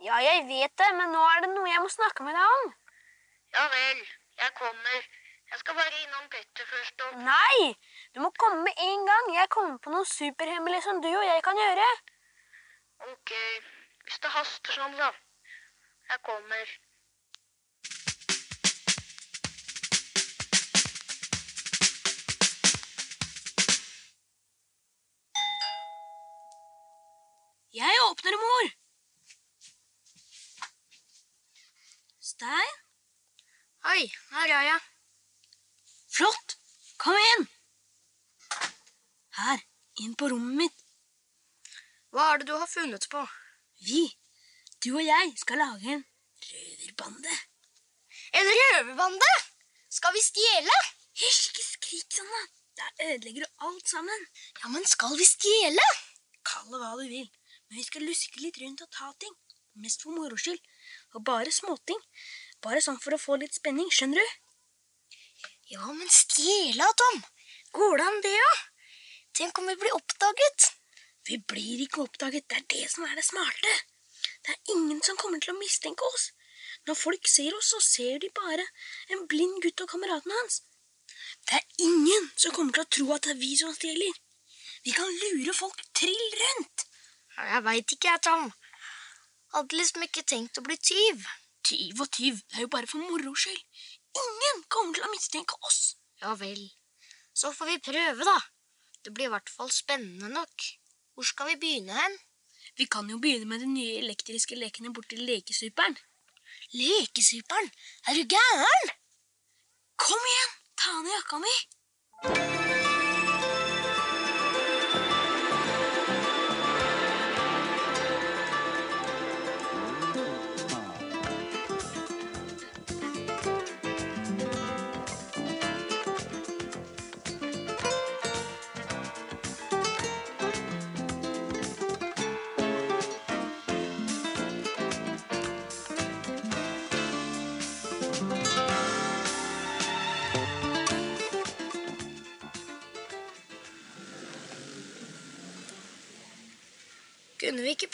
Ja, 0.00 0.16
jeg 0.24 0.46
vet 0.48 0.72
det, 0.80 0.86
men 0.96 1.10
nå 1.12 1.20
er 1.28 1.42
det 1.44 1.50
noe 1.52 1.68
jeg 1.68 1.80
må 1.84 1.88
snakke 1.92 2.24
med 2.24 2.32
deg 2.32 2.52
om. 2.56 2.70
Ja 3.52 3.66
vel. 3.68 3.98
Jeg 4.40 4.54
kommer. 4.56 5.08
Jeg 5.50 5.58
skal 5.60 5.76
bare 5.76 5.98
innom 6.04 6.28
Petter 6.32 6.68
først 6.70 7.02
og 7.04 7.18
Nei! 7.26 7.74
Du 8.14 8.22
må 8.24 8.30
komme 8.40 8.62
med 8.64 8.80
en 8.86 9.04
gang. 9.10 9.28
Jeg 9.34 9.50
kommer 9.52 9.76
på 9.84 9.92
noe 9.92 10.08
superhemmelig 10.08 10.80
som 10.86 11.02
du 11.04 11.10
og 11.10 11.26
jeg 11.26 11.44
kan 11.44 11.60
gjøre. 11.60 11.88
Ok. 13.10 13.34
Hvis 14.06 14.22
det 14.24 14.32
haster 14.38 14.78
sånn, 14.78 14.96
da. 14.96 15.12
Jeg 16.14 16.24
kommer. 16.30 16.76
Jeg 27.76 28.04
åpner, 28.08 28.44
mor. 28.48 28.79
Stein? 32.40 32.76
Oi, 33.92 34.04
her 34.32 34.52
er 34.58 34.62
jeg. 34.64 34.84
Flott. 36.08 36.54
Kom 37.02 37.18
inn. 37.32 37.42
Her, 39.36 39.60
inn 40.00 40.14
på 40.16 40.30
rommet 40.32 40.56
mitt. 40.62 40.78
Hva 42.16 42.30
er 42.30 42.40
det 42.40 42.48
du 42.48 42.54
har 42.56 42.70
funnet 42.70 43.04
på? 43.12 43.26
Vi, 43.84 44.06
du 44.80 44.88
og 44.94 45.04
jeg, 45.04 45.34
skal 45.42 45.60
lage 45.60 45.98
en 45.98 46.06
røverbande. 46.46 47.36
En 48.40 48.50
røverbande? 48.62 49.30
Skal 50.00 50.16
vi 50.16 50.24
stjele? 50.30 50.80
Hysj, 51.20 51.44
ikke 51.52 51.68
skrik 51.68 52.18
sånn, 52.22 52.34
da. 52.38 52.42
Da 52.80 52.90
ødelegger 53.10 53.44
du 53.44 53.68
alt 53.68 53.96
sammen. 53.96 54.28
Ja, 54.62 54.72
men 54.72 54.88
skal 54.88 55.12
vi 55.20 55.28
stjele? 55.28 55.88
Kall 56.40 56.72
det 56.72 56.80
hva 56.86 56.96
du 56.96 57.04
vil. 57.04 57.28
Men 57.68 57.82
vi 57.82 57.88
skal 57.92 58.08
luske 58.08 58.40
litt 58.40 58.64
rundt 58.64 58.88
og 58.88 58.96
ta 58.96 59.12
ting. 59.20 59.36
Mest 59.84 60.08
for 60.08 60.16
moro 60.16 60.40
skyld. 60.40 60.64
Og 61.16 61.24
bare 61.26 61.52
småting. 61.54 62.00
Bare 62.64 62.82
sånn 62.84 63.00
for 63.02 63.16
å 63.16 63.20
få 63.20 63.38
litt 63.40 63.56
spenning, 63.56 63.88
skjønner 63.92 64.20
du? 64.20 64.36
Ja, 65.72 65.86
men 65.94 66.10
stjele, 66.10 66.86
Tom. 66.98 67.22
Går 67.76 67.96
det 67.98 68.06
an, 68.10 68.20
det 68.24 68.34
ja? 68.34 68.52
Tenk 69.38 69.58
om 69.58 69.70
vi 69.70 69.76
blir 69.78 69.94
oppdaget. 69.96 70.72
Vi 71.28 71.38
blir 71.52 71.84
ikke 71.84 72.04
oppdaget. 72.04 72.48
Det 72.50 72.58
er 72.58 72.66
det 72.74 72.90
som 72.90 73.06
er 73.06 73.14
det 73.18 73.26
smarte. 73.26 73.74
Det 74.44 74.54
er 74.54 74.74
ingen 74.74 75.02
som 75.06 75.18
kommer 75.20 75.42
til 75.42 75.54
å 75.54 75.60
mistenke 75.60 76.06
oss. 76.14 76.30
Når 76.88 76.98
folk 76.98 77.28
ser 77.28 77.54
oss, 77.56 77.70
så 77.74 77.80
ser 77.84 78.18
de 78.22 78.32
bare 78.34 78.66
en 79.14 79.26
blind 79.30 79.60
gutt 79.64 79.84
og 79.84 79.92
kameraten 79.92 80.34
hans. 80.34 80.62
Det 81.46 81.60
er 81.60 81.86
ingen 81.86 82.30
som 82.36 82.54
kommer 82.56 82.74
til 82.76 82.84
å 82.84 82.92
tro 82.96 83.06
at 83.16 83.26
det 83.26 83.34
er 83.34 83.40
vi 83.42 83.52
som 83.58 83.74
stjeler. 83.76 84.18
Vi 84.84 84.94
kan 84.96 85.10
lure 85.22 85.54
folk 85.56 85.80
trill 85.96 86.36
rundt. 86.42 86.86
Jeg 87.40 87.64
veit 87.66 87.94
ikke, 87.94 88.14
jeg, 88.14 88.22
Tom. 88.26 88.50
Hadde 89.54 89.78
liksom 89.78 90.04
ikke 90.06 90.22
tenkt 90.26 90.58
å 90.60 90.64
bli 90.66 90.76
tyv. 90.78 91.24
Tyv 91.66 92.02
og 92.02 92.10
tyv, 92.14 92.38
det 92.50 92.58
er 92.58 92.66
jo 92.66 92.72
bare 92.72 92.88
for 92.90 93.02
moro 93.02 93.34
skyld. 93.36 93.60
Ingen 94.20 94.62
kommer 94.72 94.96
til 94.96 95.06
å 95.06 95.12
mistenke 95.12 95.58
oss. 95.66 95.96
Ja 96.22 96.34
vel. 96.38 96.62
Så 97.34 97.52
får 97.54 97.72
vi 97.72 97.82
prøve, 97.90 98.26
da. 98.26 98.38
Det 99.04 99.12
blir 99.14 99.30
i 99.30 99.32
hvert 99.34 99.52
fall 99.52 99.70
spennende 99.72 100.30
nok. 100.32 100.66
Hvor 101.14 101.26
skal 101.26 101.52
vi 101.52 101.60
begynne 101.62 101.96
hen? 101.96 102.18
Vi 102.78 102.86
kan 102.86 103.10
jo 103.10 103.18
begynne 103.22 103.48
med 103.48 103.62
de 103.64 103.68
nye 103.70 103.98
elektriske 104.00 104.58
lekene 104.58 104.92
borti 104.94 105.18
Lekesuperen. 105.18 105.98
Lekesuperen? 106.76 107.70
Er 108.08 108.18
du 108.18 108.24
gæren? 108.36 108.96
Kom 110.00 110.32
igjen, 110.32 110.56
ta 110.80 110.96
ned 111.02 111.14
jakka 111.16 111.44
mi. 111.44 112.59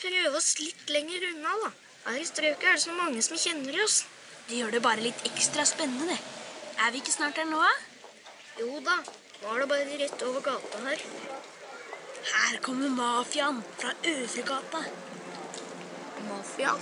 Prøve 0.07 0.39
oss 0.39 0.55
litt 0.62 0.91
lenger 0.94 1.28
unna, 1.33 1.55
da? 1.65 1.70
Her 2.07 2.20
i 2.23 2.26
strøket 2.28 2.68
er 2.70 2.78
det 2.78 2.85
så 2.85 2.94
mange 2.94 3.23
som 3.26 3.41
kjenner 3.41 3.78
oss. 3.83 4.05
Det 4.47 4.60
gjør 4.60 4.76
det 4.76 4.83
bare 4.85 5.02
litt 5.02 5.25
ekstra 5.26 5.65
spennende, 5.67 6.15
det. 6.15 6.18
Er 6.85 6.93
vi 6.94 7.01
ikke 7.02 7.15
snart 7.15 7.39
her 7.41 7.49
nå, 7.51 7.59
da? 7.59 7.73
Jo 8.60 8.78
da. 8.85 9.01
Nå 9.43 9.52
er 9.52 9.62
det 9.62 9.70
bare 9.73 9.99
rett 10.05 10.23
over 10.28 10.44
gata 10.44 10.83
her. 10.85 11.02
Her 12.26 12.60
kommer 12.62 12.93
mafiaen 12.94 13.59
fra 13.81 13.93
Øvregata. 14.12 14.85
Mafia? 16.28 16.73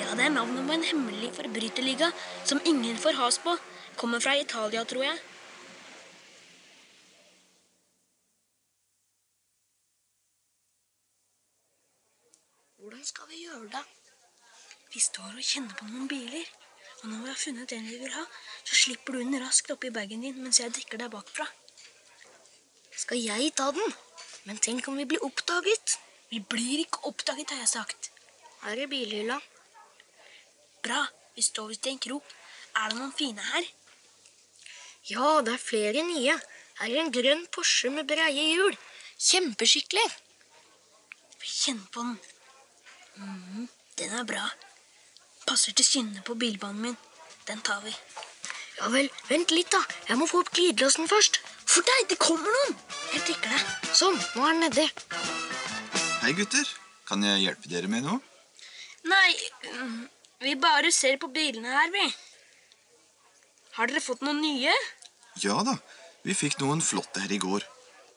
Ja, 0.00 0.14
det 0.16 0.24
er 0.24 0.32
navnet 0.34 0.66
på 0.66 0.76
en 0.76 0.86
hemmelig 0.92 1.32
forbryterliga 1.36 2.12
som 2.44 2.62
ingen 2.64 2.96
får 2.98 3.18
has 3.20 3.38
på. 3.42 3.56
Kommer 3.96 4.22
fra 4.22 4.36
Italia, 4.38 4.84
tror 4.84 5.04
jeg. 5.04 5.18
Hvordan 12.80 12.99
skal 13.10 13.28
vi 13.30 13.44
gjøre 13.44 13.68
da? 13.72 13.82
Vi 14.90 15.02
står 15.02 15.36
og 15.36 15.46
kjenner 15.46 15.76
på 15.78 15.86
noen 15.90 16.08
biler. 16.10 16.46
Og 17.00 17.08
når 17.08 17.22
vi 17.24 17.30
har 17.30 17.40
funnet 17.40 17.72
den 17.72 17.86
vi 17.88 17.96
vil 18.02 18.12
ha, 18.12 18.22
så 18.64 18.76
slipper 18.76 19.16
du 19.16 19.22
den 19.22 19.40
raskt 19.42 19.70
oppi 19.72 19.90
bagen 19.94 20.22
din 20.24 20.38
mens 20.42 20.60
jeg 20.60 20.74
dekker 20.76 21.00
deg 21.00 21.12
bakfra. 21.12 21.46
Skal 23.02 23.22
jeg 23.22 23.52
ta 23.56 23.70
den? 23.72 23.94
Men 24.44 24.60
tenk 24.60 24.88
om 24.90 24.98
vi 25.00 25.08
blir 25.08 25.24
oppdaget? 25.24 25.96
Vi 26.30 26.42
blir 26.52 26.84
ikke 26.84 27.02
oppdaget, 27.08 27.50
har 27.50 27.62
jeg 27.64 27.72
sagt. 27.72 28.10
Her 28.62 28.82
er 28.84 28.90
bilhylla. 28.90 29.38
Bra. 30.84 31.06
Vi 31.34 31.42
står 31.46 31.70
visst 31.70 31.86
i 31.86 31.94
en 31.94 32.02
krok. 32.02 32.26
Er 32.76 32.90
det 32.90 32.98
noen 32.98 33.14
fine 33.16 33.44
her? 33.52 33.68
Ja, 35.08 35.40
det 35.46 35.54
er 35.56 35.62
flere 35.62 36.04
nye. 36.04 36.34
Her 36.80 36.90
er 36.90 37.00
en 37.04 37.14
grønn 37.14 37.46
Porsche 37.54 37.90
med 37.94 38.08
breie 38.10 38.44
hjul. 38.52 38.76
Kjempeskikkelig. 39.30 40.04
Kjenn 41.40 41.80
på 41.94 42.04
den. 42.04 42.18
Mhm, 43.16 43.68
den 43.98 44.12
er 44.18 44.24
bra. 44.24 44.44
Passer 45.46 45.72
til 45.72 45.86
skinnene 45.86 46.22
på 46.26 46.36
bilbanen 46.38 46.82
min. 46.82 46.98
Den 47.48 47.60
tar 47.66 47.80
vi. 47.84 47.94
Ja 48.78 48.88
vel, 48.92 49.10
vent 49.28 49.50
litt, 49.50 49.70
da. 49.72 49.80
Jeg 50.08 50.16
må 50.20 50.28
få 50.30 50.44
opp 50.44 50.52
glidelåsen 50.54 51.08
først. 51.10 51.40
For 51.70 51.86
deg, 51.86 52.06
det 52.10 52.18
kommer 52.22 52.50
noen! 52.50 52.76
Jeg 53.12 53.24
trykker 53.26 53.52
det. 53.52 53.60
Sånn, 53.94 54.16
nå 54.36 54.46
er 54.46 54.54
den 54.56 54.64
nedi. 54.64 54.86
Hei, 56.22 56.32
gutter. 56.38 56.66
Kan 57.08 57.24
jeg 57.26 57.42
hjelpe 57.42 57.70
dere 57.70 57.90
med 57.90 58.06
noe? 58.06 58.20
Nei, 59.10 59.30
mm, 59.66 60.00
vi 60.44 60.54
bare 60.60 60.92
ser 60.94 61.18
på 61.20 61.30
bilene 61.34 61.72
her, 61.74 61.90
vi. 61.94 62.06
Har 63.76 63.90
dere 63.90 64.02
fått 64.04 64.22
noen 64.26 64.40
nye? 64.42 64.74
Ja 65.42 65.60
da, 65.66 65.76
vi 66.26 66.36
fikk 66.36 66.58
noen 66.60 66.82
flotte 66.84 67.22
her 67.24 67.32
i 67.32 67.40
går. 67.42 67.66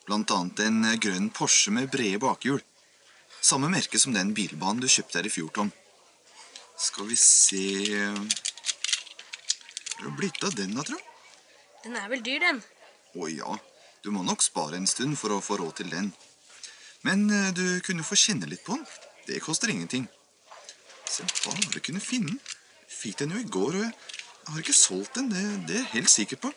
Blant 0.08 0.32
annet 0.36 0.60
en 0.66 0.84
eh, 0.90 1.00
grønn 1.00 1.30
Porsche 1.34 1.72
med 1.76 1.92
brede 1.94 2.20
bakhjul. 2.24 2.62
Samme 3.44 3.68
merke 3.68 4.00
som 4.00 4.14
den 4.16 4.32
bilbanen 4.32 4.80
du 4.80 4.88
kjøpte 4.88 5.20
her 5.20 5.28
i 5.28 5.32
fjor, 5.34 5.50
Tom. 5.52 5.72
Skal 6.80 7.10
vi 7.10 7.18
se 7.20 7.66
Hvor 9.94 10.00
er 10.00 10.08
det 10.08 10.14
blitt 10.18 10.44
av 10.48 10.56
den, 10.56 10.72
da, 10.78 10.86
tro? 10.88 10.96
Den 11.84 11.98
er 12.00 12.08
vel 12.12 12.24
dyr, 12.24 12.40
den. 12.40 12.62
Å 13.20 13.28
ja, 13.28 13.58
du 14.04 14.10
må 14.16 14.24
nok 14.24 14.42
spare 14.44 14.80
en 14.80 14.88
stund 14.88 15.20
for 15.20 15.36
å 15.36 15.42
få 15.44 15.60
råd 15.60 15.82
til 15.82 15.92
den. 15.92 16.14
Men 17.04 17.28
eh, 17.28 17.52
du 17.56 17.82
kunne 17.84 18.06
få 18.08 18.16
kjenne 18.20 18.48
litt 18.48 18.64
på 18.64 18.78
den. 18.78 18.88
Det 19.28 19.44
koster 19.44 19.72
ingenting. 19.72 20.08
Se 21.12 21.28
hva 21.28 21.54
du 21.68 21.80
kunne 21.84 22.04
finne 22.04 22.32
den. 22.32 22.40
Fikk 22.88 23.20
den 23.20 23.36
jo 23.36 23.44
i 23.44 23.52
går, 23.58 23.76
og 23.76 23.84
jeg 23.84 24.54
har 24.54 24.64
ikke 24.64 24.78
solgt 24.78 25.20
den. 25.20 25.28
Det, 25.34 25.44
det 25.68 25.78
er 25.78 25.84
jeg 25.84 25.94
helt 25.98 26.16
sikker 26.16 26.40
på. 26.48 26.54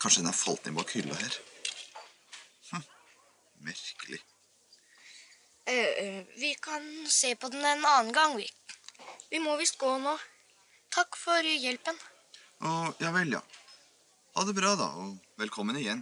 Kanskje 0.00 0.24
den 0.24 0.32
har 0.32 0.40
falt 0.40 0.64
ned 0.64 0.80
bak 0.80 0.96
hylla 0.96 1.20
her. 1.20 1.38
Hm, 2.72 2.84
merkelig. 3.68 4.24
Eh, 5.68 5.74
eh, 5.74 6.24
vi 6.36 6.54
kan 6.54 7.06
se 7.06 7.36
på 7.36 7.48
den 7.48 7.64
en 7.64 7.84
annen 7.84 8.12
gang, 8.12 8.36
vi. 8.36 8.46
Vi 9.30 9.38
må 9.38 9.56
visst 9.60 9.76
gå 9.76 9.90
nå. 10.00 10.14
Takk 10.88 11.16
for 11.20 11.44
hjelpen. 11.44 11.98
Å, 12.64 12.70
ja 13.04 13.10
vel, 13.12 13.34
ja. 13.36 13.42
Ha 14.32 14.44
det 14.48 14.54
bra, 14.56 14.70
da, 14.80 14.86
og 14.96 15.18
velkommen 15.36 15.76
igjen. 15.76 16.00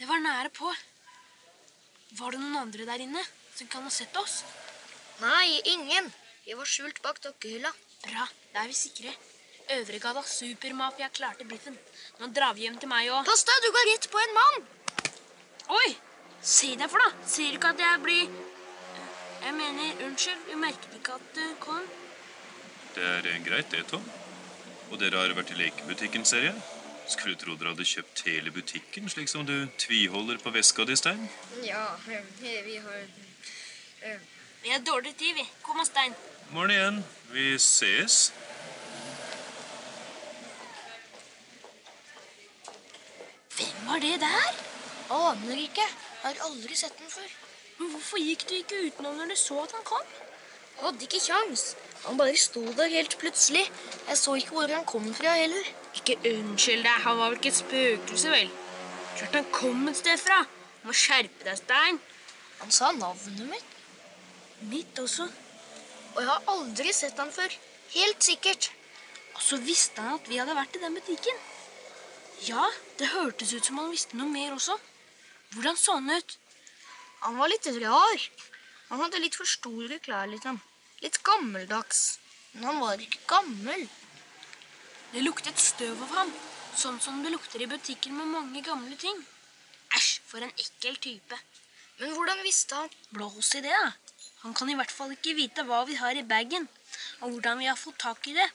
Det 0.00 0.08
var 0.08 0.24
nære 0.24 0.54
på. 0.56 0.72
Var 2.16 2.32
det 2.32 2.40
noen 2.40 2.58
andre 2.64 2.88
der 2.88 3.04
inne 3.04 3.28
som 3.52 3.68
kan 3.68 3.84
ha 3.84 3.92
sett 3.92 4.16
oss? 4.16 4.40
Nei, 5.20 5.60
ingen. 5.68 6.08
Vi 6.50 6.56
var 6.58 6.66
skjult 6.66 6.96
bak 6.98 7.20
dokkehylla. 7.22 7.70
Bra, 8.02 8.24
da 8.50 8.64
er 8.64 8.70
vi 8.72 8.74
sikre. 8.74 9.10
Øvregata 9.70 10.22
supermafia 10.26 11.06
klarte 11.14 11.44
biffen. 11.46 11.76
Nå 12.18 12.26
drar 12.34 12.56
vi 12.56 12.64
hjem 12.64 12.78
til 12.82 12.88
meg 12.90 13.06
og 13.14 13.20
Pass 13.28 13.44
deg, 13.46 13.60
du 13.62 13.68
går 13.76 13.84
rett 13.86 14.08
på 14.10 14.18
en 14.18 14.32
mann! 14.34 14.64
Oi! 15.76 15.92
Si 16.42 16.72
deg 16.80 16.90
for, 16.90 17.04
da. 17.04 17.28
Sier 17.34 17.52
du 17.52 17.58
ikke 17.60 17.70
at 17.70 17.82
jeg 17.84 18.00
blir 18.02 18.32
Jeg 19.44 19.54
mener, 19.60 20.02
unnskyld, 20.08 20.40
du 20.48 20.56
merket 20.58 20.96
ikke 20.96 21.14
at 21.20 21.28
du 21.36 21.44
kom? 21.62 21.86
Det 22.96 23.06
er 23.12 23.30
eh, 23.30 23.38
greit, 23.46 23.70
det, 23.70 23.84
Tom. 23.92 24.10
Og 24.90 24.98
dere 24.98 25.22
har 25.22 25.36
vært 25.38 25.54
i 25.54 25.60
lekebutikken, 25.60 26.26
ser 26.32 26.48
jeg. 26.48 26.56
Skulle 27.14 27.38
tro 27.38 27.54
dere 27.54 27.76
hadde 27.76 27.86
kjøpt 27.92 28.24
hele 28.26 28.50
butikken, 28.58 29.06
slik 29.14 29.30
som 29.30 29.46
du 29.46 29.54
tviholder 29.78 30.42
på 30.42 30.50
veska 30.58 30.88
di, 30.90 30.98
Stein. 30.98 31.22
Ja, 31.62 31.86
vi 32.42 32.76
har 32.88 33.00
eh, 34.02 34.28
Vi 34.66 34.74
har 34.74 34.82
dårlig 34.90 35.14
tid, 35.14 35.38
vi. 35.38 35.46
Kom 35.62 35.78
og 35.78 35.86
Stein. 35.86 36.18
Morgen 36.50 36.70
igjen. 36.70 37.04
Vi 37.30 37.58
ses. 37.58 38.32
Hvem 43.54 43.84
var 43.86 44.00
det 44.02 44.16
der? 44.20 44.56
Aner 45.14 45.60
ikke. 45.62 45.84
Har 46.22 46.40
aldri 46.48 46.74
sett 46.74 46.96
den 46.98 47.10
før. 47.12 47.28
Men 47.78 47.92
hvorfor 47.92 48.18
gikk 48.18 48.42
du 48.48 48.54
ikke 48.56 48.80
utenom 48.86 49.14
når 49.20 49.30
du 49.30 49.36
så 49.38 49.60
at 49.62 49.74
han 49.76 49.84
kom? 49.86 50.08
Hadde 50.80 51.06
ikke 51.06 51.20
kjangs. 51.22 51.62
Han 52.06 52.18
bare 52.18 52.34
sto 52.36 52.64
der 52.80 52.90
helt 52.96 53.14
plutselig. 53.20 53.62
Jeg 54.08 54.18
så 54.18 54.34
ikke 54.40 54.56
hvor 54.56 54.74
han 54.74 54.84
kom 54.84 55.06
fra 55.14 55.36
heller. 55.38 55.68
Ikke 56.00 56.16
unnskyld 56.32 56.82
deg, 56.82 56.96
han 57.04 57.20
var 57.20 57.30
vel 57.30 57.38
ikke 57.38 57.52
et 57.52 57.60
spøkelse, 57.60 58.32
vel? 58.34 58.50
Klart 59.20 59.38
han 59.38 59.46
kom 59.54 59.86
et 59.92 60.00
sted 60.02 60.18
fra. 60.18 60.40
Du 60.80 60.90
må 60.90 60.98
skjerpe 60.98 61.46
deg, 61.46 61.62
Stein. 61.62 62.02
Han 62.64 62.74
sa 62.74 62.90
navnet 62.98 63.46
mitt. 63.54 63.78
Mitt 64.74 64.98
også. 64.98 65.28
Og 66.14 66.20
jeg 66.22 66.30
har 66.30 66.52
aldri 66.54 66.92
sett 66.94 67.18
han 67.20 67.32
før. 67.34 67.54
Helt 67.94 68.22
sikkert. 68.24 68.70
Og 69.36 69.42
så 69.44 69.58
visste 69.62 70.02
han 70.02 70.18
at 70.18 70.28
vi 70.30 70.38
hadde 70.40 70.56
vært 70.58 70.76
i 70.76 70.82
den 70.82 70.96
butikken. 70.98 71.42
Ja, 72.46 72.64
det 72.98 73.12
hørtes 73.12 73.52
ut 73.52 73.66
som 73.66 73.78
han 73.80 73.90
visste 73.92 74.16
noe 74.18 74.30
mer 74.32 74.54
også. 74.56 74.76
Hvordan 75.54 75.76
så 75.78 75.98
han 75.98 76.10
ut? 76.10 76.36
Han 77.26 77.36
var 77.36 77.50
litt 77.52 77.68
rar. 77.82 78.26
Han 78.90 79.02
hadde 79.04 79.20
litt 79.22 79.36
for 79.38 79.48
store 79.48 80.00
klær, 80.02 80.30
liksom. 80.30 80.60
Litt 81.04 81.20
gammeldags. 81.26 82.18
Men 82.52 82.70
han 82.70 82.80
var 82.82 83.02
ikke 83.02 83.22
gammel. 83.30 83.84
Det 85.12 85.24
luktet 85.24 85.58
støv 85.58 86.00
av 86.06 86.14
ham, 86.16 86.32
sånn 86.78 87.00
som 87.02 87.20
det 87.24 87.32
lukter 87.34 87.62
i 87.62 87.68
butikken 87.70 88.16
med 88.16 88.30
mange 88.30 88.62
gamle 88.66 88.96
ting. 88.98 89.18
Æsj, 89.96 90.10
for 90.26 90.42
en 90.42 90.54
ekkel 90.54 90.96
type. 91.02 91.38
Men 92.00 92.14
hvordan 92.14 92.42
visste 92.46 92.78
han? 92.78 92.98
Blås 93.12 93.54
i 93.58 93.62
det, 93.64 93.74
da. 93.74 94.09
Han 94.40 94.54
kan 94.56 94.70
i 94.72 94.74
hvert 94.78 94.92
fall 94.92 95.12
ikke 95.12 95.34
vite 95.36 95.64
hva 95.68 95.82
vi 95.84 95.98
har 96.00 96.16
i 96.16 96.24
bagen, 96.24 96.64
og 97.20 97.34
hvordan 97.34 97.60
vi 97.60 97.68
har 97.68 97.76
fått 97.76 97.98
tak 98.00 98.24
i 98.30 98.32
det. 98.38 98.48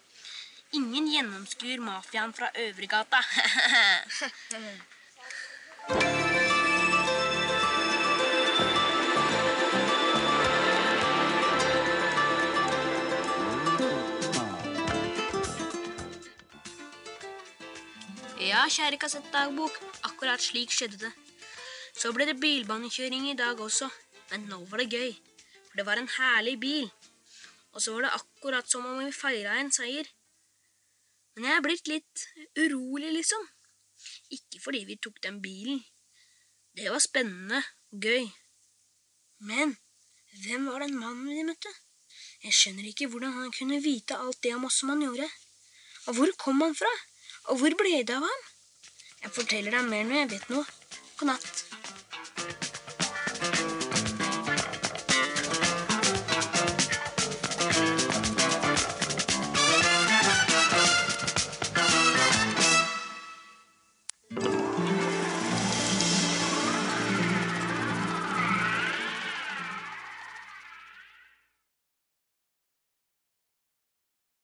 Ingen 0.74 1.12
gjennomskuer 1.14 1.84
mafiaen 1.84 2.34
fra 2.34 2.50
Øvregata. 2.66 3.22
Ja, 18.46 18.66
kjære 18.70 18.98
kassettdagbok, 19.02 19.78
akkurat 20.06 20.42
slik 20.42 20.74
skjedde 20.74 21.00
det. 21.02 21.10
Så 21.98 22.12
ble 22.14 22.28
det 22.30 22.36
bilbanekjøring 22.42 23.30
i 23.32 23.38
dag 23.38 23.60
også, 23.62 23.88
men 24.32 24.46
nå 24.52 24.60
var 24.70 24.84
det 24.84 24.92
gøy, 24.94 25.16
for 25.76 25.82
det 25.82 25.90
var 25.92 26.00
en 26.00 26.08
herlig 26.08 26.60
bil. 26.60 26.86
Og 27.76 27.82
så 27.84 27.92
var 27.92 28.06
det 28.06 28.16
akkurat 28.16 28.70
som 28.72 28.86
om 28.88 29.02
vi 29.04 29.12
feira 29.12 29.58
en 29.60 29.72
seier. 29.76 30.08
Men 31.36 31.50
jeg 31.50 31.56
er 31.58 31.66
blitt 31.66 31.90
litt 31.92 32.22
urolig, 32.56 33.10
liksom. 33.12 33.44
Ikke 34.32 34.62
fordi 34.64 34.86
vi 34.88 34.96
tok 35.04 35.20
den 35.26 35.42
bilen. 35.44 35.82
Det 36.72 36.88
var 36.88 37.04
spennende 37.04 37.60
og 37.92 38.08
gøy. 38.08 38.24
Men 39.44 39.76
hvem 40.46 40.72
var 40.72 40.86
den 40.86 40.96
mannen 40.96 41.28
vi 41.28 41.44
møtte? 41.44 41.74
Jeg 42.46 42.56
skjønner 42.56 42.88
ikke 42.88 43.10
hvordan 43.12 43.36
han 43.36 43.52
kunne 43.52 43.84
vite 43.84 44.16
alt 44.16 44.40
det 44.48 44.56
om 44.56 44.70
oss 44.70 44.80
som 44.80 44.96
han 44.96 45.04
gjorde. 45.04 45.28
Og 46.08 46.16
hvor 46.16 46.36
kom 46.40 46.64
han 46.64 46.80
fra? 46.80 46.94
Og 47.52 47.60
hvor 47.60 47.76
ble 47.76 48.00
det 48.00 48.16
av 48.16 48.24
ham? 48.24 48.48
Jeg 49.26 49.36
forteller 49.42 49.76
deg 49.76 49.92
mer 49.92 50.08
når 50.08 50.22
jeg 50.22 50.34
vet 50.38 50.52
noe. 50.56 50.64
God 51.20 51.34
natt. 51.34 52.05